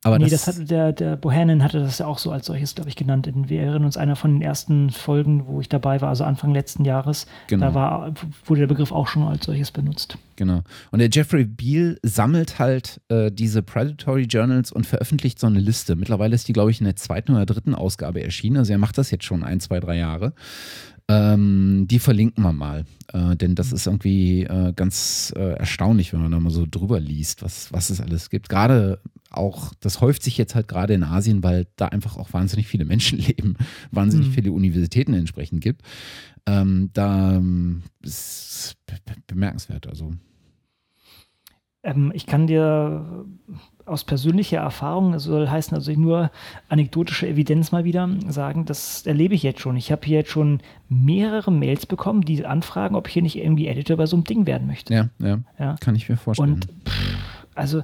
Aber 0.03 0.19
nee, 0.19 0.29
das, 0.29 0.45
das 0.45 0.55
hatte 0.55 0.65
der, 0.65 0.93
der 0.93 1.15
Bohannon 1.15 1.63
hatte 1.63 1.79
das 1.79 1.97
ja 1.97 2.05
auch 2.05 2.19
so 2.19 2.31
als 2.31 2.45
solches, 2.45 2.75
glaube 2.75 2.89
ich, 2.89 2.95
genannt. 2.95 3.29
Wir 3.33 3.61
erinnern 3.61 3.85
uns 3.85 3.97
einer 3.97 4.15
von 4.15 4.35
den 4.35 4.41
ersten 4.41 4.89
Folgen, 4.89 5.47
wo 5.47 5.59
ich 5.59 5.69
dabei 5.69 6.01
war, 6.01 6.09
also 6.09 6.23
Anfang 6.23 6.53
letzten 6.53 6.85
Jahres. 6.85 7.25
Genau. 7.47 7.65
Da 7.65 7.73
war, 7.73 8.13
wurde 8.45 8.61
der 8.61 8.67
Begriff 8.67 8.91
auch 8.91 9.07
schon 9.07 9.23
als 9.23 9.45
solches 9.45 9.71
benutzt. 9.71 10.17
Genau. 10.35 10.61
Und 10.91 10.99
der 10.99 11.09
Jeffrey 11.11 11.45
Beal 11.45 11.97
sammelt 12.03 12.59
halt 12.59 13.01
äh, 13.09 13.31
diese 13.31 13.63
Predatory 13.63 14.23
Journals 14.23 14.71
und 14.71 14.85
veröffentlicht 14.85 15.39
so 15.39 15.47
eine 15.47 15.59
Liste. 15.59 15.95
Mittlerweile 15.95 16.35
ist 16.35 16.47
die, 16.47 16.53
glaube 16.53 16.71
ich, 16.71 16.79
in 16.79 16.85
der 16.85 16.95
zweiten 16.95 17.33
oder 17.33 17.45
dritten 17.45 17.73
Ausgabe 17.73 18.21
erschienen. 18.21 18.57
Also 18.57 18.73
er 18.73 18.79
macht 18.79 18.97
das 18.97 19.11
jetzt 19.11 19.25
schon 19.25 19.43
ein, 19.43 19.59
zwei, 19.59 19.79
drei 19.79 19.97
Jahre. 19.97 20.33
Ähm, 21.09 21.87
die 21.89 21.99
verlinken 21.99 22.43
wir 22.43 22.51
mal, 22.51 22.85
äh, 23.13 23.37
denn 23.37 23.55
das 23.55 23.71
ist 23.71 23.87
irgendwie 23.87 24.43
äh, 24.43 24.73
ganz 24.75 25.33
äh, 25.37 25.53
erstaunlich, 25.53 26.11
wenn 26.11 26.21
man 26.21 26.33
da 26.33 26.39
mal 26.39 26.49
so 26.49 26.65
drüber 26.69 26.99
liest, 26.99 27.43
was, 27.43 27.71
was 27.71 27.89
es 27.89 28.01
alles 28.01 28.29
gibt. 28.29 28.49
Gerade 28.49 28.99
auch, 29.29 29.73
das 29.79 30.01
häuft 30.01 30.21
sich 30.21 30.37
jetzt 30.37 30.53
halt 30.53 30.67
gerade 30.67 30.93
in 30.93 31.03
Asien, 31.03 31.43
weil 31.43 31.67
da 31.77 31.87
einfach 31.87 32.17
auch 32.17 32.33
wahnsinnig 32.33 32.67
viele 32.67 32.83
Menschen 32.83 33.19
leben, 33.19 33.55
wahnsinnig 33.91 34.29
mhm. 34.29 34.33
viele 34.33 34.51
Universitäten 34.51 35.13
entsprechend 35.13 35.61
gibt. 35.61 35.81
Ähm, 36.45 36.89
da 36.93 37.41
ist 38.01 38.75
bemerkenswert, 39.27 39.87
also. 39.87 40.13
Ähm, 41.87 42.11
ich 42.13 42.25
kann 42.25 42.47
dir 42.47 43.25
aus 43.85 44.03
persönlicher 44.03 44.57
Erfahrung, 44.57 45.13
das 45.13 45.23
soll 45.23 45.47
heißen, 45.47 45.73
also 45.73 45.89
nur 45.93 46.29
anekdotische 46.67 47.25
Evidenz 47.25 47.71
mal 47.71 47.85
wieder 47.85 48.09
sagen, 48.27 48.65
das 48.65 49.05
erlebe 49.05 49.33
ich 49.33 49.43
jetzt 49.43 49.61
schon. 49.61 49.77
Ich 49.77 49.93
habe 49.93 50.05
hier 50.05 50.17
jetzt 50.17 50.29
schon 50.29 50.59
mehrere 50.89 51.49
Mails 51.49 51.85
bekommen, 51.85 52.23
die 52.23 52.45
anfragen, 52.45 52.97
ob 52.97 53.07
ich 53.07 53.13
hier 53.13 53.21
nicht 53.21 53.37
irgendwie 53.37 53.67
Editor 53.67 53.95
bei 53.95 54.05
so 54.05 54.17
einem 54.17 54.25
Ding 54.25 54.45
werden 54.45 54.67
möchte. 54.67 54.93
Ja, 54.93 55.09
ja, 55.19 55.39
ja. 55.57 55.75
kann 55.79 55.95
ich 55.95 56.09
mir 56.09 56.17
vorstellen. 56.17 56.55
Und 56.55 56.67
pff, 56.85 57.17
also 57.55 57.83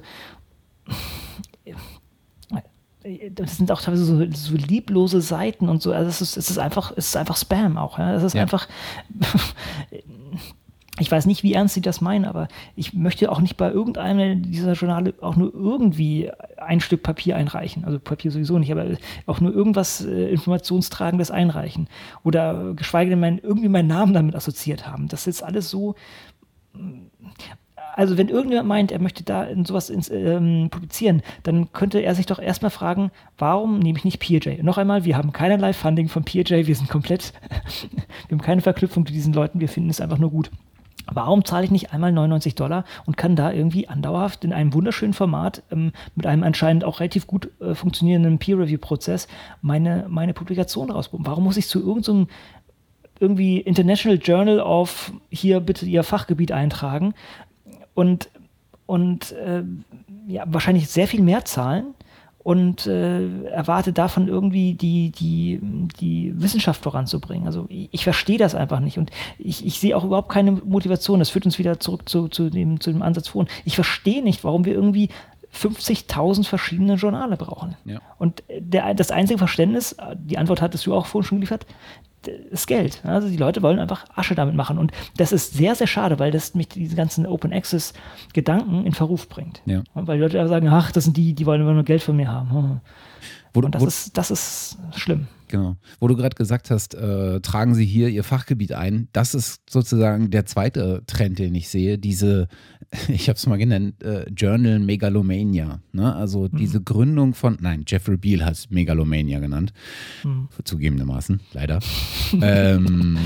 das 3.30 3.58
sind 3.58 3.70
auch 3.70 3.80
teilweise 3.82 4.04
so, 4.04 4.24
so, 4.30 4.56
lieblose 4.56 5.20
Seiten 5.20 5.68
und 5.68 5.82
so. 5.82 5.92
Also 5.92 6.08
es 6.08 6.20
ist, 6.20 6.36
es 6.36 6.50
ist 6.50 6.58
einfach, 6.58 6.92
es 6.96 7.08
ist 7.08 7.16
einfach 7.16 7.36
Spam 7.36 7.76
auch. 7.76 7.98
Ja? 7.98 8.14
Es 8.14 8.22
ist 8.22 8.34
ja. 8.34 8.42
einfach 8.42 8.68
ich 11.00 11.10
weiß 11.10 11.26
nicht, 11.26 11.42
wie 11.42 11.54
ernst 11.54 11.74
sie 11.74 11.80
das 11.80 12.00
meinen, 12.00 12.24
aber 12.24 12.46
ich 12.76 12.94
möchte 12.94 13.30
auch 13.32 13.40
nicht 13.40 13.56
bei 13.56 13.70
irgendeinem 13.70 14.42
dieser 14.42 14.74
Journale 14.74 15.14
auch 15.20 15.34
nur 15.34 15.52
irgendwie 15.52 16.30
ein 16.56 16.80
Stück 16.80 17.02
Papier 17.02 17.36
einreichen. 17.36 17.84
Also 17.84 17.98
Papier 17.98 18.30
sowieso 18.30 18.58
nicht, 18.58 18.70
aber 18.70 18.86
auch 19.26 19.40
nur 19.40 19.52
irgendwas 19.52 20.04
äh, 20.04 20.28
Informationstragendes 20.28 21.32
einreichen. 21.32 21.88
Oder 22.22 22.74
geschweige 22.74 23.10
denn 23.10 23.20
mein, 23.20 23.38
irgendwie 23.38 23.68
meinen 23.68 23.88
Namen 23.88 24.14
damit 24.14 24.36
assoziiert 24.36 24.86
haben. 24.86 25.08
Das 25.08 25.26
ist 25.26 25.42
alles 25.42 25.68
so. 25.68 25.96
Also, 27.96 28.18
wenn 28.18 28.28
irgendjemand 28.28 28.68
meint, 28.68 28.92
er 28.92 29.00
möchte 29.00 29.22
da 29.22 29.44
in 29.44 29.64
sowas 29.64 29.88
ins, 29.88 30.10
ähm, 30.10 30.68
publizieren, 30.70 31.22
dann 31.44 31.72
könnte 31.72 32.00
er 32.00 32.14
sich 32.16 32.26
doch 32.26 32.40
erstmal 32.40 32.72
fragen, 32.72 33.12
warum 33.38 33.78
nehme 33.78 33.98
ich 33.98 34.04
nicht 34.04 34.18
PJ? 34.18 34.62
Noch 34.62 34.78
einmal, 34.78 35.04
wir 35.04 35.16
haben 35.16 35.32
keinerlei 35.32 35.72
Funding 35.72 36.08
von 36.08 36.24
PJ, 36.24 36.66
wir 36.66 36.74
sind 36.74 36.88
komplett, 36.88 37.32
wir 38.28 38.36
haben 38.36 38.42
keine 38.42 38.62
Verknüpfung 38.62 39.06
zu 39.06 39.12
diesen 39.12 39.32
Leuten, 39.32 39.60
wir 39.60 39.68
finden 39.68 39.90
es 39.90 40.00
einfach 40.00 40.18
nur 40.18 40.30
gut. 40.30 40.50
Warum 41.12 41.44
zahle 41.44 41.64
ich 41.64 41.70
nicht 41.70 41.92
einmal 41.92 42.12
99 42.12 42.54
Dollar 42.54 42.84
und 43.06 43.16
kann 43.16 43.36
da 43.36 43.52
irgendwie 43.52 43.88
andauerhaft 43.88 44.44
in 44.44 44.52
einem 44.52 44.72
wunderschönen 44.72 45.12
Format 45.12 45.62
ähm, 45.70 45.92
mit 46.14 46.26
einem 46.26 46.42
anscheinend 46.42 46.84
auch 46.84 47.00
relativ 47.00 47.26
gut 47.26 47.50
äh, 47.60 47.74
funktionierenden 47.74 48.38
Peer-Review-Prozess 48.38 49.28
meine, 49.60 50.06
meine 50.08 50.34
Publikation 50.34 50.90
rausbekommen? 50.90 51.26
Warum 51.26 51.44
muss 51.44 51.56
ich 51.56 51.68
zu 51.68 51.80
irgendeinem 51.80 52.28
irgendwie 53.20 53.58
International 53.58 54.18
Journal 54.18 54.60
of 54.60 55.12
hier 55.30 55.60
bitte 55.60 55.86
Ihr 55.86 56.02
Fachgebiet 56.02 56.52
eintragen 56.52 57.14
und, 57.94 58.28
und 58.86 59.32
äh, 59.32 59.62
ja, 60.26 60.44
wahrscheinlich 60.46 60.88
sehr 60.88 61.06
viel 61.06 61.22
mehr 61.22 61.44
zahlen 61.44 61.94
und 62.44 62.86
äh, 62.86 63.46
erwarte 63.46 63.94
davon 63.94 64.28
irgendwie 64.28 64.74
die, 64.74 65.10
die, 65.10 65.60
die 65.98 66.34
Wissenschaft 66.36 66.82
voranzubringen. 66.82 67.46
Also 67.46 67.64
ich, 67.70 67.88
ich 67.90 68.04
verstehe 68.04 68.36
das 68.36 68.54
einfach 68.54 68.80
nicht 68.80 68.98
und 68.98 69.10
ich, 69.38 69.64
ich 69.64 69.80
sehe 69.80 69.96
auch 69.96 70.04
überhaupt 70.04 70.28
keine 70.28 70.52
Motivation. 70.52 71.20
Das 71.20 71.30
führt 71.30 71.46
uns 71.46 71.58
wieder 71.58 71.80
zurück 71.80 72.06
zu, 72.06 72.28
zu, 72.28 72.50
dem, 72.50 72.80
zu 72.80 72.92
dem 72.92 73.00
Ansatz 73.00 73.28
vorhin. 73.28 73.50
Ich 73.64 73.76
verstehe 73.76 74.22
nicht, 74.22 74.44
warum 74.44 74.66
wir 74.66 74.74
irgendwie 74.74 75.08
50.000 75.54 76.44
verschiedene 76.44 76.94
Journale 76.94 77.36
brauchen. 77.36 77.76
Ja. 77.84 78.00
Und 78.18 78.42
der, 78.58 78.94
das 78.94 79.10
einzige 79.10 79.38
Verständnis, 79.38 79.96
die 80.16 80.38
Antwort 80.38 80.60
hattest 80.60 80.86
du 80.86 80.94
auch 80.94 81.06
vorhin 81.06 81.28
schon 81.28 81.38
geliefert, 81.38 81.66
ist 82.50 82.66
Geld. 82.66 83.00
Also 83.04 83.28
die 83.28 83.36
Leute 83.36 83.62
wollen 83.62 83.78
einfach 83.78 84.06
Asche 84.14 84.34
damit 84.34 84.54
machen. 84.54 84.78
Und 84.78 84.92
das 85.16 85.32
ist 85.32 85.54
sehr, 85.54 85.74
sehr 85.74 85.86
schade, 85.86 86.18
weil 86.18 86.30
das 86.30 86.54
mich 86.54 86.68
diese 86.68 86.96
ganzen 86.96 87.26
Open 87.26 87.52
Access 87.52 87.92
Gedanken 88.32 88.86
in 88.86 88.92
Verruf 88.92 89.28
bringt. 89.28 89.62
Ja. 89.66 89.82
Weil 89.94 90.16
die 90.16 90.22
Leute 90.22 90.48
sagen, 90.48 90.68
ach, 90.68 90.92
das 90.92 91.04
sind 91.04 91.16
die, 91.16 91.34
die 91.34 91.46
wollen 91.46 91.60
immer 91.60 91.74
nur 91.74 91.84
Geld 91.84 92.02
von 92.02 92.16
mir 92.16 92.30
haben. 92.30 92.52
Hm. 92.52 92.80
Wo, 93.52 93.60
und 93.60 93.74
das, 93.74 93.82
wo, 93.82 93.86
ist, 93.86 94.18
das 94.18 94.30
ist 94.30 94.78
schlimm. 94.96 95.28
Genau. 95.46 95.76
Wo 96.00 96.08
du 96.08 96.16
gerade 96.16 96.34
gesagt 96.34 96.70
hast, 96.70 96.94
äh, 96.94 97.40
tragen 97.40 97.76
sie 97.76 97.84
hier 97.84 98.08
ihr 98.08 98.24
Fachgebiet 98.24 98.72
ein. 98.72 99.08
Das 99.12 99.34
ist 99.34 99.60
sozusagen 99.70 100.30
der 100.30 100.46
zweite 100.46 101.04
Trend, 101.06 101.38
den 101.38 101.54
ich 101.54 101.68
sehe. 101.68 101.96
Diese, 101.96 102.48
ich 103.08 103.28
habe 103.28 103.36
es 103.36 103.46
mal 103.46 103.56
genannt, 103.56 104.02
äh, 104.02 104.28
Journal 104.30 104.78
Megalomania. 104.78 105.80
Ne? 105.92 106.14
Also 106.14 106.48
mhm. 106.50 106.56
diese 106.56 106.82
Gründung 106.82 107.34
von, 107.34 107.58
nein, 107.60 107.84
Jeffrey 107.86 108.16
Beal 108.16 108.44
hat 108.44 108.54
es 108.54 108.70
Megalomania 108.70 109.40
genannt. 109.40 109.72
Mhm. 110.22 110.48
Zugegebenermaßen, 110.64 111.40
leider. 111.52 111.80
ähm, 112.40 113.18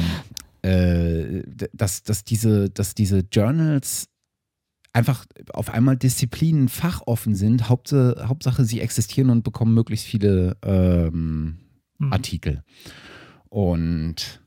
äh, 0.62 1.42
dass, 1.72 2.02
dass, 2.02 2.24
diese, 2.24 2.70
dass 2.70 2.94
diese 2.94 3.24
Journals 3.30 4.08
einfach 4.92 5.26
auf 5.52 5.70
einmal 5.70 5.96
Disziplinen 5.96 6.68
fachoffen 6.68 7.34
sind. 7.34 7.68
Hauptsache, 7.68 8.28
Hauptsache 8.28 8.64
sie 8.64 8.80
existieren 8.80 9.30
und 9.30 9.44
bekommen 9.44 9.74
möglichst 9.74 10.06
viele 10.06 10.56
ähm, 10.62 11.58
mhm. 11.98 12.12
Artikel. 12.12 12.62
Und 13.48 14.42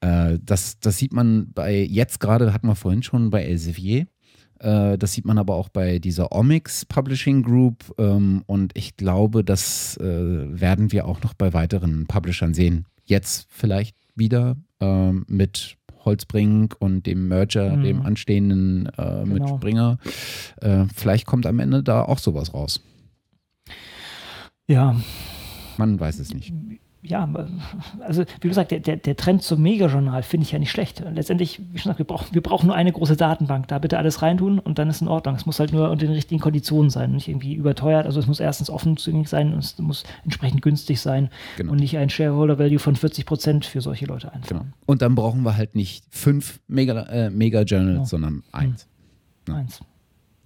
äh, 0.00 0.38
das, 0.42 0.80
das 0.80 0.98
sieht 0.98 1.12
man 1.12 1.52
bei, 1.52 1.82
jetzt 1.82 2.20
gerade 2.20 2.52
hatten 2.52 2.66
wir 2.66 2.74
vorhin 2.74 3.02
schon 3.02 3.30
bei 3.30 3.44
Elsevier. 3.44 4.06
Äh, 4.60 4.98
das 4.98 5.12
sieht 5.12 5.24
man 5.24 5.38
aber 5.38 5.54
auch 5.54 5.68
bei 5.68 5.98
dieser 5.98 6.32
Omics 6.32 6.84
Publishing 6.84 7.42
Group. 7.42 7.94
Ähm, 7.98 8.42
und 8.46 8.76
ich 8.76 8.96
glaube, 8.96 9.42
das 9.44 9.96
äh, 9.96 10.04
werden 10.04 10.92
wir 10.92 11.06
auch 11.06 11.22
noch 11.22 11.34
bei 11.34 11.52
weiteren 11.52 12.06
Publishern 12.06 12.54
sehen. 12.54 12.86
Jetzt 13.04 13.48
vielleicht 13.50 13.96
wieder 14.14 14.56
ähm, 14.80 15.24
mit 15.28 15.76
Holzbrink 16.04 16.76
und 16.78 17.06
dem 17.06 17.28
Merger, 17.28 17.76
mhm. 17.76 17.82
dem 17.82 18.02
anstehenden 18.02 18.86
äh, 18.86 18.92
genau. 18.96 19.26
mit 19.26 19.48
Springer. 19.48 19.98
Äh, 20.60 20.84
vielleicht 20.94 21.26
kommt 21.26 21.46
am 21.46 21.58
Ende 21.58 21.82
da 21.82 22.02
auch 22.02 22.18
sowas 22.18 22.54
raus. 22.54 22.80
Ja. 24.66 25.00
Man 25.76 25.98
weiß 25.98 26.18
es 26.18 26.34
nicht 26.34 26.52
ja, 27.02 27.26
also 28.00 28.24
wie 28.42 28.48
gesagt, 28.48 28.72
der, 28.72 28.80
der, 28.80 28.96
der 28.96 29.16
Trend 29.16 29.42
zum 29.42 29.62
Megajournal 29.62 30.22
finde 30.22 30.44
ich 30.44 30.52
ja 30.52 30.58
nicht 30.58 30.70
schlecht. 30.70 31.02
Letztendlich, 31.14 31.58
wie 31.72 31.78
schon 31.78 31.92
gesagt, 31.92 31.98
wir 31.98 32.04
brauchen, 32.04 32.34
wir 32.34 32.42
brauchen 32.42 32.66
nur 32.66 32.76
eine 32.76 32.92
große 32.92 33.16
Datenbank. 33.16 33.68
Da 33.68 33.78
bitte 33.78 33.96
alles 33.96 34.20
reintun 34.20 34.58
und 34.58 34.78
dann 34.78 34.90
ist 34.90 35.00
in 35.00 35.08
Ordnung. 35.08 35.34
Es 35.34 35.46
muss 35.46 35.58
halt 35.60 35.72
nur 35.72 35.90
unter 35.90 36.04
den 36.04 36.12
richtigen 36.12 36.40
Konditionen 36.40 36.90
sein, 36.90 37.12
nicht 37.12 37.28
irgendwie 37.28 37.54
überteuert. 37.54 38.04
Also 38.04 38.20
es 38.20 38.26
muss 38.26 38.38
erstens 38.38 38.68
offen 38.68 38.98
zugänglich 38.98 39.30
sein 39.30 39.54
und 39.54 39.60
es 39.60 39.78
muss 39.78 40.04
entsprechend 40.24 40.60
günstig 40.60 41.00
sein 41.00 41.30
genau. 41.56 41.72
und 41.72 41.80
nicht 41.80 41.96
ein 41.96 42.10
Shareholder-Value 42.10 42.78
von 42.78 42.96
40 42.96 43.24
Prozent 43.24 43.64
für 43.64 43.80
solche 43.80 44.04
Leute 44.04 44.32
einfahren. 44.32 44.58
Genau. 44.58 44.72
Und 44.84 45.00
dann 45.00 45.14
brauchen 45.14 45.42
wir 45.42 45.56
halt 45.56 45.74
nicht 45.74 46.04
fünf 46.10 46.60
Mega, 46.68 47.00
äh, 47.04 47.30
Mega 47.30 47.62
Journals, 47.62 47.94
genau. 47.94 48.04
sondern 48.04 48.42
eins. 48.52 48.88
Hm. 49.46 49.54
Ja. 49.54 49.60
Eins. 49.60 49.80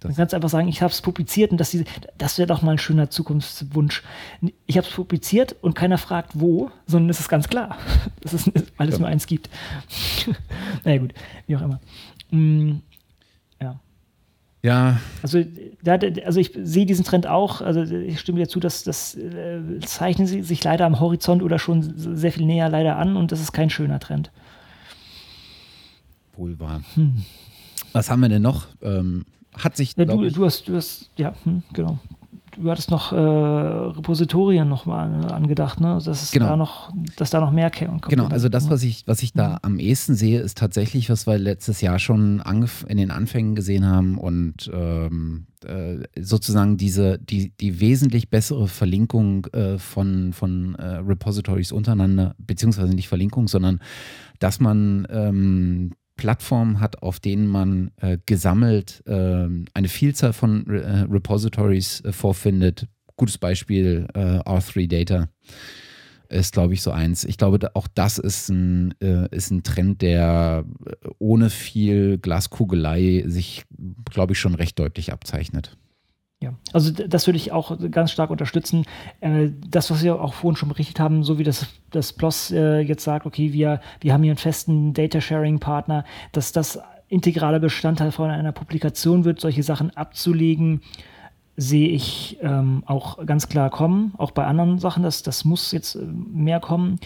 Man 0.07 0.15
kann 0.15 0.29
einfach 0.29 0.49
sagen, 0.49 0.67
ich 0.67 0.81
habe 0.81 0.91
es 0.91 1.01
publiziert 1.01 1.51
und 1.51 1.57
das, 1.57 1.75
das 2.17 2.37
wäre 2.37 2.47
doch 2.47 2.61
mal 2.61 2.71
ein 2.71 2.77
schöner 2.77 3.09
Zukunftswunsch. 3.09 4.03
Ich 4.65 4.77
habe 4.77 4.87
es 4.87 4.93
publiziert 4.93 5.55
und 5.61 5.73
keiner 5.75 5.97
fragt, 5.97 6.31
wo, 6.33 6.71
sondern 6.87 7.09
es 7.09 7.19
ist 7.19 7.29
ganz 7.29 7.47
klar, 7.47 7.77
dass 8.21 8.33
es, 8.33 8.51
weil 8.77 8.89
es 8.89 8.95
ja. 8.95 8.99
nur 8.99 9.07
eins 9.07 9.27
gibt. 9.27 9.49
naja, 10.83 10.99
gut, 10.99 11.13
wie 11.47 11.55
auch 11.55 11.61
immer. 11.61 11.79
Mm, 12.31 12.77
ja. 13.61 13.79
Ja. 14.63 14.99
Also, 15.21 15.43
da, 15.83 15.99
also 16.25 16.39
ich 16.39 16.51
sehe 16.55 16.85
diesen 16.85 17.05
Trend 17.05 17.27
auch, 17.27 17.61
also 17.61 17.81
ich 17.81 18.19
stimme 18.19 18.39
dir 18.39 18.47
zu, 18.47 18.59
dass 18.59 18.83
das 18.83 19.15
äh, 19.15 19.79
zeichnen 19.85 20.27
sie 20.27 20.41
sich 20.41 20.63
leider 20.63 20.85
am 20.85 20.99
Horizont 20.99 21.43
oder 21.43 21.59
schon 21.59 21.93
sehr 21.97 22.31
viel 22.31 22.45
näher 22.45 22.69
leider 22.69 22.97
an 22.97 23.17
und 23.17 23.31
das 23.31 23.41
ist 23.41 23.51
kein 23.51 23.69
schöner 23.69 23.99
Trend. 23.99 24.31
Wohl 26.35 26.59
wahr. 26.59 26.81
Hm. 26.95 27.23
Was 27.93 28.09
haben 28.09 28.19
wir 28.19 28.29
denn 28.29 28.41
noch? 28.41 28.67
Ähm, 28.81 29.25
hat 29.57 29.75
sich. 29.75 29.95
Ja, 29.97 30.05
du, 30.05 30.29
du, 30.29 30.45
hast, 30.45 30.67
du 30.67 30.75
hast, 30.75 31.09
ja, 31.17 31.33
hm, 31.43 31.63
genau. 31.73 31.99
Du 32.57 32.71
hattest 32.71 32.89
noch 32.89 33.11
äh, 33.11 33.17
Repositorien 33.17 34.69
nochmal 34.69 35.29
angedacht, 35.31 35.81
ne? 35.81 35.99
Dass 36.03 36.23
es 36.23 36.31
genau. 36.31 36.47
da 36.47 36.55
noch, 36.55 36.91
dass 37.17 37.29
da 37.29 37.41
noch 37.41 37.51
mehr 37.51 37.69
kommt. 37.69 38.03
Genau, 38.03 38.27
also 38.27 38.47
das, 38.47 38.69
was 38.69 38.83
ich, 38.83 39.05
was 39.07 39.21
ich 39.23 39.33
da 39.33 39.49
mhm. 39.49 39.57
am 39.61 39.79
ehesten 39.79 40.15
sehe, 40.15 40.39
ist 40.39 40.57
tatsächlich, 40.57 41.09
was 41.09 41.27
wir 41.27 41.37
letztes 41.37 41.81
Jahr 41.81 41.99
schon 41.99 42.41
in 42.87 42.97
den 42.97 43.11
Anfängen 43.11 43.55
gesehen 43.55 43.85
haben 43.85 44.17
und 44.17 44.71
ähm, 44.73 45.47
äh, 45.65 45.97
sozusagen 46.21 46.77
diese, 46.77 47.19
die, 47.19 47.51
die 47.57 47.79
wesentlich 47.81 48.29
bessere 48.29 48.67
Verlinkung 48.67 49.47
äh, 49.47 49.77
von, 49.77 50.31
von 50.31 50.75
äh, 50.75 50.97
Repositories 50.97 51.71
untereinander, 51.71 52.35
beziehungsweise 52.37 52.93
nicht 52.93 53.09
Verlinkung, 53.09 53.47
sondern 53.47 53.79
dass 54.39 54.59
man 54.59 55.07
ähm, 55.09 55.91
Plattformen 56.15 56.79
hat, 56.79 57.01
auf 57.03 57.19
denen 57.19 57.47
man 57.47 57.91
äh, 57.97 58.17
gesammelt 58.25 59.03
äh, 59.05 59.47
eine 59.73 59.87
Vielzahl 59.87 60.33
von 60.33 60.65
Re 60.67 60.81
äh, 60.81 60.99
Repositories 61.11 62.01
äh, 62.01 62.11
vorfindet. 62.11 62.87
Gutes 63.17 63.37
Beispiel 63.37 64.07
äh, 64.13 64.39
R3 64.39 64.87
Data 64.87 65.29
ist, 66.29 66.53
glaube 66.53 66.73
ich, 66.73 66.81
so 66.81 66.91
eins. 66.91 67.23
Ich 67.23 67.37
glaube, 67.37 67.75
auch 67.75 67.87
das 67.93 68.17
ist 68.17 68.49
ein, 68.49 68.95
ist 69.29 69.51
ein 69.51 69.61
Trend, 69.61 70.01
der 70.01 70.65
ohne 71.19 71.51
viel 71.51 72.17
Glaskugelei 72.17 73.23
sich, 73.27 73.63
glaube 74.09 74.33
ich, 74.33 74.39
schon 74.39 74.55
recht 74.55 74.79
deutlich 74.79 75.13
abzeichnet. 75.13 75.77
Ja, 76.45 76.53
also 76.73 76.91
das 76.91 77.25
würde 77.25 77.37
ich 77.37 77.51
auch 77.51 77.75
ganz 77.89 78.11
stark 78.11 78.29
unterstützen. 78.29 78.85
Äh, 79.19 79.49
das, 79.67 79.89
was 79.89 80.03
wir 80.03 80.21
auch 80.21 80.35
vorhin 80.35 80.55
schon 80.55 80.69
berichtet 80.69 80.99
haben, 80.99 81.23
so 81.23 81.39
wie 81.39 81.43
das, 81.43 81.65
das 81.89 82.13
PLOS 82.13 82.51
äh, 82.51 82.81
jetzt 82.81 83.03
sagt, 83.03 83.25
okay, 83.25 83.51
wir, 83.51 83.81
wir 83.99 84.13
haben 84.13 84.21
hier 84.21 84.31
einen 84.31 84.37
festen 84.37 84.93
Data-Sharing-Partner, 84.93 86.05
dass 86.33 86.51
das 86.51 86.79
integraler 87.07 87.59
Bestandteil 87.59 88.11
von 88.11 88.29
einer 88.29 88.51
Publikation 88.51 89.25
wird, 89.25 89.39
solche 89.39 89.63
Sachen 89.63 89.89
abzulegen, 89.97 90.81
sehe 91.57 91.89
ich 91.89 92.37
ähm, 92.41 92.83
auch 92.85 93.25
ganz 93.25 93.49
klar 93.49 93.71
kommen. 93.71 94.13
Auch 94.19 94.29
bei 94.29 94.45
anderen 94.45 94.77
Sachen, 94.77 95.01
das, 95.01 95.23
das 95.23 95.45
muss 95.45 95.71
jetzt 95.71 95.95
äh, 95.95 96.05
mehr 96.05 96.59
kommen. 96.59 96.99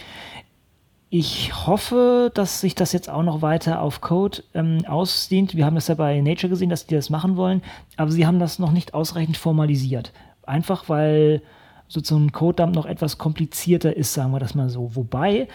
Ich 1.12 1.66
hoffe, 1.66 2.30
dass 2.34 2.60
sich 2.60 2.76
das 2.76 2.92
jetzt 2.92 3.10
auch 3.10 3.24
noch 3.24 3.42
weiter 3.42 3.82
auf 3.82 4.00
Code 4.00 4.44
ähm, 4.54 4.84
ausdehnt. 4.86 5.56
Wir 5.56 5.66
haben 5.66 5.74
das 5.74 5.88
ja 5.88 5.96
bei 5.96 6.20
Nature 6.20 6.50
gesehen, 6.50 6.70
dass 6.70 6.86
die 6.86 6.94
das 6.94 7.10
machen 7.10 7.36
wollen, 7.36 7.62
aber 7.96 8.12
sie 8.12 8.28
haben 8.28 8.38
das 8.38 8.60
noch 8.60 8.70
nicht 8.70 8.94
ausreichend 8.94 9.36
formalisiert. 9.36 10.12
Einfach 10.44 10.88
weil 10.88 11.42
sozusagen 11.88 12.26
ein 12.26 12.32
Codedump 12.32 12.76
noch 12.76 12.86
etwas 12.86 13.18
komplizierter 13.18 13.96
ist, 13.96 14.14
sagen 14.14 14.30
wir 14.30 14.38
das 14.38 14.54
mal 14.54 14.70
so. 14.70 14.94
Wobei 14.94 15.48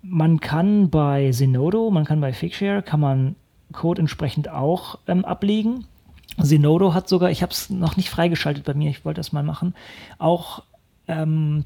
man 0.00 0.38
kann 0.38 0.90
bei 0.90 1.32
Zenodo, 1.32 1.90
man 1.90 2.04
kann 2.04 2.20
bei 2.20 2.32
Figshare, 2.32 2.80
kann 2.80 3.00
man 3.00 3.34
Code 3.72 4.00
entsprechend 4.00 4.48
auch 4.48 5.00
ähm, 5.08 5.24
ablegen. 5.24 5.86
Zenodo 6.40 6.94
hat 6.94 7.08
sogar, 7.08 7.32
ich 7.32 7.42
habe 7.42 7.50
es 7.50 7.68
noch 7.68 7.96
nicht 7.96 8.10
freigeschaltet 8.10 8.64
bei 8.64 8.74
mir, 8.74 8.90
ich 8.90 9.04
wollte 9.04 9.18
das 9.18 9.32
mal 9.32 9.42
machen, 9.42 9.74
auch 10.18 10.62
ähm, 11.08 11.64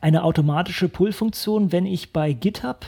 eine 0.00 0.24
automatische 0.24 0.88
Pull-Funktion, 0.88 1.72
wenn 1.72 1.86
ich 1.86 2.12
bei 2.12 2.32
GitHub 2.32 2.84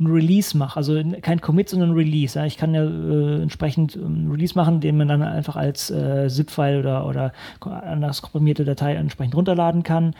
ein 0.00 0.06
Release 0.06 0.56
mache, 0.56 0.76
also 0.78 1.00
kein 1.20 1.40
Commit, 1.40 1.68
sondern 1.68 1.90
ein 1.90 1.94
Release. 1.96 2.38
Ja, 2.38 2.46
ich 2.46 2.56
kann 2.56 2.74
ja 2.74 2.84
äh, 2.84 3.42
entsprechend 3.42 3.96
ein 3.96 4.24
ähm, 4.24 4.30
Release 4.30 4.54
machen, 4.54 4.80
den 4.80 4.96
man 4.96 5.08
dann 5.08 5.22
einfach 5.22 5.56
als 5.56 5.90
äh, 5.90 6.28
ZIP-File 6.28 6.78
oder, 6.78 7.06
oder 7.06 7.32
anders 7.60 8.22
komprimierte 8.22 8.64
Datei 8.64 8.94
entsprechend 8.94 9.34
runterladen 9.34 9.82
kann. 9.82 10.14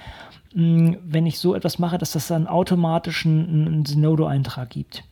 Hm, 0.53 0.99
wenn 1.03 1.27
ich 1.27 1.39
so 1.39 1.55
etwas 1.55 1.79
mache, 1.79 1.97
dass 1.97 2.13
das 2.13 2.29
dann 2.29 2.47
automatisch 2.47 3.25
einen, 3.25 3.67
einen 3.67 3.87
Zenodo-Eintrag 3.87 4.69
gibt 4.69 5.03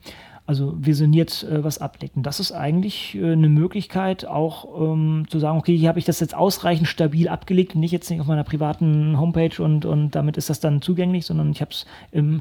also 0.48 0.72
visioniert 0.78 1.42
äh, 1.42 1.62
was 1.62 1.76
abdeckt. 1.76 2.16
Und 2.16 2.22
das 2.22 2.40
ist 2.40 2.52
eigentlich 2.52 3.14
äh, 3.14 3.32
eine 3.32 3.50
Möglichkeit, 3.50 4.24
auch 4.24 4.80
ähm, 4.80 5.26
zu 5.28 5.38
sagen, 5.38 5.58
okay, 5.58 5.76
hier 5.76 5.90
habe 5.90 5.98
ich 5.98 6.06
das 6.06 6.20
jetzt 6.20 6.34
ausreichend 6.34 6.88
stabil 6.88 7.28
abgelegt 7.28 7.74
und 7.74 7.82
nicht 7.82 7.92
jetzt 7.92 8.08
nicht 8.08 8.18
auf 8.18 8.26
meiner 8.26 8.44
privaten 8.44 9.20
Homepage 9.20 9.62
und, 9.62 9.84
und 9.84 10.12
damit 10.12 10.38
ist 10.38 10.48
das 10.48 10.58
dann 10.58 10.80
zugänglich, 10.80 11.26
sondern 11.26 11.50
ich 11.50 11.60
habe 11.60 11.72
es 11.72 11.84
ähm, 12.12 12.40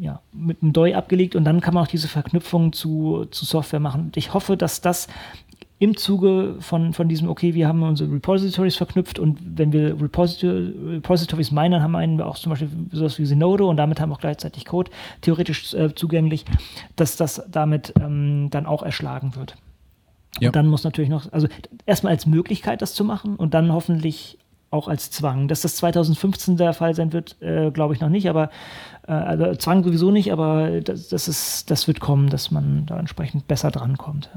ja, 0.00 0.22
mit 0.32 0.62
einem 0.62 0.72
DOI 0.72 0.94
abgelegt 0.94 1.36
und 1.36 1.44
dann 1.44 1.60
kann 1.60 1.74
man 1.74 1.84
auch 1.84 1.88
diese 1.88 2.08
Verknüpfung 2.08 2.72
zu, 2.72 3.26
zu 3.30 3.44
Software 3.44 3.80
machen. 3.80 4.04
Und 4.04 4.16
ich 4.16 4.32
hoffe, 4.32 4.56
dass 4.56 4.80
das 4.80 5.06
im 5.82 5.96
Zuge 5.96 6.54
von, 6.60 6.92
von 6.92 7.08
diesem, 7.08 7.28
okay, 7.28 7.54
wir 7.54 7.66
haben 7.66 7.82
unsere 7.82 8.12
Repositories 8.12 8.76
verknüpft 8.76 9.18
und 9.18 9.40
wenn 9.42 9.72
wir 9.72 10.00
Repository, 10.00 10.72
Repositories 10.94 11.50
meinen, 11.50 11.72
dann 11.72 11.82
haben 11.82 12.18
wir 12.18 12.26
auch 12.28 12.38
zum 12.38 12.50
Beispiel 12.50 12.68
sowas 12.92 13.18
wie 13.18 13.24
Zenodo 13.24 13.68
und 13.68 13.78
damit 13.78 14.00
haben 14.00 14.10
wir 14.10 14.14
auch 14.14 14.20
gleichzeitig 14.20 14.64
Code 14.64 14.92
theoretisch 15.22 15.74
äh, 15.74 15.92
zugänglich, 15.92 16.44
dass 16.94 17.16
das 17.16 17.42
damit 17.50 17.94
ähm, 18.00 18.46
dann 18.50 18.66
auch 18.66 18.84
erschlagen 18.84 19.34
wird. 19.34 19.56
Ja. 20.38 20.50
Und 20.50 20.56
dann 20.56 20.68
muss 20.68 20.84
natürlich 20.84 21.10
noch, 21.10 21.32
also 21.32 21.48
erstmal 21.84 22.12
als 22.12 22.26
Möglichkeit 22.26 22.80
das 22.80 22.94
zu 22.94 23.02
machen 23.02 23.34
und 23.34 23.52
dann 23.52 23.72
hoffentlich 23.72 24.38
auch 24.70 24.86
als 24.86 25.10
Zwang. 25.10 25.48
Dass 25.48 25.62
das 25.62 25.74
2015 25.74 26.58
der 26.58 26.74
Fall 26.74 26.94
sein 26.94 27.12
wird, 27.12 27.42
äh, 27.42 27.72
glaube 27.72 27.92
ich 27.92 28.00
noch 28.00 28.08
nicht, 28.08 28.30
aber 28.30 28.50
äh, 29.08 29.10
also 29.10 29.52
Zwang 29.56 29.82
sowieso 29.82 30.12
nicht, 30.12 30.32
aber 30.32 30.80
das, 30.80 31.08
das, 31.08 31.26
ist, 31.26 31.72
das 31.72 31.88
wird 31.88 31.98
kommen, 31.98 32.30
dass 32.30 32.52
man 32.52 32.86
da 32.86 33.00
entsprechend 33.00 33.48
besser 33.48 33.72
drankommt. 33.72 34.30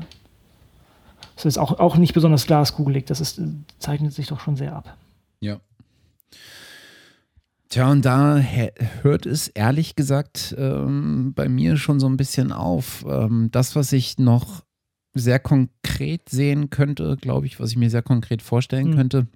Das 1.35 1.45
ist 1.45 1.57
auch, 1.57 1.79
auch 1.79 1.97
nicht 1.97 2.13
besonders 2.13 2.45
glaskugelig, 2.45 3.05
das 3.05 3.19
ist, 3.19 3.41
zeichnet 3.79 4.13
sich 4.13 4.27
doch 4.27 4.39
schon 4.39 4.55
sehr 4.55 4.75
ab. 4.75 4.97
Ja. 5.41 5.59
Tja, 7.69 7.91
und 7.91 8.05
da 8.05 8.37
hört 9.01 9.25
es 9.25 9.49
ehrlich 9.49 9.95
gesagt 9.95 10.55
ähm, 10.57 11.33
bei 11.35 11.49
mir 11.49 11.77
schon 11.77 11.99
so 11.99 12.07
ein 12.07 12.17
bisschen 12.17 12.51
auf. 12.51 13.05
Ähm, 13.07 13.49
das, 13.51 13.75
was 13.75 13.91
ich 13.91 14.17
noch 14.17 14.63
sehr 15.13 15.39
konkret 15.39 16.29
sehen 16.29 16.69
könnte, 16.69 17.17
glaube 17.17 17.47
ich, 17.47 17.59
was 17.59 17.71
ich 17.71 17.77
mir 17.77 17.89
sehr 17.89 18.03
konkret 18.03 18.41
vorstellen 18.41 18.91
mhm. 18.91 18.95
könnte, 18.95 19.27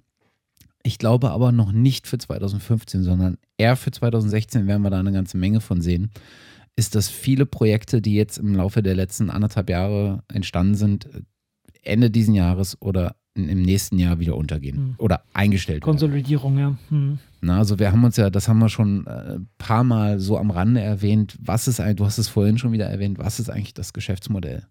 ich 0.82 0.98
glaube 0.98 1.30
aber 1.30 1.52
noch 1.52 1.72
nicht 1.72 2.06
für 2.06 2.18
2015, 2.18 3.02
sondern 3.02 3.38
eher 3.58 3.76
für 3.76 3.90
2016 3.90 4.66
werden 4.66 4.82
wir 4.82 4.90
da 4.90 4.98
eine 4.98 5.12
ganze 5.12 5.36
Menge 5.36 5.60
von 5.60 5.80
sehen, 5.80 6.10
ist, 6.76 6.94
dass 6.94 7.08
viele 7.08 7.46
Projekte, 7.46 8.00
die 8.00 8.14
jetzt 8.14 8.38
im 8.38 8.54
Laufe 8.54 8.82
der 8.82 8.94
letzten 8.94 9.28
anderthalb 9.30 9.68
Jahre 9.68 10.22
entstanden 10.28 10.74
sind, 10.74 11.08
Ende 11.82 12.10
diesen 12.10 12.34
Jahres 12.34 12.80
oder 12.80 13.16
im 13.34 13.62
nächsten 13.62 13.98
Jahr 13.98 14.18
wieder 14.18 14.36
untergehen 14.36 14.76
hm. 14.76 14.94
oder 14.98 15.22
eingestellt 15.32 15.82
Konsolidierung, 15.82 16.56
werden. 16.56 16.78
ja. 16.90 16.96
Hm. 16.96 17.18
Na, 17.40 17.58
also 17.58 17.78
wir 17.78 17.92
haben 17.92 18.04
uns 18.04 18.16
ja, 18.16 18.28
das 18.28 18.48
haben 18.48 18.58
wir 18.58 18.68
schon 18.68 19.06
ein 19.06 19.06
äh, 19.06 19.38
paar 19.58 19.84
Mal 19.84 20.18
so 20.18 20.36
am 20.36 20.50
Rande 20.50 20.80
erwähnt, 20.80 21.36
was 21.40 21.68
ist 21.68 21.80
eigentlich, 21.80 21.96
du 21.96 22.04
hast 22.04 22.18
es 22.18 22.28
vorhin 22.28 22.58
schon 22.58 22.72
wieder 22.72 22.86
erwähnt, 22.86 23.18
was 23.18 23.40
ist 23.40 23.48
eigentlich 23.48 23.74
das 23.74 23.92
Geschäftsmodell? 23.92 24.66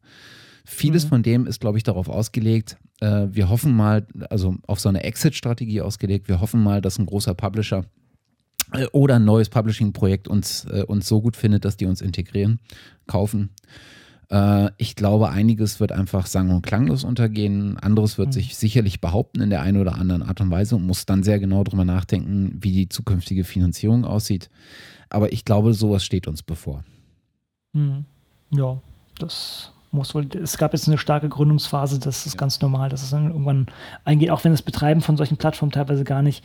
Vieles 0.65 1.05
mhm. 1.05 1.09
von 1.09 1.23
dem 1.23 1.47
ist, 1.47 1.61
glaube 1.61 1.77
ich, 1.77 1.83
darauf 1.83 2.09
ausgelegt, 2.09 2.77
äh, 2.99 3.27
wir 3.31 3.49
hoffen 3.49 3.73
mal, 3.73 4.05
also 4.29 4.55
auf 4.67 4.79
so 4.79 4.89
eine 4.89 5.03
Exit-Strategie 5.03 5.81
ausgelegt, 5.81 6.27
wir 6.27 6.41
hoffen 6.41 6.61
mal, 6.61 6.81
dass 6.81 6.99
ein 6.99 7.05
großer 7.05 7.33
Publisher 7.33 7.85
äh, 8.73 8.85
oder 8.91 9.15
ein 9.15 9.25
neues 9.25 9.49
Publishing-Projekt 9.49 10.27
uns, 10.27 10.65
äh, 10.65 10.83
uns 10.83 11.07
so 11.07 11.21
gut 11.21 11.35
findet, 11.35 11.65
dass 11.65 11.77
die 11.77 11.85
uns 11.85 12.01
integrieren, 12.01 12.59
kaufen. 13.07 13.49
Äh, 14.29 14.71
ich 14.77 14.95
glaube, 14.95 15.29
einiges 15.29 15.79
wird 15.79 15.91
einfach 15.91 16.27
sang- 16.27 16.51
und 16.51 16.61
klanglos 16.61 17.03
untergehen, 17.03 17.77
anderes 17.77 18.17
wird 18.17 18.29
mhm. 18.29 18.33
sich 18.33 18.55
sicherlich 18.55 19.01
behaupten 19.01 19.41
in 19.41 19.49
der 19.49 19.61
einen 19.61 19.81
oder 19.81 19.95
anderen 19.95 20.23
Art 20.23 20.41
und 20.41 20.51
Weise 20.51 20.75
und 20.75 20.85
muss 20.85 21.05
dann 21.05 21.23
sehr 21.23 21.39
genau 21.39 21.63
darüber 21.63 21.85
nachdenken, 21.85 22.57
wie 22.61 22.71
die 22.71 22.89
zukünftige 22.89 23.43
Finanzierung 23.43 24.05
aussieht. 24.05 24.49
Aber 25.09 25.33
ich 25.33 25.45
glaube, 25.45 25.73
sowas 25.73 26.03
steht 26.03 26.27
uns 26.27 26.43
bevor. 26.43 26.83
Mhm. 27.73 28.05
Ja, 28.51 28.81
das 29.17 29.71
muss 29.91 30.13
wohl, 30.13 30.27
es 30.35 30.57
gab 30.57 30.73
jetzt 30.73 30.87
eine 30.87 30.97
starke 30.97 31.29
Gründungsphase, 31.29 31.99
das 31.99 32.25
ist 32.25 32.33
ja. 32.33 32.39
ganz 32.39 32.61
normal, 32.61 32.89
dass 32.89 33.01
es 33.01 33.09
dann 33.09 33.31
irgendwann 33.31 33.67
eingeht, 34.05 34.29
auch 34.29 34.43
wenn 34.43 34.51
das 34.51 34.61
Betreiben 34.61 35.01
von 35.01 35.17
solchen 35.17 35.37
Plattformen 35.37 35.71
teilweise 35.71 36.03
gar 36.03 36.21
nicht, 36.21 36.43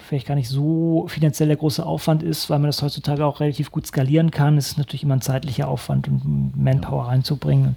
vielleicht 0.00 0.26
gar 0.26 0.34
nicht 0.34 0.48
so 0.48 1.06
finanziell 1.08 1.48
der 1.48 1.56
große 1.56 1.84
Aufwand 1.84 2.22
ist, 2.22 2.50
weil 2.50 2.58
man 2.58 2.68
das 2.68 2.82
heutzutage 2.82 3.24
auch 3.24 3.40
relativ 3.40 3.70
gut 3.70 3.86
skalieren 3.86 4.30
kann. 4.30 4.56
Es 4.56 4.68
ist 4.68 4.78
natürlich 4.78 5.02
immer 5.02 5.16
ein 5.16 5.20
zeitlicher 5.20 5.68
Aufwand 5.68 6.08
und 6.08 6.56
Manpower 6.56 7.04
ja. 7.04 7.08
reinzubringen. 7.10 7.76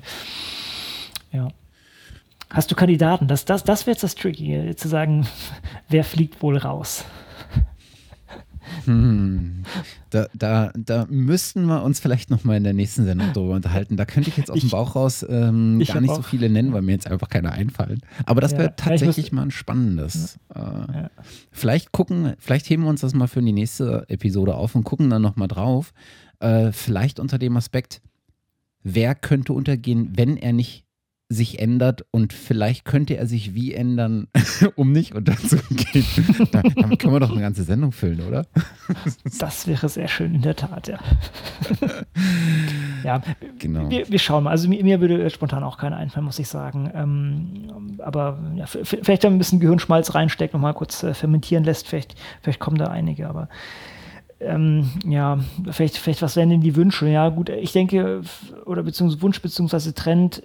Ja. 1.31 1.49
Hast 2.49 2.72
du 2.72 2.75
Kandidaten? 2.75 3.27
Das, 3.27 3.45
das, 3.45 3.64
das 3.64 3.85
wäre 3.85 3.93
jetzt 3.93 4.03
das 4.03 4.15
Tricky, 4.15 4.75
zu 4.75 4.88
sagen, 4.88 5.27
wer 5.89 6.03
fliegt 6.03 6.41
wohl 6.41 6.57
raus? 6.57 7.06
Hm. 8.85 9.64
Da, 10.09 10.27
da, 10.33 10.72
da 10.75 11.06
müssten 11.09 11.65
wir 11.65 11.83
uns 11.83 11.99
vielleicht 11.99 12.30
nochmal 12.30 12.57
in 12.57 12.64
der 12.64 12.73
nächsten 12.73 13.06
Sendung 13.06 13.31
drüber 13.33 13.56
unterhalten. 13.56 13.98
Da 13.98 14.06
könnte 14.06 14.30
ich 14.30 14.38
jetzt 14.38 14.49
aus 14.51 14.59
dem 14.59 14.69
Bauch 14.69 14.95
raus 14.95 15.25
ähm, 15.27 15.83
gar 15.85 16.01
nicht 16.01 16.15
so 16.15 16.22
viele 16.22 16.49
nennen, 16.49 16.73
weil 16.73 16.81
mir 16.81 16.93
jetzt 16.93 17.09
einfach 17.09 17.30
keine 17.30 17.51
einfallen. 17.51 18.01
Aber 18.25 18.41
das 18.41 18.53
wäre 18.53 18.64
ja, 18.64 18.69
tatsächlich 18.69 19.31
mal 19.31 19.43
ein 19.43 19.51
spannendes. 19.51 20.39
Ja. 20.56 20.85
Äh, 20.85 20.93
ja. 20.93 21.09
Vielleicht 21.51 21.91
gucken, 21.91 22.33
vielleicht 22.39 22.69
heben 22.69 22.83
wir 22.83 22.89
uns 22.89 23.01
das 23.01 23.14
mal 23.14 23.27
für 23.27 23.41
die 23.41 23.53
nächste 23.53 24.06
Episode 24.07 24.56
auf 24.56 24.75
und 24.75 24.83
gucken 24.83 25.09
dann 25.09 25.22
nochmal 25.22 25.48
drauf. 25.48 25.93
Äh, 26.39 26.72
vielleicht 26.72 27.19
unter 27.19 27.38
dem 27.38 27.57
Aspekt, 27.57 28.01
wer 28.83 29.15
könnte 29.15 29.53
untergehen, 29.53 30.11
wenn 30.15 30.38
er 30.38 30.53
nicht 30.53 30.85
sich 31.32 31.59
ändert 31.59 32.06
und 32.09 32.33
vielleicht 32.33 32.85
könnte 32.85 33.16
er 33.16 33.27
sich 33.27 33.53
wie 33.53 33.74
ändern, 33.74 34.27
um 34.75 34.91
nicht 34.91 35.14
unterzugehen. 35.14 36.06
da, 36.51 36.64
damit 36.64 36.99
können 36.99 37.14
wir 37.14 37.19
doch 37.19 37.32
eine 37.32 37.41
ganze 37.41 37.64
Sendung 37.64 37.91
füllen, 37.91 38.22
oder? 38.27 38.48
das 39.40 39.67
wäre 39.67 39.88
sehr 39.90 40.08
schön, 40.08 40.33
in 40.33 40.41
der 40.41 40.56
Tat, 40.56 40.88
ja. 40.88 40.98
ja, 43.03 43.22
genau. 43.59 43.91
Wir, 43.91 44.09
wir, 44.09 44.17
schauen 44.17 44.45
mal. 44.45 44.49
Also 44.49 44.67
mir, 44.67 44.83
mir, 44.83 45.01
würde 45.01 45.30
spontan 45.30 45.64
auch 45.64 45.77
keiner 45.77 45.98
einfallen, 45.98 46.25
muss 46.25 46.40
ich 46.40 46.48
sagen. 46.48 46.90
Ähm, 46.95 47.99
aber 47.99 48.40
ja, 48.56 48.66
vielleicht 48.66 49.24
ein 49.24 49.38
bisschen 49.38 49.59
Gehirnschmalz 49.59 50.16
reinsteckt, 50.16 50.56
nochmal 50.56 50.74
kurz 50.74 51.03
äh, 51.03 51.14
fermentieren 51.14 51.64
lässt, 51.64 51.88
vielleicht, 51.88 52.16
vielleicht 52.41 52.59
kommen 52.59 52.80
da 52.80 52.85
einige, 52.85 53.30
aber 53.30 53.49
ähm, 54.40 54.90
ja, 55.06 55.38
vielleicht, 55.69 55.98
vielleicht 55.98 56.24
was 56.24 56.35
wären 56.35 56.49
denn 56.49 56.61
die 56.61 56.75
Wünsche? 56.75 57.08
Ja, 57.08 57.30
gut, 57.30 57.49
ich 57.49 57.72
denke, 57.72 58.22
oder 58.66 58.82
beziehungsweise 58.82 59.22
Wunsch 59.22 59.41
beziehungsweise 59.41 59.93
Trend, 59.93 60.41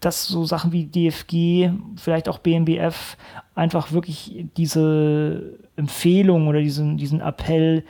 dass 0.00 0.26
so 0.26 0.44
Sachen 0.44 0.72
wie 0.72 0.86
DFG, 0.86 1.70
vielleicht 1.96 2.28
auch 2.28 2.38
BMBF, 2.38 3.16
einfach 3.54 3.92
wirklich 3.92 4.46
diese 4.56 5.58
Empfehlung 5.76 6.46
oder 6.46 6.60
diesen, 6.60 6.96
diesen 6.96 7.20
Appell 7.20 7.84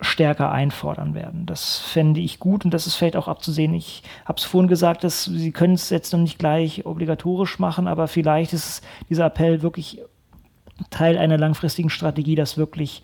stärker 0.00 0.50
einfordern 0.50 1.14
werden. 1.14 1.46
Das 1.46 1.78
fände 1.78 2.20
ich 2.20 2.38
gut 2.38 2.64
und 2.64 2.74
das 2.74 2.86
ist 2.86 2.96
vielleicht 2.96 3.16
auch 3.16 3.28
abzusehen. 3.28 3.74
Ich 3.74 4.02
habe 4.24 4.38
es 4.38 4.44
vorhin 4.44 4.68
gesagt, 4.68 5.04
dass 5.04 5.24
sie 5.24 5.52
können 5.52 5.74
es 5.74 5.90
jetzt 5.90 6.12
noch 6.12 6.20
nicht 6.20 6.38
gleich 6.38 6.84
obligatorisch 6.84 7.58
machen, 7.58 7.86
aber 7.86 8.08
vielleicht 8.08 8.52
ist 8.52 8.84
dieser 9.08 9.26
Appell 9.26 9.62
wirklich 9.62 10.02
Teil 10.90 11.16
einer 11.16 11.38
langfristigen 11.38 11.90
Strategie, 11.90 12.34
das 12.34 12.58
wirklich 12.58 13.02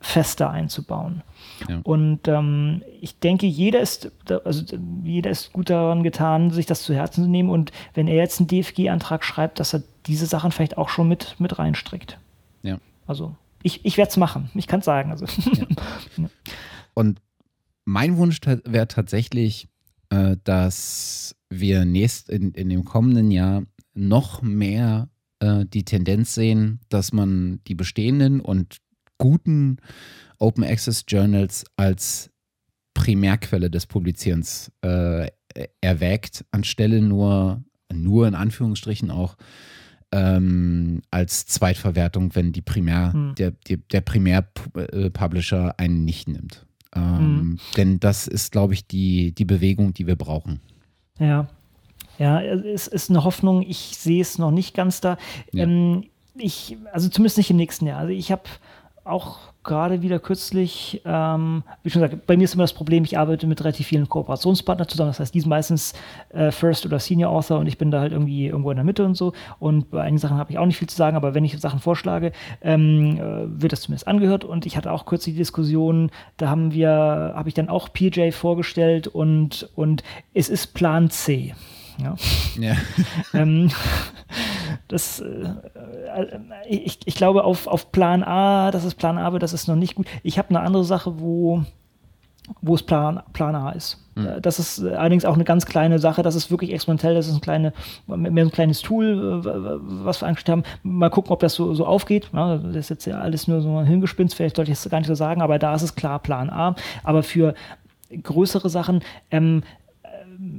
fester 0.00 0.50
einzubauen. 0.50 1.22
Ja. 1.68 1.80
Und 1.82 2.28
ähm, 2.28 2.82
ich 3.00 3.18
denke, 3.18 3.46
jeder 3.46 3.80
ist, 3.80 4.10
also 4.44 4.76
jeder 5.04 5.30
ist 5.30 5.52
gut 5.52 5.70
daran 5.70 6.02
getan, 6.02 6.50
sich 6.50 6.66
das 6.66 6.82
zu 6.82 6.94
Herzen 6.94 7.24
zu 7.24 7.30
nehmen. 7.30 7.50
Und 7.50 7.72
wenn 7.94 8.08
er 8.08 8.16
jetzt 8.16 8.40
einen 8.40 8.48
DFG-Antrag 8.48 9.24
schreibt, 9.24 9.60
dass 9.60 9.74
er 9.74 9.82
diese 10.06 10.26
Sachen 10.26 10.52
vielleicht 10.52 10.78
auch 10.78 10.88
schon 10.88 11.08
mit, 11.08 11.36
mit 11.38 11.58
reinstrickt. 11.58 12.18
Ja. 12.62 12.78
Also 13.06 13.34
ich, 13.62 13.84
ich 13.84 13.96
werde 13.96 14.10
es 14.10 14.16
machen. 14.16 14.50
Ich 14.54 14.66
kann 14.66 14.80
es 14.80 14.86
sagen. 14.86 15.10
Also. 15.10 15.26
Ja. 16.16 16.28
Und 16.94 17.20
mein 17.84 18.16
Wunsch 18.16 18.40
wäre 18.64 18.88
tatsächlich, 18.88 19.68
äh, 20.10 20.36
dass 20.44 21.36
wir 21.50 21.84
nächst 21.84 22.30
in, 22.30 22.52
in 22.52 22.68
dem 22.70 22.84
kommenden 22.84 23.30
Jahr 23.30 23.64
noch 23.94 24.42
mehr 24.42 25.08
äh, 25.40 25.64
die 25.66 25.84
Tendenz 25.84 26.34
sehen, 26.34 26.80
dass 26.88 27.12
man 27.12 27.60
die 27.66 27.74
bestehenden 27.74 28.40
und 28.40 28.78
guten 29.18 29.78
Open 30.38 30.64
Access 30.64 31.04
Journals 31.06 31.64
als 31.76 32.30
Primärquelle 32.94 33.70
des 33.70 33.86
Publizierens 33.86 34.72
äh, 34.82 35.28
erwägt, 35.80 36.44
anstelle 36.50 37.00
nur, 37.00 37.62
nur 37.92 38.26
in 38.28 38.34
Anführungsstrichen 38.34 39.10
auch, 39.10 39.36
ähm, 40.12 41.02
als 41.10 41.46
Zweitverwertung, 41.46 42.34
wenn 42.34 42.52
die 42.52 42.62
Primär, 42.62 43.12
hm. 43.12 43.34
der, 43.36 43.52
der, 43.68 43.78
der 43.92 44.00
Primär-Publisher 44.00 45.78
einen 45.78 46.04
nicht 46.04 46.28
nimmt. 46.28 46.66
Ähm, 46.94 47.18
hm. 47.18 47.58
Denn 47.76 48.00
das 48.00 48.26
ist, 48.26 48.52
glaube 48.52 48.74
ich, 48.74 48.86
die, 48.86 49.32
die 49.32 49.44
Bewegung, 49.44 49.92
die 49.92 50.06
wir 50.06 50.16
brauchen. 50.16 50.60
Ja. 51.18 51.48
Ja, 52.18 52.40
es 52.40 52.86
ist 52.86 53.10
eine 53.10 53.24
Hoffnung, 53.24 53.62
ich 53.62 53.98
sehe 53.98 54.22
es 54.22 54.38
noch 54.38 54.50
nicht 54.50 54.74
ganz 54.74 55.02
da. 55.02 55.18
Ja. 55.52 55.64
Ähm, 55.64 56.04
ich, 56.38 56.76
also 56.92 57.08
zumindest 57.08 57.36
nicht 57.36 57.50
im 57.50 57.56
nächsten 57.56 57.86
Jahr. 57.86 57.98
Also 57.98 58.12
ich 58.12 58.32
habe 58.32 58.44
auch 59.06 59.38
gerade 59.64 60.00
wieder 60.02 60.18
kürzlich, 60.18 61.02
ähm, 61.04 61.64
wie 61.82 61.90
schon 61.90 62.02
gesagt, 62.02 62.26
bei 62.26 62.36
mir 62.36 62.44
ist 62.44 62.54
immer 62.54 62.62
das 62.62 62.72
Problem, 62.72 63.04
ich 63.04 63.18
arbeite 63.18 63.46
mit 63.46 63.60
relativ 63.60 63.88
vielen 63.88 64.08
Kooperationspartnern 64.08 64.88
zusammen. 64.88 65.10
Das 65.10 65.20
heißt, 65.20 65.34
die 65.34 65.40
sind 65.40 65.48
meistens 65.48 65.92
äh, 66.30 66.50
First 66.52 66.86
oder 66.86 66.98
Senior 67.00 67.32
Author 67.32 67.58
und 67.58 67.66
ich 67.66 67.76
bin 67.76 67.90
da 67.90 68.00
halt 68.00 68.12
irgendwie 68.12 68.46
irgendwo 68.46 68.70
in 68.70 68.76
der 68.76 68.84
Mitte 68.84 69.04
und 69.04 69.16
so. 69.16 69.32
Und 69.58 69.90
bei 69.90 70.02
einigen 70.02 70.18
Sachen 70.18 70.38
habe 70.38 70.52
ich 70.52 70.58
auch 70.58 70.66
nicht 70.66 70.78
viel 70.78 70.88
zu 70.88 70.96
sagen, 70.96 71.16
aber 71.16 71.34
wenn 71.34 71.44
ich 71.44 71.58
Sachen 71.58 71.80
vorschlage, 71.80 72.32
ähm, 72.62 73.18
äh, 73.18 73.60
wird 73.60 73.72
das 73.72 73.82
zumindest 73.82 74.06
angehört. 74.06 74.44
Und 74.44 74.66
ich 74.66 74.76
hatte 74.76 74.92
auch 74.92 75.04
kürzlich 75.04 75.34
die 75.34 75.40
Diskussion, 75.40 76.10
da 76.36 76.48
haben 76.48 76.72
wir, 76.72 76.90
habe 77.34 77.48
ich 77.48 77.54
dann 77.54 77.68
auch 77.68 77.92
PJ 77.92 78.30
vorgestellt 78.30 79.08
und, 79.08 79.68
und 79.74 80.04
es 80.32 80.48
ist 80.48 80.74
Plan 80.74 81.10
C. 81.10 81.54
Ja. 82.02 82.16
ja. 82.58 82.76
ähm, 83.34 83.70
das, 84.88 85.20
äh, 85.20 85.24
äh, 85.24 86.38
ich, 86.68 86.98
ich 87.04 87.14
glaube, 87.14 87.44
auf, 87.44 87.66
auf 87.66 87.92
Plan 87.92 88.22
A, 88.22 88.70
das 88.70 88.84
ist 88.84 88.96
Plan 88.96 89.18
A, 89.18 89.26
aber 89.26 89.38
das 89.38 89.52
ist 89.52 89.68
noch 89.68 89.76
nicht 89.76 89.94
gut. 89.94 90.06
Ich 90.22 90.38
habe 90.38 90.50
eine 90.50 90.60
andere 90.60 90.84
Sache, 90.84 91.20
wo, 91.20 91.64
wo 92.60 92.74
es 92.74 92.82
Plan, 92.82 93.22
Plan 93.32 93.54
A 93.54 93.70
ist. 93.70 93.98
Mhm. 94.14 94.40
Das 94.42 94.58
ist 94.58 94.82
allerdings 94.84 95.24
auch 95.24 95.34
eine 95.34 95.44
ganz 95.44 95.66
kleine 95.66 95.98
Sache, 95.98 96.22
das 96.22 96.34
ist 96.34 96.50
wirklich 96.50 96.72
exponentiell, 96.72 97.14
das 97.14 97.28
ist 97.28 97.34
ein, 97.34 97.40
kleine, 97.40 97.72
mehr 98.06 98.44
ein 98.44 98.50
kleines 98.50 98.80
Tool, 98.82 99.44
was 99.44 100.22
wir 100.22 100.28
angestellt 100.28 100.58
haben. 100.58 100.64
Mal 100.82 101.10
gucken, 101.10 101.32
ob 101.32 101.40
das 101.40 101.54
so, 101.54 101.74
so 101.74 101.86
aufgeht. 101.86 102.30
Ja, 102.32 102.56
das 102.56 102.76
ist 102.76 102.90
jetzt 102.90 103.06
ja 103.06 103.20
alles 103.20 103.48
nur 103.48 103.60
so 103.60 103.76
ein 103.76 103.86
Hingespinst, 103.86 104.34
vielleicht 104.34 104.56
sollte 104.56 104.70
ich 104.70 104.78
es 104.78 104.88
gar 104.88 104.98
nicht 104.98 105.08
so 105.08 105.14
sagen, 105.14 105.42
aber 105.42 105.58
da 105.58 105.74
ist 105.74 105.82
es 105.82 105.94
klar 105.94 106.18
Plan 106.18 106.50
A. 106.50 106.74
Aber 107.02 107.22
für 107.22 107.54
größere 108.22 108.70
Sachen, 108.70 109.02
ähm, 109.30 109.62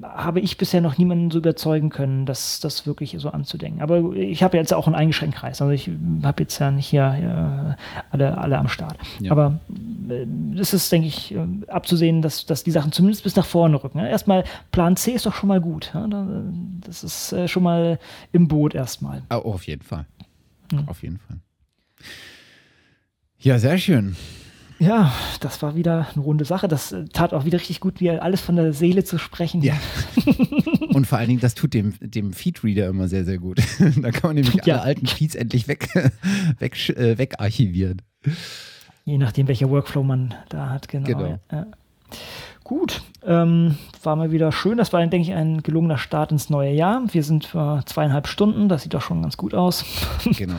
habe 0.03 0.39
ich 0.39 0.57
bisher 0.57 0.81
noch 0.81 0.97
niemanden 0.97 1.31
so 1.31 1.37
überzeugen 1.37 1.89
können, 1.89 2.25
dass 2.25 2.59
das 2.59 2.85
wirklich 2.85 3.15
so 3.19 3.29
anzudenken. 3.29 3.81
Aber 3.81 4.13
ich 4.13 4.43
habe 4.43 4.57
jetzt 4.57 4.73
auch 4.73 4.87
einen 4.87 4.95
eingeschränkten 4.95 5.39
Kreis. 5.39 5.61
Also 5.61 5.71
ich 5.71 5.89
habe 6.23 6.43
jetzt 6.43 6.59
ja 6.59 6.71
nicht 6.71 6.87
hier 6.87 7.77
äh, 7.77 8.11
alle, 8.11 8.37
alle 8.37 8.57
am 8.57 8.67
Start. 8.67 8.97
Ja. 9.19 9.31
Aber 9.31 9.59
äh, 10.09 10.25
es 10.59 10.73
ist, 10.73 10.91
denke 10.91 11.07
ich, 11.07 11.33
äh, 11.33 11.45
abzusehen, 11.67 12.21
dass, 12.21 12.45
dass 12.45 12.63
die 12.63 12.71
Sachen 12.71 12.91
zumindest 12.91 13.23
bis 13.23 13.35
nach 13.35 13.45
vorne 13.45 13.83
rücken. 13.83 13.99
Erstmal 13.99 14.43
Plan 14.71 14.95
C 14.95 15.11
ist 15.11 15.25
doch 15.25 15.33
schon 15.33 15.49
mal 15.49 15.61
gut. 15.61 15.93
Das 16.85 17.03
ist 17.03 17.33
äh, 17.33 17.47
schon 17.47 17.63
mal 17.63 17.99
im 18.31 18.47
Boot 18.47 18.75
erstmal. 18.75 19.23
Oh, 19.29 19.53
auf 19.53 19.67
jeden 19.67 19.83
Fall. 19.83 20.05
Hm. 20.71 20.87
Auf 20.87 21.03
jeden 21.03 21.19
Fall. 21.19 21.37
Ja, 23.39 23.59
sehr 23.59 23.77
schön. 23.77 24.15
Ja, 24.79 25.11
das 25.39 25.61
war 25.61 25.75
wieder 25.75 26.07
eine 26.13 26.23
runde 26.23 26.45
Sache. 26.45 26.67
Das 26.67 26.91
äh, 26.91 27.05
tat 27.05 27.33
auch 27.33 27.45
wieder 27.45 27.57
richtig 27.57 27.79
gut, 27.79 27.99
wie 27.99 28.11
alles 28.11 28.41
von 28.41 28.55
der 28.55 28.73
Seele 28.73 29.03
zu 29.03 29.17
sprechen. 29.17 29.61
Ja. 29.61 29.75
Und 30.93 31.07
vor 31.07 31.17
allen 31.17 31.29
Dingen, 31.29 31.39
das 31.39 31.55
tut 31.55 31.73
dem, 31.73 31.95
dem 31.99 32.33
Feedreader 32.33 32.87
immer 32.87 33.07
sehr, 33.07 33.25
sehr 33.25 33.39
gut. 33.39 33.59
da 33.79 34.11
kann 34.11 34.29
man 34.29 34.35
nämlich 34.35 34.65
ja. 34.65 34.75
alle 34.75 34.83
alten 34.83 35.07
Feeds 35.07 35.35
endlich 35.35 35.67
weg, 35.67 35.89
weg, 36.59 36.89
äh, 36.89 37.17
wegarchivieren. 37.17 38.01
Je 39.05 39.17
nachdem, 39.17 39.47
welcher 39.47 39.69
Workflow 39.69 40.03
man 40.03 40.33
da 40.49 40.69
hat, 40.69 40.87
genau. 40.87 41.07
genau. 41.07 41.39
Ja. 41.51 41.65
Gut, 42.63 43.01
ähm, 43.25 43.77
war 44.03 44.17
mal 44.17 44.31
wieder 44.31 44.51
schön. 44.51 44.77
Das 44.77 44.91
war, 44.91 44.99
denke 45.05 45.29
ich, 45.29 45.33
ein 45.33 45.63
gelungener 45.63 45.97
Start 45.97 46.31
ins 46.31 46.49
neue 46.49 46.73
Jahr. 46.73 47.01
Wir 47.11 47.23
sind 47.23 47.45
für 47.45 47.81
zweieinhalb 47.85 48.27
Stunden, 48.27 48.67
das 48.67 48.83
sieht 48.83 48.93
doch 48.93 49.01
schon 49.01 49.21
ganz 49.21 49.37
gut 49.37 49.53
aus. 49.53 49.85
Genau. 50.37 50.55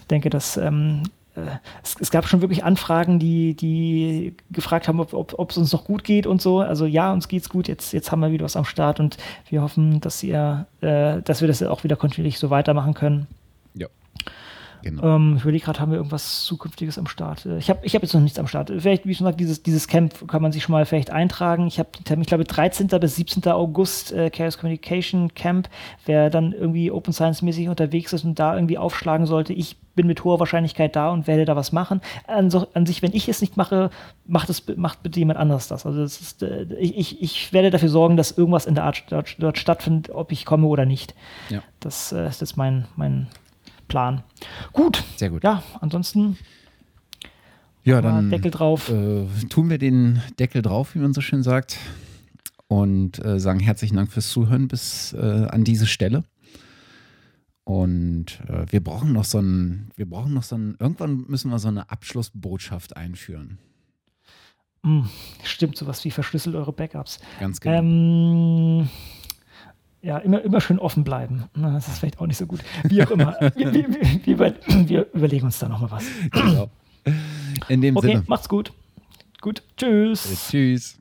Ich 0.00 0.06
denke, 0.06 0.30
das 0.30 0.56
ähm, 0.56 1.02
äh, 1.04 1.17
es, 1.82 1.96
es, 2.00 2.10
gab 2.10 2.26
schon 2.26 2.40
wirklich 2.40 2.64
Anfragen, 2.64 3.18
die, 3.18 3.54
die 3.54 4.34
gefragt 4.50 4.88
haben, 4.88 5.00
ob, 5.00 5.12
ob, 5.14 5.38
ob, 5.38 5.50
es 5.50 5.58
uns 5.58 5.72
noch 5.72 5.84
gut 5.84 6.04
geht 6.04 6.26
und 6.26 6.42
so. 6.42 6.60
Also 6.60 6.86
ja, 6.86 7.12
uns 7.12 7.28
geht's 7.28 7.48
gut. 7.48 7.68
Jetzt, 7.68 7.92
jetzt 7.92 8.10
haben 8.10 8.20
wir 8.20 8.32
wieder 8.32 8.44
was 8.44 8.56
am 8.56 8.64
Start 8.64 9.00
und 9.00 9.16
wir 9.48 9.62
hoffen, 9.62 10.00
dass 10.00 10.22
ihr, 10.22 10.66
äh, 10.80 11.22
dass 11.22 11.40
wir 11.40 11.48
das 11.48 11.62
auch 11.62 11.84
wieder 11.84 11.96
kontinuierlich 11.96 12.38
so 12.38 12.50
weitermachen 12.50 12.94
können. 12.94 13.26
Genau. 14.82 15.16
Ähm, 15.16 15.34
ich 15.36 15.42
überlege 15.42 15.64
gerade, 15.64 15.80
haben 15.80 15.90
wir 15.90 15.98
irgendwas 15.98 16.44
Zukünftiges 16.44 16.98
am 16.98 17.06
Start? 17.06 17.46
Äh, 17.46 17.58
ich 17.58 17.70
habe 17.70 17.80
ich 17.82 17.94
hab 17.94 18.02
jetzt 18.02 18.14
noch 18.14 18.20
nichts 18.20 18.38
am 18.38 18.46
Start. 18.46 18.70
Vielleicht, 18.70 19.06
wie 19.06 19.14
schon 19.14 19.24
gesagt, 19.26 19.40
dieses, 19.40 19.62
dieses 19.62 19.88
Camp 19.88 20.28
kann 20.28 20.42
man 20.42 20.52
sich 20.52 20.62
schon 20.62 20.72
mal 20.72 20.86
vielleicht 20.86 21.10
eintragen. 21.10 21.66
Ich 21.66 21.78
habe 21.78 21.90
ich 21.98 22.26
glaube, 22.26 22.44
13. 22.44 22.86
bis 22.86 23.16
17. 23.16 23.44
August 23.50 24.12
äh, 24.12 24.30
Chaos 24.30 24.58
Communication 24.58 25.34
Camp. 25.34 25.68
Wer 26.06 26.30
dann 26.30 26.52
irgendwie 26.52 26.90
Open 26.90 27.12
Science 27.12 27.42
mäßig 27.42 27.68
unterwegs 27.68 28.12
ist 28.12 28.24
und 28.24 28.38
da 28.38 28.54
irgendwie 28.54 28.78
aufschlagen 28.78 29.26
sollte, 29.26 29.52
ich 29.52 29.76
bin 29.98 30.06
mit 30.06 30.22
hoher 30.22 30.38
Wahrscheinlichkeit 30.38 30.94
da 30.94 31.10
und 31.10 31.26
werde 31.26 31.44
da 31.44 31.56
was 31.56 31.72
machen. 31.72 32.00
An, 32.28 32.50
so, 32.50 32.68
an 32.72 32.86
sich, 32.86 33.02
wenn 33.02 33.12
ich 33.12 33.28
es 33.28 33.40
nicht 33.40 33.56
mache, 33.56 33.90
macht, 34.26 34.48
es, 34.48 34.62
macht 34.76 35.02
bitte 35.02 35.18
jemand 35.18 35.40
anderes 35.40 35.66
das. 35.66 35.84
Also 35.86 36.00
das 36.00 36.20
ist, 36.20 36.44
äh, 36.44 36.66
ich, 36.78 37.20
ich 37.20 37.52
werde 37.52 37.70
dafür 37.70 37.88
sorgen, 37.88 38.16
dass 38.16 38.30
irgendwas 38.30 38.66
in 38.66 38.76
der 38.76 38.84
Art 38.84 39.02
dort, 39.10 39.34
dort 39.40 39.58
stattfindet, 39.58 40.10
ob 40.10 40.30
ich 40.30 40.44
komme 40.44 40.68
oder 40.68 40.86
nicht. 40.86 41.16
Ja. 41.48 41.62
Das 41.80 42.12
äh, 42.12 42.28
ist 42.28 42.40
jetzt 42.40 42.56
mein, 42.56 42.86
mein 42.94 43.26
Plan. 43.88 44.22
Gut. 44.72 45.02
Sehr 45.16 45.30
gut. 45.30 45.42
Ja, 45.42 45.62
ansonsten. 45.80 46.38
Ja, 47.84 48.02
dann 48.02 48.30
Deckel 48.30 48.50
drauf. 48.50 48.90
Äh, 48.90 49.26
tun 49.48 49.70
wir 49.70 49.78
den 49.78 50.20
Deckel 50.38 50.62
drauf, 50.62 50.94
wie 50.94 50.98
man 50.98 51.14
so 51.14 51.20
schön 51.20 51.42
sagt. 51.42 51.78
Und 52.68 53.24
äh, 53.24 53.40
sagen 53.40 53.60
herzlichen 53.60 53.96
Dank 53.96 54.12
fürs 54.12 54.28
Zuhören 54.28 54.68
bis 54.68 55.14
äh, 55.14 55.46
an 55.50 55.64
diese 55.64 55.86
Stelle. 55.86 56.24
Und 57.64 58.40
äh, 58.48 58.64
wir 58.70 58.82
brauchen 58.82 59.12
noch 59.12 59.24
so 59.24 59.38
ein, 59.38 59.90
wir 59.96 60.08
brauchen 60.08 60.34
noch 60.34 60.42
so 60.42 60.56
ein, 60.56 60.76
irgendwann 60.78 61.24
müssen 61.28 61.50
wir 61.50 61.58
so 61.58 61.68
eine 61.68 61.90
Abschlussbotschaft 61.90 62.96
einführen. 62.96 63.58
Mm, 64.82 65.02
stimmt, 65.44 65.76
sowas 65.76 66.04
wie 66.04 66.10
verschlüsselt 66.10 66.56
eure 66.56 66.72
Backups. 66.72 67.20
Ganz 67.40 67.60
genau. 67.60 67.78
Ähm, 67.78 68.88
ja, 70.02 70.18
immer, 70.18 70.42
immer 70.42 70.60
schön 70.60 70.78
offen 70.78 71.04
bleiben. 71.04 71.44
Das 71.54 71.88
ist 71.88 71.98
vielleicht 71.98 72.20
auch 72.20 72.26
nicht 72.26 72.36
so 72.36 72.46
gut. 72.46 72.60
Wie 72.84 73.02
auch 73.02 73.10
immer. 73.10 73.36
wir, 73.56 73.72
wir, 73.74 73.88
wir, 74.24 74.88
wir, 74.88 75.06
überlegen 75.12 75.46
uns 75.46 75.58
da 75.58 75.68
nochmal 75.68 75.90
was. 75.90 76.04
Genau. 76.30 76.70
In 77.68 77.80
dem 77.80 77.96
okay, 77.96 78.08
Sinne. 78.08 78.24
macht's 78.26 78.48
gut. 78.48 78.72
Gut. 79.40 79.62
Tschüss. 79.76 80.48
Tschüss. 80.50 80.97